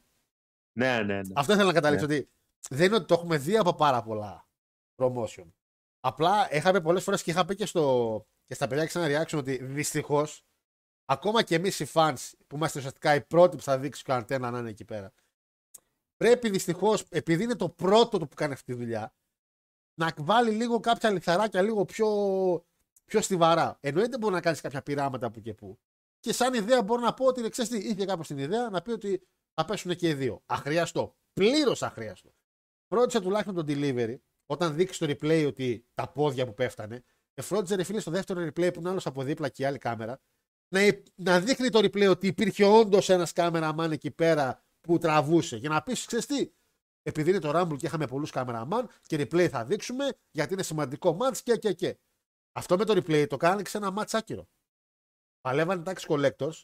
Ναι, 0.78 1.04
ναι, 1.04 1.22
ναι. 1.22 1.32
Αυτό 1.36 1.54
ήθελα 1.54 1.68
να 1.68 1.74
καταλήξω 1.74 2.06
ότι 2.06 2.30
δεν 2.70 2.86
είναι 2.86 2.96
ότι 2.96 3.06
το 3.06 3.14
έχουμε 3.14 3.38
δει 3.38 3.58
από 3.58 3.76
πάρα 3.76 4.04
πολλά 4.04 4.48
promotion. 4.96 5.52
Απλά 6.00 6.54
είχαμε 6.54 6.82
πολλές 6.82 7.04
φορές 7.04 7.24
και 7.24 7.32
είχα 7.32 7.46
πει 7.46 7.56
και, 7.56 7.66
στο, 7.66 8.26
και 8.46 8.54
στα 8.54 8.68
παιδιά 8.68 8.84
και 8.84 8.92
σε 8.92 9.04
ένα 9.04 9.22
reaction 9.22 9.38
ότι 9.38 9.64
δυστυχώς 9.64 10.46
ακόμα 11.06 11.44
και 11.44 11.56
εμείς 11.56 11.80
οι 11.80 11.88
fans 11.94 12.32
που 12.48 12.56
είμαστε 12.56 12.80
ουσιαστικά 12.80 13.16
οι 13.16 13.22
πρώτοι 13.22 13.56
που 13.58 13.64
θα 13.64 13.80
δείξουν 13.80 14.06
καραντένα 14.06 14.52
να 14.52 14.60
είναι 14.60 14.70
εκεί 14.70 14.86
πέρα. 14.86 15.14
Πρέπει 16.16 16.50
δυστυχώς, 16.50 17.02
επειδή 17.10 17.44
είναι 17.44 17.56
το 17.56 17.70
πρώτο 17.70 18.18
του 18.18 18.28
που 18.28 18.36
κάνει 18.36 18.54
αυτή 18.54 18.72
τη 18.74 18.78
δουλειά, 18.78 19.14
να 20.00 20.14
βάλει 20.18 20.52
λίγο 20.52 20.80
κάποια 20.80 21.10
λιθαράκια 21.10 21.62
λίγο 21.62 21.86
πιο, 21.86 22.08
πιο 23.06 23.22
στιβαρά. 23.22 23.78
Εννοείται 23.80 24.18
μπορεί 24.18 24.34
να 24.34 24.42
κάνεις 24.42 24.62
κάποια 24.62 24.82
πειράματα 24.82 25.32
που 25.32 25.42
και 25.42 25.54
που. 25.54 25.80
Και 26.28 26.34
σαν 26.34 26.54
ιδέα 26.54 26.84
μπορώ 26.84 27.02
να 27.02 27.14
πω 27.14 27.26
ότι 27.26 27.50
ξέρεις 27.50 27.72
τι, 27.72 27.78
είχε 27.78 28.06
κάποιο 28.06 28.24
την 28.26 28.38
ιδέα 28.38 28.70
να 28.70 28.82
πει 28.82 28.92
ότι 28.92 29.28
θα 29.54 29.66
πέσουν 29.66 29.96
και 29.96 30.10
οι 30.10 30.14
δύο. 30.14 30.42
Αχρίαστο. 30.46 31.16
Πλήρως 31.34 31.84
αχρίαστο. 31.84 32.34
Φρόντισε 32.88 33.22
τουλάχιστον 33.22 33.56
τον 33.56 33.66
delivery, 33.68 34.16
όταν 34.46 34.76
δείξει 34.76 35.00
το 35.00 35.06
replay 35.10 35.46
ότι 35.48 35.86
τα 35.94 36.12
πόδια 36.12 36.46
που 36.46 36.54
πέφτανε, 36.54 37.04
και 37.34 37.42
φρόντισε 37.42 37.76
ρε 37.76 37.84
φίλε 37.84 38.00
στο 38.00 38.12
δεύτερο 38.12 38.42
replay 38.42 38.74
που 38.74 38.80
είναι 38.80 38.90
άλλος 38.90 39.06
από 39.06 39.24
δίπλα 39.24 39.50
και 39.50 39.62
η 39.62 39.66
άλλη 39.66 39.78
κάμερα, 39.78 40.22
να, 40.76 40.82
να 41.16 41.40
δείχνει 41.40 41.70
το 41.70 41.80
replay 41.80 42.10
ότι 42.10 42.28
υπήρχε 42.28 42.66
όντως 42.66 43.10
ένας 43.10 43.34
κάμεραμαν 43.34 43.92
εκεί 43.92 44.12
πέρα 44.12 44.64
που 44.82 44.98
τραβούσε. 44.98 45.58
Για 45.58 45.70
να 45.70 45.84
πεις, 45.84 46.06
ξέρεις 46.06 46.26
τι, 46.26 46.52
επειδή 47.02 47.30
είναι 47.30 47.40
το 47.40 47.60
Rumble 47.60 47.78
και 47.78 47.86
είχαμε 47.86 48.08
πολλούς 48.08 48.32
κάμεραμαν 48.32 48.90
και 49.02 49.16
replay 49.20 49.48
θα 49.48 49.66
δείξουμε 49.66 50.10
γιατί 50.32 50.54
είναι 50.54 50.64
σημαντικό 50.64 51.18
match 51.22 51.38
και 51.38 51.58
και 51.58 51.74
και. 51.74 51.98
Αυτό 52.52 52.78
με 52.78 52.86
το 52.86 52.94
replay 52.94 53.26
το 53.30 53.38
κάνανε 53.38 53.62
και 53.62 53.70
σε 53.70 53.78
ένα 53.78 53.94
match 53.98 54.10
άκυρο. 54.12 54.48
Παλεύανε 55.42 55.84
tax 55.86 55.96
collectors, 55.96 56.64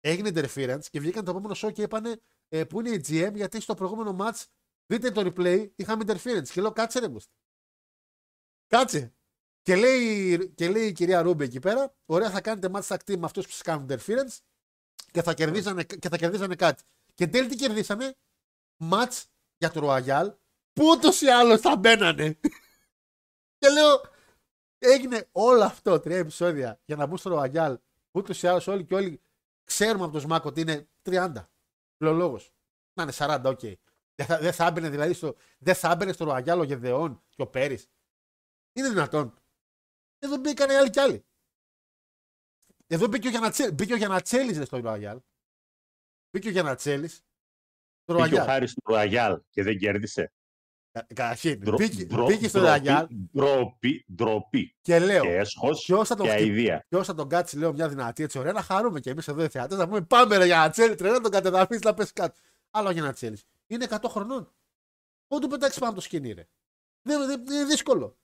έγινε 0.00 0.30
interference 0.34 0.84
και 0.90 1.00
βγήκαν 1.00 1.24
το 1.24 1.30
επόμενο 1.30 1.54
show 1.56 1.72
και 1.72 1.82
είπανε 1.82 2.20
ε, 2.48 2.64
που 2.64 2.80
είναι 2.80 2.90
η 2.90 3.04
GM 3.08 3.32
γιατί 3.34 3.60
στο 3.60 3.74
προηγούμενο 3.74 4.16
match 4.20 4.44
δείτε 4.86 5.10
το 5.10 5.32
replay 5.34 5.70
είχαμε 5.76 6.04
interference 6.06 6.48
και 6.48 6.60
λέω 6.60 6.72
κάτσε 6.72 6.98
ρε 6.98 7.08
Γκούστη. 7.08 7.32
Κάτσε. 8.66 9.14
Και 9.62 9.76
λέει, 9.76 10.48
και 10.54 10.68
λέει 10.68 10.86
η 10.86 10.92
κυρία 10.92 11.22
Ρούμπε 11.22 11.44
εκεί 11.44 11.58
πέρα, 11.58 11.94
ωραία 12.06 12.30
θα 12.30 12.40
κάνετε 12.40 12.70
match 12.72 12.86
tag 12.86 12.96
team 13.06 13.16
με 13.16 13.24
αυτούς 13.24 13.46
που 13.46 13.52
σας 13.52 13.62
κάνουν 13.62 13.86
interference 13.88 14.38
και 15.10 15.22
θα 15.22 15.34
κερδίζανε, 15.34 15.84
και 15.84 16.08
θα 16.08 16.16
κερδίζανε 16.16 16.54
κάτι. 16.54 16.82
Και 17.14 17.24
εν 17.24 17.30
τέλει 17.30 17.48
τι 17.48 17.56
κερδίσανε, 17.56 18.14
match 18.90 19.22
για 19.56 19.70
το 19.70 19.80
Royal 19.84 20.34
που 20.72 20.86
ούτως 20.86 21.20
ή 21.20 21.28
άλλως 21.28 21.60
θα 21.60 21.76
μπαίνανε. 21.76 22.38
και 23.58 23.68
λέω, 23.68 24.00
έγινε 24.78 25.28
όλο 25.32 25.62
αυτό, 25.62 26.00
τρία 26.00 26.18
επεισόδια 26.18 26.80
για 26.84 26.96
να 26.96 27.06
μπουν 27.06 27.16
στο 27.16 27.42
Royal 27.42 27.76
που 28.12 28.20
ούτως 28.20 28.42
ή 28.42 28.46
άλλως 28.46 28.66
όλοι 28.66 28.84
και 28.84 28.94
όλοι 28.94 29.22
ξέρουμε 29.64 30.04
από 30.04 30.12
το 30.12 30.20
ΣΜΑΚ 30.20 30.44
ότι 30.44 30.60
είναι 30.60 30.88
30. 31.02 31.32
Φιλολόγος. 31.96 32.52
Να 32.92 33.02
είναι 33.02 33.12
40, 33.16 33.42
οκ. 33.44 33.60
Δεν 34.14 34.26
θα, 34.26 34.38
δεν 34.38 34.52
θα 34.52 34.66
έμπαινε 34.66 34.90
δηλαδή 34.90 35.12
στο, 35.12 35.36
δεν 35.58 35.74
θα 35.74 35.90
έμπαινε 35.90 36.12
στο 36.12 36.26
Royal 36.28 36.58
ο 36.58 36.62
Γεδεών 36.62 37.22
και 37.28 37.42
ο 37.42 37.46
Πέρις. 37.46 37.90
Είναι 38.72 38.88
δυνατόν. 38.88 39.34
Εδώ 40.18 40.36
μπήκαν 40.36 40.70
οι 40.70 40.74
άλλοι 40.74 40.90
κι 40.90 41.00
άλλοι. 41.00 41.26
Εδώ 42.86 43.06
μπήκε 43.06 43.26
ο 43.26 43.30
Γιανατσέλης, 43.30 43.74
μπήκε 43.74 43.92
ο 43.92 43.96
Γιανατσέλης 43.96 44.58
ρε, 44.58 44.64
στο 44.64 44.80
Royal. 44.84 45.18
Μπήκε 46.30 46.48
ο 46.48 46.50
Γιανατσέλης. 46.50 47.24
Στο 48.02 48.14
Πήγε 48.14 48.40
ο 48.40 48.42
Royal. 48.42 48.46
Χάρης 48.46 48.74
του 48.74 48.82
Royal 48.86 49.40
και 49.50 49.62
δεν 49.62 49.78
κέρδισε. 49.78 50.32
Κα- 50.92 51.06
Καταρχήν, 51.14 51.58
Ντρο- 51.60 51.76
μπήκε, 51.76 52.04
ντρο- 52.04 52.26
μπήκε 52.26 52.48
στο 52.48 52.60
ντροπή- 52.60 52.86
Royal 52.86 53.06
Ντροπή, 53.36 54.04
ντροπή. 54.14 54.76
και 54.82 54.98
λέω, 54.98 55.22
Και 55.22 55.34
έσχος 55.36 55.84
ποιος 55.84 56.08
θα 56.08 56.14
τον 56.14 56.26
και 56.26 56.32
χτυπήσει. 56.32 56.50
αηδία. 56.50 56.84
Ποιο 56.88 57.04
θα 57.04 57.14
τον 57.14 57.28
κάτσει, 57.28 57.58
λέω, 57.58 57.72
μια 57.72 57.88
δυνατή 57.88 58.22
έτσι 58.22 58.38
ωραία 58.38 58.52
να 58.52 58.62
χαρούμε 58.62 59.00
και 59.00 59.10
εμείς 59.10 59.28
εδώ 59.28 59.42
οι 59.44 59.48
θεατέ 59.48 59.76
να 59.76 59.86
πούμε 59.88 60.00
πάμε 60.00 60.36
ρε 60.36 60.44
Γιανατσέλη, 60.44 60.94
τρελά 60.94 61.20
τον 61.20 61.30
κατεδαφεί 61.30 61.78
να 61.84 61.94
πέσει 61.94 62.12
κάτω. 62.12 62.38
Αλλά 62.70 62.88
ο 62.88 62.92
Γιανατσέλη 62.92 63.38
είναι 63.66 63.84
100 63.84 64.08
χρονών. 64.08 64.52
Πού 65.26 65.38
του 65.40 65.48
πετάξεις 65.48 65.78
πάνω 65.78 65.90
από 65.90 66.00
το 66.00 66.04
σκηνή, 66.06 66.32
ρε. 66.32 66.48
Δεν, 67.02 67.26
δεν, 67.26 67.40
είναι 67.54 67.64
δύσκολο. 67.64 68.16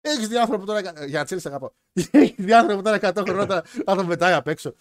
Έχεις 0.00 0.28
διάφορο 0.28 0.58
που 0.58 0.64
τώρα. 0.64 0.80
Γιανατσέλη, 1.06 1.40
σε 1.40 1.48
αγαπώ. 1.48 1.72
Έχεις 2.10 2.44
διάφορο 2.44 2.76
που 2.76 2.82
τώρα 2.82 2.98
100 3.00 3.22
χρονών 3.24 3.46
να 3.46 3.62
να 3.86 3.96
τον 3.96 4.06
πετάει 4.06 4.32
απ' 4.32 4.48
έξω. 4.48 4.74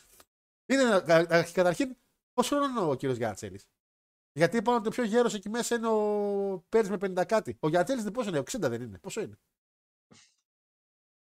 Είναι, 0.66 0.84
κα- 1.06 1.26
κα- 1.26 1.44
καταρχήν, 1.44 1.96
πόσο 2.34 2.56
χρόνο 2.56 2.66
είναι 2.82 2.92
ο 2.92 2.96
κύριος 2.96 3.18
Γιανατσέλη. 3.18 3.60
Γιατί 4.34 4.58
είπαν 4.58 4.76
ότι 4.76 4.88
ο 4.88 4.92
πιο 4.92 5.04
γέρος 5.04 5.34
εκεί 5.34 5.50
μέσα 5.50 5.76
είναι 5.76 5.88
ο 5.88 6.66
Πέρι 6.70 6.90
με 6.90 6.96
50 7.22 7.26
κάτι. 7.28 7.58
Ο 7.60 7.68
Γιανατσέλη 7.70 8.12
πόσο 8.12 8.30
είναι, 8.30 8.40
60 8.40 8.60
δεν 8.60 8.82
είναι. 8.82 8.98
Πόσο 9.00 9.22
είναι; 9.22 9.40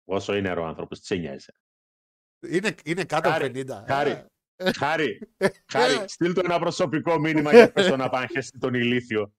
Όσο 0.05 0.35
είναι 0.35 0.51
ο 0.51 0.65
άνθρωπος, 0.65 0.99
τι 0.99 1.05
σε 1.05 1.15
νοιάζει; 1.15 1.45
Είναι, 2.47 2.75
είναι 2.85 3.03
κάτω 3.05 3.29
από 3.29 3.37
Χάρη, 3.37 3.63
50. 3.67 3.83
Χάρη, 3.87 4.25
Ε, 4.55 4.71
Χάρη, 4.73 5.19
ε, 5.37 5.47
Χάρη, 5.73 6.09
στείλ 6.09 6.33
του 6.33 6.41
ένα 6.43 6.59
προσωπικό 6.59 7.19
μήνυμα 7.19 7.51
και 7.51 7.67
πες 7.67 7.87
το 7.87 7.95
να 7.97 8.09
πάνε 8.09 8.27
τον 8.59 8.73
ηλίθιο. 8.73 9.33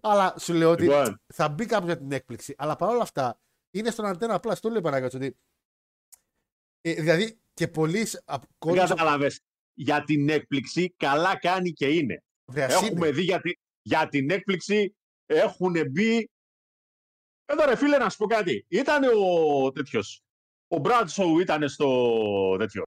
Αλλά 0.00 0.34
σου 0.38 0.52
λέω 0.52 0.70
ότι 0.70 0.82
Λοιπόν, 0.82 1.20
θα 1.34 1.48
μπει 1.48 1.66
κάποιος 1.66 1.86
για 1.86 1.98
την 1.98 2.12
έκπληξη. 2.12 2.54
Αλλά 2.58 2.76
παρόλα 2.76 3.02
αυτά 3.02 3.40
είναι 3.70 3.90
στον 3.90 4.06
αντένα 4.06 4.34
απλά. 4.34 4.56
Το 4.56 4.68
λέω 4.68 4.80
παράγοντα 4.80 5.16
ότι. 5.16 5.36
Ε, 6.80 6.94
δηλαδή 6.94 7.40
και 7.54 7.68
πολλοί 7.68 8.04
σ- 8.06 8.22
απ- 8.24 8.40
δεν 8.42 8.54
κόσμος- 8.58 8.88
κατάλαβες. 8.88 9.40
Για 9.74 10.04
την 10.04 10.28
έκπληξη 10.28 10.90
καλά 10.96 11.38
κάνει 11.38 11.72
και 11.72 11.88
είναι. 11.88 12.24
Βρεασίνη. 12.46 12.86
Έχουμε 12.88 13.10
δει 13.10 13.22
για, 13.22 13.40
τη- 13.40 13.58
για 13.82 14.08
την 14.08 14.30
έκπληξη 14.30 14.96
έχουν 15.26 15.74
μπει. 15.90 16.30
Εδώ 17.44 17.64
ρε 17.64 17.76
φίλε 17.76 17.96
να 17.98 18.10
σου 18.10 18.16
πω 18.16 18.26
κάτι. 18.26 18.66
Ήταν 18.68 19.02
ο 19.04 19.72
τέτοιος. 19.72 20.20
Ο 20.68 20.78
Μπράτσοου 20.78 21.38
ήταν 21.38 21.68
στο 21.68 22.56
τέτοιο. 22.58 22.82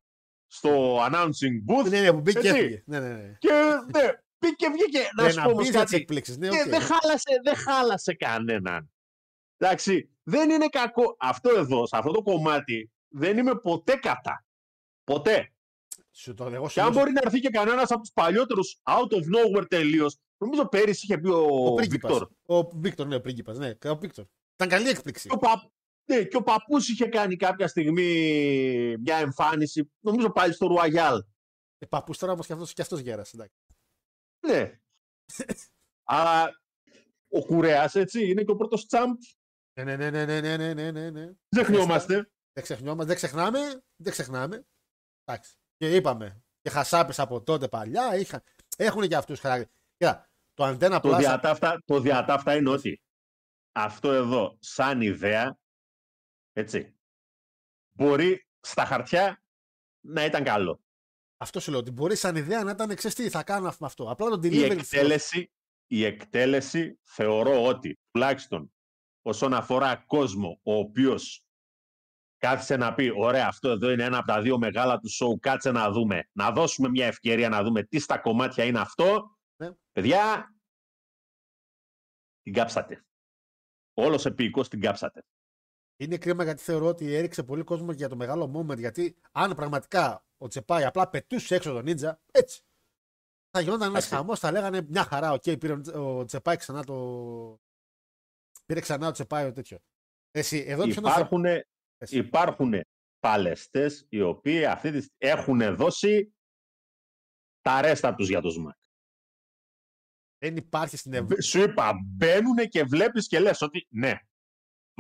Στο 0.51 0.97
announcing 1.05 1.71
booth. 1.71 1.89
Ναι, 1.89 2.01
ναι, 2.01 2.11
που 2.11 2.21
μπήκε 2.21 2.39
και 2.39 2.47
Έτσι. 2.47 2.59
έφυγε. 2.59 2.83
Ναι, 2.85 2.99
ναι, 2.99 3.13
ναι. 3.13 3.35
Και 3.39 3.49
ναι, 3.97 4.09
πήγε 4.39 4.71
βγήκε. 4.71 5.09
Να 5.15 5.23
Ναι, 5.23 5.29
σου 5.31 5.41
πω 5.41 5.49
όμως 5.49 5.57
μπεις 5.57 5.69
για 5.69 5.81
τις 5.81 5.89
κάτι. 5.91 6.01
εκπλήξεις. 6.01 6.37
Ναι, 6.37 6.47
Και 6.49 6.59
οκ. 6.59 6.69
δεν, 6.69 6.81
χάλασε, 6.81 7.39
δεν 7.43 7.55
χάλασε 7.55 8.13
κανέναν. 8.13 8.91
Εντάξει, 9.57 10.09
δεν 10.23 10.49
είναι 10.49 10.67
κακό. 10.67 11.15
Αυτό 11.19 11.49
εδώ, 11.49 11.87
σε 11.87 11.97
αυτό 11.97 12.11
το 12.11 12.21
κομμάτι, 12.21 12.91
δεν 13.07 13.37
είμαι 13.37 13.55
ποτέ 13.55 13.95
κατά. 13.95 14.45
Ποτέ. 15.03 15.53
Σου 16.19 16.33
το 16.33 16.67
και 16.73 16.81
αν 16.81 16.91
μπορεί 16.91 17.11
να 17.11 17.19
έρθει 17.23 17.39
και 17.39 17.49
κανένας 17.49 17.91
από 17.91 18.01
τους 18.01 18.11
παλιότερους 18.13 18.79
out 18.83 19.07
of 19.11 19.21
nowhere 19.35 19.65
τελείως. 19.69 20.17
Νομίζω 20.37 20.67
πέρυσι 20.67 21.05
είχε 21.05 21.17
πει 21.17 21.27
ο, 21.27 21.65
ο 21.65 21.75
Βίκτορ. 21.75 22.29
Ο 22.45 22.79
Βίκτορ, 22.79 23.07
ναι, 23.07 23.15
ο 23.15 23.21
πρίγκιπας, 23.21 23.57
ναι. 23.57 23.73
Ο 23.85 23.95
Βίκτορ. 23.95 24.25
Ήταν 24.55 24.69
καλή 24.69 24.89
έκπληξη. 24.89 25.27
Και 25.27 25.35
ο, 25.35 25.37
πα... 25.37 25.71
ναι, 26.05 26.23
και 26.23 26.37
ο 26.37 26.43
παππούς 26.43 26.89
είχε 26.89 27.05
κάνει 27.05 27.35
κάποια 27.35 27.67
στιγμή 27.67 28.97
μια 28.97 29.15
εμφάνιση, 29.15 29.91
νομίζω 29.99 30.31
πάλι 30.31 30.53
στο 30.53 30.67
Ρουαγιάλ. 30.67 31.23
Ε, 31.77 31.85
παππούς 31.85 32.17
τώρα 32.17 32.35
και 32.35 32.53
αυτός 32.53 32.73
και 32.73 32.81
αυτός 32.81 32.99
εντάξει. 32.99 33.57
Ναι. 34.47 34.79
Αλλά 36.13 36.61
ο 37.29 37.45
κουρέας 37.45 37.95
έτσι, 37.95 38.29
είναι 38.29 38.43
και 38.43 38.51
ο 38.51 38.55
πρώτος 38.55 38.85
τσάμπ. 38.85 39.15
Ναι, 39.73 39.83
ναι, 39.83 40.09
ναι, 40.09 40.25
ναι, 40.25 40.41
ναι, 40.41 40.57
ναι, 40.57 40.73
ναι, 40.73 40.91
ναι, 40.91 41.09
ναι. 41.09 41.25
Δεν 41.25 41.63
ξεχνιόμαστε. 41.63 42.31
Δεν 42.53 42.63
ξεχνιόμαστε, 42.63 43.05
δεν 43.05 43.15
ξεχνάμε, 43.15 43.83
δεν 43.95 44.11
ξεχνάμε. 44.11 44.65
Εντάξει. 45.23 45.53
Και 45.79 45.95
είπαμε, 45.95 46.43
και 46.61 46.69
χασάπες 46.69 47.19
από 47.19 47.41
τότε 47.43 47.67
παλιά, 47.67 48.15
είχαν, 48.17 48.43
έχουν 48.77 49.07
και 49.07 49.15
αυτούς 49.15 49.39
χαρακτήρες. 49.39 49.73
Κοίτα, 49.97 50.29
Το 50.53 50.63
αντένα 50.63 50.99
Το 50.99 51.09
Plus. 51.09 51.17
διατάφτα, 51.17 51.81
το 51.85 51.99
διατάφτα 51.99 52.55
είναι 52.55 52.69
ότι 52.69 53.01
αυτό 53.71 54.11
εδώ, 54.11 54.57
σαν 54.59 55.01
ιδέα, 55.01 55.57
έτσι, 56.53 56.95
μπορεί 57.91 58.47
στα 58.59 58.85
χαρτιά 58.85 59.43
να 59.99 60.25
ήταν 60.25 60.43
καλό. 60.43 60.81
Αυτό 61.37 61.59
σου 61.59 61.71
λέω 61.71 61.79
ότι 61.79 61.91
μπορεί 61.91 62.15
σαν 62.15 62.35
ιδέα 62.35 62.63
να 62.63 62.71
ήταν 62.71 62.95
ξέρεις 62.95 63.15
τι 63.15 63.29
θα 63.29 63.43
κάνω 63.43 63.67
αυτό. 63.67 63.85
αυτό. 63.85 64.09
Απλά 64.09 64.29
το 64.29 64.39
Η 64.47 64.49
delivery. 64.51 64.71
εκτέλεση, 64.71 65.51
η 65.87 66.05
εκτέλεση 66.05 66.99
θεωρώ 67.03 67.63
ότι 67.65 67.99
τουλάχιστον 68.11 68.73
όσον 69.21 69.53
αφορά 69.53 69.95
κόσμο 69.95 70.59
ο 70.63 70.73
οποίος 70.73 71.43
κάθισε 72.39 72.75
να 72.75 72.93
πει 72.93 73.13
ωραία 73.17 73.47
αυτό 73.47 73.69
εδώ 73.69 73.89
είναι 73.91 74.03
ένα 74.03 74.17
από 74.17 74.27
τα 74.27 74.41
δύο 74.41 74.57
μεγάλα 74.57 74.99
του 74.99 75.09
σοου 75.09 75.39
κάτσε 75.39 75.71
να 75.71 75.91
δούμε 75.91 76.29
να 76.31 76.51
δώσουμε 76.51 76.89
μια 76.89 77.05
ευκαιρία 77.05 77.49
να 77.49 77.63
δούμε 77.63 77.83
τι 77.83 77.99
στα 77.99 78.17
κομμάτια 78.17 78.63
είναι 78.63 78.79
αυτό 78.79 79.37
Ναι. 79.55 79.69
παιδιά 79.91 80.53
την 82.41 82.53
κάψατε 82.53 83.05
όλος 83.93 84.25
επίοικος 84.25 84.69
την 84.69 84.81
κάψατε 84.81 85.23
Είναι 86.01 86.17
κρίμα 86.17 86.43
γιατί 86.43 86.61
θεωρώ 86.61 86.85
ότι 86.87 87.13
έριξε 87.13 87.43
πολύ 87.43 87.63
κόσμο 87.63 87.91
για 87.91 88.09
το 88.09 88.15
μεγάλο 88.15 88.51
moment. 88.55 88.77
Γιατί 88.77 89.15
αν 89.31 89.55
πραγματικά 89.55 90.25
ο 90.37 90.47
Τσεπάη 90.47 90.83
απλά 90.85 91.09
πετούσε 91.09 91.55
έξω 91.55 91.73
τον 91.73 91.83
Νίτζα, 91.83 92.21
έτσι. 92.31 92.61
Θα 93.51 93.59
γινόταν 93.61 93.89
ένας 93.89 94.05
Εντάξει. 94.05 94.15
χαμός, 94.15 94.39
θα 94.39 94.51
λέγανε 94.51 94.81
μια 94.81 95.03
χαρά. 95.03 95.31
Οκ, 95.31 95.41
πήρε 95.41 95.73
ο 95.73 95.81
Τζε- 95.81 95.95
ο 95.95 96.25
Τσεπάη 96.25 96.55
ξανά 96.55 96.83
το. 96.83 97.59
Πήρε 98.65 98.79
ξανά 98.79 99.07
ο 99.07 99.11
Τσεπάη 99.11 99.45
το 99.45 99.51
τέτοιο. 99.53 99.79
Εσύ, 100.31 100.63
εδώ 100.67 100.83
ποιο 100.83 101.01
να 101.01 101.27
υπάρχουν, 101.99 102.17
Εσύ. 102.17 102.17
υπάρχουν 102.17 102.81
παλαιστές 103.19 104.05
οι 104.09 104.21
οποίοι 104.21 104.65
αυτή 104.65 104.91
τη... 104.91 105.01
στι- 105.01 105.13
έχουν 105.17 105.75
δώσει 105.75 106.33
τα 107.61 107.81
ρέστα 107.81 108.15
τους 108.15 108.27
για 108.29 108.41
το 108.41 108.49
ΣΜΑΚ. 108.49 108.77
Δεν 110.37 110.57
υπάρχει 110.57 110.97
στην 110.97 111.13
Ευρώπη. 111.13 111.33
Μπ- 111.35 111.41
Σου 111.43 111.61
είπα, 111.61 111.93
μπαίνουν 112.05 112.55
και 112.69 112.83
βλέπεις 112.83 113.27
και 113.27 113.39
λες 113.39 113.61
ότι 113.61 113.87
ναι, 113.89 114.15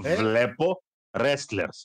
Ε. 0.03 0.15
βλέπω 0.15 0.83
wrestlers. 1.17 1.83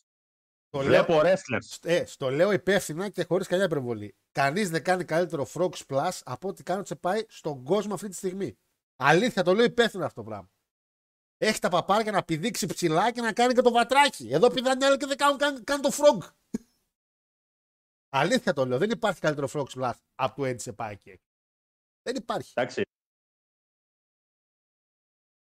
Το 0.69 0.81
λέω, 0.81 1.05
Βλέπω 1.05 1.21
wrestlers. 1.23 1.79
ε, 1.83 2.05
στο 2.05 2.31
λέω 2.31 2.53
υπεύθυνα 2.53 3.09
και 3.09 3.25
χωρίς 3.25 3.47
καμιά 3.47 3.65
υπερβολή. 3.65 4.17
Κανείς 4.33 4.71
δεν 4.71 4.85
κάνει 4.85 5.05
καλύτερο 5.05 5.47
Frog 5.53 5.71
Splash 5.71 6.19
από 6.25 6.49
ό,τι 6.49 6.63
κάνει 6.63 6.81
ο 6.81 6.83
Τσεπάη 6.83 7.25
στον 7.29 7.65
κόσμο 7.65 7.95
αυτή 7.95 8.09
τη 8.09 8.15
στιγμή. 8.15 8.59
Αλήθεια, 8.97 9.43
το 9.43 9.55
λέω 9.55 9.65
υπεύθυνα 9.65 10.05
αυτό 10.05 10.21
το 10.23 10.27
πράγμα. 10.29 10.51
Έχει 11.39 11.59
τα 11.59 11.69
παπάρια 11.69 12.13
να 12.13 12.25
πηδήξει 12.25 12.67
ψηλά 12.67 13.13
και 13.13 13.21
να 13.21 13.33
κάνει 13.33 13.55
και 13.55 13.61
το 13.61 13.71
βατράκι. 13.71 14.29
Εδώ 14.33 14.51
πηδάνε 14.51 14.87
άλλοι 14.87 14.97
και 14.97 15.07
δεν 15.07 15.17
κάνουν 15.17 15.39
καν, 15.39 15.65
καν 15.65 15.81
το 15.81 15.91
Frog. 15.93 16.29
Αλήθεια 18.09 18.53
το 18.53 18.67
λέω. 18.67 18.79
Δεν 18.79 18.91
υπάρχει 18.91 19.21
καλύτερο 19.21 19.49
Frog 19.53 19.67
Splash 19.67 19.99
από 20.15 20.37
το 20.37 20.49
Eddie 20.49 20.57
Τσεπάη 20.57 20.93
εκεί. 20.93 21.11
έξω. 21.11 21.27
Δεν 22.03 22.17
υπάρχει. 22.17 22.53
Εντάξει. 22.55 22.83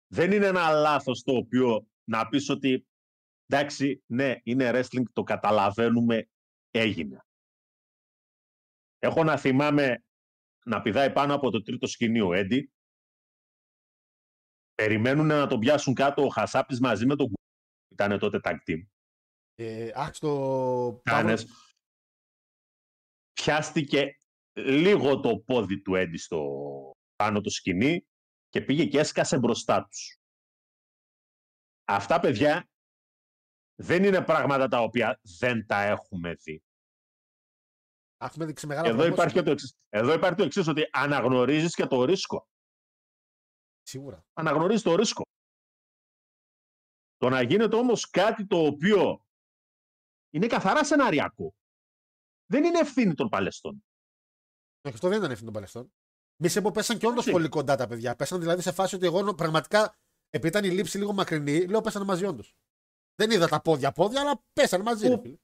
Δεν 0.07 0.31
είναι 0.31 0.45
ένα 0.45 0.69
λάθος 0.69 1.23
το 1.23 1.35
οποίο 1.35 1.87
να 2.03 2.27
πεις 2.27 2.49
ότι 2.49 2.87
εντάξει, 3.45 4.03
ναι, 4.05 4.35
είναι 4.43 4.71
wrestling, 4.73 5.03
το 5.13 5.23
καταλαβαίνουμε, 5.23 6.29
έγινε. 6.71 7.25
Έχω 8.99 9.23
να 9.23 9.37
θυμάμαι 9.37 10.03
να 10.65 10.81
πηδάει 10.81 11.11
πάνω 11.11 11.33
από 11.33 11.49
το 11.51 11.61
τρίτο 11.61 11.87
σκηνή 11.87 12.21
ο 12.21 12.33
Έντι. 12.33 12.71
Περιμένουν 14.75 15.25
να 15.25 15.47
τον 15.47 15.59
πιάσουν 15.59 15.93
κάτω 15.93 16.23
ο 16.23 16.29
Χασάπης 16.29 16.79
μαζί 16.79 17.05
με 17.05 17.15
τον 17.15 17.25
Γκου. 17.25 17.33
Ήταν 17.91 18.19
τότε 18.19 18.39
tag 18.43 18.55
team. 18.67 18.85
Ε, 19.55 19.91
αχ, 19.95 20.15
στο. 20.15 21.01
Κάνες. 21.03 21.47
Πιάστηκε 23.33 24.17
λίγο 24.59 25.19
το 25.19 25.39
πόδι 25.39 25.81
του 25.81 25.95
Έντι 25.95 26.17
στο 26.17 26.91
πάνω 27.15 27.41
το 27.41 27.49
σκηνή 27.49 28.05
και 28.49 28.61
πήγε 28.61 28.85
και 28.85 28.99
έσκασε 28.99 29.39
μπροστά 29.39 29.87
τους. 29.87 30.19
Αυτά, 31.87 32.19
παιδιά, 32.19 32.69
δεν 33.75 34.03
είναι 34.03 34.21
πράγματα 34.23 34.67
τα 34.67 34.81
οποία 34.81 35.19
δεν 35.39 35.65
τα 35.65 35.81
έχουμε 35.81 36.33
δει. 36.33 36.63
Έχουμε 38.17 38.45
δείξει 38.45 38.67
μεγάλα 38.67 38.87
Εδώ 38.89 39.03
promotion. 39.03 39.11
υπάρχει, 39.11 39.33
και 39.33 39.41
το 39.41 39.51
εξής. 39.51 39.73
Εδώ 39.89 40.13
υπάρχει 40.13 40.37
το 40.37 40.43
εξής 40.43 40.67
ότι 40.67 40.89
αναγνωρίζεις 40.91 41.75
και 41.75 41.85
το 41.85 42.03
ρίσκο. 42.03 42.47
Σίγουρα. 43.87 44.25
Αναγνωρίζεις 44.33 44.83
το 44.83 44.95
ρίσκο. 44.95 45.23
Το 47.17 47.29
να 47.29 47.41
γίνεται 47.41 47.75
όμως 47.75 48.09
κάτι 48.09 48.45
το 48.47 48.57
οποίο 48.65 49.25
είναι 50.29 50.47
καθαρά 50.47 50.83
σεναριακό. 50.85 51.55
Δεν 52.45 52.63
είναι 52.63 52.79
ευθύνη 52.79 53.13
των 53.13 53.29
παλαιστών. 53.29 53.85
Όχι, 54.81 54.93
αυτό 54.93 55.07
δεν 55.09 55.17
ήταν 55.17 55.29
ευθύνη 55.29 55.45
των 55.45 55.53
Παλαιστών. 55.53 55.93
Μη 56.41 56.47
σε 56.49 56.61
πω, 56.61 56.71
πέσαν 56.71 56.97
και 56.97 57.05
όντως 57.07 57.27
Εντάξει. 57.27 57.31
πολύ 57.31 57.49
κοντά 57.49 57.75
τα 57.75 57.87
παιδιά. 57.87 58.15
Πέσαν 58.15 58.39
δηλαδή 58.39 58.61
σε 58.61 58.71
φάση 58.71 58.95
ότι 58.95 59.05
εγώ 59.05 59.21
νο- 59.21 59.33
πραγματικά, 59.33 59.97
επειδή 60.29 60.47
ήταν 60.47 60.63
η 60.63 60.73
λήψη 60.73 60.97
λίγο 60.97 61.13
μακρινή, 61.13 61.65
λέω 61.67 61.81
πέσαν 61.81 62.03
μαζί 62.05 62.25
όντως. 62.25 62.55
Δεν 63.15 63.31
είδα 63.31 63.47
τα 63.47 63.61
πόδια-πόδια, 63.61 64.21
αλλά 64.21 64.43
πέσαν 64.53 64.81
μαζί. 64.81 65.07
Ρε, 65.07 65.15
Που- 65.15 65.21
φίλε. 65.21 65.37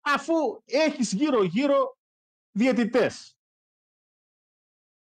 αφού 0.00 0.34
έχεις 0.64 1.12
γύρω-γύρω 1.12 1.98
διαιτητές. 2.50 3.38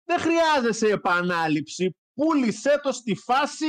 Δεν 0.08 0.20
χρειάζεσαι 0.20 0.88
επανάληψη. 0.88 1.96
Πούλησέ 2.14 2.80
το 2.84 2.92
στη 2.92 3.16
φάση 3.16 3.66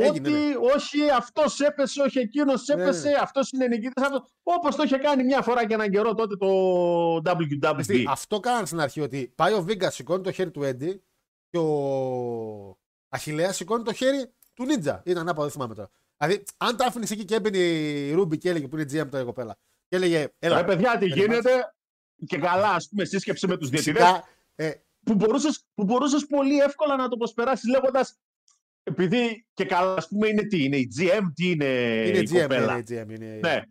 Έγινε, 0.00 0.28
ότι 0.28 0.54
όχι 0.74 1.10
αυτός 1.16 1.60
έπεσε, 1.60 2.02
όχι 2.02 2.18
εκείνος 2.18 2.66
Ναι, 2.66 2.74
ναι. 2.74 2.82
έπεσε, 2.82 3.18
αυτός 3.22 3.50
είναι 3.52 3.66
νικητής. 3.66 4.04
Αυτός... 4.04 4.22
Όπως 4.42 4.76
το 4.76 4.82
είχε 4.82 4.96
κάνει 4.96 5.24
μια 5.24 5.42
φορά 5.42 5.66
και 5.66 5.74
έναν 5.74 5.90
καιρό 5.90 6.14
τότε 6.14 6.36
το 6.36 6.48
WWE. 7.16 7.78
Εσύ, 7.78 8.04
αυτό 8.08 8.40
κάνανε 8.40 8.66
στην 8.66 8.80
αρχή 8.80 9.00
ότι 9.00 9.32
πάει 9.34 9.52
ο 9.52 9.62
Βίγκα, 9.62 9.90
σηκώνει 9.90 10.22
το 10.22 10.32
χέρι 10.32 10.50
του 10.50 10.62
Έντι 10.62 11.02
και 11.50 11.58
ο 11.58 12.78
Αχηλέας 13.08 13.56
σηκώνει 13.56 13.82
το 13.82 13.92
χέρι 13.92 14.32
του 14.54 14.64
Νίτζα. 14.64 15.02
Ήταν 15.04 15.22
ανάποδο, 15.22 15.42
δεν 15.42 15.52
θυμάμαι 15.52 15.74
τώρα. 15.74 15.90
Δηλαδή, 16.16 16.44
αν 16.56 16.76
τα 16.76 16.86
άφηνες 16.86 17.10
εκεί 17.10 17.24
και 17.24 17.34
έμπαινε 17.34 17.58
η 17.58 18.12
Ρούμπι 18.12 18.38
και 18.38 18.48
έλεγε 18.48 18.68
που 18.68 18.78
είναι 18.78 19.02
GM 19.02 19.08
τώρα 19.10 19.22
η 19.22 19.26
κοπέλα. 19.26 19.56
Και 19.88 19.96
έλεγε, 19.96 20.28
Έλα, 20.38 20.60
Ρε 20.60 20.64
παιδιά, 20.66 20.92
τι 20.92 21.08
περιμένεις. 21.08 21.26
γίνεται; 21.26 21.74
και 22.26 22.38
καλά, 22.38 22.70
ας 22.70 22.88
πούμε, 22.88 23.04
σύσκεψη 23.04 23.46
με 23.46 23.56
τους 23.56 23.68
διαιτητές 23.68 24.02
φυσικά, 24.02 24.28
ε, 24.54 24.70
που 25.04 25.14
μπορούσες, 25.14 25.64
που 25.74 25.84
μπορούσες 25.84 26.26
πολύ 26.26 26.58
εύκολα 26.58 26.96
να 26.96 27.08
το 27.08 27.16
προσπεράσεις 27.16 27.68
λέγοντας 27.70 28.18
επειδή 28.82 29.46
και 29.54 29.64
καλά, 29.64 29.94
ας 29.94 30.08
πούμε, 30.08 30.28
είναι 30.28 30.42
τι, 30.42 30.64
είναι 30.64 30.76
η 30.76 30.88
GM, 30.98 31.20
τι 31.34 31.50
είναι, 31.50 31.64
είναι 32.06 32.18
η 32.18 32.28
GM. 32.32 32.40
κοπέλα. 32.40 32.72
Είναι 32.72 32.84
GM 33.04 33.10
είναι... 33.14 33.38
Ναι. 33.42 33.62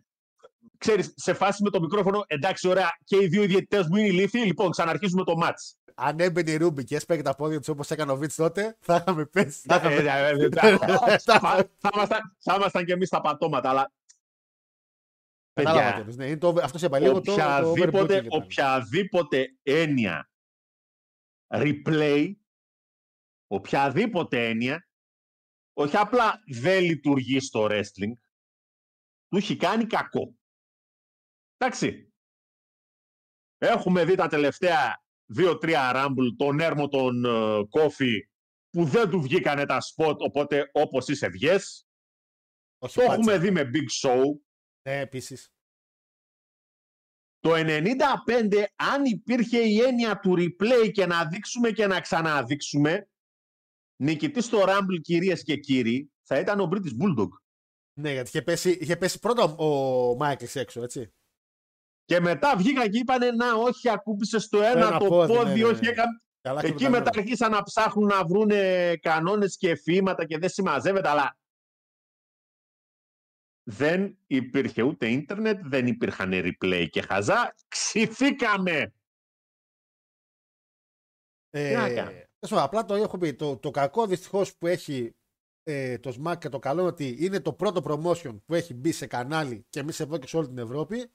Ξέρεις, 0.78 1.12
σε 1.16 1.32
φάση 1.34 1.62
με 1.62 1.70
το 1.70 1.80
μικρόφωνο, 1.80 2.24
εντάξει, 2.26 2.68
ωραία, 2.68 2.90
και 3.04 3.16
οι 3.22 3.26
δύο 3.26 3.42
διαιτητές 3.42 3.86
μου 3.88 3.96
είναι 3.96 4.06
ηλίθιοι, 4.08 4.42
λοιπόν, 4.44 4.70
ξαναρχίζουμε 4.70 5.24
το 5.24 5.36
μάτς. 5.36 5.76
Αν 5.94 6.20
έμπαινε 6.20 6.50
η 6.50 6.56
Ρούμπι 6.56 6.84
και 6.84 6.96
έσπαγε 6.96 7.22
τα 7.22 7.34
πόδια 7.34 7.60
του 7.60 7.66
όπω 7.78 7.82
έκανε 7.88 8.12
ο 8.12 8.16
Βίτ 8.16 8.32
τότε, 8.36 8.76
θα 8.80 8.96
είχαμε 8.96 9.24
πέσει. 9.26 9.60
Θα 9.68 9.74
Ε, 9.74 9.78
είχαμε... 9.78 9.94
ε, 9.94 9.98
ε, 10.30 10.44
ε, 11.12 11.18
θα- 11.18 11.68
Θα 11.78 11.90
ήμασταν- 11.94 12.34
θα 12.38 12.54
ήμασταν 12.54 12.84
και 12.84 12.92
εμείς 12.92 13.08
τα 13.08 13.20
πατώματα, 13.20 13.68
αλλά 13.68 13.92
Κατάλαβα 15.52 15.80
παιδιά, 15.82 15.92
τι 15.94 15.98
εννοείς, 16.00 16.16
ναι, 16.16 16.26
είναι 16.26 16.36
το, 16.38 16.54
αυτό 16.62 16.78
σε 16.78 16.86
είπα 16.86 16.98
λίγο 16.98 17.20
το, 17.20 17.20
το 17.20 17.32
οποιαδήποτε, 17.32 18.18
overbooking 18.18 18.22
και 18.22 18.28
πάλι. 18.28 18.42
οποιαδήποτε 18.42 19.46
έννοια 19.62 20.30
replay, 21.48 22.32
οποιαδήποτε 23.46 24.48
έννοια, 24.48 24.88
όχι 25.72 25.96
απλά 25.96 26.42
δεν 26.46 26.82
λειτουργεί 26.84 27.40
στο 27.40 27.66
wrestling, 27.70 28.12
του 29.28 29.36
έχει 29.36 29.56
κάνει 29.56 29.86
κακό. 29.86 30.36
Εντάξει. 31.56 32.12
Έχουμε 33.58 34.04
δει 34.04 34.14
τα 34.14 34.28
τελευταία 34.28 35.04
δύο-τρία 35.30 35.92
Rumble, 35.94 36.34
τον 36.36 36.60
έρμο 36.60 36.88
τον 36.88 37.24
ε, 37.24 37.66
Κόφι, 37.68 38.28
που 38.70 38.84
δεν 38.84 39.10
του 39.10 39.20
βγήκανε 39.20 39.66
τα 39.66 39.80
σποτ, 39.80 40.20
οπότε 40.22 40.70
όπως 40.72 41.08
είσαι 41.08 41.28
βγες. 41.28 41.88
Όχι, 42.78 42.94
Το 42.94 43.00
πάτσα. 43.00 43.14
έχουμε 43.14 43.38
δει 43.38 43.50
με 43.50 43.70
Big 43.74 43.86
Show. 44.02 44.22
Ναι, 44.88 45.00
επίσης. 45.00 45.52
Το 47.40 47.50
95, 47.54 48.64
αν 48.76 49.04
υπήρχε 49.04 49.58
η 49.58 49.80
έννοια 49.80 50.18
του 50.20 50.34
replay 50.38 50.90
και 50.92 51.06
να 51.06 51.24
δείξουμε 51.24 51.70
και 51.70 51.86
να 51.86 52.00
ξαναδείξουμε, 52.00 53.08
νικητής 53.96 54.44
στο 54.44 54.64
Rumble, 54.66 55.00
κυρίες 55.02 55.42
και 55.42 55.56
κύριοι, 55.56 56.12
θα 56.22 56.38
ήταν 56.38 56.60
ο 56.60 56.68
British 56.72 56.76
Bulldog. 56.76 57.28
Ναι, 58.00 58.12
γιατί 58.12 58.28
είχε 58.28 58.42
πέσει, 58.42 58.70
είχε 58.70 58.96
πέσει 58.96 59.18
πρώτα 59.18 59.42
ο 59.42 60.16
Μάικλ 60.16 60.44
έξω, 60.58 60.82
έτσι. 60.82 61.12
Και 62.04 62.20
μετά 62.20 62.56
βγήκαν 62.56 62.90
και 62.90 62.98
είπανε, 62.98 63.30
να 63.30 63.54
όχι, 63.54 63.90
ακούμπησε 63.90 64.38
στο 64.38 64.62
ένα, 64.62 64.86
Ένα 64.86 64.98
το 64.98 65.06
πόδι, 65.06 65.34
πόδι, 65.34 65.48
ναι, 65.48 65.54
ναι, 65.54 65.64
όχι, 65.64 65.84
ναι. 65.84 65.88
έκαμε... 65.88 66.22
Καλά 66.40 66.60
Εκεί 66.60 66.68
κρυβτανμένο. 66.68 67.04
μετά 67.04 67.18
αρχίσαν 67.18 67.50
να 67.50 67.62
ψάχνουν 67.62 68.06
να 68.06 68.24
βρούνε 68.24 68.96
κανόνες 68.96 69.56
και 69.56 69.70
εφήματα 69.70 70.24
και 70.24 70.38
δεν 70.38 70.48
συμμαζεύεται, 70.48 71.08
αλλά 71.08 71.37
δεν 73.70 74.18
υπήρχε 74.26 74.82
ούτε 74.82 75.08
ίντερνετ, 75.08 75.66
δεν 75.66 75.86
υπήρχαν 75.86 76.30
replay 76.34 76.86
και 76.90 77.02
χαζά, 77.02 77.54
ξηθήκαμε. 77.68 78.94
Ε, 81.50 81.68
Τι 81.68 81.74
να 81.74 81.94
κάνω. 81.94 82.10
τέλος 82.10 82.26
πάντων, 82.40 82.64
απλά 82.64 82.84
το 82.84 82.94
έχω 82.94 83.18
πει. 83.18 83.34
Το, 83.34 83.56
το 83.56 83.70
κακό 83.70 84.06
δυστυχώς 84.06 84.56
που 84.56 84.66
έχει 84.66 85.16
ε, 85.62 85.98
το 85.98 86.16
SMAC 86.22 86.38
και 86.38 86.48
το 86.48 86.58
καλό 86.58 86.80
είναι 86.80 86.90
ότι 86.90 87.16
είναι 87.18 87.40
το 87.40 87.52
πρώτο 87.52 87.80
promotion 87.84 88.40
που 88.46 88.54
έχει 88.54 88.74
μπει 88.74 88.92
σε 88.92 89.06
κανάλι 89.06 89.66
και 89.68 89.80
εμείς 89.80 90.00
εδώ 90.00 90.18
και 90.18 90.26
σε 90.26 90.36
όλη 90.36 90.46
την 90.46 90.58
Ευρώπη. 90.58 91.10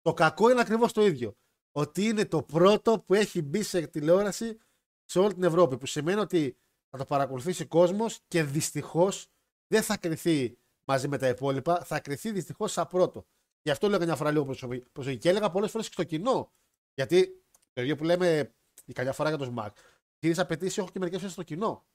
Το 0.00 0.12
κακό 0.12 0.50
είναι 0.50 0.60
ακριβώς 0.60 0.92
το 0.92 1.06
ίδιο. 1.06 1.36
Ότι 1.72 2.04
είναι 2.04 2.24
το 2.24 2.42
πρώτο 2.42 3.00
που 3.00 3.14
έχει 3.14 3.42
μπει 3.42 3.62
σε 3.62 3.86
τηλεόραση 3.86 4.58
σε 5.04 5.18
όλη 5.18 5.34
την 5.34 5.42
Ευρώπη. 5.42 5.78
Που 5.78 5.86
σημαίνει 5.86 6.20
ότι 6.20 6.56
θα 6.90 6.98
το 6.98 7.04
παρακολουθήσει 7.04 7.66
κόσμος 7.66 8.20
και 8.28 8.42
δυστυχώς 8.42 9.28
δεν 9.66 9.82
θα 9.82 9.96
κρυθεί 9.96 10.58
μαζί 10.88 11.08
με 11.08 11.18
τα 11.18 11.28
υπόλοιπα, 11.28 11.84
θα 11.84 12.00
κρυθεί 12.00 12.30
δυστυχώς 12.30 12.72
σαν 12.72 12.86
πρώτο. 12.86 13.26
Γι' 13.62 13.70
αυτό 13.70 13.88
λέω 13.88 13.98
μια 13.98 14.16
φορά 14.16 14.30
λίγο 14.30 14.44
προσωπική. 14.44 14.88
προσωπική. 14.92 15.20
Και 15.20 15.28
έλεγα 15.28 15.50
πολλές 15.50 15.70
φορές 15.70 15.86
και 15.86 15.92
στο 15.92 16.04
κοινό. 16.04 16.52
Γιατί 16.94 17.44
το 17.72 17.82
ίδιο 17.82 17.96
που 17.96 18.04
λέμε 18.04 18.54
η 18.84 18.92
καλιά 18.92 19.12
φορά 19.12 19.28
για 19.28 19.38
το 19.38 19.44
ΣΜΑΚ. 19.44 19.76
Τις 20.18 20.38
απαιτήσεις 20.38 20.78
έχω 20.78 20.88
και 20.88 20.98
μερικές 20.98 21.18
φορές 21.18 21.34
στο 21.34 21.42
κοινό. 21.42 21.86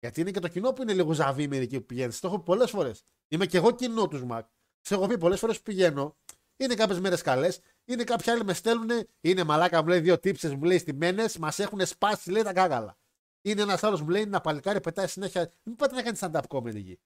Γιατί 0.00 0.20
είναι 0.20 0.30
και 0.30 0.40
το 0.40 0.48
κοινό 0.48 0.72
που 0.72 0.82
είναι 0.82 0.92
λίγο 0.92 1.12
ζαβή 1.12 1.48
μερικοί 1.48 1.80
που 1.80 1.86
πηγαίνει. 1.86 2.12
Το 2.12 2.26
έχω 2.26 2.36
πει 2.36 2.44
πολλές 2.44 2.70
φορές. 2.70 3.04
Είμαι 3.28 3.46
και 3.46 3.56
εγώ 3.56 3.70
κοινό 3.70 4.08
τους 4.08 4.20
ΣΜΑΚ. 4.20 4.48
Σε 4.80 4.94
έχω 4.94 5.06
πει 5.06 5.18
πολλές 5.18 5.40
φορές 5.40 5.56
που 5.56 5.62
πηγαίνω. 5.62 6.16
Είναι 6.56 6.74
κάποιες 6.74 7.00
μέρες 7.00 7.22
καλές. 7.22 7.60
Είναι 7.84 8.04
κάποιοι 8.04 8.32
άλλοι 8.32 8.44
με 8.44 8.52
στέλνουν. 8.52 8.90
Είναι 9.20 9.44
μαλάκα, 9.44 9.82
μου 9.82 9.88
λέει 9.88 10.00
δύο 10.00 10.18
τύψες, 10.18 10.54
μου 10.54 10.62
λέει 10.62 10.78
στημένε. 10.78 11.24
Μας 11.38 11.58
έχουν 11.58 11.86
σπάσει, 11.86 12.30
λέει 12.30 12.42
τα 12.42 12.52
κάγαλα. 12.52 12.98
Είναι 13.42 13.62
ένας 13.62 13.82
άλλος 13.82 14.02
μου 14.02 14.08
λέει 14.08 14.22
ένα 14.22 14.40
παλικάρι 14.40 14.80
πετάει 14.80 15.06
συνέχεια. 15.06 15.52
Μην 15.62 15.76
πάτε 15.76 15.94
να 15.94 16.02
κάνει 16.02 16.18
stand-up 16.20 16.40
comedy 16.48 16.74
εκεί. 16.74 17.00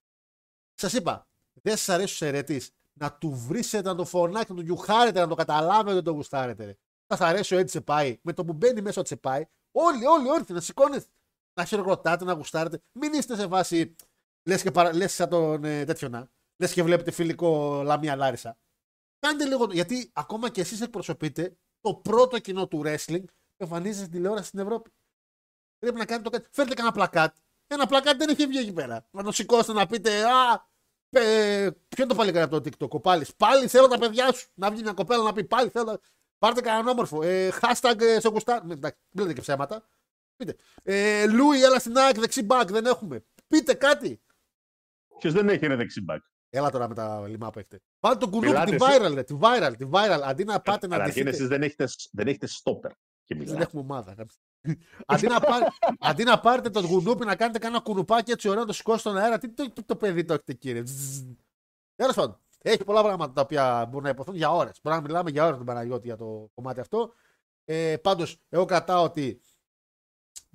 Σας 0.80 0.92
είπα, 0.92 1.26
δεν 1.52 1.76
σας 1.76 1.88
αρέσει 1.88 2.24
ο 2.24 2.26
αιρετής 2.26 2.70
να 2.92 3.12
του 3.12 3.30
βρίσετε, 3.30 3.88
να 3.88 3.94
το 3.94 4.04
φωνάξετε, 4.04 4.52
να 4.52 4.58
το 4.58 4.64
γιουχάρετε, 4.64 5.20
να 5.20 5.28
το 5.28 5.34
καταλάβετε 5.34 5.96
ότι 5.96 6.04
το 6.04 6.10
γουστάρετε. 6.10 6.64
Ρε. 6.64 6.76
Θα 7.06 7.16
σας 7.16 7.28
αρέσει 7.28 7.54
ο 7.54 7.58
έτσι 7.58 7.80
πάει. 7.80 8.18
Με 8.22 8.32
το 8.32 8.44
που 8.44 8.52
μπαίνει 8.52 8.80
μέσα 8.80 9.00
ο 9.00 9.02
τσεπάει, 9.02 9.44
όλοι, 9.72 10.06
όλοι, 10.06 10.28
όλοι 10.28 10.44
να 10.48 10.60
σηκώνετε, 10.60 11.06
να 11.54 11.64
χειροκροτάτε, 11.64 12.24
να 12.24 12.32
γουστάρετε. 12.32 12.82
Μην 12.92 13.12
είστε 13.12 13.36
σε 13.36 13.46
βάση. 13.46 13.94
Λες 14.42 14.62
και 14.62 14.70
παρα... 14.70 14.94
λες 14.94 15.12
σαν 15.12 15.28
τον 15.28 15.64
ε, 15.64 15.84
τέτοιο 15.84 16.08
να. 16.08 16.28
Λες 16.56 16.72
και 16.72 16.82
βλέπετε 16.82 17.10
φιλικό 17.10 17.82
Λαμία 17.84 18.16
Λάρισα. 18.16 18.58
Κάντε 19.18 19.46
λίγο. 19.46 19.66
Γιατί 19.72 20.10
ακόμα 20.12 20.50
και 20.50 20.60
εσείς 20.60 20.80
εκπροσωπείτε 20.80 21.56
το 21.80 21.94
πρώτο 21.94 22.38
κοινό 22.38 22.68
του 22.68 22.82
wrestling 22.84 23.24
που 23.24 23.64
εμφανίζεται 23.64 23.98
στην 23.98 24.10
τηλεόραση 24.10 24.46
στην 24.46 24.58
Ευρώπη. 24.58 24.90
Πρέπει 25.78 25.98
να 25.98 26.04
κάνετε 26.04 26.30
το 26.30 26.36
κάτι. 26.36 26.48
Φέρτε 26.52 26.74
κανένα 26.74 26.94
πλακάτ. 26.94 27.36
Ένα 27.70 27.86
πλακάτ 27.86 28.16
δεν 28.18 28.28
έχει 28.28 28.46
βγει 28.46 28.58
εκεί 28.58 28.72
πέρα. 28.72 29.08
Να 29.10 29.22
το 29.22 29.32
σηκώσετε 29.32 29.72
να 29.72 29.86
πείτε 29.86 30.24
Α, 30.24 30.66
ε, 31.10 31.70
ποιο 31.88 32.02
είναι 32.04 32.06
το 32.12 32.14
παλικάρι 32.14 32.44
από 32.44 32.60
το 32.60 32.70
TikTok, 32.70 32.88
ο 32.88 33.00
πάλι. 33.00 33.26
Πάλι 33.36 33.68
θέλω 33.68 33.86
τα 33.88 33.98
παιδιά 33.98 34.32
σου. 34.32 34.48
Να 34.54 34.70
βγει 34.70 34.82
μια 34.82 34.92
κοπέλα 34.92 35.22
να 35.22 35.32
πει 35.32 35.44
πάλι 35.44 35.68
θέλω. 35.68 36.00
Πάρτε 36.38 36.60
κανέναν 36.60 36.88
όμορφο. 36.88 37.22
Ε, 37.22 37.50
hashtag 37.60 38.00
ε, 38.00 38.20
σε 38.20 38.28
γουστά. 38.28 38.64
Ναι, 38.64 38.72
εντάξει, 38.72 38.98
μην 39.12 39.22
λέτε 39.22 39.34
και 39.34 39.40
ψέματα. 39.40 39.88
Πείτε. 40.36 40.56
Ε, 40.82 41.26
Λούι, 41.26 41.62
έλα 41.62 41.78
στην 41.78 41.96
ΑΕΚ, 41.98 42.18
δεξί 42.18 42.42
μπακ, 42.42 42.70
δεν 42.70 42.86
έχουμε. 42.86 43.24
Πείτε 43.48 43.74
κάτι. 43.74 44.22
Ποιος 45.18 45.32
δεν 45.32 45.48
έχει 45.48 45.64
ένα 45.64 45.76
δεξί 45.76 46.00
μπακ; 46.00 46.22
Έλα 46.50 46.70
τώρα 46.70 46.88
με 46.88 46.94
τα 46.94 47.28
λιμά 47.28 47.50
που 47.50 47.58
έχετε. 47.58 47.80
Πάτε 48.00 48.18
το 48.18 48.28
κουνούπι, 48.28 48.70
τη 48.70 48.76
viral, 48.80 49.12
ρε, 49.14 49.22
τη 49.22 49.38
viral, 49.40 49.72
τη 49.78 49.88
viral. 49.92 50.20
Αντί 50.24 50.44
να 50.44 50.60
πάτε 50.60 50.86
να 50.86 50.96
Καταρχήν 50.96 51.22
ντυθείτε. 51.24 51.36
εσείς 51.36 51.48
δεν 51.48 51.62
έχετε, 51.62 51.88
δεν 52.12 52.26
έχετε 52.26 52.46
stopper 52.46 52.90
και 53.24 53.34
Δεν 53.34 53.38
μιλάτε. 53.38 53.62
έχουμε 53.62 53.82
ομάδα. 53.82 54.14
Αντί, 55.06 55.26
να 55.26 55.40
πάρ, 55.40 55.62
αντί 55.98 56.24
να 56.24 56.40
πάρετε 56.40 56.70
το 56.70 56.86
κουνούπι 56.86 57.24
να 57.24 57.36
κάνετε 57.36 57.58
κάνα 57.58 57.80
κουνουπάκι 57.80 58.30
έτσι 58.30 58.48
ωραίο 58.48 58.60
να 58.60 58.66
το 58.66 58.72
σηκώσετε 58.72 59.08
στον 59.08 59.22
αέρα, 59.22 59.38
τι 59.38 59.48
το, 59.48 59.72
το, 59.72 59.84
το 59.84 59.96
παιδί 59.96 60.24
το 60.24 60.32
έχετε 60.32 60.52
κύριε; 60.52 60.82
Τέλος 61.94 62.14
πάντων. 62.14 62.40
Έχει 62.62 62.84
πολλά 62.84 63.02
πράγματα 63.02 63.32
τα 63.32 63.40
οποία 63.40 63.86
μπορούν 63.86 64.02
να 64.02 64.08
υποθούν 64.08 64.34
για 64.34 64.50
ώρες. 64.50 64.80
Μπορούμε 64.82 65.02
να 65.02 65.08
μιλάμε 65.08 65.30
για 65.30 65.44
ώρες 65.44 65.56
τον 65.56 65.66
Παναγιώτη 65.66 66.06
για 66.06 66.16
το 66.16 66.50
κομμάτι 66.54 66.80
αυτό. 66.80 67.12
Ε, 67.64 67.96
Πάντως, 67.96 68.38
εγώ 68.48 68.64
κρατάω 68.64 69.04
ότι 69.04 69.40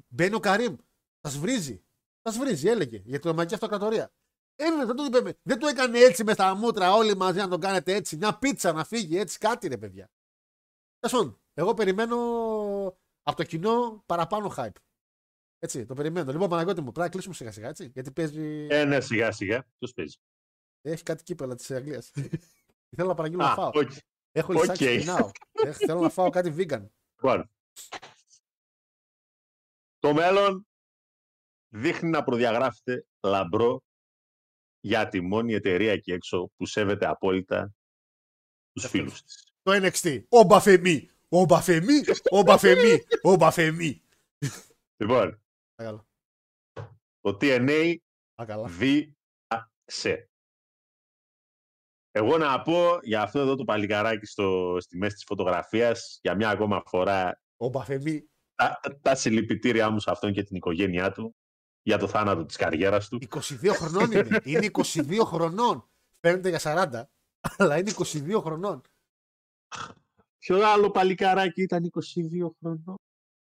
μπαίνει 0.07 0.35
ο 0.35 0.39
Καρύμ, 0.39 0.75
σας 1.21 1.37
βρίζει. 1.37 1.83
Σας 2.21 2.37
βρίζει, 2.37 2.67
έλεγε 2.67 3.01
για 3.05 3.19
την 3.19 3.29
ομαδική 3.29 3.53
αυτοκρατορία. 3.53 4.13
Έλυνε, 4.55 4.85
δεν, 4.85 4.95
το 4.95 5.03
είπε, 5.03 5.39
δεν 5.41 5.59
το 5.59 5.67
έκανε 5.67 5.99
έτσι 5.99 6.23
με 6.23 6.35
τα 6.35 6.55
μούτρα 6.55 6.93
όλοι 6.93 7.15
μαζί 7.15 7.37
να 7.37 7.47
τον 7.47 7.59
κάνετε 7.59 7.93
έτσι. 7.93 8.17
Μια 8.17 8.37
πίτσα 8.37 8.71
να 8.71 8.83
φύγει 8.83 9.17
έτσι, 9.17 9.37
κάτι 9.37 9.67
ρε 9.67 9.77
παιδιά. 9.77 10.11
Τέλος 10.99 11.17
πάντων, 11.17 11.41
εγώ 11.53 11.73
περιμένω 11.73 12.17
από 13.23 13.37
το 13.37 13.43
κοινό 13.43 14.03
παραπάνω 14.05 14.53
hype. 14.57 14.75
Έτσι, 15.59 15.85
το 15.85 15.93
περιμένω. 15.93 16.31
Λοιπόν, 16.31 16.49
Παναγιώτη 16.49 16.81
μου, 16.81 16.91
πρέπει 16.91 16.99
να 17.07 17.09
κλείσουμε 17.09 17.33
σιγά 17.33 17.51
σιγά, 17.51 17.67
έτσι. 17.67 17.91
Γιατί 17.93 18.11
παίζει. 18.11 18.67
Ε, 18.69 18.85
ναι, 18.85 19.01
σιγά 19.01 19.31
σιγά. 19.31 19.65
Ποιος 19.77 19.93
παίζει; 19.93 20.17
Έχει 20.81 21.03
κάτι 21.03 21.23
κύπελα 21.23 21.55
της 21.55 21.71
Αγγλίας. 21.71 22.11
Θέλω 22.95 23.07
να 23.07 23.13
παραγγείλω 23.13 23.43
Α, 23.43 23.47
να 23.47 23.53
φάω. 23.55 23.71
οκ. 23.73 23.91
Έχω 24.31 24.53
οκ. 24.53 24.59
λυσάξει 24.59 24.97
πεινάω. 24.97 25.29
Ε, 25.51 25.71
Θέλω 25.71 25.99
να 25.99 26.09
φάω 26.09 26.29
κάτι 26.29 26.55
vegan. 26.57 26.87
Λοιπόν. 27.21 27.49
Το 29.99 30.13
μέλλον 30.13 30.67
δείχνει 31.69 32.09
να 32.09 32.23
προδιαγράφεται 32.23 33.05
λαμπρό 33.23 33.83
για 34.79 35.07
τη 35.07 35.21
μόνη 35.21 35.53
εταιρεία 35.53 35.91
εκεί 35.91 36.11
έξω 36.11 36.51
που 36.57 36.65
σέβεται 36.65 37.05
απόλυτα 37.07 37.73
τους 38.71 38.87
φίλους 38.89 39.21
της. 39.23 39.53
Το 39.61 39.71
NXT. 39.73 40.23
Ο 40.29 40.43
Μπαφεμί. 40.43 41.11
Ο 41.35 41.45
Μπαφεμί. 41.45 41.99
Ο 42.31 42.41
Μπαφεμί. 42.41 43.03
Ο 43.21 43.35
Μπαφεμί. 43.35 44.01
Λοιπόν, 44.97 45.41
Παρακαλώ. 45.75 46.07
το 47.19 47.37
TNA 47.41 47.95
Α, 48.41 48.45
καλά. 48.45 48.67
βίασε. 48.67 50.29
Εγώ 52.11 52.37
να 52.37 52.61
πω 52.61 52.99
για 53.01 53.21
αυτό 53.21 53.39
εδώ 53.39 53.55
το 53.55 53.63
παλικαράκι 53.63 54.25
στο, 54.25 54.77
στη 54.79 54.97
μέση 54.97 55.13
της 55.13 55.23
φωτογραφίας 55.23 56.19
για 56.21 56.35
μια 56.35 56.49
ακόμα 56.49 56.83
φορά 56.85 57.41
Ο 57.57 57.67
Μπαφεμί. 57.67 58.29
τα, 58.55 58.79
τα, 58.81 58.99
τα 58.99 59.15
συλληπιτήριά 59.15 59.89
μου 59.89 59.99
σε 59.99 60.11
αυτόν 60.11 60.33
και 60.33 60.43
την 60.43 60.55
οικογένειά 60.55 61.11
του 61.11 61.35
για 61.81 61.97
το 61.97 62.07
θάνατο 62.07 62.45
της 62.45 62.55
καριέρας 62.55 63.07
του. 63.09 63.19
22 63.29 63.69
χρονών 63.69 64.11
είναι. 64.11 64.39
Είναι 64.51 64.69
22 64.73 65.19
χρονών. 65.23 65.89
Φαίνεται 66.19 66.49
για 66.49 66.59
40, 66.63 67.03
αλλά 67.57 67.77
είναι 67.77 67.91
22 67.97 68.39
χρονών. 68.41 68.81
Ποιο 70.43 70.65
άλλο 70.65 70.91
παλικαράκι 70.91 71.61
ήταν 71.61 71.91
22 71.93 72.49
χρονών; 72.59 72.95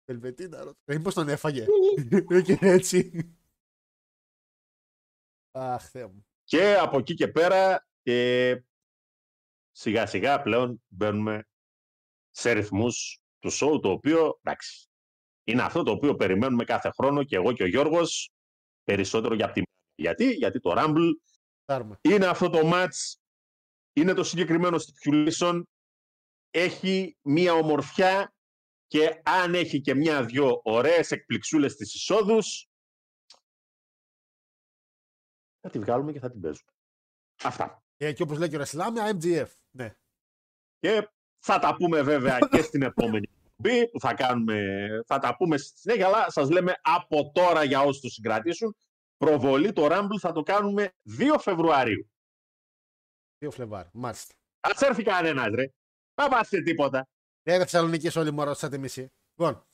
Βελβετίνα, 0.06 0.58
ρωτώ. 0.58 0.80
Ε, 0.86 0.96
Μήπως 0.96 1.14
τον 1.14 1.30
έφαγε. 1.30 1.66
και 2.46 2.58
έτσι. 2.62 3.12
Αχ, 5.52 5.90
Θεέ 5.90 6.08
μου. 6.08 6.26
Και 6.44 6.76
από 6.76 6.98
εκεί 6.98 7.14
και 7.14 7.28
πέρα 7.28 7.88
ε, 8.04 8.60
σιγά 9.72 10.06
σιγά 10.06 10.42
πλέον 10.42 10.84
μπαίνουμε 10.88 11.48
σε 12.30 12.52
ρυθμούς 12.52 13.20
του 13.40 13.50
σοου 13.50 13.80
το 13.80 13.90
οποίο 13.90 14.40
εντάξει 14.42 14.88
είναι 15.44 15.62
αυτό 15.62 15.84
το 15.84 15.92
οποίο 15.92 16.16
περιμένουμε 16.16 16.64
κάθε 16.64 16.90
χρόνο 16.90 17.24
και 17.24 17.36
εγώ 17.36 17.54
και 17.54 17.64
ο 17.64 17.68
Γιώργος 17.68 18.32
περισσότερο 18.84 19.34
για 19.36 19.52
την 19.52 19.64
γιατί, 19.96 20.32
γιατί 20.32 20.60
το 20.60 20.74
Rumble 20.78 21.12
Τάρμα. 21.66 22.00
είναι 22.02 22.26
αυτό 22.26 22.50
το 22.50 22.60
match 22.64 23.16
είναι 23.94 24.14
το 24.14 24.24
συγκεκριμένο 24.24 24.78
stipulation 24.78 25.62
έχει 26.52 27.18
μία 27.22 27.54
ομορφιά 27.54 28.34
και 28.88 29.22
αν 29.24 29.56
έχει 29.56 29.82
και 29.82 29.96
μια-δυο 29.96 30.62
ωραίες 30.64 31.12
εκπληξούλες 31.12 31.72
στις 31.72 31.94
εισόδους 31.94 32.72
θα 35.62 35.70
τη 35.70 35.80
βγάλουμε 35.80 36.12
και 36.12 36.20
θα 36.20 36.32
την 36.32 36.42
παίζουμε. 36.42 36.72
Αυτά. 37.44 37.84
Ε, 37.98 38.14
και 38.14 38.24
όπως 38.24 38.38
λέει 38.38 38.50
και 38.50 38.56
ο 38.56 38.60
Ρεσλάμια, 38.60 39.18
MGF. 39.18 39.48
Ναι. 39.72 39.96
Και 40.80 41.10
θα 41.40 41.60
τα 41.60 41.76
πούμε 41.76 42.02
βέβαια 42.02 42.40
και 42.40 42.62
στην 42.62 42.82
επόμενη 42.82 43.30
εκπομπή 43.32 43.90
που 43.90 44.00
θα 44.00 44.14
κάνουμε, 44.14 44.88
θα 45.06 45.20
τα 45.20 45.36
πούμε 45.36 45.58
στη 45.58 45.80
συνέχεια, 45.80 46.08
αλλά 46.08 46.30
σας 46.30 46.50
λέμε 46.50 46.74
από 46.82 47.32
τώρα 47.32 47.64
για 47.64 47.82
όσους 47.82 48.02
το 48.02 48.10
συγκρατήσουν, 48.10 48.76
προβολή 49.18 49.74
το 49.74 49.88
Rumble 49.92 50.20
θα 50.20 50.32
το 50.32 50.42
κάνουμε 50.42 50.94
2 51.20 51.36
Φεβρουαρίου. 51.40 52.12
2 53.40 53.52
Φλεβάρ. 53.52 53.86
Μάλιστα. 53.94 54.36
Ας 54.60 54.82
έρθει 54.82 55.04
κανένας 55.04 55.50
ρε. 55.54 55.66
Θα 56.14 56.30
πάτε 56.30 56.62
τίποτα. 56.62 57.08
Ε, 57.44 57.58
Θεσσαλονίκης 57.58 58.16
όλοι 58.16 58.32
μου 58.32 58.44
ρωτήσατε 58.44 58.78
μισή. 58.78 59.12
Λοιπόν. 59.36 59.68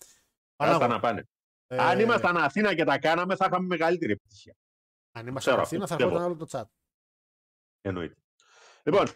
Άστα 0.55 0.77
Πανάγο. 0.77 0.87
να 0.87 0.99
πάνε. 0.99 1.27
Ε, 1.67 1.77
Αν 1.77 1.99
ήμασταν 1.99 2.37
Αθήνα 2.37 2.75
και 2.75 2.83
τα 2.83 2.99
κάναμε, 2.99 3.35
θα 3.35 3.45
είχαμε 3.45 3.67
μεγαλύτερη 3.67 4.11
επιτυχία. 4.11 4.55
Αν 5.11 5.27
ήμασταν 5.27 5.53
ξέρω, 5.53 5.61
Αθήνα, 5.67 5.87
θα 5.87 5.95
πιστεύω. 5.95 6.15
έρχονταν 6.15 6.37
όλο 6.37 6.45
το 6.47 6.59
chat. 6.59 6.69
Εννοείται. 7.81 8.15
Λοιπόν, 8.83 9.07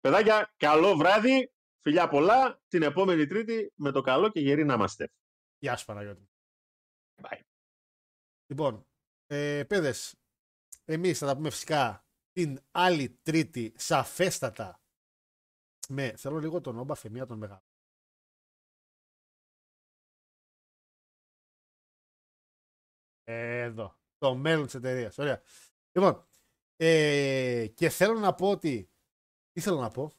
παιδάκια, 0.00 0.54
καλό 0.56 0.96
βράδυ. 0.96 1.52
Φιλιά 1.80 2.08
πολλά. 2.08 2.60
Την 2.68 2.82
επόμενη 2.82 3.26
Τρίτη 3.26 3.72
με 3.74 3.90
το 3.90 4.00
καλό 4.00 4.28
και 4.28 4.40
γερή 4.40 4.64
να 4.64 4.74
είμαστε. 4.74 5.10
Γεια 5.58 5.76
σου 5.76 5.84
Παναγιώτη. 5.84 6.28
Bye. 7.22 7.40
Λοιπόν, 8.46 8.86
ε, 9.26 9.64
παιδες, 9.68 10.14
εμείς 10.84 11.18
θα 11.18 11.26
τα 11.26 11.36
πούμε 11.36 11.50
φυσικά 11.50 12.04
την 12.32 12.60
άλλη 12.70 13.18
τρίτη 13.22 13.72
σαφέστατα 13.76 14.80
με, 15.88 16.16
θέλω 16.16 16.38
λίγο 16.38 16.60
τον 16.60 16.78
Όμπα 16.78 16.94
Φεμία 16.94 17.26
τον 17.26 17.38
Μεγάλο. 17.38 17.62
Εδώ. 23.24 23.96
Το 24.18 24.34
μέλλον 24.34 24.64
της 24.64 24.74
εταιρείας. 24.74 25.18
Ωραία. 25.18 25.42
Λοιπόν, 25.92 26.26
ε, 26.76 27.66
και 27.74 27.88
θέλω 27.88 28.18
να 28.18 28.34
πω 28.34 28.50
ότι, 28.50 28.90
τι 29.52 29.60
θέλω 29.60 29.80
να 29.80 29.90
πω, 29.90 30.12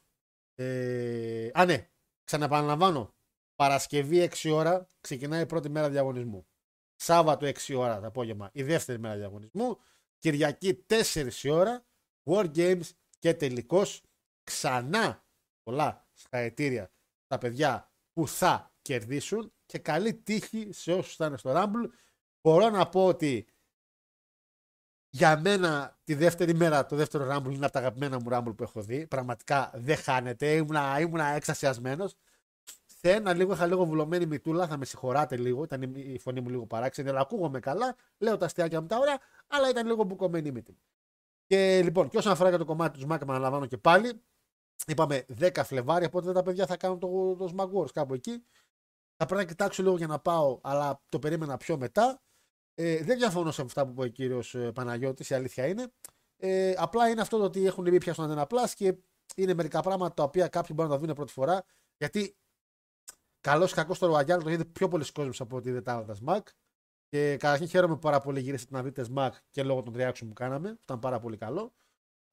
ε, 0.54 1.50
α 1.54 1.64
ναι, 1.64 1.90
ξαναπαναλαμβάνω, 2.24 3.14
Παρασκευή 3.54 4.30
6 4.42 4.50
ώρα 4.52 4.90
ξεκινάει 5.00 5.42
η 5.42 5.46
πρώτη 5.46 5.68
μέρα 5.68 5.90
διαγωνισμού. 5.90 6.46
Σάββατο 6.94 7.46
6 7.46 7.76
ώρα 7.76 8.00
το 8.00 8.06
απόγευμα 8.06 8.50
η 8.52 8.62
δεύτερη 8.62 8.98
μέρα 8.98 9.16
διαγωνισμού. 9.16 9.78
Κυριακή 10.18 10.84
4 10.88 11.28
η 11.42 11.50
ώρα 11.50 11.86
War 12.24 12.54
Games 12.56 12.90
και 13.18 13.34
τελικός 13.34 14.02
ξανά 14.42 15.25
πολλά 15.66 16.06
συγχαρητήρια 16.12 16.90
στα 17.24 17.38
παιδιά 17.38 17.92
που 18.12 18.28
θα 18.28 18.72
κερδίσουν 18.82 19.52
και 19.66 19.78
καλή 19.78 20.14
τύχη 20.14 20.72
σε 20.72 20.92
όσους 20.92 21.16
θα 21.16 21.26
είναι 21.26 21.36
στο 21.36 21.52
Rumble. 21.56 21.88
Μπορώ 22.40 22.70
να 22.70 22.88
πω 22.88 23.06
ότι 23.06 23.46
Για 25.10 25.38
μένα 25.40 25.98
τη 26.04 26.14
δεύτερη 26.14 26.54
μέρα, 26.54 26.86
το 26.86 26.96
δεύτερο 26.96 27.24
Rumble 27.30 27.52
είναι 27.52 27.64
από 27.64 27.72
τα 27.72 27.78
αγαπημένα 27.78 28.16
μου 28.20 28.28
Rumble 28.30 28.56
που 28.56 28.62
έχω 28.62 28.82
δει. 28.82 29.06
Πραγματικά 29.06 29.70
δεν 29.74 29.96
χάνεται. 29.96 30.54
Ήμουνα, 30.54 31.00
ήμουνα 31.00 31.24
εξασιασμένος. 31.24 32.14
Σε 32.84 33.10
ένα 33.10 33.34
λίγο 33.34 33.52
είχα 33.52 33.66
λίγο 33.66 33.84
βουλωμένη 33.84 34.26
μητούλα, 34.26 34.66
θα 34.66 34.76
με 34.76 34.84
συγχωράτε 34.84 35.36
λίγο. 35.36 35.62
Ήταν 35.62 35.82
η 35.82 35.92
η 36.12 36.18
φωνή 36.18 36.40
μου 36.40 36.48
λίγο 36.48 36.66
παράξενη, 36.66 37.08
αλλά 37.08 37.20
ακούγομαι 37.20 37.60
καλά. 37.60 37.96
Λέω 38.18 38.36
τα 38.36 38.44
αστιάκια 38.44 38.80
μου 38.80 38.86
τα 38.86 38.98
ωραία, 38.98 39.18
αλλά 39.46 39.68
ήταν 39.68 39.86
λίγο 39.86 40.04
μπουκωμένη 40.04 40.48
η 40.48 40.52
μύτη 40.52 40.70
μου. 40.72 40.82
Και 41.46 41.82
λοιπόν, 41.82 42.08
και 42.08 42.16
όσον 42.18 42.32
αφορά 42.32 42.48
για 42.48 42.58
το 42.58 42.64
κομμάτι 42.64 42.98
τους 42.98 43.06
Smack, 43.08 43.20
επαναλαμβάνω 43.20 43.66
και 43.66 43.78
πάλι, 43.78 44.22
είπαμε 44.86 45.26
10 45.38 45.50
Φλεβάρι, 45.64 46.04
οπότε 46.04 46.32
τα 46.32 46.42
παιδιά 46.42 46.66
θα 46.66 46.76
κάνουν 46.76 46.98
το, 46.98 47.36
το 47.36 47.54
Smack 47.56 47.70
Wars 47.72 47.90
κάπου 47.92 48.14
εκεί. 48.14 48.44
Θα 49.16 49.26
πρέπει 49.26 49.40
να 49.40 49.44
κοιτάξω 49.44 49.82
λίγο 49.82 49.96
για 49.96 50.06
να 50.06 50.18
πάω, 50.18 50.60
αλλά 50.62 51.02
το 51.08 51.18
περίμενα 51.18 51.56
πιο 51.56 51.78
μετά. 51.78 52.20
Ε, 52.74 53.04
δεν 53.04 53.18
διαφωνώ 53.18 53.50
σε 53.50 53.62
αυτά 53.62 53.84
που 53.84 53.90
είπε 53.90 54.02
ο 54.02 54.06
κύριος 54.06 54.56
Παναγιώτης, 54.74 55.30
η 55.30 55.34
αλήθεια 55.34 55.66
είναι. 55.66 55.92
Ε, 56.36 56.74
απλά 56.76 57.08
είναι 57.08 57.20
αυτό 57.20 57.38
το 57.38 57.44
ότι 57.44 57.66
έχουν 57.66 57.84
μπει 57.84 57.98
πια 57.98 58.12
στον 58.12 58.24
Αντένα 58.24 58.46
Plus 58.50 58.70
και 58.74 58.96
είναι 59.36 59.54
μερικά 59.54 59.82
πράγματα 59.82 60.14
τα 60.14 60.22
οποία 60.22 60.48
κάποιοι 60.48 60.70
μπορούν 60.74 60.90
να 60.90 60.98
τα 60.98 61.04
δουν 61.04 61.14
πρώτη 61.14 61.32
φορά. 61.32 61.64
Γιατί 61.96 62.36
καλός 63.40 63.70
ή 63.70 63.74
κακός 63.74 63.96
στο 63.96 64.06
Ροαγιάλ 64.06 64.42
το 64.42 64.50
είδε 64.50 64.64
πιο 64.64 64.88
πολλοί 64.88 65.12
κόσμο 65.12 65.30
από 65.38 65.56
ότι 65.56 65.68
είδε 65.68 65.80
τα 65.80 65.92
άλλα 65.92 66.04
τα 66.04 66.16
Smack. 66.24 66.42
Και 67.08 67.36
καταρχήν 67.36 67.68
χαίρομαι 67.68 67.96
πάρα 67.96 68.20
πολύ 68.20 68.40
γυρίσατε 68.40 68.74
να 68.74 68.82
δείτε 68.82 69.06
Smack 69.14 69.30
και 69.50 69.62
λόγω 69.62 69.82
των 69.82 69.94
reaction 69.96 70.26
που 70.26 70.32
κάναμε. 70.32 70.72
που 70.72 70.80
Ήταν 70.82 70.98
πάρα 70.98 71.18
πολύ 71.18 71.36
καλό. 71.36 71.72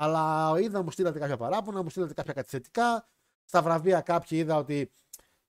Αλλά 0.04 0.54
είδα, 0.60 0.84
μου 0.84 0.92
στείλατε 0.92 1.20
κάποια 1.20 1.38
παράπονα, 1.38 1.84
μου 1.84 1.90
στείλατε 1.90 2.14
κάποια 2.14 2.34
κάτι 2.34 2.50
θετικά. 2.50 3.08
Στα 3.44 3.62
βραβεία 3.62 4.02
κάποιοι 4.02 4.38
είδα 4.42 4.56
ότι 4.56 4.92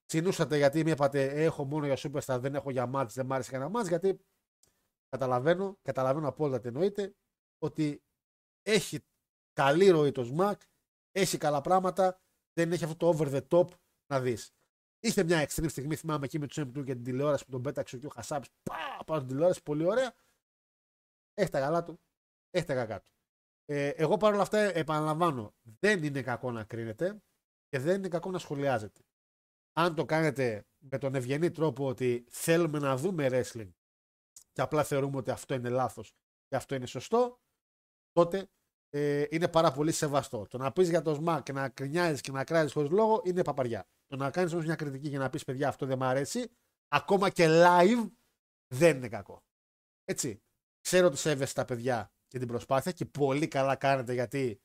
τσινούσατε 0.06 0.56
γιατί 0.56 0.82
μου 0.82 0.88
είπατε 0.88 1.44
έχω 1.44 1.64
μόνο 1.64 1.86
για 1.86 1.96
Superstar, 1.98 2.38
δεν 2.40 2.54
έχω 2.54 2.70
για 2.70 2.90
match, 2.94 3.06
δεν 3.08 3.26
μ' 3.26 3.32
άρεσε 3.32 3.50
κανένα 3.50 3.80
match. 3.80 3.88
Γιατί 3.88 4.20
καταλαβαίνω, 5.08 5.78
καταλαβαίνω 5.82 6.28
απόλυτα 6.28 6.60
τι 6.60 6.68
εννοείται, 6.68 7.14
ότι 7.58 8.02
έχει 8.62 9.04
καλή 9.52 9.88
ροή 9.90 10.12
το 10.12 10.34
SMAC, 10.36 10.56
έχει 11.12 11.38
καλά 11.38 11.60
πράγματα, 11.60 12.20
δεν 12.52 12.72
έχει 12.72 12.84
αυτό 12.84 12.96
το 12.96 13.18
over 13.18 13.34
the 13.34 13.48
top 13.48 13.68
να 14.06 14.20
δεις. 14.20 14.54
Είχε 15.00 15.24
μια 15.24 15.48
extreme 15.48 15.68
στιγμή, 15.68 15.96
θυμάμαι 15.96 16.24
εκεί 16.24 16.38
με 16.38 16.46
τους 16.46 16.58
M2 16.58 16.84
και 16.84 16.94
την 16.94 17.04
τηλεόραση 17.04 17.44
που 17.44 17.50
τον 17.50 17.62
πέταξε 17.62 17.98
και 17.98 18.06
ο 18.06 18.10
Χασάπης. 18.10 18.48
Πά, 18.62 19.04
πάνω 19.06 19.20
στην 19.20 19.32
τηλεόραση, 19.32 19.62
πολύ 19.62 19.84
ωραία. 19.84 20.14
Έχει 21.34 21.50
τα 21.50 21.60
καλά 21.60 21.82
του, 21.82 22.00
έχει 22.50 22.66
τα 22.66 22.74
κακά 22.74 23.00
του. 23.00 23.13
Ε, 23.66 23.88
εγώ 23.88 24.16
παρόλα 24.16 24.42
αυτά 24.42 24.58
επαναλαμβάνω, 24.58 25.54
δεν 25.80 26.04
είναι 26.04 26.22
κακό 26.22 26.50
να 26.50 26.64
κρίνετε 26.64 27.22
και 27.68 27.78
δεν 27.78 27.96
είναι 27.96 28.08
κακό 28.08 28.30
να 28.30 28.38
σχολιάζετε. 28.38 29.00
Αν 29.72 29.94
το 29.94 30.04
κάνετε 30.04 30.66
με 30.78 30.98
τον 30.98 31.14
ευγενή 31.14 31.50
τρόπο 31.50 31.86
ότι 31.86 32.24
θέλουμε 32.28 32.78
να 32.78 32.96
δούμε 32.96 33.28
wrestling 33.30 33.70
και 34.52 34.60
απλά 34.60 34.84
θεωρούμε 34.84 35.16
ότι 35.16 35.30
αυτό 35.30 35.54
είναι 35.54 35.68
λάθος 35.68 36.12
και 36.48 36.56
αυτό 36.56 36.74
είναι 36.74 36.86
σωστό, 36.86 37.40
τότε 38.12 38.50
ε, 38.90 39.26
είναι 39.30 39.48
πάρα 39.48 39.72
πολύ 39.72 39.92
σεβαστό. 39.92 40.46
Το 40.46 40.58
να 40.58 40.72
πεις 40.72 40.88
για 40.88 41.02
το 41.02 41.14
ΣΜΑ 41.14 41.40
και 41.40 41.52
να 41.52 41.68
κρινιάζεις 41.68 42.20
και 42.20 42.32
να 42.32 42.44
κράζεις 42.44 42.72
χωρίς 42.72 42.90
λόγο 42.90 43.22
είναι 43.24 43.44
παπαριά. 43.44 43.88
Το 44.06 44.16
να 44.16 44.30
κάνεις 44.30 44.52
όμως 44.52 44.64
μια 44.64 44.74
κριτική 44.74 45.08
για 45.08 45.18
να 45.18 45.30
πεις 45.30 45.44
παιδιά 45.44 45.68
αυτό 45.68 45.86
δεν 45.86 45.98
μου 46.00 46.04
αρέσει, 46.04 46.50
ακόμα 46.88 47.30
και 47.30 47.46
live 47.48 48.10
δεν 48.74 48.96
είναι 48.96 49.08
κακό. 49.08 49.44
Έτσι. 50.04 50.42
Ξέρω 50.80 51.06
ότι 51.06 51.16
σέβεσαι 51.16 51.54
τα 51.54 51.64
παιδιά 51.64 52.13
και 52.34 52.40
την 52.40 52.48
προσπάθεια 52.48 52.92
και 52.92 53.06
πολύ 53.06 53.48
καλά 53.48 53.76
κάνετε 53.76 54.12
γιατί 54.12 54.60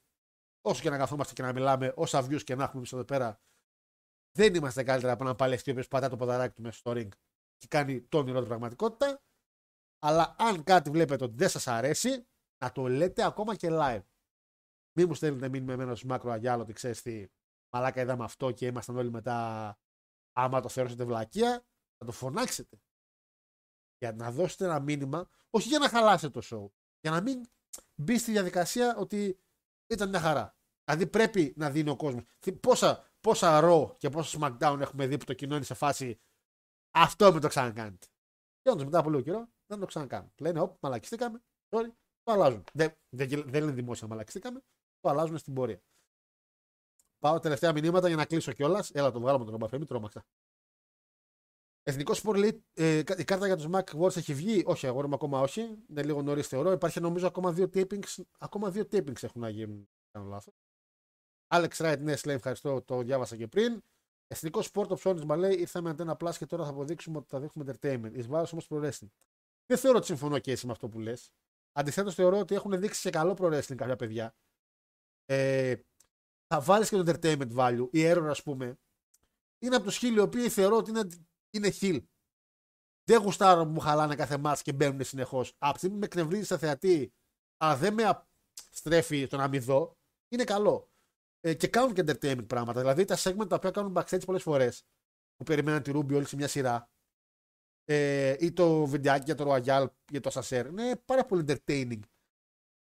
όσο 0.62 0.82
και 0.82 0.90
να 0.90 0.98
καθόμαστε 0.98 1.34
και 1.34 1.42
να 1.42 1.54
μιλάμε, 1.54 1.94
όσα 1.96 2.26
views 2.26 2.44
και 2.44 2.56
να 2.56 2.64
έχουμε 2.64 2.78
εμείς 2.78 2.94
εδώ 2.94 3.06
πέρα, 3.06 3.42
δεν 4.38 4.54
είμαστε 4.56 4.84
καλύτερα 4.84 5.14
από 5.14 5.24
έναν 5.24 5.36
παλαιστή 5.36 5.70
ο 5.70 5.72
οποίος 5.72 5.88
πατά 5.88 6.10
το 6.10 6.16
ποδαράκι 6.16 6.56
του 6.56 6.62
μέσα 6.62 6.78
στο 6.78 6.92
ring 6.92 7.10
και 7.58 7.68
κάνει 7.68 8.02
το 8.02 8.18
όνειρο 8.18 8.42
του 8.42 8.48
πραγματικότητα. 8.48 9.22
Αλλά 10.00 10.36
αν 10.38 10.64
κάτι 10.64 10.90
βλέπετε 10.90 11.24
ότι 11.24 11.36
δεν 11.36 11.50
σας 11.50 11.68
αρέσει, 11.68 12.28
να 12.64 12.72
το 12.72 12.88
λέτε 12.88 13.26
ακόμα 13.26 13.56
και 13.56 13.68
live. 13.72 14.04
Μην 14.98 15.08
μου 15.08 15.14
στέλνετε 15.14 15.50
μήνυμα 15.50 15.74
εμένα 15.74 15.96
στου 15.96 16.08
μάκρο 16.08 16.32
αγιάλο 16.32 16.62
ότι 16.62 16.74
ξέρεις 16.74 17.02
τι, 17.02 17.28
μαλάκα 17.74 18.02
είδαμε 18.02 18.24
αυτό 18.24 18.52
και 18.52 18.66
ήμασταν 18.66 18.98
όλοι 18.98 19.12
μετά. 19.12 19.78
Άμα 20.34 20.62
το 20.62 20.70
θεωρήσετε 20.70 21.06
βλακεία, 21.06 21.66
θα 21.98 22.06
το 22.06 22.12
φωνάξετε. 22.12 22.82
Για 23.98 24.14
να 24.14 24.32
δώσετε 24.32 24.66
ένα 24.66 24.80
μήνυμα, 24.80 25.30
όχι 25.50 25.68
για 25.68 25.80
να 25.80 25.90
χαλάσετε 25.90 26.40
το 26.40 26.48
show, 26.52 26.72
για 27.02 27.12
να 27.12 27.22
μην 27.22 27.44
μπει 27.96 28.18
στη 28.18 28.32
διαδικασία 28.32 28.96
ότι 28.98 29.40
ήταν 29.88 30.10
μια 30.10 30.20
χαρά. 30.20 30.58
Δηλαδή 30.84 31.08
πρέπει 31.08 31.54
να 31.58 31.70
δίνει 31.70 31.90
ο 31.90 31.96
κόσμος. 31.96 32.24
Πόσα, 32.60 33.12
πόσα 33.22 33.60
Raw 33.64 33.98
και 33.98 34.10
πόσα 34.10 34.40
SmackDown 34.42 34.78
έχουμε 34.80 35.08
δει 35.08 35.18
που 35.18 35.26
το 35.26 35.34
κοινό 35.34 35.56
είναι 35.56 35.66
σε 35.66 35.74
φάση 35.74 36.20
αυτό 36.92 37.34
με 37.34 37.40
το 37.40 37.48
ξανακάνετε. 37.48 38.08
Και 38.62 38.70
όντως 38.70 38.84
μετά 38.84 39.00
από 39.00 39.10
λίγο 39.10 39.22
καιρό 39.22 39.48
δεν 39.66 39.80
το 39.80 39.86
ξανακάνουν. 39.86 40.32
Λένε, 40.40 40.60
Ωπ, 40.60 40.76
μαλακιστήκαμε. 40.80 41.42
Sorry, 41.70 41.92
το 42.24 42.32
αλλάζουν. 42.32 42.64
Δεν, 42.74 42.98
δεν, 43.10 43.30
δεν 43.30 43.64
είναι 43.64 43.72
δημόσια 43.72 44.08
μαλακιστήκαμε. 44.08 44.62
Το 45.00 45.10
αλλάζουν 45.10 45.38
στην 45.38 45.54
πορεία. 45.54 45.82
Πάω 47.20 47.40
τελευταία 47.40 47.74
μηνύματα 47.74 48.08
για 48.08 48.18
να 48.18 48.26
κλείσω 48.26 48.52
κιόλας. 48.52 48.92
Έλα, 48.92 49.12
το 49.12 49.20
βγάλω 49.20 49.40
με 49.40 49.46
τον 49.46 49.54
Ομπαφέ, 49.54 49.78
μην 49.78 49.88
τρόμαξα. 49.88 50.26
Εθνικός 51.90 52.18
Σπορ 52.18 52.38
λέει 52.38 52.64
ε, 52.74 52.98
η 52.98 53.24
κάρτα 53.24 53.46
για 53.46 53.56
τους 53.56 53.68
Mac 53.72 53.84
Wars 54.00 54.18
έχει 54.18 54.34
βγει; 54.34 54.64
Όχι, 54.66 54.88
αγόρι 54.88 55.08
μου 55.08 55.16
ακόμα 55.16 55.42
όχι. 55.42 55.62
Είναι 55.90 56.04
λίγο 56.04 56.22
νωρίς 56.22 56.48
θεωρώ. 56.48 56.72
Υπάρχει 56.72 57.00
νομίζω 57.00 57.28
ακόμα 57.28 57.52
δύο 57.52 57.70
tapings, 57.74 58.24
ακόμα 58.40 58.72
δύο 58.72 58.84
tapings 58.92 59.24
έχουν 59.24 59.42
να 59.42 59.50
γίνουν. 59.50 59.90
Κάνω 60.12 60.26
λάθος. 60.30 60.54
Alex 61.48 61.70
Wright, 61.70 62.00
ναι, 62.00 62.16
λέει, 62.26 62.36
ευχαριστώ, 62.36 62.82
το 62.82 63.02
διάβασα 63.02 63.36
και 63.36 63.48
πριν. 63.48 63.82
Εθνικός 64.28 64.72
Sport 64.74 64.88
το 64.88 64.96
ψώνισμα 64.96 65.36
λέει 65.36 65.56
ήρθαμε 65.56 65.90
αντένα 65.90 66.18
Plus 66.20 66.34
και 66.38 66.46
τώρα 66.46 66.64
θα 66.64 66.70
αποδείξουμε 66.70 67.18
ότι 67.18 67.28
θα 67.30 67.40
δείχνουμε 67.40 67.74
entertainment. 67.74 68.12
Εις 68.14 68.28
βάρος 68.28 68.52
όμως 68.52 68.68
pro 68.70 68.78
wrestling. 68.78 69.10
Δεν 69.66 69.78
θεωρώ 69.78 69.98
ότι 69.98 70.06
συμφωνώ 70.06 70.40
και 70.40 70.52
εσύ 70.52 70.66
με 70.66 70.72
αυτό 70.72 70.90
που 70.90 71.00
λες. 71.00 71.32
Αντιθέτως, 71.72 72.16
θεωρώ 72.16 72.40
ότι 72.40 72.56
έχουν 72.56 72.80
δείξει 72.80 73.00
σε 73.00 73.10
καλό 73.10 73.36
pro 73.40 73.46
wrestling 73.46 73.76
κάποια 73.76 73.96
παιδιά. 73.96 74.36
Ε, 75.26 75.76
θα 76.48 76.62
βάλεις 76.62 76.90
και 76.90 76.98
το 76.98 77.12
entertainment 77.12 77.56
value. 77.56 77.88
Η 77.92 78.00
Error, 78.04 78.26
ας 78.30 78.44
πούμε, 78.44 78.78
είναι 79.60 79.76
από 79.76 79.86
τους 79.86 79.98
χίλιοι 79.98 80.16
οι 80.18 80.22
οποίοι 80.22 80.50
θεωρώ 80.50 80.78
ότι 80.78 80.90
είναι, 80.90 81.08
είναι 81.50 81.70
χιλ. 81.70 82.08
Δεν 83.04 83.22
γουστάρω 83.22 83.64
που 83.64 83.72
μου 83.72 83.80
χαλάνε 83.80 84.16
κάθε 84.16 84.38
μάτς 84.38 84.62
και 84.62 84.74
μπαίνουν 84.74 85.04
συνεχώς. 85.04 85.56
Από 85.58 85.72
τη 85.72 85.78
στιγμή 85.78 85.96
που 85.96 86.00
με 86.00 86.06
εκνευρίζει 86.06 86.46
σαν 86.46 86.60
θεατή, 86.60 87.14
αλλά 87.58 87.76
δεν 87.76 87.94
με 87.94 88.04
α- 88.04 88.28
στρέφει 88.70 89.28
το 89.28 89.38
να 89.38 89.48
μην 89.48 89.62
δω, 89.62 89.98
είναι 90.28 90.44
καλό. 90.44 90.92
Ε, 91.40 91.54
και 91.54 91.68
κάνουν 91.68 91.94
και 91.94 92.04
entertainment 92.06 92.48
πράγματα. 92.48 92.80
Δηλαδή 92.80 93.06
τα 93.06 93.18
segment 93.18 93.50
τα 93.50 93.56
οποία 93.56 93.72
κάνουν 93.72 93.94
backstage 93.98 94.26
πολλές 94.26 94.42
φορές, 94.42 94.84
που 95.36 95.44
περιμέναν 95.44 95.84
τη 95.84 95.92
Ruby 95.94 96.14
όλη 96.14 96.26
σε 96.26 96.36
μια 96.36 96.48
σειρά, 96.48 96.90
ε, 97.86 98.36
ή 98.40 98.54
το 98.54 98.86
βιντεάκι 98.86 99.24
για 99.26 99.36
το 99.36 99.54
Royal 99.54 99.88
για 100.12 100.20
το 100.22 100.30
Σασέρ, 100.30 100.66
είναι 100.66 100.96
πάρα 101.06 101.26
πολύ 101.26 101.44
entertaining. 101.48 102.00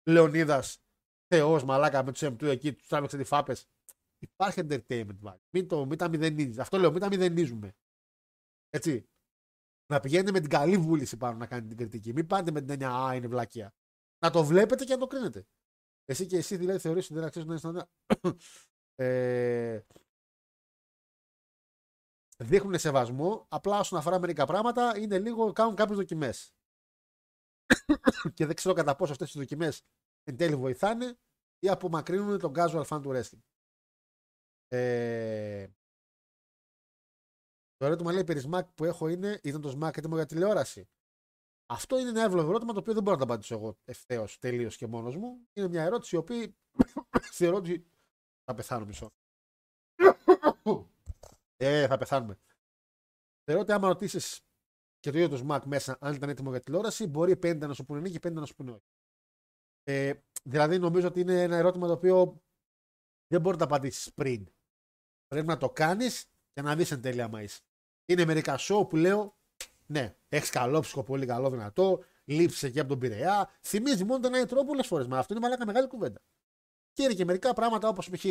Λεωνίδας, 0.10 0.82
Θεός, 1.28 1.64
μαλάκα 1.64 2.04
με 2.04 2.12
τους 2.12 2.22
M2 2.24 2.44
εκεί, 2.44 2.74
τους 2.74 2.88
τράβηξε 2.88 3.18
τις 3.18 3.28
φάπες. 3.28 3.68
Υπάρχει 4.20 4.62
entertainment 4.64 5.20
value. 5.24 5.40
Μην, 5.50 5.68
το, 5.68 5.86
μην 5.86 5.98
τα 5.98 6.10
μηδενίζεις. 6.10 6.60
Αυτό 6.60 6.78
λέω, 6.78 6.92
μην 6.92 7.00
τα 7.00 7.08
μηδενίζουμε. 7.08 7.76
Έτσι. 8.70 9.10
Να 9.90 10.00
πηγαίνετε 10.00 10.32
με 10.32 10.40
την 10.40 10.50
καλή 10.50 10.78
βούληση 10.78 11.18
πάνω 11.18 11.38
να 11.38 11.48
κάνετε 11.48 11.68
την 11.68 11.78
κριτική. 11.78 12.14
Μην 12.14 12.28
πάτε 12.28 12.52
με 12.52 12.60
την 12.60 12.70
έννοια 12.70 12.92
Α, 12.92 13.16
είναι 13.16 13.28
βλακεία. 13.28 13.74
Να 14.20 14.32
το 14.32 14.44
βλέπετε 14.44 14.84
και 14.84 14.94
να 14.94 15.00
το 15.00 15.08
κρίνετε. 15.08 15.48
Εσύ 16.06 16.26
και 16.26 16.38
εσύ 16.38 16.58
δηλαδή 16.58 16.80
θεωρείς 16.80 17.06
ότι 17.06 17.14
δεν 17.14 17.24
αξίζει 17.24 17.46
να 17.46 17.56
είσαι 17.56 17.90
ε, 18.96 19.82
Δείχνουν 22.44 22.80
σεβασμό. 22.80 23.46
Απλά 23.50 23.80
όσον 23.80 24.00
αφορά 24.00 24.20
μερικά 24.20 24.46
πράγματα 24.46 24.98
είναι 24.98 25.20
λίγο 25.20 25.52
κάνουν 25.52 25.76
κάποιες 25.76 25.98
δοκιμές. 25.98 26.56
και 28.36 28.46
δεν 28.46 28.56
ξέρω 28.56 28.76
κατά 28.76 28.96
πόσο 28.96 29.12
αυτές 29.12 29.32
τι 29.32 29.38
δοκιμές 29.38 29.84
εν 30.24 30.38
τέλει 30.38 30.56
βοηθάνε 30.56 31.18
ή 31.60 31.70
απομακρύνουν 31.70 32.40
τον 32.40 32.54
casual 32.56 32.84
fan 32.88 33.00
του 33.02 33.12
wrestling. 33.14 33.42
Ε, 34.68 35.68
το 37.78 37.86
ερώτημα 37.86 38.12
λέει 38.12 38.24
περί 38.24 38.42
Smack 38.52 38.64
που 38.76 38.86
έχω 38.86 39.08
είναι 39.08 39.40
ήταν 39.44 39.62
το 39.62 39.78
Smack 39.80 39.98
έτοιμο 39.98 40.16
για 40.16 40.26
τηλεόραση. 40.26 40.90
Αυτό 41.70 42.00
είναι 42.00 42.10
ένα 42.10 42.24
εύλογο 42.24 42.50
ερώτημα 42.50 42.74
το 42.74 42.80
οποίο 42.80 42.94
δεν 42.94 43.04
μπορώ 43.04 43.16
να 43.18 43.26
το 43.26 43.32
απαντήσω 43.32 43.56
εγώ 43.56 43.78
ευθέως, 43.86 44.40
τελείως 44.40 44.78
και 44.78 44.88
μόνος 44.88 45.16
μου. 45.16 45.48
Είναι 45.54 45.68
μια 45.68 45.84
ερώτηση 45.84 46.16
η 46.16 46.18
οποία 46.18 46.56
θεωρώ 47.38 47.56
ότι 47.56 47.88
θα 48.44 48.54
πεθάνω 48.54 48.86
μισό. 48.86 49.12
ε, 51.58 51.88
θα 51.88 51.98
πεθάνουμε. 51.98 52.40
Θεωρώ 53.44 53.62
ότι 53.62 53.72
άμα 53.72 53.88
ρωτήσεις 53.88 54.42
και 55.00 55.12
το 55.12 55.18
ίδιο 55.18 55.38
το 55.38 55.46
Smack 55.48 55.62
μέσα 55.66 55.98
αν 56.00 56.14
ήταν 56.14 56.30
έτοιμο 56.30 56.50
για 56.50 56.60
τηλεόραση, 56.60 57.08
μπορεί 57.08 57.32
50 57.32 57.58
να 57.58 57.74
σου 57.74 57.86
πούνε 57.86 58.00
ναι 58.00 58.10
και 58.10 58.20
50 58.28 58.34
να 58.34 58.46
σου 58.46 58.56
πούνε 58.56 58.72
όχι. 58.72 58.90
Ε, 59.84 60.14
δηλαδή 60.44 60.80
νομίζω 60.80 61.08
ότι 61.08 61.20
είναι 61.20 61.42
ένα 61.42 61.56
ερώτημα 61.56 61.88
το 61.88 61.94
οποίο 61.94 62.42
δεν 63.28 63.42
μπορεί 63.42 63.58
να 63.58 63.68
το 63.68 63.76
απαντήσεις 63.76 64.14
πριν. 64.14 64.54
Πρέπει 65.28 65.48
να 65.48 65.58
το 65.58 65.70
κάνεις 65.70 66.26
και 66.54 66.62
να 66.62 66.76
δεις 66.76 66.92
εν 66.92 67.02
τέλει 67.02 67.22
άμα 67.22 67.42
είσαι. 67.42 67.62
Είναι 68.10 68.26
μερικά 68.26 68.58
show 68.60 68.90
που 68.90 68.96
λέω 68.96 69.38
ναι, 69.88 70.16
έχεις 70.30 70.50
καλό 70.50 70.80
ψυχο, 70.80 71.04
πολύ 71.04 71.26
καλό, 71.26 71.50
δυνατό. 71.50 72.04
Λείψε 72.26 72.70
και 72.70 72.80
από 72.80 72.90
τον 72.90 73.00
Πειραιά. 73.00 73.50
Θυμίζει 73.62 74.04
μόνο 74.04 74.20
τον 74.20 74.32
Nitro 74.36 74.66
πολλές 74.66 74.88
φορές. 74.88 75.08
Μα 75.08 75.18
αυτό 75.18 75.34
είναι 75.34 75.42
μαλάκα 75.42 75.66
μεγάλη 75.66 75.88
κουβέντα. 75.88 76.22
Και 76.94 77.04
είναι 77.04 77.14
και 77.14 77.26
μερικά 77.26 77.54
πράγματα 77.54 77.88
όπως 77.88 78.10
π.χ. 78.10 78.26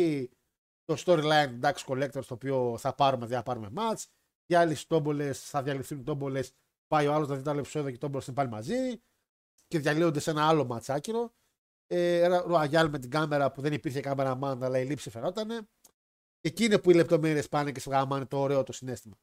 το 0.83 0.95
storyline 1.05 1.59
Dax 1.61 1.73
Collector, 1.85 2.25
το 2.25 2.33
οποίο 2.33 2.77
θα 2.77 2.93
πάρουμε, 2.93 3.25
δεν 3.25 3.37
θα 3.37 3.43
πάρουμε 3.43 3.69
match. 3.75 4.03
Οι 4.45 4.55
άλλοι 4.55 4.77
τόμπολε 4.87 5.33
θα 5.33 5.63
διαλυθούν 5.63 6.03
τόμπολες. 6.03 6.51
Πάει 6.87 7.07
ο 7.07 7.13
άλλος 7.13 7.27
να 7.27 7.35
δει 7.35 7.41
το 7.41 7.49
άλλο 7.49 7.59
επεισόδιο 7.59 7.89
και 7.89 7.95
οι 7.95 7.99
τόμπολες 7.99 8.27
είναι 8.27 8.35
πάλι 8.35 8.49
μαζί. 8.49 9.01
Και 9.67 9.79
διαλύονται 9.79 10.19
σε 10.19 10.29
ένα 10.29 10.47
άλλο 10.47 10.67
match 10.71 10.85
άκυρο. 10.87 11.33
Ε, 11.87 12.27
Ροαγιάλ 12.27 12.89
με 12.89 12.99
την 12.99 13.09
κάμερα 13.09 13.51
που 13.51 13.61
δεν 13.61 13.73
υπήρχε 13.73 13.99
κάμερα 13.99 14.35
μάντα, 14.35 14.65
αλλά 14.65 14.79
η 14.79 14.85
λήψη 14.85 15.09
φαινότανε. 15.09 15.67
Εκεί 16.41 16.63
είναι 16.63 16.79
που 16.79 16.91
οι 16.91 16.93
λεπτομέρειες 16.93 17.49
πάνε 17.49 17.71
και 17.71 17.79
σγαμάνε 17.79 18.25
το 18.25 18.39
ωραίο 18.39 18.63
το 18.63 18.71
συνέστημα. 18.71 19.15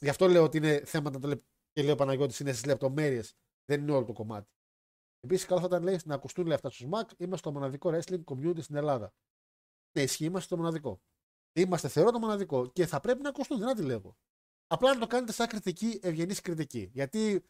Γι' 0.00 0.08
αυτό 0.08 0.28
λέω 0.28 0.42
ότι 0.42 0.56
είναι 0.56 0.84
θέματα 0.84 1.18
το 1.18 1.28
λεπ... 1.28 1.42
και 1.72 1.82
λέω 1.82 1.94
Παναγιώτης 1.94 2.40
είναι 2.40 2.52
στις 2.52 2.64
λεπτομέρειες. 2.64 3.34
Δεν 3.64 3.80
είναι 3.80 3.92
όλο 3.92 4.04
το 4.04 4.12
κομμάτι. 4.12 4.50
Επίσης, 5.20 5.46
καλό 5.46 5.60
θα 5.60 5.66
ήταν 5.66 5.82
λέει, 5.82 6.00
να 6.04 6.14
ακουστούν 6.14 6.46
λέει, 6.46 6.54
αυτά 6.54 6.70
στους 6.70 6.86
Mac. 6.90 7.10
Είμαστε 7.16 7.48
το 7.48 7.54
μοναδικό 7.54 7.90
wrestling 7.92 8.24
community 8.24 8.62
στην 8.62 8.76
Ελλάδα. 8.76 9.12
Ναι, 9.92 10.02
ισχύει, 10.02 10.24
είμαστε 10.24 10.54
το 10.54 10.60
μοναδικό. 10.60 11.00
Είμαστε, 11.52 11.88
θεωρώ, 11.88 12.10
το 12.10 12.18
μοναδικό 12.18 12.66
και 12.66 12.86
θα 12.86 13.00
πρέπει 13.00 13.22
να 13.22 13.28
ακουστούν, 13.28 13.58
δεν 13.58 13.68
αντιλέγω. 13.68 14.16
Απλά 14.66 14.94
να 14.94 15.00
το 15.00 15.06
κάνετε 15.06 15.32
σαν 15.32 15.46
κριτική, 15.46 15.98
ευγενής 16.02 16.40
κριτική. 16.40 16.90
Γιατί 16.92 17.44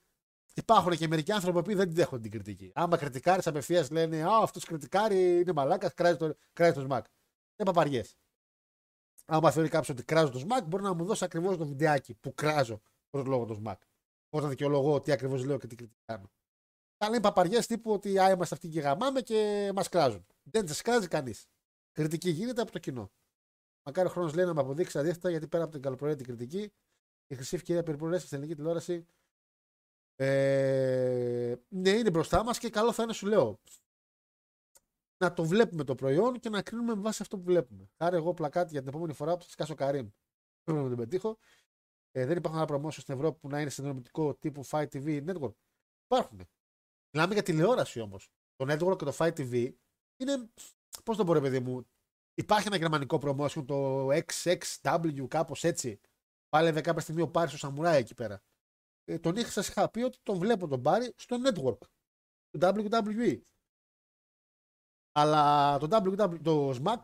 υπάρχουν 0.54 0.96
και 0.96 1.08
μερικοί 1.08 1.32
άνθρωποι 1.32 1.62
που 1.62 1.76
δεν 1.76 1.86
την 1.86 1.94
δέχονται 1.94 2.22
την 2.22 2.30
κριτική. 2.30 2.70
Άμα 2.74 2.96
κριτικάρεις 2.96 3.46
απευθείας 3.46 3.90
λένε 3.90 4.22
Α, 4.22 4.42
αυτός 4.42 4.64
κριτικάρει, 4.64 5.40
είναι 5.40 5.52
μαλάκας, 5.52 5.94
κράζει 5.94 6.16
το, 6.16 6.36
κράζει 6.52 6.72
το 6.72 6.86
Smack. 6.90 7.02
Δεν 7.56 7.66
παπαριές. 7.66 8.16
Άμα 9.30 9.50
θεωρεί 9.50 9.68
κάποιος 9.68 9.88
ότι 9.88 10.04
κράζω 10.04 10.30
το 10.30 10.46
Smack, 10.48 10.64
μπορεί 10.66 10.82
να 10.82 10.94
μου 10.94 11.04
δώσει 11.04 11.24
ακριβώς 11.24 11.56
το 11.56 11.66
βιντεάκι 11.66 12.14
που 12.14 12.34
κράζω 12.34 12.80
προ 13.10 13.22
λόγο 13.22 13.44
το 13.44 13.60
Smack. 13.64 13.78
Πώ 14.28 14.40
να 14.40 14.48
δικαιολογώ 14.48 15.00
τι 15.00 15.12
ακριβώς 15.12 15.44
λέω 15.44 15.58
και 15.58 15.66
τι 15.66 15.74
κριτική 15.74 16.00
κάνω. 16.04 16.30
Αλλά 16.98 17.10
είναι 17.10 17.20
παπαριές 17.20 17.66
τύπου 17.66 17.92
ότι 17.92 18.18
α, 18.18 18.30
είμαστε 18.30 18.54
αυτοί 18.54 18.68
και 18.68 18.80
γαμάμε 18.80 19.20
και 19.20 19.70
μας 19.74 19.88
κράζουν. 19.88 20.26
Δεν 20.42 20.68
σα 20.68 20.82
κράζει 20.82 21.08
κανείς. 21.08 21.46
Κριτική 21.92 22.30
γίνεται 22.30 22.60
από 22.60 22.72
το 22.72 22.78
κοινό. 22.78 23.10
Μακάρι 23.86 24.08
ο 24.08 24.10
χρόνος 24.10 24.34
λέει 24.34 24.44
να 24.44 24.54
με 24.54 24.60
αποδείξει 24.60 24.98
αντίθετα 24.98 25.30
γιατί 25.30 25.48
πέρα 25.48 25.62
από 25.62 25.72
την 25.72 25.82
καλοπροαίρετη 25.82 26.24
κριτική, 26.24 26.72
η 27.26 27.34
χρυσή 27.34 27.56
ευκαιρία 27.56 27.82
περιπολέ 27.82 28.18
στην 28.18 28.36
ελληνική 28.36 28.56
τηλεόραση 28.56 29.06
ε, 30.20 31.54
ναι, 31.68 31.90
είναι 31.90 32.10
μπροστά 32.10 32.44
μας 32.44 32.58
και 32.58 32.70
καλό 32.70 32.92
θα 32.92 33.02
είναι, 33.02 33.12
σου 33.12 33.26
λέω, 33.26 33.58
να 35.18 35.32
το 35.32 35.44
βλέπουμε 35.44 35.84
το 35.84 35.94
προϊόν 35.94 36.38
και 36.38 36.48
να 36.48 36.62
κρίνουμε 36.62 36.94
με 36.94 37.00
βάση 37.00 37.22
αυτό 37.22 37.36
που 37.36 37.44
βλέπουμε. 37.44 37.90
Άρα, 37.96 38.16
εγώ 38.16 38.34
πλακάτι 38.34 38.70
για 38.70 38.80
την 38.80 38.88
επόμενη 38.88 39.12
φορά 39.12 39.36
που 39.36 39.44
θα 39.44 39.50
σκάσω 39.50 39.74
Καρύμ. 39.74 40.08
Πρέπει 40.62 40.82
να 40.82 40.88
τον 40.88 40.96
πετύχω. 40.96 41.38
Ε, 42.10 42.26
δεν 42.26 42.36
υπάρχουν 42.36 42.60
άλλα 42.60 42.78
promotion 42.78 43.00
στην 43.00 43.14
Ευρώπη 43.14 43.38
που 43.38 43.48
να 43.48 43.60
είναι 43.60 43.70
συνδρομητικό 43.70 44.34
τύπου 44.34 44.66
Fight 44.66 44.88
TV 44.88 45.26
Network. 45.26 45.54
Υπάρχουν. 46.04 46.48
Μιλάμε 47.14 47.32
για 47.34 47.42
τηλεόραση 47.42 48.00
όμως. 48.00 48.30
Το 48.56 48.64
Network 48.72 48.98
και 48.98 49.04
το 49.04 49.16
Fight 49.18 49.32
TV 49.32 49.72
είναι. 50.16 50.50
Πώς 51.04 51.16
το 51.16 51.24
πω, 51.24 51.40
παιδί 51.40 51.60
μου. 51.60 51.86
Υπάρχει 52.34 52.66
ένα 52.66 52.76
γερμανικό 52.76 53.18
promotion, 53.22 53.64
το 53.66 54.08
XXW, 54.08 55.26
κάπως 55.28 55.64
έτσι. 55.64 56.00
Πάλευε 56.48 56.80
κάποια 56.80 57.00
στιγμή 57.00 57.22
ο 57.22 57.28
Πάρης 57.28 57.52
ο 57.54 57.56
Σαμουράι 57.56 57.98
εκεί 57.98 58.14
πέρα. 58.14 58.42
Ε, 59.04 59.18
τον 59.18 59.36
είχα, 59.36 59.50
σας 59.50 59.68
είχα 59.68 59.90
πει 59.90 60.02
ότι 60.02 60.18
τον 60.22 60.38
βλέπω 60.38 60.68
τον 60.68 60.82
Πάρη 60.82 61.12
στο 61.16 61.36
network 61.44 61.78
του 62.50 62.58
WWE. 62.60 63.38
Αλλά 65.18 65.78
το 65.78 65.88
WWE, 65.90 66.38
το 66.42 66.70
SMAC 66.70 67.00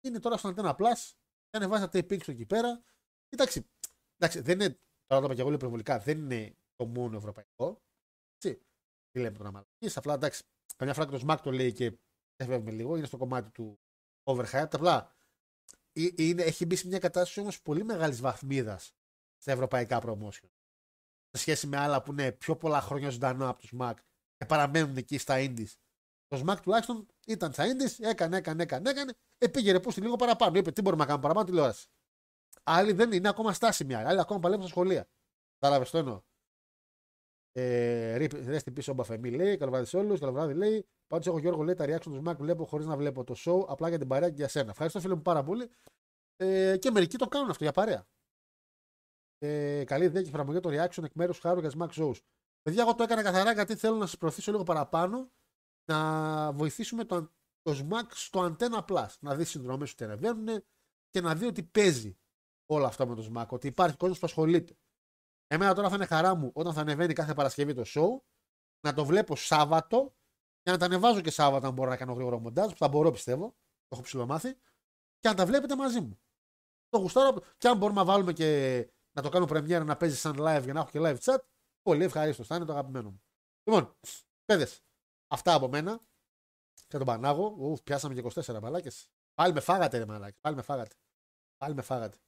είναι 0.00 0.18
τώρα 0.18 0.36
στο 0.36 0.54
Antenna 0.56 0.76
Plus 0.76 1.12
και 1.50 1.56
ανεβάζει 1.56 1.88
τα 1.88 1.98
tapings 1.98 2.28
εκεί 2.28 2.46
πέρα. 2.46 2.82
Κοιτάξτε, 3.28 3.64
εντάξει, 4.16 4.40
δεν 4.40 4.60
είναι, 4.60 4.78
τώρα 5.06 5.20
το 5.20 5.26
είπα 5.26 5.34
και 5.34 5.40
εγώ 5.40 5.52
υπερβολικά, 5.52 5.98
δεν 5.98 6.18
είναι 6.18 6.56
το 6.74 6.86
μόνο 6.86 7.16
ευρωπαϊκό. 7.16 7.82
Έτσι, 8.36 8.62
τι 9.10 9.20
λέμε 9.20 9.36
τώρα 9.36 9.50
μαλακής, 9.50 9.96
απλά 9.96 10.14
εντάξει, 10.14 10.42
καμιά 10.76 10.94
φορά 10.94 11.06
και 11.06 11.18
το 11.18 11.24
SMAC 11.26 11.38
το 11.42 11.52
λέει 11.52 11.72
και 11.72 11.98
έφευγε 12.36 12.70
λίγο, 12.70 12.96
είναι 12.96 13.06
στο 13.06 13.16
κομμάτι 13.16 13.50
του 13.50 13.80
overhype. 14.24 14.68
Απλά 14.70 15.14
είναι, 15.92 16.42
έχει 16.42 16.66
μπει 16.66 16.76
σε 16.76 16.86
μια 16.86 16.98
κατάσταση 16.98 17.40
όμως 17.40 17.62
πολύ 17.62 17.84
μεγάλης 17.84 18.20
βαθμίδας 18.20 18.94
στα 19.36 19.52
ευρωπαϊκά 19.52 20.00
promotion 20.02 20.48
σε 21.34 21.42
σχέση 21.42 21.66
με 21.66 21.76
άλλα 21.76 22.02
που 22.02 22.12
είναι 22.12 22.32
πιο 22.32 22.56
πολλά 22.56 22.80
χρόνια 22.80 23.10
ζωντανό 23.10 23.48
από 23.48 23.60
τους 23.60 23.72
Mac 23.78 23.94
και 24.36 24.46
παραμένουν 24.46 24.96
εκεί 24.96 25.18
στα 25.18 25.34
Indies. 25.38 25.74
Το 26.38 26.42
Smack 26.46 26.56
τουλάχιστον 26.62 27.06
ήταν 27.26 27.52
στα 27.52 27.64
Indies, 27.64 27.96
έκανε, 27.98 28.36
έκανε, 28.36 28.62
έκανε, 28.62 28.90
έκανε, 28.90 29.12
ε, 29.38 29.48
πήγε 29.48 29.72
ρε 29.72 29.80
πούστη 29.80 30.00
λίγο 30.00 30.16
παραπάνω. 30.16 30.58
Είπε 30.58 30.70
τι 30.70 30.80
μπορούμε 30.80 31.02
να 31.02 31.08
κάνουμε 31.08 31.26
παραπάνω 31.26 31.46
τηλεόραση. 31.46 31.86
Άλλοι 32.62 32.92
δεν 32.92 33.12
είναι 33.12 33.28
ακόμα 33.28 33.52
στάσιμοι, 33.52 33.94
άλλοι 33.94 34.20
ακόμα 34.20 34.40
παλεύουν 34.40 34.62
στα 34.62 34.70
σχολεία. 34.70 35.08
Κατάλαβες 35.58 35.90
το 35.90 35.98
εννοώ. 35.98 36.22
Ε, 37.52 38.16
Ρέστη 38.46 38.70
πίσω 38.70 38.92
ο 38.92 38.94
Μπαφεμή 38.94 39.30
λέει, 39.30 39.56
καλό 39.56 39.70
βράδυ 39.70 39.86
σε 39.86 39.96
όλους, 39.96 40.20
καλό 40.20 40.32
βράδυ 40.32 40.54
λέει. 40.54 40.86
Πάντως 41.06 41.26
έχω 41.26 41.38
Γιώργο 41.38 41.62
λέει 41.62 41.74
τα 41.74 41.84
reaction 41.84 42.00
του 42.00 42.22
Smack 42.24 42.36
βλέπω 42.36 42.64
χωρίς 42.64 42.86
να 42.86 42.96
βλέπω 42.96 43.24
το 43.24 43.34
show, 43.38 43.64
απλά 43.68 43.88
για 43.88 43.98
την 43.98 44.08
παρέα 44.08 44.28
και 44.28 44.34
για 44.34 44.48
σένα. 44.48 44.70
Ευχαριστώ 44.70 45.00
φίλε 45.00 45.14
μου 45.14 45.22
πάρα 45.22 45.42
πολύ. 45.42 45.70
Ε, 46.36 46.76
και 46.76 46.90
μερικοί 46.90 47.16
το 47.16 47.28
κάνουν 47.28 47.50
αυτό 47.50 47.64
για 47.64 47.72
παρέα. 47.72 48.06
Ε, 49.38 49.84
καλή 49.84 50.04
ιδέα 50.04 50.22
και 50.22 50.28
εφαρμογή 50.28 50.60
το 50.60 50.70
reaction 50.72 51.04
εκ 51.04 51.12
μέρους 51.14 51.38
χάρου 51.38 51.60
για 51.60 51.70
τι 51.70 51.76
Max 51.80 51.88
Shows. 51.88 52.16
Παιδιά, 52.62 52.82
εγώ 52.82 52.94
το 52.94 53.02
έκανα 53.02 53.22
καθαρά 53.22 53.52
γιατί 53.52 53.76
θέλω 53.76 53.96
να 53.96 54.06
σας 54.06 54.16
προωθήσω 54.16 54.50
λίγο 54.50 54.62
παραπάνω 54.62 55.30
να 55.84 56.52
βοηθήσουμε 56.52 57.04
το, 57.04 57.32
το 57.62 57.72
SMAC 57.72 58.06
στο 58.10 58.56
Antenna 58.58 58.84
Plus. 58.84 59.08
Να 59.20 59.34
δει 59.34 59.44
συνδρομές 59.44 59.94
που 59.94 60.04
ανεβαίνουν 60.04 60.64
και 61.10 61.20
να 61.20 61.34
δει 61.34 61.46
ότι 61.46 61.62
παίζει 61.62 62.18
όλα 62.66 62.86
αυτά 62.86 63.06
με 63.06 63.14
το 63.14 63.32
SMAC. 63.32 63.46
Ότι 63.48 63.66
υπάρχει 63.66 63.96
κόσμος 63.96 64.18
που 64.18 64.26
ασχολείται. 64.26 64.76
Εμένα 65.46 65.74
τώρα 65.74 65.88
θα 65.88 65.94
είναι 65.94 66.06
χαρά 66.06 66.34
μου 66.34 66.50
όταν 66.54 66.72
θα 66.72 66.80
ανεβαίνει 66.80 67.12
κάθε 67.12 67.34
Παρασκευή 67.34 67.74
το 67.74 67.82
show 67.86 68.20
να 68.80 68.94
το 68.94 69.04
βλέπω 69.04 69.36
Σάββατο 69.36 70.14
και 70.62 70.70
να 70.70 70.78
τα 70.78 70.84
ανεβάζω 70.84 71.20
και 71.20 71.30
Σάββατο 71.30 71.66
αν 71.66 71.72
μπορώ 71.72 71.90
να 71.90 71.96
κάνω 71.96 72.12
γρήγορο 72.12 72.38
μοντάζ 72.38 72.70
που 72.70 72.78
θα 72.78 72.88
μπορώ 72.88 73.10
πιστεύω. 73.10 73.48
Το 73.48 73.88
έχω 73.90 74.02
ψηλομάθει 74.02 74.54
και 75.18 75.28
να 75.28 75.34
τα 75.34 75.46
βλέπετε 75.46 75.76
μαζί 75.76 76.00
μου. 76.00 76.18
Το 76.88 76.98
γουστάρω 76.98 77.42
και 77.58 77.68
αν 77.68 77.76
μπορούμε 77.76 78.00
να 78.00 78.06
βάλουμε 78.06 78.32
και 78.32 78.78
να 79.16 79.22
το 79.22 79.28
κάνω 79.28 79.46
πρεμιέρα 79.46 79.84
να 79.84 79.96
παίζει 79.96 80.16
σαν 80.16 80.32
live 80.38 80.60
για 80.64 80.72
να 80.72 80.80
έχω 80.80 80.90
και 80.90 81.00
live 81.02 81.18
chat, 81.18 81.38
πολύ 81.82 82.04
ευχαρίστως. 82.04 82.46
Θα 82.46 82.56
είναι 82.56 82.64
το 82.64 82.72
αγαπημένο 82.72 83.10
μου. 83.10 83.22
Λοιπόν, 83.64 83.96
παιδες, 84.44 84.84
αυτά 85.28 85.54
από 85.54 85.68
μένα. 85.68 86.00
Και 86.88 86.96
τον 86.96 87.06
Πανάγο. 87.06 87.54
Ουφ, 87.58 87.82
πιάσαμε 87.82 88.14
και 88.14 88.22
24 88.34 88.60
μαλάκες. 88.60 89.10
Πάλι 89.34 89.52
με 89.52 89.60
φάγατε, 89.60 89.98
ρε 89.98 90.06
μαλάκες. 90.06 90.40
Πάλι 90.40 90.56
με 90.56 90.62
φάγατε. 90.62 90.94
Πάλι 91.56 91.74
με 91.74 91.82
φάγατε. 91.82 92.18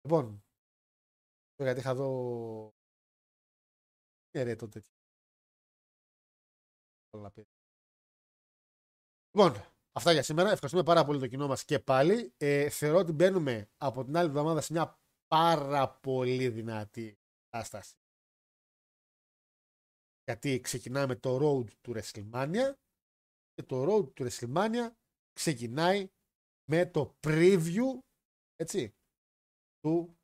Λοιπόν, 0.00 0.44
γιατί 1.56 1.80
είχα 1.80 1.94
δω. 1.94 2.74
Ναι, 4.30 4.42
ρε, 4.42 4.56
το 4.56 4.68
τέτοιο. 4.68 4.92
Λοιπόν, 9.30 9.72
αυτά 9.92 10.12
για 10.12 10.22
σήμερα. 10.22 10.50
Ευχαριστούμε 10.50 10.82
πάρα 10.82 11.04
πολύ 11.04 11.18
το 11.18 11.26
κοινό 11.26 11.46
μας 11.46 11.64
και 11.64 11.78
πάλι. 11.78 12.34
Ε, 12.36 12.68
θεωρώ 12.68 12.98
ότι 12.98 13.12
μπαίνουμε 13.12 13.70
από 13.76 14.04
την 14.04 14.16
άλλη 14.16 14.28
εβδομάδα 14.28 14.60
σε 14.60 14.72
μια 14.72 14.98
πάρα 15.26 15.88
πολύ 15.88 16.48
δυνατή 16.48 17.18
κατάσταση. 17.50 17.94
Γιατί 20.24 20.60
ξεκινάμε 20.60 21.16
το 21.16 21.38
road 21.42 21.70
του 21.80 21.94
WrestleMania 21.96 22.72
και 23.54 23.62
το 23.62 23.84
road 23.84 24.14
του 24.14 24.26
WrestleMania 24.28 24.90
ξεκινάει 25.32 26.08
με 26.64 26.86
το 26.86 27.16
preview 27.20 27.98
έτσι, 28.56 28.94
του 29.80 30.16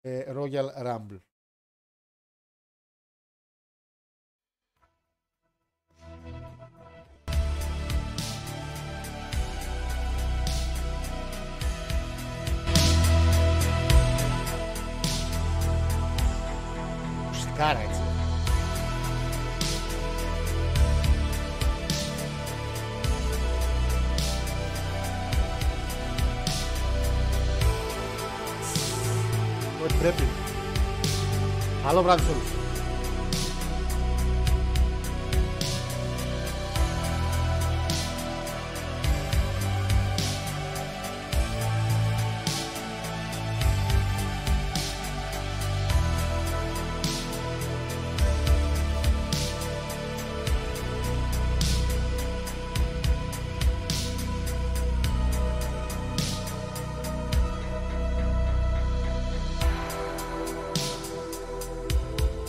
ε, 0.00 0.32
Royal 0.36 0.68
Rumble. 0.76 1.20
Μουσικάρα 17.26 17.78
έτσι. 17.78 18.05
Ό,τι 29.86 29.94
πρέπει. 29.94 30.22
Καλό 31.86 32.02
βράδυ 32.02 32.22
σε 32.22 32.30
όλους. 32.30 32.55